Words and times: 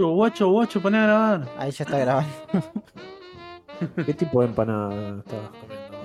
Guacho, 0.00 0.14
guacho, 0.14 0.50
guacho, 0.50 0.80
poné 0.80 0.96
a 0.96 1.02
grabar. 1.02 1.48
Ahí 1.58 1.70
ya 1.72 1.84
está 1.84 1.98
grabando. 1.98 2.30
¿Qué 4.06 4.14
tipo 4.14 4.40
de 4.40 4.46
empanada 4.46 5.18
estabas 5.18 5.50
comiendo? 5.50 5.98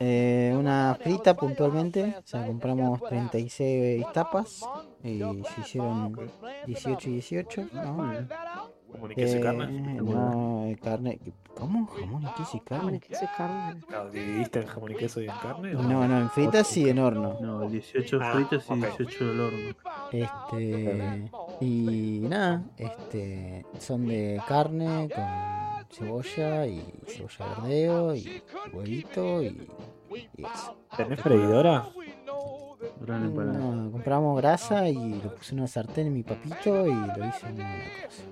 Eh, 0.00 0.56
una 0.58 0.98
frita 1.00 1.36
puntualmente. 1.36 2.16
O 2.18 2.26
sea, 2.26 2.44
compramos 2.44 3.00
36 3.00 4.04
tapas. 4.12 4.62
Y 5.04 5.20
se 5.20 5.60
hicieron 5.60 6.18
18 6.66 7.10
y 7.10 7.12
18. 7.12 7.66
¿no? 7.74 8.12
¿Como 8.90 9.08
ni 9.08 9.14
queso 9.14 9.36
y 9.36 9.38
Eh, 9.38 9.42
carne? 9.42 9.80
no, 10.00 10.64
eh, 10.66 10.76
carne. 10.82 11.20
¿Cómo? 11.54 11.86
¿Jamón 11.88 12.22
y 12.22 12.26
queso 12.26 12.56
y 12.56 12.60
Jamón 12.68 12.84
carne? 12.84 12.96
y 12.96 13.00
queso 13.00 13.24
y 13.24 13.36
carne. 13.36 13.80
Claro, 13.88 14.10
¿Dividiste 14.10 14.60
en 14.60 14.66
jamón 14.66 14.92
y 14.92 14.94
queso 14.94 15.20
y 15.20 15.24
en 15.24 15.34
carne? 15.42 15.76
o- 15.76 15.82
No, 15.82 16.06
no, 16.08 16.18
en 16.20 16.30
fritas 16.30 16.76
y 16.76 16.88
en 16.88 16.98
horno. 17.00 17.36
No, 17.40 17.68
18 17.68 18.18
Ah, 18.22 18.32
fritas 18.34 18.66
y 18.68 18.72
ok. 18.72 18.78
18 18.78 19.26
del 19.26 19.40
horno. 19.40 19.58
Este. 20.12 21.30
Y 21.60 22.20
nada, 22.28 22.62
este. 22.76 23.66
Son 23.78 24.06
de 24.06 24.40
carne 24.46 25.08
con 25.14 25.86
cebolla 25.90 26.66
y 26.66 26.82
cebolla 27.06 27.46
verdeo 27.60 28.14
y 28.14 28.42
huevito 28.72 29.42
y. 29.42 29.68
y 30.36 30.44
eso. 30.44 30.76
¿Tenés 30.96 31.20
freidora? 31.20 31.86
No, 33.06 33.90
compramos 33.90 34.36
grasa 34.40 34.88
y 34.88 35.20
lo 35.22 35.34
puse 35.34 35.52
en 35.54 35.60
una 35.60 35.66
sartén 35.68 36.06
en 36.08 36.14
mi 36.14 36.22
papito 36.22 36.86
y 36.86 36.92
lo 36.92 37.26
hice 37.26 37.46
en 37.48 37.54
una 37.56 37.74
cosa. 38.04 38.22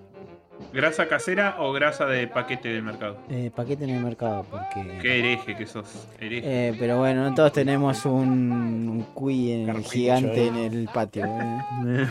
¿Grasa 0.73 1.07
casera 1.09 1.57
o 1.61 1.73
grasa 1.73 2.07
de 2.07 2.27
paquete 2.29 2.69
del 2.69 2.83
mercado? 2.83 3.19
Eh, 3.29 3.51
paquete 3.55 3.85
en 3.85 3.91
el 3.91 4.03
mercado 4.03 4.45
porque. 4.51 4.99
Qué 5.01 5.19
hereje 5.19 5.57
que 5.57 5.67
sos. 5.67 6.09
Hereje. 6.19 6.69
Eh, 6.69 6.77
pero 6.79 6.99
bueno, 6.99 7.29
no 7.29 7.35
todos 7.35 7.53
tenemos 7.53 8.05
un, 8.07 8.89
un 8.89 9.03
cuy 9.15 9.53
en 9.53 9.61
el 9.61 9.67
Carpincho 9.67 9.91
gigante 9.91 10.47
en 10.47 10.57
el 10.57 10.89
patio. 10.93 11.25
¿eh? 11.27 12.07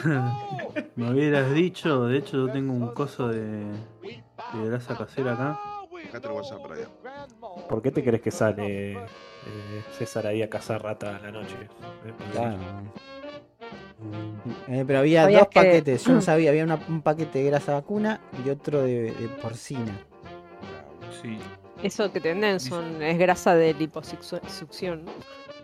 Me 0.95 1.11
hubieras 1.11 1.51
dicho, 1.53 2.05
de 2.07 2.17
hecho 2.19 2.47
yo 2.47 2.51
tengo 2.53 2.73
un 2.73 2.93
coso 2.93 3.27
de, 3.29 3.41
de 3.41 4.65
grasa 4.69 4.95
casera 4.97 5.33
acá. 5.33 5.59
Dejate 6.03 6.27
el 6.27 6.33
WhatsApp 6.33 6.61
para 6.61 6.75
allá. 6.75 6.87
¿Por 7.67 7.81
qué 7.81 7.91
te 7.91 8.03
crees 8.03 8.21
que 8.21 8.29
sale 8.31 8.91
eh, 8.93 8.97
César 9.97 10.27
ahí 10.27 10.43
a 10.43 10.49
cazar 10.49 10.83
rata 10.83 11.15
a 11.15 11.19
la 11.19 11.31
noche? 11.31 11.55
Eh, 12.05 12.13
Claro. 12.31 12.57
Eh, 14.67 14.83
pero 14.85 14.99
había 14.99 15.23
¿Sabías 15.23 15.39
dos 15.41 15.49
que- 15.49 15.59
paquetes, 15.59 16.03
yo 16.05 16.13
no 16.13 16.21
sabía, 16.21 16.49
había 16.49 16.63
una- 16.63 16.79
un 16.87 17.01
paquete 17.01 17.39
de 17.39 17.45
grasa 17.45 17.73
vacuna 17.73 18.19
y 18.45 18.49
otro 18.49 18.81
de, 18.83 19.11
de 19.11 19.27
porcina. 19.41 19.97
Sí. 21.21 21.37
Eso 21.83 22.11
que 22.11 22.19
te 22.21 22.29
venden 22.29 22.59
son, 22.59 23.01
es 23.01 23.17
grasa 23.17 23.55
de 23.55 23.73
liposucción. 23.73 25.05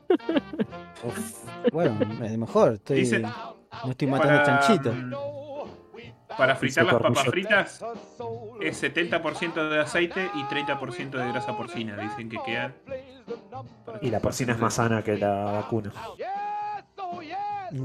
Uf, 1.03 1.44
Bueno, 1.72 1.97
es 2.24 2.38
mejor, 2.38 2.74
estoy, 2.74 2.97
Dice- 3.00 3.20
no 3.20 3.91
estoy 3.91 4.08
matando 4.08 4.44
chanchitos. 4.44 4.96
mm, 4.96 5.14
Para 6.38 6.56
fritar 6.56 6.86
las 6.86 6.96
papas 6.96 7.24
fritas 7.25 7.84
es 8.62 8.84
70% 8.84 9.70
de 9.70 9.80
aceite 9.80 10.30
y 10.36 10.44
30% 10.44 11.18
de 11.18 11.28
grasa 11.31 11.56
porcina. 11.58 11.96
Dicen 11.97 12.30
que 12.30 12.38
quedan. 12.46 12.74
y 14.02 14.09
la 14.09 14.20
porcina 14.20 14.53
es 14.53 14.59
más 14.59 14.74
sana 14.75 15.02
que 15.03 15.18
la 15.18 15.44
vacuna. 15.46 15.91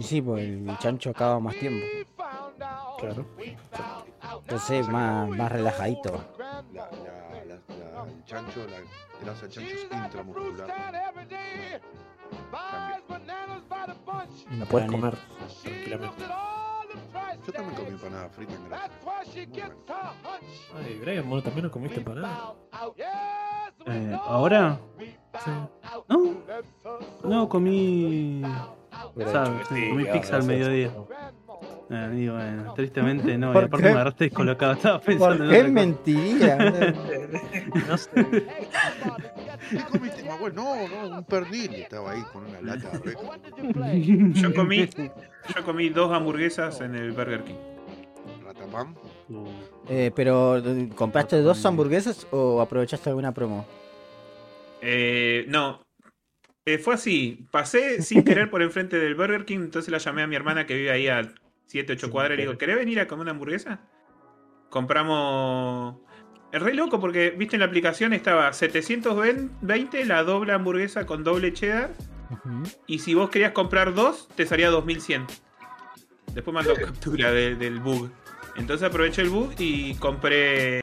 Sí, 0.01 0.21
pues 0.23 0.45
el 0.45 0.79
chancho 0.79 1.11
acaba 1.11 1.39
más 1.41 1.55
tiempo. 1.57 1.85
Claro. 2.99 3.27
Entonces 4.41 4.89
más, 4.89 5.29
más 5.29 5.53
relajadito. 5.53 6.25
La, 6.39 6.63
la, 6.73 6.91
la, 6.91 7.55
la- 7.69 8.05
el 8.11 8.25
chancho, 8.25 8.67
la 8.69 8.79
grasa 9.25 9.43
del 9.43 9.51
chancho 9.51 9.75
es 9.75 9.83
intramuscular. 9.85 10.67
Cambia. 10.67 11.81
La 14.59 14.65
puedes 14.67 14.91
comer 14.91 15.17
tranquilamente. 15.63 16.25
Yo 17.47 17.53
también 17.53 17.75
comí 17.77 17.91
empanada 17.91 18.29
frita 18.31 18.53
en. 18.55 18.61
Ay, 20.75 20.99
Brian, 21.01 21.29
¿vos 21.29 21.45
también 21.45 21.65
no 21.65 21.71
comiste 21.71 21.99
empanada? 21.99 22.55
Eh, 23.87 24.17
¿Ahora? 24.27 24.79
Sí. 25.45 25.51
No, 26.09 26.35
no, 27.25 27.49
comí. 27.49 28.43
Hubiera 29.15 29.33
Sabe, 29.33 29.59
dicho 29.59 29.69
que 29.69 29.75
sí, 29.75 29.89
comí 29.91 30.05
pizza 30.07 30.37
al 30.37 30.43
mediodía. 30.45 30.91
Eh, 31.89 32.11
digo, 32.13 32.35
bueno, 32.35 32.75
tristemente 32.75 33.39
no. 33.39 33.51
Y 33.51 33.55
¿Por 33.55 33.65
aparte 33.65 33.83
qué? 33.85 33.89
me 33.91 33.95
agarraste 33.95 34.25
descolocado. 34.25 34.73
Estaba 34.73 35.01
pensando 35.01 35.45
¿Por 35.45 35.45
en 35.45 35.51
qué 35.51 35.59
otra 35.59 35.69
cosa. 35.69 35.87
mentiría? 35.87 36.95
No 37.89 37.97
sé. 37.99 38.47
¿Qué 39.71 39.79
comiste, 39.91 40.25
Manuel? 40.25 40.55
No, 40.55 40.89
no, 40.89 41.19
un 41.19 41.25
pernil. 41.25 41.75
Estaba 41.75 42.13
ahí 42.13 42.23
con 42.33 42.45
una 42.45 42.61
lata 42.61 42.99
de. 42.99 44.33
Yo 44.35 44.55
comí, 44.55 44.89
yo 44.89 45.65
comí 45.65 45.89
dos 45.89 46.13
hamburguesas 46.13 46.81
en 46.81 46.95
el 46.95 47.13
Burger 47.13 47.45
King. 47.45 47.55
Ratapam. 48.45 48.95
Eh, 49.89 50.11
pero, 50.15 50.63
¿compraste 50.95 51.41
dos 51.41 51.65
hamburguesas 51.65 52.27
o 52.31 52.61
aprovechaste 52.61 53.11
alguna 53.11 53.33
promo? 53.33 53.67
Eh, 54.81 55.45
no. 55.49 55.83
Eh, 56.65 56.79
fue 56.79 56.95
así. 56.95 57.47
Pasé 57.51 58.03
sin 58.03 58.25
querer 58.25 58.51
por 58.51 58.63
enfrente 58.63 58.99
del 58.99 59.15
Burger 59.15 59.45
King, 59.45 59.61
entonces 59.61 59.91
la 59.91 59.99
llamé 59.99 60.23
a 60.23 60.27
mi 60.27 60.37
hermana 60.37 60.67
que 60.67 60.75
vive 60.75 60.91
ahí 60.91 61.09
a 61.09 61.33
7, 61.67 61.93
8 61.93 62.07
Sin 62.07 62.13
cuadras 62.13 62.35
y 62.35 62.37
le 62.37 62.43
digo. 62.43 62.59
¿querés 62.59 62.77
venir 62.77 63.01
a 63.01 63.07
comer 63.07 63.23
una 63.23 63.31
hamburguesa? 63.33 63.81
Compramos... 64.71 65.97
Es 66.53 66.63
re 66.63 66.75
loco 66.75 67.01
porque, 67.01 67.31
viste, 67.31 67.57
en 67.57 67.61
la 67.61 67.67
aplicación 67.67 68.13
estaba 68.13 68.53
720 68.53 70.05
la 70.07 70.23
doble 70.23 70.53
hamburguesa 70.53 71.05
con 71.07 71.25
doble 71.25 71.53
cheddar 71.53 71.91
y 72.87 73.01
si 73.01 73.15
vos 73.15 73.31
querías 73.31 73.53
comprar 73.53 73.95
dos, 73.95 74.29
te 74.37 74.47
salía 74.47 74.71
2100. 74.71 75.27
Después 76.35 76.55
mandó 76.55 76.75
captura 76.75 77.31
de- 77.31 77.55
del 77.57 77.81
bug. 77.81 78.11
Entonces 78.57 78.89
aproveché 78.89 79.23
el 79.23 79.29
bug 79.31 79.53
y 79.59 79.95
compré... 79.97 80.83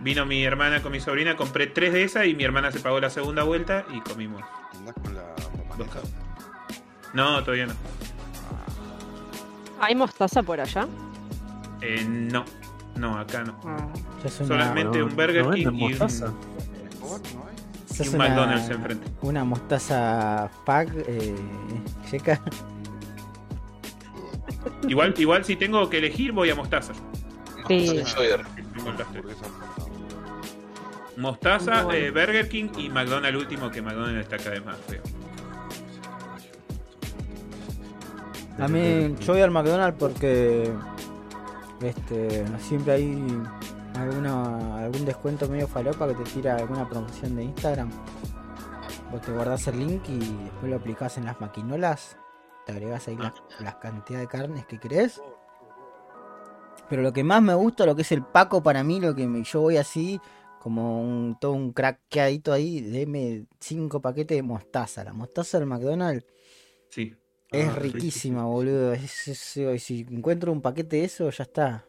Vino 0.00 0.24
mi 0.26 0.44
hermana 0.44 0.80
con 0.80 0.92
mi 0.92 1.00
sobrina, 1.00 1.36
compré 1.36 1.66
tres 1.66 1.92
de 1.92 2.04
esas 2.04 2.26
y 2.26 2.34
mi 2.34 2.44
hermana 2.44 2.70
se 2.70 2.78
pagó 2.78 3.00
la 3.00 3.10
segunda 3.10 3.42
vuelta 3.42 3.84
y 3.92 4.00
comimos. 4.00 4.42
¿Andás 4.76 4.94
con 5.02 5.14
la? 5.14 5.34
No, 7.14 7.42
todavía 7.42 7.66
no. 7.66 7.74
¿Hay 9.80 9.94
mostaza 9.96 10.42
por 10.42 10.60
allá? 10.60 10.86
Eh, 11.80 12.04
no, 12.08 12.44
no, 12.98 13.18
acá 13.18 13.44
no. 13.44 13.58
Una, 13.62 13.88
Solamente 14.30 14.98
no, 14.98 15.06
un 15.06 15.16
Burger 15.16 15.44
no 15.46 15.50
King 15.52 15.64
venden 15.64 15.80
y 15.80 15.84
un, 15.84 15.90
mostaza. 15.98 16.26
¿En 16.26 16.86
Escobar 16.88 17.20
no 17.20 17.48
y 17.98 18.02
es 18.02 18.08
un 18.08 18.14
una- 18.14 18.28
McDonald's 18.28 18.70
enfrente. 18.70 19.10
Una 19.22 19.44
mostaza 19.44 20.50
pack, 20.64 20.90
eh, 21.06 21.34
checa. 22.10 22.40
Igual, 24.86 25.14
igual 25.18 25.44
si 25.44 25.56
tengo 25.56 25.88
que 25.88 25.98
elegir, 25.98 26.32
voy 26.32 26.50
a 26.50 26.54
Mostaza. 26.54 26.92
Sí. 27.68 28.02
Mostaza, 31.16 31.86
eh, 31.94 32.10
Burger 32.10 32.48
King 32.48 32.68
y 32.76 32.88
McDonald's 32.88 33.38
último, 33.38 33.70
que 33.70 33.82
McDonald's 33.82 34.20
está 34.20 34.36
cada 34.36 34.50
vez 34.50 34.64
más 34.64 34.76
feo. 34.86 35.02
A 38.58 38.68
mí, 38.68 39.14
yo 39.20 39.32
voy 39.32 39.42
al 39.42 39.50
McDonald's 39.50 39.98
porque 39.98 40.72
este 41.82 42.44
siempre 42.58 42.94
hay 42.94 43.42
alguna, 43.94 44.84
algún 44.84 45.04
descuento 45.04 45.48
medio 45.48 45.68
falopa 45.68 46.08
que 46.08 46.14
te 46.14 46.24
tira 46.24 46.56
alguna 46.56 46.88
promoción 46.88 47.36
de 47.36 47.44
Instagram. 47.44 47.90
Vos 49.10 49.22
te 49.22 49.32
guardás 49.32 49.66
el 49.68 49.78
link 49.78 50.02
y 50.08 50.18
después 50.18 50.70
lo 50.70 50.76
aplicás 50.76 51.16
en 51.18 51.24
las 51.24 51.40
maquinolas. 51.40 52.18
Te 52.66 52.72
agregás 52.72 53.08
ahí 53.08 53.16
la, 53.16 53.34
la 53.60 53.78
cantidad 53.78 54.20
de 54.20 54.26
carnes 54.26 54.66
que 54.66 54.78
querés. 54.78 55.20
Pero 56.88 57.02
lo 57.02 57.12
que 57.12 57.24
más 57.24 57.42
me 57.42 57.54
gusta, 57.54 57.86
lo 57.86 57.96
que 57.96 58.02
es 58.02 58.12
el 58.12 58.24
Paco 58.24 58.62
para 58.62 58.82
mí, 58.82 59.00
lo 59.00 59.14
que 59.14 59.26
me, 59.26 59.42
yo 59.44 59.60
voy 59.60 59.76
así, 59.76 60.20
como 60.58 61.02
un, 61.02 61.38
todo 61.40 61.52
un 61.52 61.72
craqueadito 61.72 62.52
ahí, 62.52 62.80
deme 62.80 63.46
cinco 63.60 64.00
paquetes 64.00 64.36
de 64.36 64.42
mostaza. 64.42 65.04
La 65.04 65.12
mostaza 65.12 65.58
del 65.58 65.68
McDonald's 65.68 66.26
Sí. 66.90 67.14
Es 67.50 67.68
Ah, 67.68 67.76
riquísima, 67.76 68.44
boludo. 68.44 68.92
Es- 68.92 69.28
es- 69.28 69.56
es- 69.56 69.82
si 69.82 70.06
encuentro 70.10 70.52
un 70.52 70.60
paquete 70.60 70.96
de 70.96 71.04
eso, 71.04 71.30
ya 71.30 71.44
está. 71.44 71.84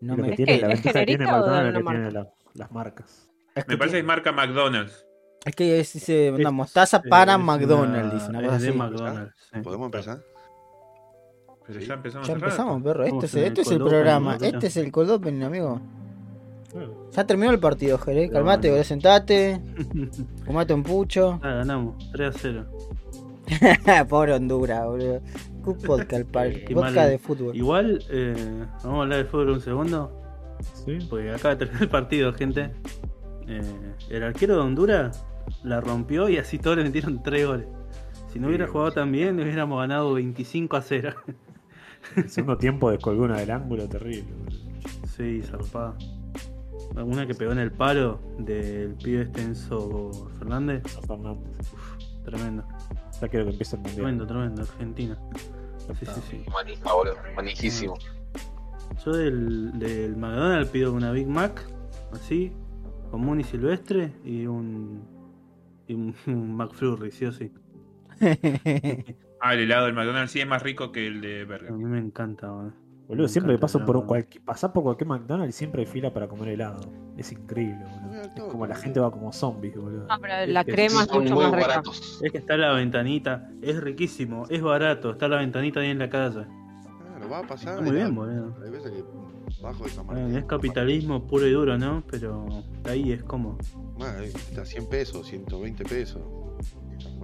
No 0.00 0.16
me... 0.16 0.24
que 0.24 0.30
¿Es 0.30 0.36
tiene, 0.36 0.54
que- 0.56 0.60
la 0.62 0.68
ventaja 0.68 1.00
que 1.00 1.06
tiene 1.06 1.24
McDonald's 1.26 1.68
es 1.78 1.84
que 1.84 1.90
tiene 1.90 2.10
la- 2.10 2.32
las 2.54 2.72
marcas. 2.72 3.28
Que, 3.54 3.64
Me 3.68 3.76
parece 3.78 3.94
que 3.96 4.00
es 4.00 4.04
marca 4.06 4.32
McDonald's. 4.32 5.06
es 5.44 5.54
que 5.56 5.80
es- 5.80 5.92
dice 5.92 6.30
una 6.32 6.50
mostaza 6.50 7.02
para 7.02 7.34
es 7.34 7.40
McDonald's, 7.40 8.14
dice 8.14 8.28
una 8.30 8.42
cosa 8.42 8.56
así. 8.56 8.72
McDonald's. 8.72 9.34
sí. 9.52 9.60
¿Podemos 9.60 9.86
empezar? 9.86 10.20
Pero 11.66 11.80
ya 11.80 11.94
empezamos 11.94 12.28
Ya 12.28 12.34
empezamos, 12.34 12.82
perro. 12.82 13.02
Este 13.04 13.10
Vamos 13.14 13.24
es, 13.24 13.34
este 13.36 13.60
es 13.62 13.70
el 13.70 13.78
programa. 13.78 14.36
Este 14.40 14.66
es 14.66 14.76
el 14.76 14.92
cold 14.92 15.10
open, 15.10 15.42
amigo. 15.42 15.80
Ya 17.12 17.24
terminó 17.24 17.52
el 17.52 17.60
partido, 17.60 17.96
Jerez. 17.98 18.28
Pero 18.28 18.44
Calmate. 18.44 18.84
Sentate. 18.84 19.60
Fumate 20.44 20.74
un 20.74 20.82
pucho. 20.82 21.38
Ah, 21.42 21.54
ganamos, 21.54 22.10
3 22.12 22.34
a 22.34 22.38
0. 22.38 22.66
Pobre 24.08 24.32
Honduras, 24.34 24.84
boludo. 24.86 25.20
Good 25.62 25.84
podcast, 25.86 26.24
de 26.34 27.18
fútbol. 27.18 27.56
Igual, 27.56 28.02
eh, 28.10 28.64
vamos 28.82 28.98
a 28.98 29.02
hablar 29.02 29.18
de 29.18 29.24
fútbol 29.24 29.50
un 29.50 29.60
segundo. 29.60 30.20
sí. 30.84 30.98
Porque 31.08 31.30
acaba 31.30 31.54
de 31.54 31.58
terminar 31.58 31.82
el 31.82 31.88
partido, 31.88 32.32
gente. 32.32 32.70
Eh, 33.46 33.94
el 34.10 34.22
arquero 34.22 34.54
de 34.56 34.60
Honduras 34.60 35.24
la 35.62 35.80
rompió 35.80 36.28
y 36.28 36.38
así 36.38 36.58
todos 36.58 36.76
le 36.78 36.84
metieron 36.84 37.22
3 37.22 37.46
goles. 37.46 37.66
Si 38.32 38.38
no 38.38 38.48
hubiera 38.48 38.66
Sí, 38.66 38.72
jugado 38.72 38.90
sí. 38.90 38.94
tan 38.96 39.12
bien, 39.12 39.38
hubiéramos 39.40 39.78
ganado 39.80 40.12
25 40.14 40.76
a 40.76 40.82
0. 40.82 41.14
El 42.16 42.28
segundo 42.28 42.58
tiempo 42.58 42.90
descolgó 42.90 43.24
una 43.24 43.38
del 43.38 43.50
ángulo 43.50 43.88
terrible. 43.88 44.24
boludo. 44.44 44.60
Sí, 45.16 45.42
zarpada. 45.42 45.94
Alguna 46.96 47.26
que 47.26 47.34
pegó 47.34 47.52
en 47.52 47.58
el 47.58 47.72
palo 47.72 48.20
del 48.38 48.94
pibe 48.94 49.28
Enzo 49.36 50.10
Fernández. 50.38 50.82
Fernández. 51.06 51.72
Tremendo. 52.24 52.64
Ya 53.20 53.28
quiero 53.28 53.44
que 53.46 53.50
empiece 53.52 53.76
el 53.76 53.82
mundial. 53.82 53.96
Tremendo, 53.96 54.26
tremendo. 54.26 54.62
Argentina. 54.62 55.18
Sí, 55.98 56.06
sí, 56.06 56.20
sí. 56.30 56.44
Manija, 56.52 56.92
boludo. 56.92 57.16
Manijísimo. 57.36 57.94
Yo 59.04 59.12
del, 59.12 59.78
del 59.78 60.16
McDonald's 60.16 60.70
pido 60.70 60.92
una 60.92 61.12
Big 61.12 61.26
Mac, 61.26 61.66
así, 62.12 62.52
común 63.10 63.40
y 63.40 63.44
silvestre, 63.44 64.12
y 64.24 64.46
un, 64.46 65.02
y 65.86 65.94
un, 65.94 66.14
un 66.26 66.56
McFlurry, 66.56 67.10
sí 67.10 67.24
o 67.26 67.32
sí. 67.32 67.50
Ah, 69.40 69.52
el 69.52 69.60
helado 69.60 69.84
del 69.84 69.94
McDonald's 69.94 70.32
sí 70.32 70.40
es 70.40 70.46
más 70.46 70.62
rico 70.62 70.90
que 70.90 71.06
el 71.06 71.20
de 71.20 71.42
A 71.42 71.44
Burger. 71.44 71.72
mí 71.72 71.84
me 71.84 71.98
encanta, 71.98 72.50
man. 72.50 72.74
Boludo, 73.08 73.28
siempre 73.28 73.52
que 73.54 73.58
paso 73.58 73.84
por 73.84 73.96
un 73.98 74.06
cualquier, 74.06 74.42
pasás 74.44 74.70
por 74.70 74.82
cualquier 74.82 75.06
McDonald's 75.08 75.54
y 75.54 75.58
siempre 75.58 75.82
hay 75.82 75.86
fila 75.86 76.12
para 76.14 76.26
comer 76.26 76.48
helado. 76.48 76.80
Es 77.18 77.30
increíble, 77.32 77.84
boludo. 78.02 78.22
Es 78.22 78.28
como 78.50 78.66
la 78.66 78.74
gente 78.74 78.98
va 78.98 79.10
como 79.10 79.30
zombies, 79.32 79.76
boludo. 79.76 80.06
Ah, 80.08 80.18
pero 80.20 80.34
Es 80.34 80.48
la 80.48 80.64
que 80.64 80.72
crema 80.72 81.02
es 81.02 81.12
mucho 81.12 81.34
más 81.36 81.52
rica. 81.52 81.66
baratos. 81.66 82.20
Es 82.22 82.32
que 82.32 82.38
está 82.38 82.56
la 82.56 82.72
ventanita, 82.72 83.50
es 83.60 83.78
riquísimo, 83.80 84.46
es 84.48 84.62
barato, 84.62 85.10
está 85.10 85.28
la 85.28 85.36
ventanita 85.36 85.80
ahí 85.80 85.90
en 85.90 85.98
la 85.98 86.08
calle. 86.08 86.46
Claro, 86.46 87.28
va 87.30 87.38
a 87.40 87.42
pasar. 87.46 87.74
Está 87.74 87.82
muy 87.82 87.92
bien, 87.92 88.14
boludo. 88.14 88.56
Hay 88.64 88.70
veces 88.70 88.90
que 88.90 89.04
bajo 89.62 89.84
de 89.84 89.90
San 89.90 90.06
Bueno, 90.06 90.22
Martín. 90.22 90.38
es 90.38 90.44
capitalismo 90.46 91.26
puro 91.26 91.46
y 91.46 91.52
duro, 91.52 91.76
¿no? 91.76 92.02
Pero 92.10 92.46
ahí 92.84 93.12
es 93.12 93.22
como, 93.22 93.58
Bueno, 93.98 94.18
ahí 94.18 94.28
está 94.28 94.64
100 94.64 94.88
pesos, 94.88 95.26
120 95.26 95.84
pesos. 95.84 96.22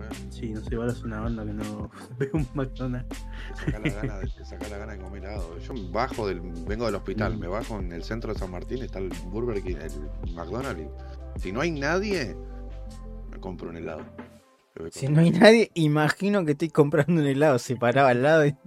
Bueno, 0.00 0.14
sí, 0.30 0.50
no 0.50 0.60
sé, 0.62 0.68
igual 0.74 0.88
es 0.88 1.02
una 1.02 1.20
banda 1.20 1.44
que 1.44 1.52
no 1.52 1.90
ve 2.18 2.30
un 2.32 2.46
McDonald's. 2.54 3.08
te 3.64 3.72
saca 3.72 3.78
la 3.80 3.90
gana 3.90 4.18
de, 4.18 4.44
saca 4.44 4.68
la 4.68 4.78
gana 4.78 4.92
de 4.94 4.98
comer 5.00 5.24
helado. 5.24 5.58
Yo 5.58 5.74
bajo 5.92 6.26
del, 6.26 6.40
vengo 6.40 6.86
del 6.86 6.94
hospital, 6.94 7.36
Mm. 7.36 7.40
me 7.40 7.46
bajo 7.48 7.78
en 7.78 7.92
el 7.92 8.02
centro 8.02 8.32
de 8.32 8.38
San 8.38 8.50
Martín, 8.50 8.82
está 8.82 8.98
el 8.98 9.10
Burger 9.26 9.62
King, 9.62 9.76
el 9.76 10.32
McDonald's. 10.34 10.82
y 11.36 11.40
Si 11.40 11.52
no 11.52 11.60
hay 11.60 11.70
nadie, 11.72 12.34
me 13.30 13.38
compro 13.40 13.68
un 13.68 13.76
helado. 13.76 14.02
Si 14.92 15.08
no 15.08 15.20
hay 15.20 15.30
nadie, 15.30 15.70
imagino 15.74 16.44
que 16.46 16.52
estoy 16.52 16.70
comprando 16.70 17.20
un 17.20 17.26
helado 17.26 17.58
separado 17.58 18.08
al 18.08 18.22
lado. 18.22 18.46
Y... 18.46 18.56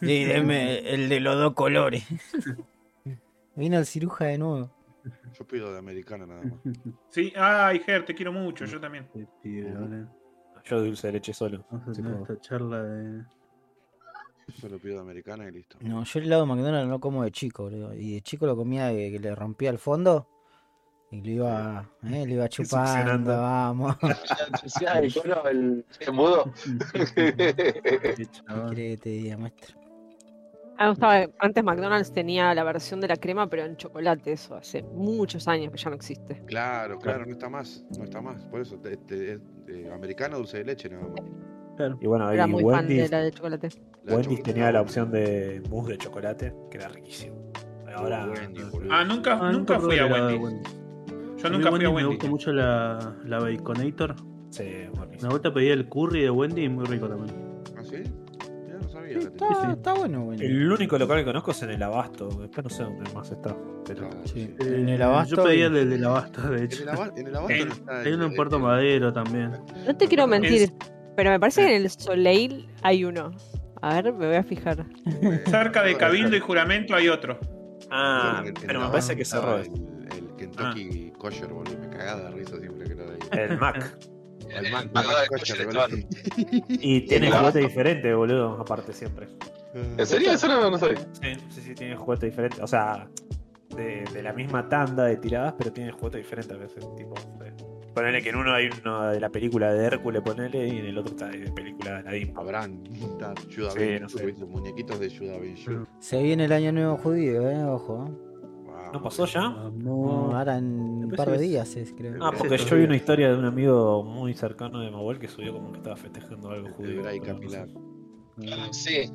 Sí, 0.00 0.24
deme 0.24 0.78
el 0.92 1.08
de 1.08 1.20
los 1.20 1.36
dos 1.36 1.54
colores. 1.54 2.04
Vino 3.56 3.78
el 3.78 3.86
ciruja 3.86 4.26
de 4.26 4.38
nuevo. 4.38 4.70
Yo 5.38 5.46
pido 5.46 5.72
de 5.72 5.78
americana 5.78 6.26
nada 6.26 6.42
más. 6.42 6.54
Sí, 7.10 7.32
ay, 7.36 7.80
Ger, 7.80 8.04
te 8.04 8.14
quiero 8.14 8.32
mucho, 8.32 8.64
yo 8.64 8.80
también. 8.80 9.08
Pibe, 9.42 9.72
boludo. 9.74 10.08
Yo 10.64 10.80
dulce 10.82 11.06
de 11.06 11.12
leche 11.14 11.32
solo. 11.32 11.64
Vamos 11.70 11.88
a 11.88 11.92
tener 11.92 12.20
esta 12.20 12.40
charla 12.40 12.82
de. 12.82 13.24
Solo 14.60 14.78
pido 14.78 14.96
de 14.96 15.00
americana 15.00 15.46
y 15.48 15.52
listo. 15.52 15.76
No, 15.80 16.04
yo 16.04 16.18
el 16.18 16.26
helado 16.26 16.42
de 16.42 16.48
McDonald's 16.48 16.88
no 16.88 17.00
como 17.00 17.22
de 17.22 17.30
chico, 17.30 17.64
boludo. 17.64 17.94
Y 17.94 18.14
de 18.14 18.20
chico 18.22 18.46
lo 18.46 18.56
comía 18.56 18.90
que 18.90 19.18
le 19.18 19.34
rompía 19.34 19.70
el 19.70 19.78
fondo. 19.78 20.28
Y 21.10 21.22
lo 21.22 21.30
iba, 21.30 21.90
eh, 22.02 22.26
lo 22.26 22.34
iba 22.34 22.48
chupando, 22.50 23.30
vamos. 23.30 23.96
Qué 28.16 28.26
chaval. 28.26 28.74
¿Qué 28.74 28.98
te 29.00 29.08
diga, 29.08 29.38
maestro? 29.38 29.87
Ah, 30.80 30.84
me 30.84 30.90
gustaba, 30.90 31.26
antes 31.40 31.64
McDonald's 31.64 32.12
tenía 32.12 32.54
la 32.54 32.62
versión 32.62 33.00
de 33.00 33.08
la 33.08 33.16
crema, 33.16 33.48
pero 33.48 33.64
en 33.64 33.76
chocolate, 33.76 34.30
eso 34.32 34.54
hace 34.54 34.82
muchos 34.84 35.48
años 35.48 35.72
que 35.72 35.78
ya 35.78 35.90
no 35.90 35.96
existe. 35.96 36.40
Claro, 36.46 36.98
claro, 36.98 37.26
no 37.26 37.32
está 37.32 37.48
más, 37.48 37.84
no 37.98 38.04
está 38.04 38.20
más. 38.20 38.46
Por 38.46 38.60
eso, 38.60 38.78
te- 38.78 38.96
te- 38.96 39.32
es, 39.32 39.40
eh, 39.66 39.90
americana 39.92 40.36
dulce 40.36 40.58
de 40.58 40.64
leche 40.64 40.88
nada 40.88 41.02
más. 41.08 41.20
Claro. 41.76 41.98
Y 42.00 42.06
bueno, 42.06 42.30
Era 42.30 42.46
y 42.46 42.50
muy 42.50 42.62
fan 42.62 42.86
de 42.86 42.94
Wendy's, 42.94 43.10
la 43.10 43.20
de 43.22 43.30
chocolate. 43.32 43.68
La 44.04 44.12
Wendy's 44.14 44.24
chocolate 44.28 44.42
tenía 44.52 44.70
la 44.72 44.80
opción 44.80 45.10
de 45.10 45.62
mousse 45.68 45.88
de 45.92 45.98
chocolate, 45.98 46.54
que 46.70 46.78
era 46.78 46.88
riquísimo. 46.88 47.36
Ahora. 47.96 48.26
Wendy's. 48.26 48.64
Ah, 48.90 49.02
nunca, 49.04 49.38
Ah, 49.40 49.50
nunca 49.50 49.78
probé 49.78 49.96
fui 49.96 49.98
a 49.98 50.04
de 50.26 50.36
Wendy's. 50.36 50.62
Yo 51.38 51.46
A 51.46 51.50
nunca 51.50 51.70
fui 51.70 51.78
a 51.84 51.88
Me 51.88 51.94
Wendy's. 51.94 52.06
gusta 52.06 52.26
mucho 52.28 52.52
la, 52.52 53.16
la 53.24 53.40
Baconator. 53.40 54.14
Sí, 54.50 54.62
Una 54.92 54.98
buenísimo. 55.00 55.30
vuelta 55.30 55.52
pedí 55.52 55.68
el 55.70 55.88
curry 55.88 56.22
de 56.22 56.30
Wendy 56.30 56.62
y 56.64 56.68
muy 56.68 56.84
rico 56.86 57.08
también. 57.08 57.47
¿Ah, 59.16 59.20
sabía. 59.20 59.20
Sí, 59.20 59.26
está, 59.28 59.66
sí. 59.66 59.70
está 59.72 59.94
bueno, 59.94 60.24
bueno. 60.24 60.42
El 60.42 60.72
único 60.72 60.98
local 60.98 61.18
que 61.18 61.24
conozco 61.24 61.50
es 61.52 61.62
en 61.62 61.70
el 61.70 61.82
Abasto. 61.82 62.28
Después 62.28 62.64
no 62.64 62.70
sé 62.70 62.82
dónde 62.84 63.12
más 63.12 63.30
está. 63.30 63.56
Pero 63.86 64.08
Claro, 64.08 64.20
Sí. 64.26 64.54
sí. 64.58 64.66
En 64.66 64.88
el 64.88 65.00
Eh, 65.00 65.04
abasto 65.04 65.36
Yo 65.36 65.44
pedí 65.44 65.58
y- 65.58 65.62
el 65.62 65.90
del 65.90 66.04
abasto, 66.04 66.42
de 66.50 66.58
En 66.58 66.64
hecho. 66.64 66.82
el, 66.82 66.88
en 67.18 67.26
el 67.28 67.36
abasto 67.36 67.54
En- 67.62 67.68
no 67.68 67.74
está 67.74 68.00
Hay 68.00 68.12
uno 68.12 68.24
en 68.24 68.30
el- 68.30 68.36
Puerto 68.36 68.56
el- 68.56 68.62
Madero 68.62 69.12
también. 69.12 69.50
No 69.86 69.96
te 69.96 70.06
quiero 70.08 70.24
Es- 70.24 70.30
mentir, 70.30 70.72
pero 71.16 71.30
me 71.30 71.40
parece 71.40 71.62
que 71.66 71.76
en 71.76 71.82
el 71.82 71.90
Soleil 71.90 72.68
hay 72.82 73.04
uno. 73.04 73.30
A 73.80 73.94
ver, 74.02 74.12
me 74.12 74.26
voy 74.26 74.36
a 74.36 74.42
fijar. 74.42 74.84
Cerca 75.46 75.82
de 75.84 75.96
Cabildo 75.96 76.36
y 76.36 76.40
Juramento 76.40 76.94
hay 76.96 77.08
otro. 77.08 77.38
Ah, 77.90 78.38
en 78.40 78.48
el- 78.48 78.48
en 78.48 78.66
pero 78.66 78.80
me 78.80 78.88
parece 78.88 79.16
que 79.16 79.24
cerró. 79.24 79.58
El, 79.58 79.66
el 80.12 80.36
Kentucky 80.36 81.12
Kosher, 81.16 81.48
boludo. 81.48 81.78
Me 81.78 81.88
cagaba 81.88 82.22
de 82.24 82.30
risa 82.32 82.58
siempre 82.58 82.86
que 82.88 82.94
lo 82.94 83.06
veía. 83.06 83.44
El 83.44 83.56
Mac. 83.58 83.96
El 84.50 84.64
de 85.58 85.64
boludo. 85.66 85.86
Y 86.68 87.00
tiene 87.08 87.30
juguete 87.30 87.58
diferente, 87.60 88.14
boludo, 88.14 88.60
aparte 88.60 88.92
siempre. 88.92 89.28
¿En 89.74 90.06
serio? 90.06 90.32
Eso 90.32 90.48
no, 90.48 90.70
no 90.70 90.78
sabía. 90.78 90.98
Sí, 91.12 91.34
sí, 91.50 91.60
sí, 91.60 91.74
tiene 91.74 91.96
juguete 91.96 92.26
diferente. 92.26 92.62
O 92.62 92.66
sea, 92.66 93.08
de, 93.76 94.04
de 94.12 94.22
la 94.22 94.32
misma 94.32 94.68
tanda 94.68 95.04
de 95.04 95.16
tiradas, 95.18 95.54
pero 95.58 95.72
tiene 95.72 95.92
juguete 95.92 96.18
diferente 96.18 96.54
a 96.54 96.56
veces. 96.56 96.84
Tipo, 96.96 97.14
eh, 97.44 97.52
ponele 97.94 98.22
que 98.22 98.30
en 98.30 98.36
uno 98.36 98.54
hay 98.54 98.70
uno 98.82 99.10
de 99.10 99.20
la 99.20 99.28
película 99.28 99.72
de 99.72 99.84
Hércules, 99.84 100.22
ponele, 100.22 100.66
y 100.66 100.78
en 100.78 100.86
el 100.86 100.98
otro 100.98 101.12
está 101.14 101.28
de 101.28 101.50
película 101.52 101.92
de 101.92 101.98
Aladdin. 101.98 102.32
Habrán 102.36 102.82
Judah 102.86 103.34
Sí, 103.70 103.78
Ben 103.78 104.02
no 104.02 104.08
sé. 104.08 104.32
muñequitos 104.46 104.98
de 104.98 105.10
Judah. 105.16 105.38
Se 106.00 106.22
viene 106.22 106.46
el 106.46 106.52
año 106.52 106.72
nuevo 106.72 106.96
judío, 106.96 107.48
eh, 107.48 107.62
ojo. 107.64 108.27
Eh. 108.88 108.90
¿No 108.92 109.02
pasó 109.02 109.24
ya? 109.26 109.48
No, 109.74 110.36
ahora 110.36 110.58
en 110.58 111.04
un 111.04 111.10
par 111.16 111.30
de 111.30 111.38
días 111.38 111.76
es, 111.76 111.92
creo. 111.92 112.14
Ah, 112.22 112.32
porque 112.36 112.56
yo 112.58 112.76
vi 112.76 112.84
una 112.84 112.96
historia 112.96 113.28
de 113.30 113.36
un 113.38 113.44
amigo 113.44 114.02
muy 114.02 114.34
cercano 114.34 114.80
de 114.80 114.90
Mahuel 114.90 115.18
que 115.18 115.28
subió 115.28 115.52
como 115.52 115.70
que 115.72 115.78
estaba 115.78 115.96
festejando 115.96 116.50
algo 116.50 116.68
El 116.68 116.72
judío. 116.74 117.02
No 117.02 117.22
capilar. 117.24 117.68
sé. 118.72 119.06
Sí. 119.06 119.12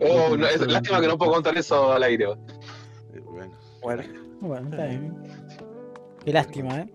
Oh, 0.00 0.36
no, 0.36 0.46
es 0.46 0.60
lástima 0.66 1.00
que 1.00 1.06
no 1.08 1.16
puedo 1.18 1.32
contar 1.32 1.56
eso 1.56 1.92
al 1.92 2.02
aire. 2.02 2.26
Eh, 3.14 3.20
Bueno, 3.24 3.52
Bueno, 3.82 4.02
Bueno, 4.40 4.68
está 4.70 4.86
bien. 4.86 5.14
Qué 6.24 6.32
lástima, 6.32 6.80
¿eh? 6.80 6.92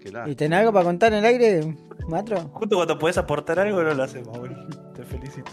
qué 0.00 0.08
¿Y 0.08 0.12
lástima. 0.12 0.36
tenés 0.36 0.58
algo 0.58 0.72
para 0.72 0.84
contar 0.84 1.12
en 1.12 1.20
el 1.20 1.24
aire, 1.24 1.76
Matro? 2.08 2.40
justo 2.52 2.76
cuando 2.76 2.98
podés 2.98 3.16
aportar 3.16 3.58
algo 3.60 3.82
no 3.82 3.94
lo 3.94 4.02
haces, 4.02 4.26
Mahuel. 4.26 4.54
Te 4.94 5.04
felicito. 5.04 5.50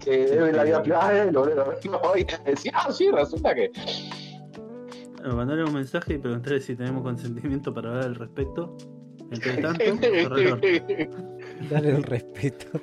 Que 0.00 0.26
debe 0.26 0.52
la 0.52 0.62
vida 0.64 0.82
privada 0.82 1.10
de 1.12 1.20
él, 1.22 1.30
boludo. 1.32 1.64
No, 1.90 2.16
y 2.16 2.24
decía, 2.44 2.72
ah, 2.74 2.92
sí, 2.92 3.10
resulta 3.10 3.54
que. 3.54 3.70
Bueno, 5.22 5.36
Mandale 5.36 5.64
un 5.64 5.72
mensaje 5.74 6.14
y 6.14 6.18
preguntarle 6.18 6.60
si 6.60 6.74
tenemos 6.76 7.02
consentimiento 7.02 7.72
para 7.72 7.90
hablar 7.90 8.04
al 8.06 8.14
respecto. 8.16 8.76
Entre 9.30 9.56
tanto. 9.62 9.84
Dale 11.70 11.90
el 11.90 12.02
respeto. 12.02 12.80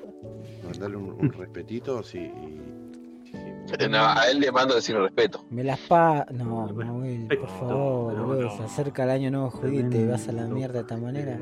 Mandarle 0.63 0.97
un, 0.97 1.11
un 1.11 1.31
respetito, 1.33 2.01
sí. 2.01 2.19
y- 2.19 3.25
sí, 3.25 3.33
sí. 3.67 3.87
No, 3.89 3.97
a 3.99 4.23
él 4.31 4.39
le 4.39 4.51
mando 4.51 4.73
decir 4.75 4.95
respeto. 4.95 5.45
Me 5.49 5.63
las 5.63 5.79
pa. 5.81 6.25
No, 6.31 6.67
Manuel, 6.73 7.27
por 7.27 7.47
favor, 7.49 8.13
pero 8.13 8.25
boludo. 8.25 8.41
no. 8.43 8.57
Se 8.57 8.63
acerca 8.63 9.03
el 9.03 9.09
año 9.11 9.31
nuevo 9.31 9.49
judío 9.51 9.81
y 9.91 10.05
vas 10.07 10.27
a 10.27 10.31
la 10.31 10.47
mierda 10.47 10.75
de 10.75 10.79
esta 10.81 10.97
manera. 10.97 11.39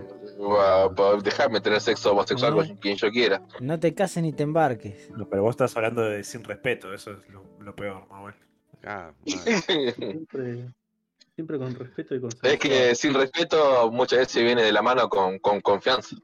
Pa- 0.95 1.15
Dejarme 1.23 1.61
tener 1.61 1.79
sexo 1.79 2.11
homosexual 2.11 2.51
No. 2.55 2.57
con 2.65 2.75
quien 2.77 2.97
yo 2.97 3.09
quiera. 3.11 3.41
No 3.61 3.79
te 3.79 3.93
cases 3.93 4.23
ni 4.23 4.33
te 4.33 4.43
embarques. 4.43 5.09
No, 5.11 5.29
pero 5.29 5.43
vos 5.43 5.51
estás 5.51 5.75
hablando 5.77 6.01
de 6.01 6.23
sin 6.23 6.43
respeto, 6.43 6.93
eso 6.93 7.11
es 7.11 7.17
lo, 7.29 7.43
lo 7.61 7.75
peor, 7.75 8.07
Mahuel. 8.09 8.33
Ah. 8.83 9.11
Siempre, 9.25 10.65
siempre 11.37 11.59
con 11.59 11.75
respeto 11.75 12.15
y 12.15 12.19
con 12.19 12.31
Es 12.41 12.57
que 12.57 12.95
sin 12.95 13.13
respeto 13.13 13.91
muchas 13.91 14.17
veces 14.19 14.43
viene 14.43 14.63
de 14.63 14.71
la 14.71 14.81
mano 14.81 15.07
con, 15.07 15.37
con 15.37 15.61
confianza. 15.61 16.15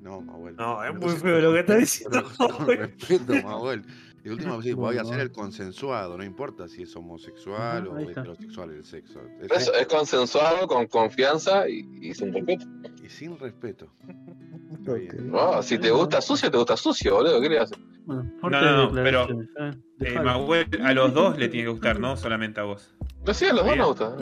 No, 0.00 0.20
Mahuel. 0.20 0.54
No, 0.54 0.84
es 0.84 0.94
muy 0.94 1.10
feo 1.16 1.40
lo 1.40 1.52
que 1.52 1.58
estás 1.60 1.78
diciendo, 1.80 2.22
Con 2.38 2.68
respeto, 2.68 3.32
Mahuel. 3.42 3.82
Y 4.24 4.28
última 4.28 4.56
vez 4.58 4.74
voy 4.76 4.96
a 4.96 5.00
hacer 5.02 5.18
el 5.18 5.32
consensuado, 5.32 6.16
no 6.16 6.22
importa 6.24 6.68
si 6.68 6.82
es 6.82 6.94
homosexual 6.94 7.88
o 7.88 7.98
está. 7.98 8.20
heterosexual 8.20 8.70
el 8.70 8.84
sexo. 8.84 9.20
Es- 9.40 9.50
Eso 9.62 9.74
es 9.74 9.86
consensuado, 9.88 10.68
con 10.68 10.86
confianza 10.86 11.68
y, 11.68 11.84
y 12.00 12.14
sin 12.14 12.32
respeto. 12.32 12.64
Y 13.06 13.08
sin 13.08 13.38
respeto. 13.38 13.86
Si 15.62 15.78
te 15.78 15.90
gusta 15.90 16.20
sucio, 16.20 16.48
te 16.48 16.58
gusta 16.58 16.76
sucio, 16.76 17.14
boludo. 17.14 17.40
¿Qué 17.40 17.48
le 17.48 17.58
haces? 17.58 17.76
Bueno, 18.04 18.30
No, 18.42 18.50
no, 18.50 18.92
no, 18.92 18.92
declaraciones, 18.92 19.48
¿eh? 19.58 19.72
Eh, 20.00 20.80
a 20.80 20.92
los 20.92 21.12
dos 21.12 21.36
le 21.38 21.48
tiene 21.48 21.64
que 21.66 21.70
gustar, 21.72 21.98
no 21.98 22.16
solamente 22.16 22.60
a 22.60 22.64
vos. 22.64 22.94
No 23.26 23.34
sé, 23.34 23.50
a 23.50 23.52
los 23.52 23.66
dos 23.66 23.76
nos 23.76 23.86
gusta. 23.88 24.16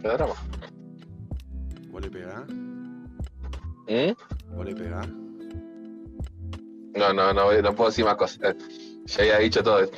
Qué 0.00 0.08
drama. 0.08 0.34
¿Vos 1.90 2.02
le 2.02 2.10
pegás? 2.10 2.48
¿Mm? 3.88 4.54
¿Vos 4.56 4.64
le 4.66 4.74
pegás? 4.74 5.08
No, 6.94 7.12
no, 7.12 7.34
no, 7.34 7.62
no 7.62 7.74
puedo 7.74 7.90
decir 7.90 8.06
más 8.06 8.16
cosas. 8.16 8.56
Ya 9.06 9.22
había 9.22 9.38
dicho 9.38 9.62
todo. 9.62 9.90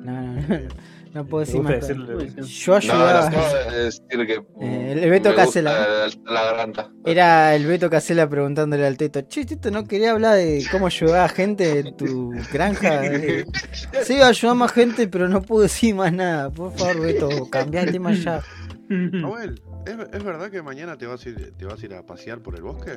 No, 0.03 0.21
no, 0.21 0.33
no, 0.33 0.67
no 1.13 1.25
puedo 1.25 1.45
decir 1.45 1.61
más. 1.61 1.87
Yo 1.87 2.71
No, 2.71 2.77
ayudaba. 2.77 3.29
no 3.29 3.71
decir 3.73 4.01
que. 4.27 4.43
Eh, 4.61 4.99
el 5.03 5.09
Beto 5.09 5.33
Casela. 5.35 6.07
La 6.25 6.43
garganta. 6.43 6.91
Era 7.05 7.55
el 7.55 7.65
Beto 7.65 7.89
Casela 7.89 8.27
preguntándole 8.29 8.85
al 8.85 8.97
Teto, 8.97 9.21
che, 9.21 9.45
Teto, 9.45 9.71
¿no 9.71 9.85
quería 9.85 10.11
hablar 10.11 10.35
de 10.37 10.63
cómo 10.71 10.87
ayudar 10.87 11.25
a 11.25 11.29
gente 11.29 11.79
en 11.79 11.97
tu 11.97 12.31
granja? 12.51 13.05
Eh, 13.05 13.45
Sí, 14.03 14.21
ayudar 14.21 14.55
más 14.55 14.71
gente, 14.71 15.07
pero 15.07 15.29
no 15.29 15.41
puedo 15.41 15.63
decir 15.63 15.93
más 15.95 16.11
nada. 16.11 16.49
Por 16.49 16.71
favor, 16.73 16.99
Beto, 17.01 17.29
cambia 17.49 17.81
el 17.81 17.91
tema 17.91 18.13
ya. 18.13 18.41
Noel, 18.89 19.61
¿es, 19.85 19.95
es 20.13 20.23
verdad 20.23 20.49
que 20.51 20.61
mañana 20.61 20.97
te 20.97 21.05
vas, 21.07 21.25
a 21.25 21.29
ir, 21.29 21.53
te 21.57 21.65
vas 21.65 21.81
a 21.81 21.85
ir 21.85 21.93
a 21.93 22.05
pasear 22.05 22.41
por 22.41 22.55
el 22.55 22.61
bosque? 22.63 22.91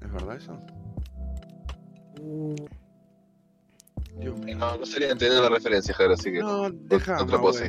¿Es 0.00 0.12
verdad 0.12 0.36
eso? 0.36 0.58
Mío. 2.22 2.66
No, 4.18 4.76
no 4.76 4.86
sería 4.86 5.10
entender 5.10 5.40
la 5.40 5.48
referencia, 5.48 5.94
Javier, 5.94 6.12
así 6.12 6.32
que. 6.32 6.38
No, 6.40 6.70
deja. 6.70 7.22
otra 7.22 7.38
cosa. 7.38 7.64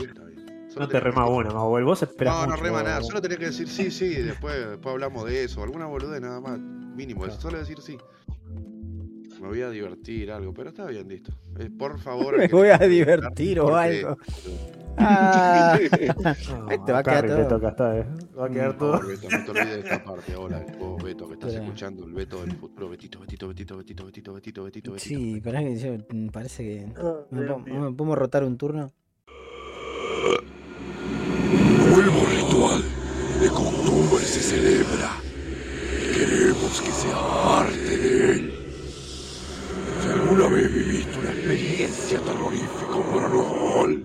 No 0.78 0.88
te 0.88 1.00
rema 1.00 1.28
una, 1.30 1.52
Mahuel. 1.52 1.84
Vos 1.84 2.02
esperás 2.04 2.34
No, 2.36 2.42
no 2.46 2.52
mucho. 2.52 2.64
rema 2.64 2.84
nada. 2.84 3.02
Solo 3.04 3.22
tenés 3.22 3.38
que 3.38 3.46
decir 3.46 3.68
sí, 3.68 3.92
sí. 3.92 4.06
y 4.06 4.22
Después, 4.24 4.56
después 4.70 4.94
hablamos 4.94 5.26
de 5.26 5.44
eso. 5.44 5.62
Alguna 5.64 5.86
boludez 5.86 6.20
nada 6.22 6.40
más. 6.42 6.60
Mínimo. 6.60 7.22
Claro. 7.24 7.40
Solo 7.40 7.60
decir 7.60 7.80
sí. 7.82 7.98
Me 9.42 9.48
voy 9.50 9.62
a 9.62 9.70
divertir, 9.70 10.32
algo. 10.32 10.54
Pero 10.54 10.70
está 10.70 10.86
bien, 10.86 11.08
listo. 11.08 11.32
Eh, 11.60 11.70
por 11.78 12.00
favor. 12.00 12.38
Me 12.40 12.48
voy 12.48 12.70
a 12.70 12.78
divertir 12.78 13.60
o 13.60 13.66
porque- 13.68 13.80
algo. 14.00 14.18
Ah, 14.98 15.78
No, 16.70 16.86
te 16.86 16.92
va 16.92 16.98
a 16.98 17.02
acá 17.02 17.22
quedar 17.22 17.48
todo. 17.48 17.56
acá 17.58 17.70
está, 17.70 17.98
eh. 17.98 18.06
Va 18.38 18.46
a 18.46 18.50
quedar 18.50 18.78
Por 18.78 18.78
todo. 18.78 18.92
favor, 18.94 19.08
Beto, 19.08 19.30
no 19.30 19.44
te 19.46 19.52
olvides 19.52 19.74
de 19.74 19.80
esta 19.80 20.04
parte. 20.06 20.36
Hola, 20.36 20.66
vos, 20.80 21.04
Beto, 21.04 21.28
que 21.28 21.34
estás 21.34 21.50
Espera. 21.50 21.66
escuchando. 21.66 22.06
El 22.06 22.14
Beto 22.14 22.42
del 22.46 22.56
futuro. 22.56 22.90
Betito, 22.90 23.20
Betito, 23.20 23.48
Betito, 23.48 23.78
Betito, 23.78 24.06
Betito, 24.06 24.34
Betito, 24.34 24.64
Betito, 24.64 25.00
sí, 25.00 25.42
pará 25.42 25.60
que 25.62 25.76
yo, 25.78 25.94
mm, 26.10 26.28
parece 26.28 26.64
que... 26.64 26.86
Ah, 26.98 27.16
¿No, 27.32 27.58
po- 27.58 27.70
no 27.70 27.82
me 27.90 27.96
podemos 27.96 28.18
rotar 28.18 28.44
un 28.44 28.58
turno? 28.58 28.92
Nuevo 31.90 32.26
ritual 32.30 32.82
de 33.42 33.48
costumbre 33.50 34.24
se 34.24 34.40
celebra. 34.42 35.12
Queremos 36.16 36.82
que 36.82 36.92
sea 36.92 37.18
parte 37.44 37.98
de 37.98 38.32
él. 38.32 38.54
Si 40.02 40.10
alguna 40.10 40.48
vez 40.48 40.74
viviste 40.74 41.20
una 41.20 41.32
experiencia 41.32 42.20
terrorífica 42.20 42.96
o 42.96 43.04
paranormal, 43.04 44.03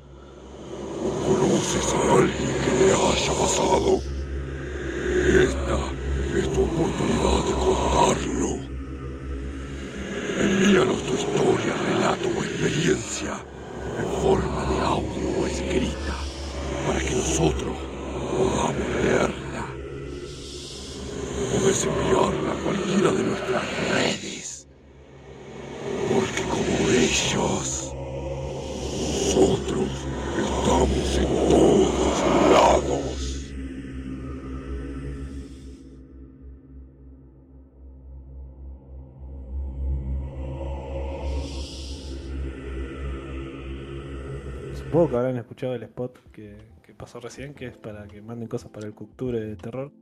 que 45.10 45.16
habrán 45.16 45.36
escuchado 45.36 45.74
el 45.74 45.82
spot 45.84 46.18
que, 46.32 46.58
que 46.82 46.92
pasó 46.94 47.20
recién, 47.20 47.54
que 47.54 47.66
es 47.68 47.76
para 47.76 48.06
que 48.06 48.20
manden 48.22 48.48
cosas 48.48 48.70
para 48.70 48.86
el 48.86 48.94
Culture 48.94 49.40
de 49.40 49.56
terror. 49.56 49.92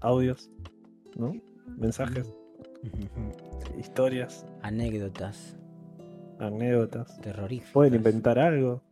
Audios, 0.00 0.50
¿no? 1.16 1.32
Mensajes, 1.78 2.32
historias, 3.78 4.46
Anécdotas 4.62 5.56
anécdotas. 6.38 7.20
terroríficas. 7.20 7.72
Pueden 7.72 7.94
inventar 7.94 8.38
algo. 8.38 8.82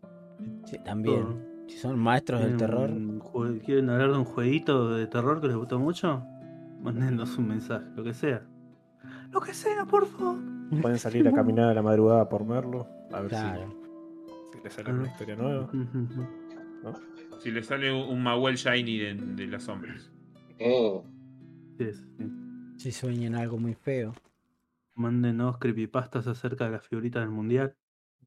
Sí, 0.64 0.78
también. 0.84 1.50
Si 1.68 1.76
son 1.76 1.98
maestros 1.98 2.40
del 2.42 2.56
terror. 2.56 2.88
¿Quieren, 2.88 3.20
jue- 3.20 3.60
¿Quieren 3.62 3.90
hablar 3.90 4.12
de 4.12 4.18
un 4.18 4.24
jueguito 4.24 4.94
de 4.94 5.06
terror 5.06 5.40
que 5.40 5.48
les 5.48 5.56
gustó 5.56 5.78
mucho? 5.78 6.24
Mándenos 6.80 7.36
un 7.38 7.48
mensaje, 7.48 7.84
lo 7.96 8.04
que 8.04 8.14
sea. 8.14 8.42
Lo 9.32 9.40
que 9.40 9.52
sea, 9.54 9.84
por 9.86 10.06
favor. 10.06 10.36
Pueden 10.80 10.98
salir 10.98 11.26
a 11.28 11.32
caminar 11.32 11.68
a 11.68 11.74
la 11.74 11.82
madrugada 11.82 12.28
por 12.28 12.44
Merlo. 12.44 12.86
A 13.12 13.20
ver 13.20 13.28
Claro. 13.30 13.68
si, 13.70 13.76
si 14.62 14.68
les 14.68 14.74
sale 14.74 14.92
una 14.92 15.06
historia 15.08 15.36
nueva. 15.36 15.70
Si 17.40 17.50
le 17.50 17.62
sale 17.62 17.92
un 17.92 18.22
Mahuel 18.22 18.56
Shiny 18.56 18.98
de, 18.98 19.14
de 19.14 19.46
las 19.46 19.64
sombras. 19.64 20.10
Sí, 20.58 20.64
sí, 21.78 21.92
sí. 22.18 22.24
Si 22.78 22.92
sueñan 22.92 23.34
algo 23.34 23.58
muy 23.58 23.74
feo. 23.74 24.14
Mándenos 24.94 25.58
creepypastas 25.58 26.26
acerca 26.26 26.66
de 26.66 26.72
las 26.72 26.86
figuritas 26.86 27.22
del 27.22 27.30
mundial. 27.30 27.74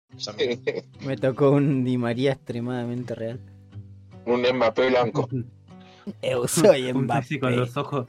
Me 1.06 1.18
tocó 1.18 1.52
un 1.52 1.84
Di 1.84 1.98
María 1.98 2.34
extremadamente 2.34 3.16
real. 3.16 3.40
Un 4.26 4.42
Mbappé 4.42 4.90
blanco. 4.90 5.30
Eu 6.22 6.48
soy 6.48 6.92
un 6.92 7.06
Messi 7.08 7.40
con 7.40 7.50
Mbappé. 7.54 7.56
los 7.56 7.78
ojos. 7.78 8.08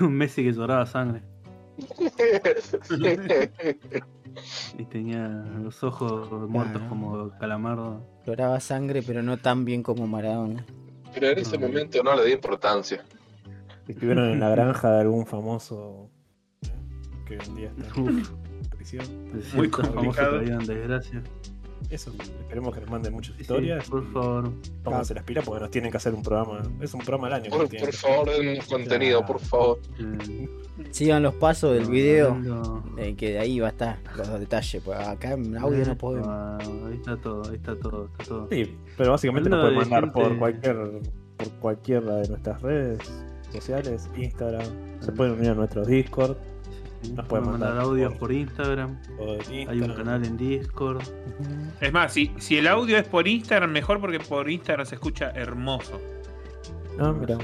un 0.00 0.12
Messi 0.14 0.42
que 0.44 0.52
lloraba 0.52 0.84
sangre. 0.86 1.22
Y 4.78 4.84
tenía 4.84 5.28
los 5.62 5.82
ojos 5.84 6.30
muertos 6.48 6.72
Claro. 6.82 6.88
como 6.88 7.30
calamardo. 7.38 8.06
Lloraba 8.26 8.60
sangre, 8.60 9.02
pero 9.02 9.22
no 9.22 9.36
tan 9.38 9.64
bien 9.64 9.82
como 9.82 10.06
Maradona. 10.06 10.64
Pero 11.14 11.28
en 11.28 11.38
ese 11.38 11.58
momento 11.58 12.02
no 12.02 12.14
le 12.16 12.24
di 12.26 12.32
importancia. 12.32 13.04
Estuvieron 13.86 14.30
en 14.32 14.40
la 14.40 14.50
granja 14.50 14.90
de 14.92 15.00
algún 15.00 15.24
famoso 15.26 16.10
¿eh? 16.62 16.68
que 17.26 17.34
hoy 17.38 17.40
en 17.46 17.56
día 17.56 17.72
está 17.78 18.00
Uf, 18.00 18.08
en 18.10 18.68
prisión. 18.70 19.04
es 19.38 19.54
Muy 19.54 19.70
complicado. 19.70 20.40
vivan 20.40 20.66
desgracia. 20.66 21.22
Eso, 21.90 22.12
esperemos 22.20 22.74
que 22.74 22.80
nos 22.82 22.90
manden 22.90 23.12
muchas 23.14 23.32
Sí, 23.32 23.36
sí, 23.38 23.42
historias. 23.42 23.88
por 23.88 24.12
favor. 24.12 24.50
Pónganse 24.84 25.14
las 25.14 25.24
pilas 25.24 25.44
porque 25.44 25.60
nos 25.60 25.70
tienen 25.70 25.90
que 25.90 25.96
hacer 25.96 26.12
un 26.14 26.22
programa. 26.22 26.62
Es 26.80 26.92
un 26.94 27.00
programa 27.00 27.28
al 27.28 27.32
año. 27.34 27.44
que 27.44 27.50
Por, 27.50 27.68
por 27.68 27.92
favor, 27.92 28.30
den 28.30 28.60
contenido, 28.68 29.24
por 29.24 29.38
favor. 29.40 29.78
Eh, 29.98 30.48
Sigan 30.90 31.22
los 31.22 31.34
pasos 31.34 31.72
del 31.74 31.86
video. 31.86 32.32
hablando- 32.32 32.84
eh, 32.98 33.14
que 33.16 33.30
de 33.32 33.38
ahí 33.38 33.58
va 33.60 33.68
a 33.68 33.70
estar 33.70 33.98
los 34.16 34.38
detalles. 34.40 34.82
Pues 34.84 34.98
acá 34.98 35.32
en 35.32 35.56
audio 35.56 35.84
no 35.84 35.96
podemos. 35.98 36.28
Ah, 36.30 36.58
Ahí 36.60 36.94
está 36.94 37.16
todo, 37.16 37.48
ahí 37.48 37.56
está 37.56 37.76
todo, 37.78 38.06
está 38.06 38.24
todo. 38.24 38.48
Sí, 38.50 38.76
pero 38.96 39.10
básicamente 39.12 39.48
nos 39.50 39.60
pueden 39.60 39.74
de 39.78 39.84
mandar 39.86 40.12
por 40.12 40.38
cualquier 40.38 40.76
por 41.36 41.50
cualquiera 41.60 42.16
de 42.16 42.28
nuestras 42.28 42.60
redes 42.62 42.98
sociales, 43.52 44.10
Instagram, 44.16 44.66
se 45.00 45.12
pueden 45.12 45.34
unir 45.34 45.50
a 45.50 45.54
nuestros 45.54 45.86
Discord 45.86 46.36
Nos 47.14 47.26
pueden 47.26 47.46
mandar 47.46 47.68
mandar 47.70 47.78
audios 47.84 48.10
por- 48.12 48.18
por 48.20 48.32
Instagram. 48.32 48.98
Hay 49.68 49.80
un 49.80 49.94
canal 49.94 50.24
en 50.24 50.36
Discord. 50.36 51.02
Es 51.80 51.92
más, 51.92 52.12
si, 52.12 52.32
si 52.38 52.58
el 52.58 52.66
audio 52.66 52.96
es 52.98 53.06
por 53.06 53.26
Instagram, 53.28 53.70
mejor 53.70 54.00
porque 54.00 54.18
por 54.20 54.50
Instagram 54.50 54.84
se 54.86 54.96
escucha 54.96 55.30
hermoso. 55.30 56.00
Ah, 56.98 57.12
mira. 57.12 57.36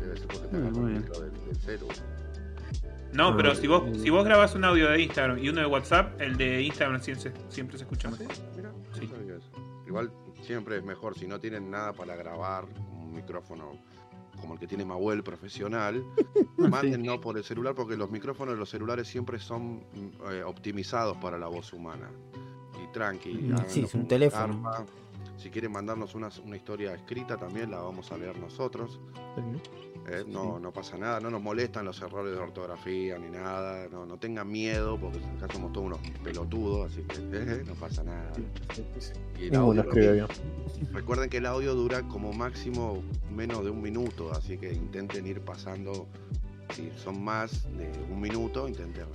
Debe 0.00 0.16
ser 0.16 0.26
porque 0.28 0.56
Muy 0.56 0.62
tenés 0.62 0.76
el 0.76 0.84
bien. 0.84 0.98
micro 1.02 1.20
del, 1.20 1.32
del 1.46 1.56
celu. 1.56 1.88
No, 3.14 3.28
Ah, 3.28 3.34
pero 3.36 3.54
si 3.54 3.66
vos, 3.66 3.82
si 4.02 4.10
vos 4.10 4.24
grabas 4.24 4.54
un 4.54 4.64
audio 4.64 4.90
de 4.90 5.00
Instagram 5.00 5.38
y 5.38 5.48
uno 5.48 5.60
de 5.60 5.66
WhatsApp, 5.66 6.20
el 6.20 6.36
de 6.36 6.60
Instagram 6.62 7.00
siempre, 7.00 7.30
se- 7.32 7.50
siempre 7.50 7.78
se 7.78 7.84
escucha 7.84 8.10
mejor. 8.10 8.26
Mira, 8.54 8.70
no 8.70 8.94
Sí. 8.94 9.08
sabía 9.08 9.36
eso. 9.36 9.50
Igual 9.86 10.12
siempre 10.42 10.76
es 10.76 10.84
mejor 10.84 11.18
si 11.18 11.26
no 11.26 11.40
tienen 11.40 11.70
nada 11.70 11.94
para 11.94 12.14
grabar, 12.16 12.66
un 12.92 13.14
micrófono 13.14 13.72
como 14.40 14.54
el 14.54 14.60
que 14.60 14.66
tiene 14.66 14.84
Mahuel 14.84 15.22
profesional, 15.22 16.04
mándenlo 16.56 17.20
por 17.20 17.36
el 17.36 17.44
celular 17.44 17.74
porque 17.74 17.96
los 17.96 18.10
micrófonos 18.10 18.54
de 18.54 18.58
los 18.58 18.70
celulares 18.70 19.08
siempre 19.08 19.38
son 19.38 19.84
eh, 20.30 20.42
optimizados 20.44 21.16
para 21.18 21.38
la 21.38 21.48
voz 21.48 21.72
humana. 21.72 22.10
Y 22.82 22.92
tranqui, 22.92 23.52
sí, 23.66 23.82
es 23.82 23.94
un 23.94 24.06
teléfono. 24.06 24.62
calma. 24.62 24.86
Si 25.36 25.50
quieren 25.50 25.70
mandarnos 25.70 26.14
una, 26.14 26.30
una 26.44 26.56
historia 26.56 26.94
escrita 26.94 27.36
también 27.36 27.70
la 27.70 27.78
vamos 27.78 28.10
a 28.10 28.18
leer 28.18 28.36
nosotros. 28.38 28.98
Eh, 30.10 30.24
no, 30.26 30.58
no 30.58 30.72
pasa 30.72 30.96
nada, 30.96 31.20
no 31.20 31.28
nos 31.30 31.42
molestan 31.42 31.84
los 31.84 32.00
errores 32.00 32.32
de 32.32 32.38
ortografía 32.38 33.18
ni 33.18 33.28
nada, 33.28 33.88
no, 33.90 34.06
no 34.06 34.16
tengan 34.16 34.50
miedo 34.50 34.98
porque 34.98 35.18
acá 35.36 35.52
somos 35.52 35.72
todos 35.72 35.86
unos 35.86 35.98
pelotudos, 36.24 36.90
así 36.90 37.02
que 37.02 37.36
eh, 37.36 37.62
no 37.66 37.74
pasa 37.74 38.02
nada. 38.04 38.32
Y 39.38 39.48
el 39.48 39.56
audio 39.56 39.84
lo. 39.84 40.28
Recuerden 40.92 41.28
que 41.28 41.38
el 41.38 41.46
audio 41.46 41.74
dura 41.74 42.02
como 42.02 42.32
máximo 42.32 43.02
menos 43.34 43.64
de 43.64 43.70
un 43.70 43.82
minuto, 43.82 44.32
así 44.32 44.56
que 44.56 44.72
intenten 44.72 45.26
ir 45.26 45.42
pasando, 45.42 46.06
si 46.74 46.90
son 47.02 47.22
más 47.22 47.64
de 47.76 47.90
un 48.10 48.20
minuto, 48.20 48.68
intenten 48.68 49.06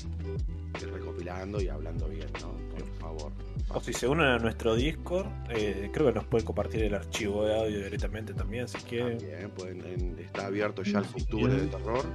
ir 0.82 0.92
recopilando 0.92 1.62
y 1.62 1.68
hablando 1.70 2.08
bien, 2.08 2.28
¿no? 2.42 2.54
Por 2.76 2.86
favor. 3.00 3.32
O 3.70 3.80
si 3.82 3.94
se 3.94 4.08
unen 4.08 4.26
a 4.28 4.38
nuestro 4.40 4.76
Discord, 4.76 5.28
eh, 5.50 5.90
creo 5.94 6.08
que 6.08 6.14
nos 6.14 6.26
pueden 6.26 6.46
compartir 6.46 6.84
el 6.84 6.94
archivo 6.96 7.46
de 7.46 7.56
audio 7.58 7.84
directamente 7.84 8.34
también, 8.34 8.68
si 8.68 8.78
quieren. 8.80 9.18
También, 9.18 9.50
pueden- 9.52 9.86
en- 9.86 10.20
está 10.20 10.48
abierto 10.48 10.84
ya 10.84 11.00
el 11.00 11.06
futuro 11.06 11.54
de 11.54 11.68
terror, 11.68 12.06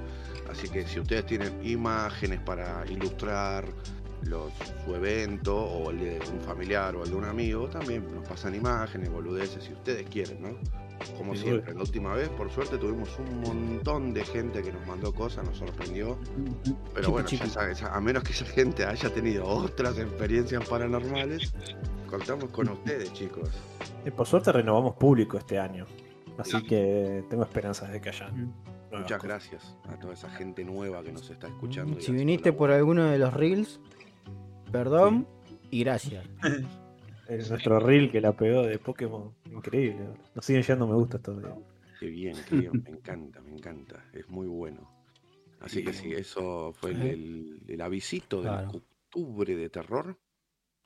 así 0.49 0.69
que 0.69 0.85
si 0.87 0.99
ustedes 0.99 1.25
tienen 1.25 1.51
imágenes 1.65 2.39
para 2.41 2.85
ilustrar, 2.89 3.65
los, 4.23 4.51
su 4.85 4.93
evento 4.95 5.55
o 5.55 5.91
el 5.91 5.99
de 5.99 6.19
un 6.33 6.41
familiar 6.41 6.93
o 6.97 7.03
el 7.05 7.09
de 7.11 7.15
un 7.15 7.23
amigo, 7.23 7.69
también 7.69 8.03
nos 8.13 8.27
pasan 8.27 8.53
imágenes, 8.53 9.09
boludeces, 9.09 9.63
si 9.63 9.71
ustedes 9.71 10.07
quieren, 10.09 10.41
¿no? 10.41 10.49
Como 11.17 11.33
Sí, 11.35 11.41
siempre, 11.43 11.73
la 11.73 11.81
última 11.81 12.13
vez, 12.13 12.29
por 12.29 12.49
suerte, 12.51 12.77
tuvimos 12.77 13.09
un 13.19 13.41
montón 13.41 14.13
de 14.13 14.23
gente 14.25 14.61
que 14.61 14.71
nos 14.71 14.85
mandó 14.87 15.13
cosas, 15.13 15.45
nos 15.45 15.57
sorprendió. 15.57 16.17
Pero 16.93 17.11
bueno, 17.11 17.27
ya 17.27 17.37
chiqui. 17.37 17.49
sabes, 17.49 17.83
a 17.83 17.99
menos 18.01 18.23
que 18.23 18.31
esa 18.33 18.45
gente 18.45 18.85
haya 18.85 19.13
tenido 19.13 19.45
otras 19.45 19.97
experiencias 19.97 20.67
paranormales, 20.67 21.53
contamos 22.09 22.49
con 22.49 22.69
ustedes, 22.69 23.13
chicos. 23.13 23.49
Y 24.05 24.11
por 24.11 24.27
suerte 24.27 24.51
renovamos 24.51 24.95
público 24.95 25.37
este 25.37 25.59
año. 25.59 25.85
Así 26.37 26.63
que 26.63 27.23
tengo 27.29 27.43
esperanzas 27.43 27.91
de 27.91 27.99
que 27.99 28.09
haya. 28.09 28.29
Muchas 28.91 29.17
cosas. 29.17 29.23
gracias 29.23 29.77
a 29.87 29.99
toda 29.99 30.13
esa 30.13 30.29
gente 30.29 30.63
nueva 30.63 31.03
que 31.03 31.11
nos 31.11 31.29
está 31.29 31.47
escuchando. 31.47 31.99
Si 32.01 32.11
viniste 32.11 32.53
por 32.53 32.71
alguno 32.71 33.05
de 33.05 33.19
los 33.19 33.33
reels, 33.33 33.79
perdón 34.71 35.27
y 35.69 35.83
gracias. 35.83 36.25
Es 37.29 37.49
nuestro 37.49 37.79
reel 37.79 38.11
que 38.11 38.19
la 38.21 38.33
pegó 38.33 38.63
de 38.63 38.79
Pokémon. 38.79 39.31
Increíble. 39.51 40.07
Nos 40.35 40.43
siguen 40.45 40.63
llegando 40.63 40.87
me 40.87 40.95
gusta 40.95 41.19
todavía. 41.19 41.55
Qué 41.99 42.07
bien, 42.07 42.35
qué 42.47 42.55
bien, 42.55 42.83
me 42.83 42.89
encanta, 42.91 43.41
me 43.41 43.51
encanta, 43.51 44.03
es 44.13 44.27
muy 44.29 44.47
bueno. 44.47 44.89
Así 45.59 45.83
que 45.83 45.91
sí, 45.93 46.11
eso 46.13 46.71
fue 46.73 46.91
el, 46.91 47.01
el, 47.01 47.61
el 47.67 47.81
avisito 47.81 48.37
del 48.41 48.51
Claro. 48.51 48.71
octubre 48.71 49.55
de 49.55 49.69
terror. 49.69 50.17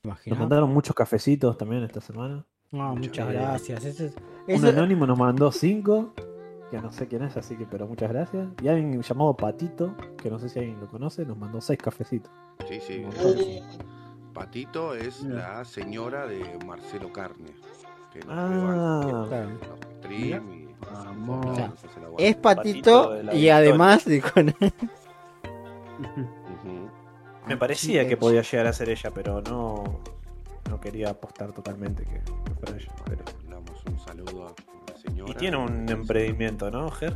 Nos 0.04 0.40
mandaron 0.40 0.74
muchos 0.74 0.96
cafecitos 0.96 1.58
también 1.58 1.84
esta 1.84 2.02
semana. 2.02 2.46
No, 2.72 2.96
Muchas 2.96 3.08
muchas 3.10 3.28
gracias. 3.34 3.84
gracias. 3.84 3.86
Ese 3.86 4.06
es- 4.56 4.60
Un 4.62 4.66
anónimo 4.68 5.06
nos 5.06 5.18
mandó 5.18 5.52
cinco. 5.52 6.14
Que 6.72 6.82
no 6.82 6.92
sé 6.92 7.08
quién 7.08 7.22
es, 7.22 7.38
así 7.38 7.56
que, 7.56 7.68
pero 7.68 7.86
muchas 7.88 8.10
gracias. 8.12 8.48
Y 8.64 8.68
alguien 8.68 9.00
llamado 9.00 9.38
Patito, 9.38 9.96
que 10.18 10.32
no 10.32 10.40
sé 10.40 10.50
si 10.50 10.58
alguien 10.58 10.80
lo 10.80 10.88
conoce, 10.88 11.24
nos 11.24 11.38
mandó 11.38 11.62
seis 11.62 11.78
cafecitos. 11.78 12.32
Sí, 12.68 12.80
sí. 12.82 13.06
Patito 14.34 14.96
es 14.96 15.22
Mira. 15.24 15.58
la 15.60 15.66
señora 15.66 16.26
de 16.28 16.44
Marcelo 16.66 17.12
Carne. 17.14 17.54
Que 18.12 18.20
nos 18.20 18.30
Ah, 18.30 19.48
stream 20.00 20.52
y 20.52 20.68
sea, 20.86 21.00
aguante. 21.12 22.28
Es 22.28 22.36
Patito 22.36 23.34
y 23.34 23.50
además 23.50 24.06
de 24.06 24.22
con 24.22 24.50
Ujú. 26.00 26.90
me 27.48 27.58
parecía 27.58 28.08
que 28.08 28.18
podía 28.18 28.42
llegar 28.42 28.68
a 28.68 28.74
ser 28.74 28.90
ella, 28.90 29.12
pero 29.14 29.42
no, 29.42 30.00
no 30.70 30.80
quería 30.80 31.10
apostar 31.12 31.52
totalmente 31.52 32.04
que, 32.04 32.22
fuera 32.56 32.78
ella. 32.78 32.92
Pero- 33.06 33.24
Le 33.48 33.54
damos 33.54 33.84
un 33.86 34.00
saludo 34.00 34.48
a 34.48 34.54
señora. 35.06 35.32
Y 35.32 35.36
tiene 35.36 35.58
un 35.58 35.88
emprendimiento, 35.90 36.70
¿no, 36.72 36.90
Ger? 36.92 37.14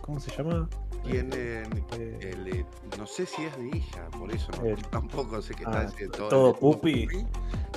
¿Cómo 0.00 0.20
se 0.20 0.30
llama? 0.36 0.68
Tiene 1.04 1.62
Eh, 1.98 2.18
el, 2.32 2.48
eh, 2.48 2.66
no 2.98 3.06
sé 3.06 3.26
si 3.26 3.44
es 3.44 3.56
de 3.56 3.68
hija, 3.76 4.08
por 4.18 4.32
eso 4.32 4.50
no, 4.60 4.66
El- 4.66 4.82
tampoco 4.88 5.40
sé 5.40 5.54
que 5.54 5.64
Ah, 5.66 5.84
está 5.84 6.16
todo, 6.16 6.28
todo 6.28 6.54
pupi. 6.58 7.06
Sí, 7.08 7.26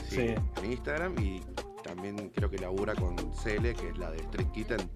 Sí. 0.09 0.19
en 0.63 0.71
Instagram 0.71 1.15
y 1.19 1.41
también 1.83 2.29
creo 2.29 2.49
que 2.49 2.57
labura 2.57 2.95
con 2.95 3.15
Cele, 3.33 3.75
que 3.75 3.89
es 3.89 3.97
la 3.97 4.09
de 4.11 4.17
Street 4.17 4.47
Kitten, 4.51 4.89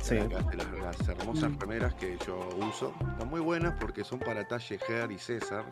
Sí. 0.00 0.14
las, 0.16 0.44
las 0.54 1.08
hermosas 1.08 1.50
remeras 1.58 1.94
que 1.94 2.16
yo 2.26 2.38
uso. 2.68 2.92
Están 3.12 3.28
muy 3.28 3.40
buenas 3.40 3.74
porque 3.80 4.04
son 4.04 4.20
para 4.20 4.46
talle 4.46 4.78
Ger 4.78 5.10
y 5.10 5.18
César. 5.18 5.64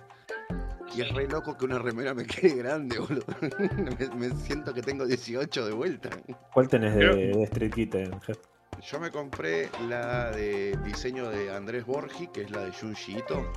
Y 0.94 1.03
es 1.03 1.12
re 1.14 1.29
loco 1.29 1.57
que 1.57 1.64
una 1.64 1.79
remera 1.79 2.14
me 2.14 2.24
quede 2.24 2.57
grande, 2.57 2.98
boludo. 2.98 3.24
me, 3.98 4.29
me 4.29 4.35
siento 4.37 4.72
que 4.72 4.83
tengo 4.83 5.07
18 5.07 5.66
de 5.66 5.72
vuelta. 5.72 6.11
¿Cuál 6.53 6.68
tenés 6.68 6.94
de, 6.94 7.07
de 7.07 7.42
Street 7.44 7.72
Kitten? 7.72 8.11
Yo 8.83 9.01
me 9.01 9.11
compré 9.11 9.68
la 9.88 10.31
de 10.31 10.79
diseño 10.85 11.29
de 11.29 11.55
Andrés 11.55 11.85
Borgi, 11.85 12.29
que 12.29 12.42
es 12.42 12.51
la 12.51 12.64
de 12.64 12.72
Junji 12.72 13.18
Ito. 13.18 13.53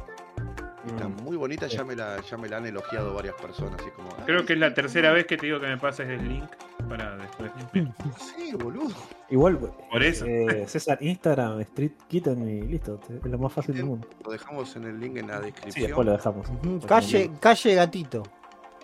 Está 0.85 1.07
Mm. 1.07 1.23
muy 1.23 1.37
bonita, 1.37 1.67
ya 1.67 1.83
me, 1.83 1.95
la, 1.95 2.19
ya 2.21 2.37
me 2.37 2.49
la 2.49 2.57
han 2.57 2.65
elogiado 2.65 3.13
varias 3.13 3.35
personas. 3.35 3.79
Así 3.79 3.91
como, 3.91 4.09
"Ah, 4.17 4.23
Creo 4.25 4.45
que 4.45 4.53
es 4.53 4.59
la 4.59 4.73
tercera 4.73 5.11
vez 5.11 5.25
que 5.27 5.37
te 5.37 5.45
digo 5.45 5.59
que 5.59 5.67
me 5.67 5.77
pases 5.77 6.09
el 6.09 6.27
link 6.27 6.45
para 6.89 7.15
después. 7.17 7.51
Sí, 8.35 8.53
boludo. 8.55 8.89
Igual, 9.29 9.57
Por 9.59 10.03
eso. 10.03 10.25
eh, 10.25 10.65
César, 10.67 10.97
Instagram, 11.01 11.59
Street 11.61 11.91
Kitten 12.07 12.47
y 12.49 12.61
listo. 12.63 12.99
Es 13.23 13.29
lo 13.29 13.37
más 13.37 13.53
fácil 13.53 13.75
del 13.75 13.85
mundo. 13.85 14.07
Lo 14.25 14.31
dejamos 14.31 14.75
en 14.75 14.85
el 14.85 14.99
link 14.99 15.17
en 15.17 15.27
la 15.27 15.37
Sí, 15.39 15.45
descripción. 15.45 15.85
después 15.87 16.05
lo 16.07 16.11
dejamos. 16.13 16.47
Calle, 16.87 17.31
calle 17.39 17.75
gatito. 17.75 18.23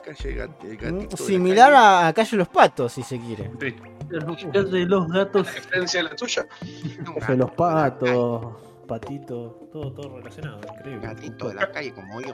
Calle 0.06 0.34
gatito 0.36 0.86
la 1.12 1.18
Similar 1.18 1.72
calle. 1.74 2.08
a, 2.10 2.14
calle 2.14 2.38
los 2.38 2.48
patos, 2.48 2.94
si 2.94 3.04
se 3.04 3.20
quiere. 3.20 3.52
Sí. 3.60 3.76
de 4.10 4.86
los 4.86 5.08
gatos. 5.10 5.54
referencia 5.54 6.00
a 6.00 6.04
la 6.04 6.16
tuya. 6.16 6.46
De 6.62 7.04
los 7.04 7.16
la 7.18 7.26
calle, 7.28 7.46
patos, 7.58 8.56
patitos, 8.88 9.70
todo, 9.72 9.94
todo 9.94 10.18
relacionado. 10.18 10.60
Increíble. 10.78 11.06
Gatito 11.08 11.50
de 11.50 11.56
la 11.56 11.72
calle 11.72 11.94
como 11.94 12.22
yo. 12.22 12.34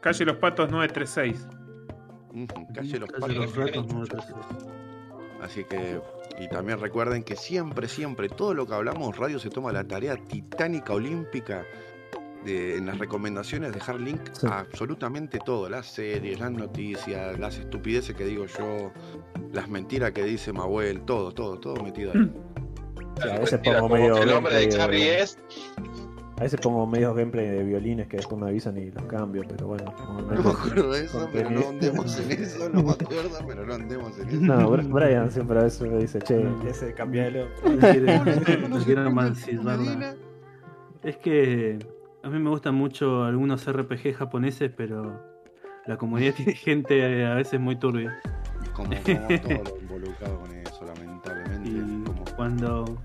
Calle 0.00 0.24
Los 0.24 0.36
Patos 0.38 0.70
936. 0.70 1.46
Ujú, 2.34 2.46
Calle 2.74 2.98
los 2.98 3.10
Calle 3.10 3.34
los 3.34 3.52
patos. 3.52 3.56
gatos, 3.56 3.86
no 3.94 4.00
otras. 4.00 4.26
Así 5.42 5.64
que, 5.64 6.00
y 6.40 6.48
también 6.48 6.80
recuerden 6.80 7.22
que 7.24 7.36
siempre, 7.36 7.88
siempre, 7.88 8.28
todo 8.28 8.54
lo 8.54 8.66
que 8.66 8.74
hablamos, 8.74 9.16
Radio 9.18 9.38
se 9.38 9.50
toma 9.50 9.72
la 9.72 9.84
tarea 9.84 10.16
titánica 10.16 10.92
olímpica 10.94 11.64
de 12.44 12.76
en 12.78 12.86
las 12.86 12.98
recomendaciones 12.98 13.72
dejar 13.72 14.00
link 14.00 14.20
Sí. 14.32 14.46
a 14.48 14.60
absolutamente 14.60 15.38
todo, 15.44 15.68
las 15.68 15.86
series, 15.86 16.40
las 16.40 16.50
noticias, 16.52 17.38
las 17.38 17.58
estupideces 17.58 18.16
que 18.16 18.24
digo 18.24 18.46
yo, 18.46 18.92
las 19.52 19.68
mentiras 19.68 20.12
que 20.12 20.24
dice 20.24 20.52
Mahuel, 20.52 21.02
todo, 21.02 21.32
todo, 21.32 21.58
todo 21.60 21.82
metido 21.84 22.12
ahí. 22.12 22.32
Sí, 23.20 23.28
a 23.28 23.38
veces 23.38 23.60
pongo 23.62 23.88
medio 23.88 24.14
que 24.14 24.20
el 24.22 24.28
nombre 24.30 24.54
de 24.54 24.60
gameplay 24.66 24.78
Charlie 24.78 25.08
es. 25.22 25.38
A 26.38 26.44
veces 26.44 26.60
pongo 26.60 26.86
medios 26.88 27.14
gameplay 27.14 27.46
de 27.46 27.62
violines 27.62 28.08
que 28.08 28.16
después 28.16 28.40
me 28.40 28.48
avisan 28.48 28.76
y 28.76 28.90
los 28.90 29.04
cambio, 29.04 29.42
pero 29.48 29.68
bueno. 29.68 29.94
No 30.08 30.42
me 30.42 30.50
acuerdo 30.50 30.92
de 30.92 31.04
eso, 31.04 31.28
pero 31.32 31.50
no 31.50 31.68
andemos 31.68 32.18
en 32.18 32.32
eso, 32.32 32.68
no 32.68 32.82
me 32.82 32.90
acuerdo, 33.00 33.38
pero 33.46 33.64
no 33.66 33.74
andemos 33.74 34.18
en 34.18 34.28
eso. 34.28 34.40
No, 34.40 34.70
Br- 34.70 34.88
Brian 34.90 35.30
siempre 35.30 35.60
a 35.60 35.62
veces 35.64 35.82
me 35.88 35.98
dice, 35.98 36.18
che, 36.20 36.44
ese 36.68 36.94
cambialo. 36.94 37.46
No 37.64 37.78
quiero- 38.84 39.14
no. 39.62 40.14
Es 41.04 41.16
que 41.18 41.78
a 42.22 42.28
mí 42.28 42.38
me 42.38 42.50
gustan 42.50 42.74
mucho 42.74 43.24
algunos 43.24 43.70
RPG 43.70 44.14
japoneses, 44.14 44.70
pero 44.76 45.20
la 45.86 45.96
comunidad 45.96 46.34
tiene 46.36 46.54
gente 46.54 47.24
a 47.24 47.34
veces 47.34 47.60
muy 47.60 47.76
turbia. 47.76 48.18
Como, 48.74 48.88
como 48.88 49.28
todo 49.28 49.64
lo 49.64 49.78
involucrado 49.80 50.38
con 50.40 50.48
Como 50.50 50.61
cuando, 52.42 52.98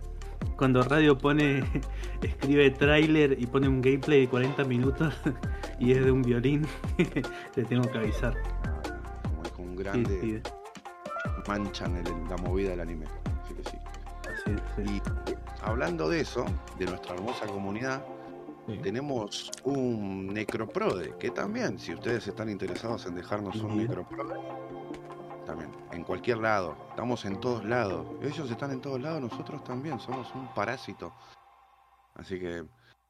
cuando 0.57 0.81
Radio 0.81 1.15
pone, 1.15 1.63
escribe 2.23 2.71
tráiler 2.71 3.39
y 3.39 3.45
pone 3.45 3.67
un 3.67 3.81
gameplay 3.83 4.21
de 4.21 4.27
40 4.29 4.63
minutos 4.63 5.13
y 5.79 5.91
es 5.91 6.03
de 6.03 6.09
un 6.11 6.23
violín, 6.23 6.65
le 7.55 7.63
tengo 7.65 7.87
que 7.91 7.99
avisar. 7.99 8.33
como 9.21 9.43
es 9.43 9.51
un 9.59 9.77
Sí, 9.77 9.83
grande 9.83 10.19
sí, 10.19 10.41
manchan 11.47 11.97
el- 11.97 12.27
la 12.29 12.37
movida 12.37 12.71
del 12.71 12.79
anime. 12.79 13.05
Así 13.43 13.53
que 13.53 13.63
sí. 13.69 13.77
sí, 14.43 14.51
sí. 14.75 15.01
Y 15.29 15.33
hablando 15.63 16.09
de 16.09 16.21
eso, 16.21 16.43
de 16.79 16.85
nuestra 16.85 17.13
hermosa 17.13 17.45
comunidad, 17.45 18.03
Sí. 18.65 18.79
tenemos 18.83 19.49
un 19.63 20.27
Necroprode, 20.33 21.13
que 21.19 21.29
también, 21.29 21.77
si 21.79 21.93
ustedes 21.93 22.27
están 22.27 22.49
interesados 22.49 23.05
en 23.05 23.13
dejarnos 23.15 23.55
un. 23.61 23.77
Necroprode, 23.77 24.33
también, 25.47 25.71
en 25.91 26.03
cualquier 26.03 26.39
lado, 26.39 26.77
estamos 26.89 27.23
en 27.25 27.39
todos 27.39 27.65
lados. 27.65 28.05
Ellos 28.21 28.51
están 28.51 28.71
en 28.71 28.81
todos 28.81 29.01
lados, 29.01 29.21
nosotros 29.21 29.63
también, 29.63 29.99
somos 29.99 30.27
un 30.35 30.53
parásito. 30.53 31.13
Así 32.15 32.37
que 32.39 32.65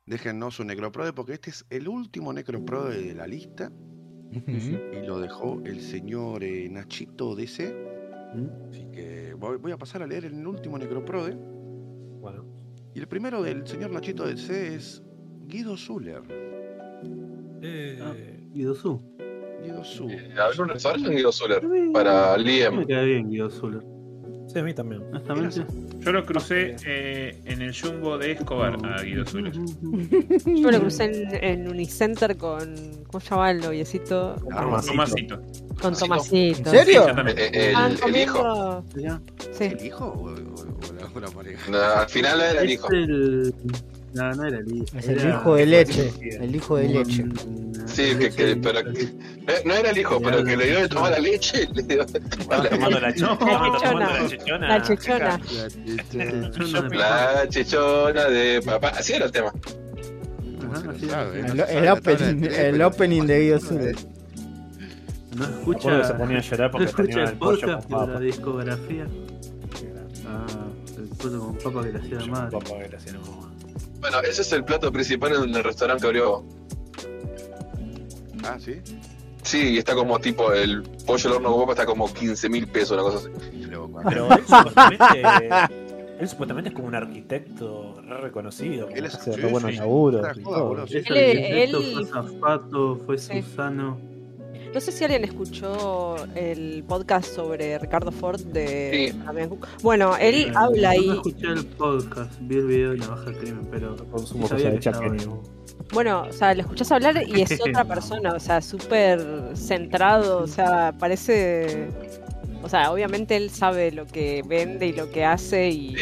déjennos 0.05 0.59
un 0.59 0.67
Necroprode, 0.67 1.13
porque 1.13 1.33
este 1.33 1.49
es 1.49 1.65
el 1.69 1.87
último 1.87 2.31
Necroprode 2.31 3.01
de 3.01 3.15
la 3.15 3.25
lista, 3.25 3.71
y 4.31 5.05
lo 5.05 5.19
dejó 5.19 5.61
el 5.65 5.81
señor 5.81 6.43
eh, 6.43 6.69
Nachito 6.69 7.35
DC. 7.35 7.75
Así 8.69 8.85
que 8.91 9.33
voy, 9.33 9.57
voy 9.57 9.71
a 9.71 9.77
pasar 9.77 10.03
a 10.03 10.07
leer 10.07 10.25
el 10.25 10.45
último 10.45 10.77
Necroprode. 10.77 11.35
Bueno. 11.35 12.45
Y 12.93 12.99
el 12.99 13.07
primero 13.07 13.41
del 13.41 13.65
señor 13.67 13.91
Nachito 13.91 14.25
DC 14.25 14.75
es 14.75 15.03
Guido 15.47 15.75
Zuller. 15.75 16.21
Ah, 18.01 18.13
Guido 18.53 18.75
Guido 19.63 19.83
Zuller. 19.83 20.39
Abrió 20.39 20.63
un 20.63 20.69
restaurante 20.69 21.09
Guido 21.09 21.31
mí- 21.63 21.91
para 21.93 22.37
mí 22.37 22.43
Me 22.43 22.51
Liam. 22.51 22.85
queda 22.85 23.01
bien 23.01 23.29
Guido 23.29 23.49
Zuller. 23.49 23.81
Sí, 24.47 24.59
a 24.59 24.63
mí 24.63 24.73
también. 24.73 25.03
Honestamente. 25.11 25.65
Yo 25.99 26.11
lo 26.13 26.25
crucé 26.25 26.77
eh, 26.85 27.37
en 27.45 27.61
el 27.61 27.77
Jumbo 27.77 28.17
de 28.17 28.31
Escobar 28.31 28.77
a 28.85 29.01
Guido 29.03 29.25
Zuller. 29.25 29.51
Yo 30.45 30.71
lo 30.71 30.79
crucé 30.79 31.03
en, 31.03 31.43
en 31.43 31.67
Unicenter 31.69 32.37
con. 32.37 32.73
¿Cómo 33.07 33.19
se 33.19 33.29
llama 33.29 33.51
el 33.51 33.59
noviecito? 33.59 34.35
Tomasito. 34.49 34.91
Tomasito. 34.93 35.41
Con 35.81 35.95
Tomasito. 35.95 36.59
¿En 36.59 36.65
serio? 36.65 37.01
Sí, 37.01 37.07
yo 37.09 37.15
también. 37.15 37.37
Eh, 37.37 37.49
eh, 37.53 37.67
Estaban 37.67 37.91
el, 37.91 38.15
el 38.15 38.21
hijo. 38.21 38.83
comiendo-. 38.93 39.21
Sí. 39.51 39.63
¿El 39.65 39.85
hijo 39.85 40.05
o, 40.05 40.29
o- 40.29 41.13
o 41.15 41.19
la 41.19 41.27
pareja? 41.29 41.71
No, 41.71 41.77
al 41.77 42.07
final 42.07 42.39
era 42.41 42.61
el 42.61 42.67
Es 42.67 42.73
hijo. 42.73 42.91
el- 42.91 43.53
No, 44.13 44.31
no 44.33 44.45
era 44.45 44.59
el 44.59 44.75
hijo. 44.75 44.85
Es 44.97 45.07
el 45.09 45.19
era- 45.19 45.29
hijo 45.29 45.55
de 45.55 45.65
leche. 45.65 46.13
El 46.39 46.55
hijo 46.55 46.77
de 46.77 46.87
leche. 46.89 47.23
Un- 47.23 47.66
Sí, 47.87 48.15
que, 48.17 48.29
que, 48.31 48.55
pero 48.57 48.83
que- 48.83 49.63
no 49.65 49.73
era 49.73 49.89
el 49.91 49.97
hijo, 49.97 50.21
pero 50.21 50.43
que 50.43 50.55
le 50.57 50.67
dio 50.67 50.79
de 50.81 50.89
tomar 50.89 51.11
la 51.11 51.19
leche. 51.19 51.67
le 51.73 51.83
dio- 51.83 52.01
Estaba 52.03 52.69
tomando 52.69 52.99
la, 52.99 53.11
No, 53.11 53.37
tomando 53.37 53.99
la 53.99 54.21
la 54.21 54.27
chechona. 54.27 54.59
La. 54.59 54.67
La 54.67 54.81
chichona. 54.83 55.39
La 56.91 57.49
chichona 57.49 58.25
de 58.25 58.61
papá. 58.63 58.89
Así 58.89 59.13
era 59.13 59.25
el 59.25 59.31
tema. 59.31 59.51
El, 61.69 61.85
la 61.85 61.93
opening, 61.93 62.43
el 62.51 62.81
opening 62.81 63.23
de 63.25 63.39
Guido 63.41 63.59
Zuller. 63.59 63.95
no 65.35 65.45
escucha, 65.45 66.03
se 66.03 66.13
ponía 66.15 66.37
a 66.39 66.41
llorar 66.41 66.71
porque 66.71 66.87
tenía 66.87 67.23
el 67.25 67.33
pollo 67.37 67.79
con 67.89 68.07
de 68.07 68.13
la 68.13 68.19
discografía. 68.19 69.07
Ah, 70.27 70.45
el 70.97 71.07
pollo 71.17 71.39
con 71.39 71.57
papa 71.57 71.83
que 71.85 71.91
le 71.93 71.99
hacía 71.99 72.19
la 72.19 72.25
madre. 72.27 72.51
con 72.51 72.63
papa 72.63 72.79
que 72.83 72.89
le 72.89 72.97
hacía 72.97 73.13
la 73.13 73.19
mamá. 73.19 73.51
Bueno, 74.01 74.19
ese 74.21 74.41
es 74.41 74.51
el 74.51 74.63
plato 74.63 74.91
principal 74.91 75.33
en 75.43 75.55
el 75.55 75.63
restaurante 75.63 76.01
que 76.01 76.07
abrió. 76.07 76.43
Ah, 78.55 78.59
sí. 78.59 78.81
Sí, 79.43 79.73
y 79.75 79.77
está 79.77 79.95
como 79.95 80.19
tipo 80.19 80.51
el 80.51 80.83
pollo 81.05 81.29
al 81.29 81.35
horno 81.37 81.51
con 81.51 81.61
papa 81.61 81.71
está 81.73 81.85
como 81.85 82.11
15 82.13 82.49
mil 82.49 82.67
pesos, 82.67 82.91
una 82.91 83.03
cosa 83.03 83.17
así. 83.19 83.29
Pero 84.09 84.29
él 84.31 84.43
supuestamente, 84.45 85.49
él 86.19 86.27
supuestamente 86.27 86.69
es 86.69 86.75
como 86.75 86.87
un 86.87 86.95
arquitecto 86.95 88.01
re 88.01 88.17
reconocido. 88.17 88.89
Él 88.89 89.05
es- 89.05 89.15
hace 89.15 89.33
sí, 89.33 89.39
re 89.41 89.49
buenos 89.49 89.71
sí. 89.71 89.77
laburos 89.77 90.37
y 90.37 90.43
todo. 90.43 90.73
Él- 90.73 90.79
arquitecto, 90.81 91.13
él- 91.77 91.93
fue 91.93 92.05
zapato, 92.05 92.97
fue 93.05 93.17
Sí. 93.17 93.41
Susano. 93.41 93.97
No 94.73 94.81
sé 94.81 94.91
si 94.91 95.03
alguien 95.03 95.23
escuchó 95.23 96.15
el 96.35 96.83
podcast 96.87 97.33
sobre 97.33 97.79
Ricardo 97.79 98.11
Ford 98.11 98.41
de 98.41 99.11
Sí. 99.13 99.19
Bueno, 99.81 100.15
él 100.17 100.35
Eh, 100.35 100.51
habla 100.55 100.95
yo 100.95 101.01
ahí. 101.01 101.07
No 101.07 101.13
escuché 101.15 101.47
el 101.47 101.65
podcast, 101.65 102.33
vi 102.41 102.57
el 102.57 102.67
video 102.67 102.91
de 102.91 102.97
Navaja 102.97 103.33
Crimen, 103.33 103.67
pero 103.71 103.95
Consumo 104.11 104.43
sí 104.43 104.49
sabía 104.49 104.75
cosas 104.75 104.99
que 104.99 105.09
de 105.09 105.17
estaba. 105.17 105.37
Bueno, 105.93 106.25
o 106.29 106.33
sea, 106.33 106.53
lo 106.53 106.61
escuchás 106.61 106.91
hablar 106.91 107.23
y 107.27 107.41
es 107.41 107.59
otra 107.61 107.85
persona, 107.85 108.33
o 108.33 108.39
sea, 108.39 108.61
súper 108.61 109.21
centrado, 109.55 110.39
o 110.43 110.47
sea, 110.47 110.93
parece. 110.97 111.87
O 112.63 112.69
sea, 112.69 112.91
obviamente 112.91 113.35
él 113.37 113.49
sabe 113.49 113.91
lo 113.91 114.05
que 114.05 114.43
vende 114.45 114.87
y 114.87 114.93
lo 114.93 115.09
que 115.11 115.23
hace 115.23 115.69
y, 115.69 115.95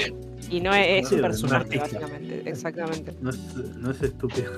y 0.50 0.60
no 0.62 0.74
es, 0.74 1.04
un 1.04 1.06
es 1.08 1.12
un 1.14 1.22
personaje, 1.22 1.56
artista. 1.80 1.84
básicamente. 2.00 2.50
Exactamente. 2.50 3.14
no 3.22 3.30
es, 3.30 3.38
no 3.78 3.92
es 3.92 4.02
estúpido. 4.02 4.52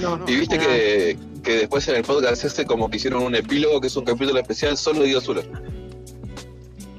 No, 0.00 0.20
Y 0.26 0.36
viste 0.36 0.58
que, 0.58 1.18
que 1.42 1.56
después 1.58 1.86
en 1.88 1.96
el 1.96 2.02
podcast 2.02 2.44
este 2.44 2.64
como 2.64 2.88
que 2.90 2.96
hicieron 2.96 3.22
un 3.22 3.34
epílogo 3.34 3.80
que 3.80 3.88
es 3.88 3.96
un 3.96 4.04
capítulo 4.04 4.38
especial 4.40 4.76
solo 4.76 5.00
de 5.02 5.20
Zulo. 5.20 5.42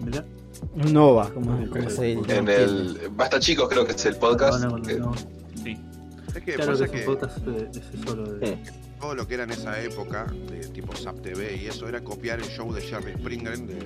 Mirá. 0.04 0.26
Nova, 0.76 1.30
como, 1.34 1.68
como 1.70 1.90
se 1.90 2.12
En 2.12 2.20
entiende. 2.20 2.64
el 2.64 3.00
Basta 3.12 3.40
Chicos 3.40 3.68
creo 3.70 3.86
que 3.86 3.94
es 3.94 4.06
el 4.06 4.16
podcast. 4.16 4.64
Que- 4.86 4.96
no. 5.00 5.14
Sí. 5.64 5.78
Es 6.36 6.44
que 6.44 6.54
Claro 6.54 6.72
pasa 6.74 6.88
que 6.88 6.98
es 7.00 7.06
que 7.06 7.12
podcast 7.12 7.38
eh, 7.48 7.70
ese 7.72 8.04
solo 8.06 8.34
de. 8.34 8.58
todo 9.00 9.16
lo 9.16 9.28
que 9.28 9.34
era 9.34 9.44
en 9.46 9.52
esa 9.52 9.82
época, 9.82 10.28
de 10.50 10.60
tipo 10.68 10.94
Zap 10.96 11.20
TV 11.22 11.56
y 11.58 11.66
eso, 11.68 11.88
era 11.90 12.02
copiar 12.04 12.40
el 12.40 12.46
show 12.46 12.72
de 12.74 12.82
Jerry 12.82 13.14
Springer 13.14 13.58
de, 13.58 13.74
de 13.76 13.82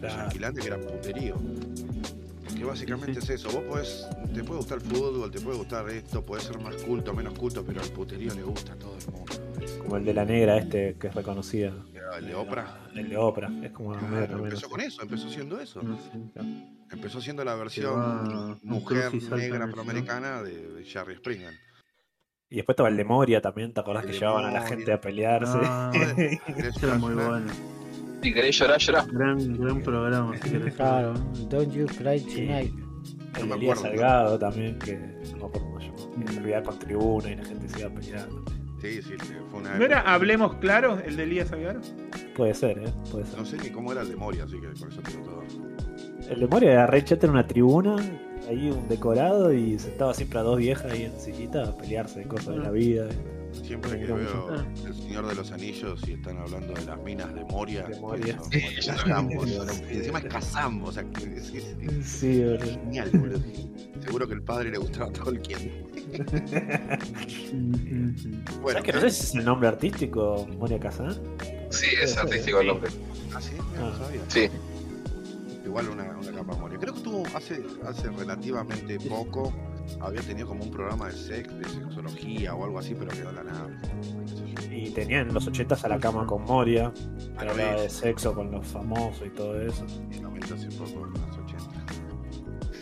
Claro. 0.00 0.30
Que 0.54 0.66
era 0.66 0.78
puterío. 0.78 1.34
Que 2.58 2.64
básicamente 2.64 3.20
es 3.20 3.30
eso. 3.30 3.50
Vos 3.52 3.62
podés, 3.64 4.08
te 4.34 4.42
puede 4.42 4.58
gustar 4.58 4.78
el 4.78 4.84
fútbol, 4.84 5.30
te 5.30 5.40
puede 5.40 5.58
gustar 5.58 5.88
esto, 5.90 6.24
puede 6.24 6.42
ser 6.42 6.58
más 6.58 6.74
culto, 6.76 7.14
menos 7.14 7.38
culto, 7.38 7.64
pero 7.64 7.80
al 7.80 7.88
puterío 7.90 8.34
le 8.34 8.42
gusta 8.42 8.72
a 8.72 8.76
todo 8.76 8.96
el 8.98 9.12
mundo. 9.12 9.32
Como 9.82 9.96
el 9.96 10.04
de 10.04 10.14
la 10.14 10.24
negra 10.24 10.58
este 10.58 10.96
que 10.98 11.06
es 11.06 11.14
reconocido. 11.14 11.84
el 12.18 12.26
de 12.26 12.34
Oprah. 12.34 12.88
El 12.94 13.08
de 13.08 13.16
Oprah. 13.16 13.50
Es 13.62 13.70
como 13.70 13.96
Claro, 13.96 14.44
empezó 14.44 14.68
con 14.68 14.80
eso, 14.80 15.02
empezó 15.02 15.30
siendo 15.30 15.60
eso. 15.60 15.80
Sé. 15.80 16.40
Empezó 16.90 17.20
siendo 17.20 17.44
la 17.44 17.54
versión 17.54 18.58
mujer 18.64 19.14
negra 19.14 19.56
el 19.56 19.62
afroamericana 19.62 20.42
de, 20.42 20.68
de 20.68 20.84
Jerry 20.84 21.14
Springer. 21.14 21.54
Y 22.50 22.56
después 22.56 22.74
estaba 22.74 22.88
el 22.88 22.96
de 22.96 23.04
Moria 23.04 23.40
también, 23.40 23.72
¿te 23.72 23.80
acordás 23.80 24.04
El 24.04 24.10
que 24.10 24.18
llevaban 24.18 24.46
a 24.46 24.50
la 24.50 24.66
gente 24.66 24.92
a 24.92 25.00
pelearse? 25.00 25.58
Ah, 25.62 25.92
era 26.82 26.94
muy 26.94 27.14
bueno. 27.14 27.77
Si 28.22 28.32
querés 28.34 28.58
llorar, 28.58 28.78
llorar. 28.78 29.06
Gran, 29.12 29.58
gran 29.58 29.82
programa. 29.82 30.36
si 30.42 30.50
querés. 30.50 30.74
Claro, 30.74 31.14
Don't 31.48 31.72
You 31.72 31.86
Cry 31.86 32.20
Tonight. 32.20 32.72
No 32.74 33.38
El 33.40 33.46
me 33.46 33.48
de 33.50 33.54
Elías 33.56 33.78
acuerdo. 33.78 33.96
Salgado 33.96 34.38
también, 34.38 34.78
que 34.78 34.96
no 34.96 35.36
me 35.38 35.44
acuerdo 35.44 35.60
cómo 35.60 35.78
llamó. 35.78 36.24
Que 36.26 36.32
servía 36.32 36.62
con 36.62 36.78
tribuna 36.78 37.30
y 37.30 37.36
la 37.36 37.44
gente 37.44 37.68
se 37.68 37.80
iba 37.80 37.90
peleando. 37.90 38.44
Sí, 38.80 39.02
sí, 39.02 39.14
fue 39.50 39.60
una 39.60 39.76
¿No 39.76 39.84
era 39.84 40.00
Hablemos 40.02 40.54
Claro, 40.56 41.00
el 41.04 41.16
de 41.16 41.24
Elías 41.24 41.48
Salgado? 41.48 41.80
Puede 42.36 42.54
ser, 42.54 42.78
¿eh? 42.78 42.92
Puede 43.10 43.26
ser. 43.26 43.38
No 43.38 43.44
sé 43.44 43.56
ni 43.58 43.70
cómo 43.70 43.90
era 43.92 44.02
el 44.02 44.08
de 44.08 44.16
Moria, 44.16 44.44
así 44.44 44.60
que 44.60 44.68
por 44.68 44.88
eso 44.88 45.00
tiro 45.02 45.22
todo. 45.24 45.42
El 46.30 46.40
de 46.40 46.46
Moria 46.46 46.72
era 46.72 46.86
re 46.86 47.04
en 47.08 47.30
una 47.30 47.46
tribuna, 47.46 47.96
ahí 48.48 48.70
un 48.70 48.86
decorado 48.88 49.52
y 49.52 49.78
sentaba 49.78 50.14
siempre 50.14 50.38
a 50.38 50.42
dos 50.42 50.58
viejas 50.58 50.92
ahí 50.92 51.04
en 51.04 51.18
sillita 51.18 51.64
a 51.64 51.76
pelearse 51.76 52.20
de 52.20 52.28
cosas 52.28 52.54
de 52.54 52.60
la 52.60 52.70
vida. 52.70 53.08
Siempre 53.52 53.98
que 53.98 54.12
veo. 54.12 54.54
El 54.86 54.94
Señor 54.94 55.26
de 55.26 55.34
los 55.34 55.50
Anillos 55.52 56.00
y 56.06 56.12
están 56.12 56.38
hablando 56.38 56.72
de 56.74 56.84
las 56.84 57.00
minas 57.02 57.34
de 57.34 57.44
Moria, 57.44 57.84
De 57.84 57.98
Moria. 58.00 58.34
eso, 58.34 58.44
Sí, 58.50 58.58
es 58.78 58.86
yo 58.86 58.92
Kazam, 58.94 59.28
boludo. 59.28 59.66
Y 59.90 59.96
encima 59.96 60.18
es 60.20 60.24
Kazam, 60.26 60.84
o 60.84 60.92
sea, 60.92 61.04
que 61.04 61.24
es, 61.24 61.50
es- 61.54 61.76
es 61.80 62.06
Sí, 62.06 62.42
boludo. 62.44 62.58
genial, 62.64 63.10
boludo. 63.14 63.40
Seguro 64.04 64.28
que 64.28 64.34
el 64.34 64.42
padre 64.42 64.70
le 64.70 64.78
gustaba 64.78 65.06
a 65.06 65.12
Tolkien. 65.12 65.86
Bueno, 68.62 68.78
¿Sabes 68.80 68.82
que 68.84 68.92
no 68.92 69.00
sé 69.00 69.10
si 69.10 69.22
es 69.22 69.34
el 69.34 69.44
nombre 69.44 69.68
artístico 69.68 70.46
Moria 70.58 70.78
Kazan? 70.78 71.14
Sí, 71.70 71.86
es 72.02 72.16
artístico 72.16 72.60
el 72.60 72.68
nombre. 72.68 72.90
Ah, 73.34 73.40
sí, 73.40 73.52
mira, 73.70 73.80
no 73.80 73.86
Ah. 73.88 73.98
sabía. 73.98 74.20
Sí. 74.28 74.48
Igual 75.64 75.88
una, 75.90 76.04
una 76.18 76.32
capa 76.32 76.54
de 76.54 76.60
Moria. 76.60 76.78
Creo 76.78 76.94
que 76.94 77.00
tuvo 77.00 77.22
hace, 77.34 77.62
hace 77.86 78.08
relativamente 78.10 78.98
poco, 79.00 79.52
había 80.00 80.20
tenido 80.22 80.46
como 80.46 80.64
un 80.64 80.70
programa 80.70 81.06
de 81.08 81.12
sex, 81.12 81.58
de 81.58 81.68
sexología 81.68 82.54
o 82.54 82.64
algo 82.64 82.78
así, 82.78 82.94
pero 82.94 83.10
quedó 83.10 83.30
en 83.30 83.36
la 83.36 83.44
nada. 83.44 83.68
Y 84.70 84.90
tenía 84.90 85.20
en 85.20 85.32
los 85.34 85.46
80 85.46 85.76
a 85.82 85.88
la 85.88 85.98
cama 85.98 86.26
con 86.26 86.42
Moria, 86.44 86.92
que 87.38 87.48
hablaba 87.48 87.80
de 87.82 87.88
sexo 87.90 88.34
con 88.34 88.50
los 88.50 88.66
famosos 88.66 89.26
y 89.26 89.30
todo 89.30 89.60
eso. 89.60 89.84
Y 90.14 90.20
noventa 90.20 90.54
hace 90.54 90.68
poco, 90.68 91.06
en 91.06 91.12
los 91.12 91.38
80. 91.38 91.56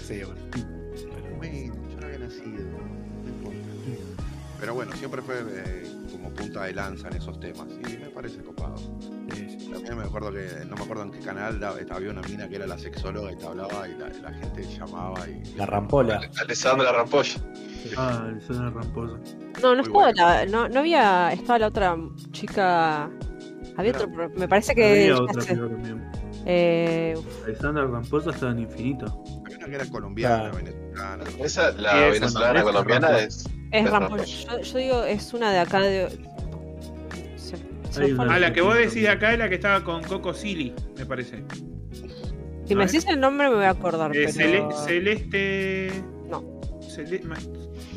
Sí, 0.07 0.21
bueno. 0.25 0.41
Pero- 0.53 1.37
Bueno, 1.37 1.75
yo 1.91 2.01
no 2.01 2.07
había 2.07 2.19
nacido, 2.19 2.65
no 3.23 3.29
importa. 3.29 3.59
Pero 4.61 4.75
bueno, 4.75 4.93
siempre 4.93 5.21
fue 5.23 5.37
eh, 5.49 5.87
como 6.13 6.31
punta 6.31 6.65
de 6.65 6.73
lanza 6.75 7.09
en 7.09 7.17
esos 7.17 7.39
temas. 7.41 7.67
Y 7.89 7.99
me 7.99 8.07
parece 8.11 8.43
copado. 8.43 8.77
También 9.77 9.99
me 9.99 10.05
acuerdo 10.05 10.33
que, 10.33 10.49
no 10.67 10.77
me 10.77 10.83
acuerdo 10.83 11.03
en 11.05 11.11
qué 11.13 11.19
canal, 11.21 11.61
da- 11.61 11.75
había 11.91 12.11
una 12.11 12.23
mina 12.23 12.49
que 12.49 12.57
era 12.57 12.67
la 12.67 12.79
sexóloga 12.79 13.33
y 13.33 13.37
te 13.37 13.47
hablaba 13.47 13.89
y 13.89 13.95
la, 13.97 14.09
la 14.09 14.33
gente 14.39 14.63
llamaba 14.65 15.29
y... 15.29 15.55
La 15.55 15.67
rampola. 15.67 16.21
Alessandra 16.41 16.93
Rampolla. 16.93 17.35
Ah, 17.97 18.27
el 18.29 18.41
suena 18.43 18.71
ramposo. 18.71 19.19
No, 19.63 19.75
no 19.75 19.83
Muy 19.83 19.83
estaba 19.83 19.93
bueno. 19.93 20.13
la, 20.25 20.47
no, 20.47 20.69
no 20.69 20.81
había, 20.81 21.33
estaba 21.33 21.59
la 21.61 21.67
otra 21.69 21.97
chica, 22.33 23.05
había 23.77 23.91
Era- 23.91 23.99
otro, 24.05 24.31
me 24.37 24.49
parece 24.49 24.75
que 24.75 25.11
Había 25.11 25.23
otra 25.23 25.43
sé. 25.43 25.55
peor 25.55 25.71
también. 25.71 26.11
Eh, 26.49 27.15
Alessandra 27.45 27.87
Ramposa 27.87 28.31
estaba 28.31 28.53
en 28.53 28.61
infinito. 28.61 29.25
Había 29.45 29.57
una 29.59 29.67
que 29.67 29.75
era 29.75 29.87
colombiana, 29.87 30.51
Claro. 30.51 30.57
venezolana. 30.57 31.25
Esa, 31.45 31.73
la 31.73 31.95
venezolana 32.09 32.63
colombiana 32.63 33.19
es 33.19 33.27
es. 33.39 33.47
es 33.47 33.85
Es 33.85 33.91
Rampol. 33.91 34.19
Rampol. 34.21 34.25
Yo, 34.27 34.61
yo 34.61 34.79
digo, 34.79 35.03
es 35.05 35.35
una 35.35 35.51
de 35.53 35.59
acá 35.59 35.81
de. 35.81 36.09
Ah, 37.99 38.35
el- 38.37 38.41
la 38.41 38.53
que 38.53 38.61
vos 38.61 38.77
decís 38.77 39.09
acá 39.09 39.33
es 39.33 39.39
la 39.39 39.49
que 39.49 39.55
estaba 39.57 39.83
con 39.85 40.03
Coco 40.05 40.35
Silly, 40.35 40.75
me 40.99 41.07
parece. 41.07 41.45
Si 42.67 42.75
me 42.75 42.85
decís 42.87 43.07
el 43.07 43.21
nombre 43.21 43.49
me 43.49 43.55
voy 43.57 43.65
a 43.65 43.71
acordar. 43.71 44.15
Eh, 44.17 44.27
pero... 44.37 44.69
Cele- 44.71 44.85
Celeste. 44.85 45.91
No. 46.29 46.43
Cele- 46.81 47.23
ma- 47.25 47.37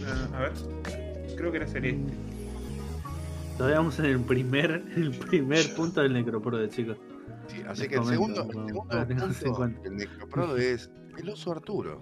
ah, 0.08 0.38
a 0.38 0.40
ver. 0.42 0.52
Creo 1.36 1.52
que 1.52 1.58
era 1.58 1.68
Celeste. 1.68 2.14
Todavía 3.58 3.78
vamos 3.80 4.00
en 4.00 4.06
el 4.06 4.20
primer, 4.22 4.84
el 4.96 5.12
primer 5.12 5.74
punto 5.76 6.02
del 6.02 6.14
necroporo 6.14 6.58
de 6.58 6.70
chicos. 6.70 6.98
Sí, 7.48 7.58
así 7.68 7.82
Les 7.82 7.90
que 7.90 7.96
el 7.96 8.02
comento, 8.02 8.12
segundo, 8.12 8.42
el 8.42 8.48
segundo 9.34 9.58
punto 9.58 9.82
del 9.84 9.96
necroprodo 9.98 10.58
es 10.58 10.90
el 11.18 11.30
oso 11.30 11.52
Arturo. 11.52 12.02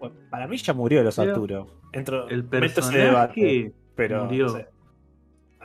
Bueno, 0.00 0.14
para 0.30 0.48
mí 0.48 0.56
ya 0.56 0.72
murió 0.72 1.02
los 1.02 1.14
Pero 1.16 1.30
Arturo. 1.32 1.66
Entro, 1.92 2.28
El 2.28 2.44
personaje 2.44 3.72
pero, 3.94 4.24
murió. 4.24 4.46
no 4.46 4.52
sé. 4.54 4.66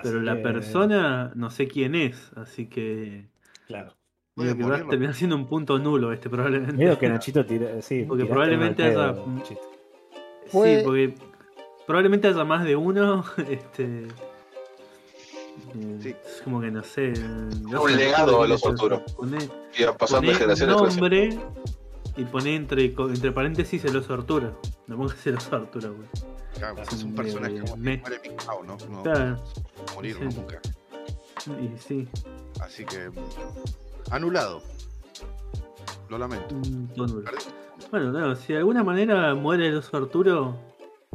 Pero 0.03 0.17
Así 0.17 0.25
la 0.25 0.35
que, 0.35 0.41
persona 0.41 1.31
no 1.35 1.49
sé 1.49 1.67
quién 1.67 1.95
es, 1.95 2.31
así 2.35 2.67
que 2.67 3.29
Claro. 3.67 3.93
Digo 4.35 4.55
que 4.55 4.63
va 4.63 4.77
a 4.77 4.87
terminar 4.87 5.13
siendo 5.13 5.35
un 5.35 5.47
punto 5.47 5.77
nulo 5.77 6.11
este 6.13 6.29
probablemente. 6.29 6.73
Miedo 6.73 6.97
que 6.97 7.09
Nachito 7.09 7.45
tire. 7.45 7.81
Sí, 7.81 8.05
Porque 8.07 8.25
probablemente 8.25 8.83
haya- 8.83 9.13
Nachito. 9.27 9.61
Sí, 10.47 10.77
porque 10.83 11.13
probablemente 11.85 12.27
haya 12.29 12.43
más 12.45 12.63
de 12.63 12.75
uno. 12.75 13.23
Este. 13.49 14.07
Sí. 15.99 16.15
Es 16.25 16.41
como 16.43 16.61
que 16.61 16.71
no 16.71 16.83
sé. 16.83 17.13
Un 17.13 17.95
legado 17.95 18.41
a 18.41 18.47
los 18.47 18.65
Arturo. 18.65 19.03
Pone, 19.15 19.37
Y 19.77 19.83
pasando 19.97 20.27
de 20.31 20.33
pone 20.33 20.33
generación 20.39 20.69
en 20.69 20.75
generación. 20.77 20.99
nombre 20.99 21.39
y 22.17 22.23
pone 22.25 22.55
entre, 22.55 22.93
co- 22.93 23.09
entre 23.09 23.31
paréntesis 23.31 23.83
el 23.85 23.95
oso 23.95 24.13
Arturo. 24.13 24.59
No 24.87 24.97
pongas 24.97 25.25
el 25.27 25.35
oso 25.35 25.55
Arturo, 25.55 25.93
güey. 25.93 26.07
Claro, 26.57 26.81
Es 26.83 27.03
un 27.03 27.15
personaje 27.15 27.59
como 27.61 27.77
me- 27.77 27.97
muere 27.97 28.19
Mijao, 28.29 28.63
¿no? 28.63 28.77
No 28.89 29.03
Claro. 29.03 29.37
morir 29.95 30.17
Sí. 30.19 30.35
nunca. 30.35 30.59
Y 31.59 31.77
sí, 31.79 32.07
Así 32.59 32.85
que 32.85 33.09
anulado. 34.11 34.61
Lo 36.09 36.17
lamento. 36.17 36.55
Perdí. 36.95 37.45
Bueno, 37.89 38.11
claro, 38.11 38.35
si 38.35 38.53
de 38.53 38.59
alguna 38.59 38.83
manera 38.83 39.33
muere 39.33 39.67
el 39.69 39.77
oso 39.77 39.97
Arturo, 39.97 40.55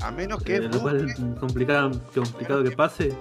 A 0.02 0.10
menos 0.10 0.42
que 0.42 0.56
eh, 0.56 0.60
lo 0.62 0.80
cual 0.80 1.04
busque, 1.04 1.12
es 1.22 1.38
complicado, 1.38 1.90
complicado 2.14 2.64
que 2.64 2.70
pase. 2.72 3.14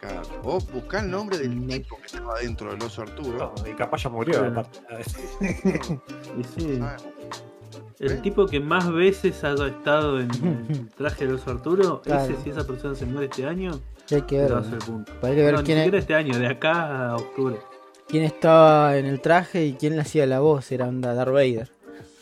claro, 0.00 0.22
o 0.42 0.58
buscar 0.60 1.04
el 1.04 1.10
nombre 1.10 1.38
del 1.38 1.66
tipo 1.68 1.96
que 1.98 2.06
estaba 2.06 2.38
dentro 2.40 2.70
del 2.72 2.82
oso 2.82 3.02
Arturo. 3.02 3.54
No, 3.56 3.66
y 3.68 3.74
capaz 3.74 4.02
ya 4.02 4.10
murió. 4.10 4.40
Claro. 4.40 4.60
aparte. 4.60 4.80
Y 6.38 6.44
sí, 6.44 6.78
Ah, 6.82 6.96
el 8.00 8.12
¿Eh? 8.12 8.16
tipo 8.16 8.46
que 8.46 8.60
más 8.60 8.90
veces 8.92 9.42
haya 9.44 9.66
estado 9.68 10.20
en 10.20 10.30
el 10.68 10.88
traje 10.96 11.26
del 11.26 11.36
oso 11.36 11.50
Arturo, 11.50 12.02
Claro. 12.02 12.24
ese 12.32 12.42
si 12.42 12.50
esa 12.50 12.66
persona 12.66 12.94
se 12.94 13.06
muere 13.06 13.26
este 13.26 13.46
año, 13.46 13.80
hay 14.10 14.22
que 14.22 14.38
ver. 14.38 14.52
va 14.52 14.58
a 14.58 14.60
¿no? 14.60 14.66
hacer 14.66 14.78
punto. 14.80 15.12
Hay 15.22 15.34
que 15.34 15.42
ver 15.44 15.54
No, 15.54 15.60
ni 15.60 15.64
quién 15.66 15.78
siquiera 15.78 15.98
es. 15.98 16.02
este 16.02 16.14
año, 16.14 16.38
de 16.38 16.46
acá 16.48 17.10
a 17.10 17.16
octubre. 17.16 17.56
quién 18.08 18.24
estaba 18.24 18.96
en 18.96 19.06
el 19.06 19.20
traje 19.20 19.64
y 19.66 19.74
quién 19.74 19.94
le 19.96 20.02
hacía 20.02 20.26
la 20.26 20.40
voz. 20.40 20.70
Era 20.72 20.86
onda 20.88 21.14
Darth 21.14 21.32
Vader. 21.32 21.70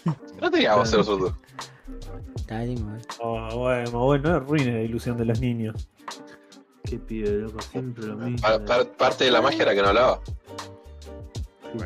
No 0.41 0.51
teníamos 0.51 0.79
que 0.83 0.83
hacer 0.89 0.99
nosotros. 0.99 1.33
Oh, 3.21 3.59
bueno, 3.59 3.91
bueno, 4.05 4.29
no 4.31 4.37
arruine 4.37 4.73
la 4.73 4.81
ilusión 4.83 5.17
de 5.17 5.25
los 5.25 5.41
niños. 5.41 5.89
Qué 6.85 6.99
pibe, 6.99 7.31
loco, 7.31 7.61
siempre 7.63 8.07
lo 8.07 8.17
mismo. 8.17 8.39
Pa- 8.47 8.63
pa- 8.65 8.85
parte 8.85 9.25
de 9.25 9.31
la 9.31 9.41
magia 9.41 9.63
era 9.63 9.75
que 9.75 9.83
no 9.83 9.89
hablaba. 9.89 10.21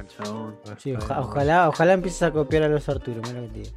Chabón. 0.09 0.57
Sí, 0.79 0.93
oja- 0.95 1.21
ojalá, 1.21 1.69
ojalá 1.69 1.93
empieces 1.95 2.23
a 2.23 2.33
copiar 2.33 2.63
a 2.65 2.69
los 2.69 2.89
Arturo, 2.89 3.21
mira 3.27 3.41
lo 3.41 3.49
que 3.49 3.53
te 3.53 3.59
digo. 3.61 3.77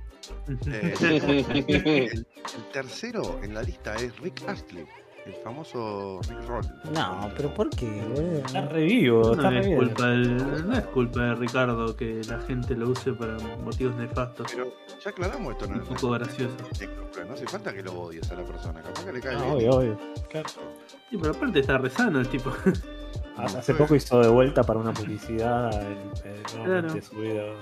Eh, 0.72 1.46
el, 1.68 2.12
el 2.14 2.26
tercero 2.72 3.40
en 3.44 3.54
la 3.54 3.64
lista 3.64 3.96
es 3.96 4.18
Rick 4.20 4.44
Astley, 4.48 4.86
el 5.26 5.34
famoso 5.44 6.20
Rick 6.30 6.48
Roll. 6.48 6.66
No, 6.94 7.30
pero 7.36 7.54
¿por 7.54 7.70
qué, 7.72 7.86
boludo? 8.08 8.38
Está 8.46 8.62
re 8.68 8.84
vivo, 8.84 9.32
está 9.34 9.50
No 9.52 9.60
es, 9.60 9.68
culpa 9.76 10.06
del- 10.08 10.68
no 10.68 10.74
es 10.78 10.86
culpa 10.88 11.22
de 11.22 11.36
Ricardo 11.36 11.96
que 11.96 12.22
la 12.28 12.40
gente 12.42 12.76
lo 12.76 12.90
use 12.90 13.14
para 13.14 13.38
motivos 13.64 13.96
nefastos. 13.96 14.48
Pero 14.52 14.72
ya 15.04 15.10
aclaramos 15.10 15.54
esto, 15.54 15.68
no, 15.68 15.76
Un 15.76 15.84
poco 15.84 16.10
gracioso. 16.12 16.56
no, 17.28 17.34
hace 17.34 17.48
falta 17.48 17.74
que 17.74 17.84
lo 17.84 17.94
odies 18.00 18.30
a 18.32 18.36
la 18.36 18.44
persona, 18.44 18.82
capaz 18.82 19.06
que 19.06 19.14
le 19.14 19.20
cae 19.22 19.36
Ah, 19.36 19.40
bien. 19.42 19.56
obvio, 19.56 19.72
obvio. 19.72 19.98
Sí, 21.10 21.18
pero 21.20 21.32
aparte 21.34 21.60
está 21.60 21.78
rezando 21.78 22.20
el 22.20 22.28
tipo. 22.28 22.52
Hace 23.46 23.74
poco 23.74 23.96
hizo 23.96 24.20
de 24.22 24.30
vuelta 24.30 24.64
para 24.64 24.80
una 24.80 24.94
publicidad 24.94 25.72
el, 25.82 25.98
el 26.32 26.44
Claro. 26.44 26.66
nuevamente 26.66 27.02
subido. 27.02 27.54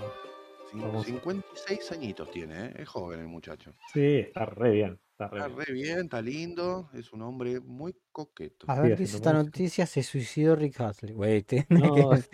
Cin- 0.71 0.81
famoso. 0.81 1.03
56 1.05 1.91
añitos 1.93 2.29
tiene, 2.31 2.65
¿eh? 2.67 2.73
es 2.79 2.89
joven 2.89 3.21
el 3.21 3.27
muchacho. 3.27 3.73
Sí, 3.93 4.17
está 4.17 4.45
re 4.45 4.71
bien. 4.71 4.99
Está 5.11 5.27
re 5.29 5.37
Está 5.37 5.47
bien. 5.47 5.59
re 5.65 5.73
bien, 5.73 5.99
está 5.99 6.21
lindo, 6.21 6.89
es 6.93 7.11
un 7.13 7.21
hombre 7.23 7.59
muy 7.59 7.95
coqueto. 8.11 8.65
A 8.69 8.79
ver, 8.81 8.97
dice 8.97 9.15
esta 9.17 9.33
noticia, 9.33 9.85
se 9.85 10.03
suicidó 10.03 10.55
Rick 10.55 10.79
Astley. 10.81 11.13
Güey, 11.13 11.45
No, 11.69 11.93
Uno 11.93 12.17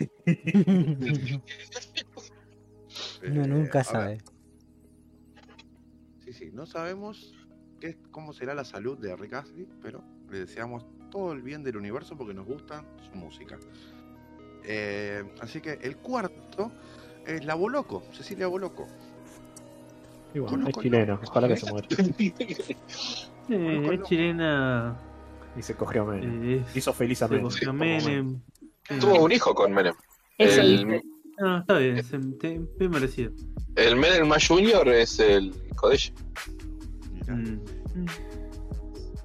Eh, 3.22 3.30
nunca 3.48 3.78
ver, 3.78 3.84
sabe. 3.84 4.18
Sí, 6.24 6.32
sí, 6.32 6.50
no 6.52 6.66
sabemos 6.66 7.34
qué, 7.80 7.98
cómo 8.10 8.32
será 8.32 8.54
la 8.54 8.64
salud 8.64 8.98
de 8.98 9.14
Rick 9.16 9.34
Astley, 9.34 9.68
pero 9.82 10.02
le 10.30 10.40
deseamos 10.40 10.86
todo 11.14 11.32
el 11.32 11.42
bien 11.42 11.62
del 11.62 11.76
universo 11.76 12.16
porque 12.18 12.34
nos 12.34 12.44
gusta 12.44 12.84
su 13.10 13.16
música. 13.16 13.56
Eh, 14.64 15.22
así 15.40 15.60
que 15.60 15.78
el 15.80 15.96
cuarto 15.98 16.72
es 17.24 17.44
La 17.44 17.54
Boloco, 17.54 18.02
Cecilia 18.12 18.48
Boloco. 18.48 18.88
y 20.34 20.40
bueno, 20.40 20.66
es 20.68 20.76
nombre. 20.76 21.12
ojalá 21.22 21.46
que 21.48 21.56
se 21.56 21.70
muera. 21.70 21.86
Eh, 23.50 23.90
es 23.92 24.02
chilena. 24.08 24.96
Y 25.56 25.60
se 25.62 25.74
cogió 25.74 26.02
a 26.02 26.06
Menem. 26.06 26.42
eh, 26.44 26.64
es- 26.66 26.76
Hizo 26.78 26.92
feliz 26.94 27.20
a 27.22 27.28
se 27.28 27.34
Menem. 27.34 27.44
cogió 27.48 27.70
a 27.70 27.72
Menem. 27.74 28.40
Tuvo 29.00 29.22
un 29.22 29.30
hijo 29.32 29.54
con 29.54 29.70
Menem. 29.72 29.94
Eso 30.38 30.60
El. 30.62 31.02
No, 31.38 31.58
está 31.58 31.78
bien, 31.78 32.02
se, 32.02 32.18
te- 32.40 32.58
bien 32.78 32.90
merecido. 32.90 33.32
el 33.76 33.96
Menem 33.96 34.26
más 34.26 34.48
junior 34.48 34.88
es 34.88 35.20
el 35.20 35.54
hijo 35.70 35.88
de 35.90 35.94
ella. 35.94 36.12
Mirá, 37.12 37.34
Mm. 37.36 37.60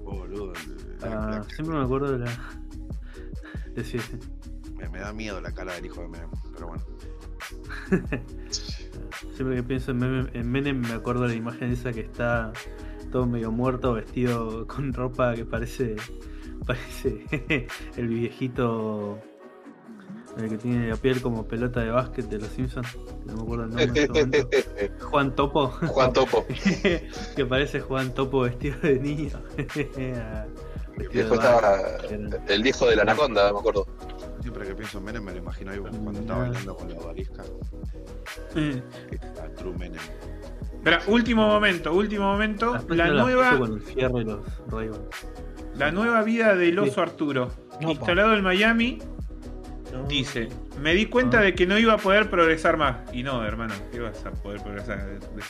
boludo, 0.04 0.52
Ah, 1.02 1.42
siempre 1.54 1.76
me 1.76 1.84
acuerdo 1.84 2.12
de 2.12 2.18
la. 2.24 2.30
de 3.74 3.84
sí. 3.84 3.98
me, 4.76 4.88
me 4.88 5.00
da 5.00 5.12
miedo 5.12 5.40
la 5.40 5.52
cara 5.52 5.74
del 5.74 5.86
hijo 5.86 6.02
de 6.02 6.08
Menem, 6.08 6.30
pero 6.52 6.68
bueno. 6.68 6.82
Siempre 9.34 9.56
que 9.56 9.62
pienso 9.62 9.90
en 9.90 9.98
Menem, 9.98 10.28
en 10.32 10.50
Menem 10.50 10.80
me 10.80 10.92
acuerdo 10.92 11.22
de 11.22 11.28
la 11.28 11.34
imagen 11.34 11.72
esa 11.72 11.92
que 11.92 12.00
está 12.00 12.52
todo 13.10 13.26
medio 13.26 13.50
muerto, 13.50 13.94
vestido 13.94 14.66
con 14.66 14.92
ropa 14.92 15.34
que 15.34 15.44
parece. 15.44 15.96
parece 16.66 17.66
el 17.96 18.08
viejito. 18.08 19.18
El 20.38 20.48
que 20.48 20.58
tiene 20.58 20.88
la 20.88 20.96
piel 20.96 21.20
como 21.20 21.48
pelota 21.48 21.80
de 21.80 21.90
básquet 21.90 22.28
de 22.28 22.38
los 22.38 22.48
Simpsons. 22.50 22.96
No 23.26 23.34
me 23.34 23.42
acuerdo 23.42 23.64
el 23.64 23.70
nombre 23.70 24.04
en 24.04 24.34
este. 24.34 24.92
Juan 25.00 25.34
Topo. 25.34 25.68
Juan 25.68 26.12
Topo. 26.12 26.46
que 27.36 27.46
parece 27.46 27.80
Juan 27.80 28.14
Topo 28.14 28.42
vestido 28.42 28.78
de 28.80 29.00
niño. 29.00 29.42
Después 30.96 31.28
de 31.28 31.34
estaba 31.34 31.80
el 32.48 32.66
hijo 32.66 32.86
de 32.88 32.96
la 32.96 33.02
anaconda, 33.02 33.52
me 33.52 33.58
acuerdo. 33.58 33.86
Siempre 34.42 34.66
que 34.68 34.74
pienso 34.74 34.98
en 34.98 35.04
Menem 35.04 35.22
me 35.24 35.32
lo 35.32 35.38
imagino 35.38 35.70
ahí 35.70 35.78
cuando 35.78 35.98
Mm, 36.12 36.16
estaba 36.16 36.40
bailando 36.40 36.76
con 36.76 36.88
la 36.88 36.98
odalisca. 36.98 37.42
Eh, 38.56 38.82
A 39.42 39.48
True 39.54 39.72
Menem. 39.78 40.00
Espera, 40.74 41.02
último 41.08 41.46
momento, 41.46 41.92
último 41.92 42.24
momento. 42.32 42.72
después 42.72 42.96
La 42.98 43.08
nueva, 43.08 43.58
con 43.58 43.82
el 43.96 44.26
los 44.26 44.40
la 45.76 45.90
nueva 45.92 46.22
vida 46.22 46.54
del 46.56 46.78
oso 46.78 47.02
Arturo. 47.02 47.50
No, 47.80 47.90
Instalado 47.92 48.34
en 48.34 48.42
Miami, 48.42 48.98
dice: 50.08 50.48
Me 50.80 50.94
di 50.94 51.06
cuenta 51.06 51.38
Ah. 51.38 51.42
de 51.42 51.54
que 51.54 51.66
no 51.66 51.78
iba 51.78 51.94
a 51.94 51.98
poder 51.98 52.30
progresar 52.30 52.76
más. 52.78 52.96
Y 53.14 53.22
no, 53.22 53.44
hermano, 53.44 53.74
¿qué 53.92 54.00
vas 54.00 54.24
a 54.24 54.30
poder 54.32 54.62
progresar? 54.62 55.00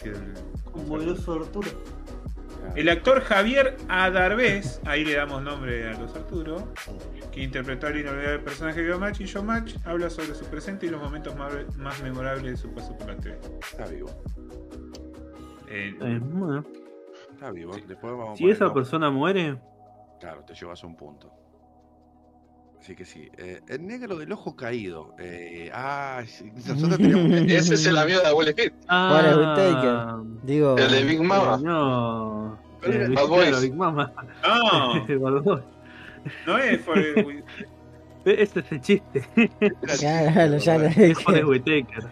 El- 0.05 0.35
Como 0.65 0.97
el 1.01 1.09
oso 1.11 1.35
Arturo. 1.35 1.69
El 2.77 2.89
actor 2.89 3.21
Javier 3.21 3.77
Adarvez, 3.89 4.81
ahí 4.87 5.05
le 5.05 5.15
damos 5.15 5.43
nombre 5.43 5.89
a 5.89 5.99
los 5.99 6.15
Arturo, 6.15 6.73
que 7.33 7.43
interpretó 7.43 7.89
al 7.89 7.99
inolvidable 7.99 8.39
personaje 8.41 8.83
de 8.83 8.97
Match 8.97 9.21
y 9.21 9.29
Joe 9.29 9.43
Match, 9.43 9.75
habla 9.85 10.09
sobre 10.09 10.35
su 10.35 10.45
presente 10.47 10.87
y 10.87 10.91
los 10.91 11.03
momentos 11.03 11.35
más, 11.37 11.53
más 11.77 12.03
memorables 12.03 12.53
de 12.53 12.57
su 12.57 12.73
paso 12.73 12.97
por 12.97 13.09
la 13.09 13.17
TV. 13.17 13.39
Está 13.61 13.87
vivo. 13.87 14.11
Eh, 15.69 15.95
Eh, 16.01 16.21
bueno, 16.23 16.65
Está 17.33 17.51
vivo. 17.53 17.75
Después 17.87 18.13
vamos 18.13 18.33
a 18.33 18.37
si 18.37 18.51
esa 18.51 18.73
persona 18.73 19.11
muere, 19.11 19.59
Claro, 20.21 20.45
te 20.45 20.55
llevas 20.55 20.85
un 20.85 20.95
punto. 20.95 21.33
Así 22.81 22.97
que 22.97 23.05
sí. 23.05 23.29
Eh, 23.37 23.61
el 23.69 23.87
negro 23.87 24.17
del 24.17 24.33
ojo 24.33 24.57
caído. 24.57 25.15
Eh, 25.19 25.71
ah, 25.75 26.23
nosotros 26.67 26.97
teníamos. 26.97 27.33
Ese 27.51 27.75
es 27.75 27.87
el 27.87 27.99
amigo 27.99 28.21
de 28.21 28.33
Will 28.33 28.49
Smith. 28.55 28.73
Forrest 28.73 28.87
ah, 28.89 29.37
Whitaker. 29.37 30.45
Digo, 30.45 30.77
El 30.79 30.91
de 30.91 31.05
Big 31.05 31.21
Mama. 31.23 31.59
No, 31.63 32.59
Pero 32.81 32.93
era- 32.95 33.07
Bad 33.09 33.15
claro, 33.15 33.29
Boys. 33.29 33.61
Big 33.63 33.75
Mama. 33.75 34.13
no, 34.43 35.07
no 36.47 36.59
es 36.59 36.81
for- 36.83 36.99
Eh, 36.99 37.45
Este 38.25 38.61
es 38.61 38.73
el 38.73 38.81
chiste. 38.81 39.25
Claro, 39.99 40.57
ya 40.59 40.79
lo 40.79 40.87
Es 40.87 40.97
dije. 40.97 41.15
Forrest 41.17 41.45
Whitaker. 41.47 42.05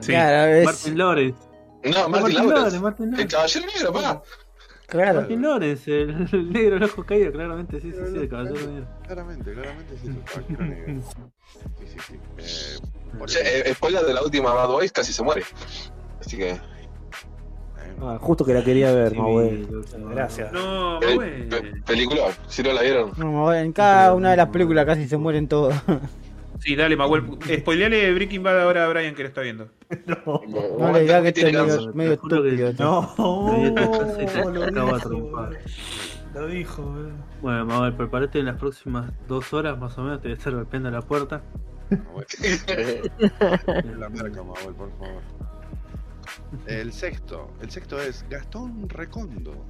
Sí. 0.00 0.12
Claro, 0.12 0.52
es- 0.52 0.64
Martin 0.64 0.98
Lawrence. 0.98 1.38
No, 1.84 2.08
Martin 2.08 2.34
Lawrence. 2.48 2.78
Martin 2.80 3.04
El 3.06 3.10
Lawrence. 3.12 3.34
caballero 3.36 3.66
negro, 3.74 3.92
pa. 3.92 4.22
Claro. 4.92 5.20
Martin 5.20 5.42
Lawrence, 5.42 6.02
el, 6.02 6.28
el 6.32 6.52
negro 6.52 6.76
el 6.76 6.82
ojo 6.84 7.04
caído, 7.04 7.32
claramente, 7.32 7.80
sí, 7.80 7.90
sí, 7.92 7.98
sí, 8.12 8.18
el 8.18 8.28
caballero 8.28 8.66
negro. 8.70 8.86
Claramente, 9.06 9.52
claramente 9.52 9.94
sí, 10.00 10.08
es 10.08 10.16
el 10.16 10.22
caballero 10.24 10.64
negro. 10.66 11.02
Sí, 11.78 11.86
sí, 11.86 11.98
sí. 12.08 13.38
Eh, 13.38 13.62
eh, 13.66 13.74
spoiler 13.74 14.02
de 14.04 14.14
la 14.14 14.22
última 14.22 14.52
Bad 14.54 14.68
Boys, 14.68 14.90
casi 14.92 15.12
se 15.12 15.22
muere. 15.22 15.42
Así 16.20 16.36
que. 16.36 16.50
eh, 16.52 16.60
Ah, 18.00 18.18
justo 18.20 18.44
que 18.44 18.52
la 18.54 18.64
quería 18.64 18.90
ver, 18.92 19.12
Sí. 19.12 19.68
Gracias. 20.10 20.52
No, 20.52 20.98
pe- 21.00 21.82
película, 21.86 22.22
si 22.48 22.62
no 22.62 22.72
la 22.72 22.82
vieron. 22.82 23.12
No, 23.16 23.52
en 23.54 23.72
cada 23.72 24.14
una 24.14 24.30
de 24.30 24.36
las 24.38 24.48
películas 24.48 24.86
casi 24.86 25.06
se 25.06 25.16
mueren 25.18 25.46
todos. 25.48 25.74
Sí, 26.62 26.76
dale, 26.76 26.96
Mahuel. 26.96 27.24
Spoileale 27.58 28.14
Breaking 28.14 28.42
Bad 28.42 28.60
ahora 28.62 28.84
a 28.84 28.88
Brian 28.88 29.14
que 29.16 29.22
lo 29.22 29.28
está 29.28 29.40
viendo. 29.40 29.68
No 30.26 30.92
le 30.92 31.00
digas 31.00 31.22
que 31.22 31.28
este 31.28 31.48
es 31.48 31.52
medio, 31.52 31.94
medio 31.94 32.12
estúpido. 32.12 32.72
No, 32.78 33.52
está, 33.66 35.50
te 36.32 36.40
lo 36.40 36.46
dijo. 36.46 36.94
Bueno, 37.40 37.66
Mabel, 37.66 37.94
prepárate 37.94 38.38
en 38.38 38.46
las 38.46 38.56
próximas 38.56 39.10
dos 39.28 39.52
horas 39.52 39.78
más 39.78 39.98
o 39.98 40.02
menos, 40.02 40.20
te 40.20 40.28
voy 40.28 40.32
a 40.32 40.38
estar 40.38 40.54
golpeando 40.54 40.90
la 40.90 41.02
puerta. 41.02 41.42
bueno, 41.90 42.26
la 43.98 44.08
marca, 44.08 44.42
Manuel, 44.42 44.74
por 44.76 44.90
favor. 44.98 45.22
El 46.66 46.92
sexto. 46.92 47.50
El 47.60 47.70
sexto 47.70 48.00
es 48.00 48.24
Gastón 48.30 48.88
Recondo. 48.88 49.66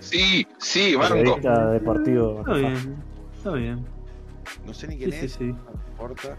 Sí, 0.00 0.46
sí, 0.58 0.94
banco. 0.96 1.14
Periodista 1.14 1.70
deportivo. 1.70 2.40
Está 2.40 2.54
bien, 2.54 2.96
está 3.36 3.52
bien. 3.52 3.86
No 4.66 4.74
sé 4.74 4.88
ni 4.88 4.94
Sí, 4.94 4.98
quién 4.98 5.12
sí, 5.12 5.26
es, 5.26 5.32
sí. 5.32 5.44
no 5.44 5.56
importa. 5.94 6.36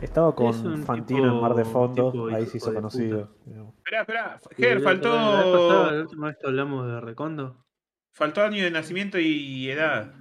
Estaba 0.00 0.30
Es 0.30 0.34
con 0.34 0.66
un 0.66 0.82
Fantino 0.82 1.22
tipo- 1.22 1.34
en 1.34 1.40
Mar 1.40 1.54
de 1.54 1.64
Fondo, 1.64 2.10
tipo 2.12 2.26
ahí 2.28 2.42
hijo 2.42 2.58
se 2.58 2.74
conocido. 2.74 3.30
Espera, 3.46 4.00
espera. 4.00 4.38
Ger, 4.56 4.80
la- 4.80 4.92
La, 4.94 5.00
vez 5.00 5.02
pasada, 5.02 5.32
faltó. 5.44 5.90
la 5.92 6.00
última 6.02 6.26
vez 6.28 6.36
que 6.40 6.46
hablamos 6.46 6.86
de 6.86 7.00
Recondo. 7.00 7.64
Faltó 8.12 8.42
año 8.42 8.62
de 8.64 8.70
nacimiento 8.70 9.18
y 9.18 9.68
edad. 9.70 10.12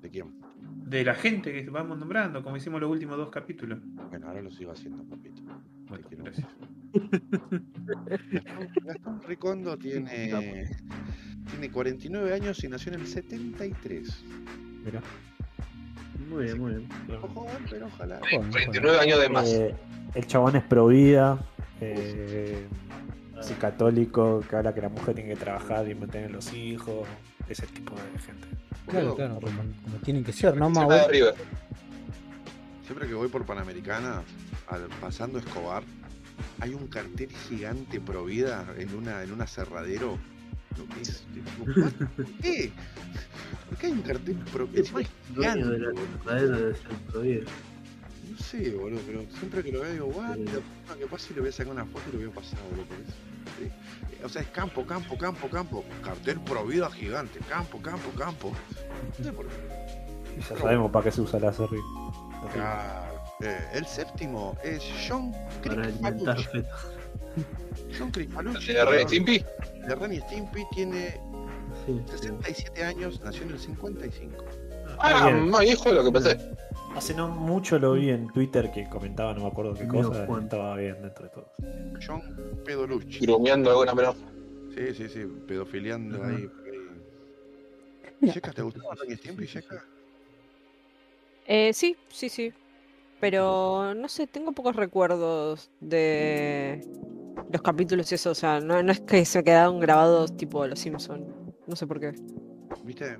¿De 0.00 0.10
quién? 0.10 0.40
De 0.86 1.04
la 1.04 1.14
gente 1.14 1.52
que 1.52 1.68
vamos 1.70 1.98
nombrando, 1.98 2.42
como 2.42 2.56
hicimos 2.56 2.80
los 2.80 2.90
últimos 2.90 3.16
dos 3.16 3.30
capítulos. 3.30 3.78
Bueno, 4.10 4.28
ahora 4.28 4.42
lo 4.42 4.50
sigo 4.50 4.72
haciendo, 4.72 5.02
papito. 5.04 5.42
Bueno, 5.88 6.06
quiero. 6.08 6.24
gracias. 6.24 6.48
Gastón 8.84 9.22
Recondo 9.22 9.76
tiene, 9.78 10.66
tiene 11.50 11.70
49 11.72 12.32
años 12.34 12.62
y 12.64 12.68
nació 12.68 12.92
en 12.92 13.00
el 13.00 13.06
73. 13.06 14.24
Mirá. 14.84 15.00
Muy 16.34 16.44
bien, 16.44 16.58
muy 16.60 16.70
bien. 16.74 16.88
Ojo, 17.22 17.46
pero 17.70 17.86
ojalá. 17.86 18.18
Joder, 18.30 18.50
29 18.52 18.98
años 18.98 19.20
de 19.20 19.28
más. 19.28 19.48
Eh, 19.48 19.74
el 20.14 20.26
chabón 20.26 20.56
es 20.56 20.64
pro 20.64 20.88
vida, 20.88 21.38
eh, 21.80 22.66
así 23.38 23.54
católico, 23.54 24.42
que 24.48 24.56
habla 24.56 24.74
que 24.74 24.80
la 24.80 24.88
mujer 24.88 25.14
tiene 25.14 25.30
que 25.30 25.36
trabajar 25.36 25.88
y 25.88 25.94
mantener 25.94 26.30
los 26.32 26.52
hijos. 26.52 27.06
Ese 27.48 27.66
tipo 27.68 27.94
de 27.94 28.18
gente. 28.20 28.48
Claro, 28.88 29.14
claro, 29.14 29.34
como, 29.40 29.62
como 29.84 29.96
tienen 30.02 30.24
que 30.24 30.32
ser, 30.32 30.56
¿no? 30.56 30.70
River. 31.10 31.34
Siempre 32.86 33.06
que 33.06 33.14
voy 33.14 33.28
por 33.28 33.44
Panamericana, 33.46 34.22
al- 34.68 34.88
pasando 35.00 35.38
Escobar, 35.38 35.82
hay 36.60 36.74
un 36.74 36.86
cartel 36.88 37.28
gigante 37.48 38.00
pro 38.00 38.24
vida 38.24 38.66
en 38.78 38.94
una 38.94 39.22
en 39.22 39.32
un 39.32 39.40
aserradero. 39.42 40.18
Lo 40.78 40.86
que 40.94 41.02
es, 41.02 41.24
¿por 41.58 41.74
qué? 42.42 42.72
¿Por 43.68 43.78
qué 43.78 43.86
hay 43.86 43.92
un 43.92 44.02
cartel 44.02 44.36
pro 44.52 44.68
encima 44.74 45.00
es 45.02 45.08
de 45.34 45.78
la 46.24 46.34
de 46.36 46.74
ser 46.74 46.88
prohibido. 47.10 47.46
No 48.30 48.38
sé, 48.38 48.70
boludo, 48.70 49.00
pero 49.06 49.22
siempre 49.38 49.62
que 49.62 49.72
lo 49.72 49.80
veo 49.82 49.92
digo, 49.92 50.06
the 50.44 50.60
fuck, 50.86 50.98
que 50.98 51.06
pase 51.06 51.32
y 51.32 51.34
le 51.34 51.40
voy 51.42 51.50
a 51.50 51.52
sacar 51.52 51.72
una 51.72 51.84
foto 51.84 52.02
y 52.08 52.12
lo 52.12 52.18
voy 52.18 52.28
a 52.28 52.32
pasar, 52.32 52.58
boludo. 52.70 52.86
por 52.86 52.98
eso. 52.98 53.12
Sí. 53.58 53.70
O 54.24 54.28
sea, 54.28 54.42
es 54.42 54.48
campo, 54.48 54.84
campo, 54.86 55.16
campo, 55.18 55.48
campo. 55.48 55.84
Cartel 56.02 56.40
pro 56.40 56.64
vida 56.66 56.90
gigante. 56.90 57.38
Campo, 57.48 57.80
campo, 57.80 58.10
campo. 58.18 58.52
No 59.18 59.24
sé 59.24 59.32
por 59.32 59.46
qué. 59.46 59.54
Ya 60.38 60.58
sabemos 60.58 60.90
para 60.90 61.04
qué 61.04 61.10
se 61.12 61.20
usa 61.20 61.38
la. 61.38 61.52
Claro. 61.52 63.14
Eh, 63.40 63.58
el 63.74 63.86
séptimo 63.86 64.56
es 64.64 64.82
John 65.06 65.32
Para 65.64 65.84
alimentar 65.84 66.36
Cripalucci. 66.36 66.44
fetos. 66.44 66.93
John 67.98 68.10
Cripalucci. 68.10 68.72
¿De 68.72 68.84
Ren 68.84 69.00
y 69.00 69.04
Stimpy? 69.04 69.44
de 69.86 69.94
Ren 69.94 70.20
Stimpy 70.22 70.62
tiene 70.72 71.20
Sí, 71.86 72.00
67 72.10 72.84
años, 72.84 73.20
nació 73.22 73.42
en 73.42 73.50
el 73.50 73.58
55. 73.58 74.44
Ah, 74.98 75.26
bien. 75.26 75.50
más 75.50 75.60
viejo 75.62 75.88
de 75.88 75.94
lo 75.96 76.04
que 76.04 76.12
pensé. 76.12 76.38
Hace 76.94 77.14
no 77.14 77.28
mucho 77.28 77.78
lo 77.78 77.94
vi 77.94 78.10
en 78.10 78.28
Twitter 78.32 78.70
que 78.72 78.88
comentaba, 78.88 79.34
no 79.34 79.40
me 79.40 79.48
acuerdo 79.48 79.74
qué 79.74 79.86
cosa, 79.88 80.24
Juan. 80.26 80.44
estaba 80.44 80.76
bien 80.76 81.02
dentro 81.02 81.24
de 81.24 81.30
todo. 81.30 81.50
John 82.06 82.22
Pedolucci. 82.64 83.26
Grumeando 83.26 83.70
alguna 83.70 83.94
menor. 83.94 84.14
Sí, 84.74 84.94
sí, 84.94 85.08
sí, 85.08 85.24
pedofiliando 85.48 86.22
ahí. 86.24 86.48
ahí. 88.22 88.30
Checa, 88.32 88.52
¿te 88.52 88.62
gustó 88.62 88.80
Ren 88.92 89.16
Stimpy, 89.18 89.46
Checa? 89.46 89.84
Eh, 91.46 91.72
sí, 91.74 91.96
sí, 92.08 92.28
sí. 92.28 92.52
Pero 93.20 93.94
no 93.94 94.08
sé, 94.08 94.26
tengo 94.26 94.52
pocos 94.52 94.76
recuerdos 94.76 95.70
de 95.80 96.86
los 97.54 97.62
capítulos 97.62 98.10
y 98.10 98.16
eso. 98.16 98.30
O 98.32 98.34
sea, 98.34 98.60
no, 98.60 98.82
no 98.82 98.92
es 98.92 99.00
que 99.00 99.24
se 99.24 99.42
quedaron 99.44 99.78
grabados 99.80 100.36
tipo 100.36 100.66
Los 100.66 100.80
Simpsons. 100.80 101.22
No 101.66 101.76
sé 101.76 101.86
por 101.86 102.00
qué. 102.00 102.12
¿Viste? 102.84 103.16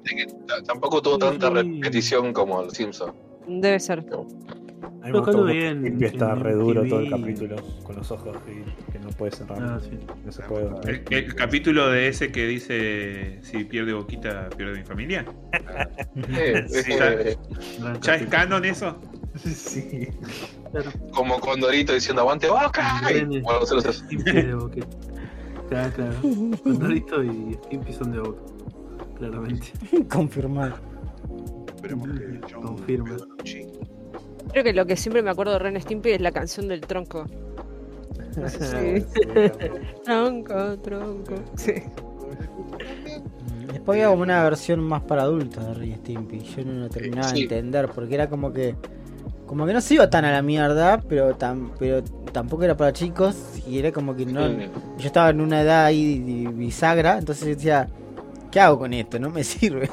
Tampoco 0.67 1.01
tuvo 1.01 1.19
tanta 1.19 1.49
Sí. 1.49 1.55
repetición 1.55 2.33
como 2.33 2.63
los 2.63 2.75
Simpsons. 2.75 3.15
Debe 3.47 3.79
ser. 3.79 4.01
A 4.01 5.07
mí 5.07 5.13
me 5.13 5.19
gustó 5.21 5.45
vi 5.45 5.99
que 5.99 6.07
está 6.07 6.35
re 6.35 6.55
duro 6.55 6.85
todo 6.87 7.01
el 7.01 7.11
capítulo 7.11 7.57
con 7.85 7.97
los 7.97 8.11
ojos 8.11 8.37
y 8.49 8.91
que 8.93 8.99
no 8.99 9.09
puede 9.11 9.33
cerrar. 9.33 9.59
Ah, 9.63 9.79
sí. 9.81 9.99
No 10.25 10.33
se 10.33 10.43
puede. 10.43 10.67
El, 10.91 11.05
el 11.11 11.35
capítulo 11.35 11.89
de 11.91 12.09
ese 12.09 12.33
que 12.33 12.47
dice 12.47 13.39
si 13.43 13.65
pierde 13.65 13.93
boquita, 13.93 14.49
pierde 14.57 14.79
mi 14.79 14.85
familia. 14.85 15.25
Eh, 16.37 16.65
Sí, 16.69 16.93
eh, 16.93 17.37
Gran 17.81 18.01
¿Ya 18.01 18.15
es 18.17 18.27
canon 18.27 18.65
eso? 18.65 18.99
Sí. 19.55 20.09
Claro. 20.71 20.91
como 21.13 21.39
Condorito 21.41 21.93
diciendo 21.93 22.23
aguante 22.23 22.49
boca. 22.49 23.01
Bueno, 23.03 23.31
de. 23.31 23.43
Claro, 25.69 25.93
claro. 25.95 26.15
Condorito 26.63 27.23
y 27.25 27.55
Stimpy 27.65 27.93
son 27.93 28.13
de 28.13 28.21
boca. 28.21 28.41
Claramente. 29.19 29.73
Confirmado. 30.11 30.77
Esperemos 31.75 32.09
que 32.19 32.41
John 32.53 32.63
Confirma. 32.63 33.17
Creo 34.53 34.65
que 34.65 34.73
lo 34.73 34.87
que 34.87 34.97
siempre 34.97 35.23
me 35.23 35.31
acuerdo 35.31 35.53
de 35.55 35.59
Ren 35.59 35.81
Stimpy 35.81 36.11
es 36.13 36.21
la 36.21 36.33
canción 36.33 36.69
del 36.69 36.81
tronco. 36.83 37.25
Sí. 38.49 39.05
Tronco, 40.05 40.77
tronco. 40.81 41.35
Sí. 41.57 41.73
Después 43.73 43.97
había 43.97 44.09
como 44.09 44.23
una 44.23 44.43
versión 44.43 44.81
más 44.81 45.03
para 45.03 45.23
adultos 45.23 45.65
de 45.67 45.75
Ren 45.75 45.97
Stimpy. 45.99 46.41
Yo 46.41 46.65
no 46.65 46.73
lo 46.81 46.89
terminaba 46.89 47.29
de 47.31 47.37
Sí. 47.37 47.43
entender 47.45 47.91
porque 47.95 48.15
era 48.15 48.29
como 48.29 48.53
que. 48.53 48.75
Como 49.47 49.67
que 49.67 49.73
no 49.73 49.81
se 49.81 49.95
iba 49.95 50.09
tan 50.09 50.25
a 50.25 50.33
la 50.33 50.43
mierda, 50.43 51.03
pero, 51.09 51.35
tan, 51.37 51.71
pero 51.79 52.03
tampoco 52.33 52.65
era 52.65 52.77
para 52.77 52.93
chicos. 52.93 53.37
Y 53.67 53.79
era 53.79 53.93
como 53.93 54.15
que 54.15 54.27
no. 54.27 54.49
Yo 54.49 55.07
estaba 55.07 55.31
en 55.31 55.41
una 55.41 55.61
edad 55.61 55.85
ahí 55.85 56.47
bisagra, 56.55 57.19
entonces 57.19 57.47
decía, 57.47 57.89
¿qué 58.51 58.61
hago 58.61 58.79
con 58.79 58.93
esto? 58.93 59.19
No 59.19 59.31
me 59.31 59.45
sirve. 59.45 59.91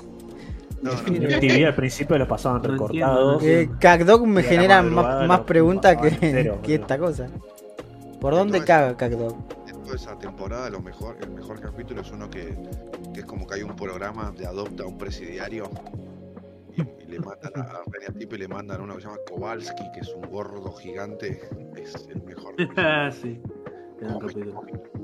No, 0.81 0.91
no, 0.93 1.67
al 1.67 1.75
principio 1.75 2.17
lo 2.17 2.27
pasaban 2.27 2.61
No 2.63 2.69
recortados. 2.69 3.43
Eh, 3.43 3.69
Cagdog 3.79 4.25
me 4.25 4.41
genera 4.41 4.81
más, 4.81 5.41
preguntas 5.41 5.95
que, 5.97 6.07
entero, 6.07 6.59
esta 6.67 6.97
cosa. 6.97 7.27
¿Por 8.19 8.33
dónde 8.33 8.63
caga 8.63 8.97
Cagdog? 8.97 9.35
de 9.65 9.73
toda 9.73 9.95
esa 9.95 10.17
temporada, 10.17 10.69
lo 10.69 10.81
mejor, 10.81 11.17
el 11.21 11.31
mejor 11.31 11.59
capítulo 11.59 12.01
es 12.01 12.11
uno 12.11 12.29
que, 12.29 12.57
que 13.13 13.19
es 13.21 13.25
como 13.25 13.45
que 13.45 13.55
hay 13.55 13.63
un 13.63 13.75
programa 13.75 14.31
de 14.31 14.45
adopta 14.45 14.83
a 14.83 14.87
un 14.87 14.97
presidiario 14.97 15.69
y, 16.77 16.84
le 17.07 17.19
mandan 17.19 17.51
a, 17.55 17.62
a 17.62 17.84
Ren 17.91 18.15
y 18.19 18.25
le 18.25 18.47
mandan 18.47 18.81
uno 18.81 18.95
que 18.95 19.01
se 19.01 19.07
llama 19.07 19.19
Kowalski, 19.27 19.91
que 19.93 19.99
es 20.01 20.13
un 20.13 20.29
gordo 20.29 20.71
gigante. 20.73 21.41
Es 21.75 22.07
el 22.10 22.21
mejor. 22.23 22.55
Ah, 22.77 23.10
sí. 23.21 23.41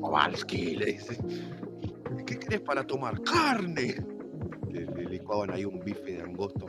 Kowalski, 0.02 0.76
le 0.76 0.86
dice. 0.86 1.18
¿Qué 2.26 2.40
querés 2.40 2.62
para 2.62 2.86
tomar? 2.86 3.22
¡Carne! 3.22 3.96
Le, 4.70 4.86
le 4.86 5.06
licuaban 5.06 5.52
ahí 5.52 5.66
un 5.66 5.80
bife 5.80 6.14
de 6.14 6.22
angosto. 6.22 6.68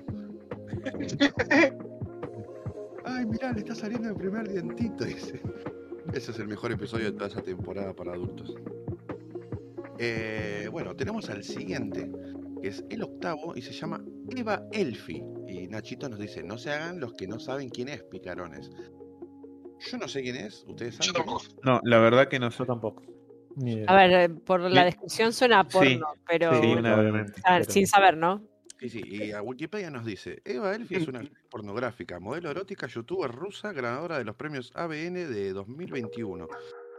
Ay, 3.05 3.27
mirá, 3.27 3.53
le 3.53 3.61
está 3.61 3.75
saliendo 3.75 4.09
el 4.11 4.15
primer 4.15 4.49
dientito, 4.49 5.05
dice. 5.05 5.41
Ese 6.13 6.31
es 6.31 6.39
el 6.39 6.49
mejor 6.49 6.73
episodio 6.73 7.07
de 7.07 7.13
toda 7.13 7.29
esa 7.29 7.43
temporada 7.43 7.95
para 7.95 8.13
adultos. 8.13 8.55
Eh, 9.99 10.69
bueno, 10.71 10.95
tenemos 10.95 11.29
al 11.29 11.43
siguiente, 11.43 12.11
que 12.63 12.69
es 12.69 12.85
el 12.89 13.03
octavo 13.03 13.57
y 13.57 13.63
se 13.63 13.73
llama 13.73 14.03
Eva 14.37 14.63
Elfi. 14.73 15.23
Y 15.47 15.67
Nachito 15.69 16.09
nos 16.09 16.19
dice, 16.19 16.43
no 16.43 16.59
se 16.59 16.71
hagan 16.71 17.01
los 17.01 17.15
que 17.15 17.27
no 17.27 17.39
saben 17.39 17.69
quién 17.71 17.89
es 17.89 18.03
Picarones. 18.05 18.71
Yo 19.91 19.97
no 19.99 20.09
sé 20.09 20.23
quién 20.23 20.37
es, 20.37 20.65
ustedes 20.67 20.99
Yo 20.99 21.13
saben. 21.13 21.27
tampoco. 21.27 21.45
No, 21.63 21.81
la 21.85 21.99
verdad 21.99 22.29
que 22.29 22.39
no. 22.39 22.51
Yo 22.51 22.67
tampoco. 22.67 23.03
A 23.89 23.95
ver, 23.97 24.13
eh, 24.13 24.29
por 24.29 24.61
la 24.61 24.85
descripción 24.85 25.33
suena 25.33 25.61
a 25.61 25.65
Sí. 25.65 25.71
porno, 25.73 26.07
pero 26.29 26.61
Sí, 26.61 26.67
una- 26.69 26.95
obviamente. 27.01 27.41
a 27.45 27.55
ver, 27.55 27.63
pero- 27.63 27.73
sin 27.73 27.87
saber, 27.89 28.17
¿no? 28.17 28.45
Sí, 28.79 28.89
sí, 28.89 29.03
y 29.05 29.33
a 29.33 29.43
Wikipedia 29.43 29.91
nos 29.91 30.05
dice, 30.05 30.41
Eva 30.45 30.73
Elfi 30.77 30.95
es 30.95 31.09
una 31.09 31.21
pornográfica, 31.51 32.21
modelo 32.21 32.49
erótica, 32.53 32.87
youtuber 32.87 33.29
rusa, 33.33 33.73
ganadora 33.73 34.19
de 34.19 34.25
los 34.25 34.37
premios 34.37 34.71
ABN 34.77 35.27
de 35.27 35.53
2021, 35.53 36.47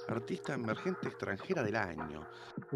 artista 0.09 0.53
emergente 0.53 1.07
extranjera 1.07 1.63
del 1.63 1.75
año. 1.75 2.27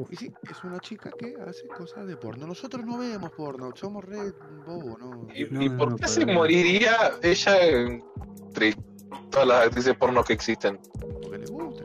Y 0.09 0.15
sí, 0.15 0.33
es 0.49 0.63
una 0.63 0.79
chica 0.79 1.11
que 1.17 1.35
hace 1.47 1.67
cosas 1.67 2.07
de 2.07 2.17
porno. 2.17 2.47
Nosotros 2.47 2.85
no 2.85 2.97
vemos 2.97 3.31
porno, 3.31 3.71
somos 3.75 4.03
re 4.03 4.33
bobos, 4.65 4.99
¿no? 4.99 5.27
¿Y, 5.33 5.45
No, 5.45 5.61
y 5.61 5.69
no, 5.69 5.77
por 5.77 5.91
no, 5.91 5.95
qué 5.97 6.07
se 6.07 6.25
moriría 6.25 7.13
ella 7.21 7.61
entre 7.63 8.75
todas 9.29 9.47
las 9.47 9.67
actrices 9.67 9.95
porno 9.97 10.23
que 10.23 10.33
existen? 10.33 10.79
Porque 10.99 11.39
le 11.39 11.45
gusta, 11.47 11.83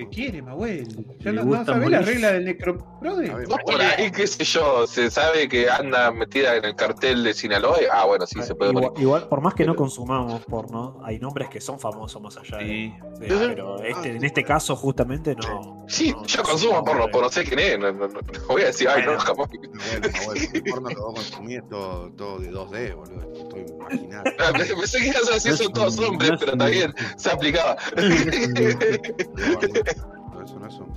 Porque 0.00 0.14
quiere, 0.14 0.42
Mahuel. 0.42 1.04
Ya 1.20 1.32
no, 1.32 1.44
no 1.44 1.64
sabés 1.64 1.90
la 1.90 2.00
regla 2.00 2.32
del 2.32 2.44
necroprode. 2.44 3.30
A 3.30 3.34
ver, 3.36 3.48
No 3.48 3.56
por 3.58 3.80
ahí, 3.80 4.10
qué 4.10 4.26
sé 4.26 4.44
yo, 4.44 4.86
se 4.86 5.10
sabe 5.10 5.48
que 5.48 5.68
anda 5.68 6.10
metida 6.10 6.56
en 6.56 6.64
el 6.64 6.74
cartel 6.76 7.22
de 7.24 7.34
Sinaloa. 7.34 7.80
y- 7.80 7.84
Ah, 7.90 8.04
bueno, 8.06 8.26
sí, 8.26 8.40
se 8.42 8.54
puede 8.54 8.72
morir. 8.72 8.88
igual, 8.90 9.02
igual, 9.02 9.28
por 9.28 9.40
más 9.40 9.54
que 9.54 9.64
no 9.64 9.74
consumamos 9.74 10.44
porno, 10.46 11.00
hay 11.04 11.18
nombres 11.18 11.48
que 11.48 11.60
son 11.60 11.78
famosos 11.80 12.20
más 12.22 12.36
allá 12.36 12.58
de. 12.58 12.64
Sí. 12.64 12.94
de- 13.20 13.28
pero 13.48 13.82
este, 13.82 14.16
en 14.16 14.24
este 14.24 14.44
caso, 14.44 14.76
justamente, 14.76 15.34
no. 15.34 15.84
Sí, 15.88 16.12
no- 16.12 16.24
yo 16.24 16.42
consumo 16.42 16.84
porno, 16.84 17.06
pero 17.06 17.22
no 17.22 17.28
sé 17.30 17.44
quién 17.44 17.58
es. 17.58 17.78
No, 17.78 17.92
no- 17.92 18.08
no- 18.08 18.20
no 18.20 18.46
voy 18.48 18.62
a 18.62 18.66
decir, 18.66 18.88
ay, 18.88 19.02
no, 19.04 19.18
jamás. 19.18 19.48
Bueno, 19.50 20.08
bueno, 20.26 20.40
el 20.54 20.62
porno 20.64 20.88
que 20.88 20.94
vos 20.96 21.14
consumís 21.14 21.58
es 21.58 21.68
todo, 21.68 22.10
todo 22.12 22.38
de 22.38 22.50
2D, 22.50 22.94
boludo. 22.94 23.32
Estoy 23.34 23.64
imaginando. 23.68 24.30
Ah, 24.38 24.52
Pensé 24.52 24.98
que 24.98 25.06
ibas 25.08 25.28
a 25.30 25.34
decir 25.34 25.56
son 25.56 25.72
todos 25.72 25.98
hombres, 25.98 26.32
pero 26.38 26.56
bien, 26.66 26.94
se 27.16 27.30
aplicaba. 27.30 27.76
No, 30.32 30.42
eso 30.44 30.58
no 30.58 30.66
es 30.66 30.74
un. 30.74 30.92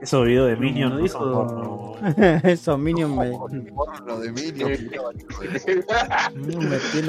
Esos 0.00 0.26
videos 0.26 0.58
de 0.58 0.88
no 0.88 0.98
dijo- 0.98 1.18
porno. 1.18 1.96
Esos 2.44 2.78
minions 2.78 3.16
me, 3.16 3.30
Porno 3.72 4.18
de 4.18 4.28
Emilio. 4.28 4.68
metiéndose. 4.68 5.84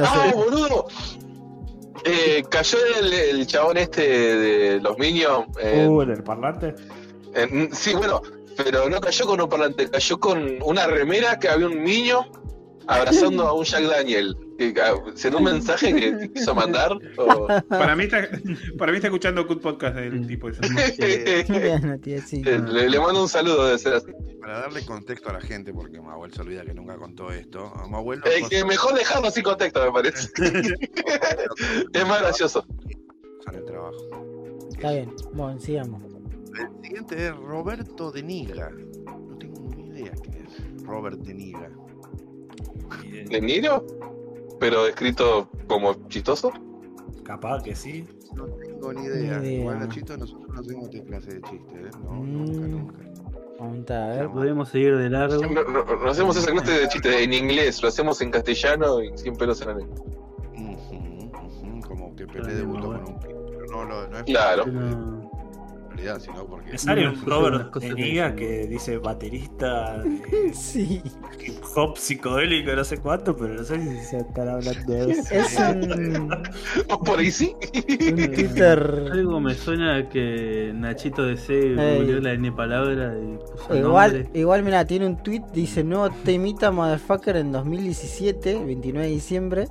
¡Ah, 0.03 0.31
boludo! 0.33 0.87
Eh, 2.05 2.43
cayó 2.49 2.77
el, 3.01 3.13
el 3.13 3.47
chabón 3.47 3.77
este 3.77 4.01
de 4.01 4.79
los 4.81 4.97
Minions. 4.97 5.47
en- 5.61 5.89
Uh, 5.89 6.01
el 6.01 6.23
parlante. 6.23 6.75
en- 7.33 7.73
sí, 7.73 7.93
bueno, 7.93 8.21
pero 8.57 8.89
no 8.89 8.99
cayó 8.99 9.25
con 9.25 9.41
un 9.41 9.49
parlante, 9.49 9.89
cayó 9.89 10.19
con 10.19 10.61
una 10.63 10.87
remera 10.87 11.39
que 11.39 11.49
había 11.49 11.67
un 11.67 11.83
niño 11.83 12.25
abrazando 12.87 13.47
a 13.47 13.53
un 13.53 13.63
Jack 13.63 13.83
Daniel. 13.83 14.35
Ah, 14.81 14.93
¿Será 15.15 15.37
un 15.37 15.43
mensaje 15.45 15.93
que 15.95 16.11
te 16.11 16.31
quiso 16.31 16.53
mandar? 16.53 16.91
O- 17.17 17.47
Para 17.69 17.95
mí 17.95 18.03
está, 18.03 18.27
para 18.77 18.91
mí 18.91 18.97
está 18.97 19.07
escuchando 19.07 19.45
Good 19.45 19.61
Podcast 19.61 19.95
del 19.95 20.27
tipo 20.27 20.49
ese. 20.49 20.61
Sí. 22.25 22.43
le, 22.43 22.89
le 22.89 22.99
mando 22.99 23.21
un 23.23 23.29
saludo 23.29 23.67
de 23.67 23.77
ser 23.79 23.93
así. 23.95 24.11
Para 24.39 24.59
darle 24.59 24.85
contexto 24.85 25.29
a 25.29 25.33
la 25.33 25.41
gente, 25.41 25.73
porque 25.73 25.99
Mahuel 26.01 26.33
se 26.33 26.41
olvida 26.41 26.63
que 26.65 26.73
nunca 26.73 26.97
contó 26.97 27.31
esto. 27.31 27.73
Mahuel 27.89 28.19
lo 28.19 28.25
Eh, 28.27 28.43
que 28.49 28.63
mejor 28.65 28.93
dejarlo 28.95 29.31
sin 29.31 29.43
contexto, 29.43 29.83
me 29.85 29.91
parece. 29.91 30.29
es 31.93 32.07
más 32.07 32.21
gracioso. 32.21 32.65
el 33.53 33.65
trabajo. 33.65 33.97
Está 34.71 34.91
bien. 34.91 35.13
Bueno, 35.33 35.59
sigamos. 35.59 36.01
El 36.59 36.83
siguiente 36.83 37.27
es 37.27 37.35
Roberto 37.35 38.11
de 38.11 38.21
Niga. 38.23 38.69
No 39.05 39.37
tengo 39.37 39.69
ni 39.75 39.87
idea 39.87 40.11
quién 40.21 40.45
es. 40.45 40.83
Robert 40.83 41.17
de 41.19 41.33
Niga. 41.33 41.69
¿De 43.29 43.41
Niro? 43.41 43.85
Pero 44.59 44.87
escrito 44.87 45.47
como 45.67 45.93
chistoso. 46.09 46.51
Capaz 47.23 47.63
que 47.63 47.75
sí. 47.75 48.05
No 48.35 48.45
tengo 48.45 48.93
ni 48.93 49.03
idea. 49.05 49.39
Ni 49.39 49.47
idea. 49.49 49.59
Igual, 49.61 49.79
Nachito, 49.79 50.17
nosotros 50.17 50.49
no 50.53 50.59
hacemos 50.59 50.89
esta 50.93 51.05
clase 51.05 51.33
de 51.35 51.41
chiste, 51.41 51.75
¿eh? 51.75 51.89
No, 52.03 52.11
Mm. 52.11 52.33
nunca, 52.33 52.67
nunca. 52.67 52.95
Vamos 53.59 53.91
a 53.91 54.07
ver. 54.07 54.29
Podemos 54.29 54.69
seguir 54.69 54.97
de 54.97 55.09
largo. 55.09 55.41
No, 55.45 55.63
no- 55.63 55.85
no 55.85 56.09
hacemos 56.09 56.35
esa 56.35 56.51
clase 56.51 56.71
de 56.71 56.87
chiste 56.89 57.23
en 57.23 57.33
inglés, 57.33 57.81
lo 57.81 57.87
hacemos 57.89 58.19
en 58.21 58.31
castellano 58.31 59.01
y 59.01 59.15
sin 59.17 59.35
pelos 59.35 59.61
en 59.61 59.67
la 59.69 59.73
lengua. 59.75 59.95
Ujú, 60.53 60.95
ujú, 61.37 61.87
Como 61.87 62.15
que 62.15 62.25
Pelé 62.27 62.55
debutó 62.55 62.87
con 62.87 62.99
un 63.05 63.19
pero 63.19 63.65
no, 63.71 63.85
no, 63.85 64.07
no 64.07 64.17
es 64.17 64.23
Claro. 64.23 64.65
No, 64.65 65.22
por 65.93 65.97
realidad, 65.97 66.19
sino 66.19 66.45
porque 66.45 66.71
Me 66.71 66.77
sale 66.77 67.03
No, 67.05 67.11
un 67.13 67.25
Robert 67.25 67.73
de 67.75 67.79
que 67.87 67.93
Niga 67.93 68.35
que 68.35 68.67
dice 68.67 68.97
baterista 68.97 70.01
de 70.03 70.53
Sí. 70.53 71.01
hip 71.45 71.55
hop 71.75 71.97
psicodélico, 71.97 72.71
no 72.75 72.83
sé 72.83 72.97
cuánto, 72.97 73.35
pero 73.35 73.53
no 73.55 73.63
sé 73.63 73.81
si 73.81 73.97
se 74.05 74.17
estará 74.17 74.53
hablando 74.53 74.93
de 74.93 75.11
eso. 75.11 75.33
Es 75.33 75.57
un, 75.59 76.29
Por 77.05 77.19
ahí 77.19 77.31
sí. 77.31 77.55
Twitter. 77.73 79.09
Algo 79.11 79.39
me 79.39 79.53
suena 79.55 80.07
que 80.09 80.71
Nachito 80.73 81.23
de 81.23 81.37
C 81.37 81.53
Ey. 81.59 81.97
googleó 81.99 82.19
la 82.21 82.33
N 82.33 82.51
palabra 82.51 83.15
y 83.19 83.37
puso 83.37 83.75
Igual, 83.75 84.13
nombre. 84.23 84.39
igual, 84.39 84.63
mira, 84.63 84.85
tiene 84.85 85.07
un 85.07 85.17
tweet, 85.21 85.41
dice 85.53 85.83
nuevo 85.83 86.09
temita 86.23 86.71
motherfucker 86.71 87.37
en 87.37 87.51
2017, 87.51 88.63
29 88.65 89.07
de 89.07 89.13
diciembre. 89.13 89.67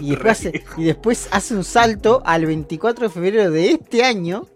Y 0.00 0.10
después, 0.10 0.32
hace, 0.32 0.64
y 0.76 0.84
después 0.84 1.28
hace 1.32 1.54
un 1.56 1.64
salto 1.64 2.22
al 2.24 2.46
24 2.46 3.08
de 3.08 3.12
febrero 3.12 3.50
de 3.50 3.72
este 3.72 4.04
año. 4.04 4.46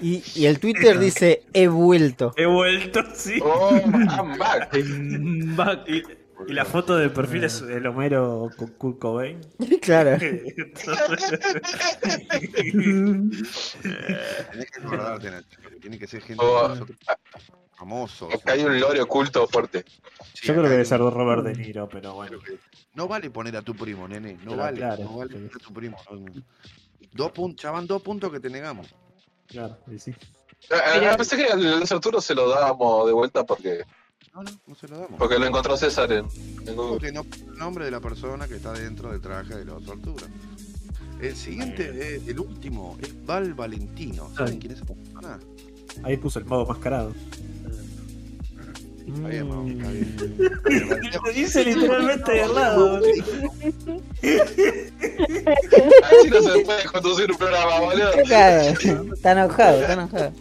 Y, 0.00 0.22
y 0.34 0.46
el 0.46 0.58
Twitter 0.60 0.98
dice, 0.98 1.44
he 1.52 1.68
vuelto. 1.68 2.32
He 2.36 2.46
vuelto, 2.46 3.02
sí. 3.14 3.40
Oh, 3.42 3.70
I'm 3.74 4.36
back. 4.38 4.74
En 4.74 5.56
back. 5.56 5.88
Y, 5.88 6.02
y 6.48 6.52
la 6.52 6.64
foto 6.66 6.96
de 6.98 7.08
perfil 7.08 7.44
es 7.44 7.62
el 7.62 7.86
Homero 7.86 8.50
con 8.56 8.68
Kurt 8.72 8.98
Cobain. 8.98 9.40
claro. 9.80 10.18
tenés 14.52 14.70
que 14.70 14.80
acordarte, 14.80 15.30
Nacho, 15.30 15.60
que 15.68 15.76
tiene 15.80 15.98
que 15.98 16.06
ser 16.06 16.22
gente 16.22 16.44
Oh. 16.44 16.74
Acá 18.32 18.52
hay 18.54 18.64
un 18.64 18.80
lore 18.80 19.02
oculto 19.02 19.46
fuerte. 19.48 19.84
Sí, 20.32 20.46
Yo 20.46 20.54
creo 20.54 20.64
que 20.64 20.70
debe 20.70 20.84
ser 20.86 21.02
un- 21.02 21.12
Robert 21.12 21.42
De 21.44 21.54
Niro, 21.54 21.86
pero 21.88 22.14
bueno. 22.14 22.38
No 22.94 23.06
vale 23.06 23.28
poner 23.30 23.54
a 23.56 23.60
tu 23.62 23.74
primo, 23.76 24.08
nene. 24.08 24.32
No 24.34 24.52
Pero 24.52 24.56
vale. 24.56 24.78
claro, 24.78 25.04
no 25.04 25.16
vale 25.18 25.34
poner 25.34 25.50
a 25.54 25.58
tu 25.58 25.72
primo. 25.74 25.96
Dos 27.12 27.32
puntos, 27.32 27.62
ya 27.62 27.70
van 27.72 27.86
dos 27.86 28.00
puntos 28.00 28.32
que 28.32 28.40
te 28.40 28.48
negamos. 28.48 28.94
Claro, 29.46 29.78
y 29.90 29.98
sí. 29.98 30.12
Ah, 30.70 31.10
ah, 31.12 31.16
pensé 31.16 31.36
que 31.36 31.46
al 31.46 31.78
Luis 31.78 31.92
Arturo 31.92 32.20
se 32.20 32.34
lo 32.34 32.48
dábamos 32.48 33.06
de 33.06 33.12
vuelta 33.12 33.44
porque, 33.44 33.84
No, 34.34 34.42
no, 34.42 34.50
no 34.66 34.74
se 34.74 34.88
lo 34.88 34.98
damos. 34.98 35.18
porque 35.18 35.38
lo 35.38 35.46
encontró 35.46 35.76
César 35.76 36.10
en, 36.12 36.26
en 36.66 36.74
Google. 36.76 36.90
Porque 36.98 37.12
no 37.12 37.20
el 37.22 37.58
nombre 37.58 37.84
de 37.84 37.90
la 37.90 38.00
persona 38.00 38.48
que 38.48 38.56
está 38.56 38.72
dentro 38.72 39.10
del 39.12 39.20
traje 39.20 39.54
de 39.54 39.64
la 39.64 39.74
otra 39.74 39.92
altura. 39.92 40.26
El 41.20 41.34
siguiente, 41.36 42.16
es- 42.16 42.26
el 42.28 42.38
último, 42.40 42.96
es 43.00 43.24
Val 43.24 43.54
Valentino. 43.54 44.30
¿Saben 44.36 44.58
quién 44.58 44.72
es 44.72 44.78
esa 44.82 44.86
persona? 44.94 45.38
Ahí 46.02 46.16
puso 46.16 46.38
el 46.38 46.44
modo 46.44 46.66
mascarado. 46.66 47.12
Está 49.06 49.28
bien, 49.28 49.48
Mau, 49.48 49.68
está 49.68 49.88
bien. 49.88 50.16
Lo 51.24 51.32
dice 51.32 51.64
literalmente 51.64 52.32
de 52.32 52.42
al 52.42 52.54
lado. 52.54 53.00
Así 56.02 56.30
no 56.30 56.42
se 56.42 56.60
puede 56.64 56.84
conducir 56.86 57.30
un 57.30 57.38
programa, 57.38 57.80
boludo. 57.80 58.12
Está 58.14 59.32
enojado, 59.32 59.80
está 59.80 59.92
enojado. 59.92 60.32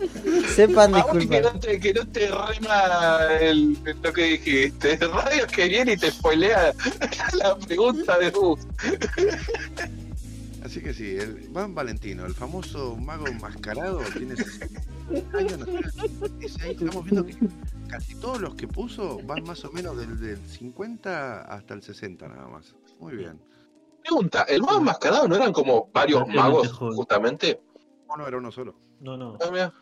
Sepan 0.55 0.91
vos 0.93 1.05
que 1.05 1.17
disculpar. 1.19 1.53
no 1.53 1.59
te, 1.59 1.79
que 1.79 1.93
no 1.93 2.07
te 2.07 2.27
rima 2.27 3.27
el, 3.39 3.77
lo 4.01 4.13
que 4.13 4.23
dijiste. 4.23 4.97
Radio 4.97 5.45
que 5.47 5.67
viene 5.67 5.93
y 5.93 5.97
te 5.97 6.09
spoilea 6.09 6.73
la 7.33 7.55
pregunta 7.57 8.17
de 8.17 8.31
Bus. 8.31 8.61
Así 10.75 10.83
que 10.83 10.93
sí, 10.93 11.15
el 11.15 11.47
Van 11.51 11.73
Valentino, 11.73 12.25
el 12.25 12.33
famoso 12.33 12.97
mago 12.97 13.27
enmascarado, 13.27 14.01
tiene 14.11 14.35
60 14.35 15.37
años. 15.37 15.57
nació 15.59 15.77
en 15.79 15.83
el 15.85 15.91
56. 15.91 16.81
Estamos 16.81 17.03
viendo 17.05 17.25
que 17.25 17.37
casi 17.87 18.15
todos 18.15 18.41
los 18.41 18.55
que 18.55 18.67
puso 18.67 19.21
van 19.23 19.45
más 19.45 19.63
o 19.63 19.71
menos 19.71 19.95
del, 19.97 20.19
del 20.19 20.37
50 20.45 21.43
hasta 21.43 21.73
el 21.75 21.81
60 21.81 22.27
nada 22.27 22.49
más. 22.49 22.75
Muy 22.99 23.15
bien. 23.15 23.39
Pregunta, 24.03 24.41
¿el 24.49 24.63
mago 24.63 24.79
enmascarado 24.79 25.29
no 25.29 25.37
eran 25.37 25.53
como 25.53 25.89
varios 25.93 26.27
magos 26.27 26.69
joven. 26.73 26.93
justamente? 26.97 27.61
No, 28.09 28.17
no 28.17 28.27
era 28.27 28.37
uno 28.37 28.51
solo. 28.51 28.75
No, 28.99 29.15
no. 29.15 29.37
Ah, 29.41 29.49
mira. 29.53 29.73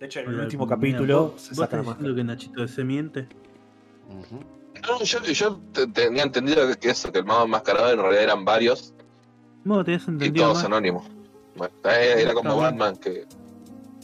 De 0.00 0.06
hecho, 0.06 0.18
en 0.18 0.28
el 0.30 0.40
último 0.40 0.66
capítulo 0.66 1.28
¿vos- 1.34 1.40
se 1.40 1.54
saca 1.54 1.78
diciendo 1.80 2.16
que 2.16 2.24
Nachito 2.24 2.62
de 2.62 2.66
C 2.66 2.82
miente? 2.82 3.28
No, 4.08 5.00
yo, 5.04 5.22
yo 5.22 5.60
te- 5.72 5.86
tenía 5.86 6.24
entendido 6.24 6.68
que 6.80 6.90
eso, 6.90 7.12
que 7.12 7.20
el 7.20 7.24
mago 7.24 7.44
enmascarado 7.44 7.92
en 7.92 8.00
realidad 8.00 8.24
eran 8.24 8.44
varios 8.44 8.92
Y 9.64 10.10
entendido 10.10 10.44
todos 10.46 10.56
más. 10.58 10.64
anónimos. 10.66 11.04
Bueno, 11.56 11.74
era 11.84 12.34
como. 12.34 12.56
Batman, 12.56 12.96
que, 12.96 13.26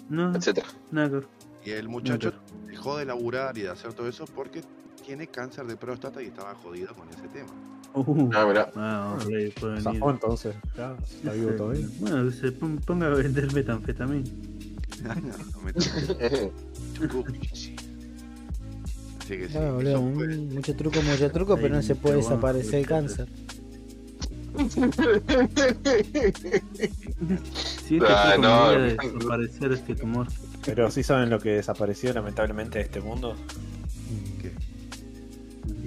No, 0.09 0.35
etcétera. 0.35 0.67
nada. 0.91 1.21
Y 1.65 1.71
el 1.73 1.89
muchacho 1.89 2.33
dejó 2.67 2.97
de 2.97 3.05
laburar 3.05 3.57
y 3.59 3.63
de 3.63 3.69
hacer 3.71 3.93
todo 3.93 4.09
eso 4.09 4.25
porque 4.35 4.63
tiene 5.05 5.27
cáncer 5.27 5.67
de 5.67 5.77
próstata 5.77 6.23
y 6.23 6.27
estaba 6.27 6.55
jodido 6.55 6.95
con 6.95 7.09
ese 7.11 7.29
tema. 7.29 7.51
Uh, 7.93 8.31
Ah, 8.33 8.47
mira. 8.47 8.71
ah, 8.77 9.17
ok, 9.17 9.25
puede 9.59 9.73
venir. 9.75 9.83
Zafó 9.83 10.11
entonces. 10.11 10.55
Ya, 10.77 10.97
está 11.03 11.33
vivo 11.33 11.51
todavía. 11.53 11.87
Bueno, 11.99 12.25
que 12.31 12.33
se 12.37 12.53
pon- 12.53 12.79
ponga 12.79 13.07
a 13.09 13.11
vender 13.11 13.53
metanfetamina. 13.53 14.31
Así 19.21 19.37
que 19.39 19.47
sí, 19.47 19.53
Claro, 19.53 19.75
boludo, 19.77 20.03
mucho 20.03 20.75
truco, 20.77 21.03
mucho 21.03 21.31
truco, 21.31 21.57
pero 21.57 21.77
no 21.77 21.83
se 21.83 21.95
puede 21.95 22.17
desaparecer 22.17 22.81
el 22.81 22.87
cáncer. 22.87 23.29
Si 27.87 27.97
este 27.97 28.07
Ah, 28.09 28.37
no, 28.39 28.73
no. 28.79 28.83
desaparecer 28.83 29.73
este 29.73 29.95
tumor. 29.95 30.27
Pero 30.65 30.91
sí 30.91 31.03
saben 31.03 31.31
lo 31.31 31.39
que 31.39 31.51
desapareció 31.51 32.13
lamentablemente 32.13 32.79
de 32.79 32.85
este 32.85 33.01
mundo. 33.01 33.35
¿Qué? 34.41 34.53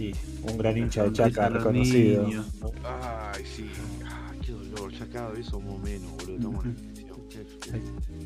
Y 0.01 0.15
un 0.49 0.57
gran 0.57 0.77
hincha 0.77 1.03
de 1.03 1.13
Chaca 1.13 1.49
reconocido. 1.49 2.27
Ay, 2.83 3.43
sí. 3.45 3.69
Ay, 4.05 4.39
qué 4.45 4.51
dolor. 4.51 4.91
Ya 4.91 5.05
cada 5.07 5.29
vez 5.31 5.45
somos 5.47 5.81
menos, 5.81 6.11
boludo. 6.17 6.35
Estamos. 6.35 6.65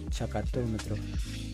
Chacatómetro. 0.09 0.95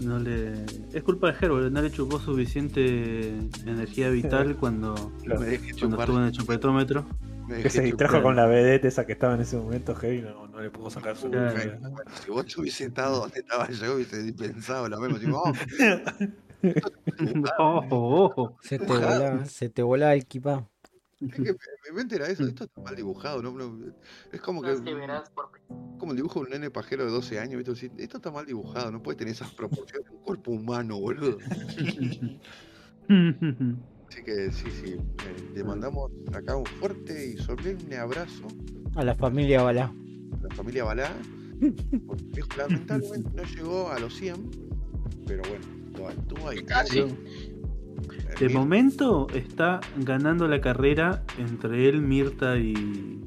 No 0.01 0.19
le... 0.19 0.65
Es 0.93 1.03
culpa 1.03 1.31
de 1.31 1.37
Herbert, 1.45 1.71
no 1.71 1.81
le 1.81 1.91
chupó 1.91 2.19
suficiente 2.19 3.29
energía 3.65 4.09
vital 4.09 4.55
cuando, 4.59 5.11
dejé 5.39 5.73
cuando 5.79 5.99
estuvo 5.99 6.17
en 6.19 6.25
el 6.25 6.31
chupetómetro. 6.31 7.05
Me 7.47 7.61
Que 7.61 7.69
se 7.69 7.81
distrajo 7.81 8.21
con 8.21 8.35
la 8.35 8.45
vedette 8.45 8.87
esa 8.87 9.05
que 9.05 9.13
estaba 9.13 9.35
en 9.35 9.41
ese 9.41 9.57
momento, 9.57 9.95
Heavy, 9.95 10.21
no, 10.21 10.47
no 10.47 10.61
le 10.61 10.69
pudo 10.69 10.89
sacar 10.89 11.15
su 11.15 11.29
Claro. 11.29 11.79
Bueno, 11.79 12.11
si 12.23 12.31
vos 12.31 12.57
hubiese 12.57 12.85
estado 12.85 13.21
donde 13.21 13.39
estaba 13.39 13.69
yo, 13.69 13.95
hubiese 13.95 14.33
pensado 14.33 14.87
lo 14.87 14.99
mismo. 14.99 15.19
Digo, 15.19 15.43
oh, 15.43 15.53
Ojo, 17.59 18.23
ojo. 18.23 18.57
Se 18.61 18.79
te 18.79 18.85
volaba, 18.85 19.45
se 19.45 19.69
te 19.69 19.83
volaba 19.83 20.13
el 20.13 20.25
kipá. 20.25 20.67
es 21.19 21.33
que 21.33 21.41
mi 21.41 21.47
mi 21.49 21.95
mente 21.95 22.15
era 22.15 22.27
eso. 22.27 22.43
Esto 22.45 22.63
está 22.65 22.81
mal 22.81 22.95
dibujado. 22.95 23.41
¿no? 23.41 23.51
No, 23.51 23.93
es 24.31 24.41
como 24.41 24.61
que. 24.61 24.75
Como 25.97 26.11
el 26.11 26.17
dibujo 26.17 26.39
de 26.39 26.45
un 26.45 26.51
nene 26.51 26.71
pajero 26.71 27.05
de 27.05 27.11
12 27.11 27.39
años. 27.39 27.61
Esto 27.67 28.17
está 28.17 28.31
mal 28.31 28.45
dibujado. 28.45 28.91
No 28.91 29.03
puede 29.03 29.17
tener 29.17 29.33
esas 29.33 29.51
proporciones 29.51 30.09
de 30.09 30.15
un 30.15 30.23
cuerpo 30.23 30.51
humano, 30.51 30.99
boludo. 30.99 31.37
Así 34.13 34.23
que 34.23 34.51
sí, 34.51 34.65
sí. 34.83 34.91
eh, 34.93 35.49
le 35.55 35.63
mandamos 35.63 36.11
acá 36.33 36.55
un 36.55 36.65
fuerte 36.65 37.31
y 37.33 37.37
solemne 37.37 37.95
abrazo 37.97 38.43
A 38.95 39.03
la 39.03 39.15
familia 39.15 39.63
Balá. 39.63 39.85
a 39.85 40.43
la 40.47 40.55
familia 40.55 40.83
Balá. 40.83 41.11
Porque 42.07 42.43
lamentablemente 42.57 43.29
no 43.35 43.43
llegó 43.43 43.89
a 43.91 43.99
los 43.99 44.13
100. 44.15 44.35
Pero 45.25 45.41
bueno, 45.49 45.65
estuvo 45.89 46.07
ahí, 46.09 46.17
estuvo 46.17 46.49
ahí. 46.49 46.63
Casi. 46.63 46.99
De 48.39 48.47
Mir- 48.49 48.53
momento 48.53 49.27
está 49.33 49.79
ganando 49.97 50.47
la 50.47 50.61
carrera 50.61 51.23
entre 51.39 51.87
él, 51.89 52.01
Mirta 52.01 52.57
y, 52.59 53.19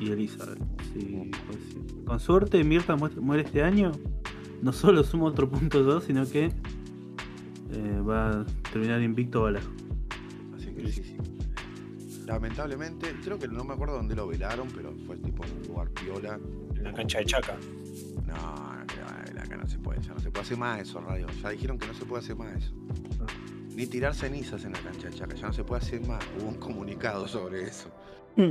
y 0.00 0.10
Elizabeth. 0.10 0.58
Sí, 0.92 1.30
pues 1.46 1.58
sí. 1.70 2.02
Con 2.04 2.18
suerte, 2.18 2.64
Mirta 2.64 2.96
mu- 2.96 3.10
muere 3.20 3.42
este 3.44 3.62
año. 3.62 3.92
No 4.62 4.72
solo 4.72 5.04
suma 5.04 5.26
otro 5.26 5.48
punto 5.48 5.82
2, 5.84 6.02
sino 6.04 6.26
que 6.26 6.46
eh, 6.46 8.00
va 8.00 8.44
terminar 8.72 9.00
invicto 9.02 9.42
Bala. 9.42 9.60
Así 10.56 10.66
que 10.72 10.92
sí, 10.92 11.02
sí. 11.02 11.16
Lamentablemente, 12.26 13.14
creo 13.24 13.38
que 13.38 13.48
no 13.48 13.64
me 13.64 13.72
acuerdo 13.74 13.96
dónde 13.96 14.14
lo 14.14 14.26
velaron, 14.26 14.68
pero 14.74 14.92
fue 15.06 15.16
tipo 15.16 15.44
en 15.44 15.52
un 15.62 15.68
lugar 15.68 15.88
piola. 15.90 16.38
en 16.76 16.84
la 16.84 16.92
cancha 16.92 17.18
de 17.18 17.24
Chaca. 17.24 17.56
No, 18.26 18.34
no, 18.34 19.40
acá 19.40 19.56
no 19.56 19.66
se 19.66 19.78
puede, 19.78 20.00
ya 20.02 20.12
no 20.12 20.20
se 20.20 20.30
puede 20.30 20.42
hacer 20.44 20.58
más 20.58 20.80
eso, 20.80 21.00
radio. 21.00 21.26
Ya 21.42 21.50
dijeron 21.50 21.78
que 21.78 21.86
no 21.86 21.94
se 21.94 22.04
puede 22.04 22.22
hacer 22.22 22.36
más 22.36 22.54
eso. 22.54 22.74
Ni 23.74 23.86
tirar 23.86 24.14
cenizas 24.14 24.64
en 24.64 24.72
la 24.72 24.80
cancha 24.80 25.08
de 25.08 25.14
Chaca, 25.14 25.34
ya 25.36 25.46
no 25.46 25.52
se 25.52 25.64
puede 25.64 25.80
hacer 25.82 26.06
más. 26.06 26.22
Hubo 26.38 26.48
un 26.48 26.56
comunicado 26.56 27.26
sobre 27.26 27.62
eso. 27.62 27.90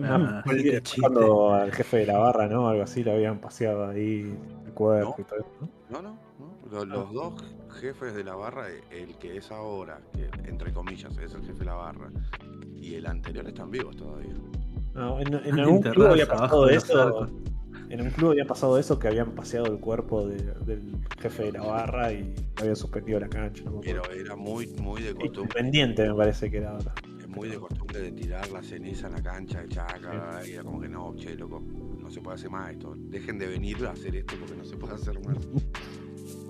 Ah, 0.03 0.43
chiste. 0.45 0.99
Cuando 0.99 1.53
al 1.53 1.71
jefe 1.71 1.97
de 1.97 2.05
la 2.07 2.17
barra, 2.17 2.47
¿no? 2.47 2.67
Algo 2.67 2.83
así, 2.83 3.03
lo 3.03 3.11
habían 3.13 3.39
paseado 3.39 3.87
ahí 3.87 4.35
el 4.65 4.73
cuerpo 4.73 5.15
No. 5.17 5.23
y 5.23 5.23
todo 5.25 5.39
eso, 5.39 5.49
¿no? 5.61 5.69
No, 5.89 6.01
no, 6.01 6.17
no. 6.39 6.57
Los, 6.71 6.87
los 6.87 7.13
dos 7.13 7.43
jefes 7.77 8.13
de 8.13 8.23
la 8.23 8.35
barra, 8.35 8.67
el 8.91 9.15
que 9.17 9.37
es 9.37 9.51
ahora, 9.51 9.99
que 10.13 10.29
entre 10.49 10.73
comillas 10.73 11.17
es 11.17 11.33
el 11.33 11.41
jefe 11.41 11.59
de 11.59 11.65
la 11.65 11.75
barra, 11.75 12.09
y 12.75 12.95
el 12.95 13.05
anterior 13.05 13.47
están 13.47 13.71
vivos 13.71 13.95
todavía. 13.95 14.33
No, 14.93 15.19
en, 15.19 15.33
en 15.33 15.59
algún 15.59 15.81
club 15.81 16.11
Enterradas 16.11 16.11
había 16.13 16.27
pasado 16.27 16.69
eso. 16.69 17.29
En 17.89 18.01
un 18.01 18.09
club 18.09 18.31
había 18.31 18.45
pasado 18.45 18.77
eso 18.77 18.99
que 18.99 19.07
habían 19.07 19.31
paseado 19.31 19.67
el 19.67 19.79
cuerpo 19.79 20.27
de- 20.27 20.53
del 20.65 20.97
jefe 21.21 21.43
de 21.43 21.51
la 21.53 21.61
barra 21.63 22.11
y 22.11 22.35
había 22.59 22.75
suspendido 22.75 23.19
la 23.19 23.29
cancha. 23.29 23.63
No. 23.63 23.79
Pero 23.79 24.01
era 24.11 24.35
muy, 24.35 24.67
muy 24.81 25.01
de 25.03 25.13
costumbre. 25.13 25.41
Independiente 25.43 26.05
me 26.09 26.13
parece 26.15 26.51
que 26.51 26.57
era 26.57 26.71
ahora. 26.71 26.93
Es 27.17 27.27
muy 27.29 27.47
de 27.47 27.57
costumbre 27.57 28.01
de 28.01 28.11
tirar 28.11 28.49
la 28.51 28.61
ceniza 28.61 29.07
en 29.07 29.13
la 29.13 29.21
cancha 29.23 29.61
de 29.61 29.69
chaca. 29.69 30.41
Y 30.45 30.51
era 30.53 30.63
como 30.63 30.81
que 30.81 30.89
no, 30.89 31.15
che, 31.15 31.35
loco, 31.35 31.61
no 31.61 32.09
se 32.11 32.19
puede 32.19 32.35
hacer 32.35 32.49
más 32.49 32.71
esto. 32.71 32.93
Dejen 32.97 33.37
de 33.39 33.47
venir 33.47 33.85
a 33.85 33.91
hacer 33.91 34.15
esto 34.17 34.35
porque 34.37 34.55
no 34.55 34.65
se 34.65 34.75
puede 34.75 34.95
hacer 34.95 35.19
más. 35.25 35.37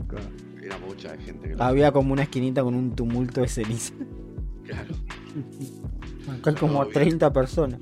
Claro. 0.08 0.28
Era 0.62 0.78
mucha 0.80 1.18
gente 1.18 1.50
que 1.50 1.56
lo 1.56 1.64
Había 1.64 1.92
como 1.92 2.14
una 2.14 2.24
esquinita 2.24 2.64
con 2.64 2.76
un 2.76 2.96
tumulto 2.96 3.42
de 3.42 3.48
ceniza. 3.48 3.94
Claro. 4.66 4.96
Acá 6.30 6.54
como 6.56 6.74
Todo 6.74 6.84
bien. 6.84 6.94
30 6.94 7.34
personas. 7.34 7.80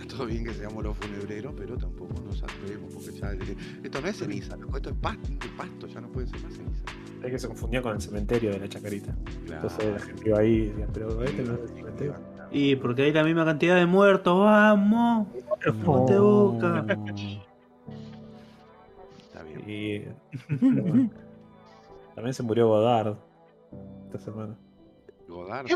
Está 0.00 0.16
todo 0.16 0.26
bien 0.26 0.44
que 0.44 0.52
seamos 0.52 0.84
los 0.84 0.96
funebreros, 0.98 1.54
pero 1.56 1.78
tampoco 1.78 2.20
nos 2.26 2.42
atrevemos 2.42 2.92
porque 2.92 3.18
ya. 3.18 3.32
Esto 3.82 4.00
no 4.00 4.08
es 4.08 4.16
ceniza, 4.16 4.56
loco, 4.56 4.76
esto 4.76 4.90
es 4.90 4.96
pasto, 4.96 5.28
pasto 5.56 5.86
ya 5.86 6.00
no 6.00 6.08
puede 6.08 6.26
ser 6.26 6.42
más 6.42 6.52
ceniza. 6.52 6.84
Es 7.24 7.30
que 7.30 7.38
se 7.38 7.48
confundía 7.48 7.82
con 7.82 7.94
el 7.94 8.00
cementerio 8.00 8.50
de 8.50 8.60
la 8.60 8.68
chacarita. 8.68 9.14
Claro. 9.46 9.68
Entonces 9.68 9.92
la 9.92 10.00
gente 10.00 10.28
iba 10.28 10.38
ahí 10.38 10.52
y 10.52 10.66
decía, 10.68 10.86
pero 10.92 11.22
este 11.22 11.42
no 11.42 11.54
es 11.54 11.60
el 11.60 11.68
cementerio. 11.68 12.14
Y 12.50 12.76
porque 12.76 13.02
hay 13.02 13.12
la 13.12 13.24
misma 13.24 13.44
cantidad 13.44 13.76
de 13.76 13.86
muertos, 13.86 14.38
vamos. 14.38 15.28
No 15.84 16.04
te 16.04 16.18
boca. 16.18 16.86
Y 19.70 20.04
también 22.14 22.34
se 22.34 22.42
murió 22.42 22.68
Godard 22.68 23.16
esta 24.06 24.18
semana. 24.18 24.56
Godard. 25.28 25.66
¿Eh? 25.70 25.74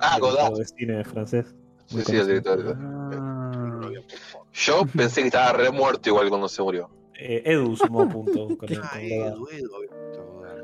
Ah, 0.00 0.18
Godard. 0.18 0.54
de 0.56 0.64
cine 0.64 1.04
francés. 1.04 1.54
Sí, 1.86 2.00
sí, 2.02 2.16
el 2.16 2.42
conocido. 2.42 2.64
director. 2.64 2.76
Ah, 2.80 3.80
Yo 4.52 4.82
pensé 4.96 5.20
que 5.20 5.26
estaba 5.28 5.52
re 5.52 5.70
muerto 5.70 6.08
igual 6.08 6.28
cuando 6.30 6.48
se 6.48 6.62
murió. 6.62 6.88
Eh, 7.18 7.42
Edu 7.44 7.76
sumó 7.76 8.08
punto 8.08 8.56
con, 8.56 8.68
el, 8.72 8.80
Ah. 8.82 9.00
Edu, 9.00 9.46
Edu. 9.52 9.70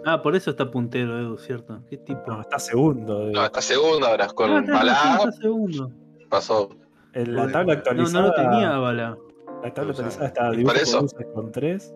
Ah, 0.07 0.23
por 0.23 0.35
eso 0.35 0.51
está 0.51 0.71
puntero, 0.71 1.19
Edu, 1.19 1.37
¿cierto? 1.37 1.83
¿Qué 1.91 1.99
tipo? 1.99 2.23
No, 2.27 2.41
está 2.41 2.59
segundo. 2.59 3.25
No, 3.31 3.45
está 3.45 3.61
segunda 3.61 4.09
ahora 4.09 4.27
Ah, 4.31 4.35
con 4.35 4.51
está- 4.65 4.73
Balá. 4.73 5.15
está 5.19 5.33
segundo. 5.33 5.93
Pasó. 6.31 6.71
en 7.13 7.35
la 7.35 7.47
No, 7.47 7.53
tabla 7.53 7.75
No, 7.75 7.79
actualizada. 7.81 8.21
no 8.23 8.29
lo 8.29 8.35
tenía 8.35 8.79
Bala. 8.79 9.19
Está 9.65 9.83
¿y 10.53 10.57
dibujo 10.59 10.75
por 10.75 10.83
eso? 10.83 10.97
con 10.99 11.03
luces 11.03 11.27
con 11.35 11.53
3. 11.53 11.95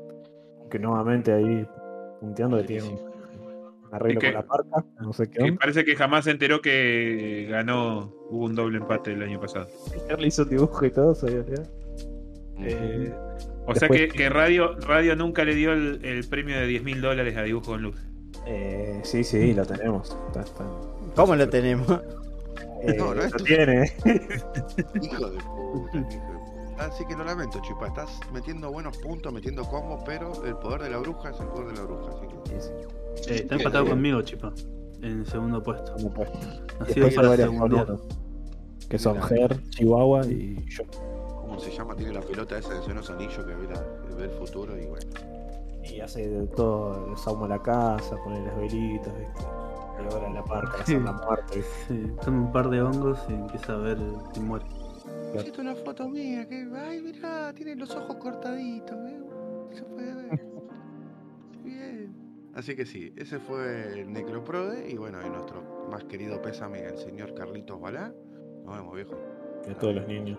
Que 0.71 0.79
nuevamente 0.79 1.33
ahí 1.33 1.67
punteando 2.21 2.57
que 2.59 2.65
tiene 2.65 2.89
un 2.89 2.99
arreglo 3.93 4.19
¿Y 4.19 4.21
qué? 4.23 4.27
con 4.33 4.35
la 4.35 4.47
parca. 4.47 4.85
No 5.01 5.12
sé 5.12 5.29
qué 5.31 5.45
Que 5.45 5.53
parece 5.53 5.85
que 5.85 5.95
jamás 5.97 6.25
se 6.25 6.31
enteró 6.33 6.61
que 6.61 7.47
ganó, 7.51 8.12
hubo 8.31 8.45
un 8.47 8.55
doble 8.55 8.79
empate 8.79 9.12
el 9.12 9.23
año 9.23 9.41
pasado. 9.41 9.67
Le 10.19 10.27
hizo 10.27 10.45
dibujo 10.45 10.85
y 10.87 10.91
todo, 10.91 11.15
sabía 11.15 11.45
ya. 11.47 11.62
Eh, 12.59 13.12
o 13.67 13.75
sea 13.75 13.89
que, 13.89 14.09
que 14.09 14.29
Radio, 14.29 14.75
Radio 14.81 15.17
nunca 15.17 15.45
le 15.45 15.55
dio 15.55 15.73
el, 15.73 16.05
el 16.05 16.27
premio 16.29 16.57
de 16.59 16.67
10 16.67 16.83
mil 16.85 17.01
dólares 17.01 17.37
a 17.37 17.43
Dibujo 17.43 17.73
con 17.73 17.83
Luz. 17.83 17.97
Eh, 18.47 19.01
sí, 19.03 19.25
sí, 19.25 19.55
lo 19.55 19.65
tenemos. 19.65 20.17
Está, 20.29 20.41
está- 20.43 20.65
¿Cómo 21.17 21.35
lo 21.35 21.49
tenemos? 21.49 21.91
eh, 22.83 22.95
No, 22.99 23.15
no 23.15 23.23
es 23.23 23.33
lo 23.33 23.39
tiene. 23.39 23.93
Hijo 24.05 25.31
de 25.31 25.39
puta, 25.39 25.99
hijo 25.99 26.03
de 26.03 26.09
puta. 26.09 26.54
Así 26.79 27.05
que 27.07 27.14
lo 27.16 27.25
lamento, 27.25 27.61
Chipa. 27.61 27.87
Estás 27.87 28.18
metiendo 28.33 28.70
buenos 28.70 28.97
puntos, 28.99 29.33
metiendo 29.33 29.64
combos, 29.64 30.03
pero 30.05 30.33
el 30.45 30.57
poder 30.57 30.83
de 30.83 30.91
la 30.91 30.99
bruja 30.99 31.31
es 31.31 31.41
el 31.41 31.47
poder 31.49 31.68
de 31.68 31.75
la 31.75 31.83
bruja. 31.83 32.11
Así 32.11 32.27
que 32.27 33.33
Eh, 33.33 33.37
está 33.43 33.55
empatado 33.55 33.87
conmigo, 33.87 34.20
Chipa. 34.22 34.53
En 35.03 35.25
segundo 35.27 35.62
puesto. 35.62 35.93
Como 35.95 36.11
puesto. 36.12 36.39
Así 36.81 37.01
Después 37.01 37.07
es 37.09 37.14
para 37.14 37.37
segundo. 37.37 38.07
Que 38.89 38.99
son. 38.99 39.20
Ger, 39.22 39.62
Chihuahua 39.70 40.27
y 40.27 40.64
yo. 40.68 40.83
¿Cómo 41.41 41.59
se 41.59 41.70
llama? 41.70 41.95
Tiene 41.95 42.12
la 42.14 42.20
pelota 42.20 42.59
esa 42.59 42.75
de 42.75 42.83
Senos 42.83 43.09
Anillos 43.11 43.37
que 43.45 43.55
ve, 43.55 43.68
la- 43.68 44.09
que 44.09 44.14
ve 44.14 44.25
el 44.25 44.31
futuro 44.31 44.77
y 44.77 44.87
bueno. 44.87 45.07
Y 45.85 46.01
hace 46.01 46.29
de 46.29 46.47
todo, 46.49 47.11
desahuma 47.11 47.47
la 47.47 47.62
casa, 47.62 48.16
pone 48.25 48.45
las 48.45 48.57
velitas, 48.57 49.12
¿viste? 49.18 49.43
Y 50.01 50.12
ahora 50.14 50.27
en 50.27 50.35
la 50.35 50.43
parca, 50.45 50.79
la 50.89 51.12
muerte. 51.27 51.62
Sí, 51.87 52.12
toma 52.25 52.39
un 52.47 52.53
par 52.53 52.68
de 52.70 52.83
hongos 52.83 53.18
y 53.29 53.35
empieza 53.35 53.75
a 53.75 53.77
ver 53.77 53.99
si 54.33 54.41
muere. 54.41 54.64
Es 55.35 55.59
una 55.59 55.74
foto 55.74 56.09
mía, 56.09 56.47
que 56.49 56.66
ay 56.76 57.01
mirá, 57.01 57.53
tiene 57.55 57.74
los 57.76 57.95
ojos 57.95 58.16
cortaditos, 58.16 58.97
¿eh? 59.09 59.20
Se 59.72 59.82
puede 59.82 60.14
ver. 60.14 60.47
Bien. 61.62 62.14
Así 62.55 62.76
que 62.76 62.87
sí, 62.87 63.12
ese 63.16 63.39
fue 63.41 64.01
el 64.01 64.12
Necroprode 64.12 64.89
y 64.89 64.97
bueno, 64.97 65.18
y 65.26 65.28
nuestro 65.28 65.89
más 65.91 66.05
querido 66.05 66.41
pésame, 66.41 66.85
el 66.85 66.99
señor 66.99 67.35
Carlitos 67.35 67.80
Balá. 67.80 68.12
Nos 68.64 68.76
vemos, 68.76 68.95
viejo. 68.95 69.18
Y 69.66 69.72
a 69.72 69.78
todos 69.78 69.97
los 69.97 70.07
niños. 70.07 70.39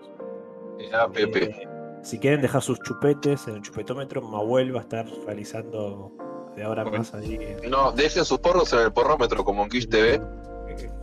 Ya, 0.90 1.08
Pepe. 1.08 1.44
Eh, 1.44 1.68
si 2.02 2.18
quieren 2.18 2.40
dejar 2.40 2.62
sus 2.62 2.80
chupetes 2.80 3.46
en 3.48 3.56
el 3.56 3.62
chupetómetro, 3.62 4.22
Mahuel 4.22 4.74
va 4.74 4.80
a 4.80 4.82
estar 4.82 5.06
realizando 5.26 6.12
de 6.56 6.64
ahora 6.64 6.82
en 6.82 6.90
más 6.92 7.14
ahí. 7.14 7.38
No, 7.68 7.92
dejen 7.92 8.24
sus 8.24 8.38
porros 8.38 8.72
en 8.72 8.80
el 8.80 8.92
porrómetro 8.92 9.44
como 9.44 9.64
en 9.64 9.68
Kish 9.68 9.88
TV, 9.88 10.20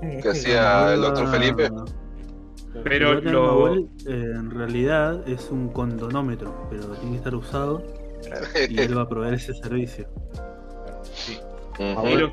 que 0.21 0.29
hacía 0.29 0.93
el 0.93 1.01
doctor 1.01 1.27
Felipe. 1.29 1.69
Pero 2.83 3.21
lo- 3.21 3.45
Mahuel, 3.45 3.87
eh, 4.07 4.31
en 4.35 4.49
realidad 4.51 5.27
es 5.27 5.49
un 5.51 5.69
condonómetro, 5.69 6.67
pero 6.69 6.87
tiene 6.95 7.11
que 7.11 7.17
estar 7.17 7.35
usado 7.35 7.83
y 8.69 8.79
él 8.79 8.97
va 8.97 9.01
a 9.03 9.09
proveer 9.09 9.35
ese 9.35 9.53
servicio. 9.53 10.07
Lo- 11.79 12.31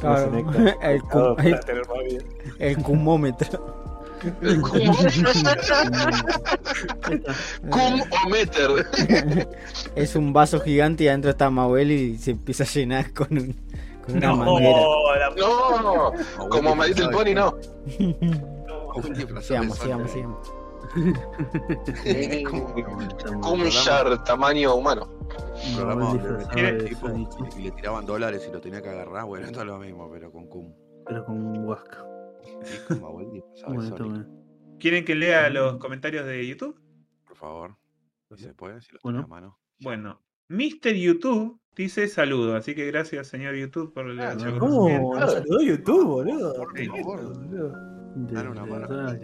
Claro, 0.00 0.32
el 0.82 1.02
cu- 1.02 1.36
el- 1.42 2.24
El 2.58 2.76
cumómetro. 2.78 3.84
El 4.40 4.60
cum- 4.62 4.80
Cum-o-meter. 7.70 8.86
Es 9.96 10.16
un 10.16 10.32
vaso 10.32 10.60
gigante 10.60 11.04
y 11.04 11.08
adentro 11.08 11.30
está 11.30 11.50
Mahuel 11.50 11.90
y 11.92 12.16
se 12.18 12.30
empieza 12.32 12.64
a 12.64 12.66
llenar 12.66 13.12
con, 13.12 13.28
un, 13.36 13.54
con 14.06 14.16
una 14.16 14.28
No, 14.28 14.36
manguera. 14.36 14.80
la 15.18 15.30
No, 15.36 16.12
como 16.48 16.74
me 16.74 16.86
dice 16.88 17.02
el 17.02 17.10
Pony, 17.10 17.34
no. 17.34 17.54
Sigamos, 19.42 19.78
sigamos, 19.78 20.10
sigamos. 20.10 20.52
Cum-shar 23.42 24.22
tamaño 24.24 24.74
humano. 24.76 25.08
Programa 25.74 26.04
Mahuel 26.04 26.22
donde 26.22 26.38
disfrazado 26.38 26.50
¿Quiere- 26.54 26.72
de 26.82 26.88
tipo, 26.88 27.06
Sonic, 27.08 27.56
y 27.58 27.62
le 27.62 27.70
tiraban 27.72 28.06
dólares 28.06 28.46
y 28.48 28.52
lo 28.52 28.60
tenía 28.60 28.82
que 28.82 28.88
agarrar, 28.90 29.24
bueno, 29.24 29.46
esto 29.46 29.60
es 29.60 29.66
lo 29.66 29.78
mismo, 29.78 30.10
pero 30.12 30.30
con 30.30 30.46
cum. 30.48 30.72
pero 31.06 31.24
con 31.24 31.66
Huasca. 31.66 32.04
¿Quieren 34.78 35.04
que 35.04 35.14
lea 35.14 35.48
los 35.50 35.78
comentarios 35.78 36.26
de 36.26 36.46
YouTube? 36.46 36.80
por 37.26 37.36
favor. 37.36 37.76
Si 38.36 38.44
se 38.44 38.54
puede, 38.54 38.80
si 38.80 38.92
lo 38.92 38.98
Bueno. 39.02 39.18
tiene 39.20 39.24
a 39.24 39.40
mano. 39.40 39.58
Bueno, 39.80 40.20
Mr. 40.48 40.92
YouTube 40.94 41.60
dice 41.76 42.08
saludo, 42.08 42.56
así 42.56 42.74
que 42.74 42.86
gracias 42.86 43.28
señor 43.28 43.54
YouTube 43.54 43.92
por 43.92 44.08
el 44.08 44.18
Ah. 44.20 44.36
¿Cómo? 44.58 45.14
Saludó 45.28 45.60
YouTube, 45.62 46.04
boludo. 46.06 46.54
Por 46.54 46.86
favor. 46.86 47.34
boludo. 47.34 47.93
De- 48.14 48.34
Dale 48.34 48.48
una 48.50 48.64
de 48.64 48.70
mano. 48.70 49.18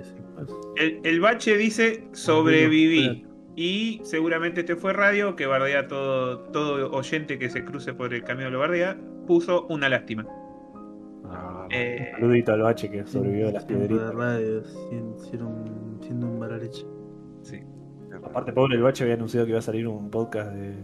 El, 0.77 1.01
el 1.05 1.21
bache 1.21 1.57
dice 1.57 2.09
sobreviví. 2.13 3.27
Y 3.57 4.01
seguramente 4.05 4.61
este 4.61 4.77
fue 4.77 4.93
radio 4.93 5.37
que 5.37 5.47
bardea 5.47 5.87
todo, 5.89 6.39
todo 6.51 6.91
oyente 6.93 7.39
que 7.39 7.51
se 7.51 7.65
cruce 7.65 7.93
por 7.93 8.15
el 8.15 8.23
camino 8.25 8.49
lo 8.51 8.59
bardea. 8.61 8.97
Puso 9.27 9.67
una 9.67 9.89
lástima. 9.89 10.27
Ah, 11.27 11.67
Eh, 11.71 12.11
Saludito 12.19 12.53
al 12.53 12.63
bache 12.63 12.91
que 12.91 13.07
sobrevivió 13.07 13.47
de 13.49 13.53
las 13.53 13.67
de 13.67 13.75
piedritas. 13.77 14.15
radio, 14.15 14.65
sin- 14.65 15.19
siendo, 15.19 15.99
siendo 16.01 16.27
un 16.27 16.41
baraleche. 16.41 16.87
sí. 17.43 17.61
Aparte, 18.25 18.53
Pablo 18.53 18.75
el 18.75 18.83
bache 18.83 19.05
había 19.05 19.15
anunciado 19.15 19.47
que 19.47 19.51
iba 19.51 19.61
a 19.61 19.63
salir 19.63 19.87
un 19.87 20.11
podcast 20.11 20.53
de, 20.53 20.75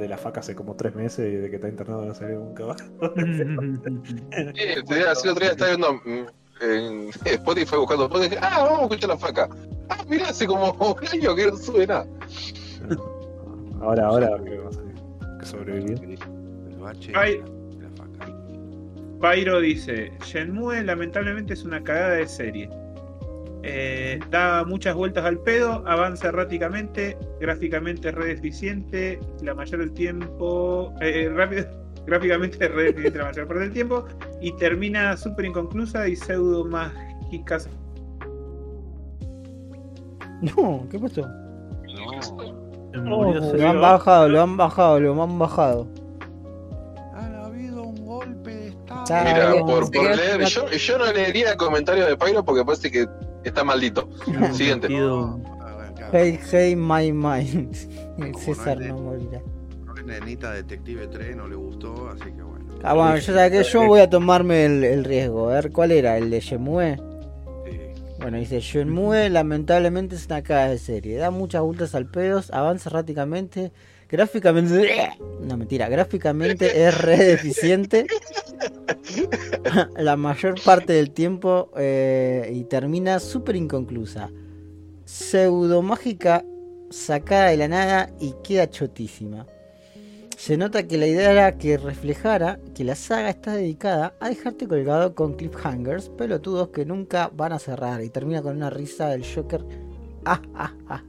de 0.00 0.08
la 0.08 0.18
faca 0.18 0.40
hace 0.40 0.54
como 0.56 0.74
tres 0.74 0.94
meses 0.96 1.32
y 1.32 1.36
de 1.36 1.48
que 1.48 1.56
está 1.56 1.68
internado 1.68 2.04
no 2.04 2.12
salió 2.12 2.40
nunca 2.40 2.66
más. 2.66 2.76
Sí, 2.82 4.62
el 4.62 4.80
otro 4.80 4.96
día- 4.96 5.12
estaba 5.52 5.70
viendo 5.70 5.94
mm, 5.94 6.26
en 6.62 7.08
Spotify 7.24 7.76
buscando 7.76 8.08
podcast. 8.08 8.32
y 8.32 8.34
dije, 8.36 8.46
Ah, 8.46 8.62
vamos 8.64 8.78
a 8.80 8.82
escuchar 8.84 9.08
la 9.10 9.18
faca. 9.18 9.48
Ah, 9.88 10.04
mirá, 10.08 10.28
hace 10.28 10.46
como 10.46 10.72
un 11.00 11.08
año 11.12 11.34
que 11.34 11.46
no 11.46 11.56
sube 11.56 11.86
nada. 11.86 12.06
Ahora, 13.80 14.06
ahora 14.06 14.30
que 15.40 15.46
sobrevivió. 15.46 15.96
El 15.96 16.76
bache 16.80 17.12
Ay. 17.14 17.38
de 17.38 17.82
la 17.82 17.90
faca. 17.96 18.32
Pyro 19.20 19.60
dice: 19.60 20.12
Shenmue 20.24 20.82
lamentablemente 20.84 21.54
es 21.54 21.64
una 21.64 21.82
cagada 21.82 22.14
de 22.14 22.28
serie. 22.28 22.70
Eh, 23.64 24.18
da 24.30 24.64
muchas 24.64 24.94
vueltas 24.96 25.24
al 25.24 25.38
pedo, 25.38 25.84
avanza 25.86 26.28
erráticamente, 26.28 27.16
gráficamente 27.40 28.08
es 28.08 28.14
re 28.16 28.26
deficiente, 28.26 29.20
la 29.42 29.54
mayor 29.54 29.78
del 29.80 29.92
tiempo. 29.92 30.92
eh, 31.00 31.24
eh, 31.26 31.28
rápido, 31.28 31.66
gráficamente 32.06 32.68
re 32.68 32.84
deficiente 32.84 33.18
la 33.18 33.24
mayor 33.26 33.46
parte 33.46 33.62
del 33.62 33.72
tiempo, 33.72 34.04
y 34.40 34.52
termina 34.56 35.16
súper 35.16 35.44
inconclusa 35.46 36.08
y 36.08 36.16
pseudo 36.16 36.64
mágicas. 36.64 37.68
No, 40.40 40.86
¿qué 40.90 40.98
pasó? 40.98 41.22
Oh, 43.10 43.32
ese- 43.34 43.58
Lo 43.58 43.68
han 43.68 43.80
bajado, 43.80 44.28
lo 44.28 44.42
han 44.42 44.56
bajado, 44.56 45.00
lo 45.00 45.22
han 45.22 45.38
bajado. 45.38 45.86
Ha 47.14 47.44
habido 47.46 47.82
un 47.84 48.04
golpe 48.04 48.54
de 48.54 48.68
estado. 48.68 49.04
Mira, 49.24 49.52
por, 49.64 49.90
por 49.90 50.16
leer, 50.16 50.40
yo, 50.44 50.68
yo 50.68 50.98
no 50.98 51.12
leería 51.12 51.56
comentarios 51.56 52.08
de 52.08 52.16
Pyro 52.16 52.44
porque 52.44 52.64
parece 52.64 52.90
que 52.90 53.06
está 53.44 53.64
maldito. 53.64 54.08
Siguiente. 54.52 54.88
Ah. 54.90 55.36
Hey, 56.12 56.38
hey, 56.50 56.76
my 56.76 57.10
mind. 57.12 57.74
El 58.18 58.34
César 58.34 58.78
no 58.78 58.88
no 58.96 59.02
morirá. 59.02 59.40
Nenita 60.04 60.52
Detective 60.52 61.06
3, 61.08 61.36
no 61.36 61.48
le 61.48 61.56
gustó, 61.56 62.08
así 62.08 62.24
que 62.24 62.42
bueno. 62.42 62.66
Ah, 62.82 62.94
bueno, 62.94 63.16
yo 63.16 63.22
sabía 63.22 63.50
que 63.50 63.62
yo 63.62 63.86
voy 63.86 64.00
a 64.00 64.10
tomarme 64.10 64.64
el, 64.64 64.84
el 64.84 65.04
riesgo. 65.04 65.48
A 65.48 65.54
ver, 65.54 65.70
¿cuál 65.70 65.92
era? 65.92 66.18
¿El 66.18 66.30
de 66.30 66.40
Shemue? 66.40 66.96
Sí. 66.96 67.78
Bueno, 68.22 68.38
dice, 68.38 68.60
Shenmue 68.60 69.30
lamentablemente 69.30 70.14
es 70.14 70.26
una 70.26 70.42
caga 70.42 70.68
de 70.68 70.78
serie. 70.78 71.16
Da 71.16 71.30
muchas 71.32 71.62
vueltas 71.62 71.94
al 71.96 72.06
pedos, 72.06 72.52
avanza 72.52 72.88
rápidamente. 72.90 73.72
Gráficamente... 74.08 75.10
No, 75.42 75.56
mentira. 75.56 75.88
Gráficamente 75.88 76.86
es 76.86 76.96
re 77.00 77.16
deficiente. 77.16 78.06
La 79.96 80.16
mayor 80.16 80.54
parte 80.64 80.92
del 80.92 81.10
tiempo 81.10 81.72
eh, 81.76 82.48
y 82.54 82.62
termina 82.62 83.18
súper 83.18 83.56
inconclusa. 83.56 84.30
Pseudomágica 85.04 86.44
sacada 86.90 87.48
de 87.48 87.56
la 87.56 87.66
nada 87.66 88.10
y 88.20 88.34
queda 88.44 88.70
chotísima. 88.70 89.46
Se 90.42 90.56
nota 90.56 90.88
que 90.88 90.98
la 90.98 91.06
idea 91.06 91.30
era 91.30 91.56
que 91.56 91.78
reflejara 91.78 92.58
que 92.74 92.82
la 92.82 92.96
saga 92.96 93.30
está 93.30 93.52
dedicada 93.52 94.16
a 94.18 94.28
dejarte 94.28 94.66
colgado 94.66 95.14
con 95.14 95.34
cliffhangers 95.34 96.08
pelotudos 96.08 96.70
que 96.70 96.84
nunca 96.84 97.30
van 97.32 97.52
a 97.52 97.60
cerrar 97.60 98.02
y 98.02 98.10
termina 98.10 98.42
con 98.42 98.56
una 98.56 98.68
risa 98.68 99.06
del 99.10 99.24
Joker. 99.24 99.64
Ah, 100.24 100.42
ah, 100.56 100.72
ah. 100.88 101.02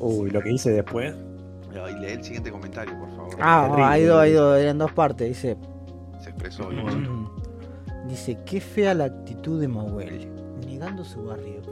Uy, 0.00 0.30
lo 0.30 0.42
que 0.42 0.52
hice 0.52 0.70
después. 0.70 1.14
Y 1.72 1.98
lee 1.98 2.12
el 2.12 2.22
siguiente 2.22 2.50
comentario, 2.50 2.94
por 2.98 3.08
favor. 3.16 3.36
Ah, 3.40 3.90
ha 3.90 3.98
ido, 3.98 4.18
ha 4.18 4.28
ido, 4.28 4.54
eran 4.54 4.76
dos 4.76 4.92
partes. 4.92 5.28
Dice, 5.28 5.56
Se 6.22 6.28
expresó. 6.28 6.70
Mm. 6.70 7.26
dice, 8.10 8.36
qué 8.44 8.60
fea 8.60 8.92
la 8.92 9.04
actitud 9.04 9.58
de 9.58 9.68
Mahuel, 9.68 10.28
negando 10.66 11.02
su 11.04 11.24
barrio. 11.24 11.62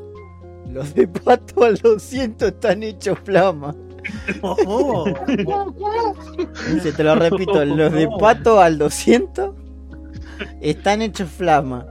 Los 0.72 0.94
de 0.94 1.06
Pato 1.06 1.62
al 1.62 1.76
200 1.76 2.48
están 2.48 2.82
hechos 2.82 3.18
flama. 3.18 3.76
Dice, 6.74 6.92
te 6.92 7.04
lo 7.04 7.14
repito, 7.14 7.64
los 7.76 7.92
de 7.92 8.08
Pato 8.18 8.60
al 8.60 8.78
200 8.78 9.54
están 10.60 11.02
hechos 11.02 11.30
flama. 11.30 11.86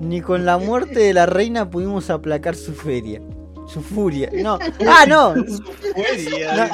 Ni 0.00 0.20
con 0.20 0.44
la 0.44 0.58
muerte 0.58 1.00
de 1.00 1.14
la 1.14 1.24
reina 1.26 1.68
pudimos 1.70 2.10
aplacar 2.10 2.54
su 2.54 2.72
feria. 2.74 3.20
Su 3.66 3.80
furia. 3.82 4.28
No. 4.34 4.58
Ah, 4.86 5.04
no. 5.08 5.34
No, 5.34 5.44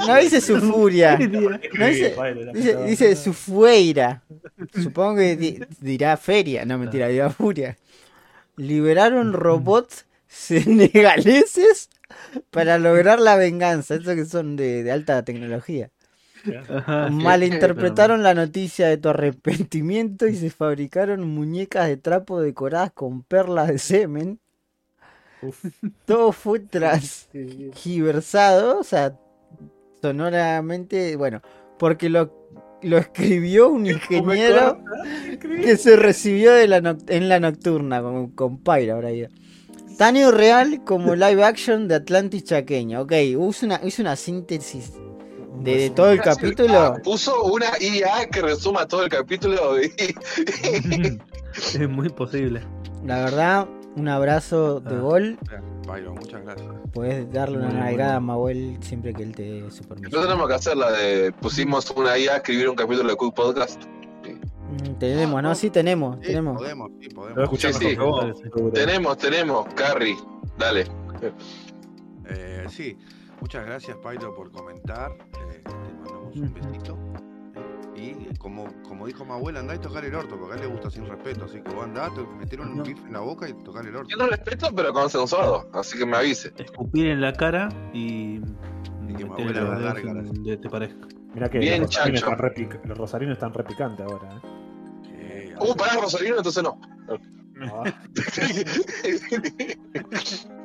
no 0.07 0.17
dice 0.17 0.41
su 0.41 0.59
furia. 0.61 1.17
No 1.19 1.87
dice, 1.87 2.15
dice, 2.55 2.85
dice 2.85 3.17
su 3.17 3.33
fueira. 3.33 4.23
Supongo 4.83 5.17
que 5.17 5.37
di- 5.37 5.61
dirá 5.81 6.17
feria. 6.17 6.65
No, 6.65 6.79
mentira, 6.79 7.07
dirá 7.09 7.31
furia. 7.31 7.77
Liberaron 8.57 9.33
robots 9.35 10.07
senegaleses 10.27 11.91
para 12.51 12.79
lograr 12.79 13.21
la 13.21 13.37
venganza. 13.37 13.95
Esos 13.95 14.15
que 14.15 14.25
son 14.25 14.57
de, 14.57 14.83
de 14.83 14.93
alta 14.93 15.25
tecnología. 15.25 15.91
Ajá, 16.71 17.11
sí. 17.11 17.17
Malinterpretaron 17.23 18.23
la 18.23 18.35
noticia 18.35 18.89
de 18.89 18.99
tu 18.99 19.09
arrepentimiento 19.09 20.27
y 20.29 20.37
se 20.37 20.51
fabricaron 20.51 21.27
muñecas 21.29 21.89
de 21.89 21.97
trapo 21.97 22.41
decoradas 22.41 22.93
con 22.93 23.23
perlas 23.23 23.69
de 23.69 23.79
semen. 23.79 24.39
Todo 26.05 26.33
fue 26.33 26.61
transgiversado, 26.61 27.31
o 28.81 28.85
sea, 28.85 29.17
sonoramente, 30.01 31.17
bueno, 31.17 31.43
porque 31.79 32.09
lo, 32.09 32.33
lo 32.83 32.99
escribió 32.99 33.69
un 33.69 33.87
ingeniero 33.87 34.83
que 35.63 35.77
se 35.77 35.97
recibió 35.97 36.53
de 36.53 36.69
la 36.69 36.81
noc- 36.81 37.11
en 37.11 37.29
la 37.29 37.41
nocturna 37.41 38.01
con, 38.03 38.31
con 38.31 38.59
Pyra 38.59 38.95
ahora 38.95 39.11
ya. 39.13 39.29
Tan 39.99 40.17
irreal 40.17 40.83
como 40.85 41.15
live 41.15 41.43
action 41.43 41.89
de 41.89 41.95
Atlantis 41.97 42.45
chaqueño. 42.45 43.01
Ok, 43.03 43.13
hizo 43.13 43.65
una, 43.67 43.81
hizo 43.83 44.03
una 44.03 44.15
síntesis 44.17 44.93
de, 45.61 45.77
de 45.79 45.91
todo 45.91 46.11
el 46.11 46.21
capítulo. 46.21 46.79
Ah, 46.79 46.97
puso 47.03 47.45
una 47.45 47.67
IA 47.81 48.27
que 48.31 48.43
resuma 48.43 48.87
todo 48.87 49.05
el 49.05 49.09
capítulo. 49.09 49.81
y- 49.83 49.91
Es 51.57 51.89
muy 51.89 52.11
posible. 52.11 52.61
La 53.07 53.21
verdad, 53.25 53.67
un 53.97 54.09
abrazo 54.09 54.81
de 54.81 54.97
Ah. 54.97 55.01
gol. 55.01 55.39
Byron, 55.87 56.15
muchas 56.17 56.43
gracias. 56.43 56.67
Puedes 56.93 57.33
darle 57.33 57.59
una 57.59 57.69
nalgada 57.71 58.17
a 58.17 58.21
Mahuel 58.21 58.77
siempre 58.83 59.15
que 59.15 59.23
él 59.23 59.35
te 59.35 59.43
dé 59.45 59.71
su 59.71 59.85
permiso. 59.85 60.11
Nosotros 60.11 60.27
tenemos 60.27 60.49
que 60.49 60.55
hacer 60.55 60.77
la 60.77 60.91
de. 60.93 61.33
Pusimos 61.41 61.91
una 61.93 62.19
IA 62.19 62.35
a 62.35 62.37
escribir 62.39 62.69
un 62.69 62.75
capítulo 62.77 63.09
de 63.09 63.17
Cook 63.17 63.35
Podcast. 63.35 63.83
Mm, 64.71 64.95
tenemos, 64.99 65.43
¿no? 65.43 65.55
Sí, 65.55 65.71
tenemos, 65.71 66.17
Sí, 66.21 66.27
tenemos. 66.29 66.57
podemos, 66.59 66.91
sí, 67.01 67.09
Lo 67.11 67.15
podemos. 67.15 67.43
escuché 67.45 67.73
Sí, 67.73 67.91
sí. 67.91 67.97
Tenemos, 68.75 69.17
tenemos. 69.19 69.67
Carrie, 69.75 70.17
dale. 70.59 70.85
Eh, 72.29 72.67
sí, 72.69 72.97
muchas 73.41 73.65
gracias, 73.65 73.97
Paito, 73.99 74.35
por 74.35 74.51
comentar. 74.51 75.13
Eh, 75.53 75.63
te 75.65 75.73
mandamos 75.73 76.37
un 76.37 76.55
besito. 76.55 76.99
Y 77.95 78.11
eh, 78.11 78.29
como, 78.39 78.67
como 78.87 79.07
dijo 79.07 79.25
mi 79.25 79.33
abuela, 79.33 79.61
andá 79.61 79.75
y 79.75 79.79
tocar 79.79 80.05
el 80.05 80.15
orto, 80.15 80.37
porque 80.39 80.55
a 80.55 80.57
él 80.57 80.63
le 80.63 80.67
gusta 80.69 80.91
sin 80.91 81.07
respeto. 81.07 81.45
Así 81.47 81.61
que 81.63 81.73
vos 81.75 81.85
andá, 81.85 82.11
te 82.13 82.21
metieron 82.37 82.71
un 82.73 82.79
No. 82.79 82.83
pif 82.83 82.99
en 83.07 83.13
la 83.13 83.21
boca 83.21 83.49
y 83.49 83.53
tocar 83.55 83.87
el 83.87 83.97
orto. 83.97 84.09
Yo 84.11 84.17
no 84.17 84.27
respeto, 84.27 84.69
pero 84.75 84.93
consensuado. 84.93 85.71
Así 85.73 85.97
que 85.97 86.05
me 86.05 86.17
avise. 86.17 86.53
Escupir 86.59 87.07
en 87.07 87.21
la 87.21 87.33
cara 87.33 87.69
y. 87.95 88.41
Y 89.09 89.15
que 89.15 89.25
me 89.25 89.31
meter 89.31 89.45
abuela 89.47 89.61
los 89.61 89.71
la 89.71 89.79
larga, 89.95 90.61
te 90.61 90.69
parezca. 90.69 91.07
Mirá 91.33 91.49
que 91.49 91.59
Bien, 91.59 91.83
los, 91.83 91.91
rosarinos 91.95 92.23
están 92.23 92.39
re 92.39 92.55
pic- 92.55 92.85
los 92.85 92.99
rosarinos 92.99 93.35
están 93.35 93.55
re 93.55 93.65
picantes 93.65 94.05
ahora. 94.07 94.29
¿eh? 94.35 94.49
Eh, 95.61 95.65
Uh, 95.69 95.75
pará, 95.77 96.01
Rosalino, 96.01 96.37
entonces 96.37 96.63
no. 96.63 96.79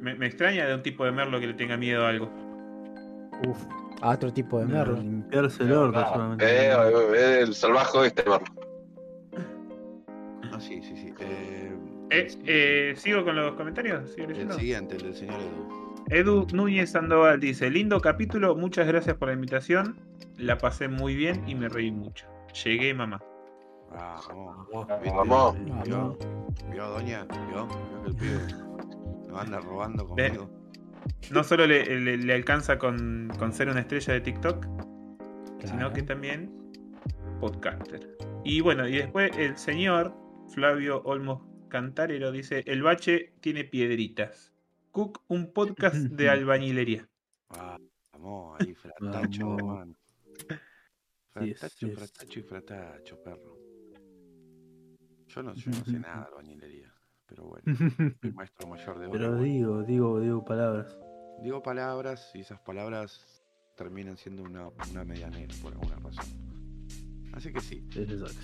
Me, 0.00 0.14
me 0.14 0.26
extraña 0.26 0.66
de 0.66 0.74
un 0.74 0.82
tipo 0.82 1.04
de 1.04 1.12
merlo 1.12 1.38
que 1.40 1.46
le 1.48 1.54
tenga 1.54 1.76
miedo 1.76 2.06
a 2.06 2.08
algo. 2.08 2.30
uf. 3.46 3.58
A 4.02 4.10
otro 4.14 4.32
tipo 4.32 4.58
de 4.58 4.64
merlo. 4.64 4.96
Limpiarse 4.96 5.62
el 5.62 5.72
orto 5.72 6.02
solamente. 6.08 6.44
Eh, 6.46 6.72
eh, 7.14 7.40
el 7.42 7.54
salvaje 7.54 8.06
este, 8.06 8.22
Merlo. 8.22 8.42
ah, 10.52 10.58
sí, 10.58 10.80
sí, 10.82 10.96
sí. 10.96 11.12
Eh, 11.20 11.76
Eh, 12.10 12.28
eh, 12.46 12.94
¿Sigo 12.96 13.22
con 13.24 13.36
los 13.36 13.52
comentarios? 13.56 14.10
¿Sigo 14.12 14.28
el 14.30 14.50
siguiente, 14.54 14.96
el 14.96 15.02
del 15.02 15.14
señor 15.14 15.34
Edu. 16.08 16.08
Edu 16.08 16.46
Núñez 16.54 16.92
Sandoval 16.92 17.40
dice: 17.40 17.68
Lindo 17.68 18.00
capítulo, 18.00 18.56
muchas 18.56 18.86
gracias 18.86 19.16
por 19.16 19.28
la 19.28 19.34
invitación. 19.34 19.98
La 20.38 20.56
pasé 20.56 20.88
muy 20.88 21.14
bien 21.14 21.46
y 21.46 21.54
me 21.54 21.68
reí 21.68 21.90
mucho. 21.92 22.24
Llegué, 22.64 22.94
mamá. 22.94 23.20
Vamos. 23.90 24.66
Vamos. 25.04 25.56
¿Vio? 25.84 26.18
¿Vio, 26.70 26.88
doña? 26.90 27.24
¿Vio? 27.48 27.66
¿Vio 27.66 28.02
que 28.02 28.08
el 28.10 28.16
pibe 28.16 28.38
nos 29.28 29.40
anda 29.40 29.60
robando 29.60 30.06
conmigo? 30.06 30.50
No 31.30 31.42
solo 31.44 31.66
le, 31.66 31.84
le- 32.00 32.16
le 32.18 32.34
alcanza 32.34 32.78
con, 32.78 33.30
con 33.38 33.52
ser 33.52 33.68
una 33.68 33.80
estrella 33.80 34.12
de 34.14 34.20
TikTok, 34.20 34.66
sino 35.64 35.92
que 35.92 36.02
también 36.02 36.50
podcaster. 37.40 38.16
Y 38.44 38.60
bueno, 38.60 38.86
y 38.88 38.96
después 38.98 39.30
el 39.36 39.56
señor 39.56 40.14
Flavio 40.54 41.02
Olmos 41.04 41.42
Cantarero 41.68 42.30
dice: 42.32 42.62
El 42.66 42.82
bache 42.82 43.32
tiene 43.40 43.64
piedritas. 43.64 44.52
Cook, 44.92 45.22
un 45.28 45.52
podcast 45.52 45.94
de 45.96 46.28
albañilería. 46.30 47.08
Vamos, 48.12 48.60
ahí, 48.60 48.74
fratacho, 48.74 49.56
Fratacho, 51.32 51.88
fratacho 51.92 52.38
y 52.40 52.42
fratacho, 52.42 53.22
perro. 53.22 53.56
Yo 55.28 55.42
no, 55.42 55.54
yo 55.54 55.70
no 55.70 55.84
sé 55.84 55.92
nada 56.00 56.22
de 56.22 56.26
albañilería, 56.28 56.92
pero 57.26 57.44
bueno, 57.44 57.64
soy 58.20 58.32
maestro 58.32 58.66
mayor 58.68 58.98
de 58.98 59.08
Pero 59.08 59.36
digo, 59.36 59.82
digo, 59.84 60.20
digo 60.20 60.44
palabras. 60.44 60.98
Digo 61.42 61.62
palabras 61.62 62.30
y 62.34 62.40
esas 62.40 62.58
palabras 62.60 63.42
terminan 63.76 64.16
siendo 64.18 64.42
una, 64.42 64.68
una 64.90 65.04
medianera 65.04 65.54
por 65.62 65.72
alguna 65.72 65.96
razón. 66.00 66.24
Así 67.32 67.52
que 67.52 67.60
sí, 67.60 67.86
Exacto. 67.94 68.34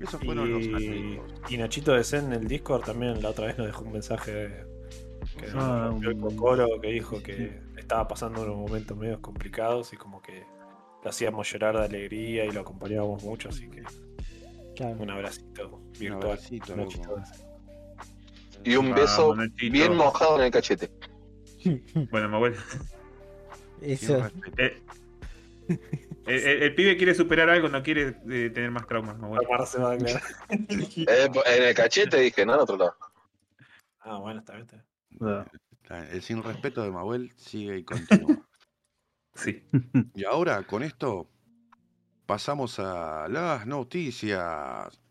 esos 0.00 0.20
fueron 0.24 0.50
los 0.52 0.64
Y, 0.66 0.74
amigos. 0.74 1.32
y 1.48 1.56
Nachito 1.56 1.92
de 1.92 2.02
Zen 2.02 2.26
en 2.26 2.32
el 2.32 2.48
Discord 2.48 2.82
también 2.84 3.22
la 3.22 3.30
otra 3.30 3.46
vez 3.46 3.56
nos 3.56 3.68
dejó 3.68 3.84
un 3.84 3.92
mensaje 3.92 4.66
que 5.38 5.46
Ah, 5.54 5.90
un- 5.94 6.20
cocoro 6.20 6.66
que 6.80 6.88
dijo 6.88 7.22
que 7.22 7.62
estaba 7.76 8.08
pasando 8.08 8.42
unos 8.42 8.56
momentos 8.56 8.96
medios 8.96 9.20
complicados 9.20 9.92
y 9.92 9.96
como 9.96 10.20
que 10.20 10.44
lo 11.02 11.10
hacíamos 11.10 11.50
llorar 11.52 11.78
de 11.78 11.84
alegría 11.84 12.44
y 12.44 12.50
lo 12.52 12.60
acompañábamos 12.60 13.22
mucho, 13.24 13.48
así 13.48 13.68
que 13.68 13.82
Claro. 14.76 14.96
un 15.00 15.10
abracito 15.10 15.68
Un 15.76 15.92
virtual. 15.92 16.22
abracito, 16.22 16.74
de 16.74 16.90
Zen. 16.90 17.02
Y 18.64 18.76
un 18.76 18.90
Vamos, 18.90 19.00
beso 19.00 19.34
bien 19.70 19.96
mojado 19.96 20.38
en 20.38 20.44
el 20.46 20.50
cachete. 20.50 20.90
Bueno. 22.10 22.56
Sin 23.80 23.90
Eso. 23.90 24.22
respeto. 24.22 24.62
Eh, 24.62 24.82
el, 26.26 26.34
el- 26.38 26.62
el 26.62 26.74
pibe 26.74 26.96
quiere 26.96 27.14
superar 27.14 27.50
algo, 27.50 27.68
no 27.68 27.82
quiere 27.82 28.16
eh, 28.30 28.50
tener 28.54 28.70
más 28.70 28.86
traumas. 28.86 29.16
aclarar. 29.16 30.22
Eh, 30.48 31.28
en 31.46 31.62
el 31.64 31.74
cachete 31.74 32.18
dije, 32.18 32.46
no 32.46 32.54
en 32.54 32.60
otro 32.60 32.76
lado. 32.76 32.96
Ah, 34.00 34.18
bueno, 34.18 34.40
está 34.40 34.54
bien. 34.54 34.64
está 34.64 34.76
bien. 35.10 35.44
Ah, 35.90 36.04
El 36.10 36.22
sin 36.22 36.42
respeto 36.42 36.82
de 36.82 36.90
Mabuel 36.90 37.32
sigue 37.36 37.78
y 37.78 37.84
continúa. 37.84 38.38
Sí. 39.34 39.62
y 40.14 40.24
ahora, 40.24 40.62
con 40.66 40.82
esto, 40.82 41.28
pasamos 42.26 42.78
a 42.78 43.28
las 43.28 43.66
noticias. 43.66 45.02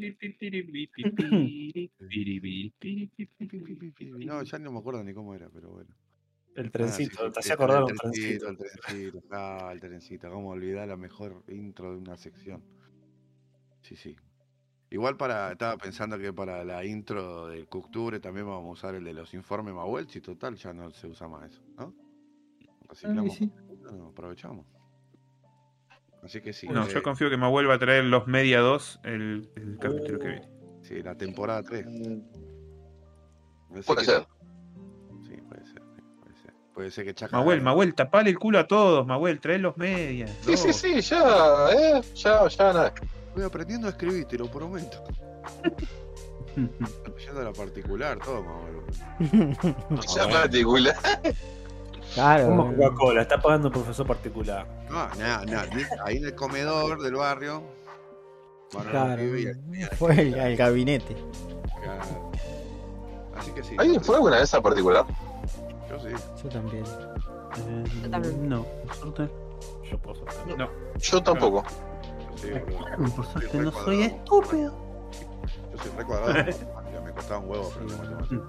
No, 4.26 4.42
ya 4.42 4.58
no 4.58 4.72
me 4.72 4.78
acuerdo 4.78 5.04
ni 5.04 5.14
cómo 5.14 5.34
era, 5.34 5.48
pero 5.50 5.70
bueno. 5.70 5.94
El 6.56 6.66
Ah, 6.66 6.68
sí, 6.68 6.72
trencito, 6.72 7.26
sí, 7.26 7.32
te 7.32 7.40
hacía 7.40 7.54
acordar 7.54 7.84
un 7.84 7.90
el 7.90 7.96
trencito. 7.96 8.48
El 8.48 8.56
trencito, 8.56 9.22
ah, 9.30 9.70
el 9.72 9.80
trencito. 9.80 10.30
Cómo 10.30 10.50
olvidar 10.50 10.88
la 10.88 10.96
mejor 10.96 11.44
intro 11.48 11.92
de 11.92 11.98
una 11.98 12.16
sección. 12.16 12.62
Sí, 13.82 13.96
sí. 13.96 14.16
Igual 14.90 15.16
para, 15.16 15.52
estaba 15.52 15.76
pensando 15.76 16.18
que 16.18 16.32
para 16.32 16.64
la 16.64 16.84
intro 16.84 17.48
de 17.48 17.62
octubre 17.70 18.18
también 18.18 18.46
vamos 18.46 18.68
a 18.68 18.72
usar 18.72 18.94
el 18.96 19.04
de 19.04 19.14
los 19.14 19.32
informes 19.34 19.72
Mawelch 19.72 20.16
y 20.16 20.20
total 20.20 20.56
ya 20.56 20.72
no 20.72 20.90
se 20.90 21.06
usa 21.06 21.28
más 21.28 21.52
eso, 21.52 21.62
¿no? 21.76 21.94
Reciclamos, 22.88 23.36
sí. 23.36 23.48
no, 23.92 24.08
aprovechamos. 24.08 24.66
Así 26.22 26.40
que 26.40 26.52
sí. 26.52 26.68
No, 26.68 26.84
eh, 26.84 26.90
yo 26.92 27.02
confío 27.02 27.30
que 27.30 27.36
me 27.36 27.48
vuelva 27.48 27.74
a 27.74 27.78
traer 27.78 28.04
los 28.04 28.26
Media 28.26 28.60
2 28.60 29.00
el, 29.04 29.50
el 29.56 29.78
capítulo 29.78 30.18
que 30.18 30.28
viene. 30.28 30.48
Sí, 30.82 31.02
la 31.02 31.14
temporada 31.14 31.62
3. 31.62 31.86
Puede 33.86 34.04
ser. 34.04 34.26
Sí, 35.26 35.36
puede 35.48 35.64
ser. 35.66 35.82
Puede 36.20 36.36
ser, 36.36 36.54
puede 36.74 36.90
ser 36.90 37.04
que 37.04 37.14
Chaca. 37.14 37.36
Mahuel, 37.36 37.62
Mahuel, 37.62 37.94
tapale 37.94 38.30
el 38.30 38.38
culo 38.38 38.58
a 38.58 38.66
todos, 38.66 39.06
Mahuel, 39.06 39.40
trae 39.40 39.58
los 39.58 39.76
medias. 39.76 40.30
Sí, 40.42 40.56
sí, 40.56 40.66
dos. 40.68 40.76
sí, 40.76 41.00
ya, 41.00 41.68
eh, 41.72 42.00
ya, 42.14 42.48
ya 42.48 42.72
nada. 42.72 42.94
Voy 43.34 43.44
aprendiendo 43.44 43.86
a 43.86 43.90
escribir, 43.90 44.24
te 44.26 44.36
lo 44.36 44.50
prometo. 44.50 45.04
Yendo 46.56 47.40
a 47.40 47.44
la 47.44 47.52
particular, 47.52 48.18
todo, 48.18 48.42
Mahuel. 48.42 49.56
Ya 50.16 50.28
particular. 50.28 50.96
Claro. 52.14 52.46
Como 52.48 52.74
Coca-Cola, 52.74 53.22
está 53.22 53.40
pagando 53.40 53.68
un 53.68 53.72
profesor 53.74 54.06
particular. 54.06 54.66
No, 54.88 55.08
nada, 55.16 55.44
nada. 55.46 55.68
Ahí 56.04 56.16
en 56.16 56.24
el 56.26 56.34
comedor 56.34 57.00
del 57.02 57.14
barrio. 57.14 57.62
Claro, 58.90 59.22
fue 59.98 60.20
el, 60.20 60.38
al 60.40 60.56
gabinete. 60.56 61.16
claro. 61.82 62.30
Así 63.36 63.50
que 63.52 63.62
sí. 63.62 63.74
¿Alguien 63.78 64.00
fue 64.02 64.16
alguna 64.16 64.38
vez 64.38 64.52
a 64.54 64.60
particular? 64.60 65.04
Yo 65.88 65.98
sí. 65.98 66.08
Yo 66.42 66.48
también. 66.48 66.84
Eh, 66.84 67.84
Yo 68.02 68.10
también. 68.10 68.48
no, 68.48 68.64
por 68.64 68.94
suerte. 68.94 69.28
Yo 69.90 69.98
puedo. 69.98 70.24
No, 70.56 70.68
Yo 70.98 71.22
tampoco. 71.22 71.64
Sí, 72.36 72.48
no 73.54 73.72
soy 73.72 74.02
estúpido. 74.02 74.72
Yo 75.72 75.78
soy 75.82 75.90
re 75.96 76.04
cuadrado. 76.04 76.30
en 76.38 76.46
matemática, 76.74 77.00
Me 77.04 77.12
costaba 77.12 77.40
un 77.40 77.50
huevo, 77.50 77.72
pero 77.76 78.24
Sí. 78.28 78.40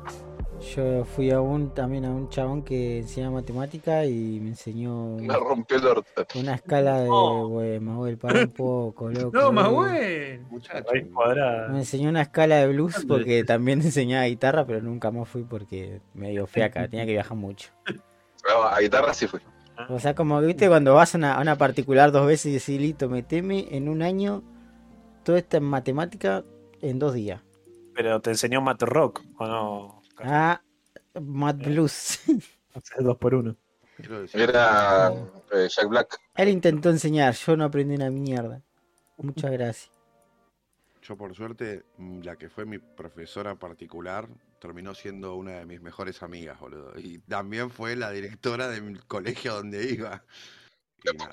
Yo 0.75 1.03
fui 1.05 1.31
a 1.31 1.41
un, 1.41 1.73
también 1.73 2.05
a 2.05 2.11
un 2.11 2.29
chabón 2.29 2.61
que 2.63 2.99
enseña 2.99 3.31
matemática 3.31 4.05
y 4.05 4.39
me 4.39 4.49
enseñó 4.49 5.17
Me 5.17 5.35
rompió 5.35 5.77
el 5.77 5.85
orto. 5.87 6.25
una 6.35 6.53
escala 6.55 6.99
de, 7.01 7.07
No. 7.09 7.47
güey, 7.47 7.79
Mahuel, 7.79 8.17
para 8.17 8.41
un 8.41 8.49
poco, 8.51 9.09
loco. 9.11 9.35
no. 9.37 9.51
Mahuel. 9.51 10.41
Muchacho. 10.51 10.85
Me 11.71 11.79
enseñó 11.79 12.09
una 12.09 12.21
escala 12.21 12.57
de 12.57 12.67
blues 12.67 13.03
porque 13.07 13.43
también 13.43 13.81
enseñaba 13.81 14.25
guitarra, 14.25 14.65
pero 14.65 14.81
nunca 14.81 15.09
más 15.11 15.27
fui 15.27 15.43
porque 15.43 15.99
me 16.13 16.29
dio 16.29 16.43
acá, 16.63 16.87
tenía 16.87 17.05
que 17.05 17.13
viajar 17.13 17.35
mucho. 17.37 17.69
Pero 17.85 18.63
a 18.63 18.79
guitarra 18.79 19.13
sí 19.13 19.27
fui. 19.27 19.39
O 19.89 19.99
sea, 19.99 20.13
como 20.13 20.39
que 20.41 20.45
viste 20.45 20.67
cuando 20.67 20.93
vas 20.93 21.15
a 21.15 21.17
una, 21.17 21.35
a 21.37 21.41
una 21.41 21.55
particular 21.57 22.11
dos 22.11 22.27
veces 22.27 22.45
y 22.47 22.53
decís, 22.53 22.79
listo, 22.79 23.09
meteme 23.09 23.67
en 23.71 23.89
un 23.89 24.03
año 24.03 24.43
todo 25.23 25.37
esto 25.37 25.57
en 25.57 25.63
matemática 25.63 26.43
en 26.81 26.99
dos 26.99 27.13
días. 27.15 27.41
Pero 27.95 28.21
te 28.21 28.29
enseñó 28.29 28.61
Matt 28.61 28.83
Rock, 28.83 29.21
¿o 29.37 29.45
no? 29.47 30.00
Ah, 30.23 30.61
Mad 31.19 31.55
Blues. 31.55 32.19
Haces 32.73 33.03
dos 33.03 33.17
por 33.17 33.35
uno. 33.35 33.55
Era 34.33 35.13
eh, 35.51 35.67
Jack 35.69 35.87
Black. 35.87 36.19
Él 36.35 36.49
intentó 36.49 36.89
enseñar, 36.89 37.35
yo 37.35 37.55
no 37.57 37.65
aprendí 37.65 37.95
una 37.95 38.09
mierda. 38.09 38.61
Muchas 39.17 39.51
gracias. 39.51 39.91
Yo 41.03 41.17
por 41.17 41.35
suerte, 41.35 41.83
la 42.23 42.35
que 42.35 42.49
fue 42.49 42.65
mi 42.65 42.77
profesora 42.77 43.55
particular 43.55 44.27
terminó 44.59 44.93
siendo 44.95 45.35
una 45.35 45.53
de 45.59 45.65
mis 45.65 45.81
mejores 45.81 46.21
amigas, 46.23 46.59
boludo. 46.59 46.93
Y 46.97 47.19
también 47.19 47.69
fue 47.71 47.95
la 47.95 48.11
directora 48.11 48.69
del 48.69 49.03
colegio 49.05 49.55
donde 49.55 49.91
iba. 49.91 50.23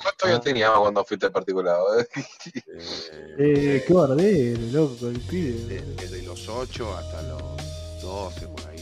¿Cuánto 0.02 0.26
años 0.26 0.40
tenías 0.40 0.70
cuando 0.70 1.04
fuiste 1.04 1.30
particular? 1.30 1.76
eh, 3.38 3.84
qué 3.86 3.92
bardero, 3.92 4.60
loco, 4.72 5.08
el 5.08 5.20
pibe. 5.20 5.74
de- 5.74 5.94
desde 5.94 6.22
los 6.22 6.48
8 6.48 6.96
hasta 6.96 7.22
los 7.22 8.02
12, 8.02 8.48
por 8.48 8.66
ahí. 8.70 8.77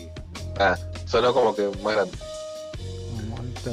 Ah, 0.59 0.77
sonó 1.07 1.33
como 1.33 1.55
que 1.55 1.69
más 1.83 1.95
grande. 1.95 2.17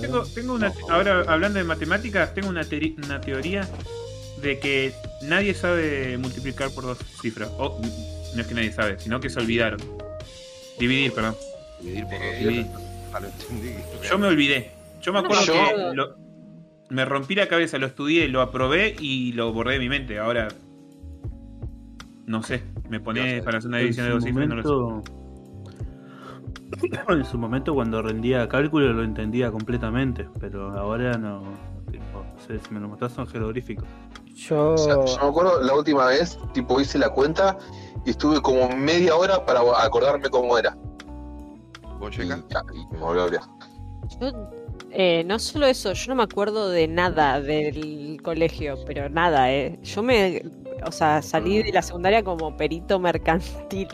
Tengo, 0.02 0.24
tengo 0.26 0.54
una, 0.56 0.74
ahora 0.90 1.24
hablando 1.28 1.60
de 1.60 1.66
matemáticas, 1.66 2.34
tengo 2.34 2.50
una, 2.50 2.64
teori- 2.64 2.96
una 3.06 3.22
teoría 3.22 3.68
de 4.42 4.60
que 4.60 4.94
nadie 5.22 5.54
sabe 5.54 6.18
multiplicar 6.18 6.72
por 6.72 6.84
dos 6.86 6.98
cifras. 7.22 7.50
O, 7.58 7.80
no 8.36 8.42
es 8.42 8.48
que 8.48 8.56
nadie 8.56 8.72
sabe, 8.72 9.00
sino 9.00 9.20
que 9.20 9.30
se 9.30 9.40
olvidaron. 9.40 9.80
Dividir, 10.80 11.14
perdón. 11.14 11.36
Dividir 11.80 12.06
por 12.06 12.20
dos. 12.20 12.40
Dividir. 12.40 12.66
Ah, 13.14 13.20
entendí. 13.24 13.76
Yo 14.10 14.18
me 14.18 14.28
olvidé. 14.28 14.72
Yo 15.02 15.14
me 15.14 15.20
acuerdo 15.20 15.44
Yo- 15.46 15.54
que 15.54 15.96
lo- 15.96 16.16
me 16.90 17.06
rompí 17.06 17.36
la 17.36 17.48
cabeza, 17.48 17.78
lo 17.78 17.86
estudié, 17.88 18.28
lo 18.28 18.42
aprobé 18.42 18.96
y 19.00 19.34
lo 19.34 19.54
borré 19.54 19.74
de 19.74 19.80
mi 19.80 19.90
mente. 19.90 20.18
Ahora, 20.18 20.48
no 22.26 22.42
sé, 22.44 22.64
me 22.90 23.00
pone 23.00 23.42
para 23.44 23.60
hacer 23.60 23.68
una 23.70 23.78
división 23.80 24.08
de 24.08 24.14
dos 24.14 24.24
cifras 24.24 24.46
y 24.46 24.50
no 24.50 24.56
lo 24.56 25.04
sé. 25.04 25.12
En 27.10 27.26
su 27.26 27.38
momento 27.38 27.74
cuando 27.74 28.02
rendía 28.02 28.48
cálculo 28.48 28.94
lo 28.94 29.04
entendía 29.04 29.52
completamente, 29.52 30.28
pero 30.40 30.72
ahora 30.78 31.18
no, 31.18 31.44
tipo, 31.92 32.24
no 32.24 32.40
sé, 32.40 32.60
si 32.60 32.74
me 32.74 32.80
lo 32.80 32.90
mostrás 32.90 33.14
son 33.14 33.28
jeroglíficos. 33.28 33.86
Yo, 34.36 34.74
O 34.74 34.78
sea, 34.78 34.96
yo 35.06 35.18
me 35.22 35.30
acuerdo 35.30 35.62
la 35.62 35.74
última 35.74 36.08
vez, 36.08 36.38
tipo, 36.54 36.80
hice 36.82 36.98
la 36.98 37.10
cuenta 37.10 37.58
y 38.06 38.12
estuve 38.12 38.42
como 38.42 38.70
media 38.76 39.16
hora 39.16 39.46
para 39.46 39.62
acordarme 39.84 40.30
cómo 40.30 40.58
era. 40.58 40.76
¿Vos 42.00 42.18
Y, 42.18 42.24
y 42.24 42.28
me 42.28 43.00
volví 43.00 43.20
a 43.20 43.24
olvidar. 43.26 43.44
Yo, 44.20 44.32
eh, 44.92 45.24
no 45.26 45.40
solo 45.40 45.66
eso, 45.66 45.94
yo 45.94 46.10
no 46.10 46.16
me 46.16 46.24
acuerdo 46.24 46.70
de 46.70 46.88
nada 46.88 47.40
del 47.42 48.20
colegio, 48.22 48.76
pero 48.86 49.10
nada, 49.10 49.52
eh. 49.52 49.80
Yo 49.82 50.04
me, 50.04 50.44
o 50.88 50.92
sea, 50.92 51.22
salí 51.22 51.64
de 51.64 51.72
la 51.72 51.82
secundaria 51.82 52.24
como 52.24 52.56
perito 52.58 53.00
mercantil. 53.00 53.88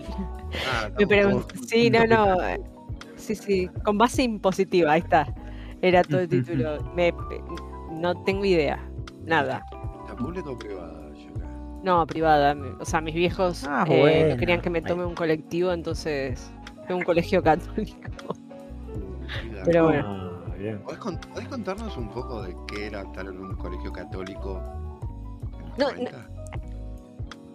Ah, 0.72 0.90
Me 0.98 1.42
sí, 1.68 1.90
no, 1.90 2.06
no, 2.08 2.42
eh, 2.44 2.60
sí, 3.16 3.36
sí, 3.36 3.70
con 3.84 3.98
base 3.98 4.24
impositiva, 4.24 4.94
ahí 4.94 5.02
está. 5.02 5.34
Era 5.82 6.04
todo 6.04 6.22
el 6.22 6.30
título. 6.30 6.78
Me, 6.96 7.14
no 7.92 8.22
tengo 8.24 8.44
idea, 8.46 8.80
nada. 9.26 9.64
¿La 10.08 10.16
pública 10.16 10.50
o 10.50 10.58
privada? 10.58 10.96
No, 11.82 12.06
privada. 12.06 12.58
O 12.82 12.84
sea, 12.86 13.00
mis 13.00 13.16
viejos 13.16 13.64
Ah, 13.66 13.86
eh, 13.88 14.28
no 14.32 14.38
querían 14.38 14.60
que 14.60 14.70
me 14.70 14.82
tome 14.82 15.06
un 15.06 15.16
colectivo, 15.16 15.72
entonces 15.72 16.52
fue 16.86 16.96
un 16.96 17.04
colegio 17.04 17.42
católico. 17.44 18.34
Pero 19.66 19.86
bueno. 19.86 20.06
Ah. 20.06 20.26
¿Podés, 20.84 21.00
con- 21.00 21.18
podés 21.18 21.48
contarnos 21.48 21.96
un 21.96 22.10
poco 22.10 22.42
de 22.42 22.54
qué 22.68 22.88
era 22.88 23.04
estar 23.04 23.26
en 23.26 23.40
un 23.40 23.56
colegio 23.56 23.94
católico 23.94 24.62
en 25.54 25.70
los 25.70 25.78
No, 25.78 25.86
90? 25.92 26.30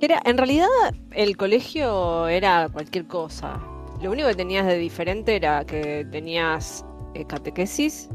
Era, 0.01 0.21
en 0.25 0.37
realidad 0.37 0.69
el 1.13 1.37
colegio 1.37 2.29
era 2.29 2.69
cualquier 2.73 3.07
cosa. 3.07 3.61
Lo 4.03 4.11
único 4.11 4.29
que 4.29 4.35
tenías 4.35 4.67
de 4.67 4.77
diferente 4.77 5.37
era 5.37 5.65
que 5.65 6.07
tenías 6.11 6.85
eh, 7.15 7.25
catequesis 7.27 8.11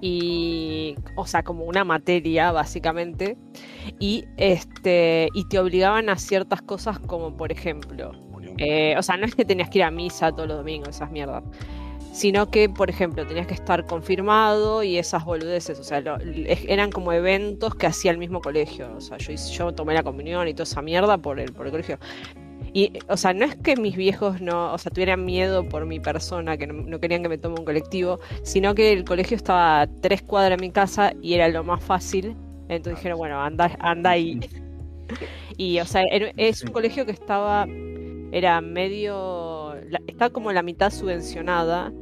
y, 0.00 0.94
o 1.16 1.26
sea, 1.26 1.42
como 1.42 1.64
una 1.64 1.84
materia 1.84 2.50
básicamente, 2.52 3.36
y 3.98 4.24
este 4.36 5.28
y 5.34 5.46
te 5.48 5.58
obligaban 5.58 6.08
a 6.08 6.16
ciertas 6.16 6.62
cosas 6.62 6.98
como 7.00 7.36
por 7.36 7.52
ejemplo, 7.52 8.12
eh, 8.58 8.96
o 8.96 9.02
sea, 9.02 9.16
no 9.16 9.26
es 9.26 9.34
que 9.34 9.44
tenías 9.44 9.70
que 9.70 9.78
ir 9.78 9.84
a 9.84 9.90
misa 9.90 10.32
todos 10.32 10.48
los 10.48 10.58
domingos, 10.58 10.88
esas 10.88 11.10
mierdas. 11.10 11.44
Sino 12.10 12.50
que, 12.50 12.68
por 12.68 12.90
ejemplo, 12.90 13.26
tenías 13.26 13.46
que 13.46 13.54
estar 13.54 13.86
confirmado 13.86 14.82
y 14.82 14.96
esas 14.98 15.24
boludeces. 15.24 15.78
O 15.78 15.84
sea, 15.84 16.00
lo- 16.00 16.16
eran 16.44 16.90
como 16.90 17.12
eventos 17.12 17.74
que 17.74 17.86
hacía 17.86 18.10
el 18.10 18.18
mismo 18.18 18.40
colegio. 18.40 18.94
O 18.96 19.00
sea, 19.00 19.18
yo, 19.18 19.72
tomé 19.74 19.94
la 19.94 20.02
comunión 20.02 20.48
y 20.48 20.54
toda 20.54 20.64
esa 20.64 20.82
mierda 20.82 21.18
por 21.18 21.38
el, 21.38 21.52
por 21.52 21.66
el 21.66 21.72
colegio. 21.72 21.98
Y, 22.72 22.92
o 23.08 23.16
sea, 23.16 23.34
no 23.34 23.44
es 23.46 23.56
que 23.56 23.76
mis 23.76 23.96
viejos 23.96 24.40
no, 24.40 24.72
o 24.74 24.78
sea, 24.78 24.92
tuvieran 24.92 25.24
miedo 25.24 25.68
por 25.68 25.86
mi 25.86 26.00
persona, 26.00 26.56
que 26.58 26.66
no, 26.66 26.74
no 26.74 27.00
querían 27.00 27.22
que 27.22 27.28
me 27.30 27.38
tome 27.38 27.56
un 27.60 27.64
colectivo, 27.64 28.20
sino 28.42 28.74
que 28.74 28.92
el 28.92 29.04
colegio 29.04 29.36
estaba 29.36 29.82
a 29.82 29.86
tres 30.00 30.22
cuadras 30.22 30.58
de 30.60 30.66
mi 30.66 30.72
casa 30.72 31.12
y 31.22 31.34
era 31.34 31.48
lo 31.48 31.64
más 31.64 31.82
fácil. 31.84 32.36
Entonces 32.68 32.98
dijeron, 33.00 33.18
bueno, 33.18 33.40
anda, 33.42 33.76
anda 33.80 34.10
ahí. 34.10 34.40
Y, 35.56 35.80
o 35.80 35.84
sea, 35.86 36.02
es 36.36 36.62
un 36.62 36.70
colegio 36.72 37.04
que 37.06 37.12
estaba, 37.12 37.66
era 38.30 38.60
medio, 38.60 39.16
la- 39.90 40.00
está 40.06 40.30
como 40.30 40.52
la 40.52 40.62
mitad 40.62 40.90
subvencionada. 40.90 41.92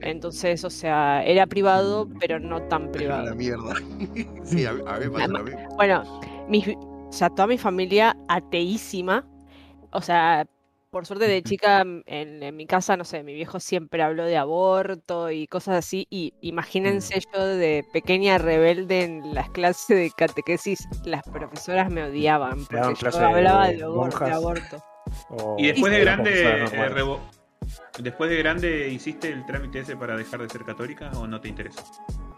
Entonces, 0.00 0.62
o 0.64 0.70
sea, 0.70 1.24
era 1.24 1.46
privado, 1.46 2.08
pero 2.20 2.38
no 2.38 2.62
tan 2.62 2.82
Era 2.84 2.92
privado. 2.92 3.24
la 3.26 3.34
mierda. 3.34 3.74
sí, 4.44 4.64
a, 4.64 4.72
mí- 4.72 4.82
me 5.10 5.26
lo 5.28 5.42
mismo. 5.44 5.68
Bueno, 5.76 6.20
mis- 6.48 6.68
o 6.76 7.12
sea, 7.12 7.30
toda 7.30 7.46
mi 7.48 7.58
familia 7.58 8.16
ateísima. 8.28 9.26
O 9.90 10.00
sea, 10.00 10.46
por 10.90 11.04
suerte 11.04 11.26
de 11.26 11.42
chica 11.42 11.84
mm, 11.84 12.02
en, 12.06 12.42
en 12.42 12.56
mi 12.56 12.66
casa, 12.66 12.96
no 12.96 13.04
sé, 13.04 13.22
mi 13.22 13.34
viejo 13.34 13.58
siempre 13.60 14.02
habló 14.02 14.24
de 14.24 14.36
aborto 14.36 15.30
y 15.30 15.46
cosas 15.48 15.76
así. 15.76 16.06
Y 16.10 16.32
imagínense 16.42 17.20
yo 17.34 17.44
de 17.44 17.84
pequeña 17.92 18.38
rebelde 18.38 19.02
en 19.04 19.34
las 19.34 19.50
clases 19.50 19.88
de 19.88 20.10
catequesis, 20.16 20.86
las 21.04 21.22
profesoras 21.24 21.90
me 21.90 22.04
odiaban 22.04 22.64
porque 22.66 22.94
yo 23.12 23.26
hablaba 23.26 23.68
de, 23.68 23.76
de 23.78 23.82
aborto. 24.32 24.82
Y 25.58 25.66
después 25.68 25.92
de 25.92 26.00
grande, 26.00 26.64
eh, 26.64 27.18
después 28.00 28.30
de 28.30 28.36
grande, 28.38 28.88
¿hiciste 28.88 29.30
el 29.30 29.44
trámite 29.46 29.80
ese 29.80 29.96
para 29.96 30.16
dejar 30.16 30.40
de 30.40 30.48
ser 30.48 30.64
católica 30.64 31.10
o 31.16 31.26
no 31.26 31.40
te 31.40 31.48
interesa? 31.48 31.82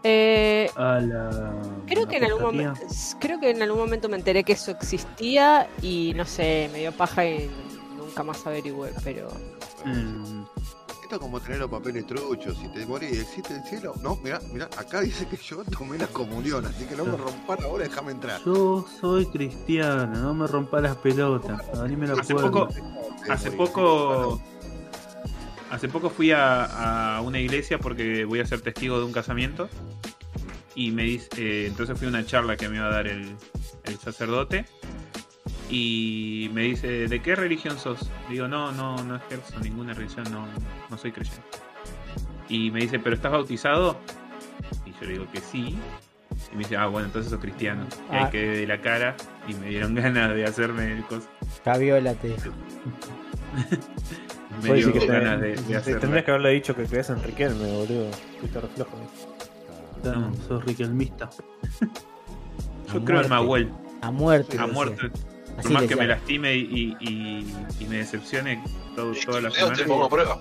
Eh, 0.03 0.69
A 0.75 0.99
la. 0.99 1.53
creo 1.85 2.07
que 2.07 2.17
en 2.17 2.23
algún 2.25 2.41
apostolía. 2.41 2.69
momento 2.73 2.95
creo 3.19 3.39
que 3.39 3.49
en 3.51 3.61
algún 3.61 3.79
momento 3.79 4.09
me 4.09 4.17
enteré 4.17 4.43
que 4.43 4.53
eso 4.53 4.71
existía 4.71 5.67
y 5.81 6.13
no 6.15 6.25
sé, 6.25 6.69
me 6.73 6.79
dio 6.79 6.91
paja 6.91 7.25
y 7.25 7.49
nunca 7.97 8.23
más 8.23 8.45
averigüé, 8.47 8.91
pero 9.03 9.29
Mm, 9.83 10.43
Esto 11.11 11.25
es 11.25 11.29
como 11.29 11.41
tener 11.41 11.59
los 11.59 11.69
papeles 11.69 12.07
truchos. 12.07 12.57
Si 12.57 12.69
te 12.69 12.85
morís, 12.85 13.19
¿existe 13.19 13.53
el 13.53 13.63
cielo? 13.65 13.93
No, 14.01 14.15
mira, 14.23 14.39
mira, 14.53 14.69
acá 14.77 15.01
dice 15.01 15.27
que 15.27 15.35
yo 15.35 15.61
tomé 15.65 15.97
la 15.97 16.07
comunión, 16.07 16.65
así 16.65 16.85
que 16.85 16.95
no 16.95 17.03
me 17.03 17.17
rompan 17.17 17.61
ahora, 17.63 17.83
déjame 17.83 18.13
entrar. 18.13 18.39
Yo 18.45 18.85
soy 19.01 19.25
cristiano, 19.25 20.05
no 20.15 20.33
me 20.33 20.47
rompa 20.47 20.79
las 20.79 20.95
pelotas. 20.95 21.63
Abrime 21.77 22.07
la 22.07 22.13
Hace 22.13 22.33
poco- 22.33 22.69
Hace 23.29 23.51
poco. 23.51 24.41
Hace 25.69 25.89
poco 25.89 26.09
fui 26.09 26.31
a, 26.31 27.17
a 27.17 27.21
una 27.21 27.39
iglesia 27.41 27.77
porque 27.77 28.23
voy 28.23 28.39
a 28.39 28.45
ser 28.45 28.61
testigo 28.61 28.97
de 28.97 29.03
un 29.03 29.11
casamiento. 29.11 29.67
Y 30.75 30.91
me 30.91 31.03
dice. 31.03 31.27
eh, 31.35 31.67
entonces 31.67 31.97
fui 31.97 32.07
a 32.07 32.09
una 32.09 32.25
charla 32.25 32.55
que 32.55 32.69
me 32.69 32.77
iba 32.77 32.87
a 32.87 32.89
dar 32.91 33.07
el, 33.07 33.35
el 33.83 33.97
sacerdote. 33.99 34.65
Y 35.73 36.49
me 36.53 36.63
dice, 36.63 37.07
¿de 37.07 37.21
qué 37.21 37.33
religión 37.35 37.79
sos? 37.79 38.09
Digo, 38.29 38.47
no, 38.47 38.71
no, 38.73 38.97
no 39.03 39.15
ejerzo 39.15 39.57
ninguna 39.61 39.93
religión, 39.93 40.25
no, 40.31 40.45
no 40.89 40.97
soy 40.97 41.11
creyente. 41.13 41.41
Y 42.49 42.69
me 42.71 42.81
dice, 42.81 42.99
¿pero 42.99 43.15
estás 43.15 43.31
bautizado? 43.31 43.97
Y 44.85 44.91
yo 44.91 44.97
le 45.07 45.13
digo 45.13 45.25
que 45.31 45.39
sí. 45.39 45.77
Y 46.51 46.55
me 46.55 46.59
dice, 46.59 46.75
ah, 46.75 46.87
bueno, 46.87 47.07
entonces 47.07 47.31
sos 47.31 47.39
cristiano. 47.39 47.85
Y 48.11 48.15
ahí 48.15 48.23
Ah. 48.25 48.29
quedé 48.29 48.57
de 48.57 48.67
la 48.67 48.81
cara 48.81 49.15
y 49.47 49.53
me 49.53 49.69
dieron 49.69 49.95
ganas 49.95 50.35
de 50.35 50.43
hacerme 50.43 50.91
el 50.91 51.03
cos. 51.05 51.23
Javiola 51.63 52.13
te 52.15 52.27
dijo. 52.29 52.49
Me 54.61 54.69
te- 54.81 55.07
ganas 55.07 55.39
de, 55.39 55.55
de 55.55 55.75
hacerla. 55.77 56.01
Tendrías 56.01 56.25
que 56.25 56.31
haberle 56.31 56.49
dicho 56.51 56.75
que 56.75 56.83
crees 56.83 57.09
en 57.09 57.23
Riquelme, 57.23 57.71
boludo. 57.71 58.11
Fuiste 58.39 58.59
reflejo. 58.59 58.91
No, 60.03 60.33
sos 60.47 60.65
riquelmista. 60.65 61.29
Yo 62.93 62.99
A 62.99 63.05
creo 63.05 63.21
en. 63.21 63.29
Mahuel, 63.29 63.71
A 64.01 64.11
muerte. 64.11 64.57
a 64.59 64.67
muerte. 64.67 65.09
Por 65.61 65.71
más 65.71 65.83
que 65.83 65.95
me 65.95 66.07
lastime 66.07 66.55
y, 66.55 66.61
y, 66.61 66.97
y- 67.09 67.55
y 67.79 67.85
me 67.87 67.97
decepcione 67.97 68.63
todo, 68.95 69.13
toda 69.25 69.41
la 69.41 69.49
Leo, 69.49 69.71
te 69.71 69.83
pongo 69.85 70.05
semana. 70.05 70.05
a 70.05 70.09
prueba. 70.09 70.39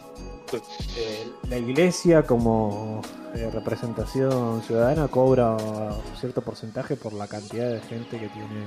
Eh, 0.97 1.31
la 1.49 1.59
iglesia 1.59 2.23
como 2.25 3.03
eh, 3.35 3.49
representación 3.53 4.61
ciudadana 4.63 5.07
cobra 5.07 5.53
un 5.53 6.17
cierto 6.19 6.43
porcentaje 6.43 6.97
por 6.97 7.13
la 7.13 7.29
cantidad 7.29 7.71
de 7.71 7.81
gente 7.83 8.19
que 8.19 8.29
tiene 8.29 8.65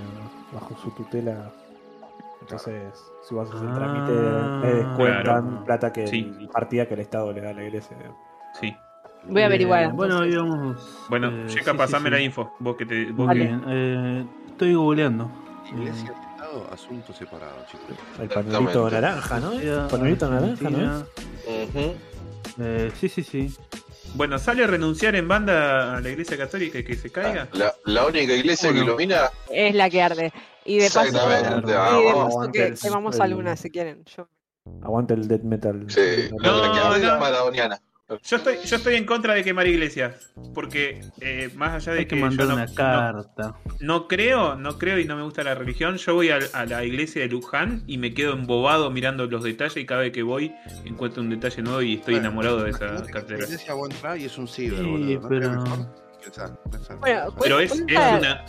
bajo 0.54 0.78
su 0.82 0.92
tutela. 0.92 1.52
Entonces, 2.40 2.94
si 3.28 3.36
vas 3.36 3.50
a 3.52 3.56
hacer 3.56 3.68
el 3.68 3.74
trámite, 3.74 4.14
Ah, 4.16 4.60
le 4.64 4.74
descuentan 4.76 5.24
claro. 5.24 5.64
plata 5.66 5.94
que 5.94 6.08
Sí. 6.08 6.32
partida 6.52 6.86
que 6.88 6.94
el 6.94 7.00
Estado 7.02 7.32
le 7.34 7.42
da 7.42 7.50
a 7.50 7.54
la 7.54 7.64
iglesia. 7.64 7.98
Sí. 8.60 8.74
voy 9.28 9.42
a 9.42 9.46
averiguar. 9.46 9.84
Eh, 9.84 9.88
bueno, 9.94 10.26
íbamos. 10.26 11.06
Bueno, 11.10 11.30
eh, 11.30 11.46
Checa, 11.48 11.72
sí, 11.72 11.78
pasame 11.78 12.10
sí, 12.10 12.16
la 12.16 12.22
info. 12.22 12.54
Vos 12.60 12.76
que 12.76 12.86
te. 12.86 13.12
Vos 13.12 13.32
que- 13.32 13.58
eh, 13.68 14.26
estoy 14.50 14.74
googleando. 14.76 15.30
Iglesia 15.74 16.14
y 16.54 16.58
Estado, 16.60 16.74
asuntos 16.74 17.16
separados, 17.18 17.68
chicos. 17.72 17.88
El 18.22 18.30
pañuelito 18.30 18.88
Exactamente. 18.88 19.02
naranja, 19.02 19.40
¿no? 19.40 19.48
Argentina, 19.48 19.88
Pañuelito 19.90 20.30
naranja, 20.30 20.70
¿no? 20.70 21.06
Eh, 22.60 22.92
sí, 23.00 23.10
sí, 23.10 23.24
sí. 23.24 23.54
Bueno, 24.16 24.38
¿sale 24.38 24.64
a 24.64 24.68
renunciar 24.68 25.16
en 25.16 25.28
banda 25.28 25.98
a 25.98 26.02
la 26.02 26.10
iglesia 26.10 26.38
católica 26.38 26.78
y 26.80 26.84
que 26.84 26.96
se 26.96 27.10
caiga? 27.10 27.48
La, 27.54 27.74
la 27.86 28.06
única 28.06 28.34
iglesia 28.34 28.72
que 28.72 28.80
ilumina. 28.80 29.30
Es 29.50 29.74
la 29.74 29.90
que 29.90 30.02
arde. 30.02 30.32
Y 30.66 30.78
de 30.78 30.86
paso, 30.86 31.02
Exactamente. 31.04 31.68
y 31.68 31.72
de 31.72 31.78
vamos. 31.78 32.36
paso 32.36 32.52
que, 32.52 32.66
el- 32.68 32.80
que 32.80 32.90
vamos 32.90 33.20
a 33.20 33.26
el- 33.26 33.32
Luna 33.32 33.56
si 33.56 33.70
quieren. 33.72 34.04
Yo 34.06 34.28
Aguante 34.82 35.14
el 35.16 35.28
death 35.28 35.42
metal. 35.44 35.86
Sí, 35.90 36.30
No, 36.42 36.56
la 36.68 36.72
que 36.72 36.80
arde 36.80 37.00
no. 37.06 37.14
es 37.16 37.20
maradoniana. 37.20 37.82
Yo 38.24 38.36
estoy, 38.38 38.56
yo 38.66 38.76
estoy 38.76 38.96
en 38.96 39.06
contra 39.06 39.34
de 39.34 39.44
quemar 39.44 39.66
iglesias. 39.66 40.32
Porque 40.54 41.02
eh, 41.22 41.50
más 41.56 41.72
allá 41.74 41.94
de 41.94 42.00
Hay 42.00 42.06
que 42.06 42.16
que, 42.16 42.20
yo 42.22 42.26
mandar 42.26 42.48
no, 42.48 42.54
una 42.56 42.74
carta. 42.74 43.56
no 43.80 44.08
creo, 44.08 44.56
no 44.56 44.78
creo 44.78 45.00
y 45.00 45.06
no 45.06 45.16
me 45.16 45.24
gusta 45.24 45.44
la 45.44 45.56
religión, 45.56 45.96
yo 45.98 46.14
voy 46.14 46.30
a, 46.30 46.40
a 46.54 46.66
la 46.66 46.84
iglesia 46.84 47.22
de 47.22 47.30
Luján 47.30 47.84
y 47.88 47.98
me 47.98 48.14
quedo 48.14 48.34
embobado 48.34 48.92
mirando 48.92 49.26
los 49.28 49.44
detalles 49.44 49.78
y 49.78 49.86
cada 49.86 50.02
vez 50.02 50.12
que 50.12 50.22
voy 50.22 50.54
encuentro 50.86 51.22
un 51.24 51.30
detalle 51.30 51.62
nuevo 51.64 51.82
y 51.82 51.94
estoy 51.96 52.16
Bueno, 52.16 52.28
enamorado 52.28 52.64
de 52.64 52.72
esa 52.72 53.04
catedral. 53.06 53.44
iglesia 53.48 53.74
entrás 53.74 54.20
y 54.20 54.26
es 54.26 54.38
un 54.38 54.48
ciber, 54.48 54.80
Sí, 54.80 54.86
boludo. 54.86 55.20
¿no? 55.22 55.30
pero- 55.30 55.52
Mejor 55.64 55.96
pensar, 56.24 56.60
pensar, 56.72 56.98
Bueno, 56.98 57.20
pensar. 57.26 57.40
Pero 57.42 57.60
es, 57.62 57.72
es 57.72 57.80
una 58.20 58.46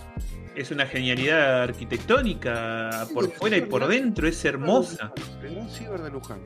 es 0.56 0.70
una 0.70 0.86
genialidad 0.86 1.62
arquitectónica 1.62 3.06
por 3.14 3.28
fuera 3.32 3.56
y 3.56 3.62
por 3.62 3.86
dentro, 3.88 4.28
es 4.28 4.44
hermosa. 4.44 5.12
Gran 5.42 5.68
ciber 5.70 6.00
de 6.02 6.10
Luján. 6.10 6.40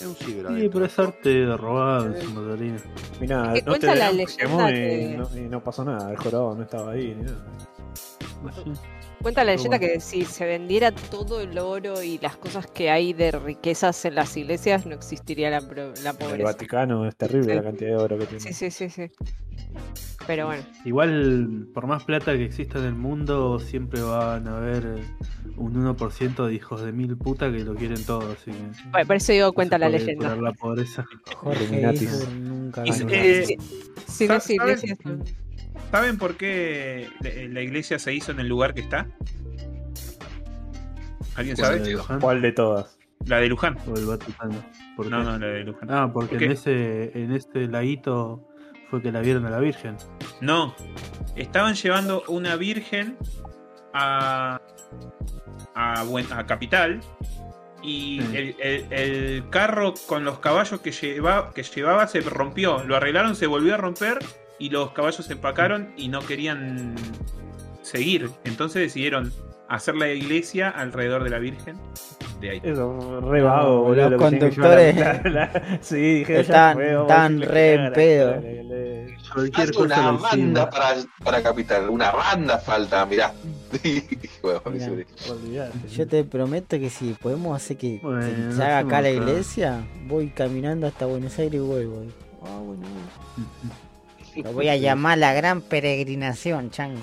Es 0.00 0.06
un 0.06 0.14
ciber. 0.14 0.46
Sí, 0.60 0.68
pero 0.72 0.84
es 0.84 0.98
arte 0.98 1.56
robado 1.56 2.06
en 2.06 2.22
su 2.22 2.30
mayoría. 2.32 2.76
Mirá, 3.20 3.42
que 3.42 3.48
no 3.48 3.54
te 3.54 3.62
cuenta 3.64 3.94
la 3.94 4.08
que 4.10 4.14
leyenda 4.14 4.36
quemó 4.36 4.68
y, 4.68 4.72
que- 4.72 5.14
no, 5.18 5.36
y 5.36 5.40
no 5.48 5.62
pasó 5.64 5.84
nada. 5.84 6.10
El 6.10 6.16
jorobado 6.16 6.54
no 6.54 6.62
estaba 6.62 6.92
ahí 6.92 7.14
ni 7.16 7.24
nada. 7.24 7.44
Cuenta 9.22 9.42
la 9.44 9.52
leyenda 9.52 9.78
bueno. 9.78 9.94
que 9.94 10.00
si 10.00 10.24
se 10.24 10.46
vendiera 10.46 10.92
todo 10.92 11.40
el 11.40 11.58
oro 11.58 12.02
y 12.02 12.18
las 12.18 12.36
cosas 12.36 12.66
que 12.68 12.90
hay 12.90 13.12
de 13.12 13.32
riquezas 13.32 14.04
en 14.04 14.14
las 14.14 14.36
iglesias, 14.36 14.86
no 14.86 14.94
existiría 14.94 15.50
la, 15.50 15.60
la 15.60 15.66
En 15.66 16.06
el 16.06 16.16
pobreza. 16.16 16.44
Vaticano 16.44 17.06
es 17.06 17.16
terrible 17.16 17.48
Sí. 17.50 17.54
la 17.56 17.62
cantidad 17.62 17.90
de 17.90 17.96
oro 17.96 18.18
que 18.18 18.26
tiene. 18.26 18.40
Sí, 18.40 18.52
sí, 18.52 18.70
sí, 18.70 18.88
sí. 18.90 19.10
Pero 20.26 20.46
bueno, 20.46 20.62
Igual, 20.84 21.68
por 21.72 21.86
más 21.86 22.04
plata 22.04 22.32
que 22.36 22.44
exista 22.44 22.78
en 22.78 22.84
el 22.84 22.94
mundo, 22.94 23.58
siempre 23.58 24.02
van 24.02 24.46
a 24.46 24.58
haber 24.58 24.84
eh, 24.98 25.02
un 25.56 25.74
1% 25.74 26.46
de 26.46 26.54
hijos 26.54 26.82
de 26.82 26.92
mil 26.92 27.16
puta 27.16 27.50
que 27.50 27.60
lo 27.64 27.74
quieren 27.74 28.04
todo. 28.04 28.32
Así 28.32 28.50
que 28.52 28.90
por 28.92 29.06
por 29.06 29.16
eso 29.16 29.32
digo 29.32 29.52
cuenta 29.52 29.78
la 29.78 29.88
leyenda. 29.88 30.36
la 30.36 30.52
pobreza. 30.52 31.06
Jorge 31.34 31.80
nunca 32.40 32.82
Y- 32.86 32.90
ganó. 32.90 33.08
eh, 33.10 33.44
Sí, 34.06 34.28
sí, 34.40 34.56
no, 34.56 34.64
iglesias- 34.64 34.98
¿Saben 35.90 36.18
por 36.18 36.36
qué 36.36 37.08
la- 37.20 37.52
la 37.54 37.60
iglesia 37.62 37.98
se 37.98 38.12
hizo 38.12 38.32
en 38.32 38.40
el 38.40 38.48
lugar 38.48 38.74
que 38.74 38.80
está? 38.82 39.06
¿Alguien 41.34 41.56
¿Qué 41.56 41.62
sabe? 41.62 41.92
Luján 41.92 42.20
¿Cuál 42.20 42.42
de 42.42 42.52
todas? 42.52 42.98
La 43.26 43.38
de 43.38 43.48
Luján. 43.48 43.76
o 43.86 43.96
el 43.96 44.06
Vaticano? 44.06 44.62
¿Por 44.96 45.06
No, 45.06 45.18
qué? 45.18 45.24
no, 45.24 45.38
la 45.38 45.46
de 45.46 45.64
Luján. 45.64 45.90
Ah, 45.90 46.10
porque 46.12 46.36
en 46.36 46.52
ese, 46.52 47.10
en 47.18 47.32
este 47.32 47.66
laguito 47.68 48.44
fue 48.90 49.00
que 49.02 49.12
la 49.12 49.20
vieron 49.20 49.46
a 49.46 49.50
la 49.50 49.60
Virgen. 49.60 49.96
No, 50.40 50.74
estaban 51.36 51.74
llevando 51.74 52.22
una 52.28 52.56
virgen 52.56 53.16
a, 53.94 54.60
a, 55.74 56.02
Buen- 56.04 56.32
a 56.32 56.46
Capital 56.46 57.00
y 57.82 58.20
Sí. 58.22 58.36
el, 58.36 58.56
el- 58.60 58.92
el 58.92 59.50
carro 59.50 59.94
con 60.06 60.24
los 60.24 60.38
caballos 60.40 60.80
que, 60.80 60.90
lleva, 60.92 61.52
que 61.54 61.62
llevaba 61.62 62.06
se 62.08 62.20
rompió. 62.20 62.82
Lo 62.84 62.96
arreglaron, 62.96 63.36
se 63.36 63.46
volvió 63.46 63.74
a 63.74 63.76
romper 63.76 64.18
y 64.58 64.70
los 64.70 64.92
caballos 64.92 65.24
se 65.26 65.32
empacaron 65.34 65.92
y 65.96 66.08
no 66.08 66.20
querían 66.20 66.94
seguir. 67.82 68.30
Entonces 68.44 68.82
decidieron 68.82 69.32
hacer 69.68 69.94
la 69.96 70.08
iglesia 70.12 70.68
alrededor 70.70 71.24
de 71.24 71.30
la 71.30 71.38
virgen. 71.38 71.76
De 72.40 72.50
ahí. 72.50 72.60
Eso, 72.62 73.20
re 73.20 73.42
vago, 73.42 73.82
boludo. 73.82 74.10
los 74.10 74.22
conductores 74.22 74.96
la- 74.96 75.14
la- 75.24 75.30
la- 75.30 75.78
sí, 75.82 75.96
dije, 76.20 76.34
ya 76.34 76.40
están- 76.40 76.76
decirle 76.78 77.46
re 77.46 77.74
en 77.74 77.92
pedo. 77.92 78.30
la- 78.30 78.40
la- 78.40 78.62
la- 78.62 78.88
Cualquier 79.34 79.68
Haz 79.68 79.76
cosa 79.76 79.84
una 80.00 80.10
banda 80.12 80.30
encima. 80.32 80.70
para, 80.70 80.94
para 81.22 81.42
Capital. 81.42 81.90
Una 81.90 82.10
banda 82.12 82.58
falta, 82.58 83.04
mirá. 83.06 83.32
Bueno, 84.42 84.62
Mirá. 84.72 84.86
sí. 84.86 85.30
olvidate. 85.30 85.88
Yo 85.90 86.06
te 86.06 86.24
prometo 86.24 86.78
que 86.78 86.88
si 86.88 87.12
podemos 87.14 87.54
hacer 87.56 87.76
que, 87.76 87.98
Bueno, 88.02 88.52
se 88.54 88.62
haga 88.62 88.78
acá 88.78 89.02
la 89.02 89.10
iglesia, 89.10 89.84
voy 90.06 90.28
caminando 90.28 90.86
hasta 90.86 91.04
Buenos 91.06 91.36
Aires 91.38 91.56
y 91.60 91.64
vuelvo. 91.64 92.04
Ah, 92.42 92.60
bueno. 92.64 92.82
Lo 94.42 94.52
voy 94.52 94.68
a 94.68 94.76
llamar 94.76 95.18
la 95.18 95.32
gran 95.32 95.60
peregrinación, 95.62 96.70
Chan. 96.70 96.94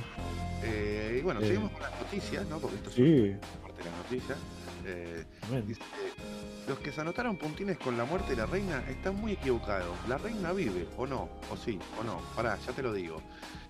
Eh, 0.63 1.17
y 1.19 1.21
bueno, 1.21 1.41
Eh. 1.41 1.47
seguimos 1.47 1.71
con 1.71 1.81
las 1.81 1.91
noticias, 1.99 2.45
¿no? 2.47 2.59
Porque 2.59 2.77
esto 2.77 2.89
es 2.89 2.95
Sí, 2.95 3.35
parte 3.61 3.83
de 3.83 3.89
las 3.89 3.97
noticias. 3.99 4.37
Eh, 4.87 5.23
dice, 5.65 5.81
los 6.67 6.79
que 6.79 6.91
se 6.91 7.01
anotaron 7.01 7.37
puntines 7.37 7.77
con 7.77 7.97
la 7.97 8.05
muerte 8.05 8.31
de 8.31 8.37
la 8.37 8.45
reina 8.45 8.83
están 8.89 9.15
muy 9.15 9.33
equivocados. 9.33 9.95
La 10.07 10.17
reina 10.17 10.51
vive, 10.51 10.87
o 10.97 11.07
no, 11.07 11.29
o 11.51 11.57
sí, 11.57 11.79
o 11.99 12.03
no. 12.03 12.19
Pará, 12.35 12.57
ya 12.65 12.71
te 12.73 12.81
lo 12.83 12.93
digo. 12.93 13.21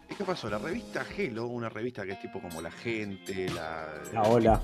¿Y 0.10 0.16
qué 0.16 0.24
pasó? 0.24 0.50
La 0.50 0.58
revista 0.58 1.04
Hello, 1.18 1.48
una 1.48 1.70
revista 1.70 2.04
que 2.06 2.12
es 2.14 2.22
tipo 2.22 2.42
como 2.42 2.62
La 2.62 2.72
Gente, 2.72 3.50
la, 3.50 3.88
La 4.14 4.24
ola. 4.24 4.62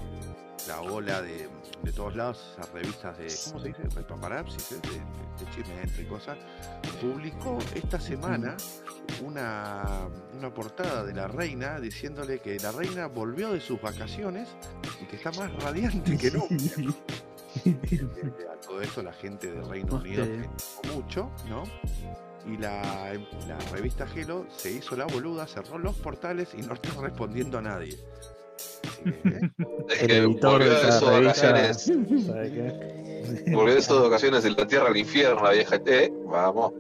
la 0.68 0.82
ola 0.82 1.22
de, 1.22 1.50
de 1.84 1.92
todos 1.92 2.16
lados, 2.16 2.54
esas 2.54 2.70
revistas 2.72 3.18
de, 3.18 3.28
¿cómo 3.48 3.60
se 3.64 3.68
dice? 3.70 3.82
De 3.84 4.04
paparazzi, 4.04 4.60
¿sí? 4.60 4.76
de, 4.76 4.90
de, 4.90 4.98
de 5.00 5.52
chismes 5.56 5.84
entre 5.84 6.08
cosas, 6.08 6.38
publicó 7.02 7.58
esta 7.76 8.00
semana 8.00 8.56
una, 9.24 10.08
una 10.38 10.54
portada 10.54 11.04
de 11.04 11.14
la 11.14 11.28
reina 11.28 11.80
diciéndole 11.80 12.40
que 12.40 12.60
la 12.60 12.72
reina 12.72 13.08
volvió 13.08 13.52
de 13.52 13.60
sus 13.62 13.82
vacaciones 13.82 14.48
y 15.02 15.06
que 15.06 15.16
está 15.16 15.32
más 15.32 15.52
radiante 15.64 16.18
que 16.18 16.32
nunca. 16.32 16.56
Eh, 17.66 18.08
A 18.50 18.56
todo 18.62 18.82
esto 18.82 19.04
la 19.04 19.12
gente 19.12 19.52
de 19.52 19.62
Reino 19.64 19.96
Unido 19.96 20.26
mucho, 20.94 21.30
¿no? 21.50 21.64
Y 22.48 22.58
la, 22.58 23.14
la 23.48 23.58
revista 23.72 24.06
Hello 24.16 24.46
se 24.50 24.72
hizo 24.72 24.96
la 24.96 25.06
boluda, 25.06 25.48
cerró 25.48 25.78
los 25.78 25.96
portales 25.98 26.50
y 26.58 26.62
no 26.62 26.74
está 26.74 26.90
respondiendo 27.02 27.60
a 27.60 27.62
nadie. 27.62 27.98
Es 29.90 30.02
El 30.02 30.08
que 30.08 30.18
editor 30.18 30.60
volvió 30.60 30.72
de 30.72 30.92
sus 30.92 31.10
vacaciones. 31.10 31.92
Volvió 33.52 33.76
de 33.76 33.82
sus 33.82 34.02
vacaciones 34.02 34.44
de 34.44 34.52
la 34.52 34.68
tierra 34.68 34.88
al 34.88 34.98
infierno, 34.98 35.44
la 35.44 35.52
vieja. 35.52 35.80
Eh, 35.86 36.12
vamos. 36.26 36.74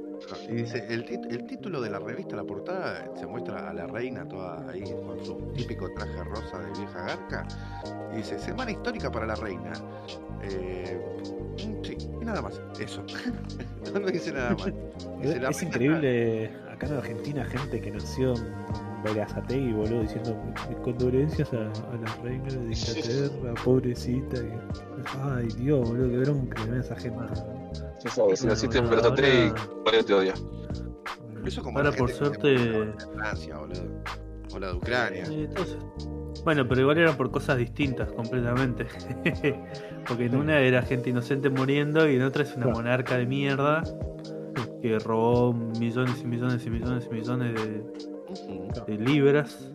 Y 0.49 0.53
dice, 0.53 0.85
el, 0.89 1.05
título 1.45 1.81
de 1.81 1.89
la 1.89 1.99
revista, 1.99 2.35
la 2.35 2.43
portada, 2.43 3.03
se 3.15 3.25
muestra 3.25 3.69
a 3.69 3.73
la 3.73 3.87
reina 3.87 4.27
toda 4.27 4.67
ahí 4.69 4.83
con 5.05 5.23
su 5.23 5.35
típico 5.53 5.89
traje 5.93 6.23
rosa 6.23 6.59
de 6.59 6.71
vieja 6.79 7.01
garca. 7.05 7.47
Y 8.13 8.17
dice, 8.17 8.39
semana 8.39 8.71
histórica 8.71 9.11
para 9.11 9.25
la 9.27 9.35
reina. 9.35 9.71
Eh, 10.43 10.99
mm, 11.65 11.83
sí, 11.85 11.97
y 12.21 12.25
nada 12.25 12.41
más, 12.41 12.61
eso. 12.79 13.03
no 13.93 13.99
dice 14.07 14.31
nada 14.33 14.51
más. 14.55 14.65
Dice, 15.21 15.35
Es, 15.35 15.41
"La 15.41 15.49
es 15.49 15.57
reina 15.61 15.67
increíble 15.75 16.51
acá 16.71 16.87
en 16.87 16.93
Argentina 16.93 17.45
gente 17.45 17.79
que 17.79 17.91
nació 17.91 18.33
en 18.35 19.03
Berazategui, 19.03 19.71
boludo, 19.73 20.01
diciendo 20.01 20.35
"Mis 20.69 20.77
condolencias 20.79 21.51
a, 21.53 21.57
a 21.57 21.97
la 21.97 22.15
reina 22.23 22.47
de 22.47 22.73
Inglaterra, 22.73 23.53
pobrecita. 23.63 24.37
y- 24.37 24.59
Ay, 25.21 25.47
Dios, 25.57 25.87
boludo, 25.87 26.09
qué 26.09 26.17
bronca 26.17 26.77
esa 26.79 26.95
gente. 26.95 27.23
Sí, 27.99 28.09
sabes, 28.09 28.39
si 28.39 28.47
naciste 28.47 28.77
en 28.79 28.89
Berazategui, 28.89 29.47
ahora- 29.49 29.61
Mario 29.85 30.05
te 30.05 30.13
odia. 30.13 30.33
Eso 31.45 31.61
como 31.63 31.77
Ahora, 31.79 31.91
por 31.91 32.11
suerte- 32.11 32.47
de 32.47 32.93
Francia, 33.15 33.57
boludo. 33.57 33.83
O 34.53 34.59
la 34.59 34.67
de 34.67 34.73
Ucrania. 34.73 35.23
Entonces- 35.25 35.77
bueno, 36.43 36.67
pero 36.67 36.81
igual 36.81 36.97
eran 36.97 37.15
por 37.17 37.31
cosas 37.31 37.57
distintas 37.57 38.11
completamente. 38.13 38.85
Porque 40.07 40.25
en 40.25 40.35
una 40.35 40.59
era 40.59 40.81
gente 40.81 41.09
inocente 41.11 41.49
muriendo 41.49 42.09
y 42.09 42.15
en 42.15 42.23
otra 42.23 42.43
es 42.43 42.55
una 42.55 42.67
monarca 42.67 43.17
de 43.17 43.25
mierda 43.27 43.83
que 44.81 44.97
robó 44.99 45.53
millones 45.53 46.21
y 46.21 46.25
millones 46.25 46.65
y 46.65 46.69
millones 46.71 47.07
y 47.09 47.13
millones 47.13 47.53
de, 48.87 48.97
libras. 48.97 49.71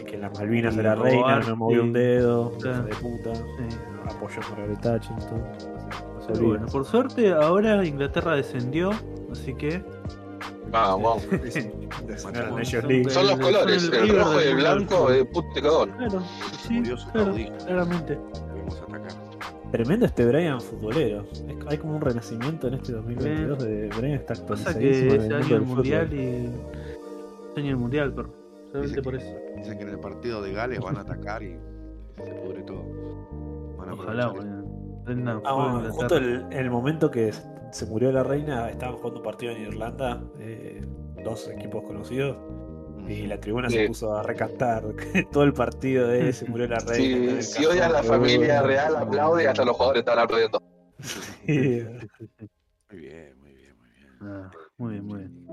Y 0.00 0.04
que 0.04 0.14
en 0.14 0.22
las 0.22 0.38
Malvinas 0.38 0.74
Y 0.74 0.76
de 0.78 0.82
la 0.82 0.94
robar, 0.94 1.10
reina 1.12 1.40
no 1.40 1.56
movió 1.56 1.82
un 1.82 1.92
dedo, 1.92 2.52
Claro. 2.58 2.88
hija 2.88 2.98
de 3.00 3.02
puta, 3.02 3.34
Sí. 3.34 3.76
apoyó 4.08 4.40
a 4.42 4.48
Margaret 4.50 4.80
Thatcher, 4.80 5.16
todo. 5.18 5.75
Pero 6.28 6.48
bueno, 6.48 6.66
por 6.66 6.84
suerte 6.84 7.32
ahora 7.32 7.84
Inglaterra 7.84 8.34
descendió, 8.36 8.90
así 9.30 9.54
que 9.54 9.82
Vamos. 10.70 11.22
La 12.08 12.18
Son- 12.18 13.26
los 13.26 13.38
colores, 13.38 13.84
el 13.92 14.08
rojo 14.16 14.40
y 14.40 14.44
el 14.48 14.56
blanco, 14.56 15.10
eh, 15.12 15.24
puto 15.24 15.48
cagón. 15.62 15.90
claro, 15.96 16.22
sí, 16.66 16.82
claro, 17.12 17.34
claramente. 17.64 18.18
Debemos 18.52 18.80
atacar. 18.82 19.12
Tremendo 19.70 20.06
este 20.06 20.26
Brian 20.26 20.60
futbolero. 20.60 21.24
Es- 21.32 21.44
hay 21.68 21.78
como 21.78 21.94
un 21.96 22.00
renacimiento 22.00 22.66
en 22.68 22.74
este 22.74 22.92
2022 22.92 23.58
de 23.64 23.88
Brian 23.96 24.14
está 24.14 24.34
Pasa 24.46 24.76
que 24.76 24.90
ese 25.16 25.16
año 25.34 25.38
del 25.44 25.52
el 25.52 25.60
mundial 25.62 26.08
fútbol. 26.08 26.20
y. 26.20 27.60
Año 27.60 27.70
el 27.70 27.76
mundial, 27.76 28.12
pero. 28.14 28.34
Solamente 28.72 29.02
por 29.02 29.14
eso. 29.14 29.26
Dicen 29.56 29.78
que 29.78 29.84
en 29.84 29.90
el 29.90 29.98
partido 30.00 30.42
de 30.42 30.52
Gales 30.52 30.80
van 30.80 30.96
a 30.96 31.00
atacar 31.00 31.42
y 31.44 31.56
se 32.16 32.22
pudre 32.34 32.62
todo. 32.62 32.82
Van 33.78 33.88
a 33.90 33.94
Ojalá, 33.94 34.28
bueno. 34.28 34.55
Prendan 35.06 35.40
Ah, 35.44 35.52
bueno, 35.52 35.92
justo 35.92 36.16
el, 36.16 36.46
en 36.50 36.52
el 36.52 36.70
momento 36.70 37.10
que 37.12 37.32
se 37.70 37.86
murió 37.86 38.10
la 38.10 38.24
reina, 38.24 38.68
estaban 38.68 38.96
jugando 38.96 39.20
un 39.20 39.24
partido 39.24 39.52
en 39.52 39.62
Irlanda, 39.62 40.20
eh, 40.40 40.84
dos 41.22 41.48
equipos 41.48 41.84
conocidos, 41.84 42.36
y 43.06 43.26
la 43.28 43.38
tribuna 43.38 43.70
Sí. 43.70 43.76
se 43.76 43.86
puso 43.86 44.16
a 44.16 44.24
recantar 44.24 44.82
todo 45.32 45.44
el 45.44 45.52
partido 45.52 46.08
de 46.08 46.32
se 46.32 46.46
murió 46.46 46.66
la 46.66 46.80
reina. 46.80 47.40
Si, 47.40 47.64
odias 47.64 47.86
a 47.86 47.88
la 47.90 48.02
familia 48.02 48.62
real, 48.62 48.96
aplaude, 48.96 49.46
hasta 49.46 49.64
los 49.64 49.76
jugadores 49.76 50.00
están 50.00 50.18
aplaudiendo. 50.18 50.60
Sí. 51.00 51.84
Muy 52.90 53.00
bien, 53.00 53.38
muy 53.40 53.52
bien, 53.52 53.76
muy 53.76 53.88
bien. 53.90 54.16
Ah, 54.22 54.50
muy 54.78 54.92
bien, 54.92 55.04
muy 55.04 55.18
bien. 55.18 55.46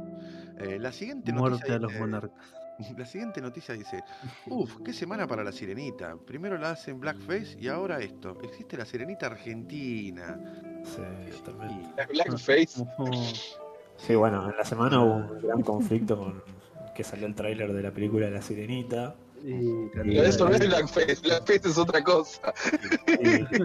Eh, 0.60 0.80
la 0.80 0.92
siguiente 0.92 1.34
Muerte 1.34 1.58
noticia 1.58 1.76
a 1.76 1.80
los 1.80 1.94
monarcas. 1.94 2.63
La 2.98 3.06
siguiente 3.06 3.42
noticia 3.42 3.74
dice, 3.76 4.04
uff, 4.48 4.78
qué 4.84 4.94
semana 4.94 5.28
para 5.28 5.44
la 5.44 5.52
sirenita. 5.52 6.16
Primero 6.26 6.58
la 6.58 6.72
hacen 6.72 7.00
blackface 7.00 7.58
y 7.60 7.68
ahora 7.68 8.00
esto. 8.00 8.38
Existe 8.44 8.78
la 8.78 8.86
sirenita 8.86 9.28
argentina. 9.28 10.38
Sí, 10.84 11.38
totalmente. 11.44 11.90
La 11.98 12.06
Blackface. 12.08 12.84
Sí, 13.96 14.16
bueno, 14.16 14.50
en 14.50 14.58
la 14.58 14.66
semana 14.66 15.00
hubo 15.02 15.14
un 15.14 15.40
gran 15.42 15.62
conflicto 15.62 16.18
con 16.18 16.44
que 16.96 17.04
salió 17.04 17.28
el 17.28 17.36
tráiler 17.36 17.72
de 17.72 17.84
la 17.84 17.92
película 17.92 18.28
La 18.30 18.42
Sirenita. 18.42 19.16
Y- 19.44 19.88
Pero 19.94 20.24
eso 20.24 20.50
no 20.50 20.56
es 20.56 20.68
Blackface, 20.68 21.22
Blackface 21.22 21.70
es 21.70 21.78
otra 21.78 22.04
cosa. 22.04 22.52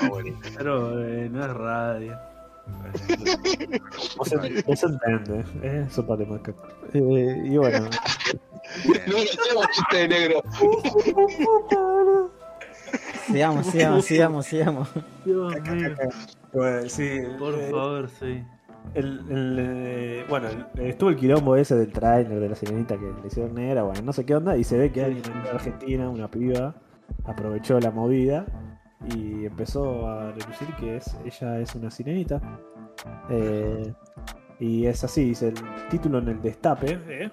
Ah, 0.00 0.08
bueno. 0.08 0.38
Pero 0.56 1.04
eh, 1.04 1.28
no 1.30 1.44
es 1.44 1.50
radio. 1.52 2.18
No 4.16 4.24
se, 4.24 4.36
no 4.36 4.76
se 4.76 4.86
entiende, 4.86 5.44
¿eh? 5.62 5.86
Sopa 5.90 6.16
de 6.16 6.26
macaco. 6.26 6.62
Eh, 6.92 7.42
y 7.44 7.56
bueno, 7.56 7.88
No 9.06 9.12
le 9.12 9.22
hacemos 9.22 9.66
chiste 9.74 9.96
de 9.96 10.08
negro. 10.08 10.42
Sigamos, 13.26 13.66
sigamos, 13.66 14.04
sigamos, 14.04 14.46
sigamos. 14.46 14.88
Dios 15.24 15.54
mío. 15.70 15.94
bueno, 16.52 16.88
sí, 16.88 17.20
Por 17.38 17.54
eh, 17.54 17.70
favor, 17.70 18.08
sí. 18.08 18.44
el- 18.94 19.20
el, 19.30 19.56
eh, 19.60 20.24
bueno, 20.28 20.48
estuvo 20.76 21.10
el 21.10 21.16
quilombo 21.16 21.56
ese 21.56 21.74
del 21.74 21.90
tráiler 21.92 22.38
de 22.38 22.48
la 22.48 22.54
sirenita 22.54 22.96
que 22.96 23.06
le 23.06 23.26
hicieron 23.26 23.54
negra, 23.54 23.82
bueno, 23.82 24.02
no 24.02 24.12
sé 24.12 24.24
qué 24.24 24.34
onda, 24.36 24.56
y 24.56 24.64
se 24.64 24.76
ve 24.78 24.92
que 24.92 25.04
alguien 25.04 25.24
en 25.26 25.54
Argentina, 25.54 26.08
una 26.08 26.30
piba, 26.30 26.74
aprovechó 27.24 27.80
la 27.80 27.90
movida 27.90 28.46
y 29.14 29.46
empezó 29.46 30.08
a 30.08 30.26
deducir 30.32 30.68
que 30.78 30.96
es, 30.96 31.16
ella 31.24 31.58
es 31.60 31.74
una 31.74 31.90
sirenita. 31.90 32.40
Eh, 33.30 33.92
y 34.60 34.86
es 34.86 35.02
así, 35.04 35.24
dice 35.24 35.48
el 35.48 35.54
título 35.90 36.18
en 36.18 36.28
el 36.28 36.40
destape, 36.42 36.98
¿eh? 37.08 37.30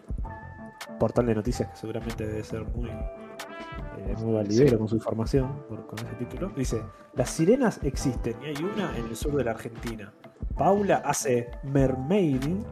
portal 1.00 1.26
de 1.28 1.36
noticias 1.36 1.70
que 1.70 1.76
seguramente 1.76 2.26
debe 2.28 2.44
ser 2.44 2.64
muy, 2.76 2.90
eh, 2.90 4.16
muy 4.20 4.34
validero 4.34 4.78
con 4.80 4.88
su 4.88 4.96
información, 4.96 5.64
por- 5.70 5.86
con 5.88 6.00
ese 6.00 6.16
título. 6.16 6.50
Dice, 6.56 6.82
las 7.14 7.30
sirenas 7.30 7.80
existen 7.84 8.36
y 8.42 8.46
hay 8.48 8.64
una 8.64 8.96
en 8.98 9.06
el 9.08 9.16
sur 9.16 9.36
de 9.36 9.44
la 9.44 9.52
Argentina. 9.52 10.12
Paula 10.58 10.98
hace 11.06 11.50
mermaiding 11.64 12.64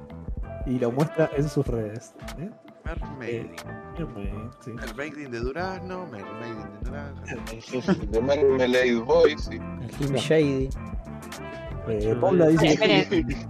y 0.66 0.78
lo 0.80 0.92
muestra 0.92 1.30
en 1.36 1.48
sus 1.48 1.66
redes. 1.68 2.14
¿eh? 2.40 2.50
Mermaiding. 2.96 3.52
Mermaiding, 3.98 4.50
sí. 4.62 4.72
Mermaiding 4.72 5.32
de 5.32 5.40
durazno, 5.40 6.08
mermaiding 6.08 6.80
de 6.82 6.92
naranja. 6.92 7.24
De 8.10 8.22
Marmalade 8.22 8.96
Boy, 8.96 9.36
sí. 9.38 9.60
El 9.82 9.90
Team 9.98 10.16
Shady. 10.16 10.70
Eh, 11.88 12.16
Paula 12.20 12.48
dice 12.48 12.68
Esperen, 12.70 13.10
que... 13.10 13.18
esperen. 13.20 13.50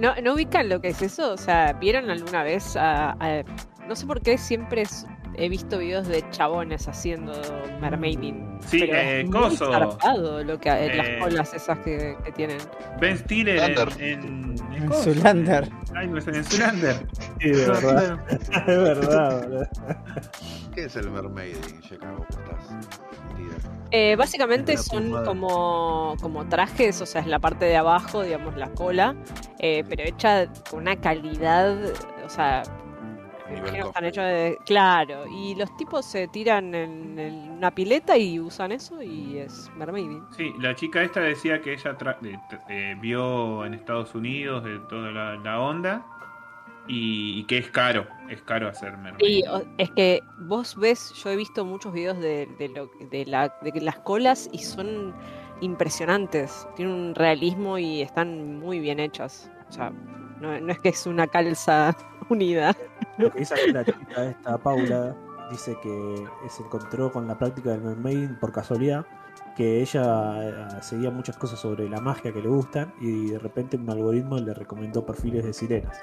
¿No, 0.00 0.14
¿No 0.22 0.34
ubican 0.34 0.68
lo 0.68 0.80
que 0.80 0.88
es 0.88 1.00
eso? 1.02 1.32
O 1.32 1.36
sea, 1.36 1.72
¿vieron 1.74 2.10
alguna 2.10 2.42
vez 2.42 2.76
a, 2.76 3.12
a- 3.12 3.42
No 3.88 3.96
sé 3.96 4.06
por 4.06 4.20
qué 4.20 4.36
siempre 4.38 4.82
es- 4.82 5.06
he 5.38 5.48
visto 5.48 5.78
videos 5.78 6.06
de 6.08 6.28
chabones 6.30 6.88
haciendo 6.88 7.32
mermaiding. 7.80 8.58
Sí, 8.66 8.80
pero 8.80 8.94
eh, 8.94 9.20
es 9.20 9.30
muy 9.30 9.40
coso. 9.40 9.70
zarpado 9.72 10.42
lo 10.44 10.58
que, 10.58 10.68
Eh, 10.68 10.94
las 10.96 11.08
colas 11.22 11.54
esas 11.54 11.78
que, 11.78 12.16
que 12.24 12.32
tienen. 12.32 12.58
Ben 13.00 13.16
Stiller 13.18 13.56
Lander. 13.56 13.88
en, 14.02 14.56
en, 14.72 14.82
en. 14.82 14.92
Zulander. 14.92 15.68
Ay, 15.94 16.08
no 16.08 16.18
es 16.18 16.26
en 16.26 16.44
Zulander. 16.44 17.06
Sí, 17.40 17.48
de 17.50 17.66
verdad, 17.66 18.20
es 18.30 18.66
verdad, 18.66 19.42
boludo. 19.42 19.66
¿Qué 20.74 20.84
es 20.84 20.96
el 20.96 21.10
mermaiding, 21.10 21.80
Chicago? 21.80 22.26
Eh, 23.90 24.16
básicamente 24.16 24.76
son 24.76 25.24
como, 25.24 26.14
como 26.20 26.46
trajes, 26.46 27.00
o 27.00 27.06
sea, 27.06 27.22
es 27.22 27.26
la 27.26 27.38
parte 27.38 27.64
de 27.64 27.76
abajo, 27.76 28.22
digamos, 28.22 28.54
la 28.56 28.68
cola, 28.72 29.14
eh, 29.60 29.82
pero 29.88 30.02
hecha 30.02 30.46
con 30.70 30.80
una 30.80 30.96
calidad, 30.96 31.74
o 32.24 32.28
sea, 32.28 32.62
me 32.84 32.87
Nivel 33.48 33.58
imagino 33.60 33.84
que 33.84 33.88
están 33.88 34.04
hechos 34.04 34.24
de... 34.24 34.58
Claro, 34.66 35.26
y 35.26 35.54
los 35.54 35.76
tipos 35.76 36.04
se 36.04 36.28
tiran 36.28 36.74
en, 36.74 37.18
en 37.18 37.50
una 37.50 37.70
pileta 37.74 38.16
y 38.16 38.38
usan 38.40 38.72
eso 38.72 39.02
y 39.02 39.38
es 39.38 39.70
mermaiding. 39.76 40.24
Sí, 40.36 40.52
la 40.58 40.74
chica 40.74 41.02
esta 41.02 41.20
decía 41.20 41.60
que 41.60 41.72
ella 41.72 41.96
tra- 41.98 42.18
eh, 42.24 42.38
eh, 42.68 42.96
vio 43.00 43.64
en 43.64 43.74
Estados 43.74 44.14
Unidos 44.14 44.64
de 44.64 44.78
toda 44.88 45.10
la, 45.10 45.36
la 45.36 45.60
onda 45.60 46.04
y, 46.86 47.38
y 47.40 47.44
que 47.44 47.58
es 47.58 47.70
caro, 47.70 48.06
es 48.30 48.40
caro 48.42 48.68
hacer 48.68 48.96
mermaid. 48.96 49.24
Y 49.26 49.46
o- 49.46 49.62
es 49.78 49.90
que 49.92 50.22
vos 50.38 50.76
ves, 50.76 51.12
yo 51.22 51.30
he 51.30 51.36
visto 51.36 51.64
muchos 51.64 51.92
videos 51.92 52.18
de, 52.18 52.46
de, 52.58 52.68
lo- 52.68 52.90
de 53.10 53.26
la- 53.26 53.54
de 53.62 53.80
las 53.80 53.98
colas 54.00 54.48
y 54.52 54.58
son 54.58 55.14
impresionantes. 55.60 56.66
Tienen 56.76 56.94
un 56.94 57.14
realismo 57.14 57.78
y 57.78 58.00
están 58.02 58.58
muy 58.58 58.78
bien 58.80 59.00
hechas. 59.00 59.50
O 59.68 59.72
sea, 59.72 59.90
no, 60.40 60.58
no 60.60 60.72
es 60.72 60.78
que 60.78 60.90
es 60.90 61.06
una 61.06 61.26
calza 61.26 61.94
unida. 62.28 62.74
Lo 63.18 63.30
que 63.32 63.40
dice 63.40 63.54
aquí 63.54 63.72
la 63.72 63.84
chica 63.84 64.24
esta, 64.26 64.58
Paula, 64.58 65.14
dice 65.50 65.76
que 65.82 66.24
se 66.48 66.62
encontró 66.62 67.10
con 67.10 67.26
la 67.26 67.36
práctica 67.38 67.70
del 67.70 67.80
mermaiding 67.82 68.38
por 68.38 68.52
casualidad, 68.52 69.04
que 69.56 69.80
ella 69.80 70.48
eh, 70.48 70.82
seguía 70.82 71.10
muchas 71.10 71.36
cosas 71.36 71.58
sobre 71.58 71.88
la 71.88 72.00
magia 72.00 72.32
que 72.32 72.40
le 72.40 72.48
gustan 72.48 72.92
y 73.00 73.30
de 73.30 73.38
repente 73.40 73.76
un 73.76 73.90
algoritmo 73.90 74.38
le 74.38 74.54
recomendó 74.54 75.04
perfiles 75.04 75.44
de 75.44 75.52
sirenas. 75.52 75.96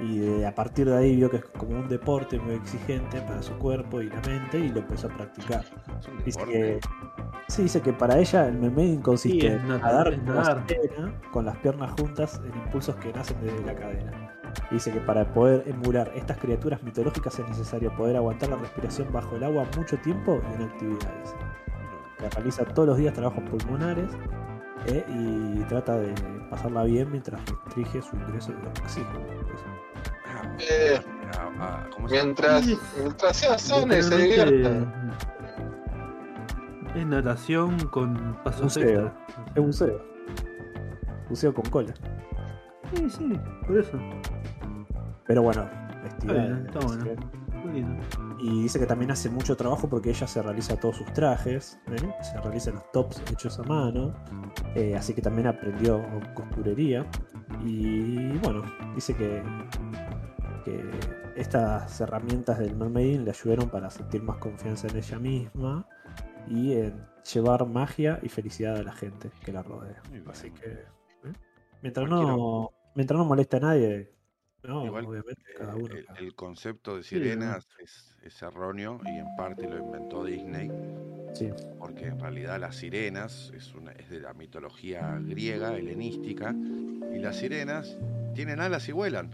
Y 0.00 0.18
de- 0.18 0.46
a 0.46 0.54
partir 0.54 0.86
de 0.90 0.96
ahí 0.96 1.16
vio 1.16 1.30
que 1.30 1.38
es 1.38 1.44
como 1.56 1.78
un 1.78 1.88
deporte 1.88 2.38
muy 2.38 2.56
exigente 2.56 3.20
para 3.22 3.40
su 3.42 3.54
cuerpo 3.54 4.02
y 4.02 4.10
la 4.10 4.20
mente 4.22 4.58
y 4.58 4.68
lo 4.68 4.80
empezó 4.80 5.06
a 5.06 5.10
practicar. 5.10 5.64
Dice 6.26 6.44
que, 6.44 6.80
sí, 7.48 7.62
dice 7.62 7.80
que 7.80 7.92
para 7.94 8.18
ella 8.18 8.48
el 8.48 8.58
mermaiding 8.58 9.00
consiste 9.00 9.40
Sí, 9.40 9.46
en 9.46 9.68
nadar, 9.68 10.18
nadar 10.24 10.64
sirena, 10.68 11.14
con 11.32 11.46
las 11.46 11.56
piernas 11.58 11.92
juntas 11.98 12.38
en 12.44 12.54
impulsos 12.64 12.96
que 12.96 13.12
nacen 13.12 13.36
desde 13.40 13.64
la 13.64 13.74
cadera. 13.74 14.23
Dice 14.70 14.92
que 14.92 15.00
para 15.00 15.24
poder 15.32 15.64
emular 15.66 16.10
estas 16.14 16.38
criaturas 16.38 16.82
mitológicas 16.82 17.38
es 17.38 17.48
necesario 17.48 17.94
poder 17.96 18.16
aguantar 18.16 18.48
la 18.50 18.56
respiración 18.56 19.12
bajo 19.12 19.36
el 19.36 19.44
agua 19.44 19.66
mucho 19.76 19.96
tiempo 19.98 20.40
y 20.50 20.54
en 20.54 20.62
actividades. 20.68 21.34
Que 22.18 22.28
realiza 22.30 22.64
todos 22.64 22.88
los 22.88 22.98
días 22.98 23.14
trabajos 23.14 23.42
pulmonares 23.50 24.10
eh, 24.86 25.04
y 25.08 25.62
trata 25.64 25.96
de 25.96 26.14
pasarla 26.50 26.84
bien 26.84 27.10
mientras 27.10 27.40
restringe 27.46 28.02
su 28.02 28.16
ingreso 28.16 28.52
de 28.52 28.68
oxígeno. 28.80 29.20
Eh, 30.58 31.00
mientras, 32.10 32.64
mientras 32.98 33.36
sea 33.36 33.56
y 33.56 34.02
se 34.02 34.16
divierta. 34.16 34.92
Es 36.94 37.06
natación 37.06 37.78
con 37.88 38.38
pasos 38.44 38.62
Buceo. 38.62 39.06
extra. 39.06 39.52
Es 39.56 39.62
buceo. 39.62 40.02
Buceo 41.28 41.54
con 41.54 41.64
cola. 41.66 41.94
Sí, 42.94 43.10
sí, 43.10 43.40
por 43.66 43.78
eso. 43.78 43.98
Pero 45.26 45.42
bueno, 45.42 45.68
Está 46.06 46.32
bien, 46.32 46.64
vestida. 46.64 46.80
está 46.80 46.86
bueno. 46.86 48.00
Y 48.38 48.62
dice 48.64 48.78
que 48.78 48.86
también 48.86 49.10
hace 49.10 49.30
mucho 49.30 49.56
trabajo 49.56 49.88
porque 49.88 50.10
ella 50.10 50.26
se 50.26 50.42
realiza 50.42 50.76
todos 50.78 50.96
sus 50.98 51.10
trajes, 51.14 51.80
¿eh? 51.90 52.14
se 52.22 52.38
realiza 52.42 52.70
los 52.72 52.90
tops 52.92 53.22
hechos 53.32 53.58
a 53.58 53.62
mano, 53.62 54.12
eh, 54.74 54.94
así 54.96 55.14
que 55.14 55.22
también 55.22 55.46
aprendió 55.46 56.02
costurería. 56.34 57.06
Y 57.64 58.36
bueno, 58.38 58.62
dice 58.94 59.14
que, 59.16 59.42
que 60.64 60.90
estas 61.36 61.98
herramientas 62.02 62.58
del 62.58 62.76
mermaiding 62.76 63.24
le 63.24 63.30
ayudaron 63.30 63.70
para 63.70 63.88
sentir 63.90 64.22
más 64.22 64.36
confianza 64.36 64.88
en 64.88 64.96
ella 64.98 65.18
misma 65.18 65.86
y 66.46 66.74
en 66.74 67.02
llevar 67.32 67.66
magia 67.66 68.18
y 68.22 68.28
felicidad 68.28 68.76
a 68.76 68.82
la 68.82 68.92
gente 68.92 69.30
que 69.42 69.52
la 69.52 69.62
rodea. 69.62 70.02
Así 70.30 70.50
que, 70.50 70.66
¿eh? 70.66 70.84
mientras 71.80 72.06
Cualquiera- 72.08 72.36
no, 72.36 72.70
mientras 72.94 73.18
no 73.18 73.24
moleste 73.24 73.56
a 73.56 73.60
nadie, 73.60 74.10
no, 74.62 74.86
Igual, 74.86 75.04
obviamente 75.04 75.42
Eh, 75.50 75.54
cada 75.58 75.74
uno. 75.76 75.94
el, 75.94 76.06
el 76.18 76.34
concepto 76.34 76.96
de 76.96 77.02
sirenas 77.02 77.66
es, 77.82 78.16
es 78.22 78.40
erróneo 78.42 78.98
y 79.04 79.18
en 79.18 79.26
parte 79.36 79.68
lo 79.68 79.78
inventó 79.78 80.24
Disney, 80.24 80.70
Sí. 81.34 81.50
porque 81.78 82.06
en 82.06 82.18
realidad 82.18 82.58
las 82.58 82.76
sirenas 82.76 83.52
es, 83.54 83.74
una, 83.74 83.92
es 83.92 84.08
de 84.08 84.20
la 84.20 84.32
mitología 84.32 85.18
griega, 85.20 85.76
helenística, 85.76 86.54
y 87.14 87.18
las 87.18 87.36
sirenas 87.36 87.98
tienen 88.34 88.60
alas 88.60 88.88
y 88.88 88.92
vuelan. 88.92 89.30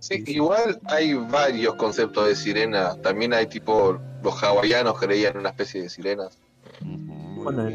Sí, 0.00 0.22
igual 0.26 0.78
hay 0.84 1.14
varios 1.14 1.76
conceptos 1.76 2.26
de 2.28 2.34
sirena. 2.36 2.94
También 3.00 3.32
hay 3.32 3.46
tipo, 3.46 3.98
los 4.22 4.42
hawaianos 4.42 4.98
creían 5.00 5.32
en 5.32 5.38
una 5.38 5.48
especie 5.50 5.80
de 5.80 5.88
sirenas. 5.88 6.38
Bueno, 6.82 7.70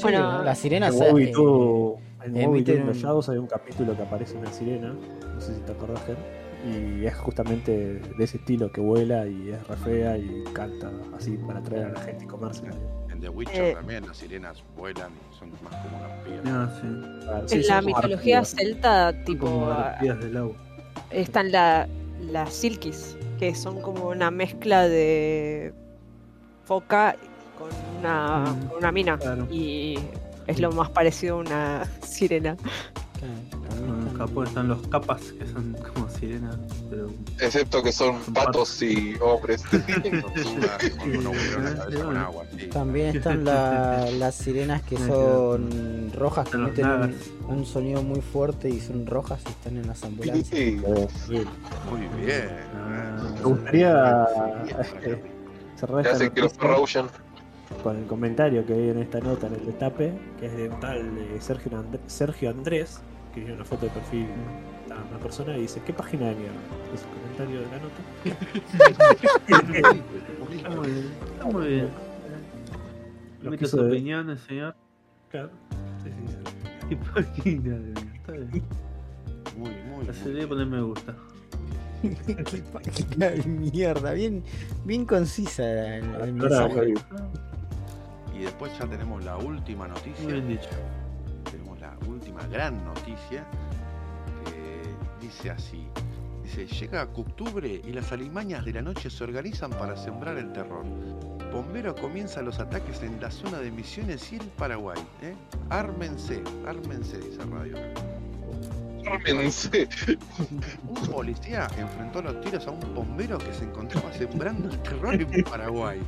Bueno, 0.00 0.42
las 0.42 0.58
sirenas 0.58 0.98
eh, 0.98 1.32
en 2.26 2.36
emiten 2.36 2.80
un- 2.82 2.86
los 2.88 2.96
Shadows 2.98 3.28
hay 3.28 3.38
un 3.38 3.46
capítulo 3.46 3.96
que 3.96 4.02
aparece 4.02 4.36
una 4.36 4.52
sirena, 4.52 4.94
no 5.34 5.40
sé 5.40 5.54
si 5.54 5.60
te 5.62 5.72
acordás, 5.72 6.02
Ger, 6.06 6.16
y 6.66 7.06
es 7.06 7.14
justamente 7.16 8.00
de 8.16 8.24
ese 8.24 8.38
estilo 8.38 8.72
que 8.72 8.80
vuela 8.80 9.26
y 9.26 9.50
es 9.50 9.66
re 9.68 9.76
fea 9.76 10.18
y 10.18 10.42
canta 10.52 10.90
así 11.16 11.36
para 11.46 11.60
atraer 11.60 11.86
a 11.86 11.88
la 11.92 12.00
gente 12.00 12.24
y 12.24 12.26
comérsela. 12.26 12.72
En 13.10 13.20
The 13.20 13.28
Witcher 13.28 13.64
Eh. 13.64 13.74
también 13.74 14.06
las 14.06 14.16
sirenas 14.16 14.62
vuelan, 14.76 15.10
son 15.38 15.50
más 15.62 15.74
como 15.82 15.96
unas 15.98 16.10
pías. 16.24 16.40
Ah, 16.46 16.68
sí. 16.80 17.20
Claro, 17.24 17.48
sí, 17.48 17.54
En 17.56 17.66
la 17.66 17.82
mitología 17.82 18.38
arpías. 18.38 18.48
celta, 18.58 19.24
tipo, 19.24 19.66
ah, 19.70 19.90
arpías 19.92 20.18
del 20.20 20.50
están 21.10 21.52
la, 21.52 21.86
las 22.30 22.52
silkis, 22.52 23.16
que 23.38 23.54
son 23.54 23.80
como 23.80 24.08
una 24.08 24.30
mezcla 24.30 24.88
de 24.88 25.72
foca 26.64 27.14
con 27.58 27.68
una, 27.98 28.40
Mm, 28.52 28.66
con 28.68 28.78
una 28.78 28.92
mina. 28.92 29.18
claro. 29.18 29.46
Y 29.50 29.98
es 30.46 30.60
lo 30.60 30.72
más 30.72 30.90
parecido 30.90 31.36
a 31.36 31.38
una 31.38 31.84
sirena. 32.02 32.56
están- 34.44 34.68
los 34.68 34.86
capas 34.88 35.20
que 35.38 35.46
son 35.46 35.76
como 35.94 36.08
sirenas, 36.08 36.56
pero 36.90 37.08
Excepto 37.40 37.82
que 37.82 37.92
son 37.92 38.18
patos 38.32 38.80
y 38.82 39.14
hombres. 39.20 39.62
También 42.72 43.16
están 43.16 43.44
la- 43.44 44.10
las 44.10 44.34
sirenas 44.34 44.82
que 44.82 44.96
son 44.96 46.10
rojas, 46.14 46.48
que 46.48 46.56
emiten 46.56 46.86
un, 47.48 47.56
un 47.58 47.66
sonido 47.66 48.02
muy 48.02 48.20
fuerte 48.20 48.68
y 48.68 48.80
son 48.80 49.06
rojas 49.06 49.40
y 49.46 49.48
están 49.50 49.76
en 49.76 49.86
las 49.86 50.02
ambulancias. 50.04 50.48
Sí. 50.48 50.80
Sí. 51.26 51.44
Muy 51.90 52.00
bien. 52.24 52.48
Me 53.36 53.42
gustaría 53.42 54.26
eh, 55.02 55.22
cerrar 55.76 56.02
Que 56.02 56.08
esta 56.08 56.16
hacen 56.16 56.30
que 56.32 56.40
los. 56.40 56.52
Con 57.82 57.96
el 57.96 58.06
comentario 58.06 58.64
que 58.64 58.72
hay 58.74 58.88
en 58.90 58.98
esta 58.98 59.20
nota 59.20 59.46
en 59.48 59.54
el 59.54 59.66
destape, 59.66 60.12
que 60.40 60.46
es 60.46 60.56
de 60.56 60.68
un 60.68 60.80
tal 60.80 60.98
eh, 61.18 61.36
Sergio, 61.40 61.78
And- 61.78 61.98
Sergio 62.06 62.50
Andrés, 62.50 63.00
que 63.34 63.40
tiene 63.40 63.54
una 63.56 63.64
foto 63.64 63.86
de 63.86 63.92
perfil 63.92 64.26
a 64.90 64.94
una 65.10 65.18
persona 65.22 65.56
y 65.56 65.62
dice, 65.62 65.80
¿qué 65.84 65.92
página 65.92 66.28
de 66.28 66.34
mierda? 66.36 66.54
Es 66.94 67.02
el 67.02 67.08
comentario 67.08 67.60
de 67.60 67.66
la 67.66 67.78
nota. 67.78 68.00
Está 70.56 70.70
muy 70.70 70.88
bien. 70.88 71.06
Está 71.34 71.44
muy 71.46 71.66
bien. 71.68 71.88
Quiso 73.58 73.76
sus 73.76 73.80
de- 73.86 73.92
opiniones, 73.92 74.40
señor. 74.40 74.74
Claro. 75.30 75.50
Sí, 76.02 76.10
sí. 76.10 76.36
¿Qué 76.88 76.96
página? 76.96 77.76
Está 78.16 78.32
bien. 78.32 78.62
Muy, 79.56 79.70
muy, 79.88 80.08
Así 80.08 80.24
muy 80.28 80.32
de 80.40 80.46
poner 80.46 80.66
me 80.66 80.82
gusta. 80.82 81.14
Qué 82.02 82.62
página 82.72 83.30
de 83.30 83.42
mierda, 83.44 84.12
bien, 84.12 84.42
bien 84.84 85.04
concisa 85.06 85.64
el, 85.96 86.04
el 86.04 86.12
Ahora, 86.14 86.32
mensaje. 86.32 86.94
Y 88.38 88.42
después 88.42 88.76
ya 88.78 88.86
tenemos 88.86 89.24
la 89.24 89.36
última 89.38 89.88
noticia. 89.88 90.24
Muy 90.24 90.34
bien 90.34 90.48
dicho. 90.48 90.68
Tenemos 91.50 91.80
la 91.80 91.96
última 92.06 92.46
gran 92.48 92.84
noticia 92.84 93.46
que 94.44 94.82
dice 95.20 95.50
así. 95.50 95.86
Dice, 96.42 96.66
llega 96.66 97.02
octubre 97.02 97.80
y 97.82 97.92
las 97.92 98.12
alimañas 98.12 98.64
de 98.64 98.74
la 98.74 98.82
noche 98.82 99.10
se 99.10 99.24
organizan 99.24 99.70
para 99.70 99.96
sembrar 99.96 100.36
el 100.36 100.52
terror. 100.52 100.84
Bombero 101.52 101.94
comienza 101.94 102.42
los 102.42 102.58
ataques 102.58 103.02
en 103.02 103.20
la 103.20 103.30
zona 103.30 103.58
de 103.58 103.70
Misiones 103.70 104.32
y 104.32 104.36
el 104.36 104.46
Paraguay. 104.48 105.00
¿eh? 105.22 105.34
Ármense, 105.70 106.42
ármense, 106.66 107.18
dice 107.18 107.42
Radio. 107.50 107.76
Ármense. 109.10 109.88
Un 110.86 111.06
policía 111.06 111.68
enfrentó 111.78 112.20
los 112.22 112.40
tiros 112.42 112.66
a 112.66 112.70
un 112.70 112.94
bombero 112.94 113.38
que 113.38 113.52
se 113.54 113.64
encontraba 113.64 114.12
sembrando 114.12 114.68
el 114.68 114.78
terror 114.82 115.14
en 115.14 115.44
Paraguay. 115.44 116.00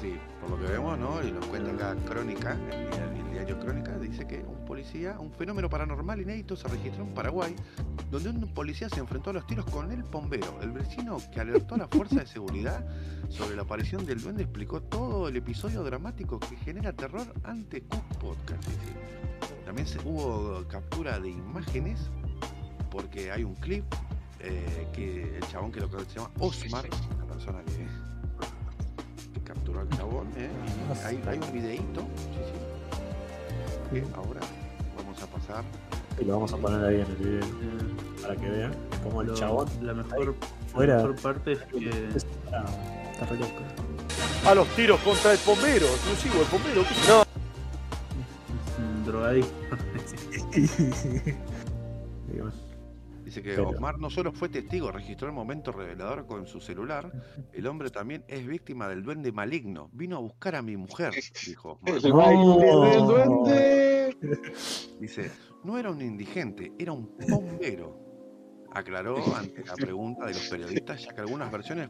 Sí, 0.00 0.18
por 0.42 0.50
lo 0.58 0.66
que 0.66 0.72
vemos, 0.72 0.98
¿no? 0.98 1.22
Y 1.22 1.30
lo 1.30 1.40
cuenta 1.48 1.70
acá 1.70 1.96
Crónica, 2.04 2.52
el, 2.70 2.90
dia- 2.90 3.04
el 3.14 3.30
diario 3.32 3.58
Crónica, 3.60 3.96
dice 3.98 4.26
que 4.26 4.40
un 4.40 4.64
policía, 4.66 5.16
un 5.18 5.30
fenómeno 5.32 5.68
paranormal 5.70 6.20
inédito 6.20 6.56
se 6.56 6.68
registró 6.68 7.04
en 7.04 7.14
Paraguay, 7.14 7.54
donde 8.10 8.30
un 8.30 8.52
policía 8.52 8.88
se 8.88 9.00
enfrentó 9.00 9.30
a 9.30 9.32
los 9.34 9.46
tiros 9.46 9.64
con 9.66 9.90
el 9.92 10.02
bombero. 10.02 10.58
El 10.60 10.72
vecino 10.72 11.18
que 11.32 11.40
alertó 11.40 11.76
a 11.76 11.78
la 11.78 11.88
fuerza 11.88 12.16
de 12.16 12.26
seguridad 12.26 12.84
sobre 13.28 13.56
la 13.56 13.62
aparición 13.62 14.04
del 14.04 14.20
duende 14.20 14.42
explicó 14.42 14.82
todo 14.82 15.28
el 15.28 15.36
episodio 15.36 15.82
dramático 15.82 16.38
que 16.40 16.56
genera 16.56 16.92
terror 16.92 17.26
ante 17.44 17.82
Cook 17.82 18.04
Podcast. 18.18 18.68
También 19.64 19.86
se, 19.86 19.98
hubo 20.00 20.66
captura 20.68 21.18
de 21.20 21.30
imágenes 21.30 22.10
porque 22.90 23.30
hay 23.30 23.44
un 23.44 23.54
clip 23.54 23.84
eh, 24.40 24.88
que 24.92 25.36
el 25.36 25.46
chabón 25.48 25.70
que 25.72 25.80
lo 25.80 25.88
que 25.88 26.00
se 26.04 26.16
llama 26.18 26.30
Osmar, 26.40 26.84
la 27.18 27.24
persona 27.26 27.62
que, 27.64 27.86
que 29.72 29.78
capturó 29.78 29.80
al 29.80 29.88
chabón, 29.90 30.28
¿eh? 30.36 30.50
y 31.02 31.06
hay, 31.06 31.22
hay 31.26 31.38
un 31.38 31.52
videíto, 31.52 32.00
sí, 32.16 32.40
sí, 33.92 34.00
que 34.00 34.06
ahora 34.14 34.40
vamos 34.96 35.22
a 35.22 35.26
pasar. 35.26 35.64
Y 36.20 36.24
lo 36.24 36.34
vamos 36.34 36.52
a 36.52 36.56
poner 36.58 36.84
ahí 36.84 36.96
en 37.00 37.06
el 37.06 37.16
video 37.16 37.40
Eh, 37.40 38.20
para 38.20 38.36
que 38.36 38.48
vean 38.48 38.74
cómo 39.02 39.22
el 39.22 39.34
chabón 39.34 39.68
la 39.80 39.94
mejor, 39.94 40.34
fuera. 40.72 40.96
la 40.98 41.02
mejor 41.04 41.20
parte 41.20 41.52
es 41.52 41.62
que 41.62 41.88
está, 42.14 42.64
está 43.12 43.26
re 43.26 43.38
loco. 43.38 43.62
A 44.46 44.54
los 44.54 44.68
tiros 44.68 45.00
contra 45.00 45.32
el 45.32 45.38
bombero, 45.46 45.86
exclusivo 45.86 46.42
el 46.42 46.48
bombero. 46.48 46.82
No, 47.08 47.22
es 47.22 48.78
un 48.78 49.04
drogadicto. 49.04 49.52
Bueno, 52.32 52.52
Dice 53.32 53.42
que 53.42 53.50
Pero- 53.54 53.70
Osmar 53.70 53.98
no 53.98 54.10
solo 54.10 54.30
fue 54.30 54.50
testigo, 54.50 54.92
registró 54.92 55.26
el 55.26 55.32
momento 55.32 55.72
revelador 55.72 56.26
con 56.26 56.46
su 56.46 56.60
celular, 56.60 57.10
el 57.54 57.66
hombre 57.66 57.88
también 57.88 58.26
es 58.28 58.46
víctima 58.46 58.86
del 58.88 59.02
duende 59.02 59.32
maligno. 59.32 59.88
Vino 59.94 60.18
a 60.18 60.20
buscar 60.20 60.54
a 60.54 60.60
mi 60.60 60.76
mujer, 60.76 61.14
dijo 61.46 61.80
Osmar. 61.82 61.94
El 61.94 63.06
duende. 63.06 64.16
Dice, 65.00 65.30
no 65.64 65.78
era 65.78 65.90
un 65.90 66.02
indigente, 66.02 66.72
era 66.78 66.92
un 66.92 67.10
bombero. 67.26 67.98
Aclaró 68.70 69.16
ante 69.34 69.64
la 69.64 69.76
pregunta 69.76 70.26
de 70.26 70.34
los 70.34 70.48
periodistas, 70.50 71.02
ya 71.02 71.14
que 71.14 71.20
algunas 71.22 71.50
versiones 71.50 71.88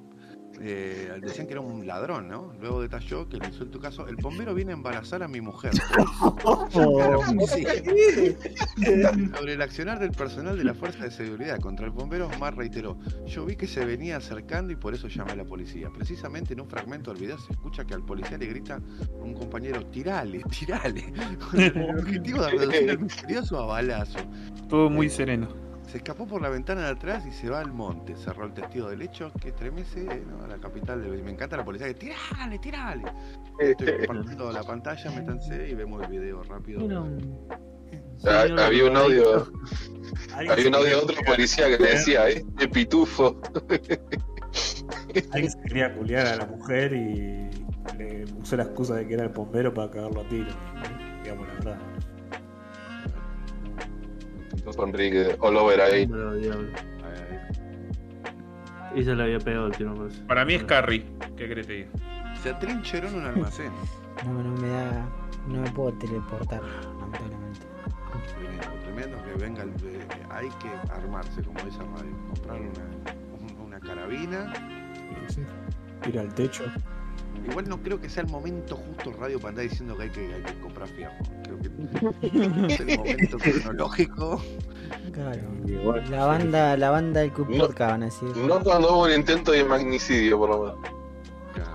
eh, 0.65 1.19
decían 1.21 1.49
que 1.49 1.55
era 1.55 1.61
un 1.61 1.87
ladrón, 1.87 2.29
¿no? 2.29 2.53
Luego 2.61 2.81
detalló 2.81 3.29
que 3.29 3.39
en 3.39 3.53
su 3.53 3.69
caso, 3.81 4.07
el 4.07 4.15
bombero 4.17 4.55
viene 4.55 4.71
a 4.71 4.75
embarazar 4.75 5.25
a 5.25 5.29
mi 5.29 5.41
mujer. 5.41 5.73
Sí. 5.75 5.81
Sobre 9.37 9.55
el 9.55 9.63
accionar 9.63 9.99
del 9.99 10.13
personal 10.13 10.57
de 10.57 10.63
la 10.63 10.75
Fuerza 10.75 11.05
de 11.05 11.11
Seguridad 11.11 11.59
contra 11.59 11.87
el 11.87 11.91
bombero, 11.91 12.29
Omar 12.29 12.57
reiteró, 12.57 12.97
yo 13.27 13.45
vi 13.45 13.57
que 13.57 13.67
se 13.67 13.85
venía 13.85 14.19
acercando 14.19 14.73
y 14.73 14.77
por 14.77 14.95
eso 14.95 15.09
llamé 15.09 15.33
a 15.33 15.37
la 15.37 15.45
policía. 15.45 15.91
Precisamente 15.93 16.53
en 16.55 16.61
un 16.61 16.69
fragmento 16.69 17.13
del 17.13 17.21
video 17.21 17.39
se 17.39 17.53
escucha 17.53 17.85
que 17.85 17.95
al 17.95 18.05
policía 18.05 18.39
le 18.39 18.47
grita 18.47 18.77
a 18.77 19.25
un 19.25 19.35
compañero, 19.35 19.85
tirale, 19.87 20.43
tirale, 20.45 21.13
con 21.51 21.61
el 21.61 21.99
objetivo 21.99 22.43
de 22.43 22.51
reducir 22.51 22.91
el 22.91 22.99
misterioso 23.01 23.59
a 23.59 23.67
balazo. 23.67 24.19
Todo 24.69 24.89
muy 24.89 25.11
sereno. 25.11 25.62
Se 25.93 25.99
escapó 25.99 26.27
por 26.27 26.41
la 26.41 26.49
ventana 26.49 26.85
de 26.85 26.89
atrás 26.89 27.27
y 27.27 27.33
se 27.33 27.51
va 27.51 27.61
al 27.61 27.71
monte. 27.71 28.17
Cerró 28.17 28.47
el 28.47 28.55
testigo 28.55 28.89
del 28.89 29.03
hecho 29.03 29.31
que 29.39 29.49
estremece 29.51 30.25
¿no? 30.27 30.43
a 30.43 30.49
la 30.49 30.57
capital. 30.57 31.03
De... 31.03 31.23
Me 31.23 31.33
encanta 31.33 31.59
la 31.59 31.67
policía 31.67 31.87
que 31.89 31.93
tirale, 31.93 32.59
tirale. 32.61 33.13
Estoy 33.59 33.99
compartiendo 34.07 34.51
la 34.53 34.63
pantalla, 34.63 35.11
métanse 35.11 35.69
y 35.69 35.75
vemos 35.75 36.03
el 36.03 36.09
video 36.09 36.43
rápido. 36.45 36.81
Ah, 38.25 38.45
señor 38.45 38.61
había 38.61 38.85
un 38.87 38.97
audio, 38.97 39.53
había 40.35 40.69
un 40.69 40.75
audio 40.77 40.89
de 40.89 40.95
otro 40.95 41.17
policía 41.27 41.69
que 41.69 41.85
le 41.85 41.91
decía, 41.91 42.31
eh, 42.31 42.43
de 42.43 42.69
pitufo. 42.69 43.39
Alguien 45.33 45.53
se 45.53 45.61
quería 45.61 45.95
culiar 45.95 46.27
a 46.27 46.37
la 46.37 46.47
mujer 46.47 46.95
y 46.95 47.51
le 47.99 48.25
usó 48.41 48.57
la 48.57 48.63
excusa 48.63 48.95
de 48.95 49.07
que 49.07 49.13
era 49.13 49.25
el 49.25 49.29
bombero 49.29 49.75
para 49.75 49.91
cagarlo 49.91 50.23
a 50.23 50.25
tiro. 50.25 50.55
Digamos 51.23 51.47
la 51.49 51.55
verdad. 51.55 51.92
Con 54.65 54.89
Enrique, 54.91 55.37
all 55.41 55.57
over 55.57 55.81
ahí. 55.81 56.03
Ahí. 56.03 56.51
Ella 58.95 59.15
le 59.15 59.23
había 59.25 59.39
pegado 59.39 59.67
el 59.67 59.73
tiro, 59.77 59.95
parece. 59.95 60.23
Para 60.25 60.45
mí 60.45 60.55
es 60.55 60.65
Carrie. 60.65 61.05
¿Qué 61.37 61.49
crees 61.49 61.67
que 61.67 61.73
te 61.73 61.73
diga? 61.73 61.89
Se 62.43 62.51
atrincheró 62.51 63.09
en 63.09 63.15
un 63.17 63.25
almacén. 63.27 63.73
No, 64.27 64.43
no 64.43 64.61
me 64.61 64.69
da. 64.69 65.07
No 65.49 65.63
me 65.63 65.71
puedo 65.71 65.93
teleportar, 65.99 66.61
lamentablemente. 66.63 67.61
Tremendo, 68.39 68.67
tremendo 68.85 69.17
que 69.25 69.35
venga 69.45 69.63
el. 69.63 69.71
eh, 69.71 70.07
hay 70.31 70.49
que 70.61 70.69
armarse, 70.93 71.43
como 71.43 71.59
dice 71.65 71.79
Radio. 71.79 72.17
Comprar 72.29 72.61
una, 72.61 73.57
un- 73.57 73.67
una 73.67 73.81
carabina. 73.81 74.53
Y 75.29 75.33
sí, 75.33 75.41
Ir 76.09 76.19
al 76.19 76.33
techo. 76.35 76.65
Igual 77.49 77.69
no 77.69 77.83
creo 77.83 78.01
que 78.01 78.09
sea 78.09 78.23
el 78.23 78.31
momento 78.31 78.77
justo 78.77 79.13
radio 79.19 79.39
para 79.39 79.51
andar 79.51 79.69
diciendo 79.69 79.97
que 79.97 80.05
hay 80.05 80.11
que, 80.11 80.35
hay 80.35 80.43
que 80.43 80.61
comprar 80.61 80.89
fierro. 80.89 81.13
Creo 81.43 81.59
que 81.59 82.67
es 82.75 82.81
el 82.81 82.99
momento 82.99 83.37
tecnológico. 83.39 84.43
Claro. 85.13 85.41
Igual, 85.67 86.11
La 86.11 86.27
banda, 86.27 86.77
la 86.77 86.91
banda 86.91 87.21
del 87.21 87.33
Club 87.33 87.51
No. 87.51 87.67
Podcast 87.67 87.91
van 87.91 88.03
a 88.03 88.07
decir. 88.07 88.29
No 88.37 88.61
cuando 88.61 88.93
hubo 88.93 89.05
un 89.05 89.13
intento 89.13 89.53
de 89.53 89.65
magnicidio, 89.65 90.39
por 90.39 90.51
lo 90.51 90.59
menos. 90.61 90.79
Claro. 91.55 91.71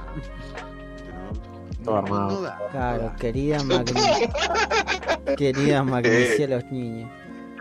No, 1.84 1.92
no, 1.92 1.98
armado. 1.98 2.30
no 2.30 2.42
da. 2.42 2.60
Claro, 2.72 3.14
querida 3.20 3.64
Magni. 3.64 4.02
querida 5.38 5.84
Magnicia 5.84 6.46
a 6.46 6.50
los 6.50 6.66
niños. 6.72 7.10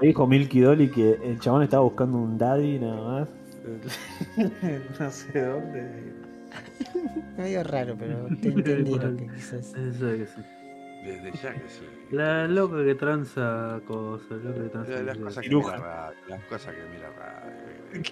Me 0.01 0.09
dijo 0.09 0.27
Milky 0.27 0.61
Dolly 0.61 0.91
que 0.91 1.19
el 1.25 1.41
chabón 1.41 1.63
estaba 1.63 1.83
buscando 1.83 2.19
un 2.19 2.39
daddy 2.39 2.79
nada 2.79 2.97
más. 3.03 3.29
no 5.01 5.11
sé 5.11 5.41
dónde. 5.41 6.16
Medio 7.37 7.63
raro, 7.65 7.97
pero 7.99 8.27
te 8.41 8.49
entendí 8.49 8.99
lo 8.99 9.17
que. 9.17 9.25
Eso 9.37 9.57
es 9.57 9.67
sí. 9.67 10.43
Desde 11.05 11.31
ya 11.41 11.55
que 11.55 11.69
sí. 11.69 11.85
La 12.11 12.49
loca 12.49 12.85
que 12.85 12.95
tranza 12.97 13.81
cosas, 13.87 14.43
loca 14.43 14.63
que 14.63 14.69
tranza. 14.69 14.91
La- 14.93 15.03
Las 15.03 15.19
cosas. 15.19 15.45
que 15.45 15.55
mira 15.55 15.77
radio. 15.77 16.19
Las 16.29 16.45
cosas 16.45 16.75
que 16.75 16.83
mira 16.93 17.11
radio. 17.13 18.03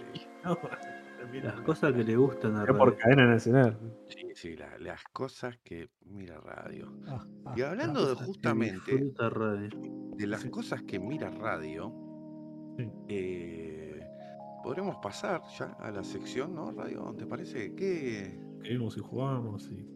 No, 0.44 0.58
Las 1.42 1.60
cosas 1.62 1.92
que 1.92 2.04
le 2.04 2.16
gustan 2.16 2.56
a 2.56 2.60
es 2.62 2.66
por 2.68 2.78
Radio. 2.78 2.96
cadena 2.98 3.26
nacional. 3.26 3.76
Sí, 4.08 4.28
sí, 4.34 4.56
la- 4.56 4.78
las 4.78 5.02
cosas 5.12 5.58
que 5.64 5.88
mira 6.06 6.38
radio. 6.38 6.92
Ah, 7.08 7.26
ah, 7.46 7.54
Y 7.56 7.62
hablando 7.62 8.06
de 8.06 8.14
justamente 8.24 9.12
radio. 9.18 9.70
de 10.16 10.26
las 10.28 10.44
cosas 10.44 10.82
que 10.82 11.00
mira 11.00 11.30
radio, 11.30 11.92
Sí. 12.78 12.88
eh, 13.08 14.06
podremos 14.62 14.96
pasar 15.02 15.40
ya 15.58 15.76
a 15.80 15.90
la 15.90 16.04
sección, 16.04 16.54
¿no? 16.54 16.70
Radio, 16.72 17.12
¿te 17.18 17.26
parece? 17.26 17.74
¿Qué? 17.74 18.38
Y 18.64 19.00
jugamos 19.00 19.70
y 19.70 19.86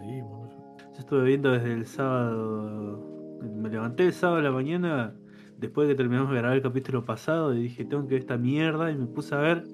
leímos. 0.00 0.48
¿no? 0.50 0.76
Yo 0.78 0.98
estuve 0.98 1.24
viendo 1.24 1.50
desde 1.50 1.72
el 1.72 1.86
sábado. 1.86 3.38
Me 3.54 3.68
levanté 3.68 4.06
el 4.06 4.12
sábado 4.12 4.38
a 4.38 4.42
la 4.42 4.50
mañana, 4.50 5.14
después 5.58 5.86
de 5.88 5.94
que 5.94 5.98
terminamos 5.98 6.30
de 6.32 6.38
grabar 6.38 6.56
el 6.56 6.62
capítulo 6.62 7.04
pasado, 7.04 7.54
y 7.54 7.62
dije, 7.62 7.84
tengo 7.84 8.02
que 8.06 8.14
ver 8.14 8.20
esta 8.22 8.36
mierda, 8.36 8.90
y 8.90 8.96
me 8.96 9.06
puse 9.06 9.34
a 9.34 9.38
ver 9.38 9.64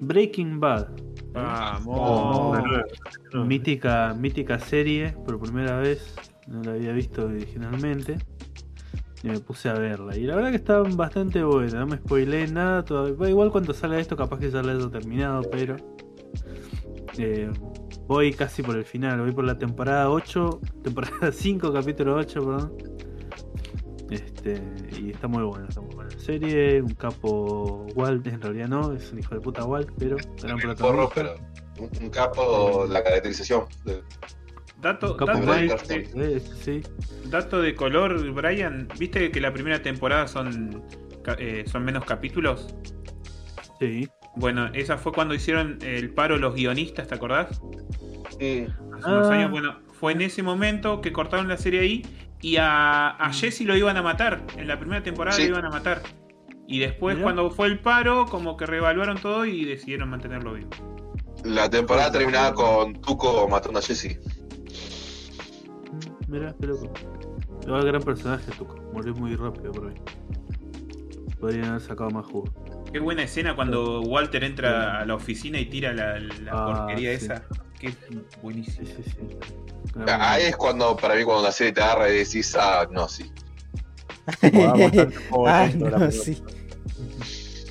Breaking 0.00 0.60
Bad. 0.60 0.88
Vamos. 1.32 1.86
Oh. 2.00 2.54
No, 3.32 3.44
mítica, 3.44 4.14
mítica 4.18 4.58
serie, 4.58 5.12
por 5.24 5.38
primera 5.40 5.78
vez, 5.78 6.14
no 6.48 6.62
la 6.62 6.72
había 6.72 6.92
visto 6.92 7.26
originalmente. 7.26 8.18
Y 9.22 9.28
me 9.28 9.40
puse 9.40 9.68
a 9.68 9.74
verla. 9.74 10.16
Y 10.16 10.22
la 10.24 10.36
verdad 10.36 10.50
que 10.50 10.56
está 10.56 10.82
bastante 10.82 11.42
buena, 11.42 11.80
no 11.80 11.86
me 11.86 11.96
spoileé 11.96 12.46
nada. 12.48 12.84
todavía- 12.84 13.28
igual 13.30 13.50
cuando 13.50 13.72
salga 13.74 13.98
esto, 13.98 14.16
capaz 14.16 14.38
que 14.38 14.50
ya 14.50 14.62
la 14.62 14.72
haya 14.72 14.88
terminado, 14.90 15.42
pero. 15.50 15.76
eh, 17.18 17.50
voy 18.06 18.32
casi 18.32 18.62
por 18.62 18.76
el 18.76 18.84
final, 18.84 19.20
voy 19.20 19.32
por 19.32 19.44
la 19.44 19.58
temporada 19.58 20.10
8, 20.10 20.60
temporada 20.84 21.32
5, 21.32 21.72
capítulo 21.72 22.14
8, 22.16 22.40
perdón. 22.44 22.72
Este, 24.10 24.62
y 25.00 25.10
está 25.10 25.26
muy 25.26 25.42
buena, 25.42 25.66
está 25.68 25.80
muy 25.80 25.94
buena 25.94 26.10
la 26.14 26.20
serie. 26.20 26.80
Un 26.80 26.94
capo 26.94 27.86
Walt, 27.96 28.24
en 28.28 28.40
realidad 28.40 28.68
no, 28.68 28.92
es 28.92 29.10
un 29.12 29.18
hijo 29.18 29.34
de 29.34 29.40
puta 29.40 29.64
Walt, 29.64 29.90
pero 29.98 30.16
gran 30.40 30.58
Porro, 30.76 31.08
protagonista. 31.10 31.14
pero 31.14 31.34
un, 31.80 32.04
un 32.04 32.10
capo, 32.10 32.86
la 32.88 33.02
caracterización. 33.02 33.64
de- 33.84 34.02
Dato, 34.80 35.16
Capo 35.16 35.32
dato, 35.40 35.52
de, 35.88 36.36
Eh, 36.36 36.40
sí, 36.40 36.82
dato 37.30 37.60
de 37.62 37.74
color, 37.74 38.30
Brian. 38.32 38.86
¿Viste 38.98 39.30
que 39.30 39.40
la 39.40 39.50
primera 39.52 39.82
temporada 39.82 40.28
son, 40.28 40.82
eh, 41.38 41.64
son 41.66 41.84
menos 41.84 42.04
capítulos? 42.04 42.74
sí. 43.80 44.06
Bueno, 44.36 44.66
esa 44.74 44.98
fue 44.98 45.12
cuando 45.12 45.34
hicieron 45.34 45.78
el 45.82 46.10
paro 46.10 46.36
los 46.36 46.54
guionistas, 46.54 47.08
¿te 47.08 47.14
acordás? 47.14 47.60
Mm. 48.40 48.66
Hace 48.94 49.08
unos 49.08 49.28
Ah. 49.28 49.32
años, 49.32 49.50
bueno, 49.50 49.76
fue 49.98 50.12
en 50.12 50.20
ese 50.22 50.42
momento 50.42 51.00
que 51.00 51.12
cortaron 51.12 51.48
la 51.48 51.56
serie 51.56 51.80
ahí 51.80 52.02
y 52.42 52.56
a, 52.56 53.08
a 53.10 53.32
Jesse 53.32 53.62
lo 53.62 53.74
iban 53.76 53.96
a 53.96 54.02
matar. 54.02 54.42
En 54.56 54.68
la 54.68 54.78
primera 54.78 55.02
temporada 55.02 55.36
Sí. 55.36 55.44
lo 55.44 55.54
iban 55.58 55.64
a 55.64 55.70
matar. 55.70 56.02
Y 56.68 56.80
después, 56.80 57.14
Mirá. 57.16 57.24
cuando 57.24 57.50
fue 57.50 57.68
el 57.68 57.78
paro, 57.78 58.26
como 58.26 58.56
que 58.56 58.66
reevaluaron 58.66 59.18
todo 59.18 59.46
y 59.46 59.64
decidieron 59.64 60.10
mantenerlo 60.10 60.54
vivo. 60.54 60.68
La 61.44 61.70
temporada 61.70 62.10
terminaba 62.12 62.52
con 62.54 62.94
Tuco 63.00 63.46
matando 63.48 63.78
a 63.78 63.82
Jesse. 63.82 64.18
Mira, 66.28 66.54
qué 66.60 66.66
loco. 66.66 66.92
Igual 67.64 67.84
gran 67.86 68.02
personaje, 68.02 68.50
Tuco. 68.58 68.76
Murió 68.92 69.14
muy 69.14 69.34
rápido 69.36 69.72
por 69.72 69.88
ahí. 69.88 69.94
Podrían 71.40 71.66
haber 71.66 71.80
sacado 71.82 72.10
más 72.10 72.26
jugo. 72.26 72.48
Qué 72.92 72.98
buena 72.98 73.22
escena 73.24 73.54
cuando 73.54 74.00
Walter 74.02 74.42
entra 74.44 75.00
a 75.00 75.04
la 75.04 75.14
oficina 75.14 75.58
y 75.58 75.66
tira 75.66 75.92
la, 75.92 76.18
la 76.18 76.52
Ah, 76.52 76.74
porquería 76.86 77.10
sí. 77.18 77.24
esa. 77.26 77.42
Qué 77.78 77.92
buenísimo. 78.42 78.86
Sí, 78.86 78.94
sí, 79.04 79.10
sí. 79.10 80.00
Ahí 80.06 80.44
es 80.44 80.56
cuando, 80.56 80.96
para 80.96 81.14
mí, 81.14 81.24
cuando 81.24 81.42
la 81.44 81.52
serie 81.52 81.72
te 81.72 81.82
agarra 81.82 82.08
y 82.10 82.18
decís, 82.18 82.56
ah, 82.58 82.86
no, 82.90 83.06
sí. 83.08 83.30
Ah, 85.46 85.68
no, 85.76 86.10
sí. 86.10 86.42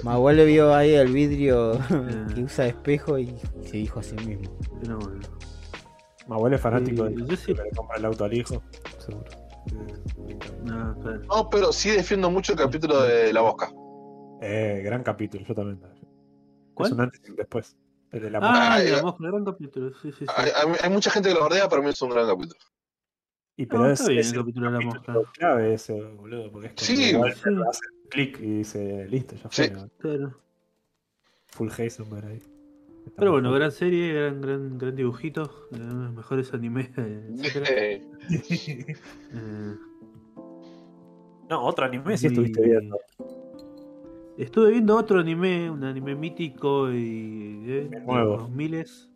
Mi 0.04 0.12
abuelo 0.12 0.46
vio 0.46 0.74
ahí 0.76 0.94
el 0.94 1.12
vidrio 1.12 1.74
Eh. 1.74 2.26
que 2.36 2.42
usa 2.44 2.68
espejo 2.68 3.18
y 3.18 3.36
se 3.64 3.78
dijo 3.78 4.00
a 4.00 4.04
sí 4.04 4.16
mismo. 4.18 4.56
Pero 4.82 5.00
bueno. 5.00 5.20
Mi 6.28 6.36
abuelo 6.36 6.56
es 6.56 6.62
fanático 6.62 7.08
Sí, 7.08 7.14
de 7.16 7.26
yo 7.28 7.36
sí. 7.36 7.46
que 7.56 7.64
le 7.64 7.72
compra 7.72 7.98
el 7.98 8.06
auto 8.06 8.26
al 8.26 8.34
hijo. 8.34 8.62
Seguro. 9.00 9.26
No, 10.64 11.00
claro. 11.02 11.22
No, 11.24 11.50
pero 11.50 11.72
sí 11.72 11.90
defiendo 11.92 12.30
mucho 12.30 12.54
el 12.54 12.58
capítulo 12.60 13.02
de 13.04 13.32
La 13.34 13.42
Mosca. 13.42 13.72
Eh, 14.42 14.82
gran 14.84 15.04
capítulo, 15.04 15.46
yo 15.46 15.56
también. 15.56 15.80
¿Cuál? 16.74 16.88
Es 16.88 16.94
un 16.94 17.02
antes 17.02 17.22
y 17.26 17.30
un 17.32 17.36
después. 17.38 17.76
El 18.12 18.22
de 18.22 18.30
la 18.32 18.40
Ah, 18.42 18.76
Ah, 18.76 18.80
la 18.80 19.02
mosca, 19.02 19.18
gran 19.28 19.46
capítulo. 19.46 19.92
Sí, 20.02 20.12
sí, 20.12 20.20
sí. 20.20 20.26
Hay, 20.36 20.50
hay- 20.56 20.78
hay 20.84 20.90
mucha 20.90 21.10
gente 21.10 21.30
que 21.30 21.36
lo 21.36 21.42
bordea, 21.42 21.68
pero 21.70 21.82
a 21.82 21.86
mí 21.86 21.90
es 21.92 22.02
un 22.02 22.10
gran 22.10 22.28
capítulo. 22.28 22.60
Y 23.58 23.66
pero 23.66 23.84
No, 23.84 23.90
es, 23.92 24.06
bien 24.08 24.20
es 24.20 24.32
el 24.34 24.40
capítulo 24.40 24.72
de 24.72 24.78
la 24.80 24.86
mosca. 24.86 25.14
clave 25.34 25.74
ese, 25.74 26.02
boludo, 26.02 26.52
porque 26.52 26.68
es 26.68 26.74
Sí. 26.78 27.12
igual 27.12 27.34
Sí. 27.34 27.42
hace 27.70 27.80
clic 28.10 28.40
y 28.40 28.58
dice, 28.58 29.08
listo, 29.10 29.36
ya 29.36 29.50
Sí. 29.50 29.64
fue. 29.64 29.72
¿no? 29.72 29.90
Claro. 30.00 30.38
Full 31.48 31.70
Heisenberg 31.78 32.26
ahí. 32.28 32.42
Está 33.06 33.19
Pero 33.19 33.32
bueno, 33.34 33.52
gran 33.52 33.72
serie, 33.72 34.14
gran, 34.14 34.41
gran, 34.41 34.77
gran 34.77 34.95
dibujitos, 34.95 35.49
eh, 35.72 35.77
los 35.77 36.14
mejores 36.14 36.53
animes, 36.53 36.90
eh, 36.98 38.02
No, 41.49 41.64
otro 41.64 41.86
anime 41.86 42.18
sí 42.18 42.27
estuviste 42.27 42.61
viendo. 42.61 42.98
Estuve 44.38 44.72
viendo 44.72 44.98
otro 44.98 45.19
anime, 45.19 45.69
un 45.69 45.84
anime 45.84 46.14
mítico 46.15 46.91
y 46.91 47.64
eh, 47.68 47.90
de 47.90 47.99
los 48.06 48.49
miles. 48.49 49.10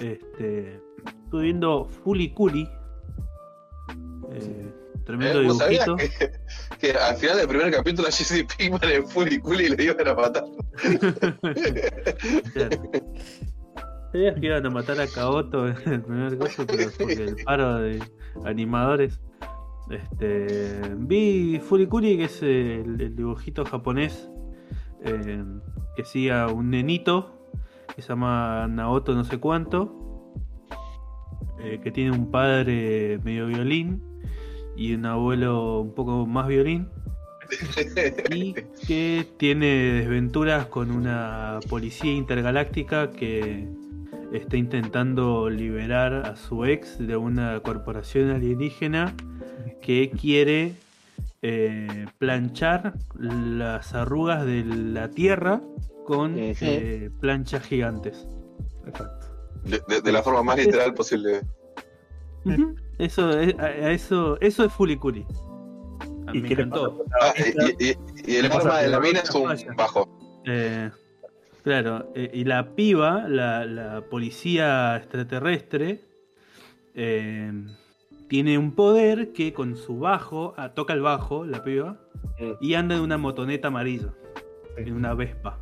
Este, 0.00 0.80
estuve 1.24 1.42
viendo 1.42 1.84
Fully 1.84 2.30
Cooly. 2.32 2.66
Eh, 4.32 4.72
tremendo 5.08 5.40
eh, 5.40 5.46
¿Vos 5.46 5.56
sabías 5.56 5.86
dibujito. 5.86 6.18
que, 6.78 6.86
que 6.92 6.92
al 6.92 7.16
final 7.16 7.38
del 7.38 7.48
primer 7.48 7.72
capítulo 7.72 8.08
a 8.08 8.10
Jesse 8.12 8.44
Pinkman 8.44 8.90
en 8.90 9.08
Full 9.08 9.32
y 9.32 9.38
Cool 9.40 9.60
y 9.62 9.68
le 9.70 9.84
iban 9.84 10.06
a 10.06 10.14
matar? 10.14 10.44
Claro. 12.52 12.90
Sabías 14.12 14.40
que 14.40 14.46
iban 14.46 14.64
a 14.64 14.70
matar 14.70 15.00
a 15.00 15.06
Kaoto 15.06 15.68
en 15.68 15.76
el 15.86 16.02
primer 16.02 16.38
caso, 16.38 16.66
pero 16.66 16.90
porque 16.98 17.12
el 17.14 17.36
paro 17.44 17.78
de 17.80 18.02
animadores. 18.44 19.20
Este, 19.90 20.94
vi 20.98 21.58
Furikuri, 21.60 22.18
que 22.18 22.24
es 22.24 22.42
el, 22.42 23.00
el 23.00 23.16
dibujito 23.16 23.64
japonés 23.64 24.28
eh, 25.02 25.44
que 25.96 26.04
sigue 26.04 26.32
a 26.32 26.48
un 26.48 26.70
nenito 26.70 27.34
que 27.94 28.02
se 28.02 28.08
llama 28.08 28.66
Naoto 28.68 29.14
no 29.14 29.24
sé 29.24 29.38
cuánto, 29.38 30.34
eh, 31.60 31.80
que 31.82 31.90
tiene 31.90 32.10
un 32.10 32.30
padre 32.30 33.18
medio 33.24 33.46
violín 33.46 34.07
y 34.78 34.94
un 34.94 35.04
abuelo 35.06 35.80
un 35.80 35.92
poco 35.94 36.24
más 36.26 36.46
violín. 36.48 36.88
y 38.30 38.52
que 38.86 39.26
tiene 39.38 39.66
desventuras 39.66 40.66
con 40.66 40.90
una 40.90 41.60
policía 41.68 42.12
intergaláctica 42.12 43.10
que 43.10 43.66
está 44.32 44.56
intentando 44.58 45.48
liberar 45.48 46.12
a 46.26 46.36
su 46.36 46.64
ex 46.66 46.98
de 46.98 47.16
una 47.16 47.60
corporación 47.60 48.30
alienígena 48.30 49.14
que 49.80 50.10
quiere 50.10 50.74
eh, 51.40 52.04
planchar 52.18 52.94
las 53.18 53.94
arrugas 53.94 54.44
de 54.44 54.64
la 54.64 55.08
Tierra 55.08 55.62
con 56.04 56.34
eh, 56.36 57.10
planchas 57.20 57.62
gigantes. 57.66 58.26
Exacto. 58.86 59.26
De, 59.64 59.80
de- 59.88 60.02
de 60.02 60.12
la 60.12 60.22
forma 60.22 60.42
más 60.42 60.58
literal 60.58 60.92
posible. 60.92 61.40
Eso, 62.98 63.38
es, 63.38 63.54
eso, 63.58 64.38
eso 64.40 64.64
es 64.64 64.72
Fuliculi. 64.72 65.24
A 66.26 66.32
mí 66.32 66.38
¿Y 66.38 66.42
me 66.42 66.48
qué 66.48 66.56
le 66.56 66.62
encantó. 66.62 67.04
Ah, 67.22 67.32
y, 67.38 67.84
y- 67.90 67.96
y 68.26 68.36
el 68.36 68.50
arma 68.52 68.78
de 68.80 68.88
la 68.88 69.00
mina 69.00 69.20
es 69.20 69.30
un 69.34 69.48
bajo. 69.76 70.08
Eh, 70.44 70.90
claro, 71.62 72.10
eh, 72.14 72.30
y 72.34 72.44
la 72.44 72.74
piba, 72.74 73.26
la, 73.28 73.64
la 73.64 74.00
policía 74.02 74.96
extraterrestre, 74.96 76.02
eh, 76.94 77.52
tiene 78.28 78.58
un 78.58 78.72
poder 78.72 79.32
que 79.32 79.52
con 79.54 79.76
su 79.76 79.98
bajo, 80.00 80.54
ah, 80.58 80.74
toca 80.74 80.92
el 80.92 81.00
bajo, 81.00 81.44
la 81.46 81.62
piba, 81.64 82.00
Mm. 82.40 82.52
y 82.60 82.74
anda 82.74 82.96
en 82.96 83.00
una 83.02 83.16
motoneta 83.16 83.68
amarilla, 83.68 84.12
Sí. 84.76 84.82
en 84.88 84.94
una 84.94 85.14
Vespa. 85.14 85.58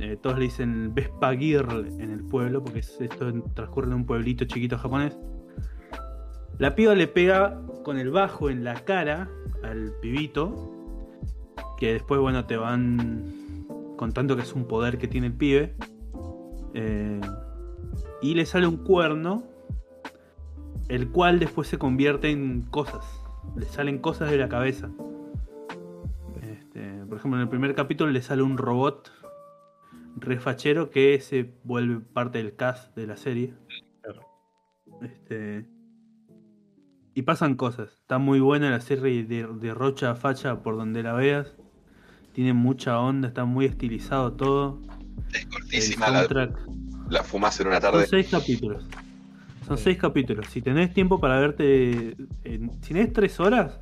Eh, 0.00 0.16
todos 0.22 0.38
le 0.38 0.44
dicen 0.46 0.94
Vespa 0.94 1.34
Girl 1.34 1.86
en 2.00 2.10
el 2.12 2.24
pueblo, 2.24 2.62
porque 2.62 2.80
es- 2.80 3.00
esto 3.00 3.28
en- 3.28 3.42
transcurre 3.54 3.88
en 3.88 3.94
un 3.94 4.06
pueblito 4.06 4.44
chiquito 4.46 4.78
japonés. 4.78 5.16
La 6.58 6.74
piba 6.74 6.94
le 6.96 7.06
pega 7.06 7.60
con 7.84 7.98
el 7.98 8.10
bajo 8.10 8.50
en 8.50 8.64
la 8.64 8.74
cara 8.84 9.30
al 9.62 9.92
pibito, 10.00 10.70
que 11.78 11.92
después, 11.92 12.20
bueno, 12.20 12.46
te 12.46 12.56
van 12.56 13.64
contando 13.96 14.34
que 14.34 14.42
es 14.42 14.52
un 14.52 14.66
poder 14.66 14.98
que 14.98 15.06
tiene 15.06 15.28
el 15.28 15.34
pibe. 15.34 15.76
Eh, 16.74 17.20
y 18.20 18.34
le 18.34 18.44
sale 18.44 18.66
un 18.66 18.78
cuerno, 18.78 19.44
el 20.88 21.10
cual 21.10 21.38
después 21.38 21.68
se 21.68 21.78
convierte 21.78 22.30
en 22.30 22.62
cosas. 22.62 23.04
Le 23.56 23.66
salen 23.66 23.98
cosas 23.98 24.28
de 24.30 24.38
la 24.38 24.48
cabeza. 24.48 24.90
Este, 26.42 27.04
por 27.08 27.18
ejemplo, 27.18 27.38
en 27.38 27.42
el 27.42 27.48
primer 27.48 27.76
capítulo 27.76 28.10
le 28.10 28.20
sale 28.20 28.42
un 28.42 28.58
robot 28.58 29.12
refachero 30.16 30.90
que 30.90 31.20
se 31.20 31.52
vuelve 31.62 32.00
parte 32.00 32.38
del 32.38 32.56
cast 32.56 32.96
de 32.96 33.06
la 33.06 33.16
serie. 33.16 33.54
Claro. 34.02 34.22
Este, 35.02 35.77
y 37.18 37.22
pasan 37.22 37.56
cosas. 37.56 37.90
Está 38.00 38.18
muy 38.18 38.38
buena 38.38 38.70
la 38.70 38.80
serie 38.80 39.24
de, 39.24 39.46
de 39.46 39.74
Rocha 39.74 40.12
a 40.12 40.14
Facha 40.14 40.62
por 40.62 40.76
donde 40.76 41.02
la 41.02 41.14
veas. 41.14 41.52
Tiene 42.32 42.52
mucha 42.52 43.00
onda, 43.00 43.26
está 43.26 43.44
muy 43.44 43.64
estilizado 43.64 44.34
todo. 44.34 44.80
Es 45.34 45.44
cortísima 45.46 46.10
la, 46.10 46.18
soundtrack. 46.20 46.60
la 47.10 47.24
fumás 47.24 47.58
en 47.60 47.66
una 47.66 47.80
Son 47.80 47.90
tarde. 47.92 48.06
seis 48.06 48.28
capítulos. 48.30 48.84
Son 49.66 49.76
Sí. 49.76 49.84
seis 49.84 49.98
capítulos. 49.98 50.46
Si 50.46 50.62
tenés 50.62 50.94
tiempo 50.94 51.18
para 51.18 51.40
verte. 51.40 52.16
en- 52.44 52.70
si 52.82 52.94
tenés 52.94 53.12
tres 53.12 53.40
horas, 53.40 53.80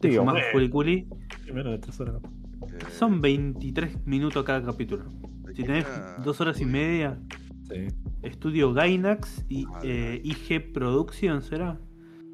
te 0.00 0.12
Sí, 0.12 0.16
fumás. 0.16 0.40
Fuliculi. 0.52 1.08
Sí, 1.44 1.52
menos 1.52 1.72
de 1.72 1.78
tres 1.78 1.98
horas. 2.00 2.14
Eh, 2.22 2.78
Son 2.96 3.20
23 3.20 4.06
minutos 4.06 4.44
cada 4.44 4.62
capítulo. 4.62 5.04
Si 5.56 5.64
tenés 5.64 5.86
dos 6.24 6.40
horas 6.40 6.60
y 6.60 6.64
media, 6.66 7.18
Sí. 7.68 7.88
estudio 8.22 8.72
Gainax 8.72 9.44
y 9.48 9.66
eh, 9.82 10.20
IG 10.22 10.72
Production, 10.72 11.42
¿será? 11.42 11.78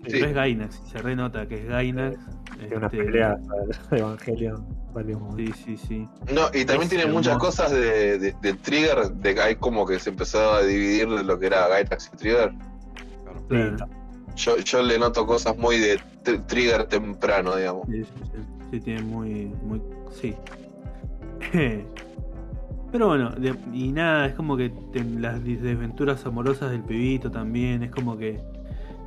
Sí. 0.05 0.09
Pero 0.13 0.27
es 0.27 0.35
Gainax, 0.35 0.83
y 0.85 0.91
se 0.91 0.99
renota 0.99 1.47
que 1.47 1.55
es 1.63 1.67
Gainax. 1.69 2.19
Tiene 2.59 2.77
unas 2.77 2.93
Este, 2.93 3.05
peleas 3.05 3.39
de 3.91 3.99
Evangelion. 3.99 4.67
Vale 4.93 5.15
un 5.15 5.37
Sí, 5.37 5.53
sí, 5.65 5.77
sí. 5.77 6.09
No, 6.35 6.49
y 6.53 6.65
también 6.65 6.83
Es 6.83 6.89
tiene 6.91 7.05
hermoso. 7.05 7.19
muchas 7.31 7.39
cosas 7.39 7.71
de, 7.73 8.19
de- 8.19 8.35
de 8.43 8.55
Trigger, 8.55 9.11
de 9.13 9.35
que 9.35 9.41
hay 9.41 9.57
como 9.57 9.87
que 9.87 9.99
se 9.99 10.11
empezó 10.11 10.53
a 10.55 10.63
dividir 10.63 11.09
de 11.09 11.23
lo 11.25 11.39
que 11.39 11.47
era 11.47 11.67
Gainax 11.69 12.11
y 12.13 12.17
Trigger. 12.17 12.53
claro. 13.49 13.77
Yo, 14.35 14.57
yo 14.59 14.83
le 14.83 14.99
noto 14.99 15.27
cosas 15.27 15.57
muy 15.59 15.79
de 15.79 15.99
tr- 16.25 16.45
Trigger 16.47 16.85
temprano, 16.85 17.55
digamos. 17.57 17.87
Sí, 17.89 18.03
sí, 18.05 18.11
sí. 18.25 18.39
Sí, 18.73 18.81
tiene 18.81 19.03
muy. 19.03 19.53
muy 19.63 19.81
sí. 20.21 20.35
Pero 22.93 23.09
bueno, 23.09 23.31
de- 23.31 23.55
y 23.73 23.93
nada, 23.93 24.27
es 24.27 24.35
como 24.35 24.57
que 24.57 24.71
te- 24.93 25.05
las 25.05 25.43
desventuras 25.45 26.25
amorosas 26.27 26.71
del 26.71 26.83
pibito 26.83 27.31
también, 27.31 27.83
es 27.83 27.91
como 27.91 28.17
que 28.19 28.41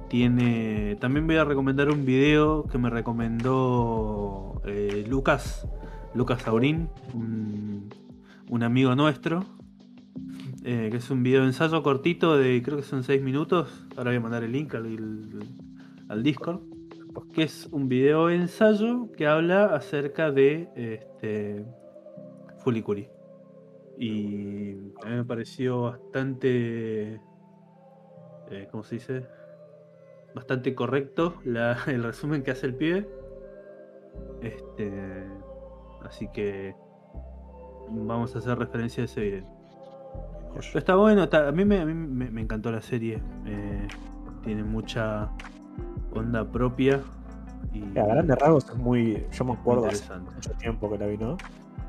tiene... 0.10 0.98
También 1.00 1.28
voy 1.28 1.38
a 1.38 1.44
recomendar 1.44 1.90
un 1.90 2.06
video 2.06 2.64
que 2.64 2.78
me 2.78 2.90
recomendó 2.90 4.62
eh, 4.66 5.06
Lucas, 5.08 5.68
Lucas 6.14 6.42
Saurín, 6.42 6.90
un, 7.14 8.64
amigo 8.64 8.96
nuestro, 8.96 9.46
eh, 10.64 10.90
que 10.90 10.98
es 10.98 11.10
un 11.12 11.24
video 11.24 11.42
de 11.42 11.48
ensayo 11.48 11.84
cortito 11.84 12.38
de 12.38 12.62
creo 12.64 12.78
que 12.78 12.84
son 12.84 13.04
6 13.04 13.22
minutos, 13.22 13.86
ahora 13.98 14.12
voy 14.12 14.18
a 14.18 14.22
mandar 14.22 14.44
el 14.44 14.52
link 14.52 14.74
al, 14.76 14.98
al 16.08 16.24
Discord 16.24 16.62
que 17.34 17.44
es 17.44 17.68
un 17.72 17.88
video 17.88 18.30
ensayo 18.30 19.12
que 19.12 19.28
habla 19.28 19.66
acerca 19.66 20.32
de 20.32 20.70
este 20.76 21.66
Fuliculi. 22.60 23.10
Y 23.98 24.72
a 25.04 25.10
mí 25.10 25.16
me 25.16 25.24
pareció 25.24 25.84
bastante. 25.84 27.22
eh, 28.52 28.68
¿Cómo 28.72 28.84
se 28.84 28.96
dice? 28.96 29.26
Bastante 30.36 30.76
correcto 30.76 31.36
la- 31.46 31.78
el 31.88 32.04
resumen 32.04 32.44
que 32.44 32.52
hace 32.52 32.68
el 32.68 32.76
pibe. 32.76 33.10
Este. 34.42 34.92
Así 36.04 36.28
que. 36.34 36.76
Vamos 37.90 38.36
a 38.36 38.40
hacer 38.40 38.58
referencia 38.58 39.04
a 39.04 39.06
ese 39.06 39.22
video. 39.22 39.46
Pero 40.54 40.80
está 40.80 40.96
bueno, 40.96 41.24
está- 41.24 41.48
a 41.48 41.52
mí, 41.52 41.66
me, 41.66 41.80
a 41.82 41.86
mí 41.86 41.94
me- 41.94 42.30
me 42.32 42.42
encantó 42.42 42.72
la 42.72 42.82
serie. 42.82 43.22
eh, 43.46 43.88
tiene 44.44 44.64
mucha 44.64 45.30
onda 46.14 46.46
propia. 46.50 47.02
Y 47.74 47.98
A 47.98 48.06
grandes 48.06 48.38
rasgos 48.38 48.70
es 48.70 48.76
muy. 48.76 49.26
Yo 49.32 49.46
me 49.46 49.54
acuerdo 49.54 49.88
hace 49.88 50.14
mucho 50.20 50.52
tiempo 50.52 50.90
que 50.90 50.98
la 51.00 51.08
vi, 51.08 51.18
¿no? 51.18 51.38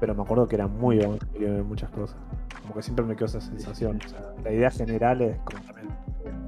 Pero 0.00 0.14
me 0.14 0.22
acuerdo 0.22 0.46
que 0.48 0.56
era 0.56 0.66
muy 0.66 1.00
Evangelion 1.00 1.56
en 1.56 1.66
muchas 1.66 1.90
cosas. 1.90 2.16
Como 2.62 2.74
que 2.74 2.82
siempre 2.82 3.04
me 3.04 3.14
quedó 3.14 3.26
esa 3.26 3.40
sensación. 3.40 3.98
O 4.04 4.08
sea, 4.08 4.20
la 4.42 4.52
idea 4.52 4.70
general 4.70 5.20
es 5.22 5.38
como 5.40 5.62
también 5.64 5.88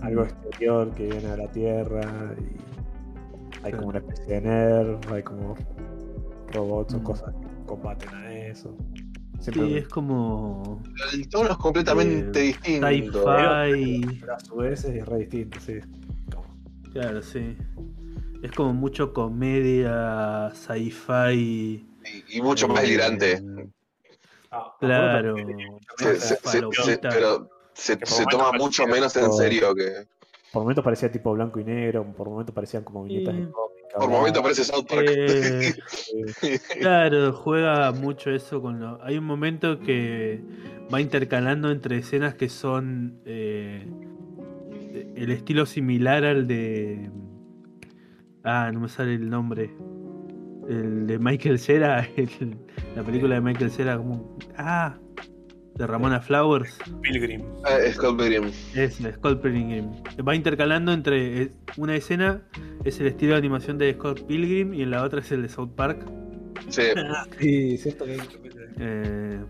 algo 0.02 0.22
exterior 0.24 0.90
que 0.94 1.06
viene 1.08 1.28
a 1.30 1.36
la 1.36 1.48
Tierra 1.50 2.34
y 2.38 3.64
hay 3.64 3.72
como 3.72 3.88
una 3.88 3.98
especie 3.98 4.34
de 4.34 4.40
nerf, 4.42 5.12
hay 5.12 5.22
como 5.22 5.56
robots 6.52 6.94
o 6.94 6.98
Mm. 6.98 7.02
cosas 7.02 7.34
que 7.34 7.66
combaten 7.66 8.08
a 8.14 8.32
eso. 8.34 8.74
Siempre 9.40 9.64
Sí, 9.66 9.72
me- 9.72 9.78
es 9.78 9.88
como 9.88 10.82
El 11.12 11.28
tono 11.28 11.50
es 11.50 11.56
completamente 11.58 12.40
Eh, 12.40 12.42
distinto. 12.44 13.24
sci-fi. 13.24 14.18
pero 14.20 14.34
a 14.34 14.40
su 14.40 14.56
vez 14.56 14.84
es 14.84 15.06
re 15.06 15.18
distinto, 15.18 15.60
sí. 15.60 15.74
Claro, 16.92 17.22
sí. 17.22 17.56
Es 18.42 18.52
como 18.52 18.72
mucho 18.72 19.12
comedia, 19.12 20.50
sci-fi. 20.54 21.32
Y, 22.30 22.38
y 22.38 22.42
mucho 22.42 22.66
más 22.68 22.82
delirante. 22.82 23.42
Claro. 24.80 25.36
Se- 25.98 26.16
se- 26.16 26.20
se- 26.20 26.36
Falopita. 26.36 26.82
se- 26.84 26.98
pero 26.98 27.50
se, 27.78 27.96
toma 28.26 28.52
mucho 28.52 28.86
menos 28.86 29.16
en 29.16 29.32
serio 29.32 29.74
que. 29.74 30.06
Por 30.52 30.62
momentos 30.62 30.82
parecía 30.82 31.10
tipo 31.12 31.32
blanco 31.34 31.60
y 31.60 31.64
negro, 31.64 32.04
por 32.16 32.28
momentos 32.30 32.54
parecían 32.54 32.82
como 32.82 33.04
viñetas 33.04 33.34
de 33.36 33.50
cómic. 33.50 33.78
Por 33.94 34.08
momentos 34.08 34.42
parece 34.42 34.64
South 34.64 34.86
Park. 34.88 35.04
Eh, 35.06 35.74
eh, 36.42 36.58
claro, 36.80 37.32
juega 37.34 37.92
mucho 37.92 38.30
eso 38.30 38.60
con 38.62 38.80
lo. 38.80 39.02
Hay 39.04 39.18
un 39.18 39.24
momento 39.24 39.78
que 39.80 40.42
va 40.92 41.00
intercalando 41.00 41.70
entre 41.70 41.98
escenas 41.98 42.34
que 42.34 42.48
son 42.48 43.20
eh, 43.26 43.86
el 45.16 45.30
estilo 45.30 45.66
similar 45.66 46.24
al 46.24 46.46
de. 46.46 47.10
Ah, 48.42 48.70
no 48.72 48.80
me 48.80 48.88
sale 48.88 49.14
el 49.14 49.28
nombre. 49.28 49.70
El 50.68 51.06
de 51.06 51.18
Michael 51.18 51.58
Cera, 51.58 52.08
el- 52.16 52.56
la 52.96 53.02
película 53.02 53.34
de 53.34 53.40
Michael 53.42 53.70
Cera, 53.70 53.96
como. 53.98 54.36
Ah, 54.56 54.96
de 55.78 55.86
Ramona 55.86 56.20
Flowers. 56.20 56.76
Pilgrim. 57.02 57.42
Ah, 57.64 57.78
Scott 57.92 58.18
Pilgrim. 58.18 58.50
Es 58.74 58.96
Scott 59.16 59.40
Pilgrim. 59.40 59.90
Va 60.26 60.34
intercalando 60.34 60.92
entre 60.92 61.52
una 61.76 61.94
escena 61.96 62.42
es 62.84 62.98
el 63.00 63.06
estilo 63.06 63.32
de 63.32 63.38
animación 63.38 63.78
de 63.78 63.92
Scott 63.94 64.22
Pilgrim 64.26 64.74
y 64.74 64.82
en 64.82 64.90
la 64.90 65.04
otra 65.04 65.20
es 65.20 65.30
el 65.32 65.42
de 65.42 65.48
South 65.48 65.70
Park. 65.76 66.04
Sí, 66.68 66.82
Sí, 67.40 67.78
cierto 67.78 68.04
que 68.04 68.18
Eh, 68.80 69.40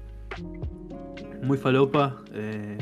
muy 1.43 1.57
falopa. 1.59 2.17
eh, 2.33 2.77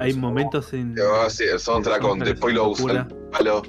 hay 0.00 0.10
es 0.10 0.16
momentos 0.16 0.72
en. 0.72 0.94
Ah, 0.98 1.28
sí, 1.30 1.44
el 1.44 1.58
soundtrack 1.58 2.00
con 2.00 2.22
es 2.22 2.34
Poilos 2.40 2.78
locura. 2.80 3.02
al 3.02 3.16
palo. 3.30 3.62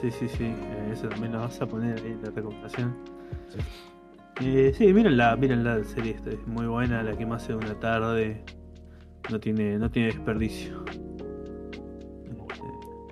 Sí, 0.00 0.10
sí, 0.10 0.28
sí. 0.28 0.44
eh, 0.44 0.90
eso 0.92 1.08
también 1.08 1.32
lo 1.32 1.40
vas 1.40 1.60
a 1.60 1.66
poner 1.66 1.96
ahí 1.98 2.12
en 2.12 2.22
la 2.22 2.30
recomendación. 2.30 2.94
Eh, 4.40 4.72
sí, 4.76 4.92
mírenla, 4.92 5.36
mírenla, 5.36 5.78
la 5.78 5.84
serie 5.84 6.12
esta 6.12 6.30
es 6.30 6.46
muy 6.46 6.66
buena, 6.66 7.02
la 7.02 7.16
que 7.16 7.26
más 7.26 7.42
hace 7.44 7.54
una 7.54 7.78
tarde. 7.78 8.44
No 9.30 9.38
tiene, 9.38 9.78
no 9.78 9.90
tiene 9.90 10.08
desperdicio. 10.08 10.84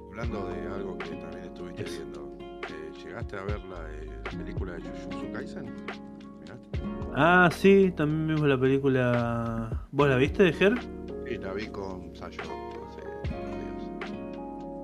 Hablando 0.09 0.49
de 0.49 0.75
algo 0.75 0.99
que 0.99 1.11
también 1.11 1.45
estuviste 1.45 1.83
Eso. 1.83 2.03
viendo, 2.03 2.37
eh, 2.41 2.93
¿llegaste 3.05 3.09
¿Llegaste 3.09 3.37
a 3.37 3.43
ver 3.45 3.61
la, 3.67 3.91
eh, 3.91 4.21
la 4.25 4.31
película 4.31 4.73
de 4.73 4.81
Jujutsu 4.83 5.33
Kaisen? 5.33 5.65
¿Miraste? 6.41 6.81
Ah, 7.15 7.49
sí, 7.53 7.93
también 7.97 8.35
vimos 8.35 8.49
la 8.49 8.59
película. 8.59 9.87
¿Vos 9.93 10.09
la 10.09 10.17
viste 10.17 10.43
de 10.43 10.53
Ger? 10.53 10.75
Sí, 11.27 11.39
la 11.39 11.53
vi 11.53 11.67
con 11.69 12.15
Sayo. 12.17 12.43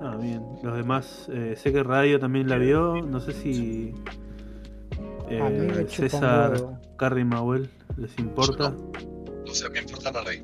Ah, 0.01 0.15
bien. 0.21 0.41
Los 0.63 0.77
demás, 0.77 1.29
eh, 1.33 1.55
sé 1.57 1.73
que 1.73 1.83
Radio 1.83 2.19
también 2.19 2.47
la 2.47 2.57
vio. 2.57 3.01
No 3.01 3.19
sé 3.19 3.33
si 3.33 3.93
eh, 5.29 5.41
A 5.41 5.49
mí 5.49 5.59
me 5.59 5.67
chupa 5.67 5.83
un 5.83 5.87
César. 6.09 6.79
Carrie 6.97 7.25
Mauel 7.25 7.69
les 7.97 8.17
importa. 8.19 8.71
No 8.71 9.53
sé, 9.53 9.69
me 9.69 9.79
importa 9.79 10.11
no 10.11 10.21
leí. 10.23 10.43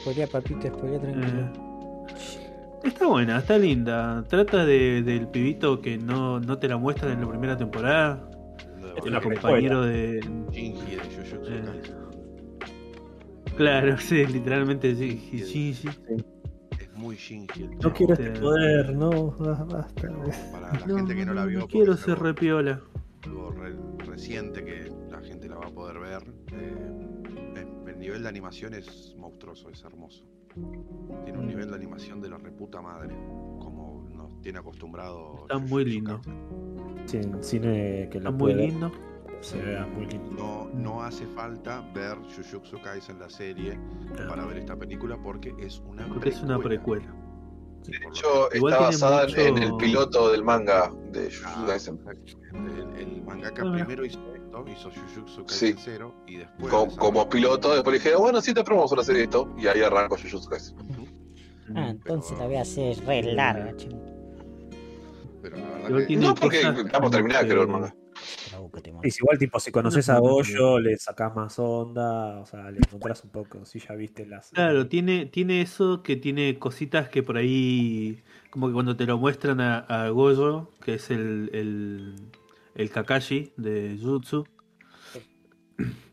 Spoilea, 0.00 0.26
papito, 0.26 0.66
spoilea 0.68 1.00
tranquilo. 1.00 1.40
Eh, 1.40 2.88
está 2.88 3.06
buena, 3.06 3.38
está 3.38 3.58
linda. 3.58 4.24
Trata 4.28 4.64
de, 4.64 5.02
del 5.02 5.28
pibito 5.28 5.80
que 5.80 5.98
no, 5.98 6.40
no 6.40 6.58
te 6.58 6.68
la 6.68 6.76
muestran 6.76 7.12
en 7.12 7.20
la 7.20 7.28
primera 7.28 7.56
temporada. 7.56 8.28
Es 8.96 9.04
El 9.06 9.20
compañero 9.20 9.82
de. 9.82 10.20
Shinji 10.50 10.96
de 10.96 10.98
Jujutsu 10.98 11.52
Eh. 11.52 11.62
Claro, 13.56 13.98
sí, 13.98 14.24
literalmente 14.26 14.94
sí. 14.96 15.18
sí, 15.30 15.44
sí, 15.44 15.74
sí. 15.74 15.88
Es 16.78 16.92
muy 16.94 17.14
Shinji 17.16 17.64
el 17.64 17.78
No 17.78 17.92
quiero 17.92 18.16
Sí. 18.16 18.22
este 18.22 18.40
poder, 18.40 18.94
no, 18.96 19.10
basta. 19.68 20.08
Para 20.52 20.72
la 20.72 20.96
gente 20.96 21.14
que 21.14 21.26
no 21.26 21.34
la 21.34 21.44
vio, 21.44 21.60
no 21.60 21.66
quiero 21.68 21.96
ser 21.96 22.18
repiola. 22.18 22.80
Algo 23.26 23.50
re- 23.52 23.76
reciente 24.06 24.64
que 24.64 24.92
la 25.10 25.20
gente 25.20 25.48
la 25.48 25.56
va 25.56 25.66
a 25.66 25.70
poder 25.70 25.98
ver. 25.98 26.22
eh, 26.52 26.92
el, 27.56 27.88
el 27.88 27.98
nivel 27.98 28.22
de 28.22 28.28
animación 28.28 28.74
es 28.74 29.14
monstruoso, 29.18 29.68
es 29.70 29.82
hermoso. 29.84 30.24
Tiene 31.24 31.38
un 31.38 31.46
nivel 31.46 31.68
de 31.70 31.76
animación 31.76 32.20
de 32.20 32.28
la 32.28 32.38
reputa 32.38 32.80
madre, 32.80 33.14
como 33.60 34.06
nos 34.12 34.40
tiene 34.40 34.58
acostumbrado. 34.58 35.42
Está 35.42 35.58
muy 35.58 35.84
lindo. 35.84 36.20
Sí, 37.06 37.18
en 37.18 37.42
cine 37.42 38.08
que 38.10 38.18
Está 38.18 38.30
muy 38.30 38.54
lindo. 38.54 38.90
Se 39.40 39.60
vea 39.62 39.86
muy 39.86 40.06
lindo. 40.06 40.30
No, 40.36 40.68
no 40.74 41.02
hace 41.02 41.26
falta 41.28 41.80
ver 41.94 42.18
Jujutsu 42.18 42.78
Kaisen 42.82 43.18
la 43.18 43.30
serie 43.30 43.78
para 44.28 44.44
ver 44.44 44.58
esta 44.58 44.76
película 44.76 45.16
porque 45.22 45.54
es 45.58 45.80
una 45.80 46.06
Porque 46.08 46.28
es 46.28 46.42
una 46.42 46.58
precuela. 46.58 47.14
Sí, 47.82 47.92
De 47.92 47.96
hecho, 47.98 48.48
Igual 48.54 48.72
está 48.74 48.84
basada 48.84 49.26
mucho- 49.26 49.40
en 49.40 49.58
el 49.58 49.76
piloto 49.76 50.30
del 50.32 50.44
manga 50.44 50.92
de 51.12 51.24
Jujutsu 51.30 51.46
Ah, 51.46 51.64
Kaisen. 51.66 51.94
exactamente. 51.94 52.32
El, 53.00 53.08
el 53.08 53.22
mangaka 53.22 53.62
primero 53.62 54.04
hizo 54.04 54.20
esto, 54.34 54.64
hizo 54.68 54.90
Jujutsu 54.90 55.44
Sí. 55.48 55.72
Kaisen 55.74 55.78
0 55.78 56.14
y 56.26 56.36
después. 56.36 56.94
Como 56.96 57.28
piloto, 57.28 57.72
después 57.74 58.02
dije, 58.02 58.14
bueno, 58.16 58.40
sí 58.40 58.52
te 58.52 58.62
probamos 58.64 58.92
una 58.92 59.02
serie 59.02 59.20
de 59.20 59.24
esto. 59.24 59.48
Y 59.56 59.66
ahí 59.66 59.80
arranco 59.82 60.16
Jujutsu 60.16 60.48
Kaisen. 60.50 60.76
Ah, 61.74 61.88
entonces 61.90 62.36
la 62.38 62.46
voy 62.46 62.56
a 62.56 62.62
hacer 62.62 62.98
re 63.06 63.22
larga. 63.22 63.72
Pero 65.42 65.56
la 65.56 65.88
verdad 65.88 66.06
que- 66.06 66.16
No, 66.16 66.34
porque 66.34 66.62
como 66.92 67.10
terminada, 67.10 67.42
que- 67.44 67.48
creo, 67.48 67.62
el 67.62 67.68
manga. 67.68 67.94
Bravo 68.70 68.84
que 68.84 68.90
te 69.02 69.08
Es 69.08 69.18
igual, 69.18 69.38
tipo, 69.38 69.58
si 69.60 69.72
conoces 69.72 70.08
No, 70.08 70.14
a 70.16 70.18
Goyo, 70.18 70.78
le 70.78 70.96
sacás 70.96 71.34
más 71.34 71.58
onda, 71.58 72.40
o 72.40 72.46
sea, 72.46 72.70
le 72.70 72.78
encontrás 72.78 73.24
un 73.24 73.30
poco, 73.30 73.64
si 73.64 73.78
ya 73.80 73.94
viste 73.94 74.26
las... 74.26 74.50
Claro, 74.52 74.88
tiene, 74.88 75.26
tiene 75.26 75.60
eso 75.62 76.02
que 76.02 76.16
tiene 76.16 76.58
cositas 76.58 77.08
que 77.08 77.22
por 77.22 77.36
ahí, 77.36 78.22
como 78.50 78.66
que 78.66 78.72
cuando 78.74 78.96
te 78.96 79.06
lo 79.06 79.16
muestran 79.18 79.60
a, 79.60 79.78
a 79.78 80.08
Gojo, 80.10 80.70
que 80.84 80.94
es 80.94 81.10
el, 81.10 81.50
el, 81.52 82.14
el 82.74 82.90
Kakashi 82.90 83.52
de 83.56 83.96
Jutsu, 84.00 84.44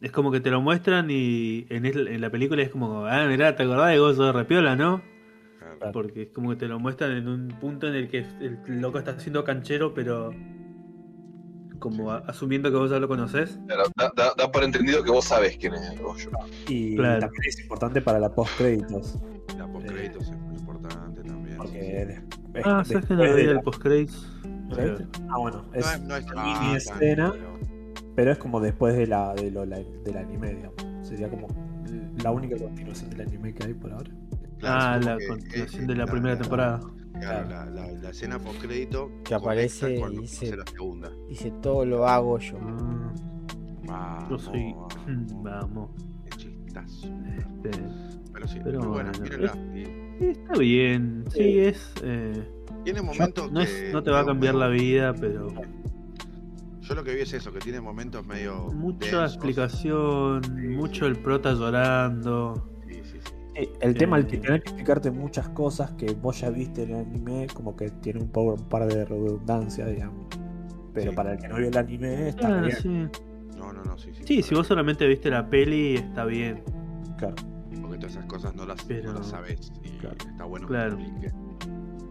es 0.01 0.11
como 0.11 0.31
que 0.31 0.39
te 0.39 0.51
lo 0.51 0.61
muestran 0.61 1.07
y 1.09 1.65
en, 1.69 1.85
el- 1.85 2.07
en 2.07 2.21
la 2.21 2.29
película 2.29 2.61
es 2.61 2.69
como, 2.69 3.05
ah, 3.05 3.25
mirá, 3.27 3.55
¿te 3.55 3.63
acordás 3.63 3.89
de 3.89 3.99
Gojo 3.99 4.23
de 4.25 4.31
Repiola, 4.31 4.75
no? 4.75 5.01
Porque 5.91 6.23
es 6.23 6.29
como 6.29 6.51
que 6.51 6.55
te 6.57 6.67
lo 6.67 6.79
muestran 6.79 7.13
en 7.13 7.27
un 7.27 7.49
punto 7.59 7.87
en 7.87 7.95
el 7.95 8.09
que 8.09 8.19
el 8.41 8.59
loco 8.81 8.99
está 8.99 9.11
haciendo 9.11 9.43
canchero, 9.43 9.93
pero 9.93 10.31
como 11.79 12.11
a- 12.11 12.19
asumiendo 12.27 12.69
que 12.71 12.77
vos 12.77 12.89
ya 12.89 12.99
lo 12.99 13.07
conocés. 13.07 13.59
Claro, 13.67 13.83
Da, 13.95 14.11
da- 14.15 14.33
da 14.37 14.51
por 14.51 14.63
entendido 14.63 15.03
que 15.03 15.11
vos 15.11 15.25
sabés 15.25 15.57
quién 15.57 15.73
es 15.73 15.99
Goyo. 15.99 16.29
Y 16.67 16.95
Claro. 16.95 17.19
también 17.21 17.41
es 17.47 17.59
importante 17.59 18.01
para 18.01 18.19
la 18.19 18.29
post 18.33 18.51
créditos, 18.57 19.17
La 19.57 19.67
postcréditos 19.67 20.29
es 20.29 20.37
muy 20.37 20.55
importante 20.57 21.21
también. 21.23 21.57
porque 21.57 21.79
sí, 21.79 21.85
sí. 21.85 21.91
de- 22.53 22.61
Ah, 22.63 22.79
es- 22.81 22.87
¿sabes 22.87 23.05
que 23.05 23.13
no 23.13 23.23
la- 23.23 23.29
el 23.29 23.55
la 23.55 23.61
viste? 24.89 25.19
Ah, 25.29 25.37
bueno, 25.39 25.65
es, 25.73 25.85
No 25.85 25.91
es, 25.91 26.01
no 26.01 26.15
es 26.15 26.25
una 26.25 26.33
tan- 26.35 26.61
mini 26.63 26.75
escena, 26.75 27.31
pero- 27.31 27.59
pero 28.15 28.31
es 28.31 28.37
como 28.37 28.59
después 28.59 28.95
de 28.97 29.07
la, 29.07 29.33
de 29.35 29.51
lo, 29.51 29.65
la- 29.65 29.77
del 29.79 30.17
anime, 30.17 30.53
digamos. 30.55 30.75
Sería 31.07 31.29
como 31.29 31.47
la 32.23 32.31
única 32.31 32.57
continuación 32.57 33.09
del 33.11 33.21
anime 33.21 33.53
que 33.53 33.65
hay 33.67 33.73
por 33.73 33.91
ahora. 33.93 34.11
claro, 34.59 34.79
Ah, 34.81 34.99
la 35.15 35.17
continuación 35.27 35.83
eh, 35.83 35.87
de 35.87 35.95
la 35.95 36.05
primera 36.07 36.37
temporada. 36.37 36.79
Claro, 37.19 37.49
la, 37.49 37.65
la, 37.65 37.91
la 37.91 38.09
escena 38.09 38.39
postcrédito 38.39 39.09
Que 39.23 39.33
aparece 39.35 39.97
y 39.97 40.17
dice- 40.21 40.55
la 40.55 40.65
segunda. 40.65 41.11
Dice, 41.27 41.51
todo 41.61 41.85
lo 41.85 42.07
hago 42.07 42.37
yo. 42.39 42.57
Vamos, 43.85 44.29
yo 44.29 44.37
soy. 44.39 44.75
vamos, 45.43 45.89
qué 46.25 46.29
chistazo. 46.37 47.07
Este, 47.37 47.71
Pero 48.33 48.47
sí, 48.47 48.59
Pero 48.63 48.79
muy 48.79 48.87
buena, 48.89 49.11
bueno. 49.19 49.51
Y 50.19 50.23
Está 50.25 50.53
bien, 50.57 51.25
sí, 51.29 51.59
es. 51.59 51.93
eh, 52.03 52.49
Tiene 52.83 53.01
momentos 53.01 53.51
no, 53.51 53.61
es- 53.61 53.69
que 53.71 53.91
no 53.93 54.01
te 54.03 54.09
va 54.11 54.19
a 54.19 54.21
medio- 54.21 54.33
cambiar 54.33 54.55
la 54.55 54.67
vida, 54.67 55.13
pero 55.13 55.47
Yo 56.81 56.95
lo 56.95 57.03
que 57.03 57.13
vi 57.13 57.21
es 57.21 57.33
eso, 57.33 57.51
que 57.51 57.59
tiene 57.59 57.81
momentos 57.81 58.25
medio. 58.25 58.71
mucha 58.73 59.05
densos. 59.05 59.33
explicación, 59.35 60.41
mucho 60.75 61.05
el 61.05 61.17
prota 61.17 61.53
llorando. 61.53 62.67
Sí, 63.57 63.65
sí, 63.65 63.69
sí. 63.69 63.73
Sí, 63.73 63.79
el 63.81 63.93
tema 63.95 64.17
Eh. 64.17 64.21
el 64.21 64.27
que 64.27 64.37
tener 64.37 64.61
que 64.61 64.69
explicarte 64.69 65.11
muchas 65.11 65.49
cosas 65.49 65.91
que 65.91 66.13
vos 66.13 66.39
ya 66.39 66.49
viste 66.49 66.83
en 66.83 66.89
el 66.91 66.95
anime, 67.07 67.47
como 67.53 67.75
que 67.75 67.89
tiene 67.89 68.19
un, 68.19 68.29
poco- 68.29 68.53
un 68.61 68.69
par 68.69 68.85
de 68.87 69.05
redundancias, 69.05 69.89
digamos. 69.89 70.27
Pero 70.93 71.11
Sí. 71.11 71.15
para 71.15 71.33
el 71.33 71.39
que 71.39 71.47
no 71.47 71.55
vio 71.57 71.67
el 71.67 71.77
anime, 71.77 72.29
está 72.29 72.61
bien. 72.61 72.75
sí. 72.77 73.07
No, 73.57 73.73
no, 73.73 73.83
no, 73.83 73.97
sí, 73.97 74.11
sí. 74.13 74.21
Sí, 74.25 74.41
si 74.43 74.53
vos 74.55 74.67
solamente 74.67 75.07
viste 75.07 75.29
la 75.29 75.49
peli, 75.49 75.95
está 75.95 76.25
bien. 76.25 76.63
Claro. 77.17 77.35
Porque 77.81 77.97
todas 77.97 78.11
esas 78.11 78.25
cosas 78.25 78.55
no 78.55 78.65
las, 78.65 78.83
Pero- 78.83 79.11
no 79.13 79.19
las 79.19 79.27
sabes. 79.27 79.71
Y 79.83 79.89
Claro. 79.97 80.15
está 80.29 80.43
bueno 80.45 80.67
Claro. 80.67 80.97
que 80.97 81.03
te 81.03 81.09
explique. 81.09 81.33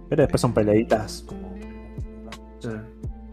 Pero 0.08 0.22
después 0.22 0.40
son 0.40 0.52
peleitas 0.52 1.22
como. 1.26 1.54
Claro, 2.60 2.82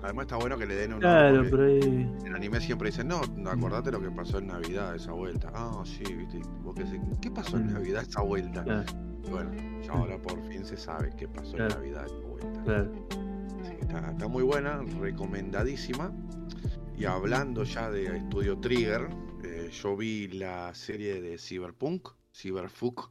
Además 0.03 0.23
está 0.25 0.35
bueno 0.35 0.57
que 0.57 0.65
le 0.65 0.75
den 0.75 0.93
un 0.93 0.99
Claro, 0.99 1.45
pero 1.49 1.63
ahí. 1.65 1.79
En 1.81 2.27
el 2.27 2.35
anime 2.35 2.59
siempre 2.59 2.89
dicen, 2.89 3.07
no, 3.07 3.21
no, 3.37 3.49
acordate 3.49 3.89
lo 3.91 4.01
que 4.01 4.11
pasó 4.11 4.39
en 4.39 4.47
Navidad 4.47 4.95
esa 4.95 5.13
vuelta. 5.13 5.49
Ah, 5.53 5.81
sí, 5.85 6.03
viste. 6.13 6.39
Vos 6.61 6.75
qué, 6.75 6.83
¿qué 7.21 7.31
pasó 7.31 7.57
en. 7.57 7.73
Navidad 7.73 8.03
esa 8.07 8.21
vuelta? 8.21 8.63
Claro, 8.63 8.83
Y 9.25 9.29
Bueno, 9.29 9.51
ya 9.81 9.91
ahora 9.93 10.17
por 10.21 10.41
fin 10.49 10.65
se 10.65 10.75
sabe 10.77 11.11
qué 11.17 11.27
pasó 11.27 11.53
Claro. 11.55 11.73
en 11.75 11.79
Navidad 11.79 12.05
esa 12.05 12.27
vuelta. 12.27 12.63
claro. 12.63 12.91
Así 13.61 13.75
que 13.75 13.81
está, 13.81 14.11
está 14.11 14.27
muy 14.27 14.43
buena, 14.43 14.81
recomendadísima. 14.99 16.11
Y 16.97 17.05
hablando 17.05 17.63
ya 17.63 17.89
de 17.89 18.17
Estudio 18.17 18.57
Trigger, 18.59 19.07
eh, 19.43 19.69
yo 19.71 19.95
vi 19.97 20.27
la 20.27 20.73
serie 20.75 21.21
de 21.21 21.37
Cyberpunk, 21.37 22.09
Cyberfuck 22.35 23.09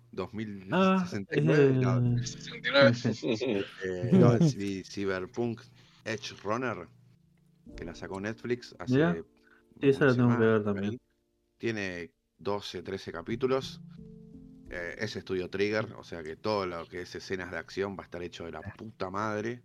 Ah, 0.72 1.06
2069. 1.08 1.72
no, 1.80 2.16
eh, 2.18 2.24
69. 2.24 3.64
eh, 3.84 4.10
no, 4.12 4.38
vi 4.56 4.82
Cyberpunk 4.84 5.60
Edge 6.04 6.34
Runner, 6.42 6.88
que 7.76 7.84
la 7.84 7.94
sacó 7.94 8.20
Netflix 8.20 8.74
hace. 8.78 8.92
Mirá, 8.94 9.10
esa 9.80 10.04
la 10.06 10.14
tengo 10.14 10.28
que 10.38 10.44
ver 10.44 10.64
también. 10.64 10.98
Tiene 11.58 12.10
12, 12.38 12.82
13 12.82 13.12
capítulos. 13.12 13.80
Eh, 14.70 14.96
es 14.98 15.16
estudio 15.16 15.50
Trigger, 15.50 15.92
o 15.98 16.04
sea 16.04 16.22
que 16.22 16.36
todo 16.36 16.66
lo 16.66 16.86
que 16.86 17.02
es 17.02 17.14
escenas 17.14 17.50
de 17.50 17.58
acción 17.58 17.94
va 17.96 18.02
a 18.02 18.06
estar 18.06 18.22
hecho 18.22 18.44
de 18.46 18.52
la 18.52 18.62
puta 18.62 19.10
madre. 19.10 19.62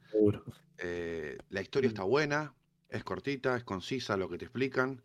Eh, 0.80 1.38
la 1.50 1.62
historia 1.62 1.88
está 1.88 2.04
buena, 2.04 2.54
es 2.90 3.04
cortita, 3.04 3.56
es 3.56 3.64
concisa 3.64 4.18
lo 4.18 4.30
que 4.30 4.38
te 4.38 4.46
explican. 4.46 5.02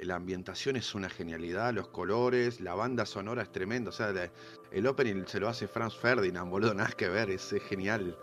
La 0.00 0.16
ambientación 0.16 0.76
es 0.76 0.94
una 0.94 1.08
genialidad, 1.08 1.72
los 1.72 1.88
colores, 1.88 2.60
la 2.60 2.74
banda 2.74 3.06
sonora 3.06 3.42
es 3.42 3.52
tremenda. 3.52 3.90
O 3.90 3.92
sea, 3.92 4.12
la- 4.12 4.30
el 4.70 4.86
opening 4.86 5.24
se 5.26 5.40
lo 5.40 5.48
hace 5.48 5.66
Franz 5.66 5.96
Ferdinand, 5.96 6.50
boludo, 6.50 6.74
nada 6.74 6.90
que 6.90 7.08
ver, 7.08 7.30
es, 7.30 7.52
es 7.52 7.62
genial. 7.62 8.16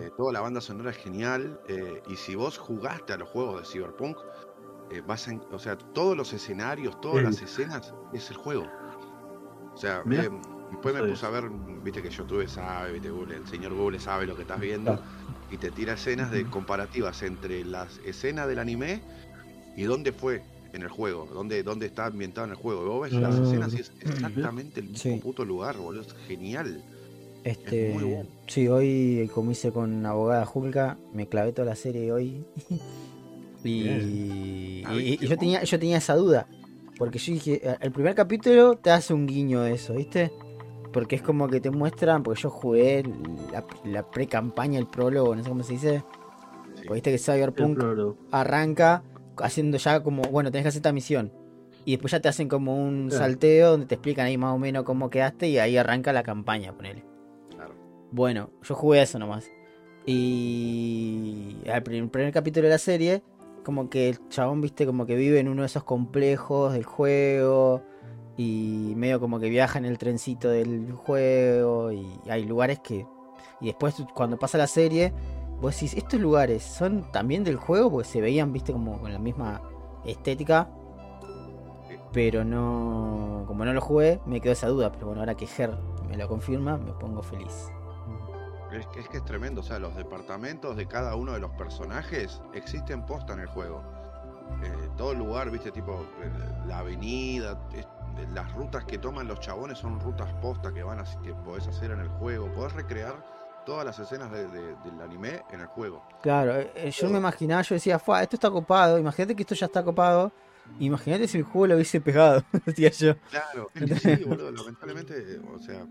Eh, 0.00 0.10
toda 0.16 0.32
la 0.32 0.40
banda 0.40 0.60
sonora 0.60 0.90
es 0.90 0.96
genial. 0.96 1.60
eh, 1.68 2.02
y 2.08 2.16
si 2.16 2.34
vos 2.34 2.58
jugaste 2.58 3.12
a 3.12 3.16
los 3.18 3.28
juegos 3.28 3.60
de 3.62 3.66
Cyberpunk, 3.68 4.18
eh, 4.90 5.02
vas 5.06 5.26
a, 5.28 5.32
en- 5.32 5.42
o 5.50 5.58
sea, 5.58 5.76
todos 5.76 6.16
los 6.16 6.32
escenarios, 6.32 7.00
todas 7.00 7.22
las 7.24 7.40
escenas, 7.42 7.92
es 8.12 8.30
el 8.30 8.36
juego. 8.36 8.66
O 9.74 9.76
sea, 9.76 10.02
eh, 10.10 10.30
después 10.70 10.94
me 10.94 11.02
puse 11.08 11.26
a 11.26 11.30
ver, 11.30 11.50
viste 11.82 12.02
que 12.02 12.10
YouTube 12.10 12.48
sabe, 12.48 12.92
viste, 12.92 13.10
Google, 13.10 13.36
el 13.36 13.46
señor 13.46 13.74
Google 13.74 13.98
sabe 13.98 14.26
lo 14.26 14.34
que 14.36 14.42
estás 14.42 14.60
viendo 14.60 14.96
Claro. 14.96 15.06
y 15.50 15.58
te 15.58 15.70
tira 15.70 15.94
escenas 15.94 16.30
de 16.30 16.48
comparativas 16.48 17.22
entre 17.22 17.64
las 17.64 17.98
escenas 17.98 18.48
del 18.48 18.58
anime 18.58 19.02
y 19.76 19.84
dónde 19.84 20.12
fue 20.12 20.42
en 20.72 20.82
el 20.82 20.88
juego, 20.88 21.26
dónde, 21.32 21.62
dónde 21.62 21.86
está 21.86 22.06
ambientado 22.06 22.46
en 22.46 22.50
el 22.52 22.56
juego. 22.56 22.84
Y 22.84 22.88
vos 22.88 23.02
ves 23.02 23.12
las 23.12 23.34
Ah, 23.36 23.42
escenas 23.42 23.72
y 23.74 23.80
es 23.80 23.92
exactamente 24.00 24.80
el 24.80 24.88
mismo 24.90 25.14
Sí. 25.16 25.20
puto 25.20 25.44
lugar, 25.44 25.76
boludo. 25.76 26.02
Es 26.02 26.14
genial. 26.26 26.82
Este, 27.46 27.88
Es 27.90 27.94
muy 27.94 28.04
bueno. 28.12 28.28
sí, 28.48 28.66
hoy 28.68 29.30
como 29.32 29.52
hice 29.52 29.70
con 29.70 30.04
abogada 30.04 30.44
Julka, 30.44 30.98
me 31.12 31.28
clavé 31.28 31.52
toda 31.52 31.66
la 31.66 31.76
serie 31.76 32.10
hoy. 32.12 32.44
y, 33.64 34.82
Ah, 34.84 34.94
y- 34.94 35.16
yo 35.26 35.36
tenía, 35.38 35.62
yo 35.64 35.78
tenía 35.78 35.98
esa 35.98 36.14
duda. 36.16 36.46
Porque 36.98 37.18
yo 37.18 37.32
dije, 37.34 37.60
"Eh, 37.62 37.76
el 37.80 37.92
primer 37.92 38.14
capítulo 38.14 38.76
te 38.76 38.90
hace 38.90 39.12
un 39.14 39.26
guiño 39.26 39.60
de 39.62 39.74
eso, 39.74 39.94
¿viste? 39.94 40.32
Porque 40.92 41.16
es 41.16 41.22
como 41.22 41.46
que 41.48 41.60
te 41.60 41.70
muestran, 41.70 42.22
porque 42.22 42.40
yo 42.40 42.50
jugué 42.50 43.02
la, 43.52 43.64
la 43.84 44.10
pre-campaña, 44.10 44.78
el 44.78 44.86
prólogo, 44.86 45.34
no 45.36 45.42
sé 45.42 45.48
cómo 45.48 45.62
se 45.62 45.74
dice. 45.74 45.98
Sí. 45.98 46.82
Porque 46.86 46.94
viste 46.94 47.10
que 47.12 47.18
Cyberpunk 47.18 47.78
arranca 48.30 49.02
haciendo 49.38 49.76
ya 49.78 50.02
como, 50.02 50.22
bueno, 50.22 50.50
tenés 50.50 50.64
que 50.64 50.68
hacer 50.68 50.78
esta 50.80 50.92
misión. 50.92 51.32
Y 51.84 51.92
después 51.92 52.10
ya 52.12 52.20
te 52.20 52.28
hacen 52.28 52.48
como 52.48 52.74
un 52.76 53.10
salteo 53.12 53.70
donde 53.72 53.86
te 53.86 53.94
explican 53.96 54.26
ahí 54.26 54.36
más 54.38 54.54
o 54.54 54.58
menos 54.58 54.82
cómo 54.84 55.10
quedaste 55.10 55.48
y 55.48 55.58
ahí 55.58 55.76
arranca 55.76 56.12
la 56.12 56.22
campaña, 56.22 56.72
ponele. 56.72 57.04
Bueno, 58.16 58.48
yo 58.62 58.74
jugué 58.74 59.02
eso 59.02 59.18
nomás. 59.18 59.52
Y 60.06 61.54
al 61.70 61.82
prim- 61.82 62.08
primer 62.08 62.32
capítulo 62.32 62.64
de 62.64 62.70
la 62.72 62.78
serie, 62.78 63.22
como 63.62 63.90
que 63.90 64.08
el 64.08 64.26
chabón, 64.30 64.62
viste, 64.62 64.86
como 64.86 65.04
que 65.04 65.16
vive 65.16 65.38
en 65.38 65.48
uno 65.48 65.60
de 65.60 65.66
esos 65.66 65.84
complejos 65.84 66.72
del 66.72 66.84
juego. 66.84 67.82
Y 68.38 68.94
medio 68.96 69.20
como 69.20 69.38
que 69.38 69.50
viaja 69.50 69.78
en 69.78 69.84
el 69.84 69.98
trencito 69.98 70.48
del 70.48 70.92
juego. 70.92 71.92
Y 71.92 72.06
hay 72.30 72.46
lugares 72.46 72.78
que. 72.80 73.06
Y 73.60 73.66
después 73.66 74.02
cuando 74.14 74.38
pasa 74.38 74.56
la 74.56 74.66
serie, 74.66 75.12
vos 75.60 75.74
decís, 75.74 75.92
estos 75.92 76.18
lugares 76.18 76.62
son 76.62 77.12
también 77.12 77.44
del 77.44 77.56
juego, 77.56 77.90
porque 77.90 78.08
se 78.08 78.22
veían, 78.22 78.50
viste, 78.50 78.72
como 78.72 78.98
con 78.98 79.12
la 79.12 79.18
misma 79.18 79.60
estética. 80.06 80.70
Pero 82.14 82.44
no. 82.46 83.44
Como 83.46 83.66
no 83.66 83.74
lo 83.74 83.82
jugué, 83.82 84.20
me 84.24 84.40
quedó 84.40 84.54
esa 84.54 84.68
duda. 84.68 84.90
Pero 84.90 85.08
bueno, 85.08 85.20
ahora 85.20 85.34
que 85.34 85.46
Ger 85.46 85.76
me 86.08 86.16
lo 86.16 86.26
confirma, 86.28 86.78
me 86.78 86.92
pongo 86.92 87.22
feliz. 87.22 87.70
Es 88.72 88.86
que, 88.88 89.00
es 89.00 89.08
que 89.08 89.18
es 89.18 89.24
tremendo, 89.24 89.60
o 89.60 89.64
sea, 89.64 89.78
los 89.78 89.94
departamentos 89.96 90.76
de 90.76 90.86
cada 90.86 91.14
uno 91.16 91.32
de 91.32 91.38
los 91.40 91.50
personajes 91.52 92.40
existen 92.52 93.06
posta 93.06 93.32
en 93.34 93.40
el 93.40 93.46
juego. 93.46 93.82
Eh, 94.62 94.88
todo 94.96 95.12
el 95.12 95.18
lugar, 95.18 95.50
viste, 95.50 95.70
tipo 95.70 96.04
eh, 96.22 96.30
la 96.66 96.78
avenida, 96.78 97.58
es- 97.74 97.86
las 98.32 98.50
rutas 98.54 98.84
que 98.86 98.96
toman 98.98 99.28
los 99.28 99.40
chabones 99.40 99.78
son 99.78 100.00
rutas 100.00 100.32
posta 100.40 100.72
que 100.72 100.82
van 100.82 100.98
así 101.00 101.16
que 101.18 101.34
podés 101.34 101.66
hacer 101.68 101.90
en 101.90 102.00
el 102.00 102.08
juego. 102.08 102.50
Podés 102.54 102.72
recrear 102.72 103.14
todas 103.66 103.84
las 103.84 103.98
escenas 103.98 104.30
de- 104.32 104.46
de- 104.48 104.74
del 104.84 105.00
anime 105.02 105.42
en 105.50 105.60
el 105.60 105.66
juego. 105.66 106.02
Claro, 106.22 106.56
eh, 106.56 106.70
eh, 106.74 106.90
yo 106.90 107.08
me 107.10 107.18
imaginaba, 107.18 107.62
yo 107.62 107.74
decía, 107.74 107.98
Fua, 107.98 108.22
esto 108.22 108.36
está 108.36 108.50
copado. 108.50 108.98
Imagínate 108.98 109.34
que 109.36 109.42
esto 109.42 109.54
ya 109.54 109.66
está 109.66 109.82
copado. 109.84 110.32
Imagínate 110.80 111.28
si 111.28 111.38
el 111.38 111.44
juego 111.44 111.68
lo 111.68 111.74
hubiese 111.74 112.00
pegado, 112.00 112.42
decía 112.66 112.90
yo. 112.90 113.14
Claro, 113.30 113.70
es 113.74 113.84
que 114.02 114.16
sí, 114.16 114.24
boludo, 114.24 114.50
lamentablemente, 114.50 115.40
o 115.54 115.58
sea, 115.58 115.86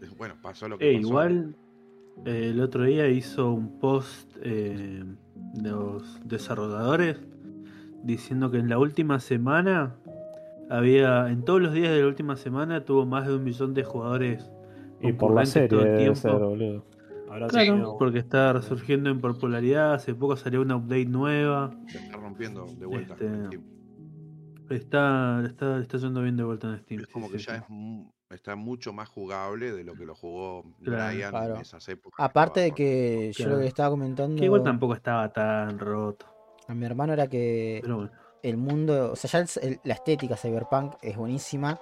es- 0.00 0.16
bueno, 0.16 0.34
pasó 0.42 0.68
lo 0.68 0.78
que 0.78 0.90
Eh, 0.90 0.94
pasó. 0.96 1.08
igual 1.08 1.56
eh, 2.24 2.50
el 2.50 2.60
otro 2.60 2.84
día 2.84 3.08
hizo 3.08 3.52
un 3.52 3.78
post 3.78 4.36
eh, 4.42 5.04
de 5.54 5.70
los 5.70 6.20
desarrolladores 6.24 7.18
diciendo 8.02 8.50
que 8.50 8.58
en 8.58 8.68
la 8.68 8.78
última 8.78 9.20
semana 9.20 9.94
había, 10.70 11.28
en 11.28 11.44
todos 11.44 11.60
los 11.60 11.72
días 11.72 11.90
de 11.90 12.00
la 12.00 12.06
última 12.06 12.36
semana 12.36 12.84
tuvo 12.84 13.06
más 13.06 13.26
de 13.26 13.36
un 13.36 13.44
millón 13.44 13.74
de 13.74 13.84
jugadores 13.84 14.50
Y 15.00 15.12
por 15.12 15.34
la 15.34 15.44
serie 15.44 15.68
todo 15.68 15.82
el 15.84 15.98
tiempo. 15.98 16.16
ser, 16.16 16.32
boludo. 16.32 16.84
Habrá 17.28 17.48
Claro, 17.48 17.96
porque 17.98 18.18
está 18.18 18.52
resurgiendo 18.52 19.10
en 19.10 19.20
popularidad, 19.20 19.94
hace 19.94 20.14
poco 20.14 20.36
salió 20.36 20.60
una 20.60 20.76
update 20.76 21.06
nueva, 21.06 21.70
Se 21.86 21.98
está 21.98 22.16
rompiendo 22.18 22.66
de 22.78 22.86
vuelta. 22.86 23.14
Este, 23.14 23.26
en 23.26 23.46
Steam. 23.46 23.62
está, 24.70 25.42
está, 25.46 25.80
está 25.80 25.98
yendo 25.98 26.22
bien 26.22 26.36
de 26.36 26.44
vuelta 26.44 26.68
en 26.68 26.78
Steam. 26.80 27.00
Es 27.00 27.06
como 27.08 27.26
sí, 27.26 27.32
que 27.32 27.38
sí, 27.38 27.46
ya 27.46 27.56
es 27.56 27.64
está 28.34 28.56
mucho 28.56 28.92
más 28.92 29.08
jugable 29.08 29.72
de 29.72 29.84
lo 29.84 29.94
que 29.94 30.04
lo 30.06 30.14
jugó 30.14 30.64
Claro, 30.82 31.12
Brian 31.12 31.30
claro. 31.30 31.54
en 31.56 31.60
esas 31.62 31.88
épocas. 31.88 32.16
que 32.16 32.22
Aparte 32.22 32.60
de 32.60 32.72
que 32.72 33.32
yo 33.34 33.48
lo 33.48 33.58
que 33.58 33.66
estaba 33.66 33.90
comentando 33.90 34.38
Que 34.38 34.46
igual 34.46 34.62
tampoco 34.62 34.94
estaba 34.94 35.32
tan 35.32 35.78
roto, 35.78 36.26
a 36.68 36.74
mi 36.74 36.84
hermano 36.86 37.12
era 37.12 37.26
que 37.26 37.78
pero 37.82 37.96
bueno. 37.96 38.10
el 38.42 38.56
mundo, 38.56 39.12
o 39.12 39.16
sea, 39.16 39.30
ya 39.30 39.38
el- 39.60 39.72
el- 39.72 39.80
la 39.84 39.94
estética 39.94 40.36
cyberpunk 40.36 40.94
es 41.02 41.16
buenísima, 41.16 41.78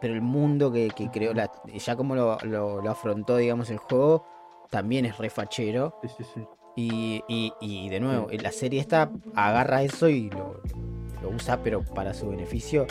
pero 0.00 0.14
el 0.14 0.20
mundo 0.22 0.72
que, 0.72 0.88
que 0.90 1.10
creó, 1.10 1.32
la, 1.32 1.50
ya 1.72 1.96
como 1.96 2.14
lo, 2.14 2.36
lo- 2.42 2.82
lo 2.82 2.90
afrontó, 2.90 3.36
digamos, 3.36 3.70
el 3.70 3.78
juego, 3.78 4.26
también 4.70 5.04
es 5.04 5.16
refachero. 5.18 5.98
Sí, 6.02 6.08
sí, 6.18 6.24
sí. 6.34 6.40
Y, 6.74 7.22
y, 7.28 7.52
y 7.60 7.88
de 7.90 8.00
nuevo, 8.00 8.28
la 8.30 8.50
serie 8.50 8.80
esta 8.80 9.10
agarra 9.34 9.82
eso 9.82 10.08
y 10.08 10.30
lo, 10.30 10.60
lo 11.22 11.28
usa, 11.28 11.62
pero 11.62 11.82
para 11.84 12.14
su 12.14 12.28
beneficio. 12.30 12.86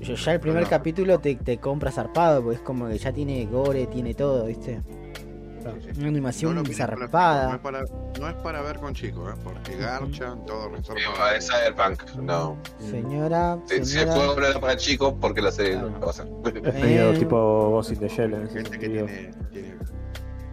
Yo 0.00 0.14
ya 0.14 0.32
el 0.34 0.40
primer 0.40 0.66
capítulo 0.66 1.18
te, 1.18 1.34
te 1.36 1.58
compra 1.58 1.90
zarpado, 1.90 2.42
porque 2.42 2.56
es 2.56 2.62
como 2.62 2.88
que 2.88 2.98
ya 2.98 3.12
tiene 3.12 3.46
gore, 3.46 3.86
tiene 3.86 4.14
todo, 4.14 4.46
¿viste? 4.46 4.80
Sí, 4.80 5.80
sí. 5.82 5.90
Una 5.96 6.02
No 6.02 6.08
animación 6.08 6.54
lo 6.54 6.62
No 6.62 6.70
es, 6.70 6.76
zarpada. 6.76 7.58
para, 7.60 7.82
no 8.18 8.28
es 8.28 8.34
para 8.36 8.62
ver 8.62 8.78
con 8.78 8.94
chicos, 8.94 9.34
¿eh? 9.34 9.40
porque 9.42 9.76
garchan, 9.76 10.46
todo 10.46 10.68
resarpado. 10.70 11.34
Es 11.36 11.48
Cyberpunk, 11.48 12.14
no. 12.22 12.56
Señora, 12.78 13.58
Si, 13.66 13.84
si 13.84 13.98
el 13.98 14.08
juego 14.08 14.36
no 14.40 14.46
era 14.46 14.60
para 14.60 14.76
chicos, 14.76 15.14
porque 15.20 15.42
la 15.42 15.50
serie 15.50 15.72
Claro. 15.72 15.90
no 15.90 16.00
pasa. 16.00 16.24
Es 16.64 16.74
medio 16.74 17.12
Eh, 17.12 17.18
tipo 17.18 17.70
Ghost 17.70 17.90
in 17.92 17.98
the 17.98 18.08
Shell 18.08 18.34
en 18.34 18.42
ese 18.44 18.54
Gente 18.62 18.78
que 18.78 18.88
tiene, 18.88 19.30
tiene- 19.52 19.76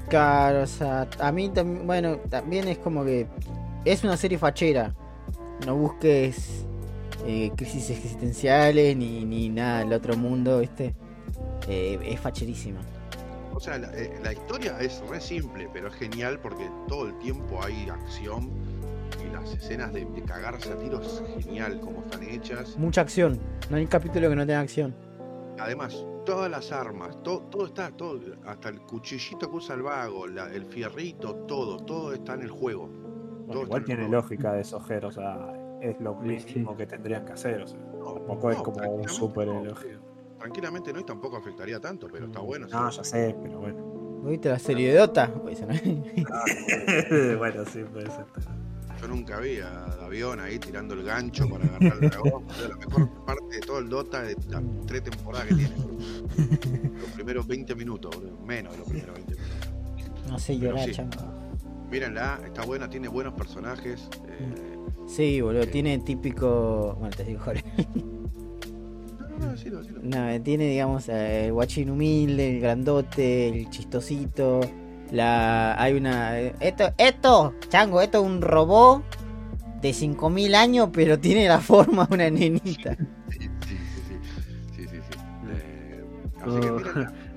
Claro, 0.10 0.64
o 0.64 0.68
sea, 0.68 1.08
a 1.20 1.32
mí 1.32 1.50
también, 1.50 1.88
bueno, 1.88 2.18
también 2.30 2.68
es 2.68 2.78
como 2.80 3.06
que 3.06 3.28
es 3.86 4.04
una 4.04 4.18
serie 4.18 4.38
fachera. 4.38 4.94
No 5.66 5.76
busques 5.76 6.65
eh, 7.26 7.52
crisis 7.56 7.90
existenciales 7.90 8.96
ni, 8.96 9.26
ni 9.26 9.50
nada 9.50 9.80
del 9.80 9.94
otro 9.94 10.16
mundo, 10.16 10.60
¿viste? 10.60 10.96
Eh, 11.68 12.00
es 12.04 12.20
facherísima. 12.20 12.80
O 13.54 13.60
sea, 13.60 13.78
la, 13.78 13.88
eh, 13.96 14.20
la 14.24 14.34
historia 14.34 14.78
es 14.80 15.02
re 15.10 15.20
simple, 15.22 15.70
pero 15.72 15.88
es 15.88 15.94
genial 15.96 16.40
porque 16.40 16.70
todo 16.88 17.08
el 17.08 17.18
tiempo 17.20 17.64
hay 17.64 17.90
acción 17.90 18.50
y 19.26 19.34
las 19.34 19.54
escenas 19.54 19.94
de, 19.94 20.06
de 20.06 20.22
cagarse 20.24 20.72
a 20.74 20.78
tiros 20.78 21.24
es 21.38 21.46
genial 21.46 21.80
como 21.80 22.00
están 22.02 22.24
hechas. 22.24 22.78
Mucha 22.78 23.02
acción. 23.02 23.40
No 23.70 23.78
hay 23.78 23.88
capítulo 23.88 24.30
que 24.30 24.36
no 24.36 24.46
tenga 24.46 24.60
acción. 24.60 24.94
Además, 25.58 26.06
todas 26.26 26.52
las 26.52 26.72
armas, 26.74 27.18
to- 27.24 27.44
todo 27.50 27.66
está, 27.68 27.90
todo, 27.92 28.20
hasta 28.46 28.68
el 28.70 28.82
cuchillito 28.82 29.50
que 29.50 29.56
usa 29.56 29.76
el 29.76 29.84
vago, 29.84 30.28
la- 30.28 30.52
el 30.54 30.66
fierrito, 30.66 31.34
todo, 31.48 31.78
todo 31.78 32.14
está 32.14 32.34
en 32.34 32.42
el 32.42 32.50
juego. 32.52 32.88
Bueno, 32.88 33.54
todo 33.54 33.64
igual 33.64 33.82
en 33.82 33.86
tiene 33.86 34.02
juego. 34.04 34.22
lógica 34.22 34.52
de 34.52 34.62
esos 34.62 34.84
o 34.84 35.12
sea, 35.14 35.38
es 35.90 36.00
lo 36.00 36.18
sí. 36.22 36.28
mismo 36.28 36.76
que 36.76 36.86
tendrían 36.88 37.26
que 37.26 37.34
hacer, 37.34 37.62
o 37.62 37.68
sea, 37.68 37.80
No, 37.80 38.14
tampoco 38.16 38.52
es 38.52 38.58
como 38.58 38.90
un 38.96 39.10
super 39.10 39.48
no, 39.48 39.62
elogio. 39.62 40.00
Tranquilamente 40.40 40.92
no 40.94 41.00
y 41.00 41.04
tampoco 41.04 41.38
afectaría 41.38 41.80
tanto, 41.80 42.08
pero 42.12 42.26
está 42.26 42.40
bueno. 42.40 42.68
No, 42.68 42.92
sí. 42.92 42.98
ya 42.98 43.04
sé, 43.04 43.36
pero 43.42 43.60
bueno. 43.60 44.22
¿Viste 44.26 44.50
la 44.50 44.60
serie 44.60 44.92
de 44.94 45.00
Dota? 45.00 45.32
Pues, 45.34 45.62
¿no? 45.62 45.68
bueno, 47.38 47.64
sí, 47.66 47.84
puede 47.84 48.08
ser. 48.10 48.26
Yo 49.02 49.08
nunca 49.08 49.40
vi 49.40 49.60
a 49.60 49.70
Davión 50.00 50.40
ahí 50.40 50.58
tirando 50.58 50.94
el 50.96 51.04
gancho 51.04 51.48
para 51.50 51.66
agarrar 51.66 51.94
al 51.94 52.10
dragón. 52.10 52.46
Es 52.50 52.70
la 52.70 52.76
mejor 52.78 53.10
parte 53.26 53.56
de 53.56 53.60
todo 53.62 53.80
el 53.80 53.90
Dota 53.90 54.24
de 54.24 54.36
las 54.50 54.64
tres 54.88 55.04
temporadas 55.04 55.48
que 55.48 55.56
tiene. 55.56 55.76
Los 57.00 57.10
primeros 57.12 57.46
20 57.46 57.76
minutos, 57.76 58.16
boludo. 58.16 58.38
Menos 58.46 58.72
de 58.74 58.80
los 58.80 58.88
primeros 58.88 59.16
20 59.16 59.36
minutos. 59.36 59.70
No 60.30 60.40
sé 60.40 60.58
llorar, 60.58 60.92
sí. 60.92 61.02
Mírenla, 61.92 62.40
está 62.46 62.64
buena, 62.66 62.90
tiene 62.90 63.08
buenos 63.08 63.34
personajes. 63.36 64.10
eh, 64.28 64.75
Sí, 65.08 65.42
boludo, 65.42 65.68
tiene 65.68 65.98
típico. 66.00 66.96
Bueno, 67.00 67.16
te 67.16 67.24
digo, 67.24 67.40
joder. 67.42 67.64
No, 69.36 69.48
no, 69.48 69.52
decilo, 69.52 69.80
decilo. 69.80 70.00
No, 70.02 70.42
tiene, 70.44 70.70
digamos, 70.70 71.10
el 71.10 71.52
guachín 71.52 71.90
humilde, 71.90 72.56
el 72.56 72.62
grandote, 72.62 73.50
el 73.50 73.70
chistosito. 73.70 74.62
La. 75.12 75.76
Hay 75.82 75.94
una. 75.94 76.40
Esto, 76.40 76.94
esto, 76.98 77.54
chango, 77.68 78.02
esto 78.02 78.20
es 78.20 78.24
un 78.26 78.42
robot 78.42 79.04
de 79.82 79.92
5000 79.94 80.56
años, 80.56 80.90
pero 80.94 81.20
tiene 81.20 81.48
la 81.48 81.60
forma 81.60 82.06
de 82.06 82.16
una 82.16 82.30
nenita. 82.30 82.96
Sí, 83.30 83.40
sí, 83.40 83.50
sí, 83.68 83.78
sí. 84.08 84.18
sí, 84.76 84.84
sí, 84.84 84.88
sí. 84.88 85.18
Eh, 85.52 86.04
así 86.42 86.60
que 86.60 86.70
Oh, 86.70 86.80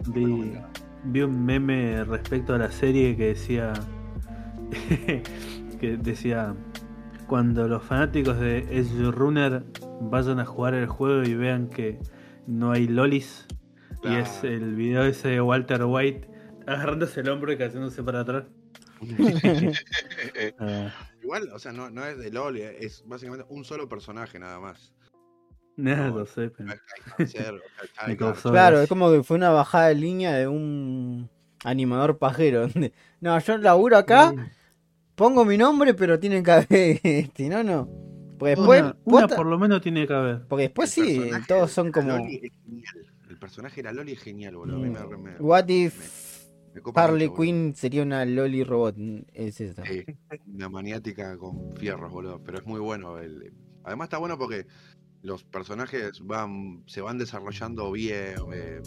vi, 0.13 0.53
vi 1.05 1.21
un 1.21 1.45
meme 1.45 2.05
respecto 2.05 2.55
a 2.55 2.59
la 2.59 2.71
serie 2.71 3.17
que 3.17 3.29
decía 3.29 3.73
que 5.81 5.97
decía 5.97 6.55
cuando 7.29 7.69
los 7.69 7.83
fanáticos 7.83 8.41
de 8.41 8.61
Edge 8.71 9.11
Runner 9.13 9.63
vayan 10.01 10.41
a 10.41 10.47
jugar 10.47 10.75
el 10.75 10.87
juego 10.87 11.23
y 11.23 11.35
vean 11.35 11.69
que 11.69 11.99
no 12.47 12.73
hay 12.73 12.89
lolis 12.89 13.47
y 14.03 14.15
es 14.15 14.43
el 14.45 14.75
video 14.75 15.05
ese 15.05 15.29
de 15.29 15.41
Walter 15.41 15.85
White 15.85 16.29
agarrándose 16.67 17.21
el 17.21 17.29
hombro 17.29 17.53
y 17.53 17.59
cayéndose 17.59 18.03
para 18.03 18.21
atrás. 18.21 18.45
Ah, 20.59 20.93
Igual, 21.23 21.51
o 21.53 21.59
sea, 21.59 21.73
no, 21.73 21.91
no 21.91 22.05
es 22.05 22.19
de 22.19 22.31
LOL, 22.33 22.57
eh, 22.57 22.79
es 22.81 23.05
básicamente 23.07 23.47
un 23.49 23.65
solo 23.65 23.89
personaje 23.89 24.39
nada 24.39 24.59
más. 24.59 24.93
Nada, 25.77 26.09
No, 26.09 26.19
lo 26.19 26.27
sé, 26.27 26.51
pero 26.51 26.71
No 28.09 28.35
claro. 28.35 28.81
es 28.81 28.89
como 28.89 29.13
que 29.13 29.23
fue 29.23 29.37
una 29.37 29.51
bajada 29.51 29.89
de 29.89 29.95
línea 29.95 30.35
de 30.35 30.49
un 30.49 31.31
animador 31.65 32.19
pajero. 32.19 32.67
No, 33.21 33.39
yo 33.39 33.59
laburo 33.59 33.97
acá, 33.97 34.33
pongo 35.19 35.45
mi 35.45 35.59
nombre, 35.59 35.93
pero 35.95 36.19
tienen 36.19 36.43
que 36.43 36.51
haber 36.53 36.67
este, 37.03 37.49
no, 37.51 37.63
no. 37.63 37.87
Porque 38.39 38.55
después, 38.55 38.81
Una, 38.83 38.97
una 39.05 39.21
posta- 39.27 39.37
por 39.37 39.47
lo 39.47 39.59
menos 39.59 39.83
tiene 39.83 40.07
que 40.07 40.15
haber. 40.15 40.47
porque 40.47 40.63
después 40.63 40.97
El 40.97 41.05
sí, 41.07 41.31
todos 41.47 41.71
son 41.73 41.91
como. 41.93 42.17
Loli 42.17 42.37
es 42.43 42.53
genial. 42.65 42.95
El 43.29 43.39
personaje 43.39 43.77
de 43.77 43.83
la 43.83 43.93
Loli 43.93 44.13
es 44.13 44.21
genial, 44.21 44.57
boludo. 44.57 44.77
A 44.77 44.81
mí 44.81 44.89
me, 44.91 45.17
me- 45.19 45.37
What 45.41 45.69
if 45.69 46.49
me 46.75 46.81
Harley. 46.95 47.31
Quinn 47.37 47.75
sería 47.75 48.03
una 48.05 48.25
Loli 48.25 48.63
robot? 48.63 48.97
Es 49.35 49.61
eso. 49.61 49.83
Sí, 49.85 50.05
una 50.55 50.69
maniática 50.69 51.37
con 51.37 51.75
fierros, 51.77 52.13
boludo. 52.13 52.41
Pero 52.45 52.59
es 52.59 52.65
muy 52.67 52.79
bueno. 52.79 53.19
El... 53.19 53.53
Además 53.83 54.07
está 54.07 54.19
bueno 54.19 54.39
porque 54.39 54.67
los 55.23 55.43
personajes 55.43 56.25
van, 56.25 56.85
se 56.87 57.01
van 57.01 57.19
desarrollando 57.19 57.91
bien, 57.91 58.37
eh, 58.53 58.81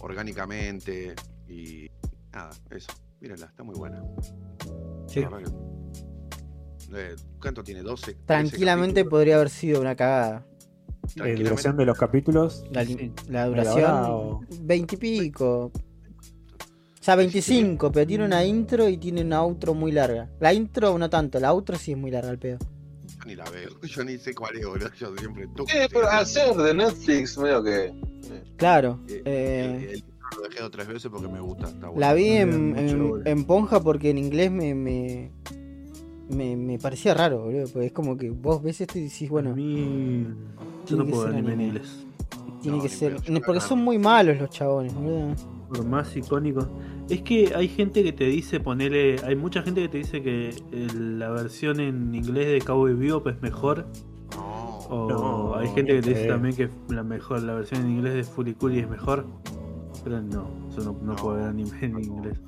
orgánicamente. 0.00 1.14
Y 1.48 1.90
nada, 2.32 2.50
eso. 2.70 2.92
Mírenla, 3.20 3.46
está 3.46 3.64
muy 3.64 3.74
buena. 3.74 4.00
Sí. 5.12 5.20
Eh, 6.94 7.14
¿cuánto 7.40 7.62
tiene? 7.64 7.82
12. 7.82 8.04
13 8.14 8.20
Tranquilamente 8.26 9.04
podría 9.04 9.36
haber 9.36 9.50
sido 9.50 9.80
una 9.80 9.94
cagada. 9.96 10.46
¿La 11.16 11.26
duración 11.34 11.76
de 11.76 11.84
los 11.86 11.98
capítulos? 11.98 12.64
La, 12.70 12.84
Sí. 12.84 13.12
la 13.28 13.46
¿Media 13.46 13.50
hora 13.50 13.62
duración, 13.64 14.04
o- 14.10 14.40
20 14.60 14.94
y 14.94 14.98
pico. 14.98 15.72
O 17.00 17.04
sea, 17.04 17.16
25, 17.16 17.90
pero 17.90 18.06
tiene 18.06 18.24
una 18.24 18.44
intro 18.44 18.88
y 18.88 18.96
tiene 18.96 19.22
una 19.22 19.40
outro 19.40 19.74
muy 19.74 19.90
larga. 19.90 20.30
La 20.38 20.52
intro 20.54 20.96
no 20.98 21.10
tanto, 21.10 21.40
la 21.40 21.48
outro 21.52 21.76
sí 21.76 21.92
es 21.92 21.98
muy 21.98 22.10
larga 22.12 22.30
al 22.30 22.38
pedo. 22.38 22.58
Yo 23.18 23.24
ni 23.26 23.34
la 23.34 23.44
veo. 23.50 23.70
Yo 23.82 24.04
ni 24.04 24.18
sé 24.18 24.34
cuál 24.34 24.56
es, 24.56 24.66
boludo. 24.66 24.88
Yo 24.94 25.16
siempre. 25.16 25.48
tuc, 25.56 25.68
Eh, 25.74 25.88
pero 25.92 26.06
ser 26.24 26.54
de 26.54 26.74
Netflix, 26.74 27.36
medio 27.38 27.62
que. 27.64 27.92
Claro. 28.56 29.00
Eh, 29.08 29.22
eh, 29.24 29.64
el- 29.64 29.74
el 29.74 29.92
libro 29.94 30.11
lo 30.36 30.42
dejé 30.48 30.60
dos 30.62 30.70
tres 30.70 30.86
veces 30.88 31.10
porque 31.10 31.28
me 31.28 31.40
gusta. 31.40 31.68
Está 31.68 31.86
bueno. 31.88 32.00
la 32.00 32.14
vi 32.14 32.24
no 32.30 32.36
en, 32.78 33.22
en, 33.26 33.44
Ponja 33.44 33.80
porque 33.80 34.10
en 34.10 34.18
inglés 34.18 34.50
me, 34.50 34.74
me, 34.74 35.30
me, 36.30 36.56
me 36.56 36.78
parecía 36.78 37.14
raro, 37.14 37.44
boludo. 37.44 37.66
Porque 37.72 37.86
es 37.86 37.92
como 37.92 38.16
que 38.16 38.30
vos 38.30 38.62
ves 38.62 38.80
esto 38.80 38.98
y 38.98 39.02
decís, 39.04 39.28
Bueno, 39.28 39.50
a 39.50 39.52
bueno, 39.52 39.66
mí. 39.68 40.26
Yo 40.26 40.84
tiene 40.86 40.98
no 41.00 41.06
que 41.06 41.10
puedo 41.12 41.24
ser 41.24 41.32
ver 41.34 41.38
anime 41.44 41.54
en 41.54 41.60
inglés. 41.68 42.06
tiene 42.60 42.76
No, 42.78 42.82
que 42.82 42.88
ser. 42.88 43.16
Porque 43.44 43.60
son 43.60 43.82
muy 43.84 43.98
malos 43.98 44.38
los 44.38 44.50
chabones, 44.50 44.94
boludo. 44.94 45.34
Por 45.68 45.84
más 45.86 46.14
icónico. 46.16 46.68
Es 47.08 47.22
que 47.22 47.52
hay 47.54 47.68
gente 47.68 48.02
que 48.02 48.12
te 48.12 48.24
dice 48.24 48.60
ponerle. 48.60 49.16
Hay 49.24 49.36
mucha 49.36 49.62
gente 49.62 49.80
que 49.82 49.88
te 49.88 49.98
dice 49.98 50.22
que 50.22 50.50
el- 50.70 51.18
la 51.18 51.30
versión 51.30 51.80
en 51.80 52.14
inglés 52.14 52.46
de 52.48 52.60
Cowboy 52.60 52.94
Bebop 52.94 53.26
es 53.28 53.40
mejor. 53.42 53.86
No. 54.36 54.78
O 54.90 55.08
No, 55.08 55.54
hay 55.56 55.68
gente 55.68 55.94
que 55.94 56.02
te 56.02 56.08
dice 56.10 56.22
creo. 56.24 56.34
también 56.34 56.54
que 56.54 56.68
la 56.94 57.02
mejor 57.02 57.42
la 57.42 57.54
versión 57.54 57.80
en 57.82 57.90
inglés 57.90 58.14
de 58.14 58.24
Fully 58.24 58.54
Cooley 58.54 58.80
es 58.80 58.88
mejor. 58.90 59.24
Pero 60.04 60.20
no, 60.22 60.48
yo 60.76 60.82
no, 60.84 60.96
no 61.02 61.16
puedo 61.16 61.36
ver 61.36 61.44
anime 61.48 61.70
en 61.80 61.98
inglés. 62.02 62.38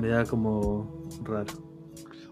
Me 0.00 0.08
da 0.08 0.24
como 0.24 1.02
raro. 1.22 1.46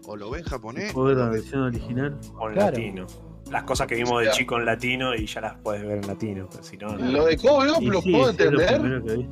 O 0.05 0.15
lo 0.17 0.29
ve 0.31 0.39
en 0.39 0.45
japonés. 0.45 0.91
¿Puedo 0.93 1.07
ver 1.07 1.15
o 1.17 1.19
la 1.19 1.25
lo 1.27 1.31
ve- 1.31 1.37
versión 1.39 1.61
original? 1.61 2.17
O 2.37 2.47
en 2.49 2.53
Claro. 2.55 2.71
latino. 2.71 3.07
Las 3.51 3.63
cosas 3.63 3.87
que 3.87 3.95
vimos 3.95 4.21
de 4.23 4.29
chico 4.31 4.57
en 4.57 4.65
latino 4.65 5.15
y 5.15 5.25
ya 5.25 5.41
las 5.41 5.57
puedes 5.59 5.81
ver 5.83 5.97
en 5.99 6.07
latino. 6.07 6.47
Pero 6.51 6.63
si 6.63 6.77
no, 6.77 6.95
no. 6.97 7.11
Lo 7.11 7.25
de 7.25 7.37
Kobe 7.37 7.69
Y 7.79 7.85
lo 7.87 8.01
sí, 8.01 8.11
puedo 8.11 8.23
lo 8.25 8.29
entender, 8.31 9.01
vi. 9.01 9.27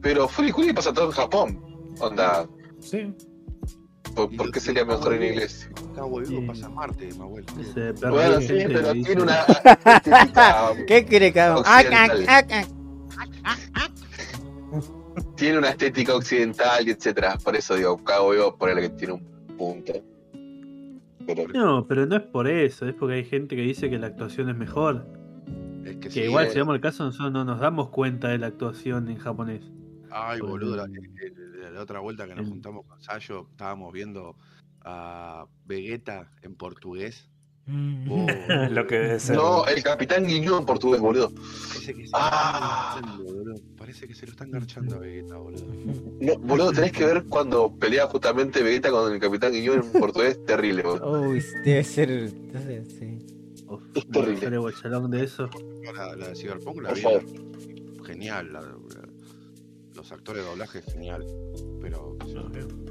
pero 0.00 0.28
Fully 0.28 0.52
Cooley 0.52 0.72
pasa 0.72 0.92
todo 0.92 1.06
en 1.06 1.10
Japón. 1.12 1.60
Onda, 2.00 2.46
Sí. 2.80 3.14
¿por, 4.14 4.34
por 4.36 4.50
qué 4.52 4.60
sería 4.60 4.84
mejor 4.84 5.14
en 5.14 5.22
inglés? 5.24 5.68
Cowboy 5.94 6.26
Sí. 6.26 6.40
pasa 6.46 6.68
Marte, 6.68 7.08
mi 7.14 7.20
abuelo. 7.20 7.46
Bueno, 8.10 8.40
sí, 8.40 8.54
pero 8.68 8.92
tiene 8.92 9.22
una 9.22 9.38
¿Qué 10.86 11.04
quiere 11.04 11.32
que 11.32 11.40
tiene 15.36 15.58
una 15.58 15.70
estética 15.70 16.14
occidental 16.14 16.86
y 16.86 16.90
etcétera. 16.90 17.38
Por 17.42 17.56
eso 17.56 17.74
digo, 17.76 18.02
Cowboy 18.02 18.36
Bebop 18.38 18.58
ponele 18.58 18.82
que 18.82 18.88
tiene 18.90 19.14
un 19.14 19.24
punto. 19.56 19.92
Pero 21.26 21.48
No, 21.54 21.86
pero 21.86 22.06
no 22.06 22.16
es 22.16 22.22
por 22.22 22.48
eso, 22.48 22.86
es 22.86 22.94
porque 22.94 23.14
hay 23.14 23.24
gente 23.24 23.56
que 23.56 23.62
dice 23.62 23.88
que 23.88 23.98
la 23.98 24.08
actuación 24.08 24.50
es 24.50 24.56
mejor. 24.56 25.06
Es 25.84 25.92
que, 25.96 26.00
Que 26.00 26.10
sí, 26.10 26.20
igual, 26.22 26.46
eh. 26.46 26.50
si 26.50 26.58
vamos 26.58 26.74
al 26.74 26.80
caso, 26.80 27.04
nosotros 27.04 27.32
no 27.32 27.44
nos 27.44 27.60
damos 27.60 27.90
cuenta 27.90 28.28
de 28.28 28.38
la 28.38 28.48
actuación 28.48 29.08
en 29.08 29.16
japonés. 29.18 29.62
Ay, 30.10 30.40
Por 30.40 30.50
boludo, 30.50 30.76
la, 30.76 30.84
el- 30.84 30.94
el- 30.94 31.74
la 31.74 31.80
otra 31.80 32.00
vuelta 32.00 32.26
que 32.26 32.34
nos 32.34 32.44
el- 32.44 32.50
juntamos 32.50 32.84
con 32.86 33.00
Sayo, 33.00 33.48
estábamos 33.50 33.92
viendo 33.92 34.36
a 34.82 35.46
Vegeta 35.64 36.30
en 36.42 36.54
portugués. 36.56 37.30
Oh, 37.66 38.26
Lo 38.70 38.86
que 38.86 38.98
debe 38.98 39.20
ser. 39.20 39.36
no, 39.36 39.66
el 39.66 39.82
Capitán 39.82 40.26
Guiñón 40.26 40.60
en 40.60 40.66
portugués, 40.66 41.00
boludo. 41.00 41.32
parece 41.32 41.94
que 41.94 42.04
se 42.06 42.10
Ah. 42.12 43.00
lo 43.00 43.00
están 43.00 43.16
garchando, 43.16 43.24
boludo. 43.24 43.54
Parece 43.78 44.06
que 44.08 44.14
se 44.14 44.26
lo 44.26 44.32
están 44.32 44.50
garchando 44.50 44.96
a 44.96 44.98
Vegeta, 44.98 45.36
boludo. 45.36 45.66
No, 46.20 46.38
boludo, 46.40 46.72
tenés 46.72 46.92
que 46.92 47.04
ver 47.06 47.24
cuando 47.24 47.74
pelea 47.74 48.06
justamente 48.06 48.62
Vegeta 48.62 48.90
con 48.90 49.12
el 49.12 49.18
Capitán 49.18 49.52
Guiñón 49.52 49.82
en 49.92 50.00
portugués, 50.00 50.44
terrible, 50.44 50.82
boludo. 50.82 51.20
Uy, 51.22 51.42
debe 51.64 51.84
ser. 51.84 52.08
debe 52.32 52.62
ser, 52.62 52.86
sí. 52.86 53.18
Uf, 53.66 53.82
Es 53.94 54.06
terrible. 54.10 54.50
de 55.18 55.24
eso. 55.24 55.48
La, 55.96 56.14
la 56.16 56.28
de 56.28 56.34
Cyberpunk 56.36 56.82
la 56.82 56.92
vi. 56.92 57.02
Genial. 58.04 58.52
la- 58.52 58.60
la- 58.60 58.78
los 59.94 60.10
actores 60.12 60.42
de 60.42 60.50
doblaje, 60.50 60.82
genial. 60.82 61.24
Pero. 61.80 62.16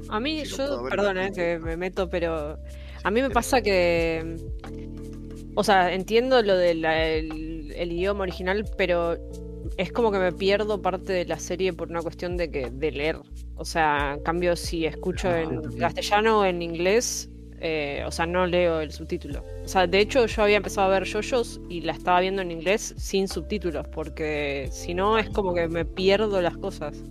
A 0.08 0.18
mí, 0.18 0.42
yo, 0.44 0.82
perdón 0.88 1.18
eh, 1.18 1.30
que 1.32 1.58
me 1.60 1.76
meto, 1.76 2.08
pero 2.08 2.58
a 3.04 3.10
mí 3.10 3.22
me 3.22 3.30
pasa 3.30 3.62
que. 3.62 4.36
O 5.54 5.62
sea, 5.62 5.92
entiendo 5.94 6.42
lo 6.42 6.56
del 6.56 6.84
el, 6.84 7.72
el 7.76 7.92
idioma 7.92 8.22
original, 8.22 8.64
pero 8.76 9.16
es 9.76 9.92
como 9.92 10.10
que 10.12 10.18
me 10.18 10.32
pierdo 10.32 10.82
parte 10.82 11.12
de 11.12 11.24
la 11.26 11.38
serie 11.38 11.72
por 11.72 11.90
una 11.90 12.02
cuestión 12.02 12.36
de 12.36 12.50
que 12.50 12.70
de 12.70 12.90
leer. 12.90 13.18
O 13.56 13.64
sea, 13.64 14.14
en 14.14 14.20
cambio, 14.22 14.56
si 14.56 14.84
escucho 14.86 15.28
Ah, 15.28 15.40
en 15.40 15.60
también. 15.60 15.78
castellano 15.78 16.40
o 16.40 16.44
en 16.44 16.60
inglés, 16.62 17.30
eh, 17.60 18.02
o 18.06 18.10
sea, 18.10 18.26
no 18.26 18.46
leo 18.46 18.80
el 18.80 18.90
subtítulo. 18.92 19.44
O 19.64 19.68
sea, 19.68 19.86
de 19.86 20.00
hecho, 20.00 20.26
yo 20.26 20.42
había 20.42 20.56
empezado 20.56 20.88
a 20.88 20.90
ver 20.98 21.04
yoyos 21.04 21.60
y 21.68 21.80
la 21.82 21.92
estaba 21.92 22.20
viendo 22.20 22.42
en 22.42 22.50
inglés 22.50 22.94
sin 22.98 23.28
subtítulos, 23.28 23.86
porque 23.88 24.68
si 24.72 24.94
no 24.94 25.18
es 25.18 25.30
como 25.30 25.54
que 25.54 25.68
me 25.68 25.84
pierdo 25.84 26.42
las 26.42 26.56
cosas. 26.56 27.04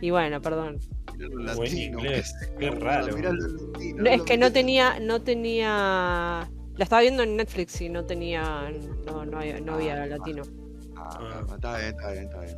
Y 0.00 0.10
bueno, 0.10 0.40
perdón. 0.40 0.78
Buen 1.26 1.44
latino, 1.46 1.98
inglés, 1.98 2.34
qué 2.58 2.70
raro. 2.70 3.06
latino, 3.08 4.02
No, 4.02 4.10
es 4.10 4.22
que 4.22 4.36
no 4.36 4.52
tenía, 4.52 5.00
no 5.00 5.20
tenía. 5.22 6.48
La 6.76 6.84
estaba 6.84 7.02
viendo 7.02 7.22
en 7.24 7.36
Netflix 7.36 7.80
y 7.80 7.88
no 7.88 8.04
tenía, 8.04 8.70
no, 9.04 9.24
no 9.26 9.38
había, 9.38 9.60
no 9.60 9.74
había 9.74 10.06
latino. 10.06 10.42
Ah, 10.96 11.44
está 11.54 11.76
bien, 11.78 11.88
está 11.90 12.12
bien, 12.12 12.24
está 12.24 12.40
bien. 12.42 12.56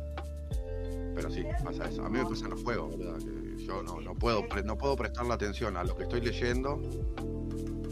Pero 1.15 1.29
sí, 1.31 1.43
pasa 1.63 1.89
eso. 1.89 2.05
A 2.05 2.09
mí 2.09 2.19
me 2.19 2.25
pasa 2.25 2.45
en 2.45 2.51
los 2.51 2.63
juegos, 2.63 2.95
que 2.95 3.65
yo 3.65 3.81
no, 3.83 3.99
no, 3.99 4.13
puedo, 4.15 4.47
pre- 4.47 4.63
no 4.63 4.77
puedo 4.77 4.95
prestarle 4.95 5.33
atención 5.33 5.75
a 5.75 5.83
lo 5.83 5.95
que 5.95 6.03
estoy 6.03 6.21
leyendo 6.21 6.79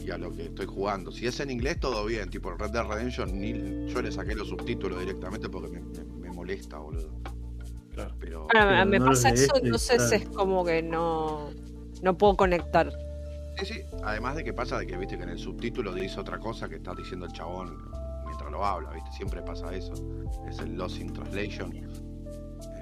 y 0.06 0.12
a 0.12 0.18
lo 0.18 0.32
que 0.32 0.46
estoy 0.46 0.66
jugando. 0.68 1.12
Si 1.12 1.26
es 1.28 1.40
en 1.40 1.50
inglés, 1.50 1.80
todo 1.80 2.06
bien. 2.06 2.30
Tipo 2.30 2.52
Red 2.52 2.70
Dead 2.72 2.86
Redemption, 2.88 3.40
ni, 3.40 3.92
yo 3.92 4.02
le 4.02 4.12
saqué 4.12 4.36
los 4.36 4.48
subtítulos 4.50 5.00
directamente 5.00 5.50
porque 5.50 5.70
me, 5.70 5.82
me- 5.82 6.06
me 6.20 6.30
molesta, 6.32 6.78
boludo. 6.78 7.12
Claro. 8.06 8.16
Pero 8.20 8.40
Ahora, 8.44 8.70
Pero 8.70 8.86
me 8.88 9.00
no 9.00 9.06
pasa 9.06 9.30
eso, 9.30 9.54
lees, 9.54 9.64
entonces 9.66 9.98
claro. 9.98 10.16
es 10.16 10.30
como 10.30 10.66
que 10.66 10.82
no, 10.84 11.50
no 12.02 12.18
puedo 12.18 12.36
conectar. 12.38 12.92
sí, 13.58 13.66
sí. 13.66 13.82
Además 14.04 14.36
de 14.36 14.44
que 14.44 14.54
pasa 14.54 14.78
de 14.80 14.88
que 14.88 14.98
viste 14.98 15.18
que 15.18 15.24
en 15.24 15.30
el 15.30 15.40
subtítulo 15.40 15.94
dice 15.94 16.20
otra 16.20 16.40
cosa 16.40 16.68
que 16.70 16.76
está 16.76 16.94
diciendo 16.96 17.26
el 17.26 17.32
chabón 17.34 17.78
mientras 18.26 18.52
lo 18.52 18.66
habla, 18.66 18.92
viste. 18.92 19.12
Siempre 19.12 19.42
pasa 19.42 19.74
eso. 19.76 19.94
Es 20.50 20.60
el 20.60 20.76
Lost 20.76 21.00
in 21.00 21.12
Translation. 21.14 21.74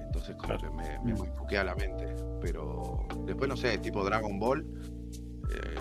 Entonces 0.05 0.35
como 0.35 0.57
Claro. 0.57 0.61
que 0.61 0.69
me, 0.69 0.99
me 1.13 1.19
enfoquea 1.19 1.63
la 1.63 1.75
mente. 1.75 2.15
Pero 2.41 3.05
después 3.25 3.49
no 3.49 3.57
sé, 3.57 3.77
tipo 3.79 4.03
Dragon 4.03 4.39
Ball. 4.39 4.65
eh, 5.49 5.75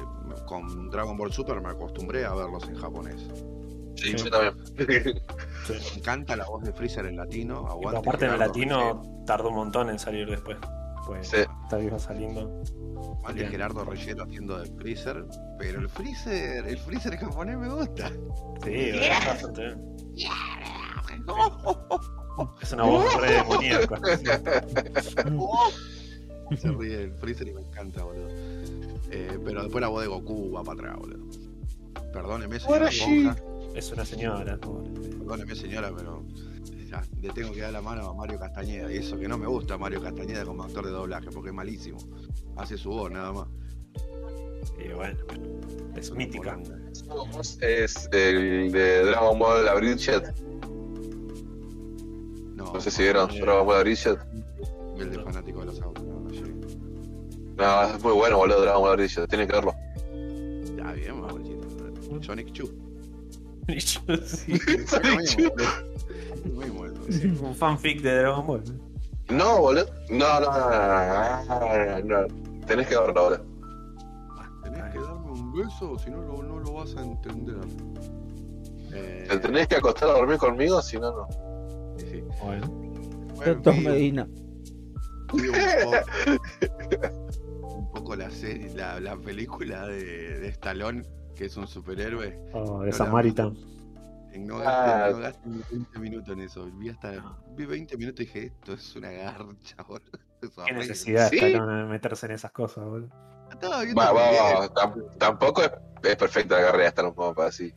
con 0.46 0.90
Dragon 0.90 1.16
Ball 1.16 1.32
Super 1.32 1.60
me 1.60 1.70
acostumbré 1.70 2.24
a 2.24 2.32
verlos 2.34 2.68
en 2.68 2.76
japonés. 2.76 3.26
Sí, 3.96 4.12
Sí. 4.16 4.24
yo 4.24 4.30
también. 4.30 4.54
Me 5.68 5.76
encanta 5.98 6.36
la 6.36 6.46
voz 6.46 6.62
de 6.62 6.72
Freezer 6.72 7.06
en 7.06 7.16
latino. 7.16 7.64
Y 7.66 7.70
Aguante 7.72 7.98
aparte 7.98 8.26
en 8.26 8.38
latino 8.38 9.02
tardó 9.26 9.48
un 9.48 9.56
montón 9.56 9.90
en 9.90 9.98
salir 9.98 10.28
después. 10.28 10.56
Pues 11.06 11.28
Sí. 11.28 11.36
está 11.36 11.80
iba 11.80 11.98
saliendo. 11.98 12.62
Aguante 12.96 13.40
Bien. 13.40 13.50
Gerardo 13.50 13.84
Rellero 13.84 14.24
haciendo 14.24 14.58
de 14.58 14.66
Freezer. 14.72 15.24
Pero 15.58 15.80
el 15.80 15.88
Freezer, 15.88 16.66
el 16.66 16.78
Freezer 16.78 17.16
japonés 17.16 17.56
me 17.58 17.68
gusta. 17.68 18.10
Sí, 18.64 18.74
es 18.74 19.26
bastante 19.26 19.60
bien. 19.66 19.96
Es 22.60 22.72
una 22.72 22.82
voz 22.84 23.14
re 23.20 23.32
demoníaca. 23.32 24.00
Se 26.56 26.70
ríe 26.70 27.02
el 27.02 27.12
Freezer 27.14 27.48
y 27.48 27.54
me 27.54 27.62
encanta, 27.62 28.04
boludo. 28.04 28.28
Eh, 29.10 29.38
pero 29.44 29.62
después 29.62 29.80
la 29.82 29.88
voz 29.88 30.02
de 30.02 30.08
Goku 30.08 30.52
va 30.52 30.62
para 30.62 30.80
atrás, 30.80 30.96
boludo. 30.98 31.24
Perdóneme. 32.12 32.60
Ponja. 32.60 33.36
Es 33.76 33.92
una 33.92 34.06
señora. 34.06 34.56
pobre. 34.56 34.88
Perdóneme, 35.18 35.54
señora, 35.54 35.92
pero 35.94 36.24
ya, 36.88 37.04
le 37.20 37.28
tengo 37.28 37.52
que 37.52 37.60
dar 37.60 37.74
la 37.74 37.82
mano 37.82 38.08
a 38.08 38.14
Mario 38.14 38.38
Castañeda. 38.38 38.90
Y 38.90 38.96
eso 38.96 39.18
que 39.18 39.28
no 39.28 39.36
me 39.36 39.46
gusta 39.46 39.76
Mario 39.76 40.02
Castañeda 40.02 40.46
como 40.46 40.62
actor 40.62 40.86
de 40.86 40.92
doblaje, 40.92 41.28
porque 41.30 41.50
es 41.50 41.54
malísimo. 41.54 41.98
Hace 42.56 42.78
su 42.78 42.88
voz 42.88 43.10
nada 43.10 43.32
más. 43.34 43.48
Y 44.82 44.88
bueno, 44.94 45.18
es 45.94 46.10
mítica. 46.10 46.58
Es 47.60 48.08
el 48.12 48.72
de 48.72 49.04
Dragon 49.04 49.38
Ball 49.38 49.68
Abridged. 49.68 50.22
No, 52.54 52.72
No 52.72 52.80
sé 52.80 52.90
si 52.90 53.02
vieron. 53.02 53.28
Dragon 53.28 53.66
Ball 53.66 53.76
Abridged. 53.80 54.16
el 54.98 55.10
de 55.10 55.18
fanático 55.18 55.60
de 55.60 55.66
los 55.66 55.82
autos, 55.82 56.02
no, 56.02 56.20
no 56.20 56.30
llegué. 56.30 56.54
No, 57.56 57.82
es 57.82 58.02
muy 58.02 58.12
bueno, 58.14 58.38
boludo, 58.38 58.62
Dragon 58.62 58.80
Ball 58.80 58.92
Abridged. 58.92 59.26
Tienen 59.26 59.46
que 59.46 59.52
verlo. 59.52 59.74
Ya 60.78 60.92
bien, 60.92 61.20
Mauricio. 61.20 61.60
Sonic 62.22 62.52
Chu. 62.52 62.85
un 67.40 67.54
fanfic 67.54 68.00
de 68.02 68.18
Dragon 68.18 68.46
Ball. 68.46 68.62
No, 69.30 69.60
boludo. 69.60 69.86
No, 70.10 70.40
no, 70.40 70.50
no, 71.48 72.00
no. 72.04 72.26
Tenés 72.66 72.86
que 72.86 72.96
verlo 72.96 73.20
ahora. 73.20 73.40
Tenés 74.62 74.84
que 74.92 74.98
darme 75.00 75.30
un 75.32 75.52
beso, 75.52 75.98
si 75.98 76.10
no 76.10 76.22
no 76.22 76.60
lo 76.60 76.72
vas 76.72 76.94
a 76.96 77.02
entender. 77.02 77.56
Eh, 78.92 79.26
Te 79.28 79.38
tenés 79.38 79.66
que 79.68 79.76
acostar 79.76 80.08
a 80.10 80.12
dormir 80.12 80.38
conmigo, 80.38 80.80
si 80.80 80.96
no, 80.98 81.10
no. 81.12 81.26
sí, 81.98 82.06
sí. 82.12 82.22
Bueno, 82.42 82.66
Bueno, 83.34 83.60
Medina. 83.82 84.26
vi 85.34 85.48
un 85.48 85.54
poco, 87.60 87.74
un 87.76 87.90
poco 87.92 88.14
la 88.16 88.30
serie, 88.30 88.72
la, 88.74 89.00
la 89.00 89.16
película 89.16 89.86
de, 89.88 90.38
de 90.38 90.48
Stallone 90.48 91.02
que 91.36 91.44
es 91.46 91.56
un 91.56 91.66
superhéroe. 91.68 92.38
Oh, 92.52 92.80
de 92.80 92.90
No, 92.90 92.96
Samaritan. 92.96 93.56
No 94.38 94.58
Ah. 94.58 95.08
gastes, 95.10 95.14
no 95.16 95.20
gastes 95.22 95.46
ni 95.46 95.62
20 95.78 95.98
minutos 95.98 96.32
en 96.34 96.40
eso. 96.42 96.66
Vi 96.74 96.88
hasta 96.90 97.12
vi 97.56 97.64
20 97.66 97.96
minutos 97.96 98.20
y 98.20 98.24
dije, 98.26 98.46
esto 98.46 98.72
es 98.74 98.96
una 98.96 99.10
garcha, 99.10 99.76
boludo. 99.86 100.10
Qué 100.66 100.72
necesidad 100.74 101.28
¿Sí? 101.30 101.36
Stallone 101.38 101.82
de 101.82 101.84
meterse 101.84 102.26
en 102.26 102.32
esas 102.32 102.52
cosas, 102.52 102.84
boludo. 102.84 103.08
Tam- 103.60 105.16
Tampoco 105.18 105.62
es, 105.62 105.70
es 106.02 106.16
perfecta 106.16 106.56
la 106.60 106.66
carrera 106.66 106.88
hasta 106.88 107.02
los 107.02 107.14
como 107.14 107.34
para 107.34 107.48
así. 107.48 107.72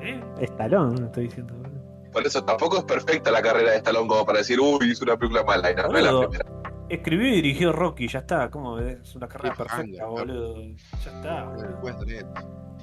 ¿Eh? 0.00 0.22
Stallone, 0.40 1.06
estoy 1.06 1.24
diciendo, 1.24 1.54
boludo. 1.54 1.74
Por 2.12 2.24
eso 2.26 2.44
tampoco 2.44 2.78
es 2.78 2.84
perfecta 2.84 3.30
la 3.32 3.42
carrera 3.42 3.72
de 3.72 3.78
Stallone 3.78 4.06
como 4.08 4.24
para 4.24 4.38
decir, 4.38 4.60
uy, 4.60 4.90
hizo 4.92 5.04
una 5.04 5.16
película 5.16 5.42
mala. 5.42 5.70
Y 5.72 5.74
no, 5.74 5.88
no 5.88 5.98
es 5.98 6.04
la 6.04 6.12
Boludo. 6.12 6.30
primera. 6.30 6.50
Escribió 6.88 7.28
y 7.28 7.32
dirigió 7.36 7.72
Rocky, 7.72 8.08
ya 8.08 8.20
está. 8.20 8.50
¿Cómo 8.50 8.74
ves? 8.76 8.98
Es 9.00 9.16
una 9.16 9.26
carrera 9.26 9.54
perfecta, 9.54 10.04
boludo. 10.06 10.62
Ya 11.04 11.10
está. 11.10 11.44
Boludo. 11.80 12.04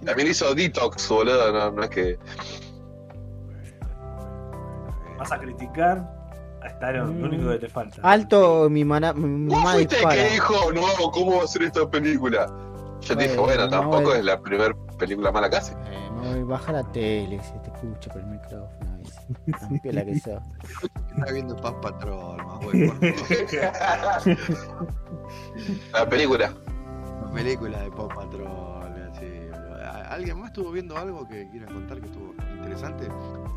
También 0.03 0.28
hizo 0.30 0.53
Detox, 0.56 1.07
boludo. 1.07 1.52
No, 1.52 1.72
no 1.72 1.84
es 1.84 1.90
que. 1.90 2.18
Vas 5.19 5.32
a 5.32 5.40
criticar 5.40 6.22
a 6.64 6.68
Stallone, 6.68 7.19
lo 7.19 7.28
único 7.28 7.49
que 7.52 7.60
te 7.60 7.69
falta. 7.69 8.02
Alto, 8.03 8.69
mi, 8.69 8.84
mana, 8.84 9.14
mi, 9.14 9.28
mi 9.28 9.49
¿Vos 9.49 9.60
mamá 9.60 9.73
fuiste 9.73 9.95
dispara. 9.95 10.15
que 10.15 10.30
dijo, 10.32 10.72
no, 10.73 11.11
¿cómo 11.11 11.38
va 11.38 11.44
a 11.44 11.48
ser 11.48 11.64
esta 11.64 11.88
película? 11.90 12.48
Yo 13.02 13.18
te 13.18 13.23
dije, 13.23 13.36
Bueno, 13.38 13.41
bueno, 13.44 13.64
no, 13.65 13.69
tampoco 13.69 14.14
es 14.15 14.23
la 14.23 14.40
primera 14.41 14.73
película 14.98 15.32
mala 15.32 15.49
que 15.49 15.57
hace. 15.57 15.73
Eh, 15.73 16.10
me 16.15 16.34
voy, 16.34 16.44
baja 16.44 16.72
la 16.72 16.84
tele, 16.91 17.40
se 17.44 17.53
te 17.60 17.69
escucha 17.72 18.11
por 18.11 18.22
el 18.22 18.28
micrófono. 18.28 18.90
Tan 19.60 19.80
piola 19.80 20.06
que 20.06 20.20
sos. 20.20 20.41
Está 21.18 21.32
viendo 21.34 21.56
Paz 21.58 21.74
Patrol, 21.82 22.38
más 22.45 22.60
bueno. 22.66 22.94
La 25.94 26.08
película. 26.10 26.53
La 27.26 27.32
película 27.34 27.80
de 27.82 27.91
Paz 27.91 28.08
Patrol, 28.16 29.10
así. 29.12 29.26
¿Alguien 30.10 30.40
más 30.40 30.48
estuvo 30.49 30.72
viendo 30.72 30.98
algo 30.98 31.28
que 31.28 31.48
quieran 31.49 31.74
contar 31.74 31.99
que 31.99 32.06
estuvo 32.08 32.34
interesante? 32.58 33.08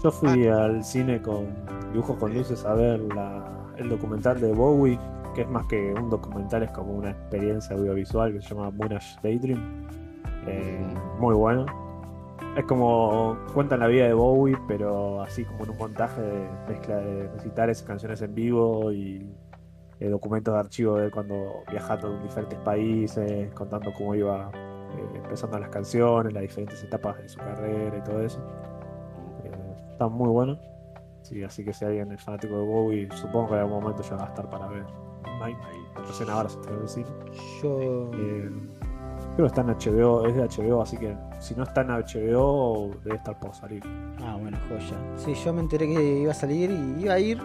Yo 0.03 0.11
fui 0.11 0.47
al 0.49 0.85
cine 0.85 1.21
con 1.21 1.47
dibujos 1.93 2.17
con 2.19 2.33
luces 2.35 2.65
a 2.65 2.75
ver 2.75 3.01
la- 3.15 3.51
el 3.77 3.89
documental 3.89 4.41
de 4.41 4.53
Bowie, 4.53 4.99
que 5.35 5.43
es 5.43 5.49
más 5.49 5.67
que 5.67 5.93
un 5.95 6.11
documental, 6.11 6.63
es 6.63 6.71
como 6.71 6.93
una 6.93 7.11
experiencia 7.11 7.75
audiovisual 7.75 8.33
que 8.33 8.41
se 8.43 8.55
llama 8.55 8.71
Moonage 8.71 9.17
Daydream. 9.23 9.89
Eh, 10.47 10.95
muy 11.19 11.35
bueno. 11.35 11.67
Es 12.57 12.65
como 12.67 13.37
cuentan 13.53 13.81
la 13.81 13.89
vida 13.89 14.07
de 14.07 14.15
Bowie, 14.15 14.57
pero 14.69 15.23
así 15.23 15.45
como 15.45 15.65
en 15.65 15.71
un 15.71 15.79
montaje 15.79 16.21
de 16.21 16.49
mezcla 16.69 16.97
de 16.97 17.29
recitales, 17.29 17.83
canciones 17.83 18.23
en 18.23 18.33
vivo 18.33 18.93
y 18.93 19.29
eh, 19.99 20.09
documentos 20.09 20.55
de 20.55 20.61
archivo 20.61 20.97
de 20.97 21.11
cuando 21.11 21.65
viajando 21.69 22.15
en 22.15 22.23
diferentes 22.23 22.59
países, 22.61 23.53
contando 23.55 23.93
cómo 23.93 24.15
iba 24.15 24.53
eh, 24.55 25.17
empezando 25.17 25.59
las 25.59 25.69
canciones, 25.71 26.33
las 26.33 26.43
diferentes 26.43 26.81
etapas 26.85 27.19
de 27.19 27.29
su 27.29 27.39
carrera 27.39 27.99
y 27.99 28.03
todo 28.03 28.21
eso. 28.23 28.39
Eh, 29.43 29.51
está 29.91 30.07
muy 30.07 30.29
bueno. 30.29 30.57
Sí, 31.23 31.43
así 31.43 31.65
que 31.65 31.73
si 31.73 31.85
alguien 31.85 32.13
es 32.13 32.23
fanático 32.23 32.57
de 32.57 32.67
Bowie, 32.67 33.09
supongo 33.17 33.49
que 33.49 33.55
en 33.55 33.61
algún 33.61 33.83
momento 33.83 34.03
ya 34.03 34.15
va 34.15 34.27
a 34.27 34.29
estar 34.29 34.49
para 34.49 34.69
ver. 34.69 34.85
Recién 36.07 36.31
ahora 36.31 36.49
se 36.49 36.59
cine. 36.87 37.07
Yo. 37.63 38.11
Creo 39.37 39.47
que 39.47 39.47
está 39.47 39.61
en 39.63 39.69
HBO, 39.69 40.27
es 40.27 40.35
de 40.37 40.43
HBO, 40.45 40.83
así 40.83 40.97
que 40.97 41.17
si 41.41 41.55
no 41.57 41.65
está 41.65 41.81
en 41.81 41.89
HBO, 41.89 42.91
debe 43.05 43.17
estar 43.17 43.39
por 43.39 43.55
salir. 43.55 43.83
Ah, 44.23 44.37
bueno, 44.41 44.57
joya. 44.69 44.97
Sí, 45.17 45.35
yo 45.35 45.53
me 45.53 45.61
enteré 45.61 45.87
que 45.89 46.21
iba 46.21 46.31
a 46.31 46.35
salir 46.35 46.71
y 46.71 47.03
iba 47.03 47.15
a 47.15 47.19
ir. 47.19 47.41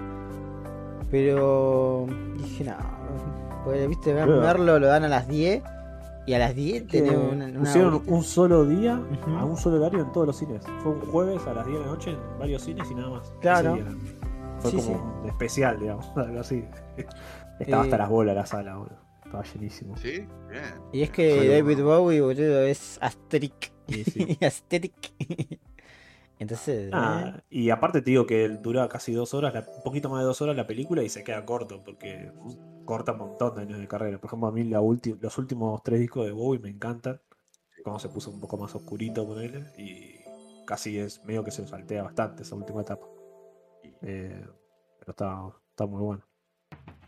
Pero 1.11 2.05
dije, 2.37 2.63
no. 2.63 2.73
Pues, 3.63 3.87
viste, 3.87 4.13
verlo 4.13 4.79
lo 4.79 4.87
dan 4.87 5.03
a 5.03 5.07
las 5.07 5.27
10. 5.27 5.63
Y 6.27 6.33
a 6.35 6.37
las 6.39 6.53
10 6.53 6.83
Que 6.83 7.01
tenés 7.01 7.17
una, 7.17 7.45
una 7.47 7.59
pusieron 7.61 7.93
horita. 7.95 8.13
un 8.13 8.23
solo 8.23 8.65
día 8.65 9.01
a 9.39 9.45
un 9.45 9.57
solo 9.57 9.77
horario 9.77 10.01
en 10.01 10.11
todos 10.11 10.27
los 10.27 10.35
cines. 10.37 10.63
Fue 10.83 10.91
un 10.91 11.01
jueves 11.01 11.41
a 11.47 11.53
las 11.53 11.65
10 11.65 11.79
de 11.79 11.85
la 11.85 11.91
noche 11.91 12.11
en 12.11 12.17
varios 12.39 12.61
cines 12.61 12.91
y 12.91 12.93
nada 12.93 13.09
más. 13.09 13.33
Claro. 13.41 13.77
Fue 14.59 14.69
Sí, 14.71 14.77
como 14.77 15.21
sí. 15.23 15.27
especial, 15.29 15.79
digamos, 15.79 16.05
algo 16.17 16.39
así. 16.41 16.63
Estaba 17.59 17.81
Eh, 17.83 17.85
hasta 17.85 17.97
las 17.97 18.09
bolas 18.09 18.35
la 18.35 18.45
sala, 18.45 18.75
boludo. 18.77 19.08
Estaba 19.29 19.43
llenísimo. 19.43 19.95
¿Sí? 19.95 20.25
Bien. 20.49 20.73
Y 20.91 21.03
es 21.03 21.11
que 21.11 21.47
David 21.49 21.83
Bowie, 21.83 22.19
boludo, 22.19 22.63
es 22.63 22.97
asteric. 22.99 23.71
Y 23.89 24.03
sí. 24.03 24.37
Aesthetic. 24.41 24.93
Entonces. 26.39 26.89
Ah, 26.93 27.33
eh, 27.37 27.41
y 27.49 27.69
aparte 27.69 28.01
te 28.01 28.09
digo 28.11 28.25
que 28.25 28.47
dura 28.49 28.87
casi 28.87 29.13
dos 29.13 29.33
horas, 29.35 29.53
la- 29.53 29.61
un 29.61 29.83
poquito 29.83 30.09
más 30.09 30.19
de 30.21 30.25
dos 30.25 30.41
horas 30.41 30.55
la 30.55 30.65
película 30.67 31.03
y 31.03 31.09
se 31.09 31.23
queda 31.23 31.45
corto, 31.45 31.83
porque 31.83 32.31
corta 32.85 33.11
un 33.13 33.19
montón 33.19 33.55
de 33.55 33.61
años 33.63 33.79
de 33.79 33.87
carrera. 33.87 34.17
Por 34.19 34.27
ejemplo, 34.29 34.47
a 34.47 34.51
mí 34.51 34.63
la 34.63 34.79
ulti- 34.81 35.17
los 35.19 35.37
últimos 35.37 35.83
tres 35.83 35.99
discos 35.99 36.25
de 36.25 36.31
Bowie 36.31 36.59
me 36.59 36.69
encantan, 36.69 37.19
como 37.83 37.99
se 37.99 38.09
puso 38.09 38.31
un 38.31 38.39
poco 38.39 38.57
más 38.57 38.73
oscurito 38.75 39.27
con 39.27 39.39
él, 39.41 39.65
y 39.77 40.15
casi 40.65 40.97
es 40.99 41.23
medio 41.25 41.43
que 41.43 41.51
se 41.51 41.67
saltea 41.67 42.03
bastante 42.03 42.43
esa 42.43 42.55
última 42.55 42.81
etapa. 42.81 43.05
Eh, 44.01 44.43
pero 44.99 45.11
está, 45.11 45.51
está 45.71 45.85
muy 45.87 46.01
bueno. 46.01 46.21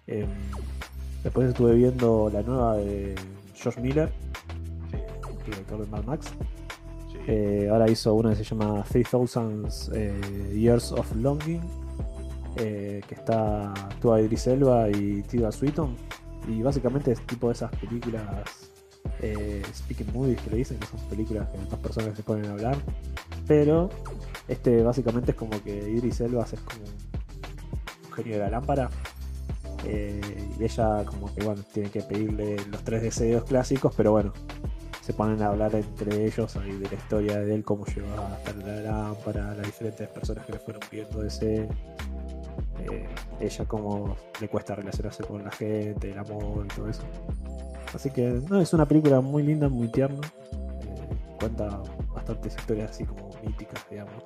Eh, 0.07 0.27
después 1.23 1.49
estuve 1.49 1.75
viendo 1.75 2.29
la 2.31 2.41
nueva 2.41 2.77
de 2.77 3.15
Josh 3.61 3.77
Miller, 3.77 4.11
director 5.45 5.79
de 5.79 5.87
Mad 5.87 6.03
Max. 6.03 6.27
Sí. 7.11 7.17
Eh, 7.27 7.67
ahora 7.71 7.89
hizo 7.89 8.13
una 8.13 8.31
que 8.31 8.37
se 8.37 8.43
llama 8.43 8.83
3000 8.83 9.67
eh, 9.93 10.53
Years 10.55 10.91
of 10.91 11.15
Longing, 11.15 11.61
eh, 12.57 13.01
que 13.07 13.15
está 13.15 13.71
actúa 13.71 14.21
Idris 14.21 14.47
Elba 14.47 14.89
y 14.89 15.23
Tilda 15.23 15.51
Swinton. 15.51 15.95
Y 16.47 16.61
básicamente 16.61 17.11
es 17.11 17.21
tipo 17.27 17.47
de 17.47 17.53
esas 17.53 17.71
películas 17.77 18.71
eh, 19.21 19.61
speaking 19.73 20.11
movies 20.13 20.41
que 20.41 20.49
le 20.49 20.57
dicen, 20.57 20.79
que 20.79 20.87
son 20.87 20.99
películas 21.09 21.47
que 21.49 21.57
dos 21.69 21.79
personas 21.79 22.15
se 22.15 22.23
ponen 22.23 22.45
a 22.47 22.51
hablar. 22.51 22.77
Pero 23.47 23.89
este 24.47 24.81
básicamente 24.83 25.31
es 25.31 25.37
como 25.37 25.61
que 25.63 25.89
Idris 25.89 26.21
Elba 26.21 26.45
es 26.51 26.59
como 26.59 26.81
un 26.83 28.13
genio 28.13 28.33
de 28.33 28.39
la 28.39 28.49
lámpara. 28.49 28.89
Eh, 29.85 30.21
y 30.59 30.63
ella 30.63 31.03
como 31.05 31.33
que 31.33 31.43
bueno, 31.43 31.63
tiene 31.73 31.89
que 31.89 32.01
pedirle 32.01 32.57
los 32.71 32.83
tres 32.83 33.01
deseos 33.01 33.43
clásicos, 33.45 33.93
pero 33.95 34.11
bueno, 34.11 34.33
se 35.01 35.13
ponen 35.13 35.41
a 35.41 35.47
hablar 35.47 35.73
entre 35.75 36.25
ellos 36.25 36.55
ahí 36.57 36.73
de 36.73 36.87
la 36.87 36.95
historia 36.95 37.39
de 37.39 37.55
él, 37.55 37.63
cómo 37.63 37.85
llegó 37.85 38.07
a 38.21 38.37
estar 38.37 38.55
la 38.57 38.81
lámpara, 38.81 39.55
las 39.55 39.65
diferentes 39.65 40.07
personas 40.09 40.45
que 40.45 40.53
le 40.53 40.59
fueron 40.59 40.81
pidiendo 40.89 41.23
ese. 41.25 41.67
eh, 42.79 43.07
ella 43.39 43.65
cómo 43.65 44.15
le 44.39 44.47
cuesta 44.47 44.75
relacionarse 44.75 45.23
con 45.23 45.43
la 45.43 45.51
gente, 45.51 46.11
el 46.11 46.19
amor 46.19 46.65
y 46.65 46.75
todo 46.75 46.87
eso. 46.89 47.03
Así 47.93 48.09
que 48.11 48.41
es 48.61 48.73
una 48.73 48.85
película 48.85 49.21
muy 49.21 49.43
linda, 49.43 49.67
muy 49.69 49.87
tierna. 49.87 50.21
eh, 50.51 51.35
cuenta 51.39 51.81
bastantes 52.13 52.55
historias 52.55 52.91
así 52.91 53.03
como 53.03 53.29
míticas, 53.43 53.83
digamos, 53.89 54.23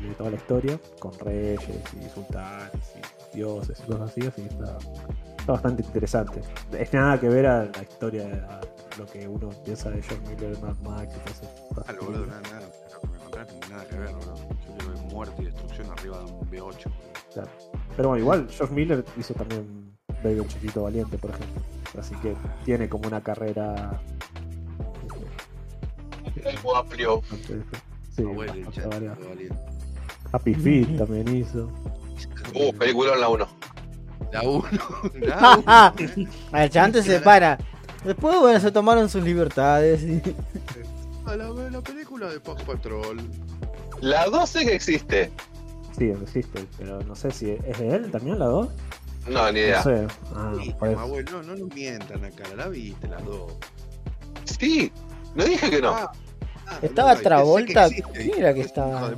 de 0.00 0.14
toda 0.14 0.30
la 0.30 0.36
historia, 0.36 0.78
con 1.00 1.18
reyes 1.18 1.80
y 1.94 2.08
sultanes 2.14 2.94
y 2.96 3.17
dioses 3.32 3.80
y 3.80 3.90
cosas 3.90 4.10
así, 4.10 4.26
así 4.26 4.42
que 4.42 4.48
está, 4.48 4.78
está 5.38 5.52
bastante 5.52 5.82
interesante. 5.82 6.40
Es 6.72 6.92
nada 6.92 7.18
que 7.18 7.28
ver 7.28 7.46
a 7.46 7.64
la 7.64 7.82
historia, 7.82 8.26
a 8.50 8.60
lo 8.98 9.06
que 9.06 9.26
uno 9.28 9.50
piensa 9.64 9.90
de 9.90 10.02
John 10.02 10.20
Miller, 10.28 10.58
Mad 10.60 10.76
Max 10.82 11.14
y 11.14 11.18
todo 11.20 11.32
eso. 11.32 11.84
Ah, 11.86 11.94
boludo, 12.00 12.26
nada, 12.26 12.40
nada. 12.42 12.68
Lo 12.92 13.00
que 13.00 13.06
me 13.08 13.18
contaste, 13.18 13.68
nada 13.70 13.84
que 13.86 13.96
ver, 13.96 14.10
boludo. 14.14 14.34
Yo 14.36 14.76
quiero 14.76 14.92
ver 14.92 15.12
muerte 15.12 15.42
y 15.42 15.44
destrucción 15.46 15.90
arriba 15.90 16.18
de 16.18 16.24
un 16.24 16.40
V8. 16.50 16.60
boludo. 16.60 16.74
Claro. 17.32 17.50
Pero 17.96 18.08
bueno, 18.08 18.22
igual 18.22 18.48
George 18.50 18.74
Miller 18.74 19.04
hizo 19.16 19.34
también 19.34 19.88
Baby 20.22 20.40
el 20.40 20.48
Chiquito 20.48 20.82
Valiente, 20.82 21.18
por 21.18 21.30
ejemplo. 21.30 21.62
Así 21.98 22.14
que 22.16 22.34
tiene 22.64 22.88
como 22.88 23.08
una 23.08 23.20
carrera. 23.22 24.00
Algo 26.44 26.76
amplio. 26.76 27.22
Sí, 28.10 28.22
Abuelo, 28.22 28.70
chat, 28.72 28.86
valiente. 28.86 29.54
Happy 30.32 30.54
Feet 30.54 30.98
también 30.98 31.28
hizo. 31.36 31.70
Uh, 32.54 32.72
película 32.74 33.14
en 33.14 33.20
la 33.20 33.28
1. 33.28 33.48
La 34.32 34.42
1. 34.42 34.64
La 35.20 35.56
1. 35.56 35.62
A 35.66 35.94
ver, 36.52 36.78
antes 36.78 37.04
se 37.04 37.20
para. 37.20 37.58
Después, 38.04 38.38
bueno, 38.40 38.60
se 38.60 38.70
tomaron 38.70 39.08
sus 39.08 39.22
libertades. 39.22 40.02
y- 40.02 40.22
La, 41.26 41.36
la 41.36 41.80
película 41.80 42.28
de 42.28 42.40
Paw 42.40 42.56
Patrol. 42.66 43.20
La 44.00 44.26
2 44.26 44.48
sé 44.48 44.64
que 44.64 44.74
existe. 44.74 45.30
Sí, 45.98 46.10
existe, 46.10 46.64
pero 46.78 47.02
no 47.02 47.16
sé 47.16 47.30
si 47.32 47.50
es 47.50 47.78
de 47.78 47.88
él 47.96 48.10
también 48.10 48.38
la 48.38 48.46
2. 48.46 48.68
No, 49.28 49.46
ni 49.52 49.60
No 49.60 49.66
idea. 49.66 49.82
sé. 49.82 50.06
Ah, 50.34 50.52
Viste, 50.56 50.94
abuelo, 50.94 51.42
no, 51.42 51.42
no 51.42 51.56
nos 51.56 51.74
mientan 51.74 52.24
acá, 52.24 52.44
la 52.56 52.68
viste 52.68 53.08
las 53.08 53.22
dos. 53.24 53.52
Sí, 54.44 54.90
no 55.34 55.44
dije 55.44 55.68
que 55.68 55.82
no. 55.82 55.90
Ah, 55.90 56.12
ah, 56.68 56.78
Estaba 56.80 57.14
no, 57.14 57.20
Travolta, 57.20 57.88
sé 57.88 57.94
que 57.96 58.00
existe, 58.00 58.22
¿quién 58.30 58.38
era 58.38 58.54
que 58.54 58.60
estaba? 58.62 59.10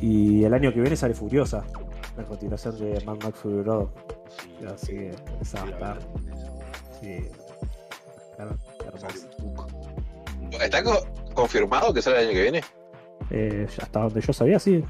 Y 0.00 0.44
el 0.44 0.54
año 0.54 0.72
que 0.72 0.80
viene 0.80 0.96
sale 0.96 1.14
Furiosa, 1.14 1.64
la 2.16 2.24
continuación 2.24 2.78
de 2.78 3.02
Mad 3.04 3.16
Max 3.22 3.38
Fury 3.40 3.62
Road. 3.62 3.88
Sí, 4.60 4.66
Así 4.66 4.86
que 4.92 5.14
esa 5.40 5.60
va 5.64 5.66
a 5.66 5.70
estar. 5.70 5.98
Sí. 7.00 7.18
Hermosa. 8.38 9.08
¿Está 10.62 10.82
co- 10.82 11.04
confirmado 11.34 11.92
que 11.92 12.02
sale 12.02 12.18
el 12.20 12.26
año 12.28 12.34
que 12.34 12.42
viene? 12.42 12.60
Eh, 13.30 13.66
hasta 13.80 14.00
donde 14.00 14.20
yo 14.20 14.32
sabía, 14.32 14.58
sí. 14.58 14.84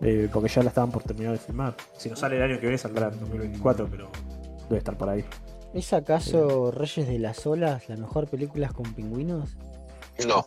Eh, 0.00 0.28
porque 0.32 0.48
ya 0.48 0.62
la 0.62 0.68
estaban 0.68 0.90
por 0.90 1.02
terminar 1.02 1.32
de 1.32 1.38
filmar. 1.38 1.74
Si 1.96 2.10
no 2.10 2.16
sale 2.16 2.36
el 2.36 2.42
año 2.42 2.56
que 2.56 2.62
viene, 2.62 2.76
saldrá 2.78 3.08
en 3.08 3.20
2024, 3.20 3.88
pero 3.90 4.10
debe 4.68 4.78
estar 4.78 4.96
por 4.98 5.08
ahí. 5.08 5.24
¿Es 5.72 5.92
acaso 5.92 6.70
Reyes 6.70 7.08
de 7.08 7.18
las 7.18 7.46
Olas 7.46 7.88
la 7.88 7.96
mejor 7.96 8.28
película 8.28 8.68
con 8.68 8.92
pingüinos? 8.94 9.56
No, 10.26 10.44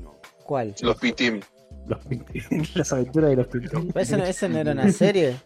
No. 0.00 0.14
¿Cuál? 0.44 0.74
los 0.82 0.96
P-Team. 0.96 1.40
Los 1.88 2.00
las 2.74 2.92
aventuras 2.92 3.30
de 3.30 3.36
los 3.36 3.46
Pintín. 3.46 3.92
¿Esa 3.94 4.16
no, 4.16 4.24
esa 4.24 4.48
no 4.48 4.58
era 4.58 4.72
una 4.72 4.90
serie? 4.92 5.36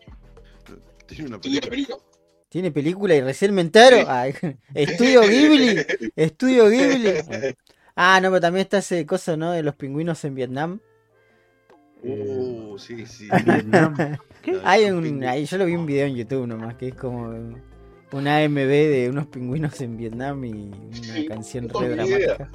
Tiene 1.07 1.27
una 1.27 1.41
película. 1.41 1.99
¿Tiene 2.49 2.71
película 2.71 3.15
y 3.15 3.21
recién 3.21 3.55
me 3.55 3.63
entero? 3.63 4.05
Ay, 4.09 4.35
Estudio 4.75 5.23
Ghibli. 5.23 5.87
Estudio 6.17 6.69
Ghibli. 6.69 7.15
Ah, 7.95 8.21
no, 8.21 8.29
pero 8.29 8.41
también 8.41 8.65
está 8.65 8.79
ese 8.79 9.07
cosa, 9.07 9.37
¿no? 9.37 9.53
De 9.53 9.63
los 9.63 9.75
pingüinos 9.75 10.23
en 10.25 10.35
Vietnam. 10.35 10.81
Uh, 12.03 12.77
sí, 12.79 13.07
sí. 13.07 13.29
Vietnam. 13.45 13.95
¿Qué? 14.43 14.61
Hay 14.65 14.91
un, 14.91 15.25
ahí 15.25 15.45
yo 15.45 15.57
lo 15.57 15.67
vi 15.67 15.77
un 15.77 15.87
video 15.87 16.07
en 16.07 16.17
YouTube 16.17 16.47
nomás, 16.47 16.75
que 16.75 16.89
es 16.89 16.95
como 16.95 17.29
un 18.13 18.29
AMB 18.29 18.57
de 18.57 19.09
unos 19.09 19.27
pingüinos 19.29 19.81
en 19.81 19.97
Vietnam 19.97 20.45
y 20.45 20.53
una 20.53 21.29
canción 21.29 21.69
no 21.69 21.81
re 21.81 22.07
idea. 22.07 22.51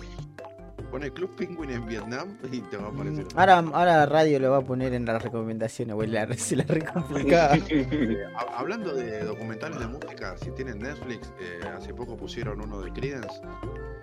Pone 0.92 1.12
Club 1.12 1.36
Penguin 1.36 1.70
en 1.72 1.86
Vietnam 1.86 2.38
y 2.52 2.62
te 2.62 2.78
va 2.78 2.86
a 2.88 2.90
aparecer. 2.90 3.26
Ahora, 3.36 3.58
ahora 3.60 4.06
Radio 4.06 4.40
lo 4.40 4.52
va 4.52 4.58
a 4.58 4.62
poner 4.62 4.94
en 4.94 5.06
las 5.06 5.22
recomendaciones, 5.22 5.96
güey, 5.96 6.08
la, 6.10 6.32
se 6.34 6.56
la. 6.56 6.64
Eh, 7.70 8.24
ha- 8.36 8.58
hablando 8.60 8.94
de 8.94 9.24
documentales 9.24 9.80
de 9.80 9.88
música, 9.88 10.38
si 10.38 10.52
tienen 10.52 10.80
Netflix, 10.80 11.32
eh, 11.40 11.60
hace 11.76 11.94
poco 11.94 12.16
pusieron 12.16 12.62
uno 12.62 12.80
de 12.82 12.92
Creedence, 12.94 13.42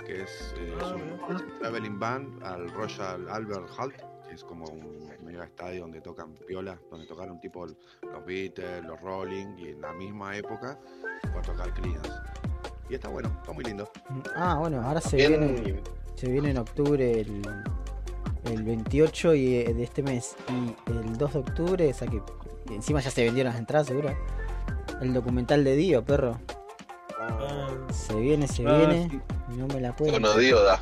que 0.06 0.22
es, 0.22 0.54
eh, 0.58 0.74
es 0.78 0.92
un 0.92 1.58
traveling 1.60 1.98
band 1.98 2.42
al 2.44 2.70
Royal 2.72 3.28
Albert 3.30 3.68
Hall, 3.78 3.92
que 4.28 4.34
es 4.34 4.44
como 4.44 4.66
un 4.66 5.08
mega 5.24 5.44
estadio 5.44 5.82
donde 5.82 6.00
tocan 6.00 6.34
piola, 6.46 6.78
donde 6.90 7.06
tocaron 7.06 7.40
tipo 7.40 7.66
los 7.66 7.76
Beatles, 8.26 8.84
los 8.84 9.00
Rolling, 9.00 9.56
y 9.58 9.68
en 9.68 9.80
la 9.80 9.92
misma 9.92 10.36
época 10.36 10.78
fue 11.32 11.40
a 11.40 11.42
tocar 11.42 11.72
Creedence. 11.74 12.10
Y 12.90 12.94
está 12.94 13.08
bueno, 13.08 13.30
está 13.40 13.52
muy 13.52 13.64
lindo. 13.64 13.90
Ah, 14.36 14.56
bueno, 14.58 14.82
ahora 14.82 15.00
se 15.00 15.16
viene, 15.16 15.46
Bien, 15.62 15.80
se 16.14 16.28
viene 16.30 16.50
en 16.50 16.58
octubre 16.58 17.20
el, 17.20 17.42
el 18.44 18.62
28 18.62 19.34
y, 19.34 19.54
eh, 19.56 19.74
de 19.74 19.82
este 19.82 20.02
mes 20.02 20.36
y 20.48 20.90
el 20.90 21.16
2 21.18 21.32
de 21.32 21.38
octubre, 21.38 21.90
o 21.90 21.94
sea 21.94 22.08
que 22.08 22.20
encima 22.70 23.00
ya 23.00 23.10
se 23.10 23.24
vendieron 23.24 23.52
las 23.52 23.58
entradas, 23.60 23.86
seguro. 23.88 24.10
El 25.00 25.12
documental 25.12 25.64
de 25.64 25.76
Dio, 25.76 26.04
perro. 26.04 26.38
Se 27.92 28.14
viene, 28.14 28.46
se 28.48 28.66
Ah, 28.66 28.78
viene. 28.78 29.08
sí. 29.10 29.20
No 29.56 29.66
me 29.68 29.80
la 29.80 29.94
puedo. 29.94 30.12
Con 30.12 30.24
Odioda. 30.24 30.80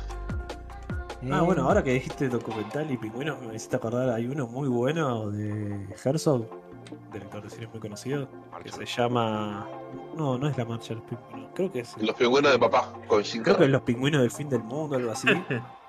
Ah, 1.31 1.41
bueno, 1.41 1.63
ahora 1.63 1.81
que 1.83 1.93
dijiste 1.93 2.27
documental 2.27 2.91
y 2.91 2.97
pingüinos, 2.97 3.41
me 3.41 3.55
hiciste 3.55 3.77
acordar, 3.77 4.09
hay 4.09 4.27
uno 4.27 4.45
muy 4.47 4.67
bueno 4.67 5.31
de 5.31 5.87
Herzog, 6.03 6.45
director 7.11 7.43
de 7.43 7.49
cine 7.49 7.67
muy 7.67 7.79
conocido, 7.79 8.27
que 8.63 8.71
se 8.71 8.85
llama... 8.85 9.67
No, 10.15 10.37
no 10.37 10.47
es 10.47 10.57
La 10.57 10.65
Marcha 10.65 10.89
de 10.89 10.95
los 10.95 11.03
Pingüinos, 11.03 11.51
creo 11.53 11.71
que 11.71 11.79
es... 11.81 11.95
Los 11.99 12.15
pingüinos 12.15 12.51
de 12.51 12.59
papá. 12.59 12.93
Con 13.07 13.23
Jim 13.23 13.43
Creo 13.43 13.57
que 13.57 13.65
es. 13.65 13.69
Los 13.69 13.81
Pingüinos 13.81 14.21
del 14.21 14.31
Fin 14.31 14.49
del 14.49 14.63
Mundo, 14.63 14.95
algo 14.95 15.11
así. 15.11 15.27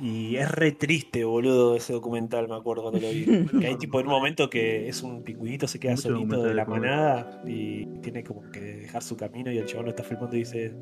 Y 0.00 0.36
es 0.36 0.48
re 0.50 0.72
triste, 0.72 1.24
boludo, 1.24 1.74
ese 1.74 1.92
documental, 1.92 2.46
me 2.46 2.54
acuerdo 2.54 2.82
cuando 2.82 3.00
lo 3.00 3.10
vi. 3.10 3.46
Que 3.58 3.66
hay 3.66 3.76
tipo 3.76 3.98
en 3.98 4.06
un 4.06 4.12
momento 4.12 4.48
que 4.48 4.88
es 4.88 5.02
un 5.02 5.24
pingüinito, 5.24 5.66
se 5.66 5.80
queda 5.80 5.92
Mucho 5.92 6.10
solito 6.10 6.42
de 6.44 6.54
la 6.54 6.64
manada 6.64 7.42
y 7.44 7.84
tiene 8.00 8.22
como 8.22 8.48
que 8.52 8.60
dejar 8.60 9.02
su 9.02 9.16
camino 9.16 9.50
y 9.50 9.58
el 9.58 9.66
chabón 9.66 9.86
lo 9.86 9.90
está 9.90 10.04
filmando 10.04 10.36
y 10.36 10.40
dice, 10.40 10.72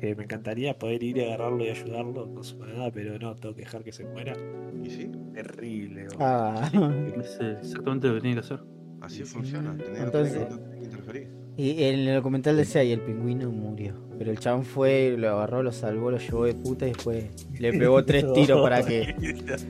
eh, 0.00 0.14
me 0.14 0.24
encantaría 0.24 0.78
poder 0.78 1.02
ir 1.02 1.16
y 1.16 1.24
agarrarlo 1.24 1.64
y 1.64 1.70
ayudarlo 1.70 2.34
con 2.34 2.44
su 2.44 2.58
manada, 2.58 2.90
pero 2.90 3.18
no, 3.18 3.34
tengo 3.36 3.54
que 3.54 3.62
dejar 3.62 3.82
que 3.82 3.92
se 3.92 4.04
muera. 4.04 4.34
Y 4.82 4.90
sí, 4.90 5.10
Terrible, 5.32 6.04
boludo. 6.04 6.18
Ah, 6.20 6.70
Es 7.16 7.38
eh, 7.40 7.56
exactamente 7.60 8.08
lo 8.08 8.14
que 8.14 8.20
tiene 8.20 8.34
que 8.36 8.40
hacer. 8.40 8.60
Así 9.00 9.24
funciona. 9.24 9.76
Tenés, 9.76 10.00
Entonces- 10.00 10.48
no 10.50 10.70
que 10.70 10.76
interferir. 10.78 11.28
y 11.56 11.82
en 11.84 12.00
el 12.00 12.14
documental 12.16 12.56
decía, 12.56 12.82
y 12.84 12.92
el 12.92 13.00
pingüino 13.00 13.50
murió. 13.50 13.94
Pero 14.18 14.30
el 14.32 14.38
chabón 14.38 14.64
fue, 14.64 15.14
lo 15.16 15.30
agarró, 15.30 15.62
lo 15.62 15.72
salvó, 15.72 16.10
lo 16.10 16.18
llevó 16.18 16.44
de 16.44 16.54
puta 16.54 16.86
y 16.86 16.92
después 16.92 17.24
le 17.58 17.72
pegó 17.72 18.04
tres 18.04 18.30
tiros 18.34 18.60
para 18.62 18.82
que. 18.82 19.14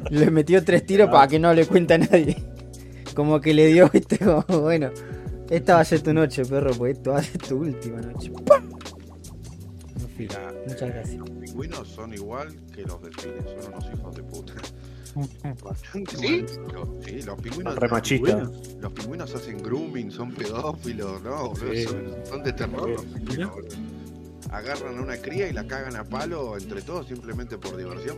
Le 0.10 0.30
metió 0.30 0.64
tres 0.64 0.84
tiros 0.84 1.08
para 1.08 1.28
que 1.28 1.38
no 1.38 1.54
le 1.54 1.66
cuente 1.66 1.94
a 1.94 1.98
nadie. 1.98 2.36
Como 3.14 3.40
que 3.40 3.54
le 3.54 3.66
dio, 3.66 3.88
viste, 3.92 4.18
como, 4.18 4.44
bueno, 4.60 4.90
esta 5.50 5.74
va 5.74 5.80
a 5.80 5.84
ser 5.84 6.00
tu 6.00 6.12
noche, 6.12 6.44
perro, 6.44 6.72
pues 6.74 6.96
esto 6.96 7.10
va 7.12 7.18
a 7.18 7.22
ser 7.22 7.38
tu 7.38 7.58
última 7.58 8.00
noche. 8.00 8.30
Muchas 10.18 10.82
eh, 10.82 10.92
gracias. 10.92 11.16
Los 11.16 11.30
pingüinos 11.30 11.88
son 11.88 12.12
igual 12.14 12.48
que 12.74 12.82
los 12.82 13.00
delfines, 13.02 13.44
son 13.62 13.72
unos 13.72 13.86
hijos 13.92 14.14
de 14.16 14.22
puta. 14.22 14.52
Bastante 15.62 16.16
¿Sí? 16.16 16.44
mal. 16.72 16.88
Sí, 17.04 17.22
los 17.22 17.40
pingüinos. 17.40 17.76
Los 18.80 18.92
pingüinos 18.92 19.34
hacen 19.34 19.62
grooming, 19.62 20.10
son 20.10 20.32
pedófilos, 20.32 21.22
no, 21.22 21.54
Sí. 21.56 21.84
son, 21.84 22.14
son 22.24 22.42
de 22.42 22.52
terror 22.52 22.90
los 22.90 23.04
pingüinos. 23.04 23.50
Agarran 24.50 24.98
a 24.98 25.02
una 25.02 25.16
cría 25.16 25.48
y 25.48 25.52
la 25.52 25.66
cagan 25.66 25.96
a 25.96 26.04
palo 26.04 26.56
entre 26.56 26.82
todos 26.82 27.06
simplemente 27.06 27.56
por 27.58 27.76
diversión. 27.76 28.16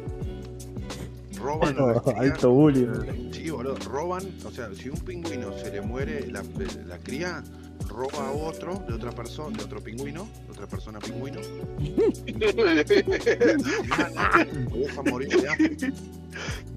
Roban 1.38 1.76
a 1.78 1.86
la 1.92 2.00
cría. 2.02 2.20
Alto 2.20 2.50
bullying. 2.50 3.32
Sí, 3.32 3.50
boludo, 3.50 3.76
roban, 3.90 4.22
o 4.44 4.50
sea, 4.50 4.68
si 4.74 4.88
un 4.88 4.98
pingüino 5.00 5.56
se 5.58 5.70
le 5.72 5.80
muere 5.80 6.30
la, 6.30 6.42
la 6.86 6.98
cría, 6.98 7.42
roba 7.88 8.28
a 8.28 8.32
otro 8.32 8.82
de 8.88 8.94
otra 8.94 9.10
persona, 9.12 9.56
de 9.58 9.64
otro 9.64 9.80
pingüino, 9.80 10.26
de 10.46 10.52
otra 10.52 10.66
persona 10.66 10.98
pingüino, 11.00 11.40
lo 14.94 15.02
morir 15.10 15.28
de 15.28 15.48
hambre. 15.48 15.76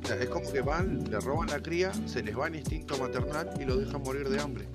Sea, 0.05 0.17
es 0.17 0.29
como 0.29 0.51
que 0.51 0.61
van, 0.61 1.03
le 1.09 1.19
roban 1.19 1.47
la 1.49 1.59
cría, 1.59 1.91
se 2.05 2.21
les 2.23 2.37
va 2.37 2.47
el 2.47 2.55
instinto 2.55 2.97
maternal 2.97 3.49
y 3.59 3.65
lo 3.65 3.77
dejan 3.77 4.01
morir 4.03 4.29
de 4.29 4.39
hambre. 4.39 4.65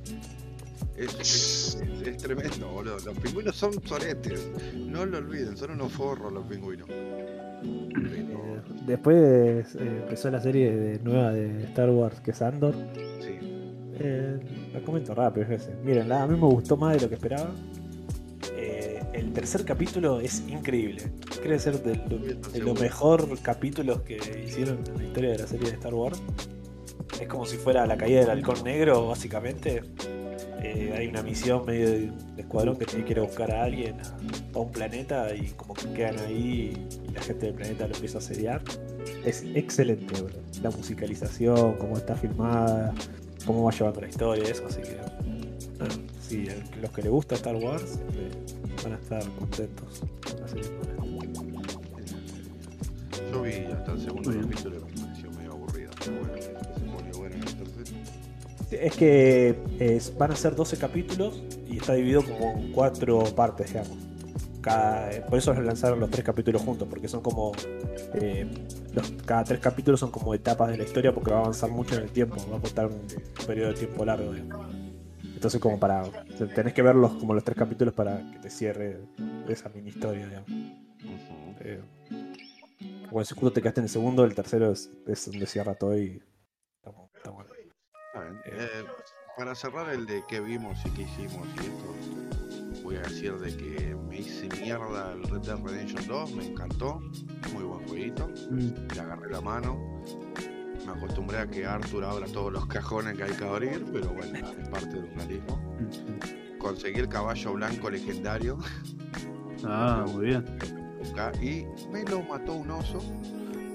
Es, 0.97 1.15
es- 1.21 1.79
es- 1.83 2.07
es 2.09 2.17
tremendo, 2.19 2.69
boludo. 2.69 2.97
Los 3.05 3.19
pingüinos 3.19 3.57
son 3.57 3.73
soretes. 3.87 4.49
No 4.77 5.07
lo 5.07 5.19
olviden, 5.19 5.57
son 5.57 5.71
unos 5.73 5.93
forros 5.93 6.33
los 6.33 6.45
pingüinos. 6.47 6.89
Eh, 6.91 8.37
Después 8.87 9.75
eh, 9.77 10.01
empezó 10.03 10.31
la 10.31 10.41
serie 10.41 10.75
de- 10.75 10.99
nueva 11.01 11.33
de 11.33 11.65
Star 11.65 11.91
Wars, 11.91 12.21
que 12.21 12.33
es 12.33 12.43
Andor. 12.43 12.75
sí. 13.21 13.39
Eh, 14.03 14.41
la 14.73 14.81
comento 14.81 15.15
rápido, 15.15 15.47
es 15.47 15.63
ese. 15.63 15.75
Miren, 15.85 16.11
a 16.11 16.27
mí 16.27 16.35
me 16.35 16.47
gustó 16.47 16.77
más 16.77 16.95
de 16.97 17.03
lo 17.03 17.09
que 17.09 17.15
esperaba. 17.17 17.51
Eh, 18.57 19.00
el 19.21 19.33
tercer 19.33 19.65
capítulo 19.65 20.21
es 20.21 20.43
increíble. 20.49 21.11
Creo 21.43 21.59
ser 21.59 21.83
de, 21.83 21.97
lo- 21.97 22.51
de 22.51 22.59
los 22.61 22.81
mejor 22.81 23.39
capítulos 23.41 24.01
que 24.03 24.17
hicieron 24.47 24.79
en 24.89 24.97
la 24.99 25.05
historia 25.05 25.31
de 25.31 25.39
la 25.39 25.47
serie 25.47 25.69
de 25.69 25.75
Star 25.75 25.95
Wars. 25.95 26.21
Es 27.21 27.29
como 27.29 27.45
si 27.47 27.57
fuera 27.57 27.87
la 27.87 27.97
caída 27.97 28.21
del 28.21 28.31
halcón 28.31 28.65
negro, 28.65 29.09
básicamente. 29.09 29.83
Eh, 30.63 30.95
hay 30.97 31.07
una 31.07 31.23
misión 31.23 31.65
medio 31.65 31.89
de, 31.91 31.99
de 32.37 32.43
escuadrón 32.43 32.77
que 32.79 32.85
tiene 32.85 33.05
que 33.05 33.13
ir 33.13 33.19
a 33.19 33.23
buscar 33.23 33.51
a 33.51 33.65
alguien 33.65 33.97
a, 34.01 34.17
a 34.55 34.59
un 34.59 34.71
planeta 34.71 35.35
y 35.35 35.49
como 35.57 35.73
que 35.73 35.91
quedan 35.93 36.19
ahí 36.19 36.87
y 37.09 37.13
la 37.13 37.23
gente 37.23 37.47
del 37.47 37.55
planeta 37.55 37.89
lo 37.89 37.95
empieza 37.95 38.19
a 38.19 38.21
asediar. 38.21 38.63
Es 39.25 39.43
excelente, 39.55 40.21
bro. 40.21 40.29
La 40.63 40.71
musicalización, 40.71 41.75
cómo 41.79 41.97
está 41.97 42.15
filmada, 42.15 42.95
cómo 43.47 43.65
va 43.65 43.73
llevando 43.73 44.01
la 44.03 44.09
historia, 44.09 44.45
eso, 44.45 44.67
así 44.67 44.83
que. 44.83 44.97
sí, 46.21 46.47
el- 46.47 46.83
los 46.83 46.91
que 46.91 47.03
les 47.03 47.11
gusta 47.11 47.35
Star 47.37 47.57
Wars 47.57 47.99
eh, 48.13 48.31
van 48.85 48.93
a 48.93 48.97
estar 48.97 49.23
contentos. 49.39 50.03
Yo 53.33 53.43
vi 53.43 53.53
hasta 53.73 53.93
el 53.93 54.01
segundo 54.01 54.31
capítulo 54.41 54.77
y 54.77 54.81
me 54.81 55.01
pareció 55.07 55.31
medio 55.33 55.53
aburrido. 55.53 55.91
Pero 56.05 56.17
bueno, 56.19 56.43
se 56.43 56.51
pone 56.51 57.13
bueno 57.17 57.37
en 57.37 57.43
el 57.43 57.55
tercero. 57.55 57.97
Es 58.71 58.97
que 58.97 59.57
es- 59.79 60.17
van 60.17 60.33
a 60.33 60.37
ser 60.37 60.55
12 60.55 60.77
capítulos 60.77 61.43
y 61.69 61.77
está 61.79 61.95
dividido 61.95 62.23
como 62.25 62.53
en 62.59 62.73
cuatro 62.73 63.23
partes, 63.37 63.69
digamos. 63.69 63.97
Cada- 64.61 65.25
por 65.27 65.39
eso 65.39 65.55
lanzaron 65.55 66.01
los 66.01 66.11
tres 66.11 66.25
capítulos 66.25 66.63
juntos, 66.63 66.87
porque 66.89 67.09
son 67.09 67.21
como. 67.23 67.53
eh, 68.15 68.47
los- 68.93 69.13
cada 69.25 69.45
tres 69.45 69.61
capítulos 69.61 70.01
son 70.01 70.11
como 70.11 70.35
etapas 70.35 70.69
de 70.71 70.77
la 70.77 70.83
historia, 70.85 71.15
porque 71.15 71.31
va 71.31 71.39
a 71.39 71.41
avanzar 71.43 71.71
mucho 71.71 71.95
en 71.97 72.03
el 72.03 72.11
tiempo, 72.11 72.37
va 72.53 72.59
a 72.59 72.61
contar 72.61 72.87
un 72.87 73.01
periodo 73.47 73.69
de 73.69 73.75
tiempo 73.75 74.05
largo. 74.05 74.33
digamos. 74.33 74.67
Entonces, 75.41 75.59
como 75.59 75.81
para. 75.81 76.03
Tenés 76.55 76.75
que 76.75 76.83
verlos 76.83 77.13
como 77.15 77.33
los 77.33 77.43
tres 77.43 77.57
capítulos 77.57 77.95
para 77.95 78.19
que 78.31 78.39
te 78.41 78.51
cierre 78.51 79.01
esa 79.49 79.71
mini 79.71 79.89
historia, 79.89 80.27
digamos. 80.27 80.51
Eh, 81.61 81.81
bueno, 83.11 83.25
si 83.25 83.33
justo 83.35 83.51
te 83.51 83.63
quedaste 83.63 83.81
en 83.81 83.85
el 83.85 83.91
segundo, 83.91 84.23
el 84.27 84.35
tercero 84.35 84.71
es, 84.71 84.91
es 85.07 85.25
donde 85.31 85.47
cierra 85.47 85.75
todo 85.77 85.97
y. 85.97 86.23
Está, 87.17 87.31
bueno. 87.31 87.49
Bien. 87.55 88.39
Eh, 88.45 88.85
para 89.35 89.55
cerrar 89.55 89.89
el 89.89 90.05
de 90.05 90.23
qué 90.29 90.41
vimos 90.41 90.79
y 90.85 90.91
qué 90.91 91.03
hicimos 91.05 91.49
y 91.57 91.61
esto, 91.61 92.83
voy 92.83 92.97
a 92.97 93.01
decir 93.01 93.33
de 93.39 93.57
que 93.57 93.95
me 93.95 94.19
hice 94.19 94.47
mierda 94.61 95.15
el 95.15 95.23
Red 95.23 95.41
Dead 95.41 95.57
Redemption 95.59 96.07
2, 96.07 96.33
me 96.33 96.47
encantó, 96.49 97.01
muy 97.55 97.65
buen 97.65 97.89
jueguito, 97.89 98.29
Mm. 98.51 98.93
le 98.95 99.01
agarré 99.01 99.31
la 99.31 99.41
mano, 99.41 100.05
me 100.93 100.99
acostumbré 100.99 101.39
a 101.39 101.47
que 101.47 101.65
Arthur 101.67 102.05
abra 102.05 102.27
todos 102.27 102.53
los 102.53 102.67
cajones 102.67 103.17
que 103.17 103.25
hay 103.25 103.33
que 103.33 103.45
abrir, 103.45 103.85
pero 103.93 104.09
bueno, 104.13 104.39
es 104.61 104.69
parte 104.69 104.97
del 104.97 105.11
realismo. 105.15 105.61
Conseguí 106.59 107.01
el 107.01 107.09
caballo 107.09 107.53
blanco 107.55 107.91
legendario 107.91 108.59
Ah, 109.65 110.05
muy 110.13 110.27
bien. 110.27 110.45
y 111.43 111.67
me 111.93 112.03
lo 112.05 112.23
mató 112.23 112.55
un 112.55 112.71
oso. 112.71 112.99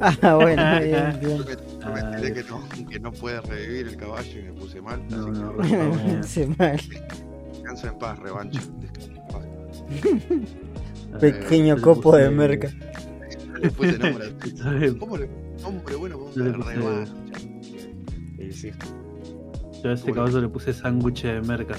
Ah, 0.02 0.36
bueno, 0.36 0.62
bien, 0.82 1.20
bien. 1.22 1.38
Yo 1.38 1.46
me, 1.86 1.94
me 1.94 2.00
enteré 2.00 2.34
que 2.34 2.44
no, 2.50 2.88
que 2.90 3.00
no 3.00 3.12
puede 3.12 3.40
revivir 3.42 3.88
el 3.88 3.96
caballo 3.98 4.40
y 4.40 4.44
me 4.44 4.52
puse 4.54 4.82
mal. 4.82 5.02
No, 5.10 5.28
así 5.62 5.74
no, 5.74 5.92
que 5.92 6.14
no. 6.14 6.24
Se 6.24 6.48
mal. 6.48 6.80
descansa 7.54 7.88
en 7.90 7.98
paz, 8.00 8.20
revancha. 8.20 8.62
Descansa 8.80 9.12
en 9.12 9.28
paz. 9.28 9.46
Pequeño 11.22 11.76
le 11.76 11.82
copo 11.82 12.12
puse- 12.12 12.24
de 12.24 12.30
merca. 12.30 12.70
Le 13.62 13.70
puse 13.72 13.98
nombre. 13.98 14.34
¿Cómo 15.00 15.18
le 15.18 15.30
nombre 15.74 15.96
bueno? 15.96 16.18
Vamos 16.20 16.36
Yo 16.36 16.44
le 16.44 16.50
a 16.50 16.54
puse- 16.54 16.76
revancha. 16.76 17.14
Y 18.40 18.52
sí. 18.52 18.72
Yo 19.84 19.90
a 19.90 19.94
ese 19.94 20.12
caballo 20.12 20.42
le 20.42 20.48
puse 20.50 20.74
sándwich 20.74 21.24
de 21.24 21.42
merca. 21.42 21.76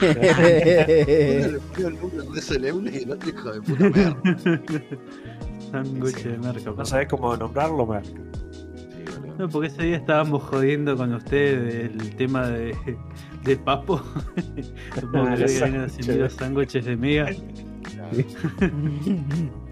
Le 0.00 1.58
ponió 1.72 1.88
el 1.88 1.94
nombre 2.00 2.26
de 2.34 2.42
solemne 2.42 2.90
y 2.92 2.96
el 3.04 3.10
otro 3.12 3.28
hijo 3.30 3.52
de 3.52 3.60
puta 3.62 3.90
merda. 3.90 4.16
sándwich 5.70 6.16
Sí. 6.16 6.28
de 6.28 6.38
merca. 6.38 6.72
No 6.76 6.84
sabés 6.84 7.08
cómo 7.08 7.36
nombrarlo. 7.36 8.00
Sí, 8.02 8.12
boludo. 9.18 9.34
No, 9.38 9.48
porque 9.48 9.68
ese 9.68 9.82
día 9.84 9.96
estábamos 9.96 10.42
jodiendo 10.44 10.96
con 10.96 11.12
ustedes 11.14 11.90
el 11.92 12.16
tema 12.16 12.48
de, 12.48 12.76
de 13.44 13.56
Papo. 13.56 14.02
Ah, 15.14 15.36
los 15.38 15.52
que 15.52 15.60
vengan 15.60 15.80
a 15.82 15.88
sándwiches. 15.88 16.06
servir 16.06 16.22
los 16.22 16.32
sándwiches 16.34 16.84
de 16.84 16.96
Mega. 16.96 17.30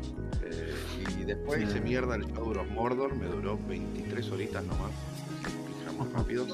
Después 1.32 1.62
hice 1.62 1.80
mierda 1.80 2.16
el 2.16 2.26
show 2.34 2.52
de 2.52 2.62
Mordor, 2.64 3.16
me 3.16 3.24
duró 3.24 3.59
23 3.66 4.30
horitas 4.32 4.62
nomás. 4.66 4.90
Fijamos 5.78 6.12
rápido. 6.12 6.46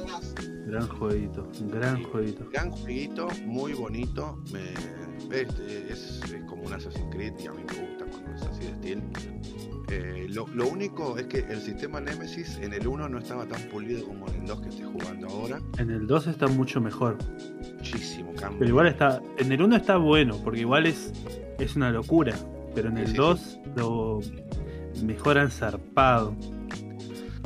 Gran 0.69 0.87
jueguito, 0.87 1.49
gran 1.69 2.05
jueguito. 2.05 2.49
Gran 2.53 2.71
jueguito, 2.71 3.29
muy 3.45 3.73
bonito. 3.73 4.39
Me, 4.53 5.37
este, 5.37 5.93
es, 5.93 6.21
es 6.33 6.45
como 6.45 6.63
un 6.63 6.73
Assassin's 6.75 7.11
Creed 7.11 7.33
y 7.41 7.49
a 7.49 7.53
mí 7.55 7.63
me 7.67 7.89
gusta 7.89 8.05
cuando 8.05 8.35
es 8.37 8.43
así 8.43 8.67
de 8.67 8.71
estilo. 8.71 9.03
Eh, 9.91 10.27
lo, 10.29 10.47
lo 10.55 10.69
único 10.69 11.19
es 11.19 11.27
que 11.27 11.39
el 11.39 11.61
sistema 11.61 12.01
Nemesis 12.01 12.59
en 12.59 12.73
el 12.73 12.87
1 12.87 13.09
no 13.09 13.19
estaba 13.19 13.47
tan 13.47 13.63
pulido 13.63 14.07
como 14.07 14.29
en 14.29 14.43
el 14.43 14.47
2 14.47 14.61
que 14.61 14.69
estoy 14.69 14.85
jugando 14.85 15.27
ahora. 15.27 15.61
En 15.79 15.91
el 15.91 16.07
2 16.07 16.29
está 16.29 16.47
mucho 16.47 16.81
mejor. 16.81 17.19
Muchísimo 17.79 18.33
cambio. 18.35 18.61
Pero 18.61 18.69
igual 18.71 18.87
está. 18.87 19.21
En 19.39 19.51
el 19.51 19.61
1 19.61 19.75
está 19.75 19.97
bueno, 19.97 20.37
porque 20.45 20.61
igual 20.61 20.87
es, 20.87 21.13
es 21.59 21.75
una 21.75 21.91
locura. 21.91 22.37
Pero 22.77 22.91
en 22.91 22.97
Sí, 22.97 23.03
el 23.03 23.09
sí, 23.09 23.17
2 23.17 23.59
lo 23.77 24.21
mejoran 25.03 25.51
zarpado. 25.51 26.35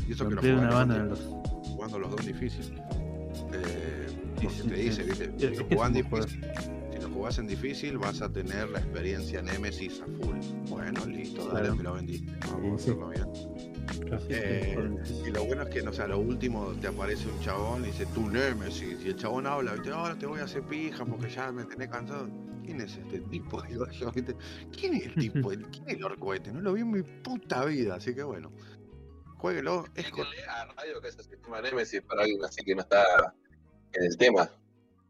y 0.08 0.12
eso 0.12 0.28
que 0.28 0.34
lo 0.34 0.58
una 0.58 0.70
banda 0.70 0.98
los, 1.04 1.20
jugando 1.20 1.98
los 1.98 2.10
dos 2.10 2.26
difícil. 2.26 2.74
Eh, 3.52 4.06
porque 4.42 4.62
te 4.68 4.74
dice, 4.74 5.02
¿viste? 5.04 5.32
Si 5.38 5.46
lo 5.56 5.64
jugás 5.66 5.92
es 5.94 6.04
un 6.04 6.10
buen 6.10 6.24
difícil, 6.24 6.40
si 6.92 6.98
lo 7.00 7.08
jugás 7.10 7.38
en 7.38 7.46
difícil 7.46 7.98
vas 7.98 8.22
a 8.22 8.28
tener 8.28 8.68
la 8.70 8.78
experiencia 8.78 9.42
Nemesis 9.42 10.00
a 10.00 10.06
full. 10.06 10.36
Bueno, 10.68 11.04
listo, 11.06 11.46
dale, 11.48 11.60
Claro. 11.60 11.76
me 11.76 11.82
lo 11.82 11.94
vendí. 11.94 12.26
Vamos 12.50 12.72
a 12.72 12.74
hacerlo 12.82 13.08
bien. 13.10 13.26
Eh, 14.28 14.78
Y 15.26 15.30
lo 15.30 15.44
bueno 15.44 15.62
es 15.62 15.68
que, 15.70 15.82
no 15.82 15.92
sé, 15.92 16.02
a 16.02 16.06
lo 16.08 16.18
último 16.18 16.72
te 16.80 16.86
aparece 16.86 17.28
un 17.28 17.40
chabón 17.40 17.82
y 17.82 17.86
dice, 17.86 18.06
tu 18.06 18.28
Nemesis. 18.28 18.98
Y 19.04 19.08
el 19.08 19.16
chabón 19.16 19.46
habla, 19.46 19.72
¿viste? 19.74 19.90
ahora 19.90 20.14
te 20.16 20.26
voy 20.26 20.40
a 20.40 20.44
hacer 20.44 20.62
pija 20.62 21.04
porque 21.04 21.28
ya 21.30 21.50
me 21.52 21.64
tenés 21.64 21.88
cansado. 21.88 22.28
¿Quién 22.64 22.80
es 22.80 22.96
este 22.96 23.20
tipo? 23.20 23.60
Digo 23.62 23.86
yo, 23.90 24.10
¿viste? 24.12 24.36
¿Quién 24.76 24.94
es 24.94 25.06
el 25.06 25.14
tipo? 25.14 25.48
¿Quién 25.70 25.88
es 25.88 25.96
el 25.96 26.04
orco 26.04 26.34
este? 26.34 26.52
No 26.52 26.60
lo 26.60 26.72
vi 26.72 26.82
en 26.82 26.90
mi 26.90 27.02
puta 27.02 27.64
vida, 27.64 27.96
así 27.96 28.14
que 28.14 28.22
bueno. 28.22 28.52
Jueguelo, 29.38 29.84
es 29.96 30.08
con 30.10 30.24
a 30.48 30.64
Radio 30.66 31.00
que 31.00 31.08
es 31.08 31.18
el 31.18 31.24
sistema 31.24 31.60
Nemesis 31.60 32.00
para 32.02 32.22
alguien 32.22 32.44
así 32.44 32.62
que 32.64 32.74
no 32.76 32.82
está 32.82 33.34
en 33.92 34.04
el 34.04 34.16
tema. 34.16 34.48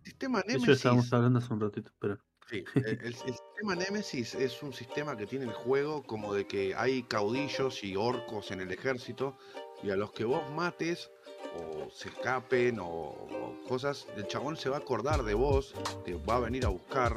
sistema 0.03 0.43
Nemesis. 0.47 0.69
estábamos 0.71 1.13
hablando 1.13 1.39
hace 1.39 1.53
un 1.53 1.61
ratito, 1.61 1.91
pero. 2.01 2.19
Sí, 2.49 2.65
el, 2.75 2.85
el- 2.87 3.05
el 3.05 3.15
sistema 3.15 3.75
Nemesis 3.77 4.35
es 4.35 4.63
un 4.63 4.73
sistema 4.73 5.17
que 5.19 5.27
tiene 5.27 5.45
el 5.45 5.53
juego 5.53 6.03
como 6.03 6.33
de 6.33 6.47
que 6.47 6.75
hay 6.75 7.03
caudillos 7.03 7.85
y 7.85 7.95
orcos 7.95 8.51
en 8.51 8.61
el 8.63 8.73
ejército 8.73 9.37
y 9.83 9.91
a 9.91 9.97
los 9.97 10.13
que 10.13 10.25
vos 10.25 10.51
mates 10.53 11.11
o 11.59 11.91
se 11.91 12.09
escapen 12.09 12.79
o, 12.81 12.87
o 12.87 13.57
cosas, 13.69 14.07
el 14.17 14.27
chabón 14.27 14.57
se 14.57 14.69
va 14.69 14.77
a 14.77 14.81
acordar 14.81 15.23
de 15.23 15.35
vos, 15.35 15.75
te 16.05 16.15
va 16.15 16.37
a 16.37 16.41
venir 16.41 16.65
a 16.65 16.69
buscar, 16.69 17.17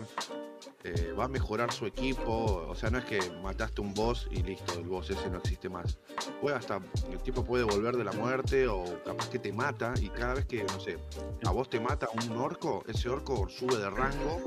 eh, 0.84 1.14
va 1.18 1.26
a 1.26 1.28
mejorar 1.28 1.72
su 1.72 1.86
equipo, 1.86 2.66
o 2.68 2.76
sea, 2.76 2.90
no 2.90 2.98
es 2.99 3.06
que 3.06 3.20
mataste 3.41 3.82
un 3.82 3.94
boss 3.94 4.28
y 4.32 4.44
listo, 4.44 4.74
el 4.74 4.84
boss 4.88 5.10
ese 5.10 5.30
no 5.30 5.38
existe 5.38 5.70
más. 5.70 5.98
Puede 6.41 6.56
hasta, 6.56 6.80
el 7.12 7.20
tipo 7.20 7.44
puede 7.44 7.64
volver 7.64 7.98
de 7.98 8.03
la 8.03 8.12
muerte 8.12 8.68
o 8.68 8.84
capaz 9.03 9.30
que 9.30 9.40
te 9.40 9.52
mata 9.53 9.94
y 10.02 10.10
cada 10.10 10.36
vez 10.36 10.45
que, 10.45 10.64
no 10.64 10.80
sé, 10.80 10.98
a 11.45 11.52
vos 11.52 11.70
te 11.70 11.80
mata 11.80 12.07
un 12.14 12.38
orco, 12.38 12.84
ese 12.88 13.10
orco 13.10 13.48
sube 13.49 13.78
de 13.78 13.90
rango 13.90 14.41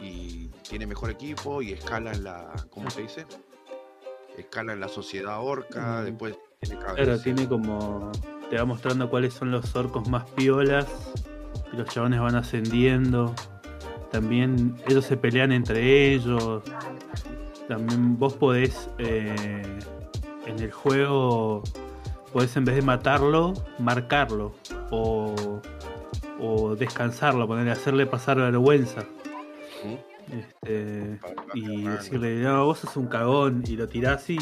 y 0.00 0.48
tiene 0.68 0.86
mejor 0.86 1.10
equipo 1.10 1.62
y 1.62 1.72
escala 1.72 2.12
en 2.12 2.24
la, 2.24 2.52
¿cómo 2.70 2.90
se 2.90 3.02
dice? 3.02 3.26
Escala 4.36 4.72
en 4.72 4.80
la 4.80 4.88
sociedad 4.88 5.40
orca, 5.40 6.00
Mm. 6.00 6.04
después 6.06 6.36
tiene 6.60 6.80
cada 6.80 6.94
Claro, 6.94 7.18
tiene 7.20 7.46
como. 7.48 8.10
Te 8.50 8.56
va 8.58 8.64
mostrando 8.64 9.08
cuáles 9.10 9.34
son 9.34 9.50
los 9.50 9.74
orcos 9.74 10.08
más 10.08 10.24
piolas. 10.30 10.86
Los 11.72 11.88
chabones 11.88 12.20
van 12.20 12.36
ascendiendo. 12.36 13.34
También 14.12 14.76
ellos 14.86 15.04
se 15.04 15.16
pelean 15.16 15.50
entre 15.52 16.12
ellos. 16.12 16.62
También 17.68 18.18
vos 18.18 18.34
podés. 18.34 18.88
eh, 18.98 19.62
en 20.46 20.58
el 20.58 20.70
juego. 20.70 21.62
Podés 22.32 22.56
en 22.56 22.64
vez 22.64 22.76
de 22.76 22.82
matarlo, 22.82 23.54
marcarlo. 23.78 24.52
O. 24.90 25.34
Descansarlo, 26.78 27.46
ponerle, 27.46 27.70
hacerle 27.70 28.06
pasar 28.06 28.36
vergüenza. 28.36 29.00
Ujú. 29.84 29.98
Este, 30.32 31.20
y 31.54 31.82
decirle, 31.84 32.42
no, 32.42 32.64
vos 32.66 32.78
sos 32.78 32.96
un 32.96 33.06
cagón, 33.06 33.62
y 33.66 33.76
lo 33.76 33.86
tirás 33.88 34.28
y, 34.30 34.38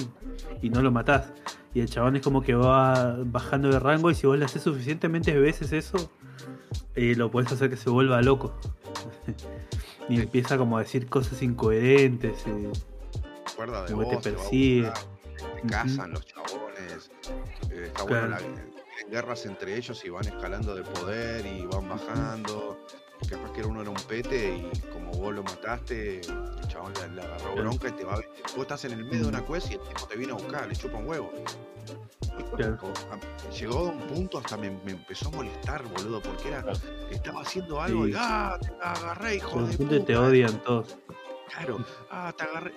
y 0.62 0.70
no 0.70 0.80
lo 0.82 0.90
matás. 0.90 1.32
Y 1.74 1.80
el 1.80 1.88
chabón 1.88 2.16
es 2.16 2.22
como 2.22 2.42
que 2.42 2.54
va 2.54 3.16
bajando 3.24 3.68
de 3.70 3.78
rango 3.80 4.10
y 4.10 4.14
si 4.14 4.26
vos 4.26 4.38
le 4.38 4.44
haces 4.44 4.62
suficientemente 4.62 5.32
veces 5.38 5.72
eso, 5.72 6.10
eh, 6.94 7.14
lo 7.16 7.30
podés 7.30 7.50
hacer 7.52 7.70
que 7.70 7.76
se 7.76 7.90
vuelva 7.90 8.20
loco. 8.22 8.54
y 10.08 10.16
Sí. 10.16 10.22
empieza 10.22 10.58
como 10.58 10.76
a 10.76 10.80
decir 10.80 11.08
cosas 11.08 11.40
incoherentes. 11.42 12.46
eh, 12.46 12.70
se 13.46 13.52
acuerda 13.52 13.84
de 13.84 13.92
como 13.92 14.08
te 14.08 14.18
persigue. 14.18 14.88
buscar, 14.88 15.56
te 15.62 15.68
cazan 15.68 16.10
los 16.12 16.26
chabones. 16.26 17.10
eh, 17.70 17.84
está 17.86 18.02
bueno, 18.04 18.28
la- 18.28 18.40
guerras 19.10 19.44
entre 19.46 19.76
ellos 19.76 20.02
y 20.04 20.10
van 20.10 20.26
escalando 20.26 20.74
de 20.74 20.82
poder 20.84 21.44
y 21.44 21.66
van 21.66 21.88
bajando. 21.88 22.78
Capaz 23.32 23.52
que 23.52 23.62
uno 23.64 23.80
era 23.82 23.90
un 23.90 23.96
pete 23.96 24.56
y 24.56 24.80
como 24.90 25.10
vos 25.12 25.34
lo 25.34 25.42
mataste, 25.42 26.20
el 26.20 26.68
chabón 26.68 26.92
le, 26.94 27.08
le 27.16 27.22
agarró 27.22 27.54
bronca 27.56 27.88
y 27.88 27.92
te 27.92 28.04
va 28.04 28.14
a... 28.14 28.16
Vos 28.16 28.58
estás 28.58 28.84
en 28.84 28.92
el 28.92 29.04
medio 29.04 29.22
de 29.22 29.28
una 29.28 29.44
quest 29.44 29.70
y 29.70 29.74
el 29.74 29.80
tipo 29.80 30.06
te 30.06 30.16
vino 30.16 30.34
a 30.34 30.38
buscar, 30.38 30.68
le 30.68 30.76
chupa 30.76 30.98
un 30.98 31.06
huevo. 31.08 31.32
Claro. 32.56 32.78
Llegó 33.58 33.78
a 33.78 33.82
un 33.90 33.98
punto 34.08 34.38
hasta 34.38 34.56
me, 34.56 34.70
me 34.70 34.92
empezó 34.92 35.28
a 35.28 35.32
molestar, 35.32 35.82
boludo, 35.88 36.20
porque 36.22 36.48
era, 36.48 36.64
estaba 37.10 37.42
haciendo 37.42 37.80
algo 37.80 38.06
y. 38.06 38.12
¡ah! 38.16 38.58
Te 38.60 38.68
agarré, 38.80 39.36
hijo 39.36 39.62
de 39.62 39.76
punto 39.76 39.94
te 39.94 40.00
puta". 40.00 40.20
odian 40.20 40.62
todos. 40.62 40.98
Claro, 41.50 41.84
ah, 42.10 42.32
te 42.36 42.44
agarré. 42.44 42.72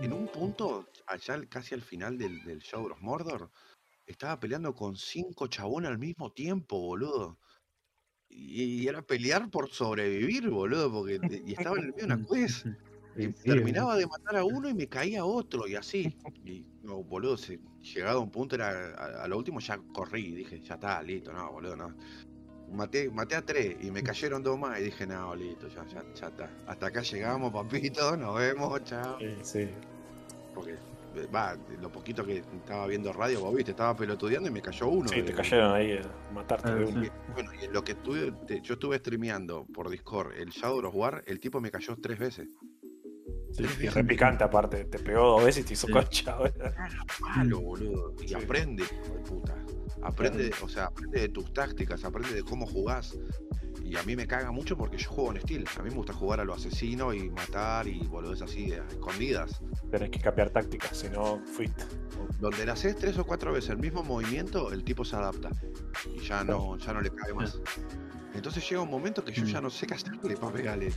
En 0.00 0.12
un 0.12 0.26
punto, 0.28 0.88
allá 1.06 1.34
al- 1.34 1.48
casi 1.48 1.74
al 1.74 1.82
final 1.82 2.16
del, 2.18 2.42
del 2.44 2.60
show 2.60 2.82
de 2.84 2.90
los 2.90 3.00
Mordor, 3.00 3.50
estaba 4.06 4.38
peleando 4.40 4.74
con 4.74 4.96
cinco 4.96 5.46
chabones 5.46 5.90
al 5.90 5.98
mismo 5.98 6.32
tiempo, 6.32 6.78
boludo. 6.80 7.38
Y, 8.30 8.62
y 8.62 8.88
era 8.88 9.02
pelear 9.02 9.50
por 9.50 9.70
sobrevivir, 9.70 10.48
boludo, 10.48 10.90
porque 10.90 11.20
y 11.44 11.52
estaba 11.52 11.76
en 11.78 11.84
el 11.84 11.92
medio 11.92 12.06
de 12.06 12.14
una 12.14 12.26
quest. 12.30 12.66
Y 13.16 13.24
Sí, 13.26 13.32
terminaba 13.44 13.96
de 13.96 14.06
matar 14.06 14.36
a 14.36 14.44
uno 14.44 14.68
y 14.68 14.74
me 14.74 14.86
caía 14.86 15.24
otro, 15.24 15.66
y 15.66 15.74
así. 15.74 16.16
Y 16.44 16.64
no, 16.82 17.02
boludo, 17.02 17.36
se, 17.36 17.58
llegado 17.82 18.18
a 18.18 18.22
un 18.22 18.30
punto, 18.30 18.54
era 18.54 18.94
a, 18.94 19.24
a 19.24 19.28
lo 19.28 19.36
último 19.36 19.60
ya 19.60 19.78
corrí, 19.92 20.32
dije, 20.32 20.60
ya 20.60 20.74
está, 20.74 21.02
listo, 21.02 21.32
no, 21.32 21.50
boludo, 21.52 21.76
no. 21.76 21.94
Maté, 22.72 23.10
maté 23.10 23.34
a 23.34 23.42
tres 23.42 23.76
y 23.82 23.90
me 23.90 24.02
cayeron 24.02 24.44
dos 24.44 24.56
más 24.56 24.78
y 24.78 24.84
dije, 24.84 25.06
no, 25.06 25.34
listo, 25.34 25.66
ya, 25.68 25.84
ya, 25.88 26.04
ya 26.14 26.28
está. 26.28 26.50
Hasta 26.66 26.86
acá 26.86 27.02
llegamos, 27.02 27.52
papito, 27.52 28.16
nos 28.16 28.38
vemos, 28.38 28.84
chao. 28.84 29.18
Sí, 29.18 29.34
sí. 29.42 29.68
Porque, 30.54 30.76
va, 31.34 31.56
lo 31.80 31.90
poquito 31.90 32.24
que 32.24 32.38
estaba 32.38 32.86
viendo 32.86 33.12
radio, 33.12 33.40
vos 33.40 33.54
viste, 33.54 33.72
estaba 33.72 33.94
pelotudeando 33.96 34.48
y 34.48 34.52
me 34.52 34.62
cayó 34.62 34.88
uno. 34.88 35.08
Sí, 35.08 35.16
te 35.22 35.32
de- 35.32 35.34
cayeron 35.34 35.72
ahí 35.74 35.92
a 35.98 36.32
matarte 36.32 36.68
Ah, 36.70 36.74
de 36.74 36.84
uno. 36.84 37.04
y, 37.04 37.10
Bueno, 37.32 37.50
y 37.60 37.64
en 37.64 37.72
lo 37.72 37.82
que 37.84 37.92
estuve, 37.92 38.32
te- 38.46 38.60
yo 38.60 38.74
estuve 38.74 38.98
streameando 38.98 39.66
por 39.72 39.88
Discord 39.90 40.32
el 40.36 40.50
Shadow 40.50 40.84
of 40.86 40.94
War, 40.94 41.22
el 41.26 41.40
tipo 41.40 41.60
me 41.60 41.70
cayó 41.70 41.96
tres 42.00 42.18
veces. 42.18 42.48
Sí, 43.52 43.64
y 43.80 43.88
re 43.88 44.04
picante 44.04 44.44
aparte. 44.44 44.84
Te 44.84 44.98
pegó 45.00 45.26
dos 45.26 45.44
veces 45.44 45.64
y 45.64 45.66
te 45.66 45.72
hizo 45.72 45.88
Sí. 45.88 45.92
concha. 45.92 46.36
Malo, 47.20 47.60
boludo. 47.60 48.14
Y 48.22 48.28
Sí. 48.28 48.34
aprende, 48.34 48.84
hijo 48.84 49.14
de 49.14 49.20
puta. 49.22 49.56
Aprende, 50.02 50.50
o 50.62 50.68
sea, 50.68 50.84
aprende 50.86 51.20
de 51.20 51.28
tus 51.28 51.52
tácticas, 51.52 52.04
aprende 52.04 52.32
de 52.34 52.42
cómo 52.44 52.64
jugás. 52.66 53.18
Y 53.90 53.96
a 53.96 54.04
mí 54.04 54.14
me 54.14 54.24
caga 54.24 54.52
mucho 54.52 54.76
porque 54.76 54.96
yo 54.96 55.10
juego 55.10 55.32
en 55.32 55.40
Steel. 55.40 55.64
A 55.76 55.82
mí 55.82 55.90
me 55.90 55.96
gusta 55.96 56.12
jugar 56.12 56.38
a 56.38 56.44
lo 56.44 56.54
asesino 56.54 57.12
y 57.12 57.28
matar 57.28 57.88
y 57.88 57.98
boludeces 58.06 58.42
así, 58.42 58.72
a 58.72 58.86
escondidas. 58.86 59.60
Tenés 59.90 60.10
que 60.10 60.20
cambiar 60.20 60.50
tácticas, 60.50 60.96
si 60.96 61.08
no 61.08 61.42
fuiste. 61.44 61.82
Donde 62.38 62.64
le 62.64 62.70
haces 62.70 62.94
tres 62.94 63.18
o 63.18 63.26
cuatro 63.26 63.52
veces 63.52 63.70
el 63.70 63.78
mismo 63.78 64.04
movimiento, 64.04 64.70
el 64.70 64.84
tipo 64.84 65.04
se 65.04 65.16
adapta. 65.16 65.50
Y 66.14 66.20
ya 66.20 66.44
no, 66.44 66.78
ya 66.78 66.92
no 66.92 67.00
le 67.00 67.10
cae 67.10 67.34
más. 67.34 67.60
Entonces 68.34 68.68
llega 68.68 68.80
un 68.82 68.90
momento 68.90 69.24
que 69.24 69.32
yo 69.32 69.44
ya 69.44 69.60
no 69.60 69.70
sé 69.70 69.86
qué 69.86 69.94
hacerle 69.94 70.36
para 70.36 70.52
pegarle. 70.52 70.92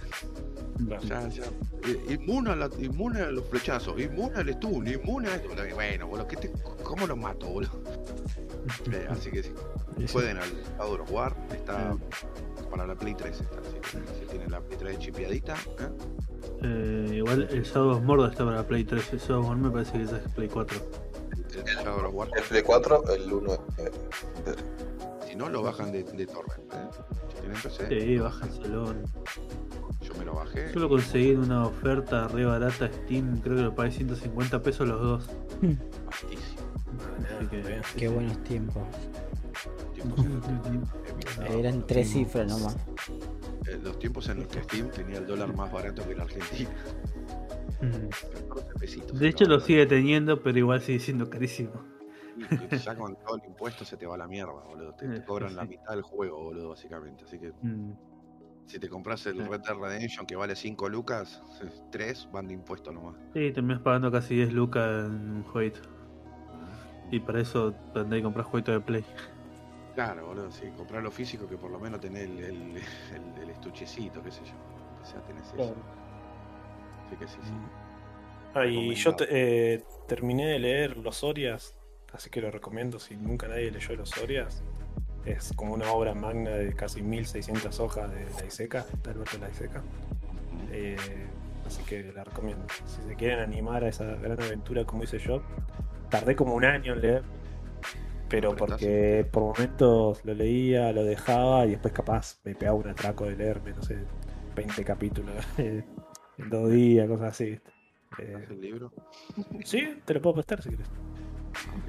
Claro. 0.87 1.03
Ya, 1.03 1.27
ya. 1.29 1.43
Eh, 1.87 2.05
Inmune 2.19 2.51
a, 2.51 2.55
la- 2.55 2.69
inmune 2.79 3.21
a 3.21 3.31
los 3.31 3.45
flechazos, 3.49 3.99
inmune 3.99 4.35
al 4.35 4.49
stun, 4.53 4.87
inmune 4.87 5.27
a 5.29 5.35
esto. 5.35 5.49
Bueno, 5.75 6.07
boludo, 6.07 6.27
¿qué 6.27 6.35
te- 6.37 6.51
¿cómo 6.83 7.07
lo 7.07 7.15
mato, 7.15 7.47
boludo? 7.47 7.81
Eh, 8.93 9.07
así 9.09 9.29
que 9.29 9.43
sí, 9.43 9.51
pueden 10.13 10.37
al 10.37 10.47
Shadow 10.77 11.01
of 11.01 11.11
War, 11.11 11.35
está 11.53 11.97
para 12.71 12.87
la 12.87 12.95
Play 12.95 13.13
3, 13.13 13.41
está, 13.41 13.57
que 13.57 14.19
si 14.19 14.25
tienen 14.29 14.49
la 14.51 14.61
Play 14.61 14.77
3 14.79 14.99
chipeadita, 14.99 15.55
¿eh? 16.61 17.09
Igual 17.15 17.47
el 17.51 17.63
Shadow 17.63 17.89
of 17.97 18.03
Mordor 18.03 18.31
está 18.31 18.45
para 18.45 18.65
Play 18.65 18.85
3. 18.85 19.13
El 19.13 19.19
Shadow 19.19 19.41
of 19.41 19.47
Mordor 19.47 19.63
me 19.65 19.71
parece 19.71 19.91
que 19.97 20.03
es 20.03 20.33
Play 20.33 20.47
4. 20.47 20.79
El. 21.55 21.63
El 22.37 22.43
Play 22.49 22.63
4, 22.63 23.03
el 23.15 23.31
1. 23.33 23.53
eh, 23.77 23.91
Si 25.27 25.35
no, 25.35 25.49
lo 25.49 25.61
bajan 25.63 25.91
de, 25.91 26.03
de 26.03 26.25
Torrent. 26.27 26.73
¿eh? 26.73 26.77
Si 27.29 27.39
tienen 27.41 27.61
PC, 27.61 27.87
Sí, 27.89 28.17
bájenselo. 28.19 28.93
yo 30.01 30.13
me 30.15 30.25
lo 30.25 30.33
bajé. 30.35 30.71
Yo 30.73 30.79
lo 30.79 30.89
conseguí 30.89 31.31
en 31.31 31.39
una 31.39 31.65
oferta 31.67 32.27
re 32.27 32.45
barata 32.45 32.89
Steam. 32.91 33.39
Creo 33.41 33.55
que 33.57 33.61
lo 33.63 33.75
pagué 33.75 33.91
150 33.91 34.61
pesos 34.61 34.87
los 34.87 35.01
dos. 35.01 35.29
Bastísimo. 35.61 36.61
Así 37.37 37.47
que, 37.47 37.57
bien. 37.61 37.81
Qué 37.97 38.07
buenos 38.07 38.43
tiempos. 38.43 38.83
En 39.95 41.53
Eran 41.59 41.87
tres 41.87 42.11
cifras 42.11 42.47
nomás. 42.47 42.75
eh, 43.67 43.79
los 43.81 43.97
tiempos 43.99 44.27
en 44.29 44.39
los 44.39 44.47
que 44.47 44.61
Steam 44.63 44.89
tenía 44.91 45.19
el 45.19 45.25
dólar 45.25 45.55
más 45.55 45.71
barato 45.71 46.05
que 46.07 46.15
la 46.15 46.23
Argentina. 46.23 46.69
Mm. 47.83 48.09
14 48.47 48.73
pesitos. 48.79 49.19
De 49.19 49.27
hecho 49.27 49.45
lo 49.45 49.59
sigue 49.59 49.85
teniendo, 49.85 50.41
pero 50.41 50.57
igual 50.57 50.81
sigue 50.81 50.99
siendo 50.99 51.29
carísimo. 51.29 51.71
y 52.71 52.77
Ya 52.77 52.95
con 52.95 53.15
todo 53.17 53.35
el 53.35 53.45
impuesto 53.45 53.85
se 53.85 53.95
te 53.97 54.05
va 54.07 54.17
la 54.17 54.27
mierda, 54.27 54.53
boludo. 54.53 54.93
Te, 54.95 55.07
te 55.07 55.17
Eh, 55.17 55.23
cobran 55.25 55.55
la 55.55 55.65
mitad 55.65 55.91
del 55.91 56.01
juego, 56.01 56.43
boludo, 56.45 56.69
básicamente. 56.69 57.25
Así 57.25 57.37
que 57.39 57.51
Mm. 57.61 57.91
si 58.65 58.79
te 58.79 58.89
compras 58.89 59.25
el 59.27 59.33
Sí. 59.35 59.39
Red 59.47 59.61
Dead 59.61 59.75
Redemption 59.77 60.25
que 60.25 60.35
vale 60.35 60.55
5 60.55 60.89
lucas, 60.89 61.41
3 61.91 62.27
van 62.31 62.47
de 62.47 62.53
impuesto 62.55 62.91
nomás. 62.91 63.15
Sí, 63.33 63.51
terminas 63.51 63.81
pagando 63.81 64.11
casi 64.11 64.35
10 64.35 64.51
lucas 64.53 65.05
en 65.05 65.29
un 65.37 65.43
jueguito. 65.43 65.81
Y 67.11 67.19
para 67.19 67.41
eso 67.41 67.73
tendré 67.93 68.19
que 68.19 68.23
comprar 68.23 68.45
jueguito 68.45 68.71
de 68.71 68.79
Play. 68.79 69.05
Claro, 69.93 70.25
boludo, 70.25 70.49
sí, 70.51 70.65
comprar 70.75 71.03
lo 71.03 71.11
físico 71.11 71.47
que 71.47 71.55
por 71.57 71.69
lo 71.69 71.79
menos 71.79 71.99
tenés 71.99 72.23
el, 72.23 72.39
el, 72.39 72.75
el- 73.37 73.43
el 73.43 73.49
estuchecito, 73.51 74.23
qué 74.23 74.31
sé 74.31 74.41
yo. 74.45 74.53
O 75.01 75.05
sea, 75.05 75.21
tenés 75.21 75.53
eso. 75.53 75.75
Así 77.13 77.19
que 77.19 77.27
sí, 77.27 77.37
sí. 77.43 77.53
Ah, 78.55 78.65
y 78.65 78.93
yo 78.95 79.15
te- 79.15 79.27
eh, 79.29 79.83
terminé 80.07 80.45
de 80.47 80.59
leer 80.59 80.97
Los 80.97 81.23
Orias, 81.23 81.75
así 82.11 82.29
que 82.29 82.39
lo 82.41 82.51
recomiendo 82.51 82.99
si 82.99 83.15
nunca 83.15 83.47
nadie 83.47 83.71
leyó 83.71 83.95
Los 83.95 84.15
Orias. 84.17 84.63
Es 85.25 85.53
como 85.55 85.73
una 85.73 85.91
obra 85.91 86.13
magna 86.13 86.51
de 86.51 86.73
casi 86.75 87.01
1600 87.01 87.79
hojas 87.79 88.11
de 88.11 88.25
la 88.39 88.45
Iseca, 88.45 88.85
de 89.03 89.11
Alberto 89.11 89.37
Laiseca. 89.39 89.81
Eh, 90.71 90.97
así 91.65 91.81
que 91.83 92.03
la 92.13 92.23
recomiendo. 92.25 92.65
Si 92.85 93.01
se 93.07 93.15
quieren 93.15 93.39
animar 93.39 93.83
a 93.83 93.87
esa 93.89 94.03
gran 94.15 94.39
aventura 94.41 94.85
como 94.85 95.03
hice 95.03 95.19
yo, 95.19 95.41
tardé 96.09 96.35
como 96.35 96.53
un 96.55 96.65
año 96.65 96.93
en 96.93 97.01
leer, 97.01 97.23
pero 98.29 98.55
porque 98.55 99.25
por 99.31 99.43
momentos 99.43 100.23
lo 100.25 100.33
leía, 100.33 100.91
lo 100.91 101.03
dejaba 101.05 101.65
y 101.65 101.71
después 101.71 101.93
capaz 101.93 102.39
me 102.43 102.53
pegaba 102.53 102.77
un 102.77 102.89
atraco 102.89 103.25
de 103.25 103.35
leerme, 103.37 103.71
no 103.71 103.81
sé, 103.81 103.97
20 104.55 104.83
capítulos 104.83 105.33
en 106.37 106.49
dos 106.49 106.69
días, 106.71 107.07
cosas 107.07 107.29
así. 107.33 107.51
¿viste? 107.51 107.71
Eh, 108.19 108.35
¿Haz 108.43 108.49
el 108.51 108.61
libro? 108.61 108.91
sí, 109.63 110.01
te 110.05 110.13
lo 110.13 110.21
puedo 110.21 110.35
prestar 110.35 110.61
si 110.61 110.69
quieres. 110.69 110.87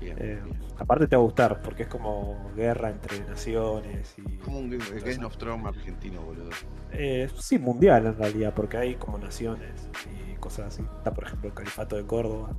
Bien, 0.01 0.17
Eh, 0.19 0.41
bien. 0.45 0.59
aparte 0.79 1.07
te 1.07 1.17
va 1.17 1.23
a 1.23 1.25
gustar, 1.25 1.63
porque 1.63 1.85
es 1.85 1.89
como 1.89 2.51
guerra 2.55 2.91
entre 2.91 3.21
naciones 3.21 4.15
y... 4.19 4.37
Como 4.39 4.59
un 4.59 4.71
Game 4.71 5.25
of 5.25 5.37
Thrones 5.39 5.67
argentino, 5.67 6.21
boludo. 6.23 6.51
Eh, 6.93 7.29
sí, 7.39 7.59
mundial 7.59 8.07
en 8.07 8.17
realidad, 8.19 8.53
porque 8.55 8.77
hay 8.77 8.95
como 8.97 9.19
naciones 9.19 9.89
y 10.31 10.35
cosas 10.37 10.67
así. 10.75 10.83
Está, 10.99 11.13
por 11.15 11.25
ejemplo, 11.25 11.49
el 11.49 11.55
Califato 11.55 11.97
de 11.97 12.05
Córdoba, 12.07 12.51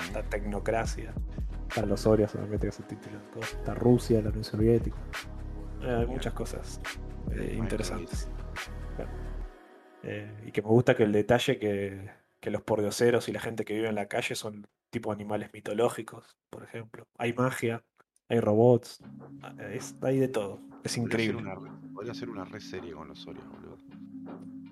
está 0.00 0.22
Tecnocracia, 0.24 1.14
están 1.68 1.88
los 1.88 2.04
Orias, 2.06 2.32
solamente 2.32 2.66
que 2.66 2.70
es 2.70 2.78
el 2.80 2.86
título. 2.86 3.18
Está 3.40 3.74
Rusia, 3.74 4.20
la 4.20 4.28
Unión 4.30 4.44
Soviética. 4.44 4.96
Eh, 5.82 5.96
hay 6.00 6.06
muchas 6.06 6.32
cosas 6.34 6.80
eh, 7.32 7.54
interesantes. 7.56 8.28
Eh, 10.08 10.44
y 10.46 10.52
que 10.52 10.62
me 10.62 10.68
gusta 10.68 10.94
que 10.94 11.02
el 11.02 11.10
detalle 11.12 11.58
que, 11.58 12.10
que 12.40 12.50
los 12.50 12.62
pordioseros 12.62 13.28
y 13.28 13.32
la 13.32 13.40
gente 13.40 13.64
que 13.64 13.74
vive 13.74 13.88
en 13.88 13.96
la 13.96 14.06
calle 14.06 14.34
son 14.36 14.66
tipo 14.90 15.10
animales 15.10 15.50
mitológicos, 15.52 16.36
por 16.48 16.62
ejemplo. 16.62 17.06
Hay 17.18 17.32
magia, 17.32 17.82
hay 18.28 18.38
robots, 18.40 19.00
es- 19.72 19.96
hay 20.02 20.18
de 20.18 20.28
todo. 20.28 20.60
Es 20.84 20.96
Podría 20.96 21.04
increíble. 21.04 21.40
hacer 21.50 21.58
una- 21.58 21.92
Podría 21.92 22.12
hacer 22.12 22.28
una 22.30 22.44
red 22.44 22.60
serie 22.60 22.92
con 22.92 23.08
los 23.08 23.26
Orios, 23.26 23.44
boludo. 23.48 23.78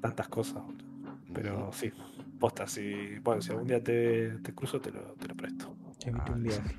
Tantas 0.01 0.29
cosas, 0.29 0.63
boludo. 0.63 0.85
Pero 1.33 1.71
sí, 1.73 1.91
posta, 2.39 2.67
si, 2.69 3.19
bueno, 3.21 3.43
si 3.43 3.51
algún 3.51 3.67
día 3.67 3.83
te, 3.83 4.39
te 4.39 4.55
cruzo, 4.55 4.81
te 4.81 4.93
lo, 4.93 5.15
te 5.15 5.27
lo 5.27 5.35
presto. 5.35 5.75
Te 5.99 6.11
invito 6.11 6.33
a 6.33 6.35
un 6.37 6.43
viaje. 6.45 6.77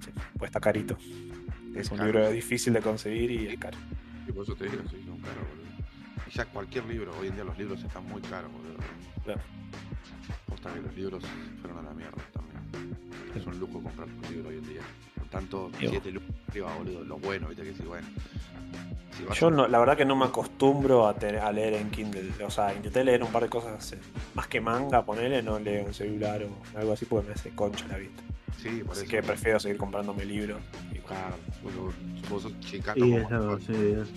Sí, 0.00 0.10
pues 0.38 0.48
está 0.48 0.58
carito. 0.60 0.96
Es 1.76 1.90
un 1.90 1.98
caro. 1.98 2.10
libro 2.10 2.30
difícil 2.30 2.72
de 2.72 2.80
conseguir 2.80 3.30
y 3.30 3.46
es 3.46 3.58
caro. 3.58 3.78
Y 4.26 4.32
por 4.32 4.42
eso 4.44 4.56
te 4.56 4.64
digo, 4.64 4.82
sí, 4.90 5.02
son 5.04 5.18
caros, 5.20 5.36
boludo. 5.50 5.63
Y 6.26 6.30
ya 6.30 6.44
cualquier 6.46 6.84
libro, 6.86 7.12
hoy 7.20 7.28
en 7.28 7.34
día 7.34 7.44
los 7.44 7.56
libros 7.58 7.82
están 7.82 8.04
muy 8.08 8.20
caros, 8.22 8.50
boludo. 8.52 8.76
Claro. 9.24 9.40
Posta 10.48 10.72
que 10.74 10.80
los 10.80 10.94
libros 10.96 11.22
fueron 11.60 11.78
a 11.78 11.82
la 11.82 11.94
mierda 11.94 12.16
también. 12.32 12.96
Es 13.34 13.46
un 13.46 13.58
lujo 13.58 13.82
comprar 13.82 14.06
un 14.08 14.22
libro 14.34 14.48
hoy 14.50 14.56
en 14.58 14.68
día. 14.68 14.80
Por 15.18 15.28
tanto, 15.28 15.70
Yo. 15.80 15.90
7 15.90 16.10
lucas 16.12 16.30
arriba, 16.48 16.74
boludo. 16.76 17.04
Lo 17.04 17.18
bueno, 17.18 17.48
viste 17.48 17.64
que 17.64 17.74
sí, 17.74 17.82
bueno. 17.82 18.06
Si 19.16 19.38
Yo 19.40 19.46
a- 19.48 19.50
no, 19.50 19.68
la 19.68 19.78
verdad 19.78 19.96
que 19.96 20.04
no 20.04 20.16
me 20.16 20.24
acostumbro 20.26 21.06
a, 21.06 21.10
a 21.10 21.52
leer 21.52 21.74
en 21.74 21.90
Kindle. 21.90 22.32
O 22.44 22.50
sea, 22.50 22.74
intenté 22.74 23.04
leer 23.04 23.22
un 23.22 23.30
par 23.30 23.42
de 23.44 23.48
cosas 23.48 23.92
eh, 23.92 23.98
más 24.34 24.48
que 24.48 24.60
manga, 24.60 25.04
ponerle, 25.04 25.42
no 25.42 25.58
leo 25.58 25.86
en 25.86 25.94
celular 25.94 26.42
o 26.44 26.78
algo 26.78 26.92
así 26.92 27.04
porque 27.06 27.28
me 27.28 27.34
hace 27.34 27.50
concha 27.50 27.86
la 27.88 27.98
vista. 27.98 28.22
Sí, 28.62 28.82
por 28.82 28.92
Así 28.92 29.02
eso. 29.02 29.10
que 29.10 29.22
prefiero 29.22 29.60
seguir 29.60 29.76
comprándome 29.78 30.24
libros. 30.24 30.58
Y, 30.92 30.98
Claro, 31.04 31.36
boludo, 31.62 31.92
vos 32.30 32.42
sos 32.44 32.60
chicato 32.60 32.98
como 33.00 33.58
sí, 33.58 33.72
es- 33.72 34.08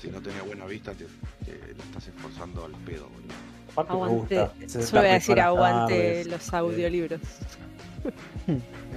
Si 0.00 0.08
no 0.08 0.20
tenés 0.20 0.44
buena 0.44 0.64
vista, 0.66 0.92
te, 0.92 1.04
te 1.44 1.74
lo 1.76 1.82
estás 1.84 2.08
esforzando 2.08 2.64
al 2.64 2.72
pedo, 2.84 3.04
boludo. 3.08 3.34
aparte 3.70 3.92
me 3.92 3.98
Aguante. 4.02 4.40
gusta 4.40 4.80
Yo 4.80 4.98
voy 5.00 5.08
a 5.08 5.12
decir 5.12 5.40
aguante 5.40 6.24
los 6.24 6.52
eh, 6.52 6.56
audiolibros. 6.56 7.20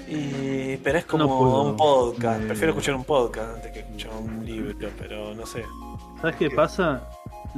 Y, 0.09 0.77
pero 0.77 0.97
es 0.97 1.05
No 1.05 1.09
como 1.11 1.39
puedo. 1.39 1.63
un 1.71 1.77
podcast. 1.77 2.39
Me- 2.41 2.47
Prefiero 2.47 2.71
escuchar 2.71 2.95
un 2.95 3.03
podcast 3.03 3.55
antes 3.57 3.71
que 3.71 3.79
escuchar 3.81 4.11
un 4.19 4.45
libro, 4.45 4.89
pero 4.97 5.35
no 5.35 5.45
sé. 5.45 5.63
¿Sabes 6.21 6.35
qué 6.37 6.49
pasa? 6.49 7.07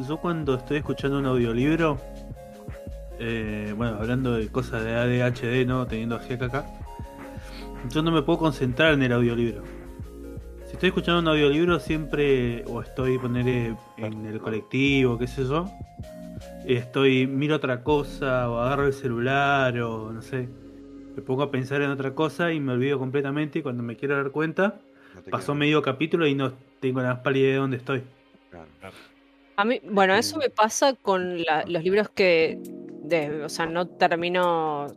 Yo 0.07 0.18
cuando 0.18 0.56
estoy 0.56 0.77
escuchando 0.77 1.18
un 1.19 1.26
audiolibro, 1.26 1.98
eh, 3.19 3.73
bueno, 3.77 3.95
hablando 3.98 4.34
de 4.34 4.49
cosas 4.49 4.84
de 4.84 4.95
ADHD, 4.95 5.65
¿no? 5.65 5.88
Teniendo 5.88 6.15
a 6.15 6.19
acá, 6.48 6.65
yo 7.90 8.02
no 8.02 8.12
me 8.12 8.22
puedo 8.22 8.40
concentrar 8.40 8.94
en 8.94 9.03
el 9.03 9.12
audiolibro. 9.12 9.64
Si 10.66 10.74
estoy 10.74 10.88
escuchando 10.90 11.20
un 11.22 11.28
audiolibro 11.28 11.80
siempre, 11.80 12.64
o 12.68 12.82
estoy 12.82 13.18
poner 13.18 13.76
en 13.98 14.26
el 14.26 14.40
colectivo, 14.40 15.18
qué 15.18 15.28
sé 15.28 15.45
yo, 15.45 15.70
estoy, 16.66 17.28
miro 17.28 17.56
otra 17.56 17.84
cosa, 17.84 18.49
o 18.49 18.60
agarro 18.60 18.88
el 18.88 18.94
celular, 18.94 19.80
o 19.82 20.12
no 20.12 20.22
sé, 20.22 20.49
me 21.16 21.22
pongo 21.22 21.44
a 21.44 21.52
pensar 21.52 21.82
en 21.82 21.91
otra 21.91 22.14
cosa 22.14 22.52
y 22.52 22.60
me 22.60 22.74
olvido 22.74 22.99
completamente 22.99 23.60
y 23.60 23.62
cuando 23.62 23.84
me 23.84 23.95
quiero 23.95 24.16
dar 24.18 24.32
cuenta, 24.32 24.80
No 25.14 25.22
pasó 25.32 25.56
medio 25.56 25.82
capítulo 25.82 26.28
y 26.28 26.36
no 26.36 26.52
tengo 26.82 27.02
la 27.02 27.14
más 27.14 27.20
pálida 27.20 27.48
de 27.49 27.56
dónde 27.56 27.78
estoy. 27.78 28.03
Claro. 28.49 28.68
A 29.57 29.64
mí, 29.64 29.80
bueno, 29.90 30.14
eso 30.16 30.38
me 30.38 30.49
pasa 30.49 30.94
con 30.95 31.41
la- 31.44 31.64
los 31.66 31.82
libros 31.84 32.10
que, 32.10 32.60
de- 33.03 33.44
o 33.45 33.49
sea, 33.49 33.66
no 33.66 33.88
termino, 33.88 34.88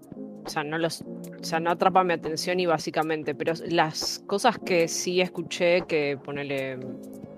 o 0.49 0.51
sea, 0.51 0.65
no 0.65 0.79
los, 0.79 1.03
o 1.03 1.45
sea, 1.45 1.61
no 1.61 1.71
atrapa 1.71 2.03
mi 2.05 2.15
atención 2.15 2.59
y 2.59 2.65
básicamente, 2.65 3.35
pero 3.35 3.53
las 3.69 4.21
cosas 4.27 4.59
que 4.59 4.89
sí 4.89 5.21
escuché 5.21 5.83
que 5.83 6.19
ponele 6.25 6.79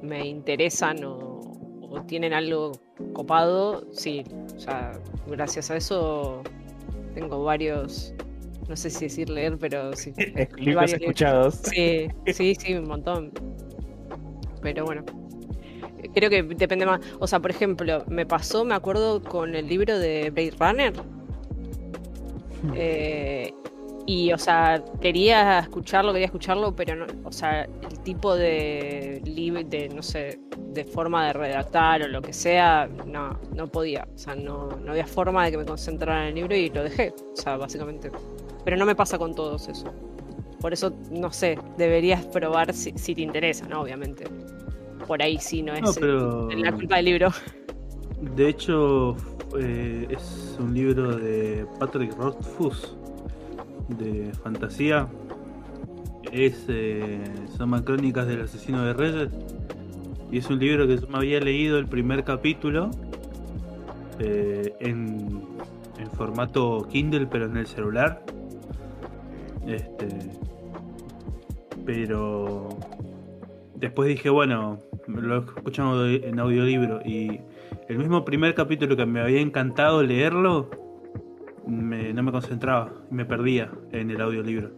me 0.01 0.25
interesan 0.25 1.03
o, 1.03 1.41
o 1.83 2.03
tienen 2.07 2.33
algo 2.33 2.71
copado, 3.13 3.85
sí, 3.93 4.23
o 4.55 4.61
sea, 4.61 4.93
gracias 5.27 5.73
a 5.73 5.77
eso 5.77 6.45
tengo 7.15 7.43
varios, 7.43 8.15
no 8.69 8.77
sé 8.77 8.91
si 8.91 9.07
decir 9.07 9.29
leer, 9.29 9.59
pero 9.59 9.93
sí. 9.97 10.13
Libros 10.57 10.77
varios 10.77 11.01
escuchados. 11.01 11.55
Sí, 11.65 12.07
sí, 12.33 12.55
sí, 12.55 12.75
un 12.75 12.87
montón. 12.87 13.33
Pero 14.63 14.85
bueno. 14.85 15.05
Creo 16.15 16.31
que 16.31 16.45
depende 16.45 16.87
más. 16.87 17.01
O 17.19 17.27
sea, 17.27 17.41
por 17.41 17.51
ejemplo, 17.51 18.05
me 18.07 18.25
pasó, 18.25 18.65
me 18.65 18.75
acuerdo, 18.75 19.21
con 19.21 19.57
el 19.57 19.67
libro 19.67 19.99
de 19.99 20.31
Blade 20.31 20.55
Runner. 20.59 21.20
Eh, 22.75 23.53
y, 24.07 24.33
o 24.33 24.39
sea, 24.39 24.83
quería 25.01 25.61
escucharlo, 25.61 26.13
quería 26.13 26.27
escucharlo, 26.27 26.75
pero 26.75 26.97
no. 26.97 27.07
O 27.25 27.33
sea, 27.33 27.63
el 27.65 28.01
tipo 28.03 28.35
de 28.35 29.21
libro, 29.25 29.63
de, 29.65 29.89
no 29.89 30.03
sé, 30.03 30.41
de 30.73 30.85
forma 30.85 31.27
de 31.27 31.33
redactar 31.35 32.03
o 32.03 32.09
lo 32.09 32.21
que 32.23 32.33
sea, 32.33 32.89
no, 33.07 33.39
no 33.55 33.67
podía. 33.69 34.09
O 34.15 34.19
sea, 34.19 34.35
no, 34.35 34.69
no 34.85 34.93
había 34.93 35.07
forma 35.07 35.45
de 35.45 35.53
que 35.53 35.59
me 35.59 35.65
concentrara 35.65 36.23
en 36.23 36.29
el 36.29 36.35
libro 36.35 36.57
y 36.57 36.71
lo 36.71 36.83
dejé. 36.85 37.13
O 37.33 37.37
sea, 37.37 37.57
básicamente. 37.57 38.11
Pero 38.65 38.77
no 38.77 38.85
me 38.87 38.95
pasa 38.97 39.17
con 39.19 39.35
todos 39.35 39.69
eso. 39.69 39.93
Por 40.61 40.73
eso, 40.73 40.93
no 41.11 41.33
sé, 41.33 41.57
deberías 41.79 42.25
probar 42.27 42.73
si, 42.75 42.93
si 42.97 43.15
te 43.15 43.21
interesa, 43.23 43.67
¿no? 43.69 43.83
Obviamente. 43.83 44.25
Por 45.07 45.23
ahí 45.23 45.39
sí, 45.39 45.63
no 45.63 45.73
es 45.75 45.83
No, 45.83 45.93
pero- 45.95 46.49
la 46.51 46.73
culpa 46.73 46.97
del 46.97 47.05
libro. 47.07 47.29
De 48.21 48.49
hecho, 48.49 49.17
eh, 49.59 50.07
es 50.11 50.57
un 50.61 50.75
libro 50.75 51.17
de 51.17 51.67
Patrick 51.79 52.17
Rothfuss 52.17 52.97
de 53.89 54.33
fantasía. 54.43 55.09
Es, 56.33 56.65
eh, 56.69 57.21
se 57.51 57.59
llama 57.59 57.85
Crónicas 57.85 58.27
del 58.27 58.43
Asesino 58.43 58.85
de 58.85 58.93
Reyes. 58.93 59.29
Y 60.31 60.39
es 60.39 60.49
un 60.49 60.59
libro 60.61 60.87
que 60.87 60.99
yo 60.99 61.09
me 61.09 61.19
había 61.19 61.41
leído 61.41 61.79
el 61.79 61.87
primer 61.87 62.25
capítulo. 62.25 62.91
eh, 64.23 64.75
en, 64.81 65.41
formato 66.11 66.87
Kindle, 66.91 67.27
pero 67.27 67.47
en 67.47 67.57
el 67.57 67.67
celular. 67.67 68.23
Este, 69.67 70.09
pero 71.87 72.69
después 73.77 74.09
dije, 74.09 74.29
bueno, 74.29 74.79
lo 75.07 75.45
audio- 75.79 76.23
en 76.25 76.39
audiolibro 76.39 77.01
y 77.05 77.41
el 77.91 77.99
mismo 77.99 78.25
primer 78.25 78.55
capítulo 78.55 78.97
que 78.97 79.05
me 79.05 79.21
había 79.21 79.41
encantado 79.41 80.03
leerlo, 80.03 80.71
me- 81.67 82.13
no 82.13 82.23
me 82.23 82.31
concentraba, 82.33 82.93
me 83.11 83.25
perdía 83.25 83.71
en 83.93 84.11
el 84.11 84.21
audiolibro. 84.21 84.71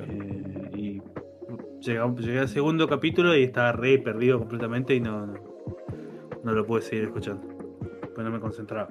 Eh, 0.00 0.70
y 0.76 1.02
llegué, 1.80 2.00
llegué 2.18 2.38
al 2.40 2.48
segundo 2.48 2.86
capítulo 2.86 3.34
y 3.36 3.44
estaba 3.44 3.72
re 3.72 3.98
perdido 3.98 4.38
completamente 4.38 4.94
y 4.94 5.00
no, 5.00 5.26
no, 5.26 5.34
no 6.44 6.52
lo 6.52 6.66
pude 6.66 6.82
seguir 6.82 7.04
escuchando. 7.04 7.42
Pues 8.14 8.24
no 8.26 8.30
me 8.30 8.40
concentraba. 8.40 8.90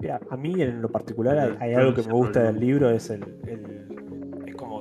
Mira, 0.00 0.20
a 0.30 0.36
mí 0.36 0.60
en 0.60 0.82
lo 0.82 0.88
particular 0.88 1.56
hay, 1.60 1.74
algo 1.74 1.94
que 1.94 2.02
me 2.02 2.12
gusta 2.12 2.32
problema. 2.40 2.52
del 2.52 2.60
libro, 2.66 2.90
es 2.90 3.10
el, 3.10 3.22
el- 3.46 3.91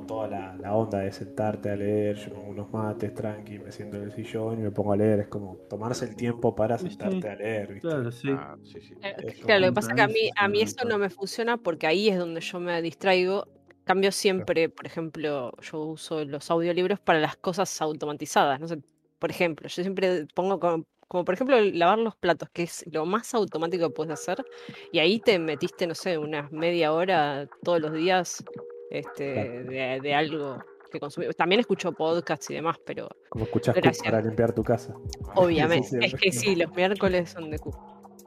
toda 0.06 0.28
la, 0.28 0.56
la 0.58 0.76
onda 0.76 1.00
de 1.00 1.12
sentarte 1.12 1.70
a 1.70 1.76
leer, 1.76 2.16
yo 2.18 2.34
con 2.34 2.50
unos 2.50 2.72
mates 2.72 3.14
tranqui, 3.14 3.60
me 3.60 3.72
siento 3.72 3.98
en 3.98 4.04
el 4.04 4.12
sillón 4.12 4.60
y 4.60 4.64
me 4.64 4.72
pongo 4.72 4.94
a 4.94 4.98
leer, 4.98 5.22
es 5.22 5.28
como 5.28 5.58
tomarse 5.70 6.06
el 6.06 6.16
tiempo 6.16 6.56
para 6.56 6.78
sentarte 6.78 7.22
sí. 7.22 7.28
a 7.28 7.36
leer, 7.36 7.74
¿viste? 7.74 7.88
Claro, 7.88 8.12
sí. 8.12 8.30
Ah, 8.32 8.56
sí, 8.64 8.82
sí. 8.82 8.96
Eh, 9.02 9.14
Es 9.28 9.36
Claro, 9.44 9.62
lo 9.62 9.68
que 9.68 9.74
pasa 9.74 9.90
es 9.90 9.96
que 9.96 10.02
a 10.02 10.08
mí, 10.08 10.30
a 10.36 10.48
mí 10.48 10.62
eso 10.62 10.86
no 10.88 10.98
me 10.98 11.10
funciona 11.10 11.58
porque 11.58 11.88
ahí 11.88 12.10
es 12.10 12.18
donde 12.18 12.42
yo 12.42 12.60
me 12.60 12.82
distraigo. 12.82 13.48
Cambio 13.84 14.12
siempre, 14.12 14.70
por 14.70 14.86
ejemplo, 14.86 15.52
yo 15.62 15.80
uso 15.82 16.24
los 16.24 16.50
audiolibros 16.52 17.00
para 17.00 17.20
las 17.20 17.36
cosas 17.36 17.82
automatizadas. 17.82 18.60
No 18.60 18.68
sé, 18.68 18.78
por 19.20 19.32
ejemplo, 19.32 19.68
yo 19.68 19.84
siempre 19.84 20.28
pongo 20.34 20.60
como, 20.60 20.86
como, 21.08 21.26
por 21.26 21.34
ejemplo 21.34 21.60
lavar 21.60 22.00
los 22.00 22.16
platos, 22.16 22.50
que 22.54 22.64
es 22.64 22.86
lo 22.92 23.06
más 23.06 23.34
automático 23.34 23.88
que 23.88 23.94
puedes 23.94 24.14
hacer. 24.14 24.46
Y 24.92 25.00
ahí 25.00 25.20
te 25.20 25.40
metiste, 25.40 25.88
no 25.88 25.96
sé, 25.96 26.18
unas 26.18 26.52
media 26.52 26.94
hora 26.94 27.48
todos 27.64 27.82
los 27.82 27.94
días 27.94 28.44
este, 28.92 29.64
de, 29.64 30.00
de 30.02 30.14
algo 30.14 30.64
que 30.92 31.00
consumir. 31.00 31.34
También 31.34 31.62
escucho 31.62 31.92
podcasts 31.94 32.50
y 32.50 32.56
demás, 32.56 32.78
pero 32.86 33.08
Como 33.30 33.46
Cook 33.48 33.64
Gracias. 33.74 34.04
para 34.04 34.22
limpiar 34.22 34.54
tu 34.54 34.64
casa. 34.64 34.94
obviamente, 35.36 35.98
es 36.06 36.14
que 36.16 36.32
sí, 36.32 36.56
los 36.56 36.70
miércoles 36.76 37.30
son 37.30 37.50
de 37.50 37.58
cu- 37.60 37.74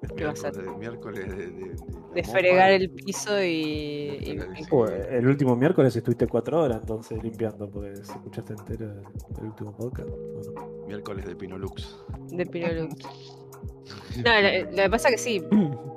Miércoles, 0.78 1.28
de, 1.28 1.36
de, 1.36 1.46
de- 1.50 1.74
de 2.14 2.22
mofa. 2.22 2.32
fregar 2.32 2.70
el 2.70 2.90
piso 2.90 3.42
y, 3.42 4.18
el 4.24 4.46
y- 4.52 4.54
piso. 4.56 4.86
El 4.86 5.26
último 5.26 5.56
miércoles 5.56 5.94
estuviste 5.96 6.26
cuatro 6.28 6.60
horas 6.62 6.78
entonces 6.80 7.22
limpiando, 7.22 7.68
porque 7.70 7.96
si 7.96 8.12
escuchaste 8.12 8.52
entero 8.52 8.92
el, 9.40 9.44
último 9.46 9.72
podcast. 9.76 10.08
¿o 10.08 10.52
no? 10.54 10.86
Miércoles 10.86 11.24
de 11.26 11.34
Pinolux. 11.36 11.96
de 12.30 12.46
Pinolux. 12.46 12.94
No, 14.24 14.30
lo, 14.40 14.70
lo 14.70 14.76
que 14.76 14.90
pasa 14.90 15.10
que 15.10 15.18
sí, 15.18 15.42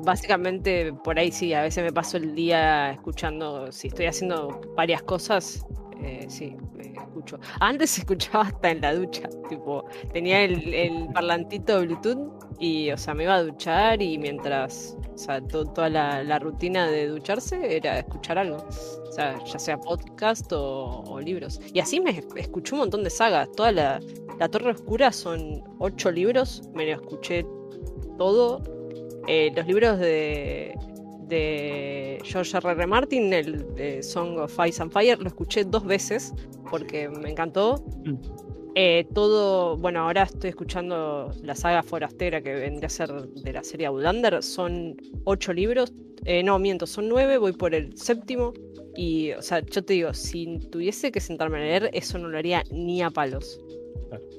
básicamente 0.03 0.91
por 1.03 1.19
ahí 1.19 1.31
sí, 1.31 1.53
a 1.53 1.61
veces 1.61 1.83
me 1.83 1.93
paso 1.93 2.17
el 2.17 2.33
día 2.33 2.91
escuchando, 2.91 3.71
si 3.71 3.89
estoy 3.89 4.07
haciendo 4.07 4.59
varias 4.75 5.03
cosas, 5.03 5.65
eh, 6.01 6.25
sí, 6.29 6.55
escucho. 6.95 7.39
Antes 7.59 7.97
escuchaba 7.99 8.45
hasta 8.45 8.71
en 8.71 8.81
la 8.81 8.93
ducha, 8.93 9.29
tipo, 9.49 9.85
tenía 10.13 10.43
el, 10.43 11.07
parlantito 11.13 11.81
Bluetooth 11.81 12.31
y, 12.59 12.91
o 12.91 12.97
sea, 12.97 13.13
me 13.13 13.23
iba 13.23 13.35
a 13.35 13.43
duchar 13.43 14.01
y 14.01 14.17
mientras, 14.17 14.97
o 15.13 15.17
sea, 15.17 15.41
to- 15.41 15.65
toda 15.65 15.89
la, 15.89 16.39
rutina 16.39 16.87
de 16.87 17.07
ducharse 17.07 17.77
era 17.77 17.99
escuchar 17.99 18.37
algo. 18.37 18.57
O 18.57 19.11
sea, 19.11 19.43
ya 19.45 19.57
sea 19.57 19.79
podcast 19.79 20.51
o, 20.53 21.03
o 21.07 21.19
libros. 21.19 21.59
Y 21.73 21.79
así 21.79 21.99
me 21.99 22.23
escuché 22.35 22.73
un 22.73 22.79
montón 22.79 23.03
de 23.03 23.09
sagas. 23.09 23.51
Toda 23.53 23.71
la, 23.71 23.99
la 24.39 24.47
Torre 24.49 24.71
Oscura 24.71 25.11
son 25.11 25.63
ocho 25.79 26.11
libros, 26.11 26.61
me 26.73 26.85
lo 26.85 26.93
escuché 26.93 27.45
todo. 28.17 28.61
Eh, 29.27 29.51
los 29.55 29.67
libros 29.67 29.99
de, 29.99 30.73
de 31.27 32.19
George 32.23 32.57
R. 32.57 32.71
R. 32.71 32.87
Martin, 32.87 33.33
el 33.33 33.75
de 33.75 34.01
Song 34.01 34.37
of 34.37 34.57
Ice 34.65 34.81
and 34.81 34.91
Fire, 34.91 35.19
lo 35.19 35.27
escuché 35.27 35.63
dos 35.63 35.85
veces 35.85 36.33
porque 36.69 37.09
me 37.09 37.31
encantó. 37.31 37.83
Mm. 38.05 38.15
Eh, 38.79 39.07
todo, 39.15 39.75
bueno, 39.77 40.01
ahora 40.01 40.23
estoy 40.23 40.51
escuchando 40.51 41.31
la 41.41 41.55
saga 41.55 41.81
Forastera 41.81 42.41
que 42.41 42.53
vendría 42.53 42.85
a 42.85 42.89
ser 42.91 43.11
de 43.11 43.53
la 43.53 43.63
serie 43.63 43.87
Outlander. 43.87 44.43
Son 44.43 44.95
ocho 45.23 45.51
libros, 45.51 45.93
eh, 46.25 46.43
no, 46.43 46.59
miento, 46.59 46.85
son 46.85 47.09
nueve, 47.09 47.37
voy 47.37 47.53
por 47.53 47.73
el 47.73 47.97
séptimo. 47.97 48.53
Y, 48.95 49.31
o 49.31 49.41
sea, 49.41 49.61
yo 49.61 49.83
te 49.83 49.93
digo, 49.93 50.13
si 50.13 50.59
tuviese 50.71 51.11
que 51.11 51.19
sentarme 51.19 51.57
a 51.57 51.61
leer, 51.61 51.89
eso 51.93 52.17
no 52.17 52.29
lo 52.29 52.37
haría 52.37 52.63
ni 52.71 53.01
a 53.01 53.09
palos. 53.09 53.59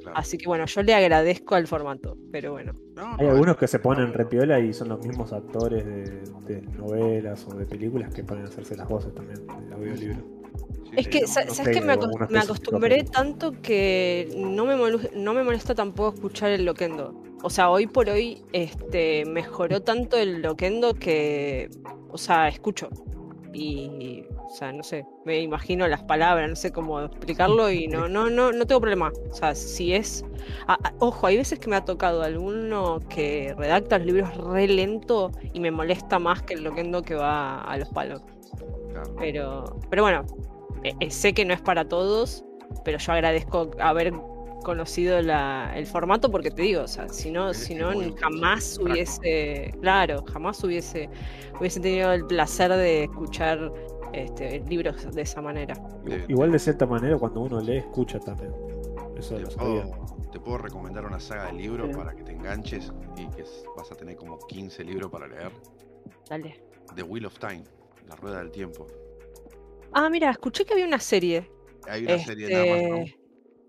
Claro. 0.03 0.17
Así 0.17 0.39
que 0.39 0.47
bueno, 0.47 0.67
yo 0.67 0.83
le 0.83 0.95
agradezco 0.95 1.55
al 1.55 1.67
formato, 1.67 2.17
pero 2.33 2.53
bueno. 2.53 2.73
No, 2.95 3.17
Hay 3.19 3.27
no, 3.27 3.33
algunos 3.33 3.57
que 3.57 3.69
se 3.69 3.79
ponen 3.79 4.13
repiola 4.13 4.61
y 4.61 4.73
son 4.73 4.89
los 4.89 5.01
mismos 5.01 5.33
actores 5.33 5.85
de, 5.85 6.23
de 6.47 6.63
novelas 6.63 7.47
o 7.47 7.55
de 7.55 7.67
películas 7.67 8.13
que 8.15 8.25
pueden 8.25 8.45
hacerse 8.45 8.77
las 8.77 8.89
voces 8.89 9.15
también 9.15 9.47
del 9.47 9.73
audiolibro. 9.73 10.25
sí, 10.85 10.97
Es 10.97 11.09
que, 11.09 11.27
no 11.27 11.27
¿sabes 11.27 11.71
qué? 11.71 11.81
sé, 11.81 11.81
Me, 11.83 11.97
me 12.29 12.39
acostumbré 12.39 13.05
tanto 13.05 13.53
que 13.63 14.29
no 14.37 14.65
me, 14.67 14.77
no 15.15 15.35
me 15.35 15.43
molesta 15.45 15.75
tampoco 15.75 16.15
escuchar 16.15 16.51
el 16.51 16.65
loquendo. 16.65 17.15
O 17.43 17.51
sea, 17.51 17.71
hoy 17.71 17.87
por 17.87 18.09
hoy 18.09 18.43
este, 18.53 19.25
mejoró 19.27 19.83
tanto 19.83 20.17
el 20.17 20.43
loquendo 20.43 20.95
que, 20.95 21.71
o 22.09 22.19
sea, 22.19 22.49
escucho. 22.49 22.89
Y, 23.53 24.25
o 24.49 24.51
sea, 24.51 24.73
no 24.73 24.83
sé, 24.83 25.05
me 25.27 25.41
imagino 25.41 25.87
las 25.87 26.03
palabras, 26.05 26.49
no 26.49 26.57
sé 26.57 26.73
cómo 26.73 27.01
explicarlo 27.03 27.70
y 27.70 27.87
no, 27.87 28.09
no, 28.09 28.31
no, 28.31 28.51
no 28.51 28.66
tengo 28.66 28.81
problema. 28.81 29.12
O 29.31 29.35
sea, 29.35 29.55
si 29.55 29.93
es... 29.93 30.25
a- 30.66 30.75
a- 30.83 30.95
ojo, 31.01 31.27
hay 31.27 31.37
veces 31.37 31.59
que 31.59 31.69
me 31.69 31.77
ha 31.77 31.85
tocado 31.85 32.23
alguno 32.23 33.01
que 33.11 33.55
redacta 33.59 33.99
los 33.99 34.07
libros 34.07 34.35
re 34.39 34.66
lento 34.66 35.31
y 35.53 35.61
me 35.61 35.70
molesta 35.70 36.19
más 36.19 36.43
que 36.43 36.55
el 36.55 36.65
loquendo 36.65 37.03
que 37.03 37.15
va 37.15 37.61
a 37.61 37.77
los 37.77 37.89
palos. 37.91 38.23
claro. 38.91 39.15
Pero, 39.19 39.77
pero 39.91 40.03
bueno, 40.03 40.25
eh, 40.83 40.95
eh, 41.01 41.11
sé 41.11 41.35
que 41.35 41.45
no 41.45 41.53
es 41.53 41.61
para 41.61 41.85
todos, 41.87 42.43
pero 42.85 42.97
yo 42.99 43.12
agradezco 43.12 43.70
haber 43.81 44.12
conocido 44.65 45.20
la- 45.23 45.73
el 45.77 45.87
formato 45.87 46.31
porque 46.31 46.51
te 46.51 46.62
digo, 46.62 46.83
o 46.83 46.89
sea, 46.89 47.09
si 47.11 47.31
no, 47.31 47.53
si 47.55 47.75
no 47.75 47.93
jamás 48.20 48.79
hubiese, 48.83 49.73
claro, 49.81 50.25
jamás 50.33 50.62
hubiese, 50.65 51.09
hubiese 51.61 51.81
tenido 51.81 52.12
el 52.12 52.27
placer 52.27 52.70
de 52.73 53.05
escuchar 53.05 53.73
este, 54.13 54.61
libros 54.61 55.15
de 55.15 55.23
esa 55.23 55.41
manera. 55.41 55.75
Igual 56.29 56.53
de 56.53 56.59
cierta 56.59 56.87
manera 56.87 57.17
cuando 57.19 57.41
uno 57.41 57.61
lee, 57.61 57.79
escucha 57.79 58.19
también. 58.19 58.53
Eso 59.17 59.35
Te 59.37 59.41
lo 59.43 59.49
puedo, 59.51 60.07
te 60.31 60.41
puedo 60.41 60.59
recomendar 60.59 61.05
una 61.05 61.19
saga 61.19 61.47
de 61.47 61.55
libros 61.55 61.89
Sí. 61.91 61.95
para 61.97 62.15
que 62.15 62.23
te 62.23 62.33
enganches 62.33 62.93
y 63.17 63.27
que 63.29 63.45
vas 63.77 63.91
a 63.91 63.97
tener 63.97 64.17
como 64.17 64.39
15 64.39 64.85
libros 64.85 65.11
para 65.11 65.27
leer. 65.27 65.51
Dale. 66.29 66.63
The 66.95 67.03
Wheel 67.03 67.27
of 67.27 67.39
Time, 67.39 67.65
La 68.09 68.15
Rueda 68.17 68.39
del 68.39 68.51
Tiempo. 68.51 68.87
Ah, 69.93 70.09
mira, 70.09 70.31
escuché 70.31 70.65
que 70.65 70.75
había 70.75 70.87
una 70.87 71.01
serie. 71.01 71.51
Hay 71.89 72.05
una 72.05 72.19
serie 72.19 72.49
nada 72.51 72.67
más, 72.67 72.83
¿no? 72.91 72.97
Este, 72.99 73.11
Y 73.11 73.19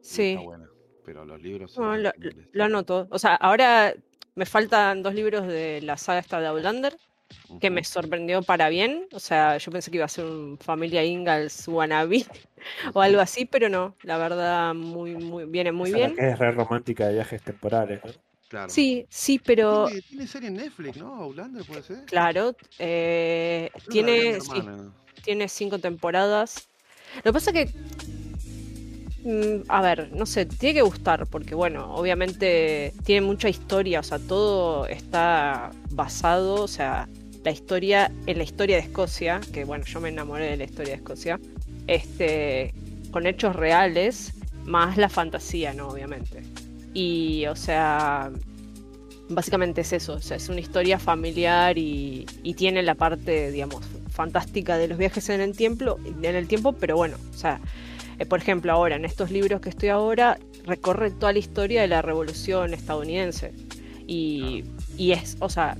Sí. 0.01 0.29
Está 0.31 0.41
buena. 0.43 0.69
Pero 1.05 1.25
los 1.25 1.41
libros. 1.41 1.77
No, 1.77 1.83
son 1.85 2.03
lo, 2.03 2.11
lo 2.51 2.63
anoto. 2.63 3.07
O 3.09 3.17
sea, 3.17 3.35
ahora 3.35 3.93
me 4.35 4.45
faltan 4.45 5.01
dos 5.01 5.13
libros 5.15 5.47
de 5.47 5.81
la 5.81 5.97
saga 5.97 6.19
esta 6.19 6.39
de 6.39 6.47
Outlander. 6.47 6.95
Que 7.59 7.69
me 7.69 7.83
sorprendió 7.83 8.41
para 8.41 8.69
bien. 8.69 9.07
O 9.13 9.19
sea, 9.19 9.57
yo 9.57 9.71
pensé 9.71 9.91
que 9.91 9.97
iba 9.97 10.05
a 10.05 10.09
ser 10.09 10.25
un 10.25 10.57
Familia 10.59 11.03
Ingalls 11.03 11.67
wannabe 11.67 12.25
o 12.93 13.01
algo 13.01 13.21
así, 13.21 13.45
pero 13.45 13.69
no. 13.69 13.95
La 14.03 14.17
verdad, 14.17 14.73
muy, 14.73 15.15
muy, 15.15 15.45
viene 15.45 15.71
muy 15.71 15.89
Esa 15.89 15.97
es 15.99 16.03
bien. 16.05 16.15
que 16.15 16.29
es 16.29 16.39
re 16.39 16.51
romántica 16.51 17.07
de 17.07 17.13
viajes 17.13 17.41
temporales. 17.41 18.01
¿no? 18.05 18.11
Claro. 18.49 18.69
Sí, 18.69 19.05
sí, 19.09 19.39
pero 19.39 19.85
Tiene, 19.87 20.01
tiene 20.01 20.27
serie 20.27 20.47
en 20.49 20.55
Netflix, 20.55 20.97
¿no? 20.97 21.13
Outlander 21.15 21.63
puede 21.65 21.83
ser. 21.83 22.03
claro, 22.05 22.55
eh, 22.79 23.69
tiene, 23.89 24.41
sí, 24.41 24.63
tiene 25.23 25.47
cinco 25.47 25.77
temporadas. 25.79 26.67
Lo 27.17 27.23
que 27.23 27.33
pasa 27.33 27.51
que, 27.53 27.69
mm, 29.23 29.63
a 29.67 29.81
ver, 29.81 30.11
no 30.15 30.25
sé, 30.25 30.45
tiene 30.45 30.75
que 30.75 30.81
gustar, 30.81 31.27
porque 31.27 31.53
bueno, 31.55 31.93
obviamente 31.93 32.93
tiene 33.05 33.21
mucha 33.25 33.49
historia, 33.49 33.99
o 33.99 34.03
sea, 34.03 34.19
todo 34.19 34.87
está 34.87 35.71
basado, 35.91 36.63
o 36.63 36.67
sea, 36.67 37.07
la 37.49 37.53
historia, 37.53 38.11
en 38.27 38.37
la 38.37 38.43
historia 38.43 38.75
de 38.75 38.83
Escocia, 38.83 39.41
que 39.51 39.65
bueno, 39.65 39.83
yo 39.83 39.99
me 39.99 40.09
enamoré 40.09 40.51
de 40.51 40.57
la 40.57 40.65
historia 40.65 40.91
de 40.91 40.97
Escocia, 40.97 41.39
este, 41.87 42.75
con 43.09 43.25
hechos 43.25 43.55
reales, 43.55 44.35
más 44.65 44.97
la 44.97 45.09
fantasía, 45.09 45.73
¿no? 45.73 45.87
Obviamente. 45.87 46.43
Y, 46.93 47.47
o 47.47 47.55
sea, 47.55 48.31
básicamente 49.29 49.81
es 49.81 49.93
eso, 49.93 50.13
o 50.13 50.21
sea, 50.21 50.37
es 50.37 50.47
una 50.47 50.59
historia 50.59 50.99
familiar 50.99 51.75
y, 51.79 52.27
y 52.43 52.53
tiene 52.53 52.83
la 52.83 52.93
parte, 52.93 53.49
digamos, 53.49 53.83
fantástica 54.11 54.77
de 54.77 54.87
los 54.87 54.99
viajes 54.99 55.27
en 55.29 55.41
el 55.41 55.57
tiempo, 55.57 55.97
en 56.05 56.35
el 56.35 56.47
tiempo, 56.47 56.73
pero 56.73 56.97
bueno, 56.97 57.17
o 57.33 57.33
sea, 57.35 57.59
eh, 58.19 58.27
por 58.27 58.41
ejemplo, 58.41 58.71
ahora 58.71 58.95
en 58.95 59.05
estos 59.05 59.31
libros 59.31 59.59
que 59.59 59.69
estoy 59.69 59.89
ahora 59.89 60.37
recorre 60.65 61.09
toda 61.09 61.33
la 61.33 61.39
historia 61.39 61.81
de 61.81 61.87
la 61.87 62.03
Revolución 62.03 62.75
estadounidense 62.75 63.53
y, 64.05 64.65
y 64.97 65.13
es, 65.13 65.35
o 65.39 65.49
sea, 65.49 65.75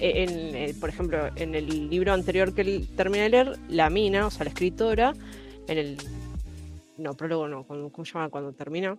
e, 0.00 0.22
en, 0.24 0.54
eh, 0.56 0.74
por 0.80 0.88
ejemplo, 0.88 1.28
en 1.36 1.54
el 1.54 1.88
libro 1.90 2.12
anterior 2.12 2.54
que 2.54 2.84
terminé 2.96 3.24
de 3.24 3.28
leer, 3.30 3.58
la 3.68 3.90
mina, 3.90 4.26
o 4.26 4.30
sea, 4.30 4.44
la 4.44 4.50
escritora, 4.50 5.12
en 5.68 5.78
el 5.78 5.96
no 6.98 7.14
prólogo 7.16 7.48
no, 7.48 7.64
¿cómo, 7.66 7.90
cómo 7.90 8.04
se 8.04 8.12
llama 8.14 8.28
cuando 8.28 8.52
termina? 8.52 8.96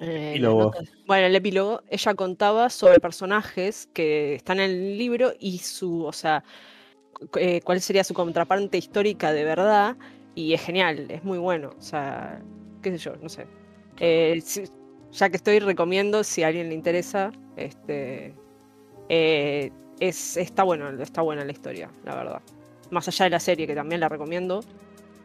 Eh, 0.00 0.38
notas- 0.40 0.88
Bueno, 1.06 1.26
el 1.26 1.36
epílogo, 1.36 1.82
ella 1.88 2.14
contaba 2.14 2.70
sobre 2.70 3.00
personajes 3.00 3.88
que 3.92 4.34
están 4.34 4.58
en 4.60 4.70
el 4.70 4.98
libro 4.98 5.32
y 5.38 5.58
su, 5.58 6.04
o 6.04 6.12
sea, 6.12 6.42
eh, 7.36 7.60
cuál 7.62 7.80
sería 7.82 8.02
su 8.04 8.14
contraparte 8.14 8.78
histórica 8.78 9.32
de 9.32 9.44
verdad. 9.44 9.96
Y 10.34 10.54
es 10.54 10.62
genial, 10.62 11.10
es 11.10 11.22
muy 11.24 11.38
bueno. 11.38 11.74
O 11.78 11.82
sea, 11.82 12.40
qué 12.82 12.92
sé 12.92 12.98
yo, 12.98 13.16
no 13.16 13.28
sé. 13.28 13.46
Eh, 13.98 14.40
si- 14.42 14.64
ya 15.12 15.28
que 15.28 15.36
estoy, 15.36 15.58
recomiendo, 15.58 16.22
si 16.24 16.42
a 16.44 16.46
alguien 16.46 16.68
le 16.68 16.74
interesa, 16.74 17.32
este, 17.56 18.32
eh, 19.08 19.70
es, 20.00 20.36
está, 20.36 20.62
bueno, 20.64 20.90
está 21.02 21.22
buena 21.22 21.44
la 21.44 21.52
historia, 21.52 21.90
la 22.04 22.14
verdad. 22.14 22.42
Más 22.90 23.06
allá 23.06 23.24
de 23.24 23.30
la 23.30 23.40
serie, 23.40 23.66
que 23.66 23.74
también 23.74 24.00
la 24.00 24.08
recomiendo. 24.08 24.64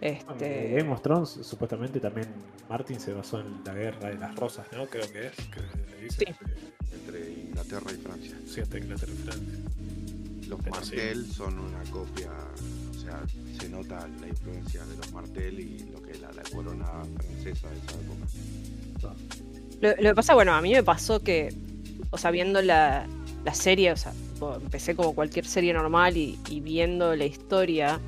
Este, 0.02 0.74
Game 0.76 0.92
of 0.92 1.02
Thrones, 1.02 1.30
supuestamente 1.42 2.00
también 2.00 2.28
Martin 2.70 3.00
se 3.00 3.14
basó 3.14 3.40
en 3.40 3.64
la 3.66 3.74
guerra 3.74 4.10
de 4.10 4.16
las 4.16 4.36
rosas, 4.36 4.68
¿no? 4.74 4.86
Creo 4.88 5.10
que 5.12 5.28
es. 5.28 5.36
Que 5.36 5.62
le 5.62 6.04
dice, 6.04 6.26
Sí. 6.26 6.26
Entre 6.94 7.32
Inglaterra 7.32 7.92
y 7.92 7.96
Francia. 7.96 8.38
Sí, 8.46 8.62
hasta 8.62 8.78
Inglaterra 8.78 9.12
y 9.14 9.18
Francia. 9.24 9.60
Los 10.50 10.60
Pero 10.60 10.76
Martel 10.76 11.26
son 11.26 11.58
una 11.58 11.82
copia, 11.90 12.30
o 12.92 12.94
sea, 12.94 13.20
se 13.60 13.70
nota 13.70 14.08
la 14.22 14.28
influencia 14.28 14.86
de 14.86 14.98
los 14.98 15.12
Martel 15.12 15.60
y 15.60 15.80
lo 15.92 16.02
que 16.04 16.12
es 16.12 16.22
la, 16.22 16.32
la 16.34 16.44
corona 16.44 16.86
francesa 17.16 17.70
de 17.70 17.78
esa 17.78 17.92
época. 17.94 19.16
Lo, 19.82 19.90
lo 19.90 20.10
que 20.10 20.16
pasa, 20.16 20.36
bueno, 20.36 20.54
a 20.54 20.62
mí 20.62 20.72
me 20.72 20.84
pasó 20.84 21.22
que, 21.22 21.52
o 22.12 22.18
sea, 22.18 22.30
viendo 22.30 22.62
la, 22.62 23.08
la 23.44 23.54
serie, 23.54 23.92
o 23.92 23.98
sea, 23.98 24.14
empecé 24.62 24.96
como 24.96 25.14
cualquier 25.14 25.46
serie 25.46 25.74
normal 25.74 26.18
y, 26.18 26.38
viendo 26.62 27.16
la 27.16 27.26
historia, 27.26 28.00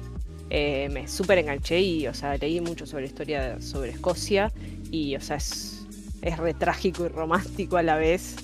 eh, 0.50 0.90
me 0.92 1.08
súper 1.08 1.40
enganché 1.40 1.80
y, 1.82 2.08
o 2.08 2.14
sea, 2.14 2.38
leí 2.38 2.62
mucho 2.62 2.86
sobre 2.86 3.04
la 3.04 3.08
historia 3.08 3.62
sobre 3.62 3.92
Escocia 3.92 4.52
y, 4.92 5.16
o 5.16 5.22
sea, 5.22 5.38
es, 5.38 5.86
es 6.22 6.38
re 6.38 6.54
trágico 6.54 7.06
y 7.06 7.10
romántico 7.10 7.78
a 7.78 7.84
la 7.84 7.98
vez 7.98 8.36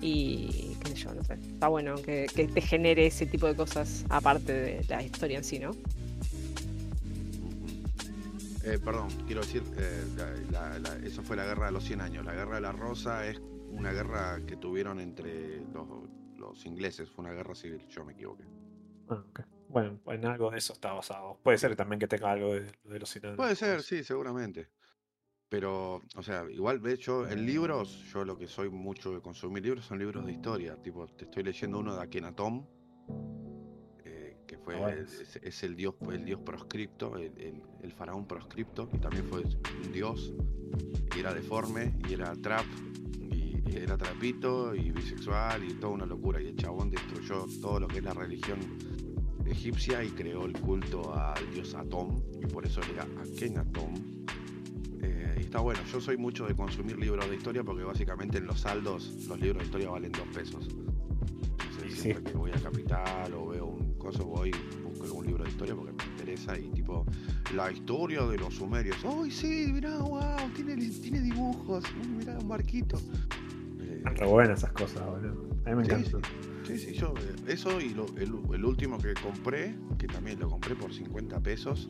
y, 0.00 0.76
qué 0.82 0.90
sé 0.90 0.94
yo, 0.96 1.14
no 1.14 1.22
sé, 1.24 1.34
está 1.34 1.68
bueno 1.68 1.96
que, 1.96 2.26
te 2.26 2.60
genere 2.60 3.06
ese 3.06 3.26
tipo 3.26 3.46
de 3.46 3.54
cosas 3.54 4.04
aparte 4.08 4.52
de 4.52 4.84
la 4.88 5.02
historia 5.02 5.38
en 5.38 5.44
sí, 5.44 5.58
¿no? 5.58 5.70
Eh, 8.64 8.78
perdón, 8.84 9.08
quiero 9.26 9.40
decir, 9.40 9.62
eh, 9.76 10.04
la- 10.52 10.98
eso 11.04 11.22
fue 11.22 11.36
la 11.36 11.44
guerra 11.44 11.66
de 11.66 11.72
los 11.72 11.84
100 11.84 12.00
años. 12.00 12.24
La 12.24 12.32
guerra 12.32 12.56
de 12.56 12.60
la 12.60 12.70
Rosa 12.70 13.26
es 13.26 13.40
una 13.72 13.92
guerra 13.92 14.40
que 14.46 14.56
tuvieron 14.56 15.00
entre 15.00 15.60
los, 15.72 15.88
los 16.42 16.66
ingleses, 16.66 17.10
fue 17.10 17.24
una 17.24 17.32
guerra 17.34 17.54
civil, 17.54 17.86
yo 17.88 18.04
me 18.04 18.12
equivoqué. 18.12 18.44
Ah, 19.08 19.24
ok. 19.30 19.40
Bueno, 19.68 20.00
en 20.06 20.24
algo 20.26 20.50
de 20.50 20.58
eso 20.58 20.72
está 20.74 20.92
basado. 20.92 21.38
Puede 21.42 21.56
ser 21.58 21.74
también 21.76 21.98
que 21.98 22.06
tenga 22.08 22.30
algo 22.32 22.54
de, 22.54 22.70
de 22.84 22.98
los 22.98 23.08
cinanos. 23.10 23.36
Puede 23.36 23.54
ser, 23.56 23.82
sí, 23.82 24.04
seguramente. 24.04 24.68
Pero, 25.48 26.00
o 26.16 26.22
sea, 26.22 26.44
igual, 26.50 26.80
de 26.82 26.94
hecho, 26.94 27.28
en 27.28 27.44
libros, 27.46 28.02
yo 28.12 28.24
lo 28.24 28.36
que 28.38 28.46
soy 28.48 28.70
mucho 28.70 29.12
de 29.14 29.20
consumir 29.20 29.62
libros 29.62 29.84
son 29.84 29.98
libros 29.98 30.24
de 30.26 30.32
historia. 30.32 30.76
Tipo, 30.82 31.06
te 31.08 31.24
estoy 31.24 31.42
leyendo 31.42 31.78
uno 31.78 31.94
de 31.94 32.02
Akenatón, 32.02 32.66
eh, 34.04 34.38
que 34.46 34.56
fue, 34.58 34.74
Ah, 34.76 34.78
bueno. 34.80 35.02
es, 35.02 35.36
es 35.36 35.62
el 35.62 35.76
dios, 35.76 35.94
el 36.10 36.24
dios 36.24 36.40
proscripto, 36.40 37.16
el, 37.16 37.36
el- 37.38 37.62
el 37.82 37.92
faraón 37.92 38.26
proscripto, 38.26 38.88
y 38.92 38.98
también 38.98 39.24
fue 39.26 39.42
un 39.42 39.92
dios, 39.92 40.32
y 41.14 41.20
era 41.20 41.32
deforme, 41.34 41.94
y 42.08 42.14
era 42.14 42.34
trap, 42.36 42.64
era 43.76 43.96
trapito, 43.96 44.74
y 44.74 44.90
bisexual, 44.90 45.64
y 45.64 45.74
toda 45.74 45.92
una 45.92 46.06
locura. 46.06 46.40
Y 46.40 46.48
el 46.48 46.56
chabón 46.56 46.90
destruyó 46.90 47.46
todo 47.60 47.80
lo 47.80 47.88
que 47.88 47.98
es 47.98 48.04
la 48.04 48.14
religión 48.14 48.58
egipcia 49.46 50.02
y 50.02 50.08
creó 50.10 50.44
el 50.46 50.58
culto 50.58 51.14
al 51.14 51.50
dios 51.52 51.74
Atón, 51.74 52.22
y 52.40 52.46
por 52.46 52.66
eso 52.66 52.80
era 52.92 53.06
Akenatón. 53.20 54.24
Eh, 55.02 55.36
y 55.38 55.40
está 55.42 55.60
bueno, 55.60 55.80
yo 55.92 56.00
soy 56.00 56.16
mucho 56.16 56.46
de 56.46 56.54
consumir 56.54 56.98
libros 56.98 57.28
de 57.28 57.36
historia 57.36 57.62
porque 57.62 57.84
básicamente 57.84 58.38
en 58.38 58.46
los 58.46 58.60
saldos 58.60 59.26
los 59.28 59.40
libros 59.40 59.58
de 59.58 59.64
historia 59.64 59.90
valen 59.90 60.12
dos 60.12 60.26
pesos. 60.34 60.68
Entonces, 60.68 61.94
sí. 61.94 62.00
siempre 62.00 62.32
que 62.32 62.38
voy 62.38 62.50
a 62.50 62.60
Capital 62.60 63.34
o 63.34 63.48
veo 63.48 63.66
un 63.66 63.94
coso, 63.94 64.24
voy 64.24 64.52
busco 64.84 65.04
algún 65.04 65.26
libro 65.26 65.44
de 65.44 65.50
historia 65.50 65.74
porque 65.74 65.92
me 65.92 66.04
interesa 66.04 66.58
y 66.58 66.68
tipo, 66.70 67.04
la 67.54 67.70
historia 67.70 68.24
de 68.26 68.38
los 68.38 68.54
sumerios. 68.54 68.96
¡Ay, 69.04 69.30
sí! 69.30 69.68
Mirá, 69.72 69.98
wow, 69.98 70.50
tiene, 70.54 70.76
tiene 70.76 71.20
dibujos, 71.20 71.84
uy, 72.00 72.08
mirá, 72.08 72.38
un 72.38 72.48
barquito. 72.48 72.98
Están 74.02 74.16
re 74.16 74.26
buenas 74.26 74.58
esas 74.58 74.72
cosas, 74.72 75.06
boludo. 75.06 75.46
A 75.64 75.70
mí 75.70 75.76
me 75.76 75.84
Sí, 75.84 75.90
encanta. 75.92 76.28
Sí, 76.64 76.78
sí, 76.78 76.92
yo 76.94 77.14
eh, 77.18 77.34
eso 77.52 77.80
y 77.80 77.90
lo- 77.90 78.06
el, 78.16 78.34
el 78.54 78.64
último 78.64 78.98
que 78.98 79.14
compré, 79.14 79.76
que 79.98 80.06
también 80.08 80.40
lo 80.40 80.48
compré 80.48 80.74
por 80.74 80.92
50 80.92 81.38
pesos, 81.40 81.88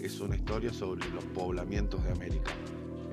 es 0.00 0.20
una 0.20 0.36
historia 0.36 0.72
sobre 0.72 1.08
los 1.10 1.24
poblamientos 1.24 2.04
de 2.04 2.10
América. 2.12 2.52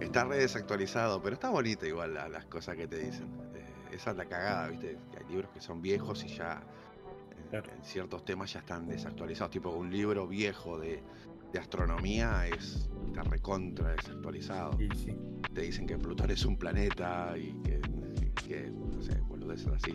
Está 0.02 0.26
re 0.26 0.38
desactualizado, 0.40 1.22
pero 1.22 1.36
está 1.36 1.50
bonita 1.50 1.88
igual 1.88 2.14
la- 2.14 2.28
las 2.28 2.46
cosas 2.46 2.76
que 2.76 2.88
te 2.88 2.98
dicen. 3.00 3.28
Eh, 3.56 3.96
esa 3.96 4.12
es 4.12 4.18
la 4.18 4.26
cagada, 4.26 4.68
¿viste? 4.68 4.98
Que 5.12 5.20
hay 5.24 5.30
libros 5.30 5.50
que 5.52 5.62
son 5.62 5.82
viejos 5.82 6.24
y 6.26 6.28
ya 6.36 6.62
en, 7.42 7.50
Claro. 7.50 7.72
en 7.78 7.84
ciertos 7.86 8.26
temas 8.26 8.52
ya 8.52 8.60
están 8.60 8.86
desactualizados. 8.88 9.52
Tipo 9.52 9.70
un 9.70 9.90
libro 9.92 10.28
viejo 10.28 10.78
de, 10.78 11.02
de 11.54 11.60
astronomía 11.60 12.48
es 12.48 12.90
está 13.08 13.24
recontra 13.24 13.92
desactualizado 13.96 14.72
Y 14.82 14.94
sí. 14.98 15.16
te 15.54 15.62
dicen 15.62 15.88
que 15.88 15.98
Plutón 15.98 16.30
es 16.32 16.44
un 16.44 16.58
planeta 16.58 17.34
y 17.38 17.54
que, 17.64 17.80
que 18.36 18.72
no 18.72 19.02
sé, 19.02 19.20
boludeces 19.28 19.68
así. 19.68 19.94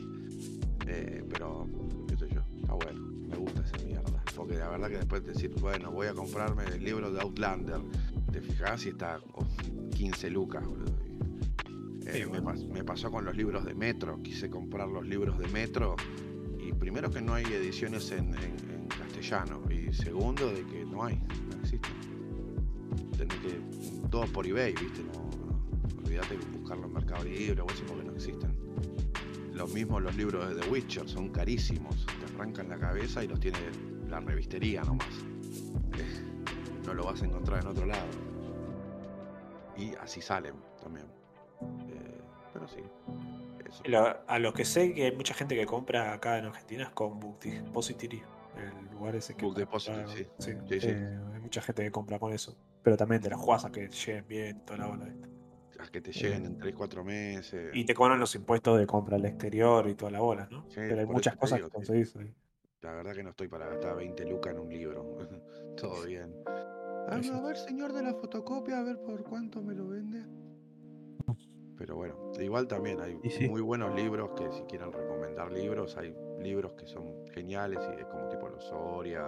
Eh, 0.87 1.25
pero, 1.31 1.69
qué 2.09 2.17
sé 2.17 2.29
yo, 2.35 2.41
está 2.61 2.73
bueno, 2.75 3.01
me 3.29 3.37
gusta 3.37 3.63
esa 3.63 3.85
mierda. 3.85 4.23
Porque 4.35 4.57
la 4.57 4.69
verdad 4.69 4.89
que 4.89 4.97
después 4.97 5.23
de 5.25 5.33
decir, 5.33 5.51
bueno, 5.61 5.91
voy 5.93 6.07
a 6.09 6.15
comprarme 6.15 6.65
el 6.65 6.83
libro 6.83 7.13
de 7.13 7.21
Outlander, 7.21 7.81
te 8.33 8.41
fijas 8.41 8.87
y 8.87 8.91
está 8.91 9.21
oh, 9.35 9.45
15 9.95 10.31
lucas, 10.31 10.67
boludo. 10.67 10.91
Eh, 12.07 12.13
Sí, 12.13 12.21
me, 12.21 12.41
bueno. 12.41 12.51
pas- 12.51 12.67
me 12.69 12.83
pasó 12.83 13.11
con 13.11 13.25
los 13.25 13.37
libros 13.37 13.65
de 13.65 13.75
Metro, 13.75 14.21
quise 14.23 14.49
comprar 14.51 14.89
los 14.89 15.07
libros 15.07 15.39
de 15.39 15.47
Metro 15.49 15.95
y 16.59 16.73
primero 16.73 17.11
que 17.11 17.21
no 17.21 17.35
hay 17.35 17.45
ediciones 17.45 18.11
en, 18.11 18.35
en- 18.35 18.71
en 18.71 18.89
castellano 18.89 19.61
y 19.71 19.93
segundo 19.93 20.49
de 20.51 20.65
que 20.67 20.85
no 20.85 21.05
hay, 21.05 21.17
no 21.51 21.61
existen. 21.61 21.93
Tenés 23.17 23.39
que, 23.39 24.09
todo 24.09 24.25
por 24.27 24.47
eBay, 24.47 24.73
viste, 24.73 25.03
no- 25.05 25.20
olvídate 26.11 26.37
de 26.37 26.59
buscarlo 26.59 26.87
en 26.87 26.93
Mercado 26.93 27.23
Libre 27.25 27.61
o 27.63 27.71
así 27.71 27.83
porque 27.87 28.03
no 28.05 28.13
existen. 28.13 28.53
Lo 29.53 29.67
mismo 29.69 30.01
los 30.01 30.17
libros 30.17 30.49
de 30.49 30.61
The 30.61 30.69
Witcher, 30.69 31.09
son 31.09 31.29
carísimos, 31.29 32.05
te 32.07 32.35
arrancan 32.35 32.69
la 32.69 32.79
cabeza 32.79 33.23
y 33.23 33.29
los 33.29 33.39
tiene 33.39 33.59
la 34.09 34.21
revistería 34.21 34.83
nomás. 34.83 35.09
No 36.87 36.95
lo 36.95 37.05
vas 37.05 37.23
a 37.23 37.27
encontrar 37.27 37.61
en 37.61 37.69
otro 37.69 37.87
lado. 37.87 38.07
Y 39.77 39.95
así 39.97 40.21
salen 40.21 40.55
también. 40.83 41.07
Eh, 41.89 42.21
pero 42.53 42.67
sí, 42.67 42.81
eso. 43.65 43.83
A 44.27 44.39
lo 44.41 44.53
que 44.53 44.65
sé 44.65 44.93
que 44.95 45.05
hay 45.05 45.15
mucha 45.15 45.35
gente 45.35 45.55
que 45.55 45.67
compra 45.67 46.15
acá 46.15 46.39
en 46.39 46.47
Argentina 46.47 46.85
es 46.85 46.91
con 46.91 47.21
Book 47.21 47.39
Depository. 47.41 48.23
El 48.57 48.93
lugar 48.93 49.15
ese 49.15 49.37
que. 49.37 49.45
Book 49.45 49.57
Depository, 49.57 50.09
sí. 50.09 50.27
Sí, 50.39 50.53
Sí, 50.69 50.81
sí. 50.81 50.87
eh, 50.89 51.19
hay 51.35 51.41
mucha 51.41 51.61
gente 51.61 51.85
que 51.85 51.93
compra 51.93 52.19
con 52.19 52.33
eso. 52.33 52.57
Pero 52.83 52.97
también 52.97 53.23
te 53.23 53.31
las 53.31 53.39
jugás 53.39 53.65
a 53.65 53.71
que 53.71 53.87
lleguen 53.87 54.27
bien, 54.27 54.65
toda 54.65 54.79
la 54.79 54.87
bola. 54.87 55.05
¿viste? 55.05 55.29
Que 55.89 56.01
te 56.01 56.13
lleguen 56.13 56.47
en 56.47 56.59
3-4 56.59 57.05
meses. 57.05 57.71
Y 57.75 57.85
te 57.85 57.95
cobran 57.95 58.21
los 58.21 58.35
impuestos 58.35 58.79
de 58.79 58.87
compra 58.87 59.17
al 59.17 59.25
exterior 59.25 59.89
y 59.89 59.95
toda 59.95 60.11
la 60.11 60.21
bola, 60.21 60.49
¿no? 60.51 60.65
Sí, 60.69 60.77
Pero 60.77 61.01
hay 61.01 61.07
muchas 61.07 61.37
cosas 61.37 61.59
digo, 61.59 61.69
que 61.69 61.75
conseguís 61.75 62.15
ahí. 62.17 62.35
La 62.83 62.93
verdad 62.93 63.15
que 63.15 63.23
no 63.23 63.31
estoy 63.31 63.49
para 63.49 63.67
gastar 63.69 63.97
20 63.97 64.25
lucas 64.27 64.55
en 64.55 64.61
un 64.61 64.69
libro. 64.69 65.19
Todo 65.77 66.05
bien. 66.05 66.35
A 66.47 67.17
ver, 67.17 67.57
señor 67.57 67.93
de 67.93 68.03
la 68.03 68.15
fotocopia, 68.15 68.79
a 68.79 68.83
ver 68.83 69.01
por 69.03 69.25
cuánto 69.25 69.63
me 69.63 69.75
lo 69.75 69.89
vende. 69.89 70.23
Pero 71.77 71.97
bueno, 71.97 72.31
igual 72.39 72.69
también 72.69 73.01
hay 73.01 73.19
sí. 73.31 73.49
muy 73.49 73.63
buenos 73.63 73.95
libros 73.95 74.33
que 74.37 74.53
si 74.53 74.63
quieren 74.65 74.93
recomendar 74.93 75.51
libros, 75.51 75.97
hay 75.97 76.15
libros 76.39 76.75
que 76.75 76.87
son 76.87 77.27
geniales 77.33 77.79
y 77.97 78.01
es 78.01 78.07
como 78.07 78.29
tipo 78.29 78.51
Los 78.51 78.65
Soria, 78.65 79.25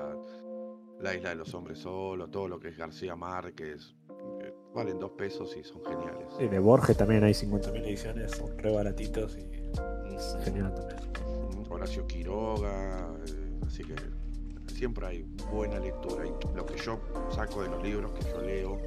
La 1.00 1.14
Isla 1.14 1.30
de 1.30 1.36
los 1.36 1.54
Hombres 1.54 1.78
Solos, 1.78 2.30
todo 2.30 2.48
lo 2.48 2.60
que 2.60 2.68
es 2.68 2.76
García 2.76 3.16
Márquez. 3.16 3.96
Valen 4.74 4.98
dos 4.98 5.12
pesos 5.12 5.54
y 5.56 5.62
son 5.62 5.84
geniales. 5.84 6.26
Y 6.40 6.48
de 6.48 6.58
Borges 6.58 6.96
también 6.96 7.24
hay 7.24 7.32
50.000 7.32 7.84
ediciones, 7.84 8.32
son 8.32 8.56
re 8.58 8.72
baratitos 8.72 9.36
y 9.36 10.14
es 10.14 10.36
genial 10.44 10.74
también. 10.74 11.00
Horacio 11.68 12.06
Quiroga, 12.06 13.08
eh, 13.26 13.60
así 13.66 13.84
que 13.84 13.94
siempre 14.72 15.06
hay 15.06 15.22
buena 15.50 15.78
lectura. 15.78 16.24
Y 16.26 16.56
lo 16.56 16.66
que 16.66 16.76
yo 16.76 16.98
saco 17.30 17.62
de 17.62 17.68
los 17.68 17.82
libros 17.82 18.12
que 18.12 18.24
yo 18.30 18.40
leo, 18.40 18.78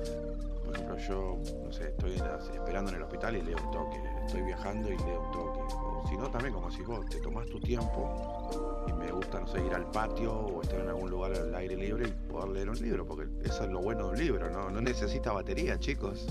ejemplo, 0.75 0.97
yo, 0.97 1.39
no 1.63 1.71
sé, 1.71 1.87
estoy 1.87 2.21
esperando 2.53 2.91
en 2.91 2.97
el 2.97 3.03
hospital 3.03 3.35
y 3.37 3.41
leo 3.41 3.57
un 3.63 3.71
toque, 3.71 4.01
estoy 4.25 4.41
viajando 4.41 4.91
y 4.91 4.97
leo 4.97 5.21
un 5.21 5.31
toque. 5.31 5.59
O 5.73 6.03
si 6.07 6.17
no, 6.17 6.29
también 6.29 6.53
como 6.53 6.69
si 6.69 6.81
vos 6.83 7.05
te 7.07 7.19
tomás 7.19 7.47
tu 7.47 7.59
tiempo 7.59 8.83
y 8.87 8.93
me 8.93 9.11
gusta, 9.11 9.39
no 9.39 9.47
sé, 9.47 9.65
ir 9.65 9.73
al 9.73 9.89
patio 9.91 10.33
o 10.33 10.61
estar 10.61 10.79
en 10.79 10.89
algún 10.89 11.09
lugar 11.09 11.33
al 11.33 11.55
aire 11.55 11.75
libre 11.75 12.09
y 12.09 12.31
poder 12.31 12.49
leer 12.49 12.69
un 12.69 12.79
libro, 12.79 13.05
porque 13.05 13.27
eso 13.43 13.63
es 13.63 13.69
lo 13.69 13.81
bueno 13.81 14.05
de 14.05 14.09
un 14.11 14.17
libro, 14.17 14.49
¿no? 14.49 14.69
No 14.69 14.81
necesita 14.81 15.31
batería, 15.31 15.79
chicos. 15.79 16.27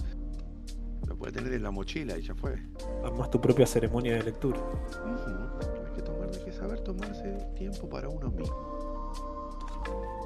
Lo 1.06 1.16
puedes 1.16 1.34
tener 1.34 1.52
en 1.52 1.62
la 1.62 1.70
mochila 1.70 2.16
y 2.16 2.22
ya 2.22 2.34
fue. 2.34 2.58
Armas 3.04 3.30
tu 3.30 3.40
propia 3.40 3.66
ceremonia 3.66 4.14
de 4.14 4.22
lectura. 4.22 4.58
Ujú. 4.58 5.86
Hay 5.86 5.94
que 5.96 6.02
tomar, 6.02 6.28
hay 6.32 6.44
que 6.44 6.52
saber 6.52 6.80
tomarse 6.80 7.36
tiempo 7.56 7.88
para 7.88 8.08
uno 8.08 8.30
mismo. 8.30 8.56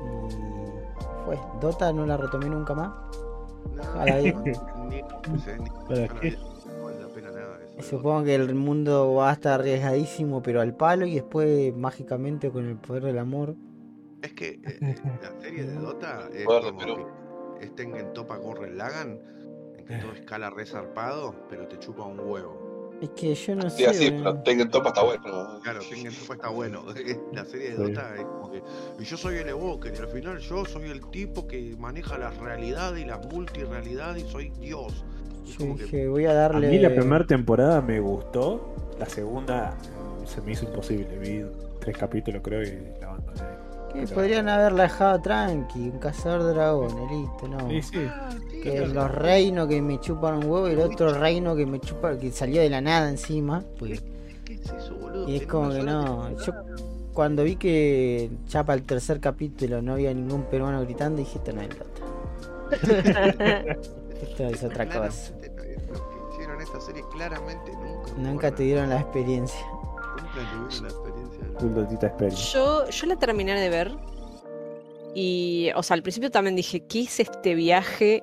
Y 0.00 1.24
fue. 1.24 1.38
Dota 1.60 1.92
no 1.92 2.06
la 2.06 2.16
retomé 2.16 2.48
nunca 2.48 2.74
más. 2.74 2.92
Supongo 7.80 8.24
que 8.24 8.34
el 8.34 8.54
mundo 8.54 9.14
va 9.14 9.30
a 9.30 9.32
estar 9.34 9.60
arriesgadísimo, 9.60 10.42
pero 10.42 10.60
al 10.60 10.74
palo, 10.74 11.06
y 11.06 11.14
después 11.14 11.74
mágicamente 11.76 12.50
con 12.50 12.66
el 12.66 12.76
poder 12.76 13.04
del 13.04 13.18
amor. 13.18 13.54
Es 14.22 14.32
que 14.32 14.48
eh, 14.48 14.60
eh, 14.82 14.96
la 15.22 15.40
serie 15.40 15.64
de 15.64 15.74
Dota 15.74 16.28
es 16.32 16.44
Guarda, 16.44 16.68
como 16.68 16.78
pero- 16.80 17.54
que 17.58 17.64
es 17.66 17.74
Tengen 17.74 18.12
Topa 18.12 18.36
Gurren 18.36 18.76
Lagan, 18.76 19.18
en 19.76 19.84
que 19.84 19.96
todo 20.02 20.12
escala 20.12 20.50
re 20.50 20.66
zarpado, 20.66 21.34
pero 21.48 21.66
te 21.68 21.78
chupa 21.78 22.04
un 22.04 22.18
huevo. 22.20 22.67
Es 23.00 23.10
que 23.10 23.34
yo 23.34 23.54
no 23.54 23.70
Sí, 23.70 23.84
sé. 23.84 23.86
así, 23.86 24.10
boludo. 24.10 24.32
pero 24.32 24.42
Tengen 24.42 24.70
Topa 24.70 24.88
está 24.88 25.02
bueno. 25.04 25.60
Claro, 25.62 25.80
Tengen 25.88 26.12
Topa 26.14 26.34
está 26.34 26.48
bueno. 26.48 26.84
La 27.32 27.44
serie 27.44 27.70
de 27.70 27.76
Sí. 27.76 27.92
Dota 27.92 28.14
es 28.16 28.24
como 28.24 28.50
que. 28.50 28.62
Y 28.98 29.04
yo 29.04 29.16
soy 29.16 29.36
el 29.36 29.48
Evoker, 29.48 29.94
y 29.94 29.98
al 29.98 30.08
final 30.08 30.38
yo 30.38 30.64
soy 30.64 30.90
el 30.90 31.06
tipo 31.10 31.46
que 31.46 31.76
maneja 31.78 32.18
la 32.18 32.30
realidad 32.30 32.94
y 32.96 33.04
la 33.04 33.18
multirealidad 33.18 34.16
y 34.16 34.22
soy 34.28 34.50
Dios. 34.60 35.04
Y 35.46 35.50
Yo 35.52 35.58
como 35.58 35.76
que- 35.76 35.84
dije, 35.84 36.08
voy 36.08 36.26
a 36.26 36.30
A 36.30 36.34
darle. 36.34 36.68
mí 36.68 36.78
la 36.78 36.90
primera 36.94 37.24
temporada 37.24 37.80
me 37.80 38.00
gustó, 38.00 38.74
la 38.98 39.06
segunda 39.06 39.76
se 40.26 40.40
me 40.42 40.52
hizo 40.52 40.64
imposible. 40.66 41.18
Vi 41.18 41.44
tres 41.80 41.96
capítulos 41.96 42.42
creo 42.44 42.62
y 42.62 43.00
la 43.00 43.06
abandoné. 43.08 43.40
Que 43.92 44.00
Pero- 44.00 44.14
podrían 44.16 44.48
haberla 44.50 44.82
dejado 44.82 45.22
tranqui, 45.22 45.78
un 45.88 45.98
cazador 45.98 46.42
de 46.42 46.52
dragones, 46.52 47.10
listo, 47.10 47.48
no. 47.48 47.70
Sí, 47.70 47.82
sí. 47.82 48.08
Que 48.62 48.86
los 48.86 49.10
reinos 49.12 49.68
que 49.68 49.80
me 49.82 50.00
chupan 50.00 50.38
un 50.38 50.44
huevo 50.44 50.68
y 50.68 50.72
el 50.72 50.80
otro 50.80 51.12
reino 51.14 51.54
que 51.56 51.64
me 51.66 51.80
chupa, 51.80 52.16
que 52.18 52.30
salió 52.32 52.60
de 52.60 52.70
la 52.70 52.80
nada 52.80 53.08
encima. 53.08 53.62
Pues, 53.78 54.02
¿Qué 54.44 54.54
es 54.54 54.60
eso, 54.70 54.94
boludo? 54.96 55.28
y 55.28 55.36
es 55.36 55.46
como 55.46 55.70
que 55.70 55.82
no. 55.82 56.30
Yo 56.44 56.52
cuando 57.12 57.42
vi 57.44 57.56
que 57.56 58.30
ya 58.48 58.64
para 58.64 58.78
el 58.78 58.84
tercer 58.84 59.20
capítulo 59.20 59.82
no 59.82 59.94
había 59.94 60.12
ningún 60.14 60.44
peruano 60.44 60.80
gritando, 60.82 61.18
dije 61.18 61.38
esto 61.38 61.52
no 61.52 61.62
es 61.62 61.68
Dota. 61.70 61.86
Esto 64.20 64.46
es 64.48 64.62
otra 64.64 64.86
cosa. 64.88 65.32
Claramente 65.32 65.50
no 65.56 65.62
es 65.62 65.88
Lo 65.88 66.08
que 66.08 66.34
hicieron 66.34 66.60
esta 66.60 66.80
serie 66.80 67.02
claramente 67.12 67.72
nunca. 67.72 68.12
Nunca 68.18 68.50
dieron 68.50 68.88
la 68.90 69.00
experiencia. 69.00 69.60
Nunca 69.70 70.50
tuvieron 70.50 70.82
la 70.82 70.88
experiencia. 70.88 71.40
de 71.46 71.52
la- 71.54 71.60
Full 71.60 71.74
Dotita 71.74 72.06
Experience. 72.08 72.52
Yo, 72.52 72.88
yo 72.90 73.06
la 73.06 73.16
terminé 73.16 73.60
de 73.60 73.68
ver 73.68 73.92
y, 75.14 75.70
o 75.76 75.82
sea, 75.82 75.94
al 75.94 76.02
principio 76.02 76.30
también 76.30 76.56
dije, 76.56 76.80
¿qué 76.80 77.02
es 77.02 77.20
este 77.20 77.54
viaje 77.54 78.22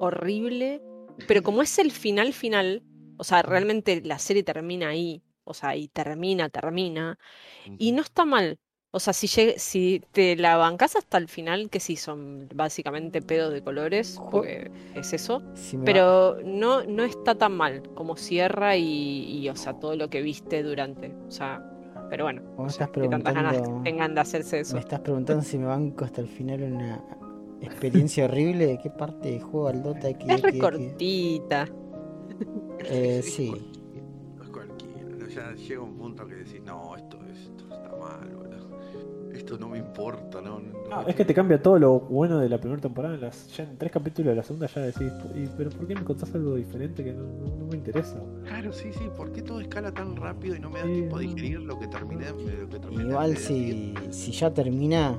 horrible? 0.00 0.80
Pero 1.28 1.42
como 1.42 1.62
es 1.62 1.78
el 1.78 1.90
final 1.92 2.32
final, 2.32 2.82
o 3.18 3.24
sea, 3.24 3.42
realmente 3.42 4.00
la 4.02 4.18
serie 4.18 4.42
termina 4.42 4.88
ahí, 4.88 5.22
o 5.44 5.54
sea, 5.54 5.76
y 5.76 5.88
termina, 5.88 6.48
termina, 6.48 7.18
y 7.78 7.92
no 7.92 8.02
está 8.02 8.24
mal. 8.24 8.58
O 8.92 8.98
sea, 8.98 9.12
si, 9.12 9.28
si 9.28 10.02
te 10.12 10.34
la 10.34 10.56
bancas 10.56 10.96
hasta 10.96 11.16
el 11.18 11.28
final, 11.28 11.70
que 11.70 11.78
sí 11.78 11.94
son 11.96 12.48
básicamente 12.54 13.22
pedos 13.22 13.52
de 13.52 13.62
colores, 13.62 14.20
porque 14.30 14.70
es 14.96 15.12
eso, 15.12 15.40
va- 15.40 15.84
pero 15.84 16.38
no, 16.44 16.82
no 16.84 17.04
está 17.04 17.36
tan 17.36 17.52
mal 17.52 17.82
como 17.94 18.16
cierra 18.16 18.76
y, 18.76 19.42
y, 19.42 19.48
o 19.48 19.54
sea, 19.54 19.74
todo 19.74 19.94
lo 19.94 20.10
que 20.10 20.22
viste 20.22 20.62
durante. 20.64 21.14
O 21.28 21.30
sea, 21.30 21.62
pero 22.08 22.24
bueno, 22.24 22.42
estás 22.66 22.90
qué 22.90 23.08
tantas 23.08 23.32
ganas 23.34 23.62
tengan 23.84 24.14
de 24.14 24.20
hacerse 24.22 24.60
eso. 24.60 24.74
me 24.74 24.80
estás 24.80 25.00
preguntando 25.00 25.42
si 25.44 25.58
me 25.58 25.66
banco 25.66 26.04
hasta 26.04 26.20
el 26.20 26.28
final 26.28 26.62
una 26.62 27.04
experiencia 27.62 28.24
horrible. 28.24 28.66
¿De 28.66 28.78
qué 28.78 28.90
parte 28.90 29.30
de 29.32 29.40
juego 29.40 29.68
al 29.68 29.82
Dota? 29.82 30.12
que- 30.12 30.26
Es 30.32 30.36
que- 30.36 30.36
re 30.46 30.52
que- 30.52 30.58
cortita. 30.58 31.66
Eh, 32.84 33.20
sí. 33.22 33.52
No 34.36 34.42
es 34.44 34.48
cualquiera. 34.50 35.10
¿no? 35.18 35.26
Ya 35.28 35.52
llega 35.54 35.82
un 35.82 35.94
punto 35.96 36.26
que 36.26 36.34
decís, 36.36 36.60
no, 36.64 36.96
esto, 36.96 37.18
esto 37.30 37.64
está 37.74 37.96
mal, 37.96 38.28
boludo. 38.34 38.50
Esto 39.32 39.56
no 39.58 39.68
me 39.68 39.78
importa, 39.78 40.40
no. 40.40 40.58
no- 40.58 40.78
Ah, 40.90 41.02
no 41.02 41.08
es 41.08 41.14
que 41.14 41.24
te 41.24 41.32
cambia 41.32 41.62
todo 41.62 41.78
lo 41.78 42.00
bueno 42.00 42.38
de 42.40 42.48
la 42.48 42.58
primera 42.58 42.80
temporada. 42.82 43.14
en 43.14 43.20
las- 43.20 43.48
ya 43.56 43.62
en 43.64 43.76
tres 43.78 43.92
capítulos 43.92 44.30
de 44.32 44.36
la 44.36 44.42
segunda 44.42 44.66
ya 44.66 44.80
decís, 44.82 45.12
"¿Y- 45.36 45.46
pero 45.56 45.70
¿por 45.70 45.86
qué 45.86 45.94
me 45.94 46.02
contás 46.02 46.34
algo 46.34 46.56
diferente 46.56 47.04
que 47.04 47.12
no, 47.12 47.22
no- 47.22 47.56
no 47.56 47.66
me 47.66 47.76
interesa? 47.76 48.20
Claro, 48.44 48.72
sí, 48.72 48.88
sí. 48.92 49.04
¿Por 49.16 49.30
qué 49.32 49.42
todo 49.42 49.60
escala 49.60 49.92
tan 49.92 50.16
rápido 50.16 50.56
y 50.56 50.60
no 50.60 50.68
me 50.68 50.80
da 50.80 50.86
Sí, 50.86 50.92
tiempo 50.94 51.16
a 51.16 51.20
digerir 51.20 51.60
lo 51.60 51.78
que 51.78 51.86
terminé, 51.86 52.24
lo 52.30 52.68
que 52.68 52.78
terminé 52.80 53.04
Igual 53.04 53.36
si, 53.36 53.94
si 54.10 54.32
ya 54.32 54.52
termina, 54.52 55.16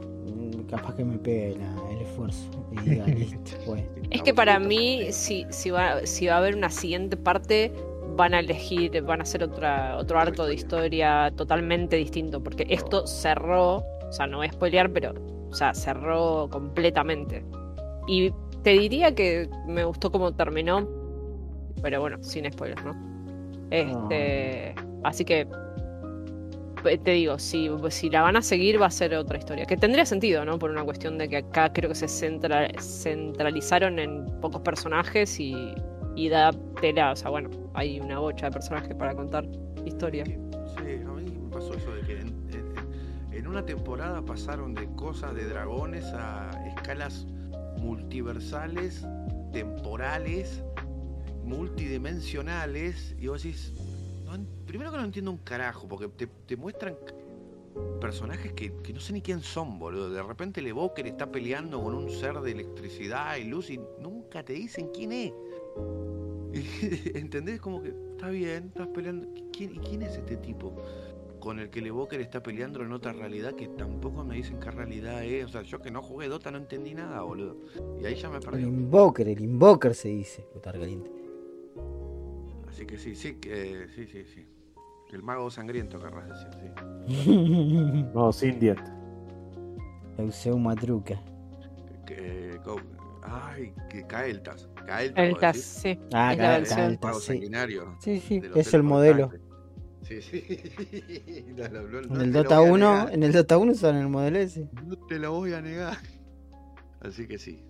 capaz 0.72 0.96
que 0.96 1.04
me 1.06 1.18
pegue 1.20 1.58
la- 1.58 1.92
el 1.92 2.02
esfuerzo. 2.02 2.50
Y 2.72 2.76
diga, 2.90 3.06
listo, 3.06 3.52
pues. 3.66 3.84
Es 4.10 4.22
que 4.24 4.34
para 4.34 4.58
mí, 4.60 5.08
si, 5.12 5.46
si, 5.50 5.70
va, 5.70 6.06
si 6.06 6.26
va 6.28 6.36
a 6.36 6.38
haber 6.38 6.56
una 6.56 6.70
siguiente 6.70 7.16
parte, 7.18 7.72
van 8.16 8.34
a 8.34 8.40
elegir, 8.40 9.02
van 9.04 9.20
a 9.20 9.24
hacer 9.24 9.44
otra, 9.44 9.98
otro 9.98 10.20
arco 10.20 10.46
de 10.46 10.56
historia 10.56 11.32
totalmente 11.36 11.96
distinto, 11.96 12.42
porque 12.44 12.66
esto 12.70 13.06
cerró, 13.08 13.78
o 13.78 14.12
sea, 14.12 14.28
no 14.28 14.38
voy 14.38 14.48
a 14.48 14.52
spoilear, 14.52 14.92
pero, 14.92 15.14
o 15.50 15.54
sea, 15.54 15.74
cerró 15.74 16.50
completamente. 16.50 17.46
Y 18.08 18.32
te 18.64 18.72
diría 18.72 19.14
que 19.16 19.50
me 19.68 19.84
gustó 19.86 20.12
cómo 20.12 20.34
terminó, 20.34 20.88
pero 21.82 22.02
bueno, 22.02 22.18
sin 22.22 22.52
spoilers, 22.52 22.84
¿no? 22.84 22.96
Este, 23.72 24.76
así 25.04 25.24
que 25.24 25.48
te 26.84 27.12
digo, 27.12 27.38
si, 27.40 27.70
la 28.10 28.22
van 28.22 28.36
a 28.38 28.42
seguir 28.42 28.82
va 28.82 28.88
a 28.88 28.92
ser 28.92 29.14
otra 29.16 29.38
historia. 29.38 29.66
Que 29.66 29.78
tendría 29.78 30.06
sentido, 30.06 30.44
¿no? 30.46 30.58
Por 30.60 30.72
una 30.72 30.84
cuestión 30.84 31.18
de 31.18 31.30
que 31.30 31.38
acá 31.38 31.72
creo 31.74 31.90
que 31.90 31.96
se 31.96 32.08
centra- 32.08 32.70
centralizaron 32.80 34.00
en 34.00 34.26
pocos 34.42 34.62
personajes 34.62 35.40
y, 35.40 35.74
da 36.30 36.52
tela. 36.82 37.12
O 37.12 37.16
sea, 37.16 37.30
bueno, 37.30 37.50
hay 37.74 38.00
una 38.00 38.20
bocha 38.20 38.48
de 38.48 38.52
personajes 38.54 38.96
para 38.96 39.14
contar 39.16 39.46
historia. 39.86 40.26
Sí, 40.26 40.34
a 41.06 41.12
mí 41.12 41.24
me 41.32 41.50
pasó 41.50 41.74
eso 41.74 41.94
de 41.94 42.02
que 42.02 42.20
en, 42.22 42.28
en- 43.34 43.48
una 43.48 43.66
temporada 43.66 44.22
pasaron 44.22 44.74
de 44.74 44.88
cosas 44.96 45.36
de 45.36 45.44
dragones 45.46 46.06
a 46.14 46.50
escalas 46.74 47.26
multiversales, 47.80 49.06
temporales, 49.52 50.64
multidimensionales, 51.44 53.14
y 53.20 53.28
vos 53.28 53.44
decís, 53.44 53.74
primero 54.72 54.90
que 54.90 54.98
no 54.98 55.04
entiendo 55.04 55.32
un 55.32 55.40
carajo, 55.40 55.86
porque 55.86 56.08
te, 56.08 56.28
te 56.46 56.56
muestran 56.56 56.96
personajes 58.00 58.54
que, 58.54 58.74
que 58.82 58.94
no 58.94 59.02
sé 59.02 59.12
ni 59.12 59.22
quién 59.22 59.42
son, 59.42 59.78
boludo. 59.78 60.10
De 60.10 60.24
repente 60.24 60.62
el 60.62 60.68
Evoker 60.68 61.06
está 61.08 61.30
peleando 61.30 61.84
con 61.84 61.94
un 61.94 62.10
ser 62.10 62.40
de 62.40 62.52
electricidad 62.52 63.36
y 63.36 63.44
luz 63.44 63.70
y 63.70 63.82
nunca 64.00 64.44
te 64.44 64.54
dicen 64.54 64.90
quién 64.94 65.12
es. 65.12 65.34
¿Entendés? 67.16 67.60
Como 67.60 67.82
que 67.84 67.90
está 68.14 68.30
bien, 68.30 68.68
estás 68.68 68.88
peleando. 68.88 69.28
¿Quién, 69.52 69.76
¿Y 69.76 69.80
quién 69.80 70.04
es 70.04 70.16
este 70.16 70.38
tipo? 70.38 70.74
Con 71.42 71.60
el 71.60 71.70
que 71.70 71.80
el 71.80 71.88
Evoker 71.88 72.22
está 72.22 72.42
peleando 72.42 72.82
en 72.82 72.94
otra 72.94 73.12
realidad 73.14 73.56
que 73.56 73.68
tampoco 73.68 74.24
me 74.24 74.36
dicen 74.36 74.58
qué 74.60 74.72
realidad 74.72 75.22
es. 75.26 75.46
O 75.46 75.50
sea, 75.50 75.64
yo 75.64 75.82
que 75.82 75.92
no 75.92 76.02
jugué 76.02 76.30
Dota 76.30 76.50
no 76.50 76.60
entendí 76.60 76.94
nada, 76.94 77.22
boludo. 77.24 77.58
Y 78.00 78.06
ahí 78.06 78.16
ya 78.16 78.30
me 78.30 78.40
El 78.40 78.44
perdí. 78.44 78.64
invoker, 78.64 79.28
el 79.28 79.42
invoker 79.42 79.96
se 79.96 80.08
dice. 80.10 80.44
Puta 80.54 80.72
caliente. 80.72 81.12
Así 82.68 82.86
que 82.86 82.98
sí, 82.98 83.16
sí, 83.16 83.36
que, 83.36 83.88
sí, 83.96 84.08
sí, 84.08 84.24
sí. 84.26 84.46
El 85.14 85.24
mago 85.24 85.50
sangriento, 85.52 86.00
querrás 86.00 86.30
decir, 86.30 86.48
sí. 87.08 88.06
No, 88.14 88.32
sin 88.32 88.60
diente. 88.60 88.84
Euseo 90.18 90.58
Matruca. 90.58 91.22
Que, 92.06 92.60
ay, 93.24 93.74
que 93.90 94.06
Kael'thas. 94.08 94.70
Kael'thas, 94.86 95.24
El 95.26 95.32
vos 95.32 95.40
CAS, 95.40 95.56
decís. 95.56 95.66
sí. 95.70 96.00
Ah, 96.14 96.34
es 96.34 96.38
la 96.40 96.44
acá, 96.48 96.58
versión. 96.60 96.80
acá, 96.80 96.88
El 96.92 97.00
mago 97.02 97.20
sí. 97.20 97.28
sanguinario. 97.28 97.96
Sí, 98.00 98.20
sí, 98.20 98.42
es 98.56 98.74
el 98.74 98.84
modelo. 98.84 99.32
Sí, 100.04 100.22
sí. 100.22 100.42
No, 101.56 101.68
no, 101.70 101.82
no, 101.84 102.02
no 102.02 102.16
En 102.16 102.22
el 102.22 102.32
Dota 102.34 102.60
voy 102.60 102.70
a 102.70 102.72
1, 102.74 102.92
negar. 102.96 103.14
en 103.14 103.24
el 103.24 103.32
Dota 103.32 103.58
1 103.58 103.72
usan 103.72 103.96
el 103.98 104.08
modelo 104.10 104.40
ese. 104.40 104.70
No 104.86 104.96
te 105.08 105.20
lo 105.20 105.32
voy 105.34 105.54
a 105.54 105.62
negar. 105.62 105.98
Así 107.02 107.28
que 107.28 107.38
sí. 107.38 107.64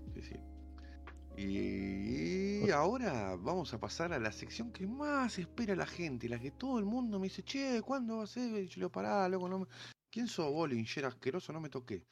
Y 1.43 2.69
ahora 2.69 3.35
vamos 3.35 3.73
a 3.73 3.79
pasar 3.79 4.13
a 4.13 4.19
la 4.19 4.31
sección 4.31 4.71
que 4.71 4.85
más 4.85 5.39
espera 5.39 5.75
la 5.75 5.85
gente, 5.85 6.29
la 6.29 6.39
que 6.39 6.51
todo 6.51 6.79
el 6.79 6.85
mundo 6.85 7.19
me 7.19 7.27
dice, 7.27 7.43
che, 7.43 7.81
¿cuándo 7.81 8.17
va 8.17 8.23
a 8.23 8.27
ser? 8.27 8.63
Y 8.63 8.67
yo 8.67 8.81
le 8.81 8.89
pará, 8.89 9.27
loco, 9.27 9.49
no 9.49 9.59
me... 9.59 9.65
¿Quién 10.11 10.27
sos 10.27 10.51
vos, 10.51 10.69
linchera 10.69 11.07
asqueroso? 11.07 11.51
No 11.53 11.61
me 11.61 11.69
toqué. 11.69 12.05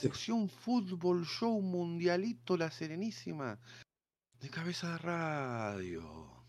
Sección 0.00 0.48
Fútbol 0.48 1.26
Show 1.26 1.60
Mundialito 1.60 2.56
La 2.56 2.70
Serenísima 2.70 3.58
de 4.40 4.48
Cabeza 4.48 4.92
de 4.92 4.98
Radio. 4.98 6.46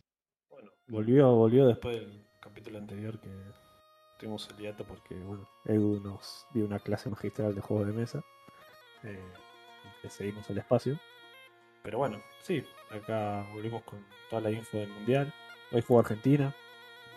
Bueno, 0.50 0.72
volvió, 0.88 1.36
volvió 1.36 1.68
después 1.68 2.00
del 2.00 2.26
capítulo 2.40 2.78
anterior 2.78 3.20
que 3.20 3.30
tuvimos 4.18 4.48
el 4.52 4.58
hiato 4.58 4.86
porque, 4.86 5.16
bueno, 5.16 5.48
Edu 5.66 6.00
nos 6.00 6.46
dio 6.54 6.66
una 6.66 6.80
clase 6.80 7.10
magistral 7.10 7.54
de 7.54 7.62
juegos 7.62 7.88
de 7.88 7.94
mesa. 7.94 8.24
Eh, 9.04 9.34
le 10.04 10.10
seguimos 10.10 10.50
el 10.50 10.60
espacio. 10.60 10.98
pero 11.84 11.98
bueno, 11.98 12.22
sí, 12.44 12.64
acá 12.90 13.46
volvimos 13.54 13.84
con 13.84 14.06
toda 14.30 14.44
la 14.44 14.52
info 14.52 14.78
del 14.78 14.90
mundial. 14.92 15.34
Hoy 15.74 15.82
jugó 15.82 16.00
Argentina, 16.00 16.56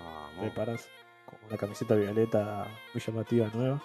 Vamos. 0.01 0.40
preparas 0.40 0.89
con 1.27 1.39
una 1.47 1.56
camiseta 1.56 1.94
violeta 1.94 2.66
muy 2.93 3.01
llamativa 3.01 3.48
nueva. 3.55 3.81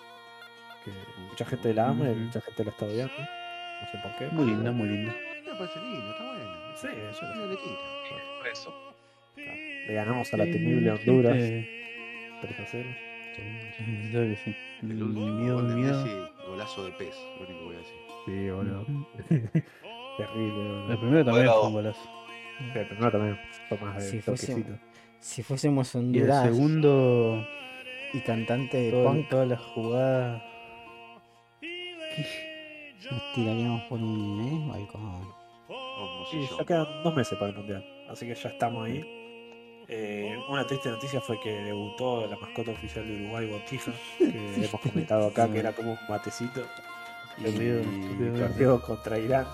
Que 0.85 0.91
mucha 1.29 1.45
gente 1.45 1.73
la 1.73 1.89
ama 1.89 2.05
y 2.05 2.11
Ujú. 2.11 2.19
mucha 2.21 2.41
gente 2.41 2.63
la 2.63 2.69
está 2.71 2.85
odiando. 2.85 3.13
No 3.17 3.87
sé 3.91 3.97
por 4.03 4.15
qué. 4.17 4.27
Muy 4.35 4.45
linda, 4.45 4.71
muy 4.71 4.87
linda. 4.89 5.13
Me 5.45 5.57
parece 5.57 5.79
lindo, 5.79 6.11
está 6.11 6.23
bueno. 6.23 6.49
Sí, 6.75 6.87
yo 6.87 7.05
no 7.07 7.13
sé. 7.13 7.37
Violetita. 7.37 7.79
Por 8.39 8.47
eso. 8.47 8.73
Le 9.87 9.93
ganamos 9.93 10.33
a 10.33 10.37
la 10.37 10.43
temible 10.45 10.91
Honduras 10.91 11.35
3 11.37 12.59
a 12.59 12.65
0. 12.71 12.89
Sí, 13.35 14.11
que 14.11 14.37
sí. 14.43 14.55
El 14.81 15.03
último 15.03 15.27
miedo, 15.27 15.55
gol 15.55 15.69
de 15.69 15.75
mi 15.75 15.81
miedo. 15.81 16.03
Messi, 16.05 16.17
golazo 16.47 16.85
de 16.85 16.91
pez, 16.91 17.15
lo 17.39 17.45
único 17.45 17.59
que 17.59 17.65
voy 17.65 17.75
a 17.75 17.79
decir. 17.79 17.95
Sí, 18.25 18.49
boludo. 18.49 18.85
Terrible, 20.17 20.51
boludo. 20.53 20.91
El 20.91 20.97
primero 20.99 21.25
también 21.25 21.45
fue 21.47 21.67
un 21.67 21.73
golazo. 21.73 22.09
El 22.75 22.87
primero 22.87 23.11
también 23.11 23.39
fue 23.69 23.77
más 23.79 24.11
de 24.11 24.21
toquecito. 24.21 24.73
Si 25.19 25.43
fuésemos 25.43 25.93
Y 25.95 25.97
el 25.97 26.03
Honduras 26.05 26.43
segundo, 26.43 27.47
y 28.13 28.19
cantante 28.21 28.77
de 28.77 28.91
todo- 28.91 29.03
punk, 29.05 29.29
todas 29.29 29.47
las 29.47 29.59
jugadas. 29.61 30.43
Nos 33.11 33.33
tiraríamos 33.33 33.81
por 33.83 33.99
un 33.99 34.71
¿eh? 34.77 34.87
Como 34.91 35.39
Sí, 36.31 36.41
si 36.41 36.47
yo. 36.49 36.57
ya 36.59 36.65
quedan 36.65 37.03
dos 37.03 37.15
meses 37.15 37.37
para 37.37 37.51
el 37.51 37.57
mundial. 37.57 37.85
Así 38.09 38.27
que 38.27 38.35
ya 38.35 38.49
estamos 38.49 38.85
ahí. 38.85 39.01
Eh, 39.87 40.37
una 40.49 40.65
triste 40.67 40.89
noticia 40.89 41.19
fue 41.19 41.39
que 41.41 41.49
debutó 41.51 42.27
la 42.27 42.37
mascota 42.37 42.71
oficial 42.71 43.07
de 43.07 43.15
Uruguay, 43.23 43.49
Botija, 43.49 43.91
que 44.17 44.25
hemos 44.65 44.81
comentado 44.81 45.27
acá 45.27 45.51
que 45.51 45.59
era 45.59 45.73
como 45.73 45.91
un 45.93 45.97
matecito. 46.07 46.61
Y 47.37 47.43
perdió 48.37 48.81
contra 48.81 49.17
Irán, 49.17 49.47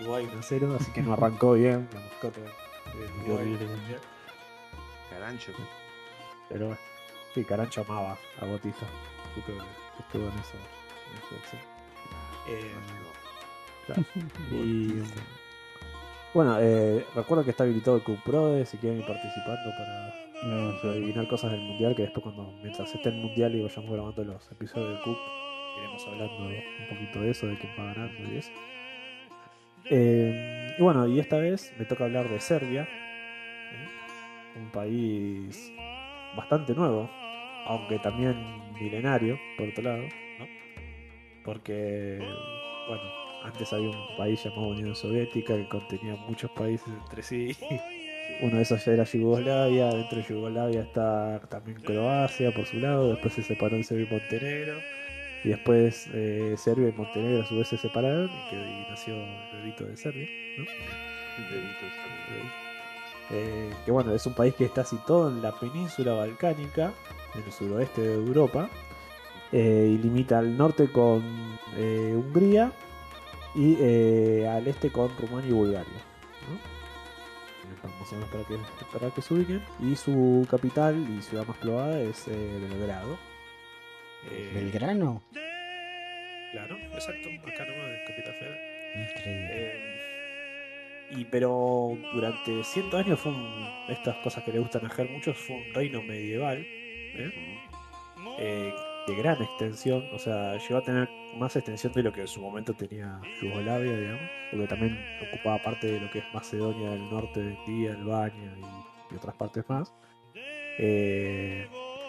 Uruguay 0.00 0.26
1-0, 0.26 0.76
así 0.80 0.90
que 0.92 1.02
no 1.02 1.12
arrancó 1.12 1.52
bien 1.52 1.86
la 1.92 2.00
mascota 2.00 2.40
de 2.40 3.30
Uruguay. 3.32 3.56
Carancho. 5.10 5.52
Pero 6.48 6.66
bueno, 6.66 6.80
sí, 7.34 7.44
Carancho 7.44 7.82
amaba 7.82 8.16
a 8.40 8.44
Botija. 8.46 8.86
Que 9.34 9.40
estuvo 9.40 10.24
en 10.28 10.38
eso. 10.38 10.56
En 10.56 11.16
eso 11.18 11.46
sí. 11.50 11.56
Eh, 12.48 12.72
Claro. 13.86 14.02
Y 14.50 15.00
bueno, 16.34 16.58
eh, 16.60 17.06
recuerdo 17.14 17.44
que 17.44 17.50
está 17.50 17.64
habilitado 17.64 17.96
el 17.96 18.02
Cup 18.02 18.18
Pro 18.24 18.64
si 18.66 18.76
quieren 18.78 18.98
ir 18.98 19.06
participando 19.06 19.70
para 19.70 20.12
No, 20.42 20.90
adivinar 20.90 21.28
cosas 21.28 21.52
del 21.52 21.60
mundial. 21.60 21.94
Que 21.94 22.02
después, 22.02 22.24
cuando 22.24 22.52
mientras 22.62 22.94
esté 22.94 23.08
el 23.08 23.16
mundial 23.16 23.54
y 23.54 23.62
vayamos 23.62 23.90
grabando 23.90 24.24
los 24.24 24.52
episodios 24.52 24.90
del 24.90 25.02
Cup, 25.02 25.16
iremos 25.78 26.06
hablando 26.06 26.44
un 26.44 26.88
poquito 26.90 27.20
de 27.20 27.30
eso, 27.30 27.46
de 27.46 27.58
quién 27.58 27.72
va 27.78 27.84
ganando 27.94 28.32
y 28.32 28.36
eso. 28.36 28.50
Eh, 29.88 30.74
y 30.78 30.82
bueno, 30.82 31.06
y 31.06 31.20
esta 31.20 31.38
vez 31.38 31.72
me 31.78 31.84
toca 31.84 32.04
hablar 32.04 32.28
de 32.28 32.40
Serbia, 32.40 32.82
¿eh? 32.82 33.88
un 34.56 34.70
país 34.72 35.72
bastante 36.36 36.74
nuevo, 36.74 37.08
aunque 37.66 37.98
también 38.00 38.36
milenario, 38.74 39.38
por 39.56 39.68
otro 39.68 39.84
lado. 39.84 40.02
Porque, 41.46 42.18
bueno, 42.88 43.02
antes 43.44 43.72
había 43.72 43.90
un 43.90 44.16
país 44.16 44.42
llamado 44.42 44.68
Unión 44.68 44.96
Soviética 44.96 45.54
que 45.56 45.68
contenía 45.68 46.16
muchos 46.16 46.50
países 46.50 46.88
entre 46.88 47.22
sí. 47.22 47.56
Uno 48.42 48.56
de 48.56 48.62
esos 48.62 48.84
ya 48.84 48.92
era 48.92 49.04
Yugoslavia, 49.04 49.88
dentro 49.90 50.18
de 50.18 50.24
Yugoslavia 50.24 50.80
está 50.82 51.40
también 51.48 51.80
Croacia 51.80 52.52
por 52.52 52.66
su 52.66 52.78
lado, 52.78 53.10
después 53.10 53.32
se 53.34 53.42
separó 53.42 53.76
en 53.76 53.84
Serbia 53.84 54.08
y 54.10 54.12
Montenegro, 54.12 54.78
y 55.44 55.48
después 55.50 56.08
eh, 56.12 56.54
Serbia 56.58 56.88
y 56.88 56.92
Montenegro 56.92 57.42
a 57.42 57.46
su 57.46 57.56
vez 57.56 57.68
se 57.68 57.78
separaron 57.78 58.28
y, 58.28 58.50
que, 58.50 58.56
y 58.56 58.86
nació 58.90 59.14
el 59.14 59.58
bebito 59.60 59.84
de 59.86 59.96
Serbia. 59.96 60.28
¿no? 60.58 60.64
Eh, 63.30 63.70
que 63.84 63.90
bueno, 63.90 64.12
es 64.14 64.26
un 64.26 64.34
país 64.34 64.54
que 64.54 64.64
está 64.64 64.84
situado 64.84 65.30
en 65.30 65.40
la 65.40 65.52
península 65.52 66.12
balcánica, 66.12 66.92
en 67.34 67.42
el 67.42 67.52
suroeste 67.52 68.00
de 68.00 68.14
Europa, 68.14 68.68
y 69.52 69.98
limita 69.98 70.38
al 70.38 70.56
norte 70.56 70.90
con 70.90 71.22
eh, 71.76 72.12
Hungría 72.14 72.72
y 73.54 73.76
eh, 73.80 74.48
al 74.48 74.66
este 74.68 74.90
con 74.90 75.10
Rumania 75.18 75.50
y 75.50 75.52
Bulgaria. 75.52 76.02
para 78.30 78.44
que, 78.44 78.58
para 78.92 79.14
que 79.14 79.22
se 79.22 79.34
ubiquen. 79.34 79.62
Y 79.80 79.96
su 79.96 80.46
capital 80.50 81.06
y 81.08 81.22
ciudad 81.22 81.46
más 81.46 81.56
poblada 81.56 82.00
es 82.00 82.28
eh, 82.28 82.58
Belgrado. 82.68 83.18
Eh, 84.30 84.50
¿Belgrano? 84.54 85.22
Claro, 86.52 86.76
exacto, 86.76 87.28
acá 87.46 87.64
nomás, 87.66 87.90
el 87.90 88.04
capital 88.06 88.34
federal. 88.34 88.58
Increíble. 88.94 89.48
Eh, 89.52 90.06
y 91.10 91.24
pero 91.26 91.96
durante 92.14 92.64
cientos 92.64 93.04
años 93.04 93.20
fue 93.20 93.32
un, 93.32 93.68
estas 93.88 94.16
cosas 94.16 94.42
que 94.44 94.52
le 94.52 94.58
gustan 94.58 94.84
a 94.86 94.90
Ger 94.90 95.08
muchos 95.08 95.36
fue 95.36 95.54
un 95.54 95.72
reino 95.72 96.02
medieval 96.02 96.58
¿eh? 96.58 97.32
Eh, 98.38 98.72
de 99.06 99.14
gran 99.14 99.40
extensión, 99.42 100.04
o 100.12 100.18
sea, 100.18 100.56
llegó 100.58 100.78
a 100.78 100.82
tener 100.82 101.08
más 101.36 101.54
extensión 101.54 101.92
de 101.92 102.02
lo 102.02 102.12
que 102.12 102.22
en 102.22 102.28
su 102.28 102.40
momento 102.40 102.74
tenía 102.74 103.20
Yugoslavia, 103.40 103.96
digamos, 103.96 104.30
porque 104.50 104.66
también 104.66 104.98
ocupaba 105.28 105.62
parte 105.62 105.86
de 105.92 106.00
lo 106.00 106.10
que 106.10 106.18
es 106.20 106.24
Macedonia 106.34 106.90
del 106.90 107.08
norte 107.10 107.40
de 107.40 107.56
día, 107.66 107.92
Albania 107.92 108.52
y, 109.10 109.14
otras 109.14 109.36
partes 109.36 109.64
más, 109.68 109.94
Eh, 110.78 111.66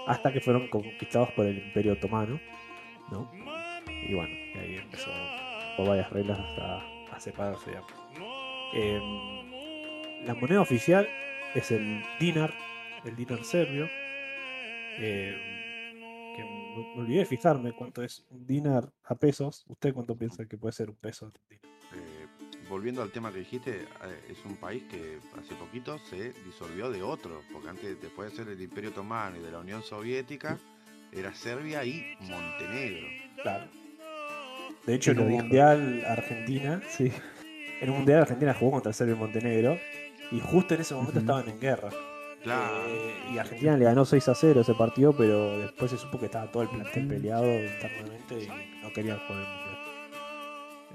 hasta 0.08 0.34
que 0.34 0.42
fueron 0.42 0.68
conquistados 0.68 1.32
por 1.32 1.46
el 1.46 1.58
Imperio 1.58 1.94
Otomano, 1.94 2.40
¿no? 3.12 3.32
Y 4.08 4.14
bueno, 4.14 4.34
y 4.56 4.58
ahí 4.58 4.76
empezó 4.76 5.10
por 5.78 5.88
varias 5.88 6.10
reglas 6.12 6.38
hasta 6.40 6.98
a 7.16 7.20
separarse, 7.20 7.70
digamos. 7.70 7.92
Eh, 8.74 9.00
la 10.26 10.34
moneda 10.34 10.62
oficial 10.62 11.08
es 11.56 11.72
el 11.72 12.04
dinar, 12.20 12.54
el 13.06 13.16
dinar 13.16 13.44
serbio. 13.44 13.88
eh, 15.00 15.57
que 16.38 16.44
me, 16.44 16.96
me 16.96 17.02
olvidé 17.02 17.20
de 17.20 17.26
fijarme 17.26 17.74
cuánto 17.74 18.04
es 18.04 18.26
un 18.30 18.46
dinar 18.46 18.94
a 19.04 19.16
pesos. 19.16 19.66
¿Usted 19.68 19.94
cuánto 19.94 20.16
piensa 20.16 20.46
que 20.46 20.58
puede 20.58 20.72
ser 20.72 20.90
un 20.90 20.96
peso 20.96 21.26
argentino? 21.26 21.62
Eh, 21.94 22.28
volviendo 22.70 23.02
al 23.02 23.12
tema 23.12 23.32
que 23.32 23.40
dijiste, 23.40 23.82
eh, 23.82 24.22
es 24.30 24.46
un 24.46 24.56
país 24.58 24.84
que 24.84 25.20
hace 25.38 25.56
poquito 25.56 25.98
se 26.00 26.34
disolvió 26.46 26.90
de 26.92 27.02
otro, 27.02 27.42
porque 27.52 27.70
antes, 27.70 28.02
después 28.02 28.32
de 28.32 28.38
ser 28.38 28.48
el 28.50 28.62
Imperio 28.62 28.92
Otomano 28.92 29.38
y 29.38 29.42
de 29.42 29.52
la 29.52 29.60
Unión 29.60 29.82
Soviética, 29.84 30.60
era 31.12 31.34
Serbia 31.34 31.84
y 31.84 32.16
Montenegro. 32.22 33.08
Claro. 33.42 33.68
De 34.86 34.96
hecho, 34.96 35.12
en 35.12 35.18
dijo. 35.18 35.30
mundial 35.30 36.04
Argentina, 36.06 36.82
sí. 36.90 37.12
En 37.82 37.90
un 37.90 37.98
mundial 37.98 38.22
Argentina 38.22 38.54
jugó 38.54 38.72
contra 38.72 38.94
Serbia 38.94 39.16
y 39.16 39.20
Montenegro. 39.20 39.78
Y 40.32 40.40
justo 40.40 40.74
en 40.76 40.82
ese 40.82 40.94
momento 40.94 41.20
estaban 41.20 41.48
en 41.48 41.60
guerra. 41.60 41.90
Claro. 42.48 42.76
Eh, 42.88 43.14
y 43.34 43.38
Argentina 43.38 43.78
le 43.78 43.86
ganó 43.86 44.06
6 44.06 44.28
a 44.30 44.36
0 44.36 44.62
ese 44.62 44.74
partido, 44.74 45.14
pero 45.16 45.60
después 45.60 45.92
se 45.92 45.98
supo 45.98 46.20
que 46.20 46.26
estaba 46.28 46.50
todo 46.52 46.64
el 46.64 46.70
plantel 46.70 47.08
peleado 47.08 47.46
internamente 47.46 48.44
y 48.44 48.82
no 48.84 48.92
querían 48.94 49.20
jugar 49.28 49.42
el 49.42 49.48
mundial. 49.48 49.78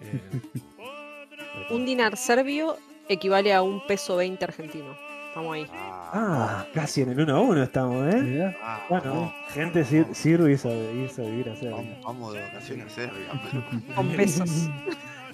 Eh, 0.00 1.70
Un 1.74 1.84
dinar 1.84 2.16
serbio 2.16 2.76
equivale 3.08 3.52
a 3.52 3.62
un 3.62 3.86
peso 3.86 4.16
20 4.16 4.44
argentino. 4.44 4.96
Estamos 5.28 5.54
ahí. 5.54 5.66
Ah, 5.72 6.66
casi 6.74 7.02
en 7.02 7.10
el 7.10 7.20
1 7.20 7.34
a 7.36 7.40
1 7.40 7.62
estamos, 7.62 8.14
¿eh? 8.14 8.54
Ah, 8.62 8.84
Bueno, 8.88 9.04
vamos, 9.14 9.32
gente 9.54 9.84
sir- 9.84 10.06
sirve 10.14 10.52
irse 10.52 10.68
a, 10.68 10.74
vivir 10.74 11.48
a 11.48 11.56
Serbia. 11.56 11.76
vamos, 11.76 12.02
vamos 12.04 12.34
de 12.34 12.42
vacaciones 12.42 12.86
a 12.86 12.90
Serbia. 12.90 13.26
pero- 13.50 13.94
Con 13.94 14.08
pesos. 14.10 14.50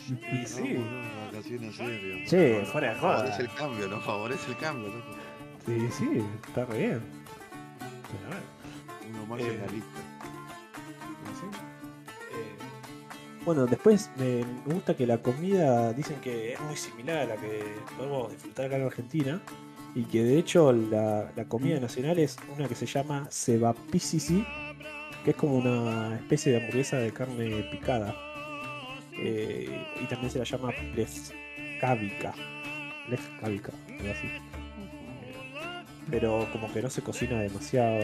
Y 0.08 0.46
sí, 0.46 0.74
Vamos 0.74 0.90
de 0.90 1.26
vacaciones 1.36 1.74
a 1.74 1.76
Serbia. 1.84 2.58
Nos 2.60 2.68
fuera 2.70 2.88
de 2.94 2.98
joda. 2.98 3.16
Favorece 3.18 3.42
el 3.42 3.50
cambio, 3.50 3.88
nos 3.88 4.04
favorece 4.04 4.50
el 4.50 4.56
cambio. 4.56 4.88
loco. 4.88 5.04
Sí, 5.68 5.88
sí, 5.92 6.22
está 6.46 6.64
re 6.64 6.78
bien. 6.78 7.00
Uno 9.10 9.26
más 9.26 9.40
Eh, 9.40 9.46
en 9.54 9.60
la 9.60 9.66
lista. 9.66 10.00
Eh, 12.32 12.56
Bueno, 13.44 13.66
después 13.66 14.10
me, 14.16 14.44
me 14.66 14.74
gusta 14.74 14.94
que 14.96 15.06
la 15.06 15.18
comida 15.18 15.92
dicen 15.92 16.16
que 16.20 16.52
es 16.52 16.60
muy 16.60 16.76
similar 16.76 17.18
a 17.18 17.24
la 17.26 17.36
que 17.36 17.62
podemos 17.96 18.30
disfrutar 18.30 18.66
acá 18.66 18.76
en 18.76 18.82
Argentina 18.84 19.40
y 19.94 20.04
que 20.04 20.22
de 20.22 20.38
hecho 20.38 20.72
la, 20.72 21.32
la 21.34 21.44
comida 21.46 21.80
nacional 21.80 22.18
es 22.18 22.36
una 22.56 22.68
que 22.68 22.74
se 22.74 22.84
llama 22.86 23.26
cebapisisi, 23.30 24.44
que 25.24 25.30
es 25.30 25.36
como 25.36 25.56
una 25.56 26.16
especie 26.16 26.52
de 26.52 26.58
hamburguesa 26.58 26.96
de 26.98 27.12
carne 27.12 27.68
picada 27.70 28.14
Eh, 29.20 29.68
y 30.00 30.04
también 30.06 30.30
se 30.30 30.38
la 30.38 30.44
llama 30.44 30.70
plescavica, 30.94 32.32
plescavica, 33.08 33.72
algo 33.98 34.12
así. 34.12 34.28
Pero 36.10 36.48
como 36.52 36.72
que 36.72 36.80
no 36.80 36.88
se 36.88 37.02
cocina 37.02 37.38
demasiado. 37.40 38.00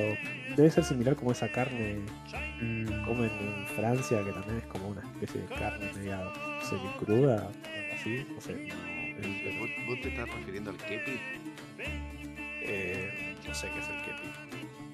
Debe 0.56 0.70
ser 0.70 0.84
similar 0.84 1.16
como 1.16 1.32
esa 1.32 1.48
carne 1.50 1.96
mm, 2.60 3.04
comen 3.06 3.30
en 3.40 3.66
Francia, 3.74 4.22
que 4.22 4.30
también 4.32 4.58
es 4.58 4.66
como 4.66 4.88
una 4.88 5.00
especie 5.00 5.40
de 5.40 5.46
carne 5.46 5.90
media 5.96 6.20
semicruda, 6.68 7.36
algo 7.38 7.94
así. 7.98 8.26
No 8.34 8.40
sé. 8.40 8.52
El- 8.52 9.58
¿Vos, 9.58 9.70
vos 9.86 10.00
te 10.02 10.08
estás 10.08 10.28
refiriendo 10.28 10.70
al 10.70 10.76
kepi? 10.76 11.18
eh, 12.66 13.36
no 13.46 13.54
sé 13.54 13.68
qué 13.72 13.78
es 13.78 13.88
el 13.88 13.96
kepi. 14.02 14.28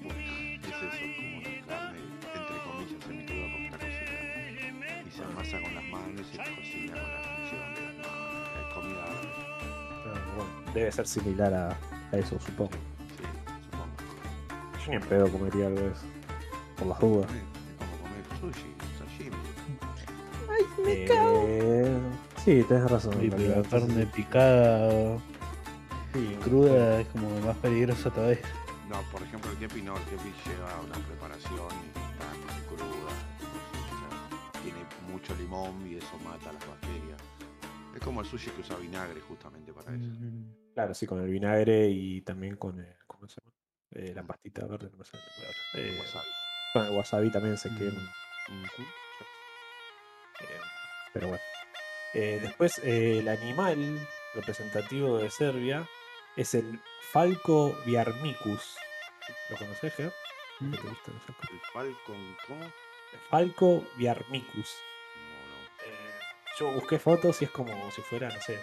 Bueno, 0.03 0.19
es 0.61 0.67
eso, 0.93 1.05
como 1.17 1.37
una 1.37 1.67
carne, 1.67 1.99
entre 2.33 2.57
comillas, 2.63 3.03
semicruda 3.05 3.45
porque 3.51 3.65
está 3.65 3.77
cocida. 3.77 5.05
Y 5.07 5.11
se 5.11 5.23
amasa 5.23 5.61
con 5.61 5.75
las 5.75 5.83
manos 5.85 6.21
y 6.31 6.37
se 6.37 6.55
cocina 6.55 6.93
con 6.93 7.11
la 7.11 7.19
fricción 7.19 7.75
de 7.75 7.81
las 7.81 7.95
manos. 7.97 8.49
Es 8.55 8.73
comida 8.73 9.03
árabe. 9.03 10.73
debe 10.73 10.91
ser 10.91 11.07
similar 11.07 11.53
a, 11.53 11.77
a 12.11 12.17
eso, 12.17 12.39
supongo. 12.39 12.71
Yo 14.85 14.89
ni 14.89 14.95
en 14.95 15.01
pedo 15.03 15.31
comería 15.31 15.67
algo 15.67 15.81
de 15.81 15.91
eso. 15.91 16.05
Por 16.77 16.87
las 16.87 16.99
dudas. 16.99 17.31
Es 17.31 17.77
como 17.77 17.91
comer 18.01 18.23
sushi, 18.39 18.73
sashimi. 18.97 19.37
Eh, 20.87 21.97
sí, 22.43 22.63
tenés 22.67 22.89
razón. 22.89 23.13
Sí, 23.19 23.29
pero 23.29 23.61
la 23.61 23.69
carne 23.69 24.05
picada 24.07 25.17
Sí, 26.13 26.37
cruda 26.43 26.99
es 26.99 27.07
como 27.07 27.29
más 27.41 27.55
peligrosa 27.57 28.09
todavía. 28.09 28.39
No, 28.89 29.01
por 29.11 29.21
ejemplo, 29.23 29.49
el 29.51 29.57
kepi 29.57 29.81
no, 29.81 29.95
el 29.95 30.03
kepi 30.03 30.33
lleva 30.45 30.81
una 30.85 31.07
preparación 31.07 31.55
y 31.55 31.87
está 31.87 32.27
muy 32.35 32.77
cruda. 32.77 33.13
o 33.71 34.51
sea, 34.51 34.61
tiene 34.61 34.79
mucho 35.09 35.33
limón 35.35 35.87
y 35.87 35.95
eso 35.95 36.17
mata 36.25 36.51
las 36.51 36.67
bacterias. 36.67 37.21
Es 37.95 38.01
como 38.01 38.19
el 38.21 38.27
sushi 38.27 38.49
que 38.51 38.61
usa 38.61 38.75
vinagre 38.75 39.21
justamente 39.21 39.71
para 39.71 39.95
eso. 39.95 40.05
Claro, 40.73 40.93
sí, 40.93 41.07
con 41.07 41.21
el 41.21 41.29
vinagre 41.29 41.87
y 41.89 42.21
también 42.21 42.57
con 42.57 42.79
el, 42.79 42.93
¿cómo 43.07 43.27
se 43.29 43.39
llama? 43.39 43.50
Eh, 43.93 44.13
la 44.15 44.23
pastita 44.23 44.65
verde, 44.65 44.89
no 44.91 44.97
me 44.97 45.05
sale 45.05 45.23
la 45.23 45.35
palabra. 45.35 45.57
Eh, 45.75 45.97
Wasabi. 45.99 46.27
con 46.73 46.85
el 46.85 46.91
wasabi 46.91 47.31
también 47.31 47.57
se 47.57 47.69
quema. 47.69 48.13
Ujú. 48.47 48.81
Eh, 50.41 50.59
pero 51.13 51.27
bueno. 51.27 51.43
Eh, 52.13 52.39
después, 52.41 52.79
eh, 52.79 53.19
el 53.19 53.27
animal 53.29 54.07
representativo 54.33 55.17
de 55.17 55.29
Serbia 55.29 55.87
es 56.35 56.53
el 56.53 56.81
Falco 57.11 57.73
Viarmicus. 57.85 58.75
¿Lo 59.49 59.57
conoces, 59.57 59.93
Ger? 59.95 60.13
¿Qué 60.59 60.77
te 60.77 60.87
gusta 60.87 61.11
el 61.11 61.19
falco? 61.21 61.41
El 61.51 61.59
Falcon, 61.73 62.37
¿cómo? 62.47 62.63
El 62.65 63.19
Falco 63.29 63.85
Viarmicus. 63.97 64.75
No, 65.15 65.85
Eh, 65.85 66.19
yo 66.59 66.71
busqué 66.73 66.99
fotos 66.99 67.41
y 67.41 67.45
es 67.45 67.51
como 67.51 67.91
si 67.91 68.01
fuera, 68.01 68.29
no 68.29 68.41
sé, 68.41 68.59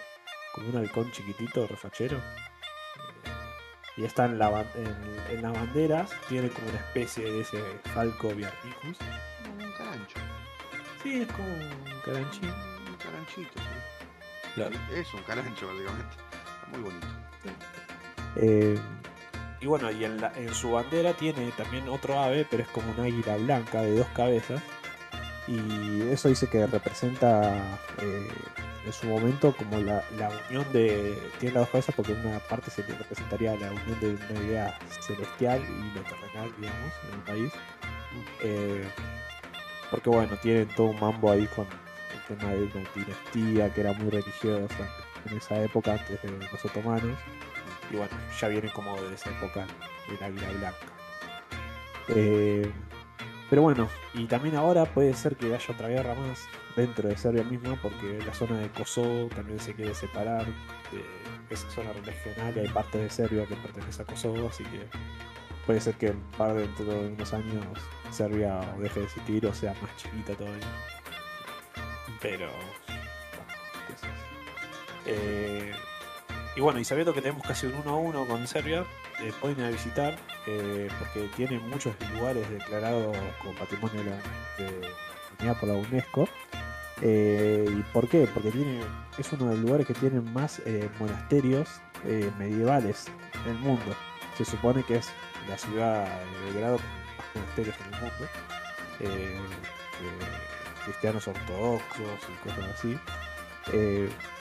como 0.53 0.69
un 0.69 0.77
halcón 0.77 1.11
chiquitito, 1.11 1.67
refachero. 1.67 2.21
Y 3.99 4.05
está 4.05 4.23
en, 4.25 4.39
la, 4.39 4.49
ban- 4.49 4.65
en, 4.75 5.35
en 5.35 5.41
las 5.41 5.51
banderas, 5.51 6.09
tiene 6.29 6.49
como 6.49 6.69
una 6.69 6.77
especie 6.79 7.29
de 7.29 7.41
ese 7.41 7.61
Falco 7.93 8.29
Viarmicus. 8.29 8.97
no. 9.01 9.65
Un 9.65 9.71
carancho. 9.73 10.17
Sí, 11.03 11.21
es 11.21 11.27
como 11.33 11.47
un 11.49 12.01
caranchín. 12.05 12.49
Un 12.49 12.95
caranchito, 12.95 13.51
sí. 13.59 14.51
Claro. 14.55 14.75
Es 14.95 15.13
un 15.13 15.21
carancho, 15.23 15.67
básicamente. 15.67 16.15
Está 16.15 16.67
muy 16.71 16.79
bonito. 16.81 17.07
Eh, 18.37 18.79
y 19.59 19.65
bueno, 19.67 19.91
y 19.91 20.05
en, 20.05 20.21
la- 20.21 20.31
en 20.37 20.53
su 20.55 20.71
bandera 20.71 21.11
tiene 21.13 21.51
también 21.57 21.89
otro 21.89 22.17
ave, 22.17 22.47
pero 22.49 22.63
es 22.63 22.69
como 22.69 22.89
una 22.91 23.03
águila 23.03 23.35
blanca 23.35 23.81
de 23.81 23.97
dos 23.97 24.07
cabezas. 24.15 24.61
Y 25.47 26.03
eso 26.09 26.29
dice 26.29 26.47
que 26.47 26.65
representa 26.67 27.77
eh, 27.97 28.27
en 28.85 28.93
su 28.93 29.07
momento 29.07 29.55
como 29.55 29.79
la, 29.79 30.03
la 30.17 30.31
unión 30.49 30.65
de. 30.71 31.17
Tiene 31.39 31.55
las 31.55 31.63
dos 31.63 31.69
cabezas 31.69 31.95
porque 31.95 32.13
en 32.13 32.25
una 32.25 32.39
parte 32.39 32.71
se 32.71 32.81
representaría 32.81 33.55
la 33.55 33.71
unión 33.71 33.99
de 33.99 34.09
una 34.11 34.45
idea 34.45 34.79
celestial 35.01 35.61
y 35.61 35.97
lo 35.97 36.01
terrenal, 36.03 36.51
digamos, 36.57 36.93
en 37.07 37.13
el 37.13 37.21
país. 37.25 37.53
Eh, 38.41 38.87
porque 39.91 40.09
bueno, 40.09 40.37
tienen 40.37 40.67
todo 40.69 40.87
un 40.87 40.99
mambo 40.99 41.31
ahí 41.31 41.47
con 41.47 41.65
el 41.65 42.37
tema 42.37 42.51
de 42.51 42.63
una 42.63 42.89
dinastía 42.95 43.73
que 43.73 43.81
era 43.81 43.93
muy 43.93 44.09
religiosa 44.09 44.89
en 45.29 45.37
esa 45.37 45.61
época, 45.61 45.93
antes 45.93 46.21
de 46.21 46.29
los 46.51 46.65
otomanos. 46.65 47.17
Y 47.91 47.97
bueno, 47.97 48.15
ya 48.39 48.47
viene 48.47 48.71
como 48.71 49.01
de 49.01 49.15
esa 49.15 49.29
época 49.31 49.65
el 50.07 50.23
águila 50.23 50.49
blanca. 50.51 50.77
Eh, 52.09 52.71
pero 53.49 53.61
bueno, 53.61 53.89
y 54.13 54.25
también 54.25 54.55
ahora 54.55 54.85
puede 54.85 55.13
ser 55.13 55.35
que 55.35 55.53
haya 55.53 55.73
otra 55.73 55.87
guerra 55.87 56.13
más 56.15 56.47
dentro 56.75 57.09
de 57.09 57.17
Serbia 57.17 57.43
misma, 57.43 57.79
porque 57.81 58.19
la 58.25 58.33
zona 58.33 58.59
de 58.59 58.69
Kosovo 58.69 59.27
también 59.35 59.59
se 59.59 59.73
quiere 59.73 59.93
separar 59.95 60.45
de 60.45 61.03
esa 61.49 61.69
zona 61.71 61.91
regional 61.93 62.53
y 62.55 62.59
hay 62.59 62.67
partes 62.67 63.01
de 63.01 63.09
Serbia 63.09 63.45
que 63.45 63.55
pertenece 63.55 64.01
a 64.01 64.05
Kosovo, 64.05 64.47
así 64.49 64.63
que 64.65 64.87
puede 65.65 65.81
ser 65.81 65.95
que 65.95 66.07
en 66.07 66.19
par 66.37 66.53
dentro 66.53 66.85
de 66.85 67.09
unos 67.09 67.33
años 67.33 67.65
Serbia 68.11 68.59
deje 68.79 68.99
de 68.99 69.05
existir 69.05 69.45
o 69.45 69.53
sea 69.53 69.73
más 69.81 69.95
chiquita 69.97 70.33
todavía. 70.33 70.65
Pero. 72.21 72.49
qué. 73.87 73.93
Eh, 75.05 75.71
y 76.55 76.61
bueno, 76.61 76.79
y 76.79 76.85
sabiendo 76.85 77.13
que 77.13 77.21
tenemos 77.21 77.45
casi 77.45 77.67
un 77.67 77.75
1 77.75 77.89
a 77.89 77.95
1 77.95 78.25
con 78.25 78.47
Serbia, 78.47 78.85
eh, 79.21 79.31
pueden 79.39 79.59
ir 79.59 79.65
a 79.65 79.69
visitar 79.69 80.17
eh, 80.47 80.87
porque 80.99 81.29
tiene 81.35 81.59
muchos 81.59 81.93
lugares 82.13 82.49
declarados 82.49 83.15
como 83.41 83.53
patrimonio 83.57 84.03
de 84.57 85.45
la, 85.45 85.53
por 85.59 85.69
la 85.69 85.75
UNESCO. 85.75 86.27
Eh, 87.01 87.65
¿Y 87.69 87.81
por 87.93 88.07
qué? 88.07 88.27
Porque 88.33 88.51
tiene, 88.51 88.81
es 89.17 89.31
uno 89.33 89.45
de 89.45 89.51
los 89.55 89.59
lugares 89.59 89.87
que 89.87 89.93
tienen 89.93 90.31
más 90.33 90.59
eh, 90.65 90.89
monasterios 90.99 91.81
medievales 92.37 93.07
en 93.45 93.51
el 93.51 93.59
mundo. 93.59 93.95
Se 94.37 94.45
supone 94.45 94.83
que 94.83 94.97
es 94.97 95.09
la 95.49 95.57
ciudad 95.57 96.05
de 96.05 96.45
Belgrado 96.45 96.77
con 96.77 96.85
más 96.85 97.35
monasterios 97.35 97.75
en 97.79 97.93
el 97.93 98.01
mundo. 98.01 99.29
cristianos 100.85 101.27
ortodoxos 101.27 102.19
y 102.29 102.47
cosas 102.47 102.65
así. 102.73 102.97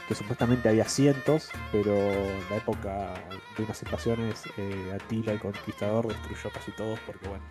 Eh, 0.08 0.14
que 0.14 0.14
supuestamente 0.14 0.68
había 0.68 0.84
cientos, 0.88 1.50
pero 1.70 1.92
en 1.94 2.40
la 2.50 2.56
época 2.56 3.14
de 3.56 3.62
unas 3.64 3.82
invasiones, 3.82 4.44
eh, 4.56 4.92
Atila 4.94 5.32
el 5.32 5.40
Conquistador 5.40 6.08
destruyó 6.08 6.50
casi 6.50 6.72
todos 6.72 6.98
porque, 7.00 7.28
bueno, 7.28 7.44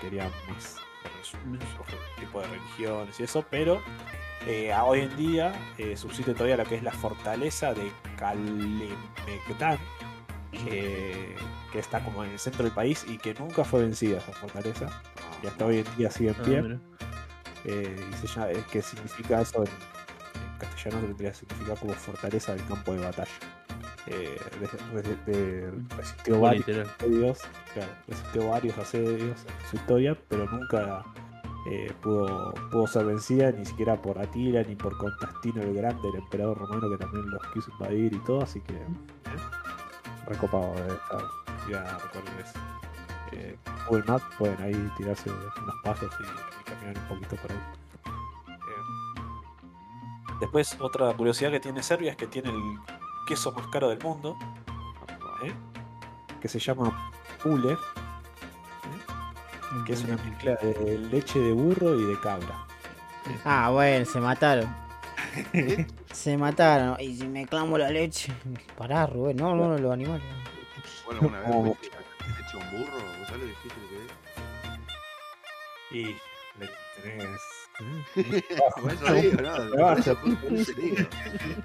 quería 0.00 0.28
más 0.48 0.76
tipo 2.18 2.40
de 2.40 2.46
religiones 2.48 3.20
y 3.20 3.22
eso, 3.22 3.44
pero 3.50 3.80
eh, 4.46 4.72
hoy 4.82 5.00
en 5.00 5.16
día 5.16 5.52
eh, 5.78 5.96
subsiste 5.96 6.32
todavía 6.34 6.56
lo 6.56 6.64
que 6.64 6.74
es 6.76 6.82
la 6.82 6.92
fortaleza 6.92 7.72
de 7.74 7.90
Kalemegdan, 8.18 9.78
que, 10.52 11.34
que 11.72 11.78
está 11.78 12.00
como 12.04 12.24
en 12.24 12.30
el 12.32 12.38
centro 12.38 12.64
del 12.64 12.72
país 12.72 13.04
y 13.08 13.18
que 13.18 13.34
nunca 13.34 13.64
fue 13.64 13.82
vencida 13.82 14.18
esa 14.18 14.32
fortaleza, 14.32 15.02
y 15.42 15.46
hasta 15.46 15.64
hoy 15.66 15.78
en 15.78 15.96
día 15.96 16.10
sigue 16.10 16.30
en 16.30 16.36
Ah, 16.40 16.42
pie. 16.44 16.62
mira. 16.62 16.78
Eh, 17.66 18.10
y 18.12 18.14
se 18.16 18.26
llama, 18.26 18.48
que 18.70 18.82
significa 18.82 19.40
eso 19.40 19.64
en 19.64 19.70
castellano 20.58 21.02
tendría 21.02 21.30
que 21.30 21.36
significar 21.36 21.78
como 21.78 21.92
fortaleza 21.94 22.54
del 22.54 22.64
campo 22.66 22.92
de 22.92 23.00
batalla. 23.04 23.30
Eh, 24.06 24.38
de- 24.92 25.02
de- 25.02 25.16
de- 25.32 25.72
resistió 25.96 26.40
varios 26.40 26.68
asedios, 26.90 27.38
claro, 27.72 27.92
resistió 28.06 28.48
varios 28.50 28.78
asedios 28.78 29.20
en 29.40 29.68
su 29.70 29.76
historia, 29.76 30.18
pero 30.28 30.44
nunca 30.50 31.02
eh, 31.70 31.90
pudo, 32.02 32.52
pudo 32.70 32.86
ser 32.86 33.06
vencida 33.06 33.50
ni 33.50 33.64
siquiera 33.64 33.96
por 34.02 34.18
Atila 34.18 34.62
ni 34.64 34.76
por 34.76 34.98
Constantino 34.98 35.62
el 35.62 35.72
Grande, 35.74 36.08
el 36.10 36.16
emperador 36.16 36.58
romano 36.58 36.90
que 36.90 36.98
también 36.98 37.30
los 37.30 37.42
quiso 37.54 37.70
invadir 37.72 38.12
y 38.12 38.18
todo, 38.24 38.42
así 38.42 38.60
que 38.60 38.74
eh, 38.74 38.86
recopado 40.26 40.74
de 40.74 40.88
estar, 40.94 41.24
ya 41.70 41.98
eso. 42.44 42.58
Eh, 43.32 43.56
Google 43.88 44.04
Maps 44.06 44.24
pueden 44.38 44.60
ahí 44.62 44.90
tirarse 44.98 45.30
unos 45.30 45.74
pasos 45.82 46.10
y, 46.20 46.22
y 46.24 46.64
caminar 46.74 46.98
un 46.98 47.08
poquito 47.08 47.36
por 47.36 47.50
ahí. 47.50 47.58
Después, 50.40 50.76
otra 50.80 51.12
curiosidad 51.14 51.50
que 51.50 51.60
tiene 51.60 51.82
Serbia 51.82 52.10
es 52.12 52.16
que 52.16 52.26
tiene 52.26 52.50
el 52.50 52.78
queso 53.26 53.52
más 53.52 53.66
caro 53.68 53.88
del 53.88 53.98
mundo, 54.00 54.36
¿eh? 55.42 55.52
que 56.40 56.48
se 56.48 56.58
llama 56.58 57.12
Pule, 57.42 57.72
¿eh? 57.72 57.76
que 59.86 59.92
es 59.94 60.04
una 60.04 60.16
mezcla 60.16 60.56
de 60.56 60.98
leche 61.10 61.38
de 61.38 61.52
burro 61.52 61.98
y 61.98 62.04
de 62.04 62.20
cabra. 62.20 62.66
Ah, 63.44 63.70
bueno, 63.70 64.04
se 64.04 64.20
mataron. 64.20 64.68
se 66.12 66.36
mataron. 66.36 67.00
Y 67.00 67.16
si 67.16 67.26
me 67.26 67.46
clamo 67.46 67.78
la 67.78 67.90
leche. 67.90 68.32
Pará, 68.76 69.06
Rubén. 69.06 69.36
No, 69.36 69.54
no, 69.54 69.68
no, 69.68 69.78
los 69.78 69.92
animales. 69.92 70.22
Bueno, 71.06 71.20
una 71.22 71.40
vez 71.40 71.48
a- 71.48 72.40
hecho 72.40 72.58
un 72.58 72.70
burro, 72.70 72.96
¿vos 73.18 73.26
sabés 73.28 73.40
lo 73.42 73.46
difícil 73.46 73.82
que 73.88 73.96
es? 74.04 74.12
Y 75.90 76.04
le 76.60 76.70
tenés. 77.02 77.40
Eso 78.88 79.14
digo, 79.14 79.40
no. 79.42 79.58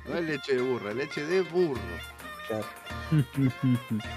No 0.06 0.16
es 0.18 0.24
leche 0.26 0.56
de 0.56 0.62
burro, 0.62 0.90
es 0.90 0.96
leche 0.96 1.26
de 1.26 1.42
burro. 1.42 1.82
Claro. 2.48 2.66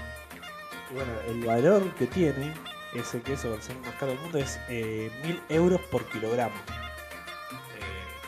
Bueno, 0.93 1.11
el 1.27 1.43
valor 1.45 1.95
que 1.95 2.05
tiene 2.07 2.53
ese 2.93 3.21
queso 3.21 3.49
versión 3.51 3.81
más 3.81 3.95
caro 3.95 4.11
del 4.11 4.21
mundo 4.21 4.37
es 4.37 4.59
eh, 4.69 5.11
1000 5.23 5.41
euros 5.49 5.81
por 5.89 6.05
kilogramo. 6.09 6.55
Eh, 7.51 8.21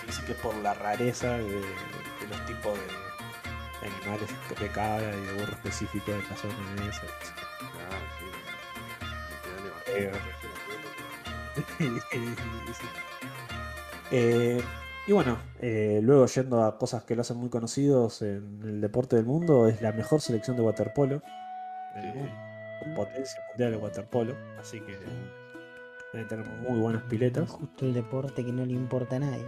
se 0.00 0.06
dice 0.06 0.24
que 0.26 0.34
por 0.34 0.54
la 0.56 0.74
rareza 0.74 1.38
de, 1.38 1.44
de 1.60 2.26
los 2.28 2.44
tipos 2.46 2.78
de, 2.78 2.86
de 3.80 3.86
animales 3.94 4.30
de 4.58 4.68
cabra 4.72 5.16
y 5.16 5.20
de 5.20 5.32
burro 5.34 5.52
específicos 5.52 6.16
de 6.16 6.22
la 6.28 6.36
zona 6.36 6.88
esa. 6.88 7.06
Claro, 7.72 8.08
sí. 8.18 8.26
Eh. 12.12 12.34
Sí. 12.74 12.86
Eh, 14.12 14.62
y 15.06 15.12
bueno, 15.12 15.38
eh, 15.60 16.00
luego 16.02 16.26
yendo 16.26 16.62
a 16.62 16.76
cosas 16.78 17.04
que 17.04 17.14
lo 17.14 17.22
hacen 17.22 17.36
muy 17.38 17.48
conocidos 17.48 18.22
en 18.22 18.60
el 18.62 18.80
deporte 18.80 19.16
del 19.16 19.24
mundo, 19.24 19.66
es 19.68 19.80
la 19.80 19.92
mejor 19.92 20.20
selección 20.20 20.56
de 20.56 20.62
waterpolo. 20.62 21.22
mundo, 21.96 22.28
Potencia 22.94 23.40
mundial 23.48 23.72
de 23.72 23.76
waterpolo. 23.78 24.34
Así 24.58 24.80
que 24.80 24.98
deben 26.12 26.28
tener 26.28 26.46
muy 26.46 26.78
buenas 26.80 27.02
piletas. 27.04 27.48
Justo 27.50 27.86
el 27.86 27.94
deporte 27.94 28.44
que 28.44 28.52
no 28.52 28.64
le 28.66 28.72
importa 28.72 29.16
a 29.16 29.20
nadie. 29.20 29.46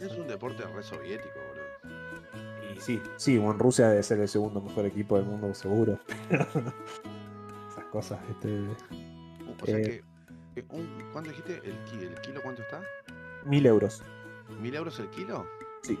Es 0.00 0.12
un 0.18 0.26
deporte 0.26 0.64
re 0.64 0.82
soviético, 0.82 1.34
boludo. 1.48 2.74
Y 2.74 2.80
sí, 2.80 3.00
sí, 3.16 3.38
bueno, 3.38 3.58
Rusia 3.60 3.88
debe 3.88 4.02
ser 4.02 4.18
el 4.20 4.28
segundo 4.28 4.60
mejor 4.60 4.86
equipo 4.86 5.16
del 5.16 5.26
mundo, 5.26 5.54
seguro. 5.54 6.00
Esas 6.30 7.84
cosas, 7.92 8.18
este. 8.28 8.60
O 9.62 9.66
sea 9.66 9.78
Eh. 9.78 9.82
que, 9.82 9.90
que 10.00 10.04
un- 10.62 11.04
¿cuánto 11.12 11.30
dijiste? 11.30 11.60
¿El, 11.64 12.02
¿El 12.02 12.20
kilo 12.20 12.40
cuánto 12.42 12.62
está? 12.62 12.80
Mil 13.44 13.66
euros. 13.66 14.02
¿Mil 14.60 14.74
euros 14.74 14.98
el 15.00 15.08
kilo? 15.10 15.46
Sí. 15.82 15.98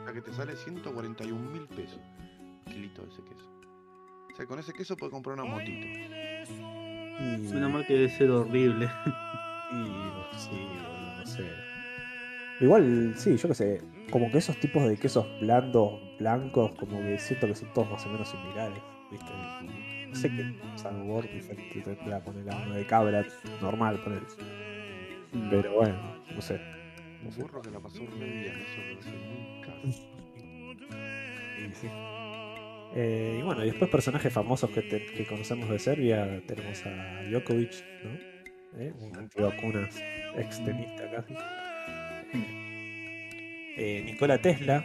O 0.00 0.04
sea 0.04 0.12
que 0.12 0.22
te 0.22 0.32
sale 0.32 0.56
141 0.56 1.50
mil 1.50 1.66
pesos. 1.68 2.00
Un 2.40 2.64
kilito 2.72 3.02
de 3.02 3.08
ese 3.08 3.22
queso. 3.22 3.46
O 4.32 4.36
sea, 4.36 4.46
con 4.46 4.58
ese 4.58 4.72
queso 4.72 4.96
puedes 4.96 5.12
comprar 5.12 5.34
una 5.34 5.44
motito. 5.44 5.86
Y, 5.86 7.48
Suena 7.48 7.68
mal 7.68 7.86
que 7.86 7.94
debe 7.94 8.08
ser 8.08 8.30
horrible. 8.30 8.86
y- 9.72 10.36
sí, 10.38 10.50
boludo, 10.50 11.16
no 11.18 11.26
sé. 11.26 11.50
Igual, 12.60 13.14
sí, 13.16 13.36
yo 13.36 13.48
qué 13.48 13.54
sé. 13.54 13.82
Como 14.10 14.30
que 14.30 14.38
esos 14.38 14.58
tipos 14.60 14.82
de 14.88 14.96
quesos 14.96 15.26
blandos, 15.40 15.92
blancos, 16.18 16.72
como 16.78 16.98
que 17.00 17.18
siento 17.18 17.46
que 17.46 17.54
son 17.54 17.72
todos 17.72 17.90
más 17.90 18.04
o 18.06 18.08
menos 18.08 18.28
similares. 18.28 18.82
¿viste? 19.10 19.26
No 20.10 20.16
sé 20.16 20.28
qué 20.28 20.52
sabor 20.76 21.30
diferente 21.30 21.80
tendrá 21.82 22.20
poner 22.20 22.52
a 22.52 22.56
uno 22.56 22.74
de 22.74 22.84
cabra 22.86 23.24
normal, 23.62 24.00
poner. 24.02 24.22
Pero 25.50 25.72
bueno, 25.74 25.96
no 26.34 26.40
sé. 26.40 26.60
No 27.22 27.30
sé. 27.30 27.42
burro 27.42 27.62
que 27.62 27.70
la 27.70 27.78
pasó 27.80 28.00
re 28.18 28.24
bien, 28.24 28.54
eso 28.56 28.80
lo 28.92 28.98
hace 29.00 29.10
nunca. 29.10 29.72
Y 31.60 31.74
sí. 31.74 31.88
Eh, 32.96 33.36
y 33.38 33.42
bueno, 33.42 33.62
y 33.62 33.66
después 33.66 33.90
personajes 33.90 34.32
famosos 34.32 34.70
que, 34.70 34.80
te- 34.82 35.06
que 35.12 35.26
conocemos 35.26 35.68
de 35.68 35.78
Serbia, 35.78 36.42
tenemos 36.46 36.84
a 36.86 37.22
Djokovic, 37.30 37.72
¿no? 38.02 38.80
¿Eh? 38.80 38.92
Un 38.98 39.16
antivacunas 39.16 39.94
extremista 40.36 41.08
casi. 41.10 41.34
Eh, 43.76 44.02
Nikola 44.04 44.38
Tesla, 44.40 44.84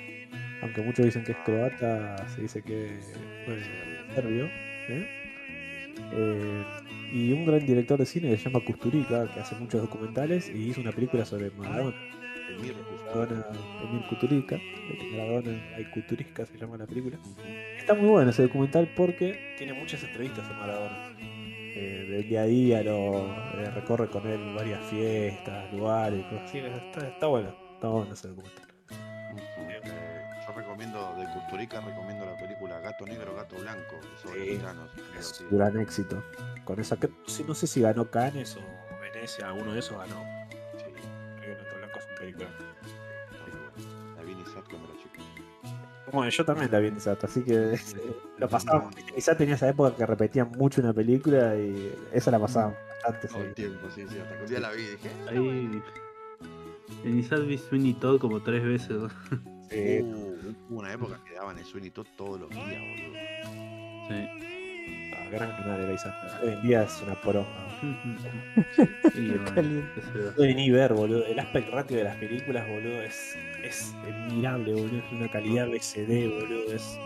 aunque 0.61 0.81
muchos 0.81 1.05
dicen 1.05 1.23
que 1.23 1.31
es 1.31 1.37
croata, 1.45 2.27
se 2.27 2.41
dice 2.41 2.61
que 2.61 2.85
es 2.97 3.13
serbio. 4.13 4.49
¿Eh? 4.89 5.07
Eh, 6.13 6.63
y 7.11 7.31
un 7.31 7.45
gran 7.45 7.65
director 7.65 7.97
de 7.97 8.05
cine 8.05 8.29
que 8.29 8.37
se 8.37 8.49
llama 8.49 8.63
Kusturica, 8.65 9.31
que 9.33 9.39
hace 9.39 9.55
muchos 9.55 9.81
documentales 9.81 10.49
y 10.49 10.69
hizo 10.69 10.81
una 10.81 10.91
película 10.91 11.25
sobre 11.25 11.51
Maradona. 11.51 11.95
El 12.49 12.59
Mir 12.59 12.75
Maradona, 13.07 13.45
Emir 13.83 14.07
Kusturica, 14.07 14.59
Maradona, 15.11 15.75
hay 15.75 15.85
Kusturica 15.85 16.45
se 16.45 16.57
llama 16.57 16.77
la 16.77 16.85
película. 16.85 17.17
Está 17.77 17.93
muy 17.93 18.09
bueno 18.09 18.31
ese 18.31 18.43
documental 18.43 18.91
porque 18.95 19.55
tiene 19.57 19.73
muchas 19.73 20.03
entrevistas 20.03 20.45
a 20.49 20.53
Maradona. 20.53 21.15
Eh, 21.77 22.07
del 22.09 22.29
día 22.29 22.41
a 22.41 22.45
día 22.45 22.83
lo 22.83 23.17
eh, 23.17 23.69
recorre 23.73 24.07
con 24.07 24.25
él 24.25 24.55
varias 24.55 24.81
fiestas, 24.85 25.73
lugares, 25.73 26.23
cosas 26.27 26.43
así. 26.49 26.59
Está, 26.59 27.07
está 27.07 27.27
bueno, 27.27 27.53
está 27.73 27.87
bueno 27.89 28.13
ese 28.13 28.29
documental. 28.29 28.65
Yo 30.47 30.53
recomiendo, 30.55 31.15
de 31.17 31.25
Custurica 31.33 31.81
recomiendo 31.81 32.25
la 32.25 32.37
película 32.37 32.54
Gato 32.79 33.05
Negro, 33.05 33.35
Gato 33.35 33.55
Blanco, 33.57 33.95
sobre 34.21 34.43
Sí. 34.45 34.49
gitanos. 34.57 34.89
Es 35.19 35.39
un 35.41 35.49
divertida. 35.49 35.69
gran 35.71 35.79
éxito. 35.81 36.23
Con 36.63 36.79
esa 36.79 36.97
que 36.97 37.09
sí, 37.27 37.43
no 37.47 37.53
sé 37.55 37.67
si 37.67 37.81
ganó 37.81 38.09
Cannes 38.09 38.57
o 38.57 38.61
Venecia, 39.01 39.47
alguno 39.49 39.73
de 39.73 39.79
esos 39.79 39.97
ganó. 39.97 40.23
Sí, 40.77 40.83
Creo 41.41 41.57
que 41.57 41.63
Gato 41.63 41.77
Blanco 41.77 41.99
es 41.99 42.05
un 42.09 42.15
película. 42.17 42.49
La 44.17 44.23
vi 44.23 44.31
en 44.31 44.39
Isat 44.41 44.69
cuando 44.69 44.87
era 44.89 44.97
chico. 45.01 45.23
Bueno, 46.11 46.29
yo 46.29 46.45
también 46.45 46.71
la 46.71 46.79
vi 46.79 46.87
en 46.87 46.97
Isat, 46.97 47.23
así 47.23 47.43
que 47.43 47.77
lo 48.37 48.47
pasaba. 48.49 48.89
Isat 49.15 49.37
tenía 49.37 49.55
esa 49.55 49.69
época 49.69 49.95
que 49.95 50.05
repetían 50.05 50.51
mucho 50.51 50.81
una 50.81 50.93
película 50.93 51.55
y 51.55 51.93
esa 52.13 52.31
la 52.31 52.39
pasaban 52.39 52.75
bastante. 53.03 53.27
Todo 53.27 53.43
el 53.43 53.53
tiempo, 53.53 53.87
sí, 53.93 54.05
sí. 54.09 54.19
Hasta 54.19 54.35
que 54.37 54.43
un 54.43 54.49
día 54.49 54.59
la 54.59 54.71
vi 54.71 54.81
y 54.83 54.87
dije, 54.91 55.09
"Eh, 55.09 55.29
Ahí. 55.29 55.81
En 57.03 57.19
Isaac 57.19 57.45
vi 57.45 57.57
Sweeney 57.57 57.93
Todd 57.95 58.19
como 58.19 58.41
tres 58.41 58.63
veces. 58.63 58.97
Uh, 59.71 60.34
hubo 60.69 60.79
una 60.79 60.93
época 60.93 61.19
que 61.25 61.33
daban 61.33 61.57
el 61.57 61.65
Todd 61.91 62.07
todos 62.17 62.39
los 62.41 62.49
días, 62.49 62.81
boludo. 62.81 63.19
Sí. 64.07 65.11
Ah, 65.15 65.27
gran 65.31 65.49
canal 65.57 65.81
era 65.81 65.93
Isat. 65.93 66.13
Hoy 66.43 66.53
en 66.53 66.61
día 66.61 66.83
es 66.83 67.01
una 67.01 67.15
poronga. 67.21 67.49
Y 69.15 69.27
yo. 69.27 69.37
No 70.37 70.45
ni 70.45 70.69
ver, 70.71 70.93
boludo. 70.93 71.25
El 71.25 71.39
aspect 71.39 71.69
ratio 71.69 71.97
de 71.97 72.03
las 72.03 72.15
películas, 72.17 72.67
boludo, 72.67 73.01
es, 73.01 73.35
es 73.63 73.93
admirable, 74.03 74.73
boludo. 74.73 74.97
Es 74.99 75.11
una 75.11 75.29
calidad 75.29 75.67
BCD, 75.67 76.29
boludo. 76.39 76.73
Es. 76.73 76.99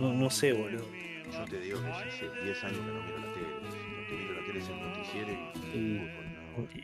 No, 0.00 0.12
no 0.12 0.30
sé, 0.30 0.52
boludo. 0.52 0.84
Yo 1.32 1.44
te 1.46 1.60
digo 1.60 1.80
que 1.80 1.88
ya 1.88 1.96
hace 1.98 2.44
10 2.44 2.64
años 2.64 2.78
que 2.78 2.92
no 2.92 3.02
miro 3.02 3.18
la 3.18 3.34
tele. 3.34 3.46
Lo 3.62 4.06
que 4.06 4.14
miro 4.16 4.32
la 4.34 4.46
tele 4.46 4.58
es 4.58 4.68
el 4.68 4.80
noticiero 4.80 5.28
y 5.32 5.78
Y- 5.78 5.98
fútbol, 5.98 6.24
nada 6.32 6.58
más. 6.58 6.76
Y, 6.76 6.78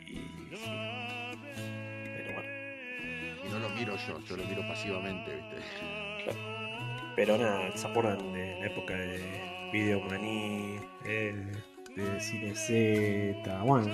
no 3.51 3.59
lo 3.59 3.69
miro 3.69 3.95
yo, 4.07 4.19
yo 4.27 4.37
lo 4.37 4.43
miro 4.45 4.61
pasivamente, 4.67 5.35
¿viste? 5.35 6.39
Pero 7.15 7.37
nada, 7.37 7.75
¿se 7.75 7.87
acuerdan 7.87 8.31
de 8.31 8.59
la 8.59 8.67
época 8.67 8.93
de 8.93 9.69
Videomaní? 9.73 10.79
El, 11.05 11.51
de 11.95 12.19
Cine 12.19 12.55
Z. 12.55 13.63
Bueno, 13.63 13.87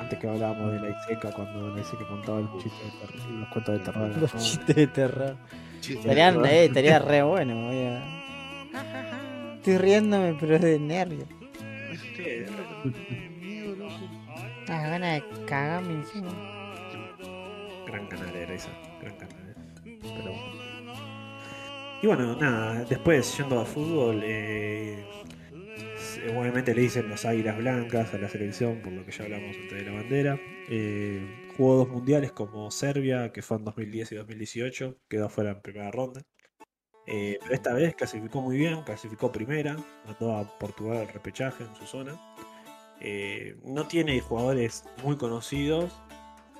antes 0.00 0.18
que 0.18 0.28
hablábamos 0.28 0.72
de 0.72 0.80
la 0.80 0.90
Iseca, 0.90 1.32
cuando 1.32 1.74
la 1.74 1.80
Iseca 1.80 2.06
contaba 2.06 2.40
los 2.40 2.62
chistes 2.62 2.84
de 2.84 3.06
terror, 3.06 3.30
los 3.30 3.48
cuentos 3.48 3.78
de 3.78 3.84
terror. 3.84 4.16
Los 4.18 4.34
¿no? 4.34 4.40
chistes 4.40 4.76
de 4.76 4.86
terror. 4.86 5.36
De 5.88 6.50
eh, 6.50 6.64
estaría 6.66 6.98
re 6.98 7.22
bueno, 7.22 7.54
voy 7.54 7.84
a... 7.84 9.54
Estoy 9.54 9.78
riéndome, 9.78 10.36
pero 10.38 10.56
es 10.56 10.62
de 10.62 10.78
nervio. 10.78 11.26
miedo, 13.40 13.74
loco. 13.78 13.94
Ah, 14.68 14.88
ganas 14.88 15.14
de 15.14 15.44
cagarme 15.46 15.94
encima. 15.94 16.28
Gran 17.86 18.06
canal 18.08 18.36
era 18.36 18.54
esa. 18.54 18.68
Pero. 20.16 20.32
Y 22.02 22.06
bueno, 22.06 22.36
nada, 22.36 22.84
después 22.84 23.36
yendo 23.36 23.60
a 23.60 23.64
fútbol, 23.64 24.20
eh, 24.22 25.04
obviamente 26.36 26.74
le 26.74 26.82
dicen 26.82 27.08
los 27.08 27.24
águilas 27.24 27.58
blancas 27.58 28.14
a 28.14 28.18
la 28.18 28.28
selección, 28.28 28.80
por 28.82 28.92
lo 28.92 29.04
que 29.04 29.12
ya 29.12 29.24
hablamos 29.24 29.56
antes 29.56 29.72
de 29.72 29.90
la 29.90 29.92
bandera. 29.92 30.38
Eh, 30.68 31.48
jugó 31.56 31.76
dos 31.76 31.88
mundiales 31.88 32.32
como 32.32 32.70
Serbia, 32.70 33.32
que 33.32 33.42
fue 33.42 33.56
en 33.56 33.64
2010 33.64 34.12
y 34.12 34.14
2018, 34.16 34.98
quedó 35.08 35.28
fuera 35.28 35.50
en 35.50 35.60
primera 35.60 35.90
ronda. 35.90 36.22
Eh, 37.06 37.38
pero 37.40 37.54
esta 37.54 37.72
vez 37.72 37.94
clasificó 37.94 38.42
muy 38.42 38.58
bien, 38.58 38.82
clasificó 38.82 39.32
primera, 39.32 39.76
mandó 40.04 40.36
a 40.36 40.58
Portugal 40.58 40.98
al 40.98 41.08
repechaje 41.08 41.64
en 41.64 41.74
su 41.74 41.86
zona. 41.86 42.20
Eh, 43.00 43.56
no 43.64 43.86
tiene 43.86 44.20
jugadores 44.20 44.84
muy 45.02 45.16
conocidos, 45.16 45.92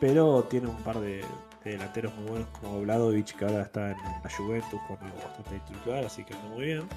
pero 0.01 0.45
tiene 0.45 0.69
un 0.69 0.83
par 0.83 1.01
de, 1.01 1.21
de 1.65 1.73
delanteros 1.73 2.15
muy 2.15 2.31
buenos 2.31 2.49
como 2.61 2.81
Vladovic, 2.81 3.37
que 3.37 3.45
ahora 3.45 3.63
está 3.63 3.91
en 3.91 3.99
la 3.99 4.31
Juventus 4.31 4.81
jugando 4.87 5.17
bastante 5.17 5.61
titular, 5.73 6.05
así 6.05 6.25
que 6.25 6.35
anda 6.35 6.49
muy 6.49 6.65
bien. 6.65 6.89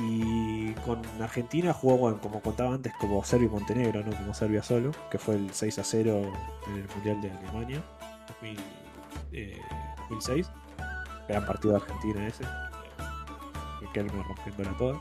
Y 0.00 0.72
con 0.84 1.00
Argentina 1.20 1.72
jugó, 1.72 1.96
bueno, 1.96 2.20
como 2.20 2.40
contaba 2.40 2.74
antes, 2.74 2.92
como 3.00 3.24
Serbia 3.24 3.46
y 3.46 3.50
Montenegro, 3.50 4.04
no 4.04 4.12
como 4.16 4.34
Serbia 4.34 4.62
solo, 4.62 4.92
que 5.10 5.18
fue 5.18 5.36
el 5.36 5.52
6 5.52 5.78
a 5.78 5.84
0 5.84 6.22
en 6.68 6.74
el 6.76 6.88
Mundial 6.94 7.20
de 7.20 7.30
Alemania 7.30 7.82
2000, 8.28 8.58
eh, 9.32 9.60
2006. 10.10 10.50
Gran 11.28 11.46
partido 11.46 11.74
de 11.74 11.80
Argentina 11.80 12.26
ese. 12.26 12.44
Riquelme 13.80 14.22
rompiéndola 14.22 14.76
toda. 14.78 15.00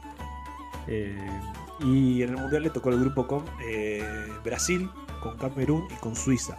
Eh, 0.88 1.41
y 1.81 2.23
en 2.23 2.30
el 2.30 2.38
Mundial 2.38 2.64
le 2.64 2.69
tocó 2.69 2.89
el 2.89 2.99
grupo 2.99 3.27
con 3.27 3.45
eh, 3.65 4.03
Brasil, 4.43 4.89
con 5.22 5.38
Camerún 5.38 5.88
y 5.91 5.95
con 5.95 6.15
Suiza. 6.15 6.57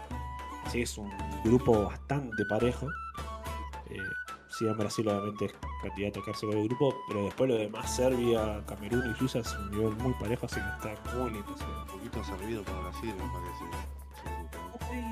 Que 0.72 0.82
es 0.82 0.98
un 0.98 1.10
grupo 1.44 1.84
bastante 1.84 2.44
parejo. 2.48 2.88
Eh, 3.90 3.96
sí, 4.50 4.66
en 4.66 4.76
Brasil 4.76 5.08
obviamente 5.08 5.46
es 5.46 5.54
candidato 5.82 6.20
a 6.20 6.24
quedarse 6.24 6.46
con 6.46 6.58
el 6.58 6.68
grupo, 6.68 6.94
pero 7.08 7.24
después 7.24 7.48
lo 7.48 7.56
demás, 7.56 7.96
Serbia, 7.96 8.62
Camerún 8.66 9.10
y 9.10 9.14
Suiza 9.18 9.38
es 9.38 9.52
un 9.54 9.70
nivel 9.70 9.96
muy 9.96 10.12
parejo, 10.14 10.46
así 10.46 10.56
que 10.56 10.90
está 10.90 11.16
muy 11.16 11.30
lindo. 11.30 11.54
Un 11.54 11.86
poquito 11.86 12.22
servido 12.24 12.62
para 12.64 12.80
Brasil, 12.80 13.14
me 13.14 13.32
parece. 13.32 13.64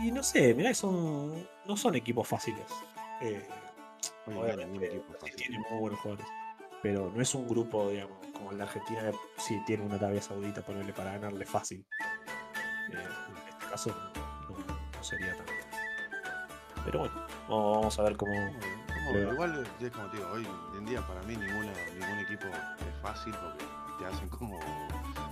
Y 0.04 0.10
no 0.12 0.22
sé, 0.22 0.54
mirá 0.54 0.70
que 0.70 0.74
son, 0.74 1.48
no 1.66 1.76
son 1.76 1.94
equipos 1.94 2.28
fáciles. 2.28 2.66
Eh, 3.22 3.48
Hoy 4.26 4.34
en 4.34 4.44
día 4.44 4.56
ningún 4.66 4.84
obviamente 4.84 4.86
equipo 4.86 5.12
es 5.14 5.20
sí 5.20 5.30
fácil. 5.30 5.36
tiene 5.36 5.58
muy 5.70 5.78
buenos 5.80 6.00
jugadores. 6.00 6.26
Pero 6.82 7.10
no 7.14 7.22
es 7.22 7.34
un 7.34 7.48
grupo, 7.48 7.88
digamos, 7.88 8.18
como 8.34 8.52
el 8.52 8.58
de 8.58 8.64
Argentina, 8.64 9.10
sí 9.38 9.60
tiene 9.66 9.84
una 9.84 9.94
Arabia 9.96 10.20
Saudita 10.20 10.62
ponerle 10.62 10.92
para 10.92 11.12
ganarle 11.12 11.46
fácil. 11.46 11.86
Eh, 12.92 12.94
en 12.94 13.48
este 13.48 13.66
caso 13.70 13.94
sería 15.06 15.36
tanto. 15.36 15.52
Pero 16.84 16.98
bueno, 17.00 17.14
vamos 17.48 17.98
a 17.98 18.02
ver 18.02 18.16
cómo. 18.16 18.32
No, 18.34 19.12
Pero- 19.12 19.32
igual 19.32 19.66
es 19.80 19.90
como 19.92 20.10
te 20.10 20.16
digo, 20.16 20.28
hoy 20.32 20.46
en 20.76 20.84
día 20.86 21.06
para 21.06 21.22
mí 21.22 21.36
ninguna, 21.36 21.72
ningún 21.94 22.18
equipo 22.20 22.46
es 22.46 23.00
fácil 23.02 23.32
porque 23.34 23.64
te 23.98 24.06
hacen 24.06 24.28
como 24.28 24.58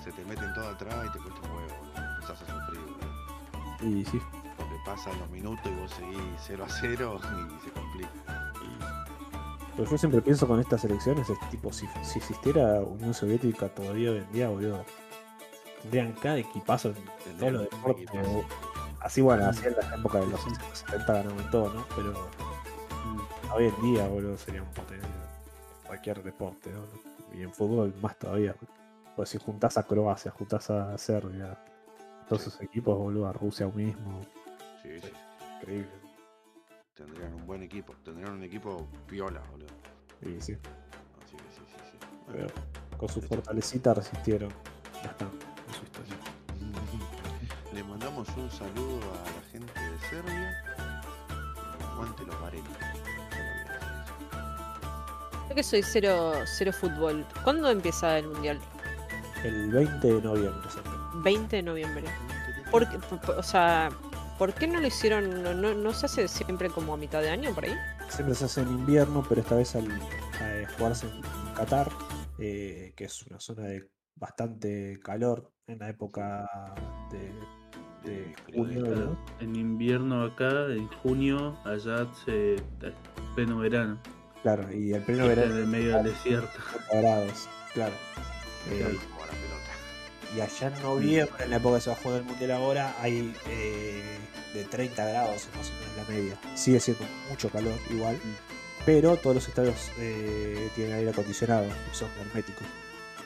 se 0.03 0.13
te 0.13 0.25
meten 0.25 0.53
todo 0.55 0.69
atrás 0.69 1.07
y 1.09 1.13
te 1.13 1.19
cuesta 1.19 1.41
un 1.49 1.57
huevo, 1.57 1.75
empezás 1.97 2.43
a 2.43 2.47
sufrir, 2.47 2.81
boludo. 2.81 3.99
Y 3.99 4.05
sí, 4.05 4.21
porque 4.57 4.75
pasan 4.87 5.19
los 5.19 5.29
minutos 5.31 5.67
y 5.67 5.75
vos 5.75 5.91
seguís 5.91 6.19
0 6.47 6.65
a 6.65 6.69
0 6.69 7.21
y 7.61 7.65
se 7.65 7.71
complica. 7.73 8.53
Pero 9.77 9.91
yo 9.91 9.99
siempre 9.99 10.23
pienso 10.23 10.47
con 10.47 10.61
estas 10.61 10.85
elecciones, 10.85 11.29
es 11.29 11.51
tipo, 11.51 11.73
si, 11.73 11.89
si 12.05 12.19
existiera 12.21 12.81
Unión 12.81 13.13
Soviética 13.13 13.69
todavía 13.69 14.13
hoy 14.13 14.19
en 14.19 14.33
día, 14.33 14.49
boludo, 14.49 14.85
tendrían 15.83 16.13
cada 16.13 16.39
equipazo 16.39 16.95
en 17.27 17.39
todos 17.39 17.53
los 17.53 17.63
deportes. 17.63 18.07
Así, 19.05 19.21
bueno, 19.21 19.45
así 19.47 19.67
en 19.67 19.77
la 19.77 19.97
época 19.97 20.19
de 20.19 20.27
los 20.29 20.41
70 20.73 21.13
ganaban 21.13 21.51
todo, 21.51 21.73
¿no? 21.75 21.85
Pero 21.95 22.27
hoy 23.55 23.67
en 23.67 23.83
día, 23.83 24.09
boludo, 24.09 24.39
sería 24.39 24.63
un 24.63 24.71
potencia. 24.71 25.07
cualquier 25.87 26.23
deporte. 26.23 26.71
¿no? 26.73 27.39
Y 27.39 27.43
en 27.43 27.53
fútbol 27.53 27.95
más 28.01 28.19
todavía. 28.19 28.57
Pues 29.15 29.29
si 29.29 29.39
juntás 29.39 29.77
a 29.77 29.83
Croacia, 29.83 30.31
juntás 30.31 30.71
a 30.71 30.97
Serbia, 30.97 31.63
todos 32.29 32.47
esos 32.47 32.61
equipos, 32.63 32.97
boludo, 32.97 33.27
a 33.29 33.35
Rusia 33.35 33.67
mismo. 33.69 34.23
Sí, 34.83 34.99
sí. 35.01 35.13
Increíble. 35.61 35.91
Tendrían 36.95 37.35
un 37.35 37.47
buen 37.47 37.63
equipo. 37.63 37.95
Tendrían 38.03 38.33
un 38.33 38.43
equipo 38.43 38.89
piola, 39.07 39.43
boludo. 39.51 39.69
Y 40.23 40.41
sí, 40.41 40.57
Así 41.23 41.37
que 41.37 41.43
sí, 41.53 41.61
sí, 41.67 41.79
sí. 41.93 42.07
pero 42.27 42.47
con 42.97 43.09
su 43.11 43.21
fortalecita 43.21 43.93
resistieron 43.93 44.49
bastante 45.05 45.45
en 45.69 45.75
su 45.75 45.85
historia. 45.85 46.17
Le 47.75 47.83
mandamos 47.83 48.29
un 48.37 48.49
saludo 48.53 49.01
a 49.03 49.25
la 49.35 49.51
gente 49.51 49.81
de 49.81 49.99
Serbia. 50.09 50.65
Aguante 51.91 52.25
los 52.25 52.41
Varela. 52.41 52.69
Yo 55.49 55.55
que 55.57 55.63
soy 55.65 55.83
cero, 55.83 56.35
cero 56.45 56.73
fútbol. 56.73 57.27
¿Cuándo 57.43 57.69
empieza 57.69 58.19
el 58.19 58.29
mundial? 58.29 58.61
El 59.43 59.73
20 59.73 60.07
de 60.07 60.23
noviembre, 60.23 60.71
¿sabes? 60.71 60.93
20 61.25 61.57
de 61.57 61.63
noviembre. 61.63 62.05
¿Por 62.71 62.89
qué, 62.89 62.97
o 63.37 63.43
sea, 63.43 63.91
¿por 64.39 64.55
qué 64.55 64.69
no 64.69 64.79
lo 64.79 64.87
hicieron? 64.87 65.43
No, 65.43 65.53
no, 65.53 65.75
no 65.75 65.93
se 65.93 66.07
hace 66.07 66.29
siempre 66.29 66.71
como 66.71 66.95
a 66.95 66.97
mitad 66.97 67.23
de 67.23 67.31
año 67.31 67.53
por 67.53 67.65
ahí? 67.65 67.75
Siempre 68.09 68.37
se 68.37 68.45
hace 68.45 68.61
en 68.61 68.69
invierno, 68.69 69.27
pero 69.29 69.41
esta 69.41 69.57
vez 69.57 69.75
al 69.75 69.91
a 69.91 70.73
jugarse 70.79 71.09
en 71.09 71.23
Qatar, 71.55 71.91
eh, 72.39 72.93
que 72.95 73.07
es 73.07 73.23
una 73.25 73.41
zona 73.41 73.65
de 73.65 73.89
bastante 74.17 74.99
calor 75.03 75.51
en 75.67 75.79
la 75.79 75.89
época 75.89 76.47
de, 77.11 77.33
de 78.11 78.35
junio. 78.55 78.85
Claro, 78.85 79.01
¿no? 79.07 79.19
En 79.41 79.57
invierno 79.57 80.25
acá, 80.25 80.67
en 80.71 80.89
junio, 80.89 81.57
allá 81.65 82.07
se 82.25 82.57
pleno 83.35 83.59
verano. 83.59 83.99
Claro, 84.43 84.71
y 84.73 84.93
el 84.93 85.03
pleno 85.03 85.29
Está 85.29 85.43
en 85.43 85.49
verano 85.49 85.61
el 85.61 85.67
medio 85.67 85.97
del 85.97 86.05
desierto. 86.05 86.59
30 86.91 87.01
grados, 87.01 87.49
claro. 87.73 87.95
Eh, 88.71 88.99
y 90.37 90.41
allá 90.41 90.67
en 90.67 90.83
noviembre, 90.83 91.45
en 91.45 91.51
la 91.51 91.57
época 91.57 91.77
que 91.77 91.81
se 91.83 91.91
va 91.91 91.97
a 91.97 91.99
jugar 92.01 92.19
el 92.21 92.25
mundial 92.25 92.51
ahora, 92.53 92.95
hay 93.01 93.35
eh, 93.49 94.19
de 94.53 94.65
30 94.65 95.05
grados 95.07 95.49
más 95.57 95.71
o 95.71 95.73
menos 95.73 95.97
la 95.97 96.15
media. 96.15 96.39
Sigue 96.57 96.81
siendo 96.81 97.05
mucho 97.31 97.49
calor 97.51 97.75
igual, 97.91 98.19
pero 98.85 99.17
todos 99.17 99.37
los 99.37 99.49
estadios 99.49 99.91
eh, 99.99 100.71
tienen 100.75 100.95
aire 100.95 101.11
acondicionado 101.11 101.67
y 101.67 101.95
son 101.95 102.11
herméticos. 102.21 102.67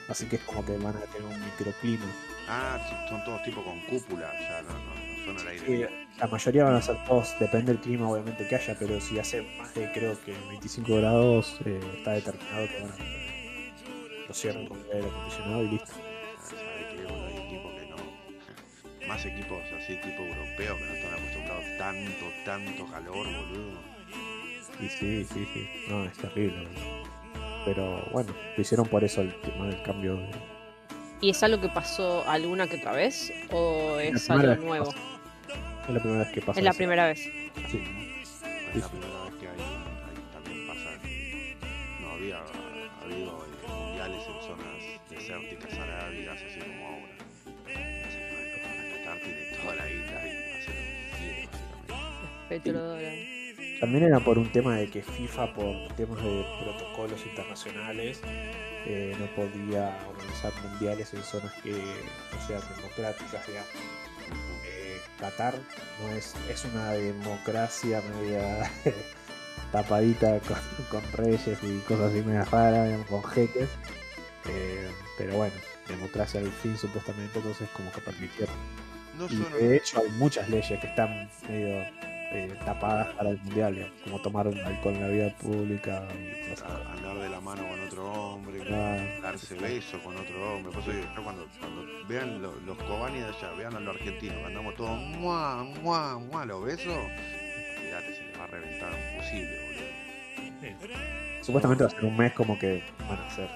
Así 0.09 0.27
que 0.27 0.37
es 0.37 0.43
como 0.43 0.65
que 0.65 0.77
van 0.78 0.97
a 0.97 1.01
tener 1.01 1.25
un 1.25 1.45
microclima. 1.45 2.07
Ah, 2.49 3.07
son 3.09 3.23
todos 3.25 3.43
tipo 3.43 3.62
con 3.62 3.78
cúpula. 3.83 4.33
Ya 4.41 4.62
no, 4.62 4.70
no, 4.70 4.78
no 4.78 5.25
son 5.25 5.39
al 5.39 5.49
aire. 5.49 5.67
Sí, 5.67 5.95
la 6.19 6.27
mayoría 6.27 6.65
van 6.65 6.75
a 6.77 6.83
ser 6.83 7.05
todos, 7.05 7.39
depende 7.39 7.73
del 7.73 7.81
clima 7.81 8.09
obviamente 8.09 8.49
que 8.49 8.57
haya, 8.57 8.75
pero 8.78 9.01
si 9.01 9.19
hace 9.19 9.43
más 9.59 9.75
de 9.75 9.93
creo 9.93 10.19
que 10.25 10.33
25 10.49 10.97
grados, 10.97 11.59
eh, 11.65 11.78
está 11.99 12.12
determinado 12.12 12.67
que 12.67 12.81
van 12.81 12.91
a 12.93 14.28
lo 14.28 14.35
cierran 14.35 14.67
con 14.67 14.78
el 14.78 14.93
aire 14.93 15.09
acondicionado 15.09 15.62
y 15.62 15.69
listo. 15.69 15.87
Sabe 15.87 16.97
que 16.97 17.03
bueno, 17.03 17.27
hay 17.27 17.37
equipos 17.47 17.73
que 17.75 17.87
no. 17.87 17.97
Más 19.09 19.25
equipos 19.25 19.62
así, 19.81 19.95
tipo 19.97 20.23
europeos, 20.23 20.78
que 20.78 20.85
no 20.85 20.93
están 20.95 21.15
acostumbrados 21.15 21.65
tanto, 21.78 22.25
tanto 22.45 22.87
calor, 22.93 23.27
boludo. 23.27 23.81
Y 24.81 24.89
sí, 24.89 25.25
sí, 25.25 25.49
sí. 25.53 25.69
No, 25.89 26.05
es 26.05 26.17
terrible. 26.19 26.67
boludo. 26.67 27.08
Pero 27.65 28.03
bueno, 28.12 28.33
lo 28.57 28.61
hicieron 28.62 28.87
por 28.87 29.05
eso 29.05 29.20
el 29.20 29.35
tema 29.41 29.67
del 29.67 29.83
cambio 29.83 30.17
de. 30.17 30.31
¿Y 31.20 31.31
es 31.31 31.43
algo 31.43 31.61
que 31.61 31.69
pasó 31.69 32.27
alguna 32.28 32.67
que 32.69 32.77
otra 32.77 32.93
vez? 32.93 33.33
¿O 33.51 33.99
es 33.99 34.31
algo 34.31 34.55
nuevo? 34.65 34.91
Es 35.89 35.95
la 35.95 36.01
primera 36.01 36.25
vez 36.25 36.33
que 36.33 36.41
pasa. 36.43 36.61
Es 36.61 36.65
la 36.65 36.70
eso. 36.70 36.77
primera 36.78 37.07
vez. 37.07 37.19
Sí. 37.20 37.33
Es 38.23 38.28
Sí, 38.73 38.78
la 38.78 38.87
sí. 38.87 38.91
primera 38.97 39.25
vez 39.25 39.35
que 39.41 39.49
hay, 39.49 39.61
hay- 39.61 40.33
también 40.33 40.67
pasa. 40.69 40.91
No 42.01 42.11
había 42.12 42.39
habido 43.03 43.47
mundiales 43.69 44.23
en 44.27 44.43
zonas 44.43 44.83
desérticas 45.11 45.75
arábigas, 45.78 46.41
así 46.43 46.61
como 46.61 46.87
ahora. 46.87 47.15
Así 48.07 48.19
que 48.19 48.61
bueno, 48.62 48.97
Qatar 48.97 49.19
tiene 49.19 49.57
toda 49.61 49.75
la 49.75 49.91
isla 49.91 50.27
y 50.27 50.31
hace 50.55 50.69
lo 50.69 50.75
que 50.75 51.19
quiere, 51.19 51.49
básicamente. 51.89 52.49
Petrodólar. 52.49 53.12
También 53.81 54.05
era 54.05 54.18
por 54.20 54.39
un 54.39 54.50
tema 54.50 54.76
de 54.76 54.90
que 54.90 55.02
FIFA, 55.02 55.55
por 55.55 55.89
temas 55.94 56.23
de 56.23 56.44
protocolos 56.62 57.24
internacionales, 57.24 58.20
eh, 58.86 59.15
no 59.18 59.26
podía 59.36 59.97
organizar 60.08 60.52
mundiales 60.62 61.15
en 61.15 61.23
zonas 61.23 61.52
que 61.62 61.73
no 61.73 62.47
sean 62.47 62.62
democráticas, 62.76 63.47
digamos. 63.47 63.70
Eh, 64.66 65.00
Qatar 65.20 65.55
no 66.00 66.10
es, 66.10 66.34
es 66.50 66.65
una 66.65 66.92
democracia 66.92 68.02
media 68.15 68.70
tapadita 69.73 70.40
con, 70.40 70.57
con 70.90 71.12
reyes 71.12 71.58
y 71.62 71.78
cosas 71.81 72.12
así 72.12 72.23
medio 72.23 72.44
raras, 72.47 73.07
con 73.07 73.23
jeques. 73.23 73.68
Eh, 74.48 74.89
pero 75.16 75.36
bueno, 75.36 75.55
democracia 75.86 76.40
al 76.40 76.50
fin 76.50 76.76
supuestamente, 76.76 77.39
entonces 77.39 77.68
como 77.76 77.92
que 77.92 78.00
permitieron. 78.00 78.55
No 79.16 79.26
Y 79.26 79.65
de 79.65 79.76
hecho 79.76 80.00
hay 80.00 80.10
muchas 80.12 80.48
leyes 80.48 80.81
que 80.81 80.86
están 80.86 81.28
medio 81.48 81.84
eh, 82.31 82.55
tapadas 82.65 83.08
para 83.15 83.31
el 83.31 83.39
mundial, 83.39 83.90
como 84.05 84.20
tomar 84.20 84.47
alcohol 84.48 84.94
en 84.94 85.00
la 85.00 85.08
vida 85.08 85.34
pública 85.39 86.07
a- 86.65 86.92
andar 86.92 87.16
de 87.16 87.28
la 87.31 87.40
mano 87.40 87.66
con 87.66 87.81
otro 87.81 88.12
hombre, 88.12 88.58
Ah, 88.70 88.98
darse 89.23 89.55
beso 89.55 89.98
con 90.02 90.15
otro 90.16 90.55
hombre. 90.57 90.70
Por 90.73 90.82
eso 90.82 90.90
digo, 90.92 91.07
yo 91.16 91.23
cuando, 91.24 91.47
cuando 91.58 91.86
vean 92.07 92.42
lo- 92.42 92.55
los 92.66 92.76
Cobani 92.78 93.20
de 93.20 93.24
allá, 93.26 93.50
vean 93.57 93.74
a 93.76 93.81
los 93.81 93.97
argentinos, 93.97 94.36
andamos 94.44 94.74
todos 94.74 94.98
mua, 95.18 95.65
mua, 95.82 96.18
mua, 96.18 96.44
los 96.44 96.62
besos, 96.65 96.92
olvídate, 96.94 98.15
se 98.15 98.23
les 98.24 98.39
va 98.39 98.44
a 98.44 98.48
reventar 98.48 98.90
un 98.92 99.20
fusible, 99.23 99.58
boludo. 99.66 99.89
Supuestamente 101.42 101.84
va 101.84 101.89
a 101.89 101.92
ser 101.92 102.05
un 102.05 102.16
mes 102.16 102.32
como 102.34 102.58
que 102.58 102.82
van 103.08 103.18
a 103.18 103.26
hacer 103.26 103.48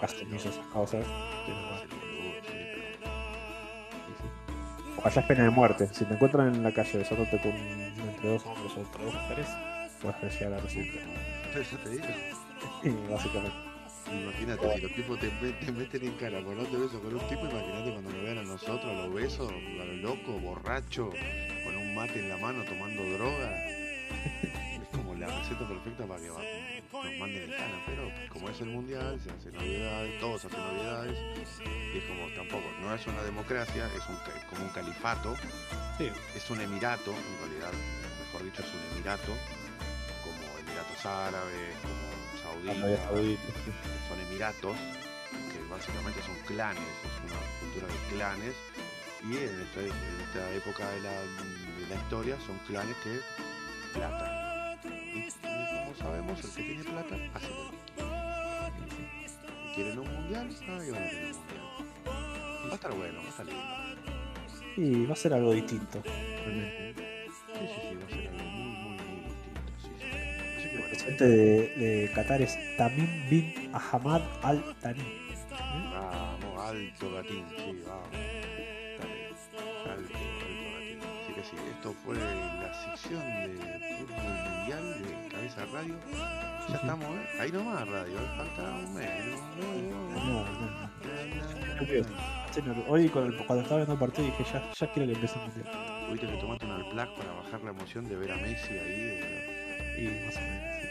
castizo 0.00 0.48
esas 0.50 0.66
cosas. 0.66 1.04
pero 1.46 1.58
sí, 2.46 2.52
allá 5.04 5.20
es 5.20 5.26
pena 5.26 5.44
de 5.44 5.50
muerte. 5.50 5.86
Si 5.92 6.04
te 6.04 6.14
encuentran 6.14 6.54
en 6.54 6.62
la 6.62 6.72
calle 6.72 6.98
besándote 6.98 7.38
con 7.38 7.52
entre 8.18 8.30
dos 8.30 8.46
hombres 8.46 8.72
o 8.76 8.80
entre 8.80 9.04
dos 9.04 9.14
mujeres, 9.14 9.46
puedes 10.02 10.40
llegar 10.40 10.54
a 10.54 10.60
recibir. 10.60 11.00
Eso 11.54 11.76
te 11.78 11.90
digo. 11.90 12.06
Básicamente. 13.10 13.56
Imagínate, 14.10 14.74
si 14.74 14.80
los 14.80 14.94
tipos 14.94 15.20
te, 15.20 15.28
te 15.28 15.70
meten 15.72 16.02
en 16.02 16.12
cara 16.14 16.40
por 16.40 16.56
te 16.56 16.76
beso 16.78 16.98
con 17.00 17.14
un 17.14 17.28
tipo, 17.28 17.42
imagínate 17.46 17.92
cuando 17.92 18.10
nos 18.10 18.22
vean 18.22 18.38
a 18.38 18.42
nosotros, 18.42 18.96
los 18.96 19.12
besos, 19.12 19.52
a 19.52 19.84
los 19.84 19.96
locos, 19.98 20.40
borrachos, 20.42 21.14
con 21.64 21.76
un 21.76 21.94
mate 21.94 22.18
en 22.20 22.30
la 22.30 22.38
mano, 22.38 22.64
tomando 22.64 23.02
droga. 23.04 23.66
Es 24.80 24.96
como 24.96 25.14
la 25.16 25.26
receta 25.26 25.68
perfecta 25.68 26.06
para 26.06 26.18
que 26.18 26.28
nos 26.28 26.38
manden 27.18 27.42
en 27.42 27.50
cana, 27.50 27.82
pero 27.84 28.10
como 28.32 28.48
es 28.48 28.58
el 28.62 28.68
mundial, 28.68 29.20
se 29.22 29.30
hacen 29.30 29.52
novedades, 29.52 30.18
todos 30.18 30.44
hacen 30.46 30.58
novedades, 30.58 31.18
y 31.94 31.98
es 31.98 32.04
como 32.04 32.26
tampoco, 32.34 32.64
no 32.80 32.94
es 32.94 33.06
una 33.06 33.22
democracia, 33.22 33.86
es 33.94 34.08
un, 34.08 34.14
es 34.34 34.44
como 34.46 34.64
un 34.64 34.70
califato, 34.70 35.36
Sí. 35.98 36.08
es 36.34 36.50
un 36.50 36.60
emirato, 36.62 37.10
en 37.10 37.50
realidad, 37.50 37.72
mejor 38.28 38.44
dicho, 38.44 38.62
es 38.62 38.68
un 38.68 38.96
emirato, 38.96 39.32
como 40.22 40.58
Emiratos 40.58 41.06
Árabes, 41.06 41.76
como 41.82 42.08
Saudita, 42.42 43.04
Saudita, 43.04 43.42
sí. 43.64 43.72
son 44.08 44.20
emiratos, 44.20 44.76
que 45.52 45.58
básicamente 45.70 46.20
son 46.22 46.36
clanes, 46.46 46.82
es 47.04 47.30
una 47.30 47.40
cultura 47.60 47.86
de 47.86 48.16
clanes, 48.16 48.54
y 49.24 49.36
en 49.36 49.60
esta, 49.60 49.80
en 49.80 50.20
esta 50.20 50.52
época 50.54 50.88
de 50.90 51.00
la, 51.00 51.12
de 51.12 51.86
la 51.88 51.94
historia 51.96 52.36
son 52.46 52.58
clanes 52.66 52.96
que 53.02 53.20
plata. 53.94 54.78
Y, 54.84 55.18
y 55.18 55.30
como 55.32 55.94
sabemos, 55.98 56.44
el 56.44 56.50
que 56.50 56.62
tiene 56.62 56.84
plata 56.84 57.16
hace 57.34 57.48
quieren 59.74 59.98
un 59.98 60.12
mundial, 60.12 60.48
ahí 60.68 60.90
van 60.90 61.02
a 61.02 61.08
tener 61.08 61.32
un 61.32 61.38
mundial. 61.38 62.66
Va 62.66 62.72
a 62.72 62.74
estar 62.74 62.94
bueno, 62.94 63.20
va 63.20 63.26
a 63.26 63.28
estar 63.28 63.46
lindo. 63.46 63.64
Y 64.76 65.06
va 65.06 65.12
a 65.12 65.16
ser 65.16 65.34
algo 65.34 65.52
distinto. 65.52 66.02
realmente. 66.04 67.17
Sí, 67.48 67.64
sí, 68.08 68.28
El 70.74 70.82
presidente 70.82 71.24
de, 71.26 72.10
Qatar 72.14 72.42
es 72.42 72.58
Tamim 72.76 73.28
bin 73.30 73.70
Ahmad 73.72 74.20
Al 74.42 74.62
Thani. 74.80 75.02
Vamos, 75.50 76.62
alto 76.62 77.10
gatín, 77.12 77.44
sí, 77.56 77.82
vamos. 77.86 78.08
Alto, 79.00 79.58
alto 79.90 80.12
gatín. 80.12 80.98
Así 81.22 81.32
que 81.34 81.42
sí, 81.42 81.56
esto 81.70 81.94
fue 82.04 82.16
la 82.16 82.74
sección 82.84 83.22
de 83.22 83.96
fútbol 83.98 84.22
mundial 84.22 85.02
de 85.02 85.28
Cabeza 85.30 85.66
Radio. 85.72 85.94
Ya 86.68 86.74
estamos, 86.74 87.06
¿eh? 87.06 87.40
Ahí 87.40 87.50
nomás 87.50 87.88
radio, 87.88 88.18
¿eh? 88.18 88.30
falta 88.36 88.62
un 88.62 88.94
mes. 88.94 89.38
no, 90.14 90.44
no. 90.44 90.87
Sí, 92.52 92.60
no, 92.64 92.74
Hoy 92.88 93.08
con 93.08 93.26
el- 93.26 93.36
cuando 93.46 93.62
estaba 93.62 93.76
viendo 93.84 93.92
el 93.94 93.98
partido 94.00 94.26
dije 94.26 94.44
ya, 94.52 94.72
ya 94.72 94.92
quiero 94.92 95.06
que 95.08 95.12
empiece 95.14 95.34
el 95.38 95.42
mundial. 95.46 96.06
Tuviste 96.06 96.26
que 96.26 96.36
tomarte 96.38 96.64
un 96.66 96.72
alplac 96.72 97.10
para 97.16 97.32
bajar 97.32 97.62
la 97.62 97.70
emoción 97.70 98.08
de 98.08 98.16
ver 98.16 98.32
a 98.32 98.36
Messi 98.36 98.72
ahí. 98.72 99.00
de- 99.00 99.94
Y 99.98 100.26
más 100.26 100.36
o 100.36 100.40
menos. 100.40 100.62
sí. 100.80 100.88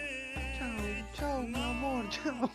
Chao, 0.58 0.72
chao, 1.14 1.42
mi 1.44 1.61
amor, 1.61 2.06
chao. 2.10 2.50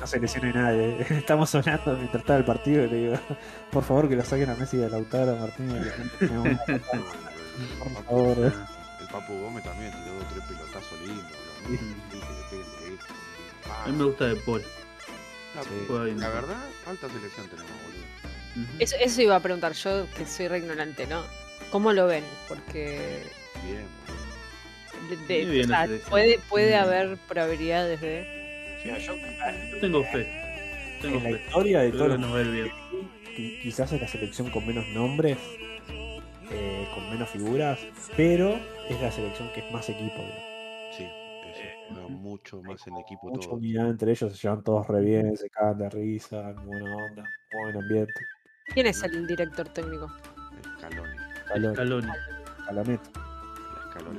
No 0.00 0.06
se 0.06 0.20
lesione 0.20 0.52
nadie. 0.52 1.00
eh. 1.00 1.06
Estamos 1.10 1.50
soñando 1.50 1.96
mientras 1.96 2.20
estaba 2.22 2.38
el 2.38 2.44
partido 2.44 2.84
y 2.84 2.88
le 2.88 2.96
digo, 2.96 3.18
por 3.70 3.82
favor 3.84 4.08
que 4.08 4.16
lo 4.16 4.24
saquen 4.24 4.50
a 4.50 4.54
Messi 4.54 4.76
de 4.76 4.88
Lautaro 4.90 5.36
Martínez. 5.36 5.92
a 6.22 6.24
matar. 6.34 6.80
Por 7.78 8.04
favor. 8.04 8.38
El 9.00 9.06
Papu 9.10 9.32
Gómez 9.40 9.64
también 9.64 9.90
tiró 9.92 10.18
tres 10.32 10.44
pelotazos 10.46 11.00
lindos, 11.06 11.26
boludo. 11.64 11.80
A 13.70 13.88
mí 13.88 13.96
me 13.96 14.04
gusta 14.04 14.26
de 14.26 14.36
Paul. 14.36 14.62
la, 15.54 15.62
Sí. 15.62 15.68
Verdad, 15.88 16.64
alta 16.86 17.08
selección 17.08 17.48
tenemos, 17.48 17.70
boludo. 17.82 18.04
Ujú. 18.56 18.76
Eso, 18.78 18.96
eso 19.00 19.22
iba 19.22 19.36
a 19.36 19.40
preguntar 19.40 19.72
yo, 19.72 20.06
que 20.16 20.26
soy 20.26 20.48
re 20.48 20.58
ignorante, 20.58 21.06
¿no? 21.06 21.22
¿Cómo 21.70 21.92
lo 21.92 22.06
ven? 22.06 22.24
Porque 22.48 23.22
Bien, 23.64 23.86
boludo. 24.06 25.26
de- 25.26 25.34
de- 25.34 25.44
Muy 25.46 25.54
bien 25.56 25.64
o 25.66 25.68
sea, 25.68 25.86
puede, 26.08 26.38
puede 26.48 26.76
Mm. 26.76 26.82
haber 26.82 27.16
probabilidades 27.28 28.00
de... 28.00 28.80
Mira, 28.84 28.98
yo 28.98 29.14
Yo 29.16 29.80
tengo 29.80 30.04
fe. 30.04 30.98
Tengo 31.02 31.18
en 31.18 31.24
la 31.24 31.30
historia 31.30 31.80
de 31.80 31.90
todos 31.92 32.02
que 32.08 32.08
los 32.08 32.20
quizás 33.62 33.92
es 33.92 34.00
la 34.00 34.08
selección 34.08 34.50
con 34.50 34.66
menos 34.66 34.86
nombres, 34.88 35.38
eh, 36.50 36.88
con 36.94 37.08
menos 37.10 37.28
figuras, 37.30 37.78
pero 38.16 38.58
es 38.88 39.00
la 39.00 39.12
selección 39.12 39.52
que 39.52 39.60
es 39.60 39.72
más 39.72 39.88
equipo. 39.88 40.14
creo. 40.16 40.47
Mucho 42.08 42.62
más 42.62 42.86
en 42.86 42.96
equipo 42.98 43.28
Mucha 43.28 43.48
todo. 43.48 43.56
unidad 43.58 43.88
entre 43.88 44.10
ellos, 44.12 44.32
se 44.32 44.38
llevan 44.46 44.62
todos 44.62 44.86
re 44.88 45.00
bien, 45.00 45.36
se 45.36 45.48
cagan 45.50 45.78
de 45.78 45.90
risa, 45.90 46.52
buena 46.64 46.96
onda, 46.96 47.24
buen 47.52 47.76
ambiente. 47.76 48.12
¿Quién 48.74 48.86
es 48.86 49.02
el 49.02 49.26
director 49.26 49.68
técnico? 49.68 50.10
Scaloni, 50.78 51.16
Calor, 51.48 51.72
Escalón. 51.72 52.06
calamet. 52.66 53.00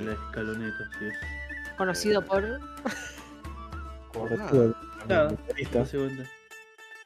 la 0.04 0.12
escaloneta, 0.12 0.90
sí. 0.98 1.06
Conocido 1.78 2.20
Eh, 2.20 2.24
por... 2.24 2.60
Por 4.12 4.36
nada. 4.36 4.48
fútbol, 4.48 4.76
Nada. 5.08 5.36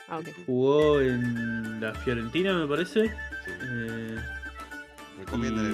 Ah, 0.08 0.18
ok. 0.18 0.28
Jugó 0.46 1.00
en 1.00 1.80
la 1.80 1.94
Fiorentina, 1.94 2.54
me 2.54 2.66
parece. 2.66 3.08
Sí. 3.08 3.50
eh, 3.62 4.16
el 5.16 5.22
y- 5.22 5.24
documental 5.24 5.72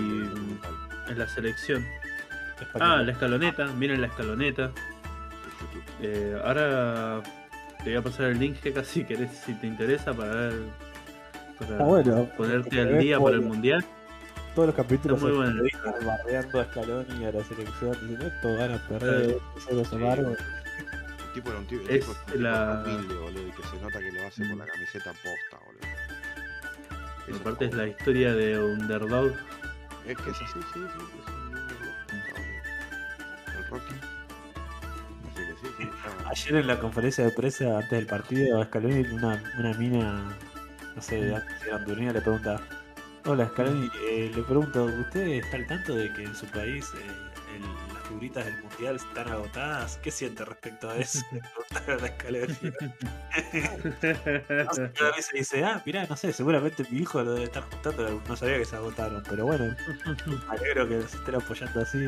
en 1.08 1.18
la 1.18 1.28
selección. 1.28 1.84
Ah, 2.80 3.02
la 3.02 3.12
escaloneta. 3.12 3.66
Miren 3.68 4.00
la 4.00 4.06
escaloneta. 4.08 4.70
Eh, 6.02 6.40
ahora 6.44 7.22
te 7.78 7.90
voy 7.90 7.96
a 7.96 8.02
pasar 8.02 8.26
el 8.26 8.38
link 8.38 8.58
que 8.60 8.84
si 8.84 9.04
querés, 9.04 9.30
si 9.44 9.54
te 9.54 9.66
interesa, 9.66 10.12
para 10.14 10.30
ver. 10.34 10.54
Para 11.58 11.84
bueno. 11.84 12.28
ponerte 12.36 12.80
al 12.80 12.98
día 12.98 13.18
para 13.20 13.36
el 13.36 13.42
mundial. 13.42 13.84
Todos 14.54 14.68
los 14.68 14.74
capítulos 14.76 15.18
Está 15.18 15.28
muy 15.28 15.36
bueno. 15.36 15.62
bardeando 16.04 16.60
a 16.60 16.64
Scaloni 16.64 17.20
y 17.20 17.24
a 17.24 17.32
la 17.32 17.44
selección, 17.44 17.92
diciendo 18.00 18.26
esto 18.26 18.56
van 18.56 18.72
a 18.72 18.88
perder, 18.88 19.38
amargo. 19.92 20.30
El 20.30 21.32
tipo 21.34 21.50
era 21.50 21.58
un 21.60 21.66
el 21.70 21.90
Es 21.90 22.08
un 22.34 22.42
la- 22.42 22.82
humilde, 22.84 23.14
boludo, 23.14 23.46
y 23.46 23.50
que 23.52 23.62
se 23.62 23.76
nota 23.80 23.98
que 24.00 24.10
lo 24.10 24.26
hace 24.26 24.44
por 24.48 24.56
la 24.58 24.66
camiseta 24.66 25.12
posta, 25.12 25.64
boludo. 25.66 27.40
Aparte 27.40 27.64
es 27.66 27.74
la 27.74 27.86
historia 27.86 28.34
de 28.34 28.58
Underdog. 28.58 29.32
Es 30.08 30.16
que 30.18 30.30
es 30.30 30.36
así, 30.42 30.60
sí, 30.74 30.80
sí, 30.80 31.19
Ayer 36.30 36.56
en 36.56 36.68
la 36.68 36.78
conferencia 36.78 37.24
de 37.24 37.32
prensa 37.32 37.76
antes 37.76 37.90
del 37.90 38.06
partido, 38.06 38.60
a 38.60 38.64
Scaloni, 38.66 39.00
una, 39.12 39.42
una 39.58 39.74
mina, 39.74 40.36
no 40.94 41.02
sé, 41.02 41.20
de 41.20 41.34
antes 41.34 41.64
de 41.64 41.72
Hondureña, 41.72 42.12
le 42.12 42.20
pregunta: 42.20 42.60
Hola 43.26 43.48
Scaloni, 43.48 43.90
eh, 44.08 44.30
le 44.32 44.42
pregunto, 44.44 44.84
¿usted 44.84 45.26
está 45.26 45.56
al 45.56 45.66
tanto 45.66 45.96
de 45.96 46.12
que 46.12 46.22
en 46.22 46.34
su 46.36 46.46
país 46.46 46.86
eh, 46.94 47.29
figuritas 48.10 48.44
del 48.44 48.60
mundial 48.62 48.96
están 48.96 49.28
agotadas? 49.28 49.98
¿Qué 50.02 50.10
siente 50.10 50.44
respecto 50.44 50.90
a 50.90 50.96
eso? 50.96 51.20
A 51.70 51.80
cada 51.80 51.96
vez 55.16 55.26
se 55.30 55.38
dice, 55.38 55.64
ah, 55.64 55.80
mirá, 55.86 56.04
no 56.06 56.16
sé, 56.16 56.32
seguramente 56.32 56.84
mi 56.90 56.98
hijo 56.98 57.22
lo 57.22 57.34
debe 57.34 57.44
estar 57.44 57.62
juntando, 57.70 58.20
no 58.28 58.36
sabía 58.36 58.58
que 58.58 58.64
se 58.64 58.74
agotaron, 58.76 59.22
pero 59.28 59.46
bueno, 59.46 59.76
me 60.26 60.56
alegro 60.56 60.88
que 60.88 60.96
nos 60.96 61.14
estén 61.14 61.34
apoyando 61.36 61.80
así. 61.80 61.98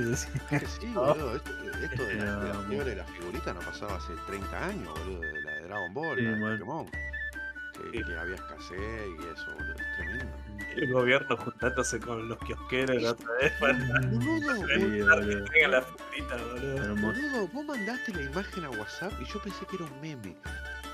que 0.50 0.66
sí, 0.66 0.86
boludo. 0.92 1.36
Esto, 1.36 1.50
esto 1.82 2.02
de, 2.05 2.14
la, 2.14 2.36
de 2.68 2.76
la 2.76 2.84
de 2.84 2.97
la 2.97 3.05
figurita 3.05 3.55
no 3.55 3.60
pasaba 3.60 3.97
hace 3.97 4.12
30 4.26 4.66
años, 4.66 4.89
boludo. 4.89 5.20
De 5.20 5.42
la 5.42 5.50
de 5.52 5.62
Dragon 5.62 5.94
Ball, 5.94 6.18
Sí, 6.18 6.24
la 6.24 6.31
de 6.31 6.40
bueno. 6.64 6.90
Que, 7.90 8.02
que 8.02 8.16
había 8.18 8.34
escasez 8.36 8.78
y 8.78 9.24
eso, 9.32 9.46
boludo. 9.54 9.72
Es 9.72 9.96
tremendo. 9.96 10.32
El 10.76 10.92
gobierno 10.92 11.36
juntándose 11.36 12.00
con 12.00 12.28
los 12.28 12.38
kiosqueros 12.38 13.02
la 13.02 13.10
otra 13.10 13.28
vez 13.40 13.52
para 13.60 13.74
Boludo, 14.10 14.54
Sí, 14.54 14.78
boludo, 14.78 15.06
la 15.68 15.80
boludo, 16.94 17.48
vos 17.52 17.64
mandaste 17.64 18.12
la 18.14 18.22
imagen 18.22 18.64
a 18.64 18.70
WhatsApp 18.70 19.12
y 19.20 19.24
yo 19.26 19.42
pensé 19.42 19.66
que 19.66 19.76
era 19.76 19.84
un 19.84 20.00
meme. 20.00 20.36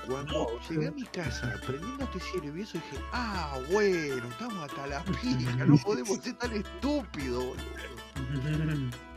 Cuando 0.07 0.33
No, 0.33 0.69
llegué 0.69 0.87
a 0.87 0.91
mi 0.91 1.03
casa, 1.03 1.53
prendí 1.65 1.85
el 1.85 1.97
noticiero 1.99 2.47
y 2.47 2.51
vi 2.51 2.61
eso, 2.63 2.73
dije, 2.73 3.03
ah, 3.13 3.59
bueno, 3.71 4.27
estamos 4.29 4.69
hasta 4.69 4.87
la 4.87 5.03
pija, 5.03 5.65
no 5.65 5.77
podemos 5.77 6.17
ser 6.19 6.33
tan 6.35 6.51
estúpidos, 6.53 7.43
boludo. 7.45 8.89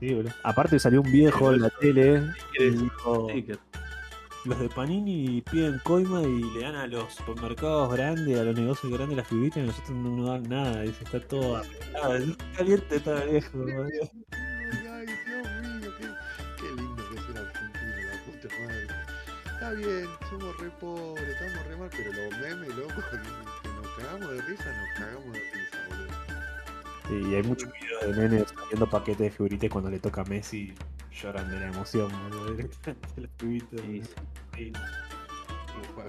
Sí, 0.00 0.14
boludo. 0.14 0.32
Aparte 0.44 0.78
salió 0.78 1.00
un 1.00 1.10
viejo 1.10 1.52
en 1.52 1.62
la 1.62 1.70
tele 1.70 2.22
y 2.56 2.70
dijo. 2.70 3.28
Los 4.48 4.58
de 4.58 4.68
Panini 4.70 5.42
piden 5.42 5.78
coima 5.84 6.22
y 6.22 6.42
le 6.54 6.62
dan 6.62 6.74
a 6.74 6.86
los 6.86 7.14
supermercados 7.14 7.92
grandes, 7.92 8.38
a 8.38 8.44
los 8.44 8.56
negocios 8.56 8.90
grandes 8.90 9.18
las 9.18 9.28
figuritas 9.28 9.58
y 9.58 9.66
nosotros 9.66 9.90
no 9.90 10.16
nos 10.16 10.28
dan 10.28 10.42
nada. 10.48 10.82
Dice, 10.82 11.04
está 11.04 11.20
todo 11.20 11.56
arreglado. 11.56 12.16
Es 12.16 12.36
caliente 12.56 12.96
está 12.96 13.24
viejo. 13.24 13.58
Ay, 13.68 15.06
Dios 15.06 15.82
mío, 15.82 15.92
qué, 15.98 16.06
qué 16.56 16.68
lindo 16.76 17.02
que 17.10 17.18
es 17.18 17.28
el 17.28 17.36
argentino, 17.36 17.92
la 18.10 18.24
puta 18.24 18.48
madre. 18.58 18.86
Está 19.52 19.70
bien, 19.72 20.06
somos 20.30 20.58
re 20.58 20.70
pobres, 20.80 21.28
estamos 21.28 21.66
re 21.66 21.76
mal, 21.76 21.90
pero 21.90 22.12
los 22.12 22.40
memes, 22.40 22.76
loco, 22.76 23.02
que, 23.10 23.16
nos 23.18 23.88
cagamos 23.98 24.30
de 24.30 24.42
risa, 24.42 24.64
nos 24.64 24.98
cagamos 24.98 25.32
de 25.34 25.40
risa, 25.40 25.78
boludo. 25.88 27.24
Sí, 27.24 27.30
y 27.30 27.34
hay 27.34 27.42
muchos 27.42 27.70
videos 27.72 28.16
de 28.16 28.28
nenes 28.28 28.54
haciendo 28.64 28.88
paquetes 28.88 29.18
de 29.18 29.30
figuritas 29.30 29.70
cuando 29.70 29.90
le 29.90 29.98
toca 29.98 30.22
a 30.22 30.24
Messi 30.24 30.72
lloran 31.12 31.48
de 31.50 31.60
la 31.60 31.66
emoción, 31.68 32.10
boludo. 32.30 32.50
Directamente 32.54 33.20
las 33.20 33.30
figuritas. 33.38 33.80
Sí, 33.80 34.02
sí. 34.56 34.72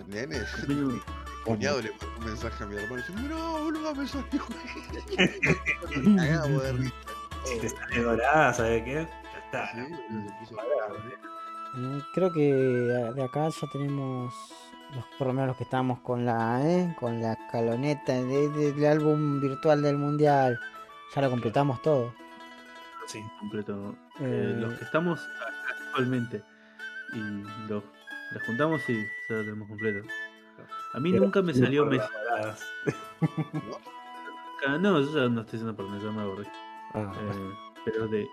Nenes, 0.07 0.47
Bueno, 0.67 0.87
mi 0.93 1.01
cuñado 1.45 1.81
le 1.81 1.89
mandó 1.91 2.07
un 2.19 2.25
mensaje 2.25 2.63
a 2.63 2.67
mi 2.67 2.75
hermano 2.75 2.95
diciendo, 2.97 3.21
mirá, 3.23 3.35
boludo, 3.59 3.95
me 3.95 4.07
salió. 4.07 4.43
Nos 6.03 6.15
cagamos 6.27 6.63
de 6.63 6.71
risa. 6.73 6.93
Si 7.45 7.59
te 7.59 7.69
sale 7.69 8.01
dorada, 8.01 8.53
¿sabes 8.53 8.83
qué? 8.83 8.93
Ya 8.93 9.39
está. 9.45 9.71
Sí, 9.73 10.53
bravo, 10.53 10.95
Eh, 11.77 12.01
creo 12.13 12.31
que 12.33 12.53
de 12.53 13.23
acá 13.23 13.49
ya 13.49 13.67
tenemos 13.71 14.33
los, 14.95 15.05
por 15.17 15.27
lo 15.27 15.33
menos 15.33 15.47
los 15.49 15.57
que 15.57 15.63
estamos 15.63 15.99
con 15.99 16.25
la 16.25 16.61
eh, 16.67 16.95
con 16.99 17.21
la 17.21 17.33
escaloneta 17.33 18.13
de- 18.13 18.49
de- 18.49 18.73
del 18.73 18.85
álbum 18.85 19.39
virtual 19.39 19.81
del 19.81 19.97
mundial. 19.97 20.59
Ya 21.15 21.21
lo 21.21 21.29
completamos 21.29 21.81
todo. 21.81 22.13
Sí. 23.07 23.23
completo. 23.39 23.95
Eh, 24.21 24.53
Eh, 24.55 24.57
los 24.59 24.73
que 24.75 24.83
estamos 24.85 25.19
actualmente 25.87 26.43
y 27.13 27.19
los, 27.69 27.83
los 28.33 28.43
juntamos 28.45 28.81
y 28.89 28.97
ya 29.29 29.35
lo 29.35 29.41
tenemos 29.43 29.67
completo. 29.67 30.07
A 30.93 30.99
mí 30.99 31.11
nunca 31.13 31.41
me 31.41 31.53
salió 31.53 31.85
Messi. 31.85 32.07
No, 34.81 34.99
yo 35.01 35.13
ya 35.15 35.29
no 35.29 35.41
estoy 35.41 35.57
haciendo 35.57 35.75
por 35.75 35.85
ya 36.01 36.11
me 36.11 36.21
aburrí. 36.21 36.45
Ah, 36.93 37.11
Eh, 37.17 37.53
pero 37.85 38.07
de, 38.09 38.27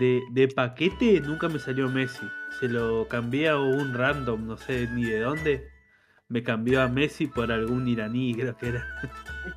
de, 0.00 0.20
de 0.30 0.48
paquete 0.48 1.20
nunca 1.20 1.48
me 1.48 1.58
salió 1.60 1.88
Messi. 1.88 2.26
Se 2.58 2.68
lo 2.68 3.06
cambié 3.08 3.48
a 3.50 3.56
un 3.58 3.94
random, 3.94 4.46
no 4.48 4.56
sé 4.56 4.88
ni 4.88 5.04
de 5.04 5.20
dónde. 5.20 5.70
Me 6.28 6.42
cambió 6.42 6.82
a 6.82 6.88
Messi 6.88 7.26
por 7.28 7.50
algún 7.52 7.86
iraní, 7.88 8.34
creo 8.34 8.56
que 8.56 8.68
era. 8.70 8.84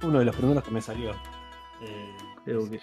uno 0.03 0.19
de 0.19 0.25
los 0.25 0.35
primeros 0.35 0.63
que 0.63 0.71
me 0.71 0.81
salió. 0.81 1.11
Eh, 1.81 2.15
Creo 2.45 2.69
que- 2.69 2.79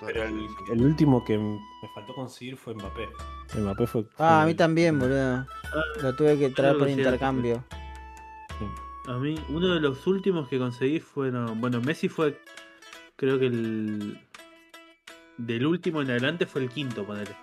Pero 0.00 0.24
el, 0.24 0.82
último 0.82 1.24
que 1.24 1.38
me 1.38 1.58
faltó 1.94 2.14
conseguir 2.14 2.56
fue 2.56 2.74
Mbappé. 2.74 3.08
Mbappé 3.58 3.86
fue. 3.86 4.04
Ah, 4.18 4.42
a 4.42 4.46
mí 4.46 4.54
también, 4.54 4.98
boludo. 4.98 5.46
Lo 6.02 6.14
tuve 6.14 6.38
que 6.38 6.50
traer 6.50 6.76
por 6.76 6.88
intercambio. 6.88 7.64
A 9.06 9.18
mí, 9.18 9.36
uno 9.48 9.74
de 9.74 9.80
los 9.80 10.06
últimos 10.06 10.48
que 10.48 10.58
conseguí 10.58 11.00
fueron. 11.00 11.60
Bueno, 11.60 11.80
Messi 11.80 12.08
fue. 12.08 12.40
Creo 13.16 13.38
que 13.38 13.46
el. 13.46 14.20
Del 15.38 15.66
último 15.66 16.02
en 16.02 16.10
adelante 16.10 16.46
fue 16.46 16.62
el 16.62 16.70
quinto, 16.70 17.04
ponele. 17.04 17.36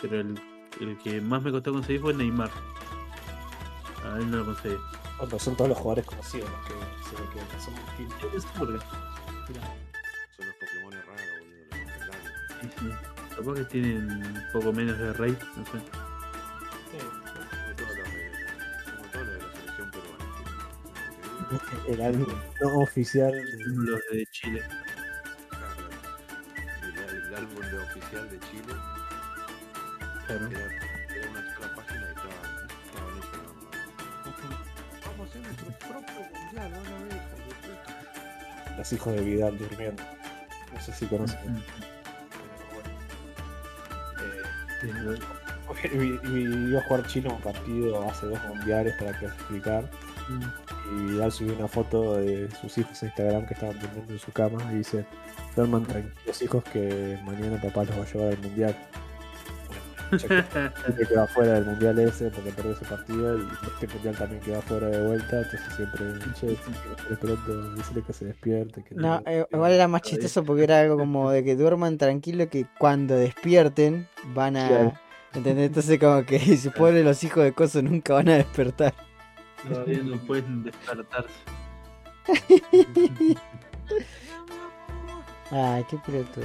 Pero 0.00 0.20
el, 0.20 0.40
el 0.80 0.98
que 0.98 1.20
más 1.20 1.42
me 1.42 1.50
costó 1.50 1.72
conseguir 1.72 2.00
fue 2.00 2.14
Neymar. 2.14 2.50
A 4.04 4.18
él 4.18 4.30
no 4.30 4.38
lo 4.38 4.46
conseguí. 4.46 4.76
Oh, 5.20 5.24
pero 5.24 5.38
son 5.38 5.56
todos 5.56 5.68
los 5.70 5.78
jugadores 5.78 6.06
conocidos 6.06 6.50
los 6.50 6.66
que 6.66 6.72
se 7.08 7.22
me 7.22 7.28
quedan. 7.30 7.60
Son 7.60 7.74
distintos. 7.98 8.84
Sí, 12.64 12.70
sí. 12.78 12.88
Capaz 13.36 13.54
que 13.54 13.64
tienen 13.64 14.10
un 14.10 14.42
poco 14.52 14.72
menos 14.72 14.98
de 14.98 15.12
rey, 15.14 15.36
no 15.56 15.64
sé. 15.66 15.72
Como 15.72 15.82
todos 17.76 17.96
los 17.96 18.12
de, 18.12 18.30
como 18.96 19.08
todos 19.10 19.26
los 19.26 19.34
de 19.34 19.40
la 19.42 19.48
selección 19.52 19.90
peruana. 19.90 20.24
¿sí? 20.38 20.44
El 21.92 22.00
álbum 22.02 22.28
no 22.60 22.68
oficial. 22.78 23.32
los 23.66 24.00
de 24.12 24.26
Chile. 24.30 24.62
Claro, 25.50 25.88
el, 27.10 27.16
el 27.26 27.34
álbum 27.34 27.60
de 27.60 27.78
oficial 27.78 28.30
de 28.30 28.38
Chile 28.40 28.74
Claro. 30.26 30.46
era, 30.48 30.66
era 31.14 31.30
una 31.30 31.42
sola 31.54 31.68
página 31.76 32.00
y 32.00 32.02
estaban, 32.08 32.50
estaban 32.86 33.12
ellos 33.18 33.38
nomás. 33.44 33.64
Vamos 35.06 35.20
a 35.20 35.22
hacer 35.28 35.40
nuestro 35.42 35.68
propio 35.88 36.20
mundial, 36.32 36.70
van 36.72 36.86
a 36.86 36.88
ver, 37.04 37.16
hijos 37.16 37.38
de 37.38 37.44
puta. 37.68 37.92
Los 38.78 38.88
hijos 38.92 39.10
de 39.14 39.20
Vidal 39.22 39.54
durmiendo. 39.58 40.02
No 40.72 40.78
sé 40.80 40.92
si 40.92 41.06
conocen. 41.06 41.62
Mm. 44.84 45.98
Vi- 45.98 46.18
vi- 46.24 46.68
iba 46.70 46.80
a 46.80 46.84
jugar 46.84 47.06
chino 47.06 47.34
un 47.34 47.40
partido 47.40 48.08
hace 48.08 48.26
dos 48.26 48.38
mundiales 48.48 48.94
para 48.98 49.18
clasificar. 49.18 49.88
Y 50.92 51.04
Vidal 51.12 51.32
subió 51.32 51.54
una 51.56 51.68
foto 51.68 52.16
de 52.16 52.48
sus 52.60 52.76
hijos 52.78 53.02
en 53.02 53.08
Instagram 53.08 53.46
que 53.46 53.54
estaban 53.54 53.78
durmiendo 53.78 54.12
en 54.12 54.18
su 54.18 54.32
cama 54.32 54.62
y 54.72 54.76
dice: 54.76 55.04
Duerman 55.56 55.84
tranquilos, 55.84 56.42
hijos, 56.42 56.64
que 56.64 57.18
mañana 57.24 57.60
papá 57.60 57.84
los 57.84 57.98
va 57.98 58.02
a 58.02 58.06
llevar 58.12 58.28
al 58.32 58.38
mundial. 58.38 58.76
Que 60.18 61.06
queda 61.08 61.26
fuera 61.26 61.54
del 61.54 61.64
mundial 61.64 61.98
ese 61.98 62.30
porque 62.30 62.50
perdió 62.50 62.72
ese 62.72 62.84
partido 62.84 63.38
y 63.38 63.48
este 63.66 63.88
mundial 63.88 64.16
también 64.16 64.40
queda 64.42 64.62
fuera 64.62 64.88
de 64.88 65.06
vuelta. 65.06 65.42
Entonces 65.42 65.74
siempre, 65.74 66.04
che, 66.34 66.46
de 67.08 67.16
pronto, 67.16 67.70
decirle 67.74 68.02
que 68.02 68.12
se 68.12 68.24
despierte. 68.26 68.84
Que 68.84 68.94
No, 68.94 69.22
eh, 69.26 69.46
igual 69.52 69.72
era 69.72 69.88
más 69.88 70.02
chistoso 70.02 70.44
porque 70.44 70.64
era 70.64 70.80
algo 70.80 70.96
como 70.96 71.30
de 71.30 71.44
que 71.44 71.56
duerman 71.56 71.98
tranquilo 71.98 72.48
que 72.48 72.66
cuando 72.78 73.16
despierten 73.16 74.08
van 74.34 74.56
a... 74.56 74.68
Claro. 74.68 74.94
¿Entendés? 75.34 75.66
Entonces 75.66 75.98
como 75.98 76.24
que 76.24 76.38
si 76.56 76.70
pone 76.70 77.02
los 77.02 77.22
hijos 77.24 77.44
de 77.44 77.52
coso 77.52 77.82
nunca 77.82 78.14
van 78.14 78.28
a 78.28 78.36
despertar. 78.36 78.94
Todavía 79.68 80.02
no 80.02 80.18
pueden 80.26 80.62
despertarse. 80.62 81.34
Ay, 85.50 85.84
qué 85.90 85.98
pelotudo. 85.98 86.44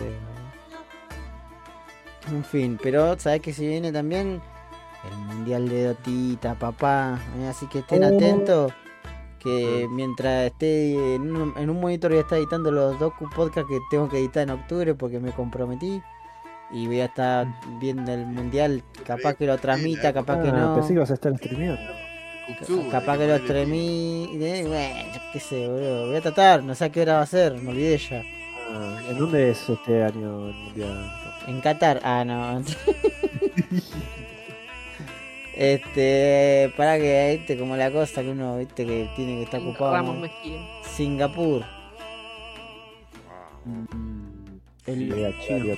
En 2.32 2.44
fin, 2.44 2.80
pero 2.82 3.18
sabes 3.20 3.42
que 3.42 3.54
se 3.54 3.68
viene 3.68 3.92
también 3.92 4.42
el 5.10 5.18
mundial 5.36 5.68
de 5.70 5.86
Dotita, 5.86 6.56
papá. 6.56 7.20
eh, 7.40 7.48
Así 7.48 7.66
que 7.68 7.80
estén 7.80 8.04
atentos. 8.04 8.72
Que 9.40 9.88
mientras 9.90 10.48
esté 10.48 11.16
en 11.16 11.34
un, 11.34 11.54
en 11.58 11.70
un 11.70 11.80
monitor 11.80 12.12
voy 12.12 12.18
a 12.18 12.24
estar 12.24 12.38
editando 12.38 12.72
los 12.72 13.00
docu 13.00 13.30
podcast 13.34 13.70
que 13.70 13.80
tengo 13.90 14.10
que 14.10 14.18
editar 14.20 14.44
en 14.44 14.50
octubre 14.50 14.94
porque 14.96 15.20
me 15.20 15.32
comprometí. 15.32 16.02
Y 16.72 16.86
voy 16.88 17.00
a 17.00 17.06
estar 17.06 17.48
viendo 17.80 18.12
el 18.14 18.26
mundial. 18.28 18.84
Capaz 19.06 19.36
que 19.36 19.48
lo 19.48 19.58
transmita, 19.58 20.12
capaz 20.14 20.42
que 20.44 20.50
Ah, 20.50 20.52
no. 20.52 20.76
Pensé 20.76 20.90
que 20.90 20.94
ibas 20.96 21.12
a 21.12 21.14
estar 21.14 21.36
streameando. 21.38 21.82
Capaz 22.92 23.18
que 23.18 23.28
lo 23.28 23.36
ponerle 23.36 23.36
extremí. 23.38 24.30
Bueno, 24.68 25.14
yo 25.14 25.22
qué 25.34 25.40
sé, 25.40 25.68
boludo. 25.68 26.08
Voy 26.08 26.16
a 26.18 26.22
tratar, 26.22 26.64
no 26.64 26.76
sé 26.76 26.86
a 26.86 26.90
qué 26.92 27.02
hora 27.04 27.14
va 27.16 27.22
a 27.22 27.26
ser, 27.26 27.54
me 27.62 27.70
olvidé 27.70 27.98
ya. 27.98 28.22
Ah, 28.72 29.00
¿En 29.10 29.18
dónde 29.18 29.52
es 29.52 29.70
este 29.70 30.04
año 30.04 30.50
el 30.50 30.54
mundial? 30.56 31.12
En 31.48 31.62
Qatar, 31.62 32.00
ah, 32.04 32.24
no. 32.26 32.62
este, 35.56 36.72
para 36.78 36.98
que, 36.98 37.38
viste, 37.38 37.58
como 37.58 37.76
la 37.76 37.92
cosa 37.92 38.22
que 38.22 38.30
uno, 38.30 38.58
viste, 38.58 38.86
que 38.86 39.10
tiene 39.16 39.38
que 39.38 39.44
estar 39.44 39.62
ocupado. 39.62 39.94
Ramos 39.94 40.16
¿no? 40.16 40.22
Mejía. 40.22 40.60
Singapur. 40.84 41.64
Mm, 43.66 44.60
el, 44.86 45.36
Chino 45.42 45.76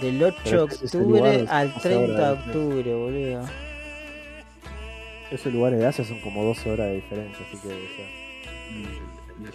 del 0.00 0.22
8 0.22 0.42
de 0.44 0.58
octubre 0.58 1.46
al 1.48 1.68
hace 1.68 1.88
30 1.88 2.16
de 2.16 2.32
octubre, 2.32 2.94
boludo. 2.94 3.48
Esos 5.30 5.52
lugares 5.52 5.78
de 5.78 5.86
Asia 5.86 6.04
son 6.04 6.20
como 6.20 6.44
12 6.44 6.70
horas 6.70 6.86
de 6.88 6.94
diferencia, 6.96 7.46
así 7.46 7.58
que 7.58 7.68
o 7.68 7.70
sea, 7.70 8.06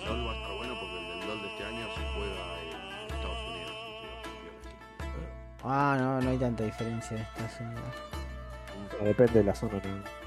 El, 0.06 0.49
Ah, 5.64 5.98
no, 6.00 6.22
no 6.22 6.30
hay 6.30 6.38
tanta 6.38 6.64
diferencia 6.64 7.18
en 7.18 7.24
Estados 7.24 7.60
Unidos. 7.60 7.84
bueno, 8.92 9.06
depende 9.06 9.40
de 9.40 9.44
la 9.44 9.56
zona. 9.56 9.74
¿no? 9.74 10.20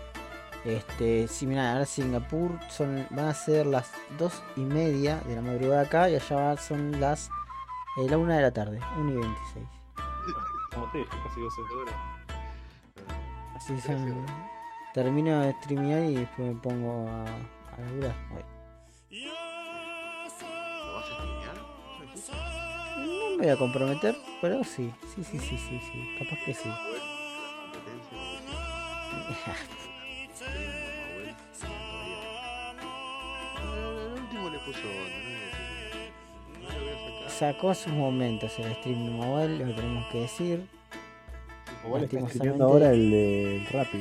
Este, 0.64 1.26
sí, 1.26 1.46
mira, 1.46 1.72
ahora 1.72 1.86
Singapur 1.86 2.58
son, 2.70 3.06
van 3.10 3.26
a 3.26 3.34
ser 3.34 3.66
las 3.66 3.90
2 4.18 4.42
y 4.56 4.60
media 4.60 5.20
de 5.26 5.34
la 5.34 5.42
madrugada 5.42 5.82
acá 5.82 6.08
y 6.08 6.14
allá 6.14 6.56
son 6.56 7.00
las 7.00 7.30
eh, 7.98 8.08
la 8.08 8.16
1 8.16 8.32
de 8.32 8.42
la 8.42 8.50
tarde, 8.52 8.80
1 8.98 9.10
y 9.10 9.14
26. 9.14 9.66
Como 10.72 10.90
te 10.92 10.98
dije, 10.98 11.10
casi 11.24 11.40
12 11.40 11.60
horas. 11.80 11.94
Así 13.56 13.80
son. 13.80 14.26
Termino 14.94 15.40
de 15.40 15.52
streamear 15.54 16.04
y 16.04 16.16
después 16.16 16.54
me 16.54 16.60
pongo 16.60 17.08
a, 17.08 17.24
a 17.24 17.80
laburar. 17.80 18.14
Ay. 18.36 18.44
Me 23.36 23.44
voy 23.44 23.48
a 23.48 23.56
comprometer, 23.56 24.16
pero 24.40 24.62
sí, 24.64 24.92
sí, 25.14 25.24
sí, 25.24 25.38
sí, 25.38 25.56
sí, 25.56 25.80
sí, 25.80 26.16
capaz 26.18 26.38
que 26.44 26.54
sí. 26.54 26.68
Sacó 37.28 37.74
sus 37.74 37.92
momentos 37.92 38.58
el 38.58 38.74
stream 38.76 39.06
de 39.06 39.10
Mobile, 39.10 39.66
lo 39.66 39.74
tenemos 39.74 40.06
que 40.12 40.18
decir. 40.20 40.66
Igual 41.84 42.04
está 42.04 42.28
streameando 42.28 42.64
ahora 42.66 42.92
el 42.92 43.10
del 43.10 43.66
Rappi. 43.66 43.98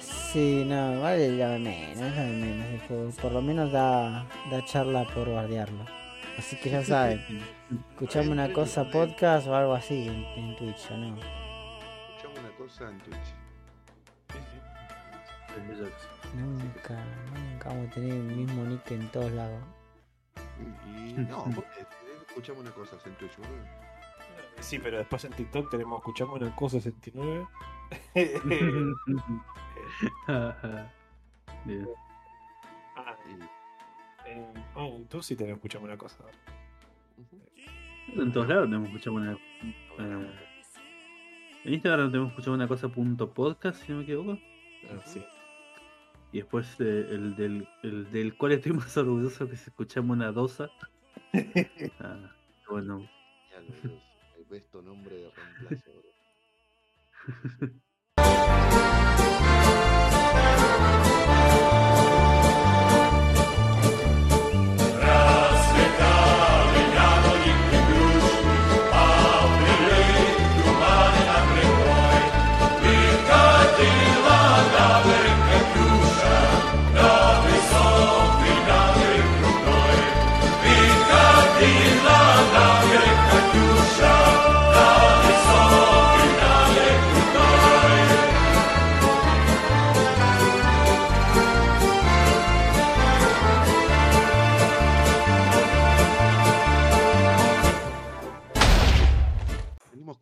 Sí, 0.00 0.64
no, 0.66 1.00
vale 1.00 1.36
lo 1.36 1.48
de 1.48 1.58
menos, 1.58 2.16
lo 2.16 2.22
de 2.22 2.30
menos. 2.30 3.16
Por 3.16 3.32
lo 3.32 3.42
menos 3.42 3.72
da, 3.72 4.24
da 4.50 4.64
charla 4.64 5.04
por 5.12 5.28
guardiarlo. 5.28 5.99
Así 6.40 6.56
que 6.56 6.70
ya 6.70 6.82
saben, 6.82 7.20
escuchame 7.90 8.30
una 8.30 8.50
cosa 8.50 8.90
podcast 8.90 9.46
o 9.46 9.54
algo 9.54 9.74
así 9.74 10.08
en, 10.08 10.24
en 10.24 10.56
Twitch, 10.56 10.90
¿o 10.90 10.96
no? 10.96 11.14
Escuchamos 12.16 12.38
una 12.38 12.56
cosa 12.56 12.88
en 12.88 12.98
Twitch. 13.00 13.34
Nunca, 16.34 17.04
nunca 17.34 17.68
vamos 17.68 17.88
a 17.88 17.90
tener 17.90 18.14
el 18.14 18.22
mismo 18.22 18.64
nick 18.64 18.90
en 18.90 19.06
todos 19.08 19.30
lados. 19.32 19.62
Y 20.86 21.12
no, 21.12 21.44
porque 21.54 21.84
escuchamos 22.26 22.62
una 22.62 22.72
cosa 22.72 22.96
en 23.04 23.14
Twitch, 23.16 23.36
boludo. 23.36 23.66
Sí, 24.60 24.78
pero 24.78 24.96
después 24.96 25.22
en 25.26 25.32
TikTok 25.32 25.70
tenemos 25.70 25.98
escuchamos 25.98 26.40
una 26.40 26.56
cosa 26.56 26.80
69. 26.80 27.46
Bien. 31.66 31.86
ah, 32.96 33.14
Ah, 34.74 34.86
en 34.86 35.06
tú 35.08 35.22
sí 35.22 35.36
tenemos 35.36 35.58
escuchamos 35.58 35.86
una 35.88 35.98
cosa. 35.98 36.24
ujú. 37.16 38.20
En 38.22 38.32
todos 38.32 38.48
lados 38.48 38.64
tenemos 38.66 38.88
escuchado 38.88 39.16
una. 39.16 39.32
eh, 39.32 40.30
en 41.64 41.74
Instagram 41.74 42.10
tenemos 42.10 42.30
escuchado 42.30 42.54
una 42.54 42.66
cosa 42.68 42.88
punto 42.88 43.32
podcast, 43.32 43.82
si 43.84 43.92
no 43.92 43.98
me 43.98 44.04
equivoco. 44.04 44.38
Ah, 44.90 45.00
sí. 45.04 45.22
Y 46.32 46.38
después 46.38 46.76
eh, 46.80 47.06
el, 47.10 47.34
del, 47.36 47.68
el 47.82 48.10
del 48.12 48.36
cual 48.36 48.52
estoy 48.52 48.72
más 48.72 48.96
orgulloso 48.96 49.48
que 49.48 49.56
se 49.56 49.70
escuchamos 49.70 50.16
una 50.16 50.32
dosa. 50.32 50.70
Ah, 52.00 52.34
bueno, 52.68 53.08
Ya 53.50 53.60
lo 53.60 54.54
el 54.56 54.84
nombre 54.84 55.16
de 55.16 55.30
reemplazo, 55.30 55.90
boludo. 55.92 57.80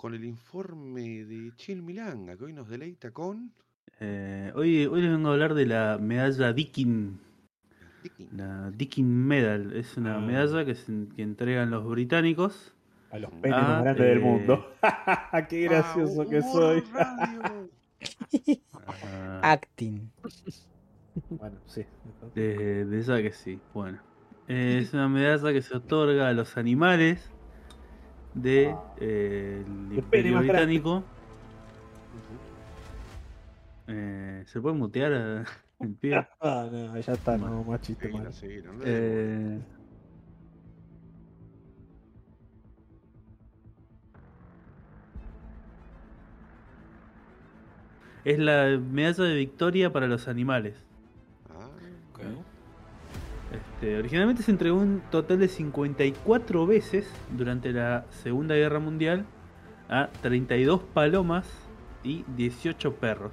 con 0.08 0.14
el 0.14 0.24
informe 0.24 1.26
de 1.26 1.52
Chil 1.56 1.82
Milanga, 1.82 2.34
que 2.34 2.44
hoy 2.44 2.54
nos 2.54 2.66
deleita 2.66 3.10
con. 3.10 3.52
eh, 4.00 4.50
hoy, 4.54 4.86
hoy 4.86 5.02
les 5.02 5.10
vengo 5.10 5.28
a 5.28 5.32
hablar 5.32 5.52
de 5.52 5.66
la 5.66 5.98
medalla 6.00 6.54
Dickin. 6.54 7.20
Tiki. 8.02 8.26
La 8.34 8.70
Dickin 8.70 9.06
Medal. 9.06 9.76
Es 9.76 9.98
una 9.98 10.16
Ah. 10.16 10.20
medalla 10.20 10.64
que, 10.64 10.74
se- 10.76 11.08
que 11.14 11.20
entregan 11.22 11.68
los 11.70 11.86
británicos. 11.86 12.74
A 13.10 13.18
los 13.18 13.30
penes 13.32 13.58
Ah, 13.60 13.68
más 13.68 13.82
grandes 13.82 14.06
del 14.06 14.16
eh. 14.16 14.20
mundo. 14.22 14.66
Qué 15.50 15.60
gracioso 15.64 16.22
Ah, 16.22 16.26
que 16.26 16.38
humor 16.38 16.52
soy. 16.52 16.80
radio. 16.90 17.68
ah, 18.86 19.40
Acting. 19.42 20.10
bueno, 21.28 21.58
sí. 21.66 21.84
de, 22.34 22.86
de 22.86 22.98
esa 22.98 23.20
que 23.20 23.32
sí. 23.32 23.60
Bueno. 23.74 23.98
Eh, 24.48 24.78
es 24.82 24.94
una 24.94 25.06
medalla 25.10 25.52
que 25.52 25.60
se 25.60 25.76
otorga 25.76 26.30
a 26.30 26.32
los 26.32 26.56
animales 26.56 27.30
de, 28.42 28.75
eh, 29.00 29.65
el 29.67 29.99
Imperio 29.99 30.39
Británico. 30.39 31.05
Eh, 33.86 34.44
¿Se 34.47 34.60
puede 34.60 34.76
mutear 34.76 35.12
el 35.81 35.94
pie? 35.94 36.26
Ah, 36.41 36.68
no, 36.70 36.99
ya 36.99 37.12
está, 37.12 37.36
no, 37.36 37.65
más 37.65 37.81
chiste. 37.81 38.10
Eh, 38.84 39.60
es 48.25 48.39
la 48.39 48.78
medalla 48.78 49.25
de 49.25 49.34
victoria 49.36 49.92
para 49.92 50.07
los 50.07 50.28
animales. 50.28 50.88
Este, 53.81 53.97
originalmente 53.97 54.42
se 54.42 54.50
entregó 54.50 54.76
un 54.78 55.00
total 55.10 55.39
de 55.39 55.47
54 55.48 56.66
veces 56.66 57.08
durante 57.36 57.73
la 57.73 58.07
Segunda 58.10 58.57
Guerra 58.57 58.81
Mundial 58.81 59.24
a 59.89 60.08
32 60.20 60.81
palomas 60.92 61.47
y 62.02 62.24
18 62.36 62.94
perros. 62.94 63.32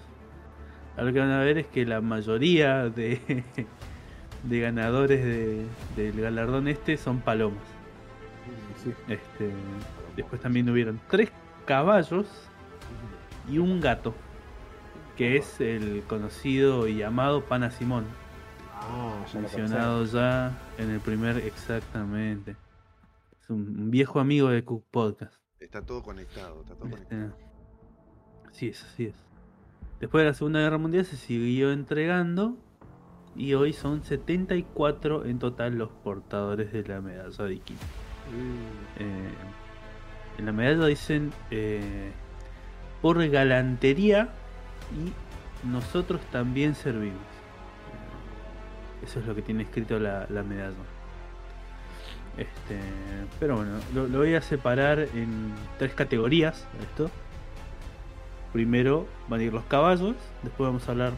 Ahora 0.91 1.05
lo 1.07 1.13
que 1.13 1.19
van 1.19 1.31
a 1.31 1.39
ver 1.39 1.57
es 1.57 1.65
que 1.67 1.85
la 1.85 1.99
mayoría 1.99 2.89
de, 2.89 3.43
de 4.43 4.59
ganadores 4.59 5.25
de- 5.25 5.65
del 5.95 6.21
galardón 6.21 6.67
este 6.67 6.97
son 6.97 7.21
palomas. 7.21 7.63
Sí. 8.83 8.91
Este, 9.07 9.49
después 10.15 10.39
también 10.41 10.69
hubieron 10.69 10.99
tres 11.09 11.31
caballos 11.65 12.27
y 13.49 13.57
un 13.57 13.81
gato, 13.81 14.13
que 15.17 15.37
es 15.37 15.59
el 15.59 16.03
conocido 16.07 16.87
y 16.87 17.01
amado 17.01 17.41
Pana 17.45 17.71
Simón, 17.71 18.05
Ah, 18.87 19.25
ya 19.33 19.39
mencionado 19.39 20.05
ya 20.05 20.57
en 20.77 20.91
el 20.91 20.99
primer 20.99 21.37
exactamente. 21.37 22.55
Es 23.41 23.49
un, 23.49 23.89
viejo 23.91 24.19
amigo 24.19 24.49
de 24.49 24.63
Cook 24.63 24.83
Podcast. 24.91 25.33
está 25.59 25.81
todo 25.81 26.03
conectado, 26.03 26.61
está 26.61 26.75
todo 26.75 26.87
Este, 26.87 27.15
conectado. 27.15 27.37
sí 28.51 28.69
es, 28.69 28.83
así 28.83 29.05
es. 29.05 29.15
Después 29.99 30.23
de 30.23 30.29
la 30.29 30.33
Segunda 30.33 30.59
Guerra 30.59 30.77
Mundial 30.77 31.05
se 31.05 31.17
siguió 31.17 31.71
entregando 31.71 32.57
y 33.35 33.53
hoy 33.53 33.73
son 33.73 34.03
74 34.03 35.25
en 35.25 35.39
total 35.39 35.77
los 35.77 35.89
portadores 35.89 36.71
de 36.71 36.83
la 36.83 37.01
medalla 37.01 37.43
de 37.43 37.53
Iquín. 37.53 37.77
Eh, 38.99 39.33
en 40.37 40.45
la 40.45 40.51
medalla 40.51 40.85
dicen 40.85 41.31
eh, 41.51 42.11
por 43.01 43.25
galantería 43.29 44.29
y 44.93 45.67
nosotros 45.67 46.21
también 46.31 46.75
servimos. 46.75 47.34
Eso 49.05 49.19
es 49.19 49.25
lo 49.25 49.35
que 49.35 49.41
tiene 49.41 49.63
escrito 49.63 49.99
la, 49.99 50.25
la 50.29 50.43
medalla. 50.43 50.75
Este, 52.37 52.79
pero 53.39 53.55
bueno, 53.55 53.73
lo, 53.93 54.07
lo 54.07 54.19
voy 54.19 54.35
a 54.35 54.41
separar 54.41 54.99
en 54.99 55.53
tres 55.77 55.93
categorías. 55.93 56.67
Esto. 56.81 57.09
Primero 58.51 59.05
van 59.27 59.41
a 59.41 59.43
ir 59.43 59.53
los 59.53 59.65
caballos, 59.65 60.15
después 60.41 60.67
vamos 60.67 60.87
a 60.87 60.91
hablar 60.91 61.11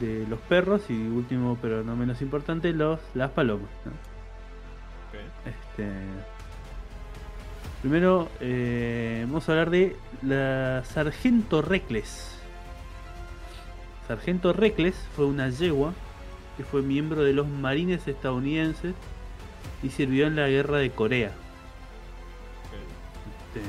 de 0.00 0.24
los 0.28 0.38
perros 0.40 0.82
y 0.88 0.92
último, 0.92 1.58
pero 1.60 1.82
no 1.82 1.96
menos 1.96 2.22
importante, 2.22 2.72
los, 2.72 3.00
las 3.14 3.32
palomas. 3.32 3.70
¿no? 3.84 3.90
Este, 5.44 5.90
primero 7.82 8.28
eh, 8.40 9.24
vamos 9.26 9.48
a 9.48 9.52
hablar 9.52 9.70
de 9.70 9.96
la 10.22 10.84
Sargento 10.84 11.60
Reckless. 11.60 12.38
Sargento 14.06 14.52
Reckless 14.52 14.94
fue 15.16 15.26
una 15.26 15.48
yegua 15.48 15.92
que 16.58 16.64
fue 16.64 16.82
miembro 16.82 17.22
de 17.22 17.32
los 17.32 17.46
marines 17.46 18.06
estadounidenses 18.08 18.94
y 19.82 19.90
sirvió 19.90 20.26
en 20.26 20.34
la 20.34 20.48
guerra 20.48 20.78
de 20.78 20.90
Corea. 20.90 21.32
Este, 23.46 23.60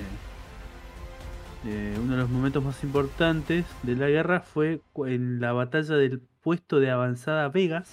eh, 1.69 2.00
uno 2.01 2.14
de 2.14 2.22
los 2.22 2.30
momentos 2.30 2.64
más 2.64 2.84
importantes 2.84 3.66
de 3.84 3.95
la 3.95 4.09
guerra 4.09 4.40
fue 4.40 4.82
en 5.06 5.40
la 5.40 5.53
batalla 5.53 5.95
del 5.95 6.19
puesto 6.42 6.80
de 6.80 6.90
avanzada 6.90 7.48
Vegas 7.50 7.92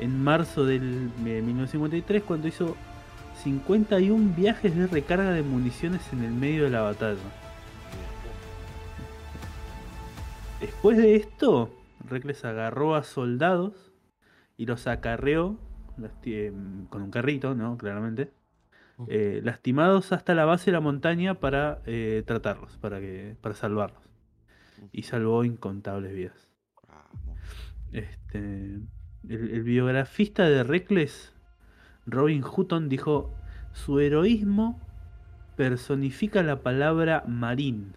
en 0.00 0.20
marzo 0.22 0.66
del 0.66 1.10
de 1.22 1.42
1953 1.42 2.24
cuando 2.24 2.48
hizo 2.48 2.76
51 3.44 4.34
viajes 4.36 4.76
de 4.76 4.88
recarga 4.88 5.30
de 5.30 5.44
municiones 5.44 6.02
en 6.12 6.24
el 6.24 6.32
medio 6.32 6.64
de 6.64 6.70
la 6.70 6.80
batalla. 6.80 7.20
Después 10.60 10.96
de 10.96 11.14
esto, 11.14 11.70
Reckless 12.06 12.44
agarró 12.44 12.94
a 12.94 13.02
soldados 13.02 13.92
y 14.56 14.66
los 14.66 14.86
acarreó 14.86 15.58
em, 16.24 16.86
con 16.86 17.02
un 17.02 17.10
carrito, 17.10 17.54
¿no? 17.54 17.76
Claramente. 17.78 18.32
eh, 19.08 19.40
lastimados 19.44 20.12
hasta 20.12 20.34
la 20.34 20.44
base 20.46 20.66
de 20.66 20.72
la 20.72 20.80
montaña 20.80 21.34
para 21.40 21.82
eh, 21.86 22.22
tratarlos, 22.26 22.78
para 22.78 23.00
que 23.00 23.36
para 23.40 23.54
salvarlos. 23.54 24.02
Y 24.92 25.02
salvó 25.04 25.44
incontables 25.44 26.12
vidas. 26.14 26.48
Este, 27.92 28.38
el, 29.28 29.50
el 29.50 29.62
biografista 29.62 30.48
de 30.48 30.62
Reckless, 30.64 31.34
Robin 32.06 32.44
Hutton, 32.44 32.88
dijo: 32.88 33.34
Su 33.72 34.00
heroísmo 34.00 34.80
personifica 35.56 36.42
la 36.42 36.62
palabra 36.62 37.24
marín. 37.26 37.94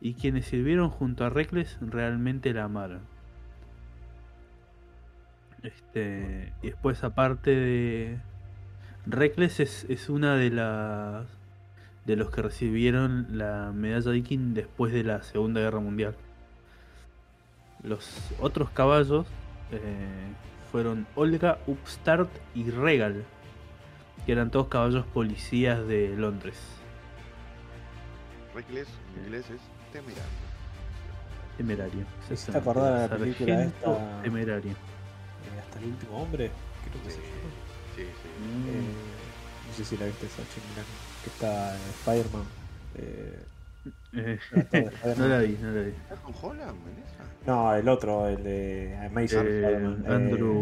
Y 0.00 0.14
quienes 0.14 0.46
sirvieron 0.46 0.88
junto 0.90 1.24
a 1.24 1.30
Reckless 1.30 1.76
realmente 1.80 2.52
la 2.54 2.64
amaron. 2.64 3.00
Este, 5.62 6.52
y 6.62 6.68
después, 6.68 7.04
aparte 7.04 7.50
de. 7.50 8.18
Reckless 9.06 9.60
es, 9.60 9.86
es 9.88 10.08
una 10.08 10.36
de 10.36 10.50
las. 10.50 11.26
de 12.06 12.16
los 12.16 12.30
que 12.30 12.42
recibieron 12.42 13.26
la 13.30 13.72
medalla 13.74 14.10
de 14.10 14.22
King 14.22 14.54
después 14.54 14.92
de 14.92 15.04
la 15.04 15.22
Segunda 15.22 15.60
Guerra 15.60 15.80
Mundial. 15.80 16.14
Los 17.82 18.32
otros 18.40 18.70
caballos 18.70 19.26
eh, 19.72 20.32
fueron 20.70 21.06
Olga, 21.14 21.58
Upstart 21.66 22.30
y 22.54 22.70
Regal, 22.70 23.24
que 24.24 24.32
eran 24.32 24.50
todos 24.50 24.68
caballos 24.68 25.06
policías 25.06 25.86
de 25.86 26.14
Londres. 26.16 26.58
Reckless 28.54 28.88
en 29.16 29.24
inglés 29.24 29.50
es 29.50 29.60
temerario. 29.92 30.40
Temerario. 31.56 32.04
¿Te 32.28 32.34
exactamente. 32.34 32.70
acordás 32.70 33.02
de 33.02 33.08
la 33.08 33.16
película 33.24 33.62
esta? 33.64 34.22
Temerario. 34.22 34.70
Eh, 34.72 35.60
hasta 35.60 35.78
el 35.78 35.84
último 35.86 36.22
hombre, 36.22 36.50
creo 36.90 37.02
que 37.04 37.10
se 37.10 37.16
llama. 37.16 37.50
Sí, 37.96 38.02
sí. 38.02 38.28
Eh, 38.68 39.68
no 39.68 39.74
sé 39.74 39.84
si 39.84 39.96
la 39.96 40.06
viste 40.06 40.26
esa 40.26 40.42
chingada. 40.54 40.86
Que 41.22 41.30
está 41.30 41.74
en 41.74 41.80
Spider-Man. 42.00 42.44
Eh, 42.96 43.38
Eh, 44.12 44.38
Spider-Man. 44.52 45.14
no 45.18 45.28
la 45.28 45.38
vi, 45.38 45.58
no 45.60 45.70
la 45.70 45.82
vi. 45.82 45.90
¿Está 45.90 46.16
con 46.16 46.34
Holland 46.42 46.70
en 46.86 47.04
esa? 47.04 47.24
No, 47.46 47.74
el 47.74 47.88
otro, 47.88 48.28
el 48.28 48.42
de 48.42 48.96
Amazing 49.06 49.38
Eh, 49.46 49.60
Spider-Man. 49.62 50.04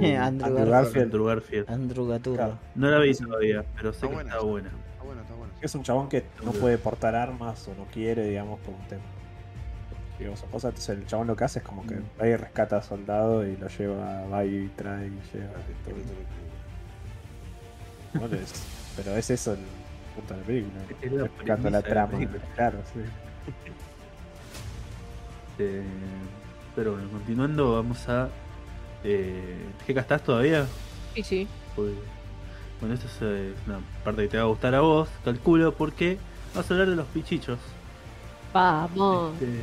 Eh, 0.02 0.16
Andrew- 0.18 0.44
Andrew 0.44 0.66
Garfield. 0.70 1.02
Andrew 1.04 1.24
Garfield. 1.26 1.70
Andrew 1.70 2.06
Gaturro. 2.08 2.36
Claro. 2.36 2.58
No 2.74 2.90
la 2.90 2.98
vi 2.98 3.14
todavía, 3.14 3.64
pero 3.76 3.92
sé 3.92 3.96
Está 3.98 4.08
que 4.08 4.14
buena. 4.14 4.30
está 4.30 4.42
buena. 4.44 4.68
Está 4.68 5.34
bueno. 5.34 5.52
Es 5.60 5.74
un 5.74 5.82
chabón 5.82 6.08
que 6.08 6.24
no 6.44 6.52
puede 6.52 6.78
portar 6.78 7.14
armas 7.16 7.66
o 7.68 7.74
no 7.74 7.84
quiere, 7.86 8.24
digamos, 8.26 8.60
por 8.60 8.74
un 8.74 8.86
tema. 8.88 9.02
Digamos, 10.18 10.42
o 10.42 10.46
cosas. 10.46 10.70
Entonces 10.70 10.98
el 10.98 11.06
chabón 11.06 11.26
lo 11.28 11.36
que 11.36 11.44
hace 11.44 11.58
es 11.60 11.64
como 11.64 11.86
que 11.86 11.94
Mm. 11.94 12.04
va 12.20 12.26
y 12.26 12.36
rescata 12.36 12.78
a 12.78 12.82
soldado 12.82 13.46
y 13.46 13.56
lo 13.56 13.68
lleva, 13.68 14.26
va 14.26 14.44
y 14.44 14.68
trae 14.76 15.06
y 15.06 15.10
lleva. 15.32 15.52
y 15.60 15.84
todo. 15.84 15.94
Bueno, 18.14 18.34
es- 18.36 18.64
pero 18.96 19.16
es 19.16 19.30
eso 19.30 19.52
el 19.52 19.58
punto 20.14 20.34
de 20.34 20.40
la 20.40 20.46
película. 20.46 20.80
Es 21.56 21.72
la 21.72 21.82
trama. 21.82 22.18
Claro, 22.56 22.78
sí. 22.92 23.00
Eh, 25.60 25.82
pero 26.76 26.92
bueno, 26.92 27.08
continuando, 27.10 27.72
vamos 27.74 28.08
a. 28.08 28.28
Eh, 29.02 29.56
¿Qué 29.84 29.92
estás 29.92 30.22
todavía? 30.22 30.66
Sí, 31.16 31.22
sí. 31.24 31.48
Pues, 31.74 31.92
bueno, 32.80 32.94
esto 32.94 33.06
es 33.08 33.18
eh, 33.22 33.54
una 33.66 33.80
parte 34.04 34.22
que 34.22 34.28
te 34.28 34.36
va 34.36 34.44
a 34.44 34.46
gustar 34.46 34.74
a 34.76 34.80
vos, 34.82 35.08
calculo, 35.24 35.74
porque 35.74 36.16
vamos 36.54 36.70
a 36.70 36.74
hablar 36.74 36.90
de 36.90 36.94
los 36.96 37.06
pichichos. 37.08 37.58
Vamos. 38.52 39.32
Este, 39.34 39.62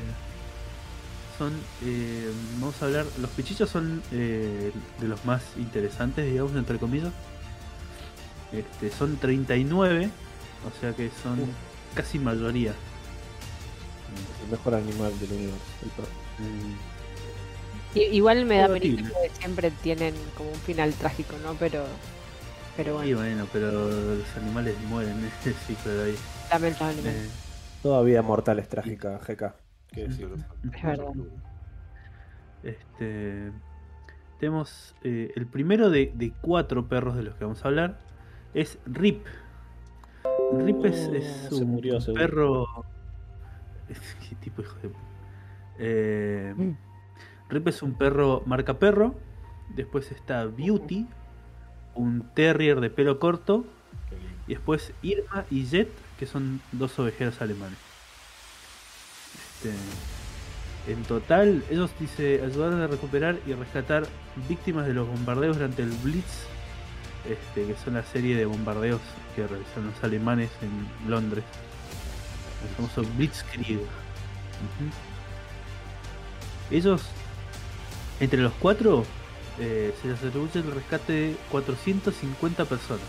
son, 1.38 1.54
eh, 1.84 2.32
vamos 2.60 2.82
a 2.82 2.86
hablar, 2.86 3.06
los 3.20 3.30
pichichos 3.32 3.70
son 3.70 4.02
eh, 4.12 4.72
de 5.00 5.08
los 5.08 5.24
más 5.26 5.42
interesantes, 5.58 6.26
digamos, 6.26 6.56
entre 6.56 6.78
comillas. 6.80 7.14
Este, 8.52 8.90
son 8.92 9.18
39, 9.18 10.10
o 10.68 10.80
sea 10.80 10.94
que 10.94 11.12
son 11.24 11.40
Uh. 11.40 11.48
casi 11.94 12.20
mayoría. 12.20 12.74
El 14.46 14.52
mejor 14.52 14.76
animal 14.76 15.18
del 15.20 15.32
universo. 15.32 15.60
el 17.96 18.14
Igual 18.14 18.46
me 18.46 18.58
da 18.58 18.68
penita 18.68 19.04
que 19.04 19.30
siempre 19.40 19.72
tienen 19.72 20.14
como 20.38 20.52
un 20.52 20.60
final 20.60 20.94
trágico, 20.94 21.38
¿no? 21.44 21.54
Pero, 21.56 21.86
pero 22.76 23.02
Y 23.04 23.14
bueno, 23.14 23.16
bueno, 23.16 23.48
pero 23.52 23.72
los 23.90 24.38
animales 24.38 24.76
mueren 24.90 25.20
en 25.20 25.26
este 25.26 25.54
ciclo 25.54 25.94
de 25.94 26.04
ahí. 26.12 26.18
lamentablemente. 26.52 27.26
Eh, 27.26 27.30
Toda 27.82 28.02
vida 28.04 28.22
mortal 28.22 28.60
es 28.60 28.68
trágica, 28.68 29.18
GK. 29.20 29.54
¿Qué 29.92 30.08
decir? 30.08 30.30
Es 30.64 30.84
verdad. 30.84 31.14
Este, 32.64 33.52
tenemos 34.40 34.96
eh, 35.04 35.32
el 35.36 35.46
primero 35.46 35.90
de, 35.90 36.12
de 36.16 36.34
cuatro 36.42 36.88
perros 36.88 37.16
de 37.16 37.24
los 37.24 37.36
que 37.36 37.44
vamos 37.46 37.64
a 37.64 37.68
hablar. 37.68 38.00
Es 38.54 38.80
Rip. 38.86 39.26
Rip 40.54 40.86
es, 40.86 41.08
es 41.14 41.48
se 41.50 41.56
un 41.56 41.72
murió, 41.72 42.00
perro. 42.14 42.66
¿Qué 43.88 44.36
tipo 44.36 44.62
hijo 44.62 44.76
de 44.82 44.90
Eh, 45.78 46.54
Mm. 46.58 46.72
Rip 47.50 47.68
es 47.68 47.84
un 47.84 47.94
perro 47.98 48.42
marca 48.46 48.80
perro. 48.80 49.16
Después 49.76 50.12
está 50.12 50.46
Beauty, 50.46 51.08
un 51.96 52.22
terrier 52.34 52.80
de 52.80 52.90
pelo 52.90 53.20
corto. 53.20 53.66
Y 54.48 54.54
después 54.54 54.94
Irma 55.02 55.46
y 55.50 55.66
Jet, 55.66 55.90
que 56.18 56.26
son 56.26 56.62
dos 56.72 56.98
ovejeros 57.00 57.42
alemanes. 57.42 57.78
Este, 59.56 60.92
En 60.92 61.03
total, 61.03 61.64
ellos 61.72 61.90
dice, 62.00 62.42
ayudaron 62.45 62.82
a 62.82 62.88
recuperar 62.88 63.40
y 63.48 63.53
rescatar 63.53 64.06
víctimas 64.48 64.85
de 64.85 64.93
los 64.93 65.08
bombardeos 65.08 65.58
durante 65.58 65.82
el 65.82 65.90
Blitz, 65.90 66.45
este, 67.27 67.66
que 67.66 67.75
son 67.84 67.95
la 67.95 68.03
serie 68.03 68.35
de 68.35 68.45
bombardeos 68.45 69.01
que 69.35 69.48
realizaron 69.48 69.88
los 69.88 70.03
alemanes 70.03 70.51
en 70.61 71.09
Londres. 71.09 71.43
El 72.64 72.75
famoso 72.75 73.03
Blitzkrieg. 73.17 73.80
Ujú. 73.80 74.92
Ellos, 76.69 77.01
entre 78.19 78.42
los 78.42 78.53
cuatro, 78.53 79.06
eh, 79.59 79.92
se 80.01 80.08
les 80.08 80.24
atribuye 80.24 80.59
el 80.59 80.72
rescate 80.72 81.14
de 81.14 81.38
450 81.50 82.66
personas. 82.66 83.06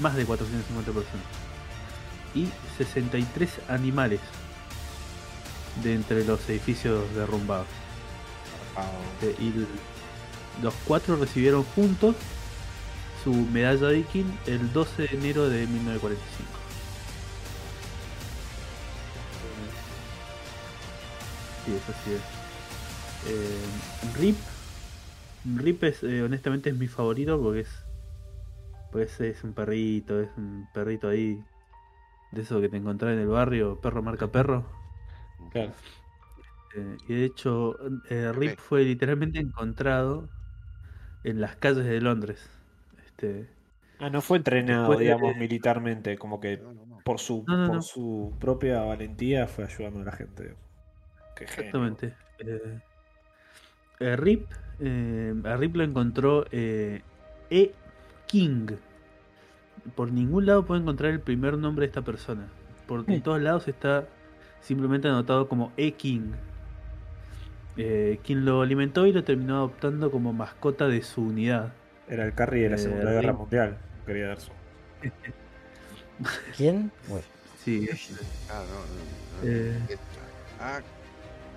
Más 0.00 0.16
de 0.16 0.24
450 0.24 0.90
personas. 0.90 1.26
Y 2.34 2.48
63 2.76 3.60
animales 3.68 4.20
de 5.82 5.94
entre 5.94 6.24
los 6.24 6.48
edificios 6.48 7.02
derrumbados. 7.14 7.66
Eh, 9.22 9.34
y 9.40 9.52
los 10.62 10.74
cuatro 10.84 11.16
recibieron 11.16 11.62
juntos 11.62 12.16
su 13.22 13.32
medalla 13.32 13.88
Viking 13.88 14.30
el 14.46 14.72
12 14.72 15.02
de 15.02 15.16
enero 15.16 15.48
de 15.48 15.66
1945. 15.66 16.64
Sí, 21.64 21.72
eso 21.74 21.92
sí 22.04 22.12
es. 22.12 22.44
Eh, 23.32 24.18
Rip. 24.18 24.36
Rip 25.56 25.84
es, 25.84 26.02
eh, 26.02 26.22
honestamente 26.22 26.70
es 26.70 26.76
mi 26.76 26.88
favorito 26.88 27.40
porque 27.40 27.60
es. 27.60 27.70
Pues 28.92 29.20
es 29.20 29.42
un 29.42 29.54
perrito, 29.54 30.20
es 30.20 30.28
un 30.36 30.68
perrito 30.72 31.08
ahí. 31.08 31.42
De 32.30 32.42
eso 32.42 32.60
que 32.60 32.68
te 32.68 32.76
encontrás 32.76 33.12
en 33.12 33.20
el 33.20 33.28
barrio, 33.28 33.80
perro 33.80 34.02
marca 34.02 34.26
perro. 34.28 34.83
Claro. 35.50 35.72
Eh, 36.76 36.96
y 37.08 37.14
de 37.14 37.24
hecho, 37.24 37.76
eh, 38.10 38.32
Rip 38.32 38.58
fue 38.58 38.84
literalmente 38.84 39.38
encontrado 39.38 40.28
en 41.24 41.40
las 41.40 41.56
calles 41.56 41.84
de 41.84 42.00
Londres. 42.00 42.50
Este, 43.06 43.48
Ah, 43.98 44.10
no 44.10 44.20
fue 44.20 44.38
entrenado, 44.38 44.96
Después 44.96 44.98
digamos, 44.98 45.36
militarmente, 45.36 46.18
como 46.18 46.40
que 46.40 46.58
No, 46.58 46.74
no, 46.74 46.86
no. 46.86 47.02
por 47.04 47.20
su, 47.20 47.44
No, 47.46 47.56
no, 47.56 47.66
por 47.66 47.76
no. 47.76 47.82
su 47.82 48.36
propia 48.40 48.80
valentía 48.82 49.46
fue 49.46 49.64
ayudando 49.64 50.00
a 50.00 50.04
la 50.04 50.12
gente. 50.12 50.56
Qué 51.36 51.44
exactamente. 51.44 52.16
Eh, 52.38 52.80
eh, 54.00 54.16
Rip, 54.16 54.52
eh, 54.80 55.34
a 55.44 55.56
Rip 55.56 55.76
lo 55.76 55.84
encontró 55.84 56.46
eh, 56.50 57.02
E. 57.50 57.74
King. 58.26 58.68
Por 59.94 60.12
ningún 60.12 60.46
lado 60.46 60.64
puede 60.64 60.80
encontrar 60.80 61.12
el 61.12 61.20
primer 61.22 61.58
nombre 61.58 61.82
de 61.86 61.88
esta 61.88 62.02
persona. 62.02 62.48
Por 62.86 63.08
en 63.10 63.18
Mm. 63.18 63.22
todos 63.22 63.40
lados 63.40 63.68
está 63.68 64.08
simplemente 64.64 65.08
anotado 65.08 65.48
como 65.48 65.72
E. 65.76 65.92
King. 65.92 66.32
Eh, 67.76 68.18
quien 68.24 68.44
lo 68.44 68.62
alimentó 68.62 69.06
y 69.06 69.12
lo 69.12 69.24
terminó 69.24 69.56
adoptando 69.56 70.10
como 70.10 70.32
mascota 70.32 70.86
de 70.88 71.02
su 71.02 71.22
unidad. 71.22 71.72
Era 72.08 72.24
el 72.24 72.34
carry 72.34 72.60
de 72.60 72.70
la 72.70 72.76
Eh, 72.76 72.78
Segunda 72.78 73.12
Guerra. 73.12 73.32
Mundial. 73.32 73.78
Quería 74.06 74.28
dar 74.28 74.40
su. 74.40 74.50
¿Quién? 76.56 76.90
Bueno, 77.08 77.24
Sí, 77.64 77.88
Ah, 78.50 78.62
no, 78.68 78.74
no, 78.74 79.50
no. 79.50 79.50
Eh. 79.50 79.96
Ah, 80.60 80.80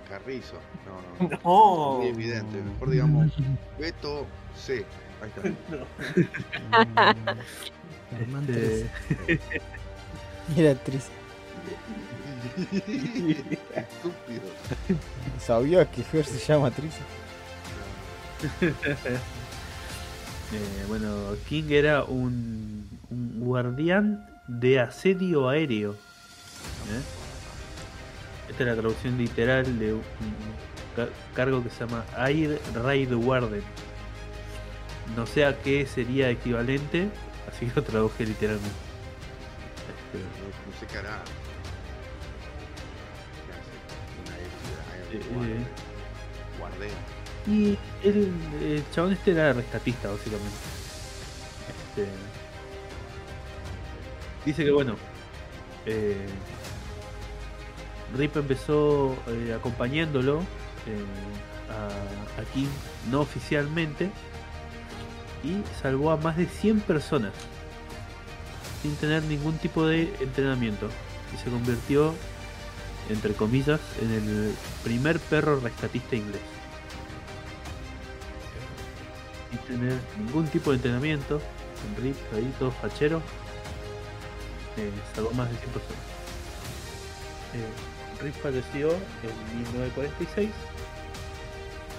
Carrizo. 0.08 0.54
No, 1.20 1.28
no. 1.28 1.38
¡No! 1.44 1.98
Muy 1.98 2.08
evidente. 2.08 2.62
Mejor 2.62 2.90
digamos 2.90 3.32
Beto 3.78 4.26
C. 4.56 4.84
Ahí 5.22 5.28
está. 5.28 5.42
Germán 8.18 8.46
este, 8.48 8.90
era 10.56 10.70
actriz. 10.70 11.08
Estúpido. 13.74 14.42
¿Sabía 15.40 15.90
que 15.90 16.02
Ger 16.04 16.24
se 16.24 16.38
llama 16.52 16.70
Trisa? 16.70 17.00
Eh, 20.50 20.84
bueno, 20.88 21.34
King 21.46 21.64
era 21.68 22.04
un, 22.04 22.88
un 23.10 23.40
guardián 23.40 24.26
de 24.46 24.80
asedio 24.80 25.46
aéreo. 25.50 25.92
¿eh? 25.92 27.02
Esta 28.48 28.62
es 28.62 28.68
la 28.70 28.74
traducción 28.76 29.18
literal 29.18 29.78
de 29.78 29.92
un 29.92 30.00
ca- 30.96 31.08
cargo 31.34 31.62
que 31.62 31.68
se 31.68 31.80
llama 31.80 32.02
Air 32.16 32.58
Raid 32.82 33.12
Warden. 33.12 33.62
No 35.14 35.26
sé 35.26 35.44
a 35.44 35.54
qué 35.60 35.84
sería 35.86 36.30
equivalente, 36.30 37.10
así 37.52 37.66
que 37.66 37.72
lo 37.76 37.82
traduje 37.84 38.24
literalmente. 38.24 38.70
Este, 39.90 40.18
No, 40.18 40.72
no 40.72 40.80
sé 40.80 40.86
qué 40.86 40.96
Eh. 45.12 45.64
Guardea. 46.58 46.90
Y 47.46 47.78
el, 48.06 48.32
el 48.60 48.84
chabón 48.92 49.12
este 49.12 49.30
era 49.30 49.52
rescatista, 49.52 50.10
básicamente. 50.10 50.56
Este, 51.68 52.08
dice 54.44 54.64
que 54.64 54.70
bueno, 54.70 54.96
eh, 55.86 56.26
Rip 58.16 58.36
empezó 58.36 59.16
eh, 59.28 59.54
acompañándolo 59.54 60.40
eh, 60.86 61.04
a, 61.70 62.40
a 62.40 62.44
King, 62.54 62.68
no 63.10 63.20
oficialmente, 63.20 64.10
y 65.44 65.62
salvó 65.80 66.10
a 66.10 66.16
más 66.16 66.36
de 66.36 66.46
100 66.46 66.80
personas 66.80 67.32
sin 68.82 68.94
tener 68.96 69.22
ningún 69.24 69.58
tipo 69.58 69.86
de 69.86 70.14
entrenamiento. 70.20 70.88
Y 71.34 71.38
se 71.38 71.50
convirtió, 71.50 72.14
entre 73.08 73.32
comillas, 73.34 73.80
en 74.00 74.10
el 74.12 74.54
primer 74.82 75.18
perro 75.18 75.60
rescatista 75.60 76.16
inglés 76.16 76.42
sin 79.50 79.58
tener 79.60 79.98
ningún 80.18 80.46
tipo 80.48 80.70
de 80.70 80.76
entrenamiento, 80.76 81.40
en 81.86 82.02
RIP 82.02 82.16
ahí 82.34 82.52
todo 82.58 82.70
fachero, 82.70 83.22
eh, 84.76 84.90
más 85.34 85.50
de 85.50 85.56
100 85.56 85.70
personas. 85.70 86.04
Eh, 87.54 88.22
RIP 88.22 88.34
falleció 88.34 88.90
en 88.90 89.58
1946 89.62 90.50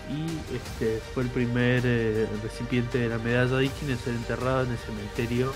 y 0.10 0.56
este 0.56 1.00
fue 1.14 1.24
el 1.24 1.30
primer 1.30 1.84
eh, 1.86 2.28
recipiente 2.44 2.98
de 2.98 3.10
la 3.10 3.20
medalla 3.20 3.58
Viking 3.58 3.92
en 3.92 4.00
ser 4.00 4.16
enterrado 4.16 4.64
en 4.64 4.72
el 4.72 4.78
cementerio 4.78 5.54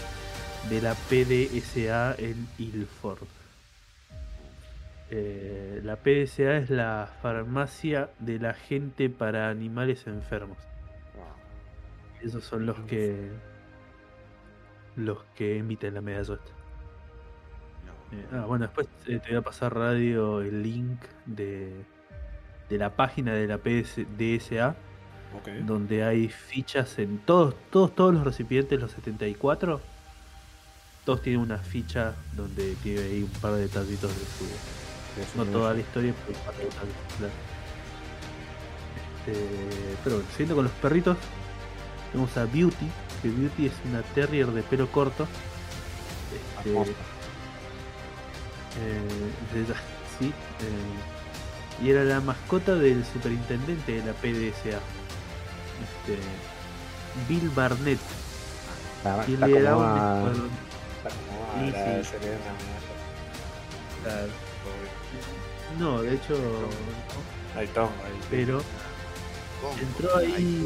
de 0.70 0.82
la 0.82 0.94
PDSA 0.94 2.16
en 2.18 2.48
Ilford. 2.58 3.28
Eh, 5.16 5.80
la 5.84 5.98
PDSA 5.98 6.58
es 6.58 6.72
la 6.72 7.08
farmacia 7.22 8.10
de 8.18 8.40
la 8.40 8.56
gente 8.56 9.12
para 9.12 9.50
animales 9.50 10.08
enfermos. 10.08 10.58
Esos 12.24 12.44
son 12.44 12.66
los 12.66 12.80
que 12.80 13.30
los 14.96 15.24
que 15.36 15.60
emiten 15.60 15.94
la 15.94 16.02
medalla 16.02 16.40
no. 17.86 18.18
Eh, 18.18 18.26
ah, 18.32 18.46
bueno, 18.48 18.66
después 18.66 18.88
eh, 19.06 19.20
te 19.20 19.30
voy 19.30 19.38
a 19.38 19.42
pasar 19.44 19.76
radio 19.76 20.42
el 20.42 20.64
link 20.64 21.00
de, 21.28 21.86
de 22.70 22.78
la 22.80 22.96
página 22.96 23.36
de 23.36 23.46
la 23.46 23.60
PS 23.60 24.08
DSA, 24.18 24.76
donde 25.64 26.04
hay 26.04 26.28
fichas 26.28 26.98
en 26.98 27.20
todos, 27.20 27.54
todos, 27.70 27.94
todos 27.94 28.16
los 28.16 28.24
recipientes, 28.24 28.80
los 28.80 28.90
74. 28.94 29.80
Todos 31.06 31.22
tienen 31.22 31.42
una 31.42 31.60
ficha 31.60 32.16
donde 32.36 32.74
tiene 32.82 33.02
ahí 33.02 33.22
un 33.22 33.42
par 33.42 33.54
de 33.54 33.62
detallitos 33.62 34.10
de 34.10 34.26
su. 34.26 34.93
No 35.36 35.46
toda 35.46 35.74
la 35.74 35.80
historia, 35.80 36.14
pero. 36.26 36.40
Este, 39.26 39.40
pero 40.04 40.16
bueno, 40.18 40.30
siguiendo 40.32 40.56
con 40.56 40.64
los 40.66 40.74
perritos, 40.74 41.18
tenemos 42.12 42.36
a 42.38 42.46
Beauty, 42.46 42.90
que 43.22 43.30
Beauty 43.30 43.68
es 43.68 43.74
una 43.90 44.02
terrier 44.02 44.48
de 44.48 44.64
pelo 44.64 44.88
corto. 44.92 45.28
Este, 46.66 46.72
eh, 46.82 46.84
de- 49.54 49.66
sí, 50.20 50.28
eh, 50.62 51.84
y 51.86 51.90
era 51.90 52.04
la 52.04 52.20
mascota 52.22 52.76
del 52.76 53.06
superintendente 53.06 53.92
de 54.02 54.06
la 54.06 54.14
PDSA, 54.14 54.80
este, 55.84 56.18
Bill 57.30 57.50
Barnett, 57.50 58.00
Está, 58.98 59.26
y 59.28 59.34
está 59.34 59.48
lideraba 59.48 59.84
como 59.84 59.94
un 59.94 60.00
a- 60.00 60.18
escuadrón. 60.18 60.50
está 60.98 61.10
como 61.10 61.44
a 61.44 61.60
Sí, 61.60 61.72
sí. 61.72 61.78
agradecerle 61.78 62.28
una 62.30 62.54
medalla. 62.54 62.94
Claro. 64.04 64.32
No, 65.80 66.02
de 66.02 66.16
hecho, 66.16 66.36
Ahí 67.56 67.68
toma, 67.68 67.90
ahí. 68.06 68.20
pero 68.30 68.62
entró 69.82 70.18
ahí. 70.18 70.66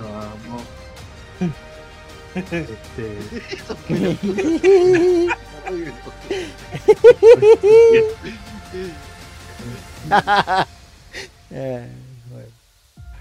Vamos. 0.00 0.62
Este, 2.34 3.18
Eh, 11.50 11.86
bueno. 12.30 12.46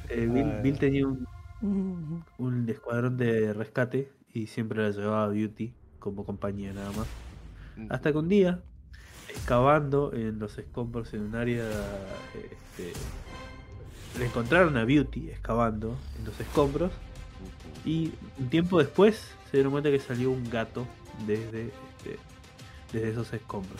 eh, 0.09 0.27
Bill, 0.31 0.51
Ah. 0.57 0.59
Bill 0.61 0.79
tenía 0.79 1.07
un, 1.07 1.25
un 2.37 2.69
escuadrón 2.69 3.17
de 3.17 3.53
rescate 3.53 4.09
y 4.33 4.47
siempre 4.47 4.83
la 4.83 4.91
llevaba 4.91 5.23
a 5.25 5.27
Beauty 5.27 5.73
como 5.99 6.25
compañía 6.25 6.73
nada 6.73 6.91
más. 6.91 7.07
Hasta 7.89 8.11
que 8.11 8.17
un 8.17 8.27
día 8.29 8.59
excavando 9.49 10.13
en 10.13 10.37
los 10.37 10.55
escombros 10.59 11.11
en 11.15 11.21
un 11.21 11.35
área. 11.35 11.63
Este, 12.35 12.93
le 14.19 14.25
encontraron 14.27 14.77
a 14.77 14.85
Beauty 14.85 15.31
excavando 15.31 15.95
en 16.19 16.25
los 16.25 16.39
escombros. 16.39 16.91
Y 17.83 18.11
un 18.37 18.49
tiempo 18.49 18.77
después 18.77 19.15
se 19.49 19.57
dieron 19.57 19.71
cuenta 19.71 19.89
que 19.89 19.99
salió 19.99 20.29
un 20.29 20.47
gato 20.51 20.85
desde, 21.25 21.67
este, 21.97 22.19
desde 22.93 23.09
esos 23.09 23.33
escombros. 23.33 23.79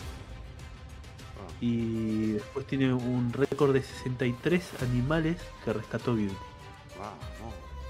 Ah, 1.37 1.51
Y 1.61 2.31
después 2.31 2.65
tiene 2.65 2.91
un 2.91 3.31
récord 3.31 3.71
de 3.73 3.83
63 3.83 4.81
animales 4.81 5.37
que 5.63 5.71
rescató 5.73 6.15
Beauty. 6.15 6.33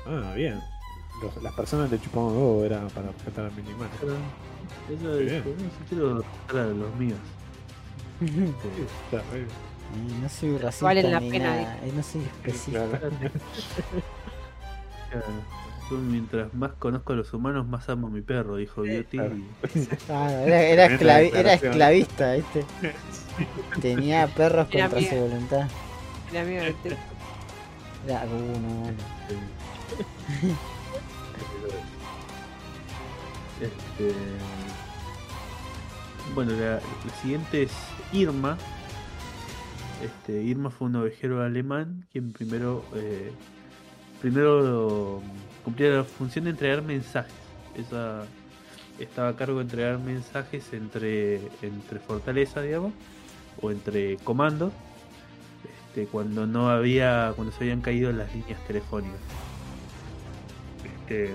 Ah, 0.05 0.33
bien. 0.35 0.59
Los- 1.23 1.41
las 1.41 1.53
personas 1.53 1.89
le 1.91 2.01
chupaban 2.01 2.31
huevo 2.31 2.65
era 2.65 2.85
para 2.89 3.07
respetar 3.13 3.45
al 3.45 3.53
minimal. 3.55 3.87
Pero 4.01 4.15
eso 4.89 5.19
es, 5.19 5.31
sé, 5.31 5.43
quiero 5.87 6.17
rescatar 6.17 6.57
a 6.65 6.69
los 6.73 6.93
míos. 6.95 7.17
Este, 8.21 9.45
Y 9.95 10.21
no 10.21 10.29
soy 10.29 10.57
racista 10.57 10.85
Vale 10.85 11.03
la 11.03 11.19
ni 11.19 11.31
pena, 11.31 11.55
nada, 11.55 11.79
y 11.87 11.91
no 11.91 12.03
soy 12.03 12.21
específico. 12.21 12.83
Claro. 12.89 13.09
Claro. 15.09 15.25
Yo 15.89 15.97
mientras 15.97 16.53
más 16.53 16.73
conozco 16.73 17.13
a 17.13 17.15
los 17.15 17.33
humanos, 17.33 17.67
más 17.67 17.89
amo 17.89 18.05
a 18.07 18.09
mi 18.11 18.21
perro, 18.21 18.57
dijo 18.57 18.83
Beauty. 18.83 19.17
Ah, 20.09 20.31
era, 20.45 20.61
era, 20.61 20.87
esclavi- 20.87 21.31
era 21.33 21.53
esclavista, 21.53 22.33
¿viste? 22.33 22.63
Tenía 23.81 24.27
perros 24.27 24.67
Era 24.71 24.83
contra 24.89 24.99
mía. 25.01 25.09
su 25.09 25.15
voluntad. 25.15 25.67
Era 26.31 26.43
mío, 26.43 26.61
este, 26.61 26.89
Era, 28.07 28.23
uh, 28.25 28.59
no, 28.59 28.85
no. 28.85 28.93
Este, 33.61 34.13
bueno, 36.35 36.51
la, 36.53 36.73
la 36.75 36.81
siguiente 37.21 37.63
es 37.63 37.71
Irma. 38.13 38.57
Este, 40.03 40.41
Irma 40.43 40.69
fue 40.69 40.87
un 40.87 40.95
ovejero 40.95 41.43
alemán 41.43 42.05
quien 42.11 42.31
primero 42.31 42.85
eh, 42.95 43.31
primero 44.21 45.21
cumplía 45.63 45.89
la 45.89 46.03
función 46.03 46.45
de 46.45 46.51
entregar 46.51 46.81
mensajes. 46.81 47.33
Esa 47.75 48.23
estaba 48.97 49.29
a 49.29 49.35
cargo 49.35 49.57
de 49.57 49.63
entregar 49.63 49.99
mensajes 49.99 50.71
entre 50.73 51.35
entre 51.61 51.99
fortaleza, 51.99 52.61
digamos, 52.61 52.93
o 53.61 53.71
entre 53.71 54.17
comandos. 54.17 54.71
Este, 55.89 56.05
cuando 56.05 56.47
no 56.47 56.69
había 56.69 57.33
cuando 57.35 57.51
se 57.53 57.63
habían 57.63 57.81
caído 57.81 58.11
las 58.11 58.33
líneas 58.33 58.65
telefónicas. 58.65 59.19
Este, 60.83 61.33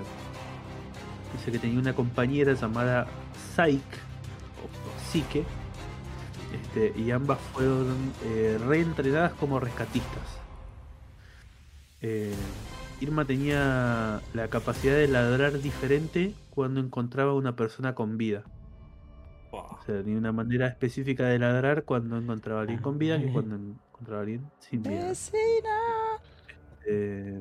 Dice 1.35 1.51
que 1.51 1.59
tenía 1.59 1.81
una 1.81 1.95
compañera 1.95 2.53
llamada 2.53 3.07
Psyche 3.55 3.99
o, 4.63 4.67
o 4.67 5.11
Psique. 5.11 5.45
Este, 6.75 6.93
y 7.01 7.13
ambas 7.13 7.39
fueron 7.53 8.13
eh, 8.25 8.59
reentrenadas 8.67 9.33
como 9.35 9.61
rescatistas. 9.61 10.41
Eh, 12.01 12.35
Irma 13.01 13.25
tenía 13.25 14.21
la 14.33 14.49
capacidad 14.49 14.95
de 14.95 15.07
ladrar 15.07 15.61
diferente 15.61 16.35
cuando 16.51 16.81
encontraba 16.81 17.31
a 17.31 17.35
una 17.35 17.55
persona 17.55 17.95
con 17.95 18.19
vida. 18.19 18.43
O 19.53 19.79
sea, 19.87 20.03
tenía 20.03 20.19
una 20.19 20.33
manera 20.33 20.67
específica 20.67 21.27
de 21.27 21.39
ladrar 21.39 21.85
cuando 21.85 22.19
encontraba 22.19 22.61
a 22.61 22.63
alguien 22.63 22.81
con 22.81 22.99
vida 22.99 23.21
que 23.21 23.33
cuando 23.33 23.55
encontraba 23.55 24.19
a 24.19 24.23
alguien 24.23 24.51
sin 24.59 24.83
vida. 24.83 25.13
Eh, 26.87 27.41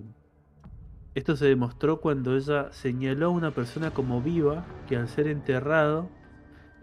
esto 1.15 1.35
se 1.35 1.47
demostró 1.47 2.01
cuando 2.01 2.35
ella 2.35 2.71
señaló 2.71 3.27
a 3.27 3.29
una 3.29 3.49
persona 3.49 3.91
como 3.91 4.21
viva 4.21 4.63
que 4.87 4.95
al 4.95 5.09
ser 5.09 5.27
enterrado 5.27 6.07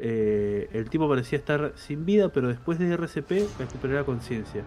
eh, 0.00 0.68
el 0.72 0.90
tipo 0.90 1.08
parecía 1.08 1.38
estar 1.38 1.72
sin 1.76 2.04
vida, 2.04 2.30
pero 2.30 2.48
después 2.48 2.78
de 2.78 2.92
RCP 2.92 3.58
recuperó 3.58 3.94
la 3.94 4.04
conciencia. 4.04 4.64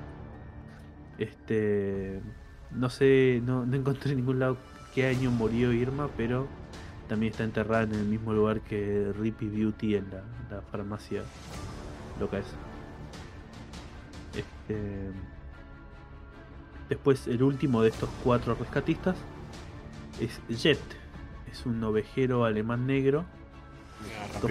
Este, 1.18 2.22
no 2.72 2.90
sé, 2.90 3.42
no, 3.46 3.66
no 3.66 3.76
encontré 3.76 4.12
en 4.12 4.18
ningún 4.18 4.40
lado 4.40 4.58
qué 4.94 5.08
año 5.08 5.32
murió 5.32 5.74
Irma, 5.74 6.10
pero 6.16 6.48
también 7.08 7.32
está 7.32 7.44
enterrada 7.44 7.84
en 7.84 7.94
el 7.94 8.06
mismo 8.06 8.34
lugar 8.34 8.62
que 8.62 9.12
Rippy 9.20 9.48
Beauty 9.48 9.96
en 9.96 10.10
la, 10.10 10.24
la 10.50 10.62
farmacia 10.62 11.24
loca 12.20 12.40
esa. 12.40 12.56
Este, 14.36 15.12
Después 16.90 17.28
el 17.28 17.42
último 17.44 17.82
de 17.82 17.90
estos 17.90 18.10
cuatro 18.24 18.56
rescatistas 18.56 19.16
es 20.20 20.40
Jet. 20.62 20.80
Es 21.52 21.66
un 21.66 21.84
ovejero 21.84 22.46
alemán 22.46 22.86
negro, 22.86 23.26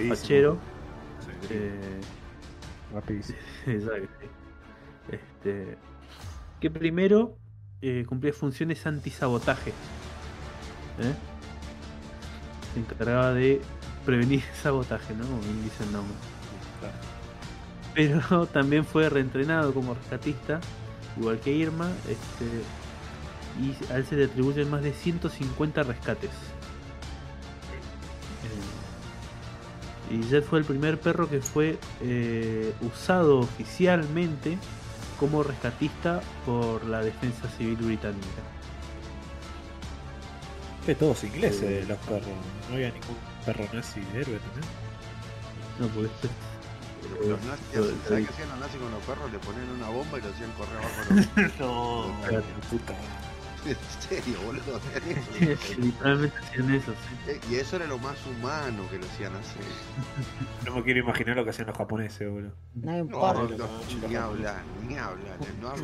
fachero. 0.08 0.54
Sí, 0.54 0.71
eh, 1.50 2.00
rapidísimo. 2.92 3.38
exacto. 3.66 4.26
Este, 5.10 5.76
que 6.60 6.70
primero 6.70 7.36
eh, 7.80 8.04
cumplía 8.06 8.32
funciones 8.32 8.86
antisabotaje. 8.86 9.70
¿eh? 9.70 11.14
Se 12.72 12.80
encargaba 12.80 13.32
de 13.32 13.60
prevenir 14.06 14.42
sabotaje, 14.54 15.14
¿no? 15.14 15.24
Como 15.24 15.40
bien 15.40 15.64
dice 15.64 15.84
el 15.84 15.92
nombre. 15.92 16.16
Pero 17.94 18.46
también 18.52 18.84
fue 18.84 19.08
reentrenado 19.08 19.74
como 19.74 19.94
rescatista, 19.94 20.60
igual 21.18 21.38
que 21.40 21.52
Irma, 21.52 21.90
este, 22.08 22.46
y 23.60 23.92
a 23.92 23.96
él 23.96 24.06
se 24.06 24.16
le 24.16 24.24
atribuyen 24.24 24.70
más 24.70 24.82
de 24.82 24.92
150 24.92 25.82
rescates. 25.82 26.30
Y 30.12 30.22
Jet 30.28 30.44
fue 30.44 30.58
el 30.58 30.64
primer 30.64 31.00
perro 31.00 31.28
que 31.28 31.40
fue 31.40 31.78
eh, 32.02 32.72
usado 32.82 33.38
oficialmente 33.40 34.58
como 35.18 35.42
rescatista 35.42 36.20
por 36.44 36.84
la 36.84 37.00
defensa 37.02 37.48
civil 37.56 37.76
británica. 37.76 38.42
Que 40.84 40.94
todos 40.94 41.22
ingleses 41.24 41.88
los 41.88 41.98
perros. 41.98 42.26
No 42.68 42.74
había 42.74 42.88
ningún 42.90 43.16
perro 43.46 43.64
nazi 43.72 44.00
de 44.00 44.20
héroe 44.20 44.38
también. 44.38 44.66
No, 45.78 45.86
porque 45.88 46.10
Los 47.28 47.40
nazis, 47.44 47.66
Lo- 47.74 47.84
¿sabes 47.84 48.10
lo- 48.10 48.16
qué 48.26 48.32
hacían 48.34 48.48
los 48.50 48.58
nazis 48.58 48.80
con 48.80 48.90
los 48.90 49.02
perros? 49.04 49.32
Le 49.32 49.38
ponían 49.38 49.68
una 49.70 49.88
bomba 49.88 50.18
y 50.18 50.22
lo 50.22 50.28
hacían 50.28 50.50
correr 50.52 50.76
abajo. 50.78 51.52
no, 51.60 52.28
Claro. 52.28 52.44
puta. 52.70 52.94
en 53.66 53.76
serio, 54.00 54.38
boludo. 54.44 54.80
Literalmente 55.78 56.36
hacían 56.38 56.74
eso, 56.74 56.92
sí. 56.92 57.30
Eh, 57.30 57.40
Y 57.50 57.54
eso 57.56 57.76
era 57.76 57.86
lo 57.86 57.98
más 57.98 58.16
humano 58.26 58.82
que 58.90 58.98
lo 58.98 59.06
hacían 59.06 59.32
hacer. 59.36 59.62
No 60.66 60.74
me 60.76 60.82
quiero 60.82 61.00
imaginar 61.00 61.36
lo 61.36 61.44
que 61.44 61.50
hacían 61.50 61.68
los 61.68 61.76
japoneses, 61.76 62.28
boludo. 62.30 62.52
No 62.74 62.92
No, 62.92 62.98
importa. 62.98 63.42
no, 63.56 64.08
ni 64.08 64.14
hablar, 64.16 64.62
ni 64.88 64.96
hablar, 64.98 65.36
no. 65.60 65.74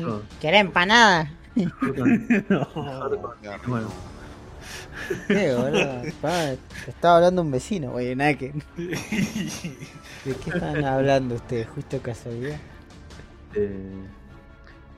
No. 0.00 0.22
¿Querés 0.40 0.60
empanada? 0.60 1.30
No. 2.48 2.68
Bueno. 3.66 3.88
¿Qué, 5.26 5.54
boludo? 5.54 6.02
Pa, 6.20 6.50
te 6.84 6.90
estaba 6.90 7.16
hablando 7.16 7.42
un 7.42 7.50
vecino, 7.50 7.92
oye, 7.92 8.14
nada 8.14 8.34
que. 8.34 8.52
¿De 8.76 10.34
qué 10.36 10.50
están 10.50 10.84
hablando 10.84 11.34
ustedes? 11.36 11.68
Justo 11.68 11.98
casualidad. 12.00 12.58
Eh, 13.54 14.06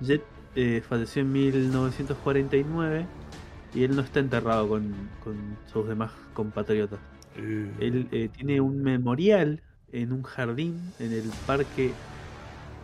Jet 0.01 0.23
eh, 0.55 0.83
falleció 0.87 1.23
en 1.23 1.33
1949 1.33 3.07
y 3.75 3.85
él 3.85 3.97
no 3.97 4.03
está 4.03 4.21
enterrado 4.21 4.69
con, 4.69 4.95
con 5.25 5.57
sus 5.73 5.89
demás 5.89 6.13
compatriotas. 6.35 7.01
Él 7.37 8.09
eh, 8.13 8.29
tiene 8.29 8.61
un 8.61 8.83
memorial 8.83 9.63
en 9.91 10.13
un 10.13 10.23
jardín 10.23 10.79
en 10.99 11.13
el 11.13 11.31
parque 11.47 11.93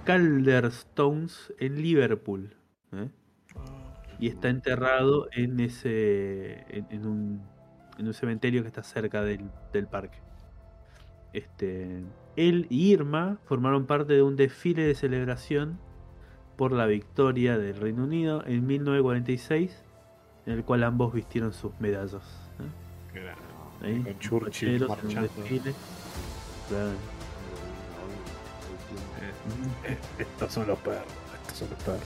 Calderstones 0.04 1.52
en 1.58 1.82
Liverpool. 1.82 2.56
¿eh? 2.92 3.10
Y 4.18 4.28
está 4.28 4.48
enterrado 4.48 5.28
en 5.32 5.60
ese. 5.60 6.64
en, 6.74 6.86
en 6.90 7.06
un, 7.06 7.42
en 7.98 8.06
un 8.06 8.14
cementerio 8.14 8.62
que 8.62 8.68
está 8.68 8.82
cerca 8.82 9.22
del, 9.22 9.50
del 9.72 9.86
parque. 9.86 10.18
Este, 11.34 12.02
él 12.36 12.66
y 12.70 12.92
Irma 12.92 13.38
formaron 13.44 13.86
parte 13.86 14.14
de 14.14 14.22
un 14.22 14.36
desfile 14.36 14.82
de 14.84 14.94
celebración 14.94 15.78
por 16.58 16.72
la 16.72 16.84
victoria 16.86 17.56
del 17.56 17.76
Reino 17.76 18.02
Unido 18.02 18.42
en 18.44 18.66
1946, 18.66 19.70
en 20.44 20.52
el 20.54 20.64
cual 20.64 20.82
ambos 20.82 21.14
vistieron 21.14 21.52
sus 21.52 21.70
medallas. 21.78 22.24
¿eh? 23.14 23.32
Ahí, 23.80 24.02
Con 24.02 24.18
Churchill 24.18 24.80
facheros 24.80 24.98
en 25.04 25.06
un 25.08 25.14
marchando. 25.14 25.72
Claro. 26.68 26.90
Eh, 29.84 29.96
Estos 30.18 30.52
son 30.52 30.66
los 30.66 30.78
perros. 30.80 31.04
Estos 31.42 31.58
son 31.58 31.70
los 31.70 31.78
perros. 31.84 32.02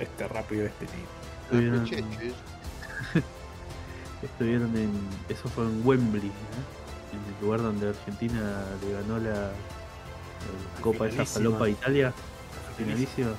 Este 0.00 0.28
rápido, 0.28 0.66
este 0.66 0.86
lindo. 0.86 1.08
Estuvieron, 1.44 1.84
estuvieron 4.22 4.76
en. 4.76 4.90
Eso 5.28 5.48
fue 5.48 5.64
en 5.64 5.86
Wembley, 5.86 6.26
¿eh? 6.26 6.30
en 7.12 7.34
el 7.34 7.40
lugar 7.40 7.62
donde 7.62 7.90
Argentina 7.90 8.64
le 8.84 8.92
ganó 8.92 9.18
la, 9.18 9.52
Copa 10.80 11.08
esa 11.08 11.24
falopa 11.24 11.68
Italia. 11.68 12.12
Finalísima. 12.76 13.30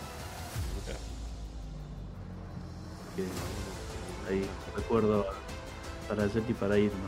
Ahí 4.29 4.45
recuerdo 4.75 5.25
para 6.07 6.25
y 6.25 6.53
para 6.53 6.77
Irma. 6.77 7.07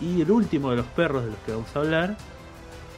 Y 0.00 0.22
el 0.22 0.30
último 0.30 0.70
de 0.70 0.76
los 0.76 0.86
perros 0.86 1.24
de 1.24 1.30
los 1.30 1.38
que 1.40 1.52
vamos 1.52 1.68
a 1.74 1.78
hablar 1.78 2.16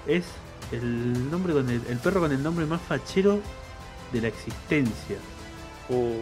es 0.06 0.24
el 0.72 1.30
nombre 1.30 1.52
con 1.52 1.68
el, 1.68 1.82
el 1.88 1.98
perro 1.98 2.20
con 2.20 2.32
el 2.32 2.42
nombre 2.42 2.66
más 2.66 2.80
fachero 2.80 3.40
de 4.12 4.20
la 4.20 4.28
existencia. 4.28 5.18
Uh, 5.88 6.14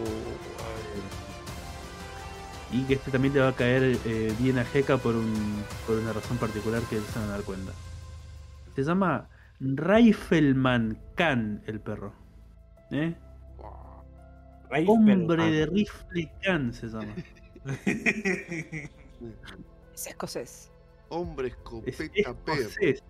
Y 2.71 2.83
que 2.83 2.95
este 2.95 3.11
también 3.11 3.33
le 3.33 3.39
va 3.39 3.49
a 3.49 3.55
caer 3.55 3.97
eh, 4.05 4.33
bien 4.39 4.57
a 4.59 4.65
por, 4.97 5.15
un, 5.15 5.63
por 5.87 5.97
una 5.97 6.11
razón 6.11 6.37
particular 6.37 6.81
que 6.83 6.97
se 6.97 7.19
van 7.19 7.29
a 7.29 7.31
dar 7.33 7.43
cuenta. 7.43 7.71
Se 8.75 8.83
llama 8.83 9.29
Rifleman 9.59 10.99
Khan 11.15 11.63
el 11.65 11.79
perro. 11.79 12.13
¿Eh? 12.91 13.15
Hombre 14.87 15.51
de 15.51 15.65
rifle 15.65 16.31
Khan 16.43 16.73
se 16.73 16.87
llama. 16.87 17.15
Es 19.93 20.07
escocés. 20.07 20.71
Hombre 21.07 21.47
Es 21.85 21.99
escopeta 22.01 22.33
perro. 22.33 22.61
escocés. 22.61 23.03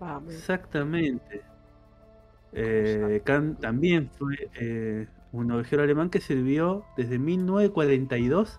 Vamos. 0.00 0.34
Exactamente. 0.34 1.42
Eh, 2.52 3.22
Khan 3.24 3.56
también 3.60 4.10
fue 4.18 4.50
eh, 4.54 5.06
un 5.30 5.52
ovejero 5.52 5.84
alemán 5.84 6.10
que 6.10 6.20
sirvió 6.20 6.84
desde 6.96 7.20
1942 7.20 8.58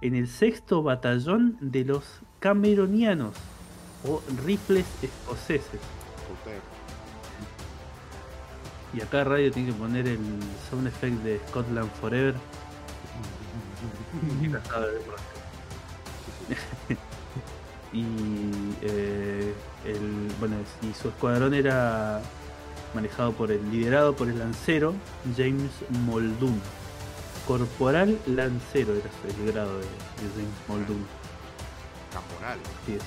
en 0.00 0.14
el 0.14 0.28
sexto 0.28 0.84
batallón 0.84 1.58
de 1.60 1.84
los 1.84 2.22
cameronianos 2.38 3.34
o 4.06 4.22
rifles 4.44 4.86
escoceses. 5.02 5.80
Y 8.92 9.00
acá 9.02 9.24
Radio 9.24 9.50
tiene 9.50 9.72
que 9.72 9.78
poner 9.78 10.06
el 10.06 10.20
sound 10.70 10.86
effect 10.86 11.16
de 11.22 11.40
Scotland 11.48 11.90
Forever. 12.00 12.34
y 17.92 18.04
eh, 18.82 19.52
el, 19.84 20.28
bueno, 20.38 20.56
y 20.82 20.94
su 20.94 21.08
escuadrón 21.08 21.54
era 21.54 22.22
manejado 22.94 23.32
por 23.32 23.50
el 23.50 23.70
liderado 23.70 24.14
por 24.14 24.28
el 24.28 24.38
lancero 24.38 24.94
James 25.36 25.70
Muldoon. 26.04 26.60
Corporal 27.46 28.18
lancero 28.26 28.94
era 28.94 29.10
el 29.28 29.52
grado 29.52 29.78
de, 29.78 29.84
de 29.84 30.30
James 30.34 30.68
Muldoon. 30.68 31.04
Caporal. 32.12 32.58
Sí, 32.86 32.98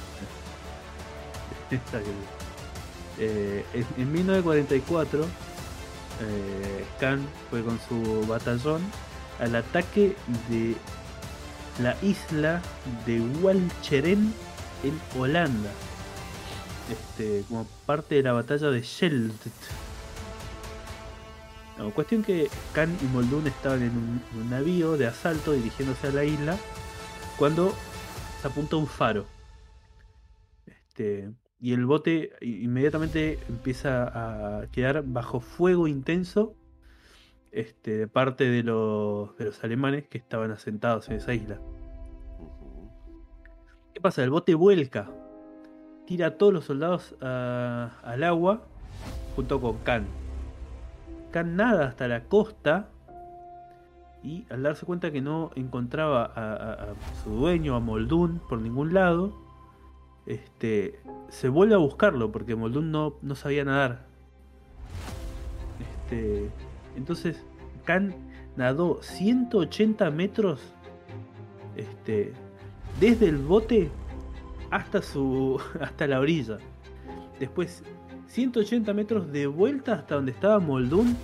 Eh, 3.19 3.65
en, 3.73 3.85
en 3.97 4.11
1944, 4.11 5.23
eh, 5.23 6.85
Khan 6.99 7.25
fue 7.49 7.63
con 7.63 7.79
su 7.87 8.25
batallón 8.27 8.81
al 9.39 9.55
ataque 9.55 10.15
de 10.49 10.75
la 11.81 11.95
isla 12.01 12.61
de 13.05 13.19
Walcheren 13.41 14.33
en 14.83 15.19
Holanda. 15.19 15.71
Este, 16.89 17.43
como 17.47 17.65
parte 17.85 18.15
de 18.15 18.23
la 18.23 18.33
batalla 18.33 18.69
de 18.69 18.81
Scheldt. 18.83 19.33
Cuestión 21.93 22.23
que 22.23 22.49
Khan 22.73 22.97
y 23.01 23.05
Muldoon 23.05 23.45
estaban 23.45 23.83
en 23.83 23.91
un, 23.91 24.23
un 24.35 24.49
navío 24.49 24.97
de 24.97 25.05
asalto 25.05 25.51
dirigiéndose 25.51 26.07
a 26.07 26.11
la 26.11 26.23
isla 26.23 26.57
cuando 27.37 27.73
se 28.41 28.47
apunta 28.47 28.77
un 28.77 28.87
faro. 28.87 29.25
Este, 30.65 31.29
y 31.59 31.73
el 31.73 31.85
bote 31.85 32.31
inmediatamente 32.41 33.39
empieza 33.49 34.59
a 34.61 34.67
quedar 34.67 35.03
bajo 35.05 35.39
fuego 35.39 35.87
intenso 35.87 36.55
este, 37.51 37.97
de 37.97 38.07
parte 38.07 38.43
de 38.49 38.61
los, 38.63 39.35
de 39.37 39.45
los 39.45 39.63
alemanes 39.63 40.07
que 40.07 40.17
estaban 40.19 40.51
asentados 40.51 41.09
en 41.09 41.15
esa 41.15 41.33
isla. 41.33 41.59
¿Qué 43.93 44.01
pasa? 44.01 44.23
El 44.23 44.29
bote 44.29 44.53
vuelca, 44.53 45.09
tira 46.05 46.27
a 46.27 46.31
todos 46.37 46.53
los 46.53 46.65
soldados 46.65 47.15
a- 47.21 47.91
al 48.03 48.23
agua 48.23 48.61
junto 49.35 49.59
con 49.59 49.77
Khan. 49.79 50.05
Khan 51.31 51.55
nada 51.55 51.87
hasta 51.87 52.07
la 52.07 52.23
costa 52.25 52.89
y 54.23 54.45
al 54.51 54.61
darse 54.63 54.85
cuenta 54.85 55.11
que 55.11 55.21
no 55.21 55.51
encontraba 55.55 56.25
a, 56.25 56.53
a- 56.53 56.73
a 56.91 56.95
su 57.23 57.31
dueño, 57.31 57.75
a 57.75 57.79
Moldún, 57.79 58.39
por 58.47 58.59
ningún 58.61 58.93
lado, 58.93 59.33
este, 60.27 60.99
se 61.29 61.49
vuelve 61.49 61.73
a 61.73 61.77
buscarlo 61.77 62.31
porque 62.31 62.55
Moldún 62.55 62.91
no, 62.91 63.15
no 63.21 63.35
sabía 63.35 63.63
nadar. 63.63 64.05
Este, 65.79 66.49
entonces 66.95 67.43
Khan 67.85 68.13
nadó 68.55 68.99
180 69.01 70.11
metros 70.11 70.61
este, 71.75 72.33
desde 72.99 73.29
el 73.29 73.37
bote 73.37 73.89
hasta 74.69 75.01
su 75.01 75.61
hasta 75.81 76.07
la 76.07 76.19
orilla. 76.19 76.57
Después 77.39 77.83
180 78.27 78.93
metros 78.93 79.31
de 79.31 79.47
vuelta 79.47 79.93
hasta 79.93 80.15
donde 80.15 80.31
estaba 80.31 80.59
Moldún. 80.59 81.15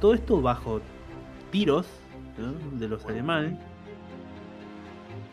Todo 0.00 0.14
esto 0.14 0.40
bajo 0.40 0.80
tiros 1.50 1.86
¿no? 2.36 2.78
de 2.78 2.88
los 2.88 3.04
alemanes. 3.06 3.58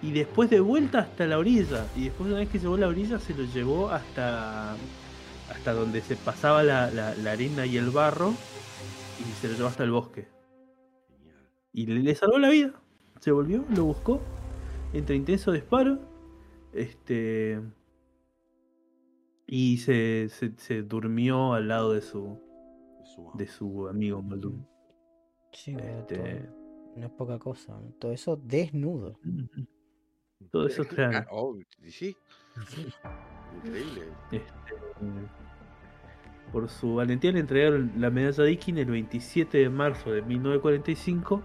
Y 0.02 0.12
después 0.12 0.50
de 0.50 0.60
vuelta 0.60 1.00
hasta 1.00 1.26
la 1.26 1.38
orilla. 1.40 1.88
Y 1.96 2.06
después 2.06 2.30
una 2.30 2.40
vez 2.40 2.50
que 2.50 2.60
llegó 2.60 2.76
a 2.76 2.80
la 2.80 2.88
orilla 2.88 3.18
se 3.20 3.34
lo 3.34 3.44
llevó 3.46 3.90
hasta 3.90 4.76
hasta 5.50 5.74
donde 5.74 6.02
se 6.02 6.16
pasaba 6.16 6.64
la, 6.64 6.90
la- 6.92 7.14
la 7.16 7.32
arena 7.32 7.66
y 7.66 7.78
el 7.78 7.90
barro. 7.90 8.34
Y 9.20 9.24
se 9.42 9.48
lo 9.48 9.56
llevó 9.56 9.68
hasta 9.68 9.84
el 9.84 9.92
bosque. 9.92 10.28
Y 11.74 11.86
le, 11.88 12.00
le 12.02 12.16
salvó 12.16 12.38
la 12.40 12.50
vida. 12.50 12.74
Se 13.20 13.32
volvió, 13.32 13.64
lo 13.76 13.86
buscó. 13.86 14.22
Entre 14.94 15.16
intenso 15.16 15.52
disparo. 15.52 16.00
Este. 16.74 17.62
Y 19.48 19.78
se, 19.78 20.28
se, 20.30 20.54
se 20.58 20.82
durmió 20.84 21.54
al 21.54 21.68
lado 21.68 21.94
de 21.94 22.02
su, 22.02 22.40
de 23.36 23.48
su 23.48 23.88
amigo. 23.88 24.24
Sí, 25.52 25.74
boludo, 25.74 26.00
Este, 26.00 26.16
todo- 26.18 26.94
no 26.98 27.06
es 27.06 27.12
poca 27.14 27.40
cosa. 27.40 27.80
Todo 28.00 28.12
eso 28.12 28.36
desnudo. 28.38 29.20
Todo 30.52 30.68
eso. 30.68 30.84
Ah, 30.98 31.26
oh, 31.32 31.58
sí. 31.88 32.16
Increíble. 33.64 34.04
Este, 34.32 34.74
por 36.52 36.70
su 36.70 36.96
valentía 36.96 37.32
le 37.32 37.40
entregaron 37.40 37.92
la 37.98 38.10
medalla 38.10 38.44
Dickin 38.44 38.78
el 38.78 38.86
27 38.86 39.58
de 39.58 39.70
marzo 39.70 40.12
de 40.12 40.22
1945. 40.22 41.44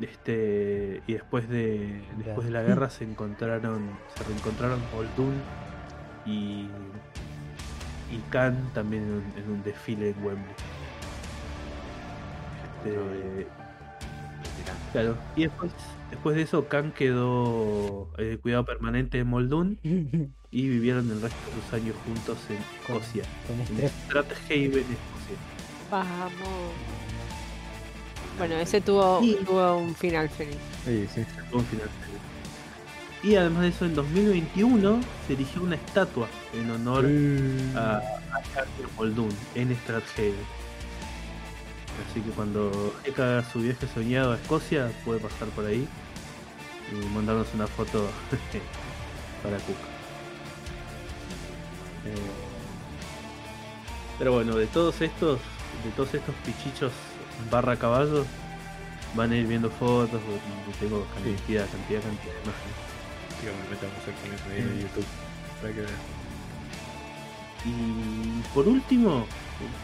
Este, 0.00 1.02
y 1.06 1.14
después 1.14 1.48
de, 1.48 2.02
después 2.18 2.46
de 2.46 2.52
la 2.52 2.62
guerra 2.62 2.90
se 2.90 3.04
encontraron, 3.04 3.88
se 4.14 4.24
reencontraron 4.24 4.78
Muldoon 4.94 5.34
y, 6.26 6.68
y 8.12 8.18
Khan 8.30 8.70
también 8.74 9.04
en 9.04 9.12
un, 9.12 9.24
en 9.38 9.50
un 9.50 9.62
desfile 9.62 10.10
en 10.10 10.24
Wembley. 10.24 10.54
Este, 12.84 13.46
claro, 14.92 15.16
y 15.36 15.42
después, 15.42 15.72
después 16.10 16.36
de 16.36 16.42
eso 16.42 16.68
Khan 16.68 16.92
quedó 16.92 18.10
eh, 18.18 18.38
cuidado 18.40 18.64
permanente 18.64 19.18
de 19.18 19.24
Muldoon 19.24 19.78
y 20.50 20.68
vivieron 20.68 21.10
el 21.10 21.20
resto 21.20 21.38
de 21.50 21.62
sus 21.62 21.72
años 21.72 21.96
juntos 22.04 22.38
en 22.48 22.58
Escocia. 22.80 23.24
Con 23.46 23.56
En 23.56 23.84
estrés. 23.84 23.92
Strathaven, 24.06 24.68
Escocia. 24.72 25.36
Vamos. 25.90 26.72
Bueno, 28.38 28.54
ese 28.56 28.80
tuvo, 28.80 29.20
tuvo 29.46 29.76
un 29.78 29.94
final 29.94 30.28
feliz. 30.28 30.58
Sí, 30.84 31.06
sí. 31.14 31.24
Fue 31.50 31.60
un 31.60 31.64
final 31.66 31.88
feliz. 31.88 32.20
Y 33.22 33.34
además 33.36 33.62
de 33.62 33.68
eso, 33.68 33.84
en 33.86 33.94
2021 33.94 35.00
se 35.26 35.32
erigió 35.32 35.62
una 35.62 35.76
estatua 35.76 36.28
en 36.52 36.70
honor 36.70 37.06
a, 37.74 37.96
a 37.96 38.42
Carter 38.54 38.86
Muldoon 38.96 39.30
en 39.54 39.74
Strathaven. 39.74 40.34
Así 42.04 42.20
que 42.20 42.30
cuando 42.30 42.94
Eka 43.04 43.22
haga 43.22 43.50
su 43.50 43.60
viaje 43.60 43.86
soñado 43.92 44.32
a 44.32 44.36
Escocia, 44.36 44.90
puede 45.04 45.20
pasar 45.20 45.48
por 45.48 45.64
ahí 45.64 45.88
y 46.92 47.14
mandarnos 47.14 47.48
una 47.54 47.66
foto 47.66 48.08
para 49.42 49.56
Cook. 49.58 49.76
Eh, 52.06 52.14
pero 54.18 54.32
bueno, 54.32 54.56
de 54.56 54.66
todos 54.66 55.00
estos, 55.00 55.40
de 55.84 55.90
todos 55.96 56.14
estos 56.14 56.34
pichichos 56.44 56.92
barra 57.50 57.76
caballos, 57.76 58.26
van 59.14 59.32
a 59.32 59.36
ir 59.36 59.46
viendo 59.46 59.70
fotos, 59.70 60.20
tengo 60.80 61.06
cantidad, 61.14 61.68
cantidad, 61.70 62.02
cantidad 62.02 62.32
de 62.32 62.42
imágenes. 62.42 62.86
Tío, 63.40 63.50
me 63.52 63.70
metamos 63.70 63.98
aquí 64.02 64.26
en 64.26 64.32
el 64.32 64.62
video 64.62 64.76
de 64.76 64.82
YouTube. 64.82 65.06
Para 65.60 65.74
que 65.74 65.80
vean. 65.80 66.16
Y 67.64 68.42
por 68.54 68.68
último, 68.68 69.26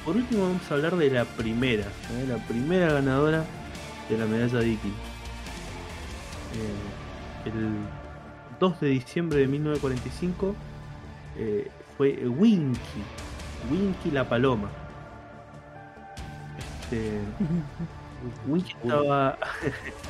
por 0.04 0.16
último 0.16 0.42
vamos 0.44 0.70
a 0.70 0.74
hablar 0.74 0.96
de 0.96 1.10
la 1.10 1.24
primera, 1.24 1.84
¿eh? 1.84 2.26
la 2.28 2.36
primera 2.46 2.92
ganadora 2.92 3.44
de 4.08 4.18
la 4.18 4.26
medalla 4.26 4.60
Dicky. 4.60 4.88
Eh, 6.54 7.46
el 7.46 7.76
2 8.60 8.80
de 8.80 8.88
diciembre 8.88 9.38
de 9.40 9.46
1945 9.46 10.54
eh, 11.38 11.70
fue 11.96 12.28
Winky, 12.28 13.02
Winky 13.70 14.10
la 14.10 14.28
paloma. 14.28 14.70
Este, 16.58 17.20
Winky 18.46 18.72
estaba 18.82 19.38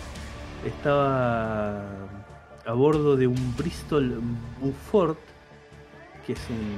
estaba 0.67 1.83
a 2.67 2.73
bordo 2.73 3.17
de 3.17 3.27
un 3.27 3.57
Bristol 3.57 4.21
Beaufort, 4.61 5.19
que 6.27 6.33
es 6.33 6.41
un, 6.51 6.77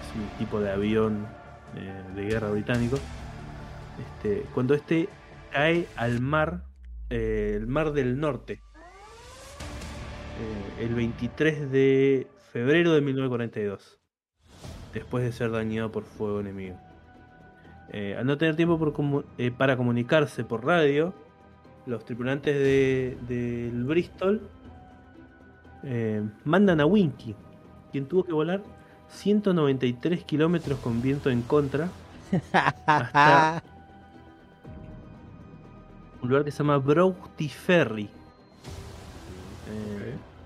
es 0.00 0.14
un 0.16 0.38
tipo 0.38 0.60
de 0.60 0.72
avión 0.72 1.26
de 2.14 2.24
guerra 2.24 2.50
británico. 2.50 2.98
Este, 3.98 4.44
cuando 4.54 4.74
este 4.74 5.08
cae 5.52 5.86
al 5.96 6.20
mar, 6.20 6.64
eh, 7.10 7.54
el 7.56 7.66
mar 7.66 7.92
del 7.92 8.18
norte, 8.18 8.60
eh, 10.40 10.84
el 10.84 10.94
23 10.94 11.70
de 11.70 12.26
febrero 12.52 12.92
de 12.92 13.00
1942, 13.00 13.98
después 14.92 15.24
de 15.24 15.32
ser 15.32 15.50
dañado 15.50 15.90
por 15.92 16.04
fuego 16.04 16.40
enemigo. 16.40 16.76
Eh, 17.92 18.16
al 18.18 18.26
no 18.26 18.36
tener 18.38 18.56
tiempo 18.56 18.78
para 19.58 19.76
comunicarse 19.76 20.42
por 20.44 20.64
radio, 20.64 21.14
los 21.86 22.04
tripulantes 22.04 22.56
de- 22.56 23.16
del 23.28 23.84
Bristol 23.84 24.48
eh, 25.84 26.26
mandan 26.44 26.80
a 26.80 26.86
Winky, 26.86 27.36
quien 27.92 28.06
tuvo 28.06 28.24
que 28.24 28.32
volar 28.32 28.62
193 29.14 30.24
kilómetros 30.24 30.78
con 30.80 31.00
viento 31.02 31.30
en 31.30 31.42
contra 31.42 31.88
hasta 32.52 33.62
un 36.22 36.28
lugar 36.28 36.44
que 36.44 36.50
se 36.50 36.58
llama 36.58 36.78
Broughty 36.78 37.48
Ferry, 37.48 38.04
eh, 38.04 38.08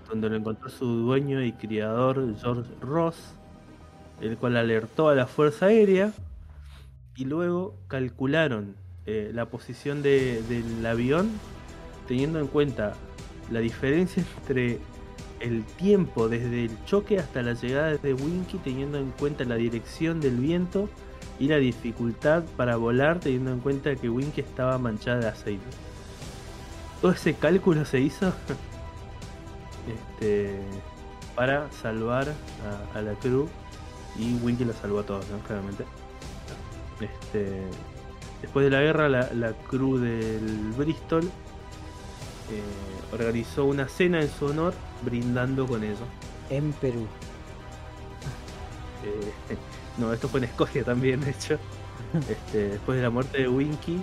donde 0.09 0.29
lo 0.29 0.37
encontró 0.37 0.69
su 0.69 0.85
dueño 0.87 1.43
y 1.43 1.53
criador 1.53 2.35
George 2.41 2.71
Ross, 2.81 3.17
el 4.21 4.37
cual 4.37 4.57
alertó 4.57 5.09
a 5.09 5.15
la 5.15 5.27
Fuerza 5.27 5.67
Aérea 5.67 6.13
y 7.17 7.25
luego 7.25 7.75
calcularon 7.89 8.75
eh, 9.07 9.31
la 9.33 9.47
posición 9.47 10.03
de- 10.03 10.43
del 10.49 10.85
avión 10.85 11.31
teniendo 12.09 12.41
en 12.41 12.49
cuenta 12.49 12.95
la 13.51 13.61
diferencia 13.61 14.25
entre 14.41 14.79
el 15.41 15.65
tiempo 15.65 16.29
desde 16.29 16.65
el 16.65 16.85
choque 16.85 17.19
hasta 17.19 17.43
la 17.43 17.55
llegada 17.55 17.97
de 17.97 18.15
Winky 18.15 18.59
teniendo 18.59 18.99
en 18.99 19.11
cuenta 19.13 19.45
la 19.45 19.57
dirección 19.57 20.21
del 20.21 20.37
viento 20.37 20.89
y 21.39 21.49
la 21.49 21.57
dificultad 21.57 22.45
para 22.57 22.77
volar 22.77 23.21
teniendo 23.21 23.53
en 23.53 23.61
cuenta 23.61 23.95
que 23.95 24.09
Winky 24.09 24.41
estaba 24.41 24.79
manchada 24.79 25.21
de 25.21 25.29
aceite. 25.29 25.65
Todo 27.01 27.13
ese 27.13 27.35
cálculo 27.35 27.85
se 27.85 28.01
hizo 28.01 28.33
este, 30.21 30.59
para 31.35 31.71
salvar 31.71 32.27
a, 32.95 33.01
la 33.01 33.15
crew 33.15 33.49
y 34.19 34.35
Winky 34.43 34.65
la 34.65 34.73
salvó 34.73 35.01
a 35.01 35.03
todos. 35.05 35.25
Claramente. 35.47 35.85
Este, 37.01 37.63
después 38.43 38.65
de 38.65 38.71
la 38.71 38.81
guerra, 38.81 39.09
la, 39.09 39.33
la 39.33 39.53
crew 39.53 39.99
del 39.99 40.73
Bristol 40.77 41.25
eh, 42.51 43.13
organizó 43.13 43.67
una 43.67 43.89
cena 43.89 44.21
en 44.21 44.29
su 44.29 44.47
honor 44.47 44.75
brindando 45.03 45.67
con 45.67 45.83
ello. 45.83 46.07
En 46.51 46.73
Perú. 46.73 47.07
Eh, 49.05 49.57
no, 49.99 50.13
esto 50.13 50.29
fue 50.29 50.41
en 50.41 50.45
Escocia 50.45 50.85
también, 50.85 51.21
de 51.21 51.31
hecho. 51.31 51.59
Este, 52.31 52.69
después 52.71 52.97
de 52.97 53.03
la 53.03 53.11
muerte 53.11 53.39
de 53.39 53.49
Winky, 53.49 54.01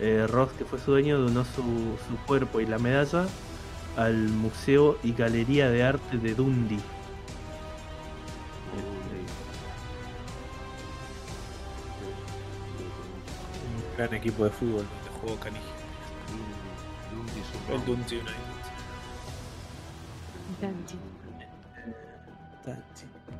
eh, 0.00 0.26
Ross, 0.28 0.50
que 0.58 0.64
fue 0.64 0.80
su 0.80 0.90
dueño, 0.90 1.18
donó 1.18 1.44
su, 1.44 1.62
su 2.08 2.16
cuerpo 2.26 2.60
y 2.60 2.66
la 2.66 2.78
medalla 2.78 3.26
al 3.96 4.16
Museo 4.16 4.98
y 5.04 5.12
Galería 5.12 5.70
de 5.70 5.84
Arte 5.84 6.18
de 6.18 6.34
Dundee. 6.34 6.80
Un 13.76 13.96
gran 13.96 14.14
equipo 14.14 14.44
de 14.44 14.50
fútbol 14.50 14.86
donde 14.86 15.20
jugó 15.20 15.36
Canigi. 15.38 15.64
El 17.70 17.84
Dundee 17.84 18.18
United. 18.18 18.53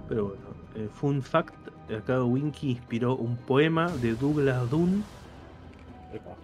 Pero 0.09 0.29
bueno, 0.29 0.43
eh, 0.75 0.89
fun 0.93 1.23
fact, 1.23 1.55
acá 1.91 2.23
Winky 2.23 2.73
inspiró 2.73 3.17
un 3.17 3.37
poema 3.37 3.89
de 3.89 4.15
Douglas 4.15 4.71
Dunn 4.71 5.03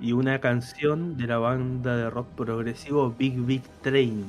y 0.00 0.12
una 0.12 0.40
canción 0.40 1.16
de 1.16 1.26
la 1.26 1.38
banda 1.38 1.96
de 1.96 2.10
rock 2.10 2.28
progresivo 2.36 3.10
Big 3.10 3.38
Big 3.38 3.62
Train. 3.82 4.24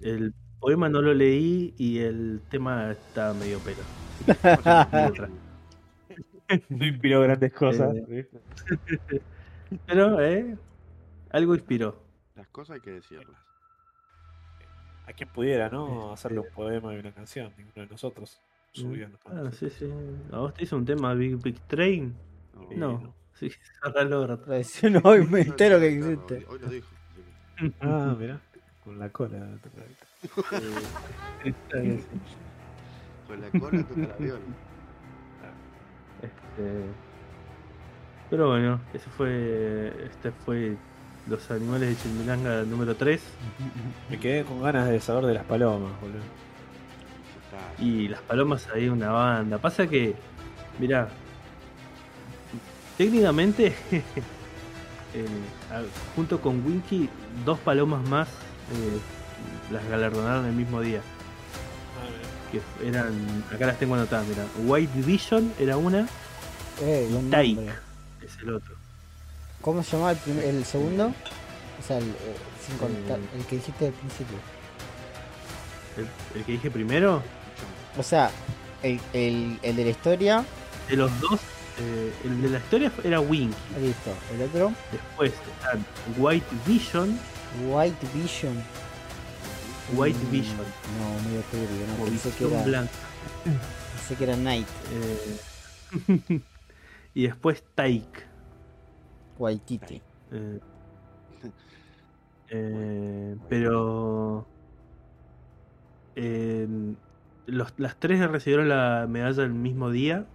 El 0.00 0.32
poema 0.60 0.88
no 0.88 1.02
lo 1.02 1.12
leí 1.14 1.74
y 1.76 1.98
el 1.98 2.40
tema 2.50 2.92
está 2.92 3.34
medio 3.34 3.58
pelo. 3.58 3.82
No 6.70 6.86
inspiró 6.86 7.20
grandes 7.20 7.52
cosas. 7.52 7.94
Pero, 9.86 10.20
eh, 10.20 10.56
algo 11.30 11.54
inspiró. 11.54 12.02
Las 12.36 12.48
cosas 12.48 12.76
hay 12.76 12.80
que 12.80 12.92
decirlas. 12.92 13.47
A 15.08 15.12
quien 15.14 15.28
pudiera, 15.30 15.70
¿no? 15.70 16.12
Hacerle 16.12 16.40
un 16.40 16.50
poema 16.54 16.94
y 16.94 16.98
una 16.98 17.12
canción. 17.12 17.50
Ninguno 17.56 17.86
de 17.86 17.86
nosotros 17.86 18.38
subió. 18.72 19.08
Ah, 19.24 19.50
sí, 19.52 19.70
sí. 19.70 19.90
¿A 20.30 20.38
vos 20.38 20.52
te 20.52 20.64
hizo 20.64 20.76
un 20.76 20.84
tema 20.84 21.14
Big 21.14 21.42
Big 21.42 21.58
Train? 21.62 22.14
No, 22.76 23.00
No. 23.00 23.14
Sí, 23.32 23.50
cerralo, 23.82 24.26
rato. 24.26 24.44
Tradición 24.44 25.00
hoy 25.04 25.24
me 25.26 25.42
entero 25.42 25.78
que 25.78 25.96
existe. 25.96 26.44
Hoy, 26.48 26.58
lo 26.58 26.68
dijo. 26.68 26.88
Ah, 27.80 28.14
mira. 28.18 28.40
Con 28.84 28.98
la 28.98 29.08
cola. 29.10 29.46
Sí. 31.44 31.54
Con 33.28 33.40
la 33.40 33.50
cola 33.50 33.82
toca 33.84 34.00
el 34.00 34.10
avión. 34.10 34.40
Este, 36.22 36.84
Pero 38.28 38.48
bueno, 38.48 38.80
ese 38.92 39.08
fue. 39.10 40.04
Este 40.04 40.32
fue 40.32 40.76
Los 41.28 41.50
animales 41.50 41.90
de 41.90 41.96
Chimilanga 42.02 42.62
número 42.62 42.94
3. 42.96 43.20
Me 44.10 44.18
quedé 44.18 44.44
con 44.44 44.62
ganas 44.62 44.88
de 44.88 44.98
saber 45.00 45.26
de 45.26 45.34
las 45.34 45.44
palomas, 45.44 45.92
boludo. 46.00 46.20
Y 47.78 48.08
las 48.08 48.20
palomas 48.22 48.66
ahí 48.74 48.88
una 48.88 49.10
banda. 49.10 49.58
Pasa 49.58 49.86
que, 49.86 50.14
mirá, 50.78 51.08
técnicamente, 52.96 53.74
eh, 55.14 55.26
junto 56.16 56.40
con 56.40 56.64
Winky, 56.64 57.08
dos 57.44 57.58
palomas 57.58 58.06
más 58.08 58.28
eh, 58.28 58.98
las 59.72 59.86
galardonaron 59.88 60.46
el 60.46 60.54
mismo 60.54 60.80
día. 60.80 61.00
Que 62.50 62.62
eran, 62.88 63.12
acá 63.54 63.66
las 63.66 63.78
tengo 63.78 63.94
anotadas, 63.94 64.26
mira. 64.26 64.46
White 64.64 65.02
Vision 65.02 65.52
era 65.58 65.76
una, 65.76 66.06
Eh, 66.80 67.06
buen 67.10 67.30
Taik 67.30 67.56
nombre. 67.56 67.74
es 68.24 68.38
el 68.38 68.54
otro. 68.54 68.77
¿Cómo 69.60 69.82
se 69.82 69.92
llamaba 69.92 70.12
el, 70.26 70.38
el 70.38 70.64
segundo? 70.64 71.06
O 71.08 71.86
sea, 71.86 71.98
el, 71.98 72.04
eh, 72.08 72.36
sin 72.66 72.76
contar, 72.78 73.18
el 73.36 73.44
que 73.46 73.56
dijiste 73.56 73.86
al 73.86 73.92
principio. 73.92 74.36
El, 75.96 76.08
el 76.38 76.44
que 76.44 76.52
dije 76.52 76.70
primero, 76.70 77.22
O 77.96 78.02
sea, 78.02 78.30
el, 78.82 79.00
el, 79.12 79.58
de 79.62 79.84
la 79.84 79.90
historia, 79.90 80.44
de 80.88 80.96
los 80.96 81.20
dos, 81.20 81.40
eh, 81.80 82.12
el 82.24 82.42
de 82.42 82.50
la 82.50 82.58
historia 82.58 82.92
era 83.04 83.20
Winky. 83.20 83.56
listo. 83.80 84.12
El 84.34 84.42
otro, 84.42 84.72
Después 84.92 85.32
están 85.32 85.84
White 86.16 86.46
Vision, 86.66 87.18
White 87.66 88.06
Vision. 88.14 88.62
White 89.94 90.18
Mm, 90.18 90.30
Vision, 90.30 90.56
No, 90.58 91.28
medio 91.28 91.40
turbio, 91.50 91.86
no 91.98 92.04
pensé 92.04 92.30
que 92.30 92.46
era, 92.46 92.62
blanca. 92.62 92.92
pensé 93.44 94.14
que 94.16 94.24
era 94.24 94.36
Night. 94.36 94.66
Eh, 94.92 96.40
y 97.14 97.22
después 97.26 97.62
Taik. 97.74 98.27
Waititi. 99.38 100.02
Eh, 100.32 100.60
eh, 102.50 103.36
pero 103.48 104.46
eh, 106.16 106.66
los- 107.46 107.74
las 107.78 107.96
tres 107.96 108.28
recibieron 108.30 108.68
la 108.68 109.06
medalla 109.08 109.44
el 109.44 109.52
mismo 109.52 109.90
día, 109.90 110.26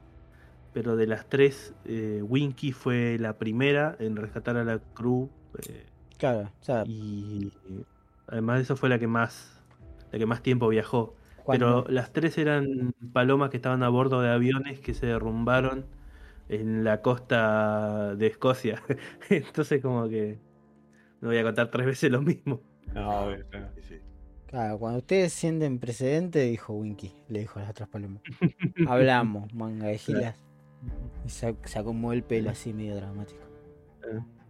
pero 0.73 0.95
de 0.95 1.07
las 1.07 1.27
tres, 1.29 1.73
eh, 1.85 2.21
Winky 2.23 2.71
fue 2.71 3.17
la 3.19 3.37
primera 3.37 3.95
en 3.99 4.15
rescatar 4.15 4.57
a 4.57 4.63
la 4.63 4.79
crew 4.93 5.29
Claro, 6.17 6.41
o 6.59 6.63
sea, 6.63 6.83
y 6.85 7.51
además 8.27 8.57
de 8.57 8.63
eso 8.63 8.75
fue 8.75 8.89
la 8.89 8.97
que 8.97 9.07
más, 9.07 9.61
la 10.11 10.17
que 10.19 10.25
más 10.25 10.41
tiempo 10.41 10.67
viajó. 10.69 11.15
Pero 11.57 11.85
las 11.89 12.13
tres 12.13 12.37
eran 12.37 12.93
palomas 13.11 13.49
que 13.49 13.57
estaban 13.57 13.83
a 13.83 13.89
bordo 13.89 14.21
de 14.21 14.29
aviones 14.31 14.79
que 14.79 14.93
se 14.93 15.05
derrumbaron 15.07 15.85
en 16.49 16.83
la 16.83 17.01
costa 17.01 18.15
de 18.15 18.27
Escocia. 18.27 18.81
Entonces 19.29 19.81
como 19.81 20.07
que 20.09 20.39
no 21.21 21.29
voy 21.29 21.37
a 21.37 21.43
contar 21.43 21.69
tres 21.71 21.85
veces 21.85 22.11
lo 22.11 22.21
mismo. 22.21 22.61
No, 22.93 23.09
obvio, 23.25 23.45
claro. 23.49 23.69
Sí, 23.75 23.81
sí. 23.83 23.95
Claro, 24.47 24.77
cuando 24.77 24.99
ustedes 24.99 25.33
sienten 25.33 25.79
precedente, 25.79 26.39
dijo 26.41 26.73
Winky, 26.73 27.11
le 27.27 27.39
dijo 27.39 27.57
a 27.57 27.63
las 27.63 27.71
otras 27.71 27.89
palomas. 27.89 28.21
Hablamos, 28.87 29.51
manga 29.53 29.87
de 29.87 29.97
gilas. 29.97 30.37
Y 31.25 31.29
se, 31.29 31.55
se 31.63 31.79
acomodó 31.79 32.13
el 32.13 32.23
pelo 32.23 32.49
así 32.51 32.73
medio 32.73 32.95
dramático. 32.95 33.39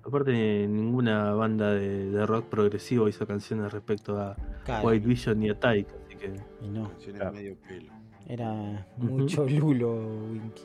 Aparte 0.06 0.68
ninguna 0.68 1.32
banda 1.34 1.72
de, 1.74 2.10
de 2.12 2.26
rock 2.26 2.48
progresivo 2.50 3.08
hizo 3.08 3.26
canciones 3.26 3.72
respecto 3.72 4.20
a 4.20 4.36
Claro, 4.66 4.88
White 4.88 5.08
Vision 5.08 5.40
ni 5.40 5.50
a 5.50 5.58
Tyke, 5.58 5.88
así 6.06 6.16
que 6.18 6.34
y 6.62 6.68
no, 6.70 6.90
Canciones 6.90 7.22
Claro. 7.22 7.36
medio 7.36 7.56
pelo. 7.66 7.94
era 8.28 8.86
mucho 8.98 9.48
lulo 9.48 9.96
Winky. 10.32 10.64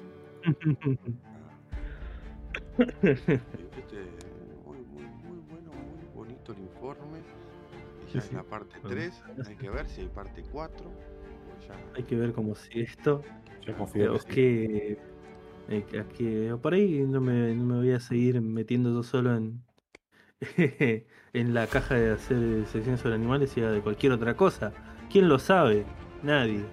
Este, 2.78 4.04
muy, 4.64 4.78
muy, 4.78 5.02
muy 5.24 5.38
bueno, 5.50 5.72
muy 5.72 6.06
bonito 6.14 6.52
el 6.52 6.58
informe. 6.58 7.18
Ya 8.12 8.20
es 8.20 8.32
la 8.32 8.42
parte 8.42 8.76
3. 8.86 9.22
Hay 9.46 9.56
que 9.56 9.70
ver 9.70 9.86
si 9.88 10.02
hay 10.02 10.08
parte 10.08 10.42
4. 10.50 10.84
pues 11.46 11.66
ya- 11.68 11.74
Hay 11.96 12.04
que 12.04 12.16
ver 12.16 12.32
cómo 12.32 12.54
sigue 12.54 12.82
esto. 12.82 13.22
Yo 13.62 13.76
confío 13.76 14.12
que 14.14 14.18
sí. 14.20 14.28
que, 14.28 14.98
eh, 15.68 15.84
que- 15.90 16.04
que 16.16 16.56
por 16.62 16.72
ahí 16.74 17.00
no 17.06 17.20
me, 17.20 17.54
no 17.54 17.64
me 17.64 17.76
voy 17.76 17.90
a 17.92 18.00
seguir 18.00 18.40
metiendo 18.40 18.92
yo 18.94 19.02
solo 19.02 19.36
en, 19.36 19.62
en 21.32 21.54
la 21.54 21.66
caja 21.66 21.96
de 21.96 22.12
hacer 22.12 22.66
secciones 22.66 23.00
sobre 23.00 23.16
animales 23.16 23.56
y 23.56 23.60
de 23.60 23.80
cualquier 23.82 24.12
otra 24.12 24.34
cosa. 24.36 24.72
¿Quién 25.10 25.28
lo 25.28 25.38
sabe? 25.38 25.84
Nadie. 26.22 26.64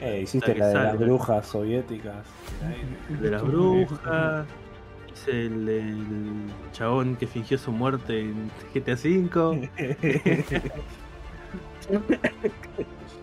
Eh, 0.00 0.20
hiciste 0.22 0.54
la 0.54 0.68
de 0.68 0.74
las 0.74 0.98
brujas 0.98 1.46
soviéticas. 1.46 2.26
El 3.10 3.20
de 3.20 3.30
las 3.30 3.42
brujas. 3.46 4.46
Hice 5.12 5.46
el, 5.46 5.68
el 5.68 6.46
chabón 6.72 7.16
que 7.16 7.26
fingió 7.26 7.56
su 7.56 7.70
muerte 7.70 8.20
en 8.20 8.50
GTA 8.74 8.94
V. 8.94 9.70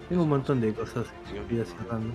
Tengo 0.09 0.23
un 0.23 0.29
montón 0.29 0.61
de 0.61 0.73
cosas 0.73 1.07
que 1.29 1.39
voy 1.39 1.61
a 1.61 1.65
cerrando. 1.65 2.13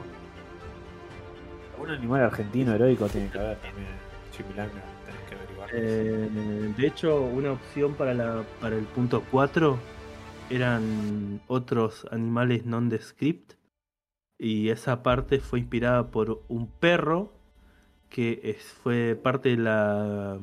Un 1.79 1.91
animal 1.91 2.23
argentino 2.23 2.75
heroico 2.75 3.07
tiene 3.09 3.29
que 3.31 3.39
haber 3.39 3.59
también. 3.59 3.89
Chimilanga, 4.33 4.83
tenés 5.05 5.23
que 5.29 5.35
averiguar. 5.35 5.71
Eh, 5.73 6.73
de 6.77 6.87
hecho, 6.87 7.21
una 7.21 7.53
opción 7.53 7.95
para, 7.95 8.15
la, 8.15 8.45
para 8.61 8.77
el 8.77 8.85
punto 8.85 9.23
4 9.31 9.79
eran 10.51 11.41
otros 11.49 12.07
animales 12.11 12.65
non-descript. 12.65 13.55
Y 14.39 14.69
esa 14.69 15.03
parte 15.03 15.41
fue 15.41 15.61
inspirada 15.61 16.11
por 16.11 16.43
un 16.49 16.67
perro 16.69 17.33
que 18.11 18.41
es- 18.45 18.73
fue 18.83 19.19
parte 19.21 19.51
de 19.51 19.57
la, 19.57 20.39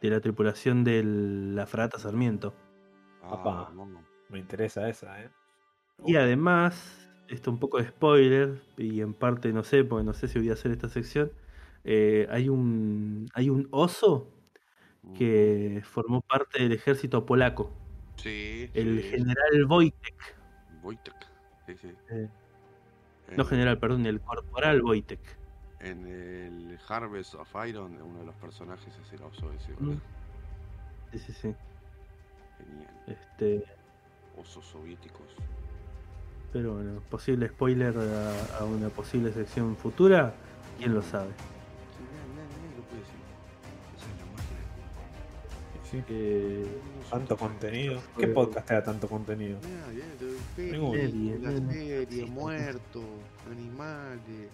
de 0.00 0.10
la 0.10 0.20
tripulación 0.20 0.84
de 0.84 1.02
la 1.04 1.66
fragata 1.66 1.98
Sarmiento. 1.98 2.54
Ah, 3.22 3.70
no. 3.74 3.86
Me 4.28 4.38
interesa 4.38 4.88
esa, 4.88 5.22
¿eh? 5.22 5.30
Y 6.06 6.16
además, 6.16 7.08
esto 7.28 7.50
un 7.50 7.58
poco 7.58 7.78
de 7.78 7.88
spoiler, 7.88 8.60
y 8.76 9.00
en 9.00 9.14
parte 9.14 9.52
no 9.52 9.64
sé, 9.64 9.84
porque 9.84 10.04
no 10.04 10.12
sé 10.12 10.28
si 10.28 10.38
voy 10.38 10.50
a 10.50 10.54
hacer 10.54 10.72
esta 10.72 10.88
sección. 10.88 11.32
eh, 11.86 12.26
hay 12.30 12.48
un 12.48 13.26
hay 13.34 13.50
un 13.50 13.68
oso 13.70 14.30
que 15.18 15.82
formó 15.84 16.22
parte 16.22 16.62
del 16.62 16.72
ejército 16.72 17.26
polaco, 17.26 17.70
Sí. 18.16 18.70
el 18.74 19.02
sí. 19.02 19.08
general 19.10 19.66
Wojtek. 19.68 20.14
Wojtek. 20.82 21.14
Sí, 21.66 21.76
sí. 21.76 21.88
Eh, 22.10 22.28
No 23.36 23.44
general, 23.44 23.78
perdón, 23.78 24.06
el 24.06 24.20
corporal 24.20 24.82
Wojtek. 24.82 25.20
En 25.80 26.06
el 26.06 26.78
Harvest 26.88 27.34
of 27.34 27.48
Iron, 27.66 28.00
uno 28.00 28.20
de 28.20 28.26
los 28.26 28.34
personajes 28.36 28.92
es 28.96 29.12
el 29.12 29.22
oso 29.22 29.50
ese, 29.52 29.72
Mm. 29.78 29.86
¿verdad? 29.88 30.02
Sí, 31.12 31.18
sí, 31.18 31.32
sí. 31.32 31.54
Genial. 32.58 32.90
Este, 33.06 33.64
Osos 34.40 34.64
soviéticos. 34.66 35.26
pero 36.52 36.74
bueno, 36.74 37.00
posible 37.10 37.48
spoiler 37.48 37.94
a, 37.96 38.58
a 38.60 38.64
una 38.64 38.88
posible 38.88 39.32
sección 39.32 39.76
futura, 39.76 40.34
quién 40.78 40.94
lo 40.94 41.02
sabe. 41.02 41.30
Sí. 45.94 46.04
Eh. 46.08 46.80
Tanto 47.10 47.36
contenido. 47.36 48.00
¿Qué 48.18 48.26
podcast 48.28 48.70
era 48.70 48.82
tanto 48.82 49.08
contenido? 49.08 49.60
Ninguno. 50.56 51.00
sí. 52.10 52.24
muertos, 52.24 53.04
animales. 53.50 54.48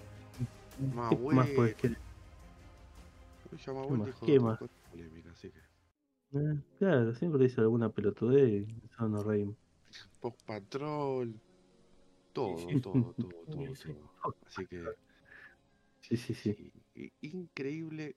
Más 0.94 1.10
¿Qué 1.10 1.18
más? 1.34 1.48
Llama 3.66 3.82
¿Qué 3.86 3.92
más? 3.92 4.14
¿Qué 4.26 4.40
más? 4.40 4.58
cosa 4.58 4.72
polémica, 4.90 5.30
así 5.30 5.50
que. 5.50 5.58
Eh, 6.38 6.60
claro, 6.78 7.14
siempre 7.14 7.42
dice 7.44 7.60
alguna 7.60 7.88
pelotudez 7.90 8.68
y 8.68 8.72
nosotros 8.82 9.10
nos 9.10 9.26
reímos. 9.26 9.56
Post 10.20 10.42
Patrol. 10.46 11.34
Todo, 12.32 12.56
todo, 12.80 13.14
todo, 13.16 13.32
todo, 13.50 13.74
Sí. 13.74 13.92
todo. 14.22 14.36
Así 14.46 14.66
que. 14.66 14.84
Sí, 16.02 16.16
sí, 16.16 16.34
sí. 16.34 16.72
Increíble 17.22 18.16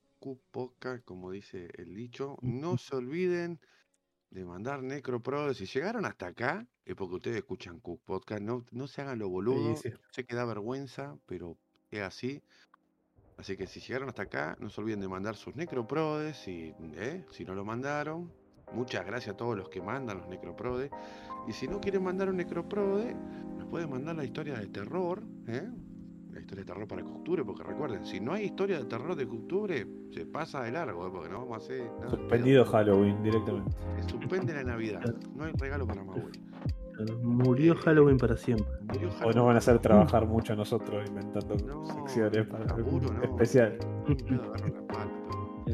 Podcast, 0.52 1.04
como 1.04 1.32
dice 1.32 1.70
el 1.78 1.94
dicho. 1.94 2.38
No 2.42 2.78
se 2.78 2.96
olviden 2.96 3.60
de 4.30 4.46
mandar 4.46 4.82
Necroprod. 4.82 5.54
Si 5.54 5.66
llegaron 5.66 6.06
hasta 6.06 6.28
acá, 6.28 6.68
es 6.86 6.96
porque 6.96 7.16
ustedes 7.16 7.38
escuchan 7.38 7.80
Q 7.80 8.00
Podcast. 8.04 8.42
No, 8.42 8.66
no 8.72 8.88
se 8.88 9.02
hagan 9.02 9.20
lo 9.20 9.30
boludo. 9.30 9.76
Sí, 9.76 9.90
sí. 9.90 9.96
Sé 10.12 10.26
que 10.26 10.36
da 10.36 10.46
vergüenza, 10.46 11.18
pero 11.26 11.58
es 11.92 12.02
así. 12.02 12.42
Así 13.38 13.58
que 13.58 13.68
si 13.68 13.80
llegaron 13.80 14.10
hasta 14.10 14.24
acá, 14.24 14.58
no 14.60 14.70
se 14.70 14.80
olviden 14.82 15.02
de 15.02 15.08
mandar 15.08 15.36
sus 15.36 15.56
Necroprodes. 15.56 16.38
Si, 16.38 16.74
¿eh? 16.96 17.26
si 17.32 17.46
no 17.46 17.56
lo 17.56 17.66
mandaron, 17.66 18.32
muchas 18.74 19.06
gracias 19.06 19.34
a 19.34 19.38
todos 19.38 19.58
los 19.58 19.70
que 19.70 19.82
mandan 19.82 20.20
los 20.20 20.28
Necroprodes. 20.28 20.92
Y 21.48 21.54
si 21.54 21.68
no 21.68 21.80
quieren 21.80 22.04
mandar 22.04 22.30
un 22.30 22.38
Necroprode, 22.38 23.14
nos 23.58 23.68
pueden 23.68 23.90
mandar 23.90 24.16
la 24.16 24.24
historia 24.24 24.56
de 24.56 24.68
terror. 24.68 25.24
¿eh? 25.48 25.70
Historia 26.44 26.64
de 26.64 26.68
terror 26.74 26.88
para 26.88 27.04
octubre, 27.04 27.44
porque 27.46 27.64
recuerden, 27.64 28.06
si 28.06 28.20
no 28.20 28.34
hay 28.34 28.46
historia 28.46 28.78
de 28.78 28.86
terror 28.86 29.16
de 29.16 29.24
octubre, 29.24 29.88
se 30.12 30.26
pasa 30.26 30.62
de 30.64 30.72
largo, 30.72 31.08
¿eh? 31.08 31.10
porque 31.12 31.30
no 31.30 31.40
vamos 31.40 31.54
a 31.54 31.58
hacer 31.58 31.90
nada. 32.00 32.10
Suspendido 32.10 32.66
Halloween 32.66 33.24
directamente. 33.24 33.72
Se 34.02 34.10
suspende 34.10 34.54
la 34.54 34.64
Navidad. 34.64 35.02
No 35.36 35.46
hay 35.46 35.54
regalo 35.58 35.88
para 35.88 36.04
Maui. 36.04 36.32
Murió 37.24 37.76
Halloween 37.76 38.18
para 38.18 38.36
siempre. 38.38 38.68
Murió 38.88 39.08
O 39.08 39.12
nos 39.12 39.20
Halloween. 39.20 39.46
van 39.46 39.56
a 39.56 39.58
hacer 39.60 39.80
trabajar 39.80 40.28
mucho 40.28 40.54
a 40.54 40.56
nosotros 40.58 41.04
inventando 41.08 41.56
No, 41.66 41.86
secciones 41.86 42.46
para 42.46 42.76
seguro 42.76 43.12
no. 43.14 43.24
especial. 43.24 43.78
Eh, 45.68 45.74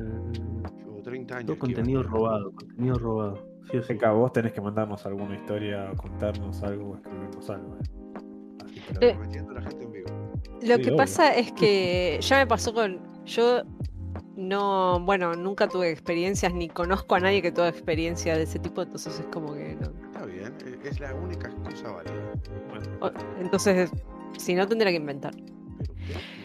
Llevo 0.85 1.01
30 1.03 1.35
años. 1.38 1.48
todo 1.48 1.59
contenido 1.59 2.03
robado, 2.03 2.51
contenido 2.53 2.95
robado. 2.99 3.43
Sí 3.72 3.81
sí. 3.81 3.98
Vos 4.14 4.31
tenés 4.33 4.53
que 4.53 4.61
mandarnos 4.61 5.06
alguna 5.06 5.35
historia, 5.35 5.91
contarnos 5.98 6.61
algo, 6.64 6.95
escribirnos 6.95 7.49
algo. 7.49 7.75
¿eh? 7.75 7.80
Así 8.65 8.80
te 8.80 8.93
lo 8.93 9.01
Eh. 9.01 9.17
Metiendo 9.19 9.51
a 9.51 9.56
la 9.56 9.61
gente 9.61 9.83
en. 9.83 9.98
Lo 10.61 10.76
Sí, 10.76 10.82
que 10.82 10.88
obvio. 10.90 10.98
pasa 10.98 11.34
es 11.35 11.51
que 11.53 12.18
ya 12.22 12.38
me 12.38 12.48
pasó 12.48 12.74
con. 12.74 13.00
Yo 13.26 13.61
no. 14.35 15.00
Bueno, 15.01 15.34
nunca 15.35 15.68
tuve 15.68 15.90
experiencias 15.92 16.53
ni 16.53 16.68
conozco 16.69 17.16
a 17.16 17.19
nadie 17.19 17.42
que 17.42 17.51
tuvo 17.51 17.66
experiencia 17.68 18.35
de 18.35 18.43
ese 18.43 18.59
tipo, 18.59 18.82
entonces 18.82 19.19
es 19.19 19.26
como 19.27 19.53
que 19.53 19.76
no. 19.76 19.90
Está 20.08 20.26
bien, 20.26 20.53
es 20.84 21.00
la 21.00 21.14
única 21.16 21.48
excusa 21.50 21.92
válida. 21.92 22.34
Entonces, 23.40 23.90
si 24.38 24.56
no, 24.56 24.68
tendría 24.68 24.92
que 24.92 24.98
inventar. 24.98 25.34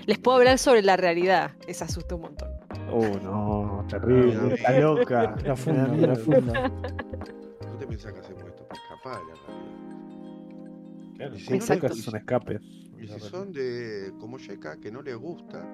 Les 0.07 0.19
puedo 0.19 0.37
hablar 0.39 0.59
sobre 0.59 0.83
la 0.83 0.97
realidad, 0.97 1.53
eso 1.67 1.85
asusta 1.85 2.15
un 2.15 2.21
montón. 2.23 2.51
Oh, 2.93 3.07
no, 3.23 3.85
terrible, 3.89 4.37
Ah, 4.39 4.55
está 4.55 4.79
loca. 4.79 5.35
Profundo, 5.37 5.83
Me 5.83 5.89
da 5.89 5.95
miedo. 5.95 6.13
profundo. 6.15 6.53
¿No 6.53 7.79
te 7.79 7.87
pensás 7.87 8.13
que 8.13 8.21
hacemos 8.21 8.45
esto 8.45 8.65
para 8.69 8.81
escapar 8.83 9.19
de 9.19 9.33
la 9.33 9.35
realidad? 9.47 11.17
Claro, 11.17 11.35
Y 11.37 11.41
si 11.41 11.51
no 11.51 11.57
les- 11.57 11.99
es 11.99 12.09
un 12.09 12.17
escape. 12.17 12.61
Y 13.05 13.09
si 13.09 13.21
son 13.21 13.53
de 13.53 14.13
como 14.19 14.39
Yeka, 14.39 14.79
que 14.81 14.91
no 14.91 15.03
les 15.03 15.17
gusta 15.17 15.67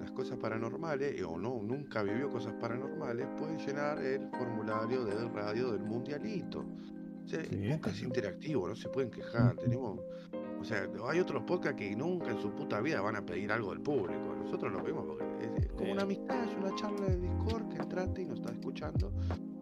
las 0.00 0.10
cosas 0.12 0.38
paranormales, 0.38 1.22
o 1.22 1.38
no, 1.38 1.62
nunca 1.62 2.02
vivió 2.02 2.28
cosas 2.30 2.54
paranormales, 2.54 3.26
pueden 3.38 3.58
llenar 3.58 3.98
el 3.98 4.28
formulario 4.30 5.04
de 5.04 5.28
radio 5.28 5.72
del 5.72 5.82
mundialito. 5.82 6.64
O 7.24 7.28
sea, 7.28 7.42
Sí, 7.44 7.68
podcast 7.70 7.96
es 7.96 8.02
interactivo, 8.02 8.68
no 8.68 8.76
se 8.76 8.88
pueden 8.88 9.10
quejar. 9.10 9.56
Tenemos, 9.56 9.98
o 10.60 10.64
sea, 10.64 10.86
hay 11.08 11.20
otros 11.20 11.42
podcasts 11.44 11.78
que 11.78 11.94
nunca 11.96 12.30
en 12.30 12.40
su 12.40 12.50
puta 12.50 12.80
vida 12.80 13.00
van 13.00 13.16
a 13.16 13.24
pedir 13.24 13.50
algo 13.50 13.70
del 13.70 13.80
público. 13.80 14.34
Nosotros 14.36 14.72
lo 14.72 14.82
pedimos 14.82 15.06
porque 15.06 15.24
es, 15.44 15.64
es 15.64 15.72
como 15.72 15.92
una 15.92 16.02
amistad, 16.02 16.44
es 16.44 16.56
una 16.56 16.74
charla 16.74 17.06
de 17.06 17.18
Discord 17.18 17.68
que 17.68 17.76
entraste 17.76 18.22
y 18.22 18.24
nos 18.26 18.38
estás 18.40 18.52
escuchando, 18.52 19.12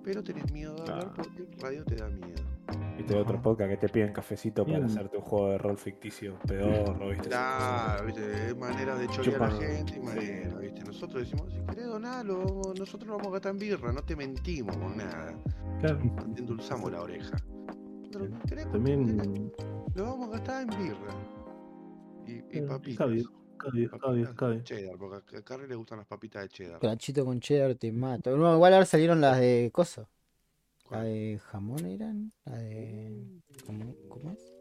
pero 0.03 0.23
tenés 0.25 0.51
miedo 0.53 0.75
de 0.75 0.83
hablar 0.83 1.13
porque 1.15 1.43
el 1.43 1.61
radio 1.61 1.85
te 1.85 1.97
da 1.97 2.09
miedo. 2.09 2.52
Viste 2.97 3.15
otro 3.17 3.41
podcast 3.43 3.71
que 3.71 3.77
te 3.77 3.89
piden 3.89 4.13
cafecito 4.13 4.65
para 4.65 4.79
Bien. 4.79 4.91
hacerte 4.91 5.17
un 5.17 5.23
juego 5.23 5.51
de 5.51 5.59
rol 5.59 5.77
ficticio 5.79 6.39
pedorro, 6.47 7.09
¿viste? 7.09 7.29
Claro, 7.29 8.07
viste, 8.07 8.47
es 8.49 8.57
manera 8.57 8.95
de 8.97 9.09
chorear 9.09 9.43
a 9.43 9.49
la 9.49 9.57
gente 9.57 9.97
y 9.97 10.01
manera, 10.01 10.59
viste. 10.59 10.85
Nosotros 10.85 11.23
decimos, 11.25 11.53
si 11.53 11.61
querés 11.67 11.87
donarlo, 11.87 12.63
nosotros 12.79 13.07
lo 13.09 13.17
vamos 13.17 13.29
a 13.29 13.31
gastar 13.33 13.53
en 13.53 13.59
birra, 13.59 13.93
no 13.93 14.03
te 14.03 14.15
mentimos 14.17 14.77
con 14.77 14.97
nada. 14.97 15.35
Claro. 15.81 15.99
No 16.05 16.35
te 16.35 16.41
endulzamos 16.41 16.93
la 16.93 17.03
oreja. 17.03 17.37
También. 18.73 19.53
Lo 19.95 20.05
vamos 20.05 20.29
a 20.29 20.33
gastar 20.33 20.63
en 20.63 20.69
birra. 20.69 21.15
Y, 22.27 22.33
y 22.33 22.59
Eh, 22.59 22.63
papitas. 22.63 23.07
Cabio. 23.07 23.31
de 24.55 24.65
cheddar, 24.65 24.97
porque 24.99 25.37
a 25.37 25.43
Carrie 25.43 25.69
le 25.69 25.77
gustan 25.77 25.99
las 25.99 26.07
papitas 26.07 26.43
de 26.43 26.49
cheddar. 26.49 26.81
Crachito 26.81 27.25
con 27.25 27.39
cheddar 27.41 27.75
te 27.77 27.93
mato. 27.93 28.37
No, 28.37 28.55
igual 28.55 28.75
ahora 28.75 28.85
salieron 28.87 29.21
las 29.21 29.39
de 29.39 29.71
coso. 29.73 30.09
La 30.93 31.03
de 31.05 31.41
jamón 31.51 31.87
eran. 31.87 32.33
La 32.45 32.57
de. 32.59 33.27
¿Cómo, 33.67 33.95
cómo 34.09 34.31
es? 34.33 34.53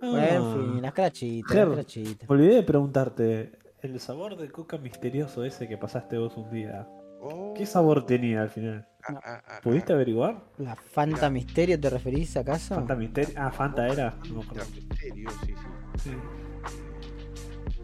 Bueno, 0.00 0.18
en 0.18 0.72
fin, 0.72 0.82
las 0.82 0.92
crachitas, 0.92 1.52
Ger, 1.52 1.68
las 1.68 1.76
crachitas. 1.76 2.28
Me 2.28 2.34
olvidé 2.36 2.54
de 2.56 2.62
preguntarte, 2.62 3.52
el 3.80 3.98
sabor 4.00 4.36
de 4.36 4.50
coca 4.50 4.78
misterioso 4.78 5.44
ese 5.44 5.68
que 5.68 5.78
pasaste 5.78 6.18
vos 6.18 6.36
un 6.36 6.50
día, 6.50 6.86
Oh, 7.20 7.54
¿qué 7.56 7.64
sabor 7.66 8.04
tenía 8.04 8.42
al 8.42 8.50
final? 8.50 8.86
ah, 9.08 9.20
ah, 9.24 9.42
ah, 9.46 9.60
¿Pudiste 9.62 9.92
ah, 9.92 9.96
averiguar? 9.96 10.44
¿La 10.58 10.76
Fanta 10.76 11.30
Misterio 11.30 11.80
te 11.80 11.88
referís 11.88 12.36
acaso? 12.36 12.74
Fanta 12.74 12.94
Misterio. 12.94 13.34
Ah, 13.36 13.50
Fanta 13.50 13.88
era. 13.88 14.16
No 14.32 14.42
Fanta. 14.42 14.64
Misterio, 14.74 15.30
sí, 15.44 15.54
sí. 15.54 16.10
Sí. 16.10 16.10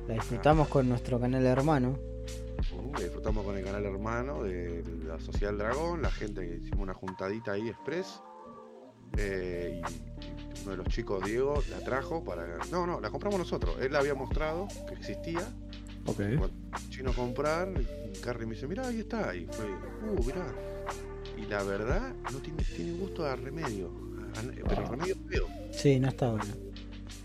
La 0.06 0.14
disfrutamos 0.14 0.68
con 0.68 0.88
nuestro 0.88 1.18
canal 1.18 1.46
hermano. 1.46 1.98
Uh, 2.70 2.96
disfrutamos 2.98 3.44
con 3.44 3.56
el 3.56 3.64
canal 3.64 3.84
hermano 3.84 4.42
de 4.44 4.84
la 5.06 5.18
Sociedad 5.18 5.50
del 5.50 5.58
Dragón, 5.58 6.00
la 6.02 6.10
gente 6.10 6.46
que 6.46 6.56
hicimos 6.56 6.80
una 6.80 6.94
juntadita 6.94 7.52
ahí 7.52 7.68
express. 7.68 8.20
eh, 9.18 9.82
y 9.82 10.62
uno 10.62 10.70
de 10.70 10.76
los 10.78 10.86
chicos, 10.88 11.24
Diego, 11.24 11.62
la 11.70 11.80
trajo 11.80 12.22
para. 12.24 12.46
No, 12.70 12.86
no, 12.86 13.00
la 13.00 13.10
compramos 13.10 13.38
nosotros. 13.38 13.76
Él 13.80 13.92
la 13.92 13.98
había 13.98 14.14
mostrado 14.14 14.68
que 14.88 14.94
existía. 14.94 15.40
Ok. 16.06 16.16
Cuando 16.38 16.50
chino 16.88 17.10
a 17.10 17.14
comprar, 17.14 17.68
y 17.78 18.18
Carrie 18.20 18.46
me 18.46 18.54
dice, 18.54 18.66
mirá, 18.66 18.86
ahí 18.88 19.00
está. 19.00 19.34
Y 19.34 19.46
fue, 19.50 19.66
uh, 19.66 20.24
mirá. 20.24 20.46
Y 21.36 21.46
la 21.46 21.62
verdad, 21.64 22.14
no 22.32 22.38
tiene, 22.38 22.62
tiene 22.62 22.92
gusto 22.92 23.26
a 23.26 23.36
remedio. 23.36 23.90
a- 24.34 24.40
a- 24.40 24.68
pero 24.68 24.86
remedio 24.86 25.16
feo. 25.28 25.46
Sí, 25.72 25.98
no 26.00 26.08
está 26.08 26.30
bueno. 26.30 26.44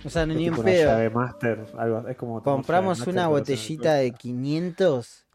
O 0.04 0.10
sea, 0.10 0.24
Es 0.24 0.28
ni 0.28 0.34
en 0.48 0.52
tipo 0.52 0.62
una 0.62 0.72
pedo. 0.72 0.90
llave 0.92 1.10
master, 1.10 1.66
algo, 1.78 2.08
es 2.08 2.18
como 2.18 2.44
Compramos 2.44 3.00
una 3.08 3.28
botellita 3.30 3.94
de 3.96 4.12
500 4.12 5.26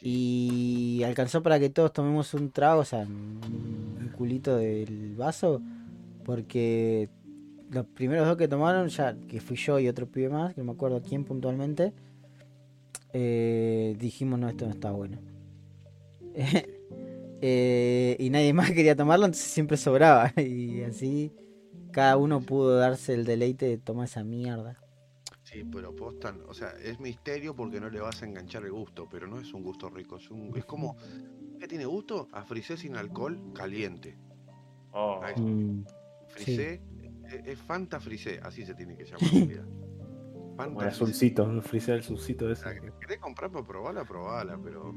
y 0.00 1.02
alcanzó 1.04 1.42
para 1.42 1.58
que 1.58 1.70
todos 1.70 1.92
tomemos 1.92 2.34
un 2.34 2.50
trago, 2.50 2.80
o 2.80 2.84
sea, 2.84 3.00
un 3.00 4.10
culito 4.16 4.56
del 4.56 5.14
vaso, 5.16 5.60
porque 6.24 7.08
los 7.70 7.86
primeros 7.86 8.26
dos 8.26 8.36
que 8.36 8.48
tomaron, 8.48 8.88
ya 8.88 9.16
que 9.28 9.40
fui 9.40 9.56
yo 9.56 9.78
y 9.78 9.88
otro 9.88 10.06
pibe 10.06 10.28
más, 10.28 10.54
que 10.54 10.60
no 10.60 10.66
me 10.66 10.72
acuerdo 10.72 11.02
quién 11.02 11.24
puntualmente, 11.24 11.92
eh, 13.12 13.96
dijimos 13.98 14.38
no, 14.38 14.48
esto 14.48 14.66
no 14.66 14.72
está 14.72 14.90
bueno. 14.90 15.18
Eh, 17.46 18.16
y 18.20 18.30
nadie 18.30 18.54
más 18.54 18.70
quería 18.70 18.96
tomarlo, 18.96 19.26
entonces 19.26 19.50
siempre 19.50 19.76
sobraba. 19.76 20.32
Y 20.38 20.80
así 20.80 21.30
cada 21.90 22.16
uno 22.16 22.40
pudo 22.40 22.78
darse 22.78 23.12
el 23.12 23.26
deleite 23.26 23.66
de 23.66 23.76
tomar 23.76 24.06
esa 24.06 24.24
mierda. 24.24 24.78
Sí, 25.54 25.62
pero 25.62 25.94
postan, 25.94 26.40
o 26.48 26.52
sea, 26.52 26.70
es 26.82 26.98
misterio 26.98 27.54
porque 27.54 27.80
no 27.80 27.88
le 27.88 28.00
vas 28.00 28.20
a 28.20 28.26
enganchar 28.26 28.64
el 28.64 28.72
gusto, 28.72 29.06
pero 29.08 29.28
no 29.28 29.38
es 29.38 29.54
un 29.54 29.62
gusto 29.62 29.88
rico, 29.88 30.16
es, 30.16 30.28
un, 30.28 30.52
es 30.56 30.64
como, 30.64 30.96
¿qué 31.60 31.68
tiene 31.68 31.86
gusto? 31.86 32.28
A 32.32 32.42
frisé 32.42 32.76
sin 32.76 32.96
alcohol 32.96 33.52
caliente. 33.54 34.18
Oh. 34.90 35.20
Mm, 35.36 35.84
Frisé, 36.26 36.82
es, 37.28 37.46
es 37.46 37.58
Fanta 37.60 38.00
Frisé, 38.00 38.40
así 38.42 38.66
se 38.66 38.74
tiene 38.74 38.96
que 38.96 39.04
llamar. 39.04 39.20
Fanta 40.56 40.86
el 40.86 40.90
Frisé. 40.90 41.04
azulcito, 41.04 41.48
el 41.48 41.62
frisé 41.62 41.92
el 41.92 42.00
azulcito 42.00 42.50
ese. 42.50 42.64
La 42.64 42.74
que 42.74 42.92
querés 43.00 43.18
comprar 43.18 43.52
para 43.52 43.64
probarla, 43.64 44.04
probala, 44.04 44.58
pero 44.60 44.92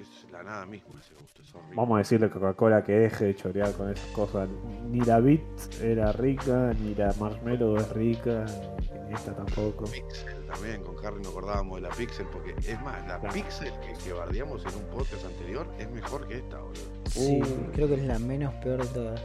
es 0.00 0.26
la 0.30 0.42
nada 0.42 0.66
misma 0.66 1.00
ese 1.00 1.14
gusto, 1.14 1.42
es 1.42 1.54
horrible. 1.54 1.76
Vamos 1.76 1.96
a 1.96 1.98
decirle 1.98 2.26
a 2.26 2.30
Coca-Cola 2.30 2.84
que 2.84 2.92
deje 2.92 3.24
de 3.26 3.34
chorear 3.34 3.72
con 3.74 3.90
esas 3.90 4.06
cosas. 4.12 4.48
Ni 4.88 5.00
la 5.00 5.20
Bit 5.20 5.42
era 5.82 6.12
rica, 6.12 6.72
ni 6.80 6.94
la 6.94 7.12
Marshmallow 7.18 7.76
es 7.76 7.92
rica, 7.92 8.46
ni 8.78 8.79
esta 9.12 9.34
tampoco. 9.34 9.84
Pixel 9.84 10.46
también, 10.46 10.82
con 10.82 10.96
Harry 11.04 11.18
nos 11.18 11.28
acordábamos 11.28 11.76
de 11.76 11.88
la 11.88 11.94
Pixel, 11.94 12.26
porque 12.26 12.54
es 12.66 12.80
más, 12.82 13.06
la 13.06 13.18
Claro. 13.18 13.34
Pixel 13.34 13.72
que, 13.80 13.92
que 14.04 14.12
bardeamos 14.12 14.64
en 14.66 14.74
un 14.74 14.84
podcast 14.96 15.24
anterior 15.24 15.66
es 15.78 15.90
mejor 15.90 16.26
que 16.26 16.38
esta, 16.38 16.58
boludo. 16.58 16.80
Sí, 17.10 17.40
Uh. 17.42 17.72
creo 17.72 17.88
que 17.88 17.94
es 17.94 18.02
la 18.04 18.18
menos 18.18 18.54
peor 18.54 18.82
de 18.86 18.88
todas. 18.94 19.20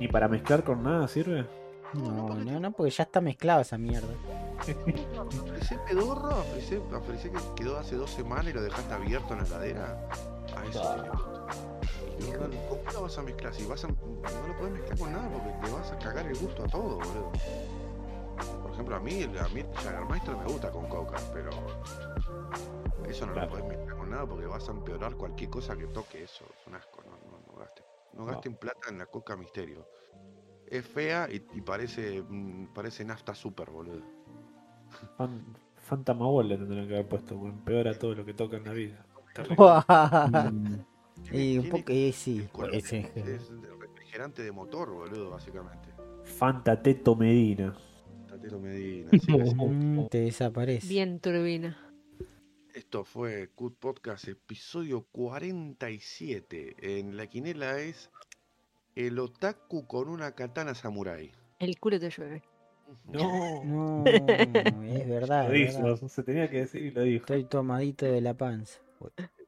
Ni 0.00 0.08
para 0.08 0.28
mezclar 0.28 0.64
con 0.64 0.82
nada 0.82 1.06
sirve. 1.08 1.46
No, 1.94 2.34
no, 2.34 2.60
no, 2.60 2.72
porque 2.72 2.90
ya 2.90 3.04
está 3.04 3.20
mezclado 3.22 3.62
esa 3.62 3.78
mierda. 3.78 4.08
Frisé 4.60 5.78
pedorro, 5.88 6.42
frisé 7.06 7.30
que 7.30 7.38
quedó 7.56 7.78
hace 7.78 7.96
dos 7.96 8.10
semanas 8.10 8.46
y 8.48 8.52
lo 8.52 8.60
dejaste 8.62 8.92
abierto 8.92 9.32
en 9.34 9.40
la 9.40 9.46
heladera. 9.46 10.08
A 10.56 10.66
eso 10.66 10.82
tiene 10.94 11.08
gusto. 11.10 11.46
Y 12.18 12.30
no, 12.30 12.48
no, 12.48 12.68
¿Cómo 12.68 12.82
lo 12.92 13.02
vas 13.02 13.16
a 13.18 13.22
mezclar? 13.22 13.54
Si 13.54 13.64
vas 13.64 13.84
a, 13.84 13.88
no 13.88 13.94
lo 14.48 14.56
puedes 14.58 14.72
mezclar 14.74 14.98
con 14.98 15.12
nada 15.12 15.28
porque 15.30 15.66
te 15.66 15.72
vas 15.72 15.92
a 15.92 15.98
cagar 15.98 16.26
el 16.26 16.36
gusto 16.36 16.64
a 16.64 16.66
todo, 16.66 16.96
boludo. 16.96 17.32
Por 18.62 18.72
ejemplo, 18.72 18.96
a 18.96 19.00
mí, 19.00 19.22
a 19.22 19.48
mí 19.48 19.60
el 19.60 19.66
Jägermeister 19.76 20.36
me 20.36 20.44
gusta 20.44 20.70
con 20.70 20.86
coca, 20.88 21.16
pero 21.32 21.50
eso 23.08 23.26
no 23.26 23.32
Claro. 23.32 23.46
lo 23.48 23.52
puedes 23.52 23.66
mezclar 23.66 23.96
con 23.96 24.10
nada 24.10 24.26
porque 24.26 24.46
vas 24.46 24.68
a 24.68 24.72
empeorar 24.72 25.14
cualquier 25.14 25.50
cosa 25.50 25.76
que 25.76 25.86
toque 25.86 26.22
eso. 26.24 26.44
Es 26.60 26.66
un 26.66 26.74
asco, 26.74 27.02
no, 27.04 27.12
no, 27.30 27.38
no 27.46 27.58
gasten. 27.58 27.84
No 28.14 28.20
No. 28.20 28.26
gasten 28.32 28.54
plata 28.56 28.88
en 28.90 28.98
la 28.98 29.06
coca 29.06 29.36
misterio. 29.36 29.86
Es 30.66 30.86
fea 30.86 31.28
y, 31.30 31.36
y 31.54 31.60
parece, 31.62 32.22
mm, 32.22 32.68
parece 32.74 33.04
nafta 33.04 33.34
super, 33.34 33.70
boludo. 33.70 34.02
Fan, 35.16 35.56
Fanta 35.76 36.12
Mawol 36.14 36.48
le 36.48 36.56
tendrían 36.58 36.86
que 36.88 36.94
haber 36.94 37.08
puesto, 37.08 37.36
weón. 37.36 37.58
Peor 37.64 37.88
a 37.88 37.98
todo 37.98 38.14
lo 38.14 38.24
que 38.24 38.34
toca 38.34 38.56
en 38.58 38.64
la 38.64 38.72
vida. 38.72 39.04
Terrible. 39.34 39.56
y 41.32 41.58
un 41.58 41.68
poco, 41.70 41.92
y 41.92 42.12
sí, 42.12 42.48
ese- 42.72 43.12
es 43.16 43.50
refrigerante 43.78 44.42
de 44.42 44.52
motor, 44.52 44.90
boludo, 44.90 45.30
básicamente. 45.30 45.88
Fanta 46.24 46.80
Teto 46.82 47.16
Medina. 47.16 47.74
Medina. 48.56 49.10
te 50.10 50.18
desaparece. 50.20 50.88
Bien 50.88 51.20
turbina. 51.20 51.76
Esto 52.74 53.04
fue 53.04 53.48
Cut 53.54 53.76
Podcast, 53.78 54.28
episodio 54.28 55.02
47. 55.12 56.76
En 57.00 57.16
la 57.16 57.26
quinela 57.26 57.80
es 57.80 58.10
el 58.94 59.18
otaku 59.18 59.86
con 59.86 60.08
una 60.08 60.32
katana 60.32 60.74
samurai. 60.74 61.32
El 61.58 61.78
culo 61.78 61.98
te 61.98 62.10
llueve. 62.10 62.42
No, 63.04 63.64
No, 63.64 64.04
es 64.06 65.08
verdad. 65.08 65.54
es 65.54 65.76
se 66.12 66.22
tenía 66.22 66.48
que 66.48 66.58
decir 66.60 66.82
y 66.82 66.90
lo 66.90 67.02
dijo. 67.02 67.24
Estoy 67.24 67.44
tomadito 67.44 68.06
de 68.06 68.20
la 68.20 68.34
panza. 68.34 68.80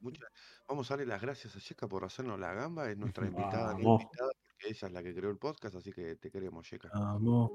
Muchas- 0.01 0.29
Vamos 0.69 0.89
a 0.89 0.95
darle 0.95 1.07
las 1.07 1.21
gracias 1.21 1.57
a 1.57 1.59
Yeka 1.59 1.89
por 1.89 2.05
hacernos 2.05 2.39
la 2.39 2.53
gamba. 2.55 2.89
Es 2.89 2.97
nuestra 2.97 3.27
invitada, 3.27 3.73
invitada, 3.73 4.31
ella 4.69 4.87
es 4.87 4.93
la 4.93 5.03
que 5.03 5.15
creó 5.15 5.31
el 5.31 5.39
podcast, 5.39 5.75
así 5.77 5.93
que 5.93 6.17
te 6.17 6.31
queremos, 6.31 6.69
Yeka. 6.71 6.91
Vamos. 6.95 7.51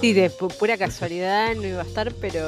Sí, 0.00 0.12
de 0.12 0.30
pu- 0.30 0.54
pura 0.56 0.76
casualidad 0.76 1.54
no 1.54 1.64
iba 1.66 1.82
a 1.82 1.84
estar, 1.86 2.12
pero 2.14 2.40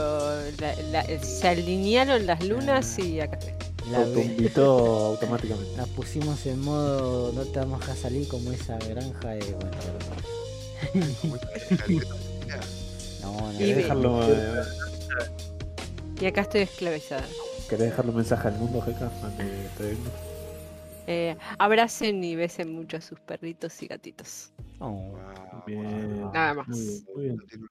la- 0.60 0.76
la- 0.90 1.22
se 1.22 1.48
alinearon 1.48 2.26
las 2.26 2.44
lunas 2.46 2.98
y 2.98 3.20
acá 3.20 3.38
estoy. 3.38 3.54
La, 3.90 3.98
Auto 4.04 4.20
invitó 4.20 5.06
automáticamente. 5.12 5.76
la 5.76 5.86
pusimos 5.86 6.46
en 6.46 6.60
modo 6.60 7.32
no 7.32 7.42
te 7.44 7.58
vamos 7.58 7.88
a 7.88 7.96
salir 7.96 8.28
como 8.28 8.52
esa 8.52 8.78
granja 8.78 9.30
de. 9.30 9.54
Bueno, 9.54 9.76
no, 13.22 13.40
no, 13.40 13.52
Y 13.54 13.58
¿Querés 13.58 13.76
ve- 13.76 13.82
dejarlo, 13.82 14.22
eh, 14.32 14.62
Y 16.20 16.26
acá 16.26 16.42
estoy 16.42 16.60
esclavizada. 16.62 17.24
¿Querés 17.68 17.86
dejarle 17.90 18.10
un 18.10 18.16
mensaje 18.18 18.48
al 18.48 18.54
mundo, 18.54 18.80
Jeca? 18.82 19.10
Antes 19.22 19.78
de? 19.78 19.96
Eh, 21.06 21.36
abracen 21.58 22.22
y 22.22 22.36
besen 22.36 22.72
mucho 22.72 22.96
a 22.96 23.00
sus 23.00 23.20
perritos 23.20 23.82
y 23.82 23.86
gatitos. 23.86 24.52
Oh, 24.78 24.90
wow, 24.90 25.62
bien. 25.66 26.30
Nada 26.32 26.54
más. 26.54 26.68
Muy 26.68 27.24
bien, 27.24 27.36
muy 27.36 27.46
bien. 27.46 27.68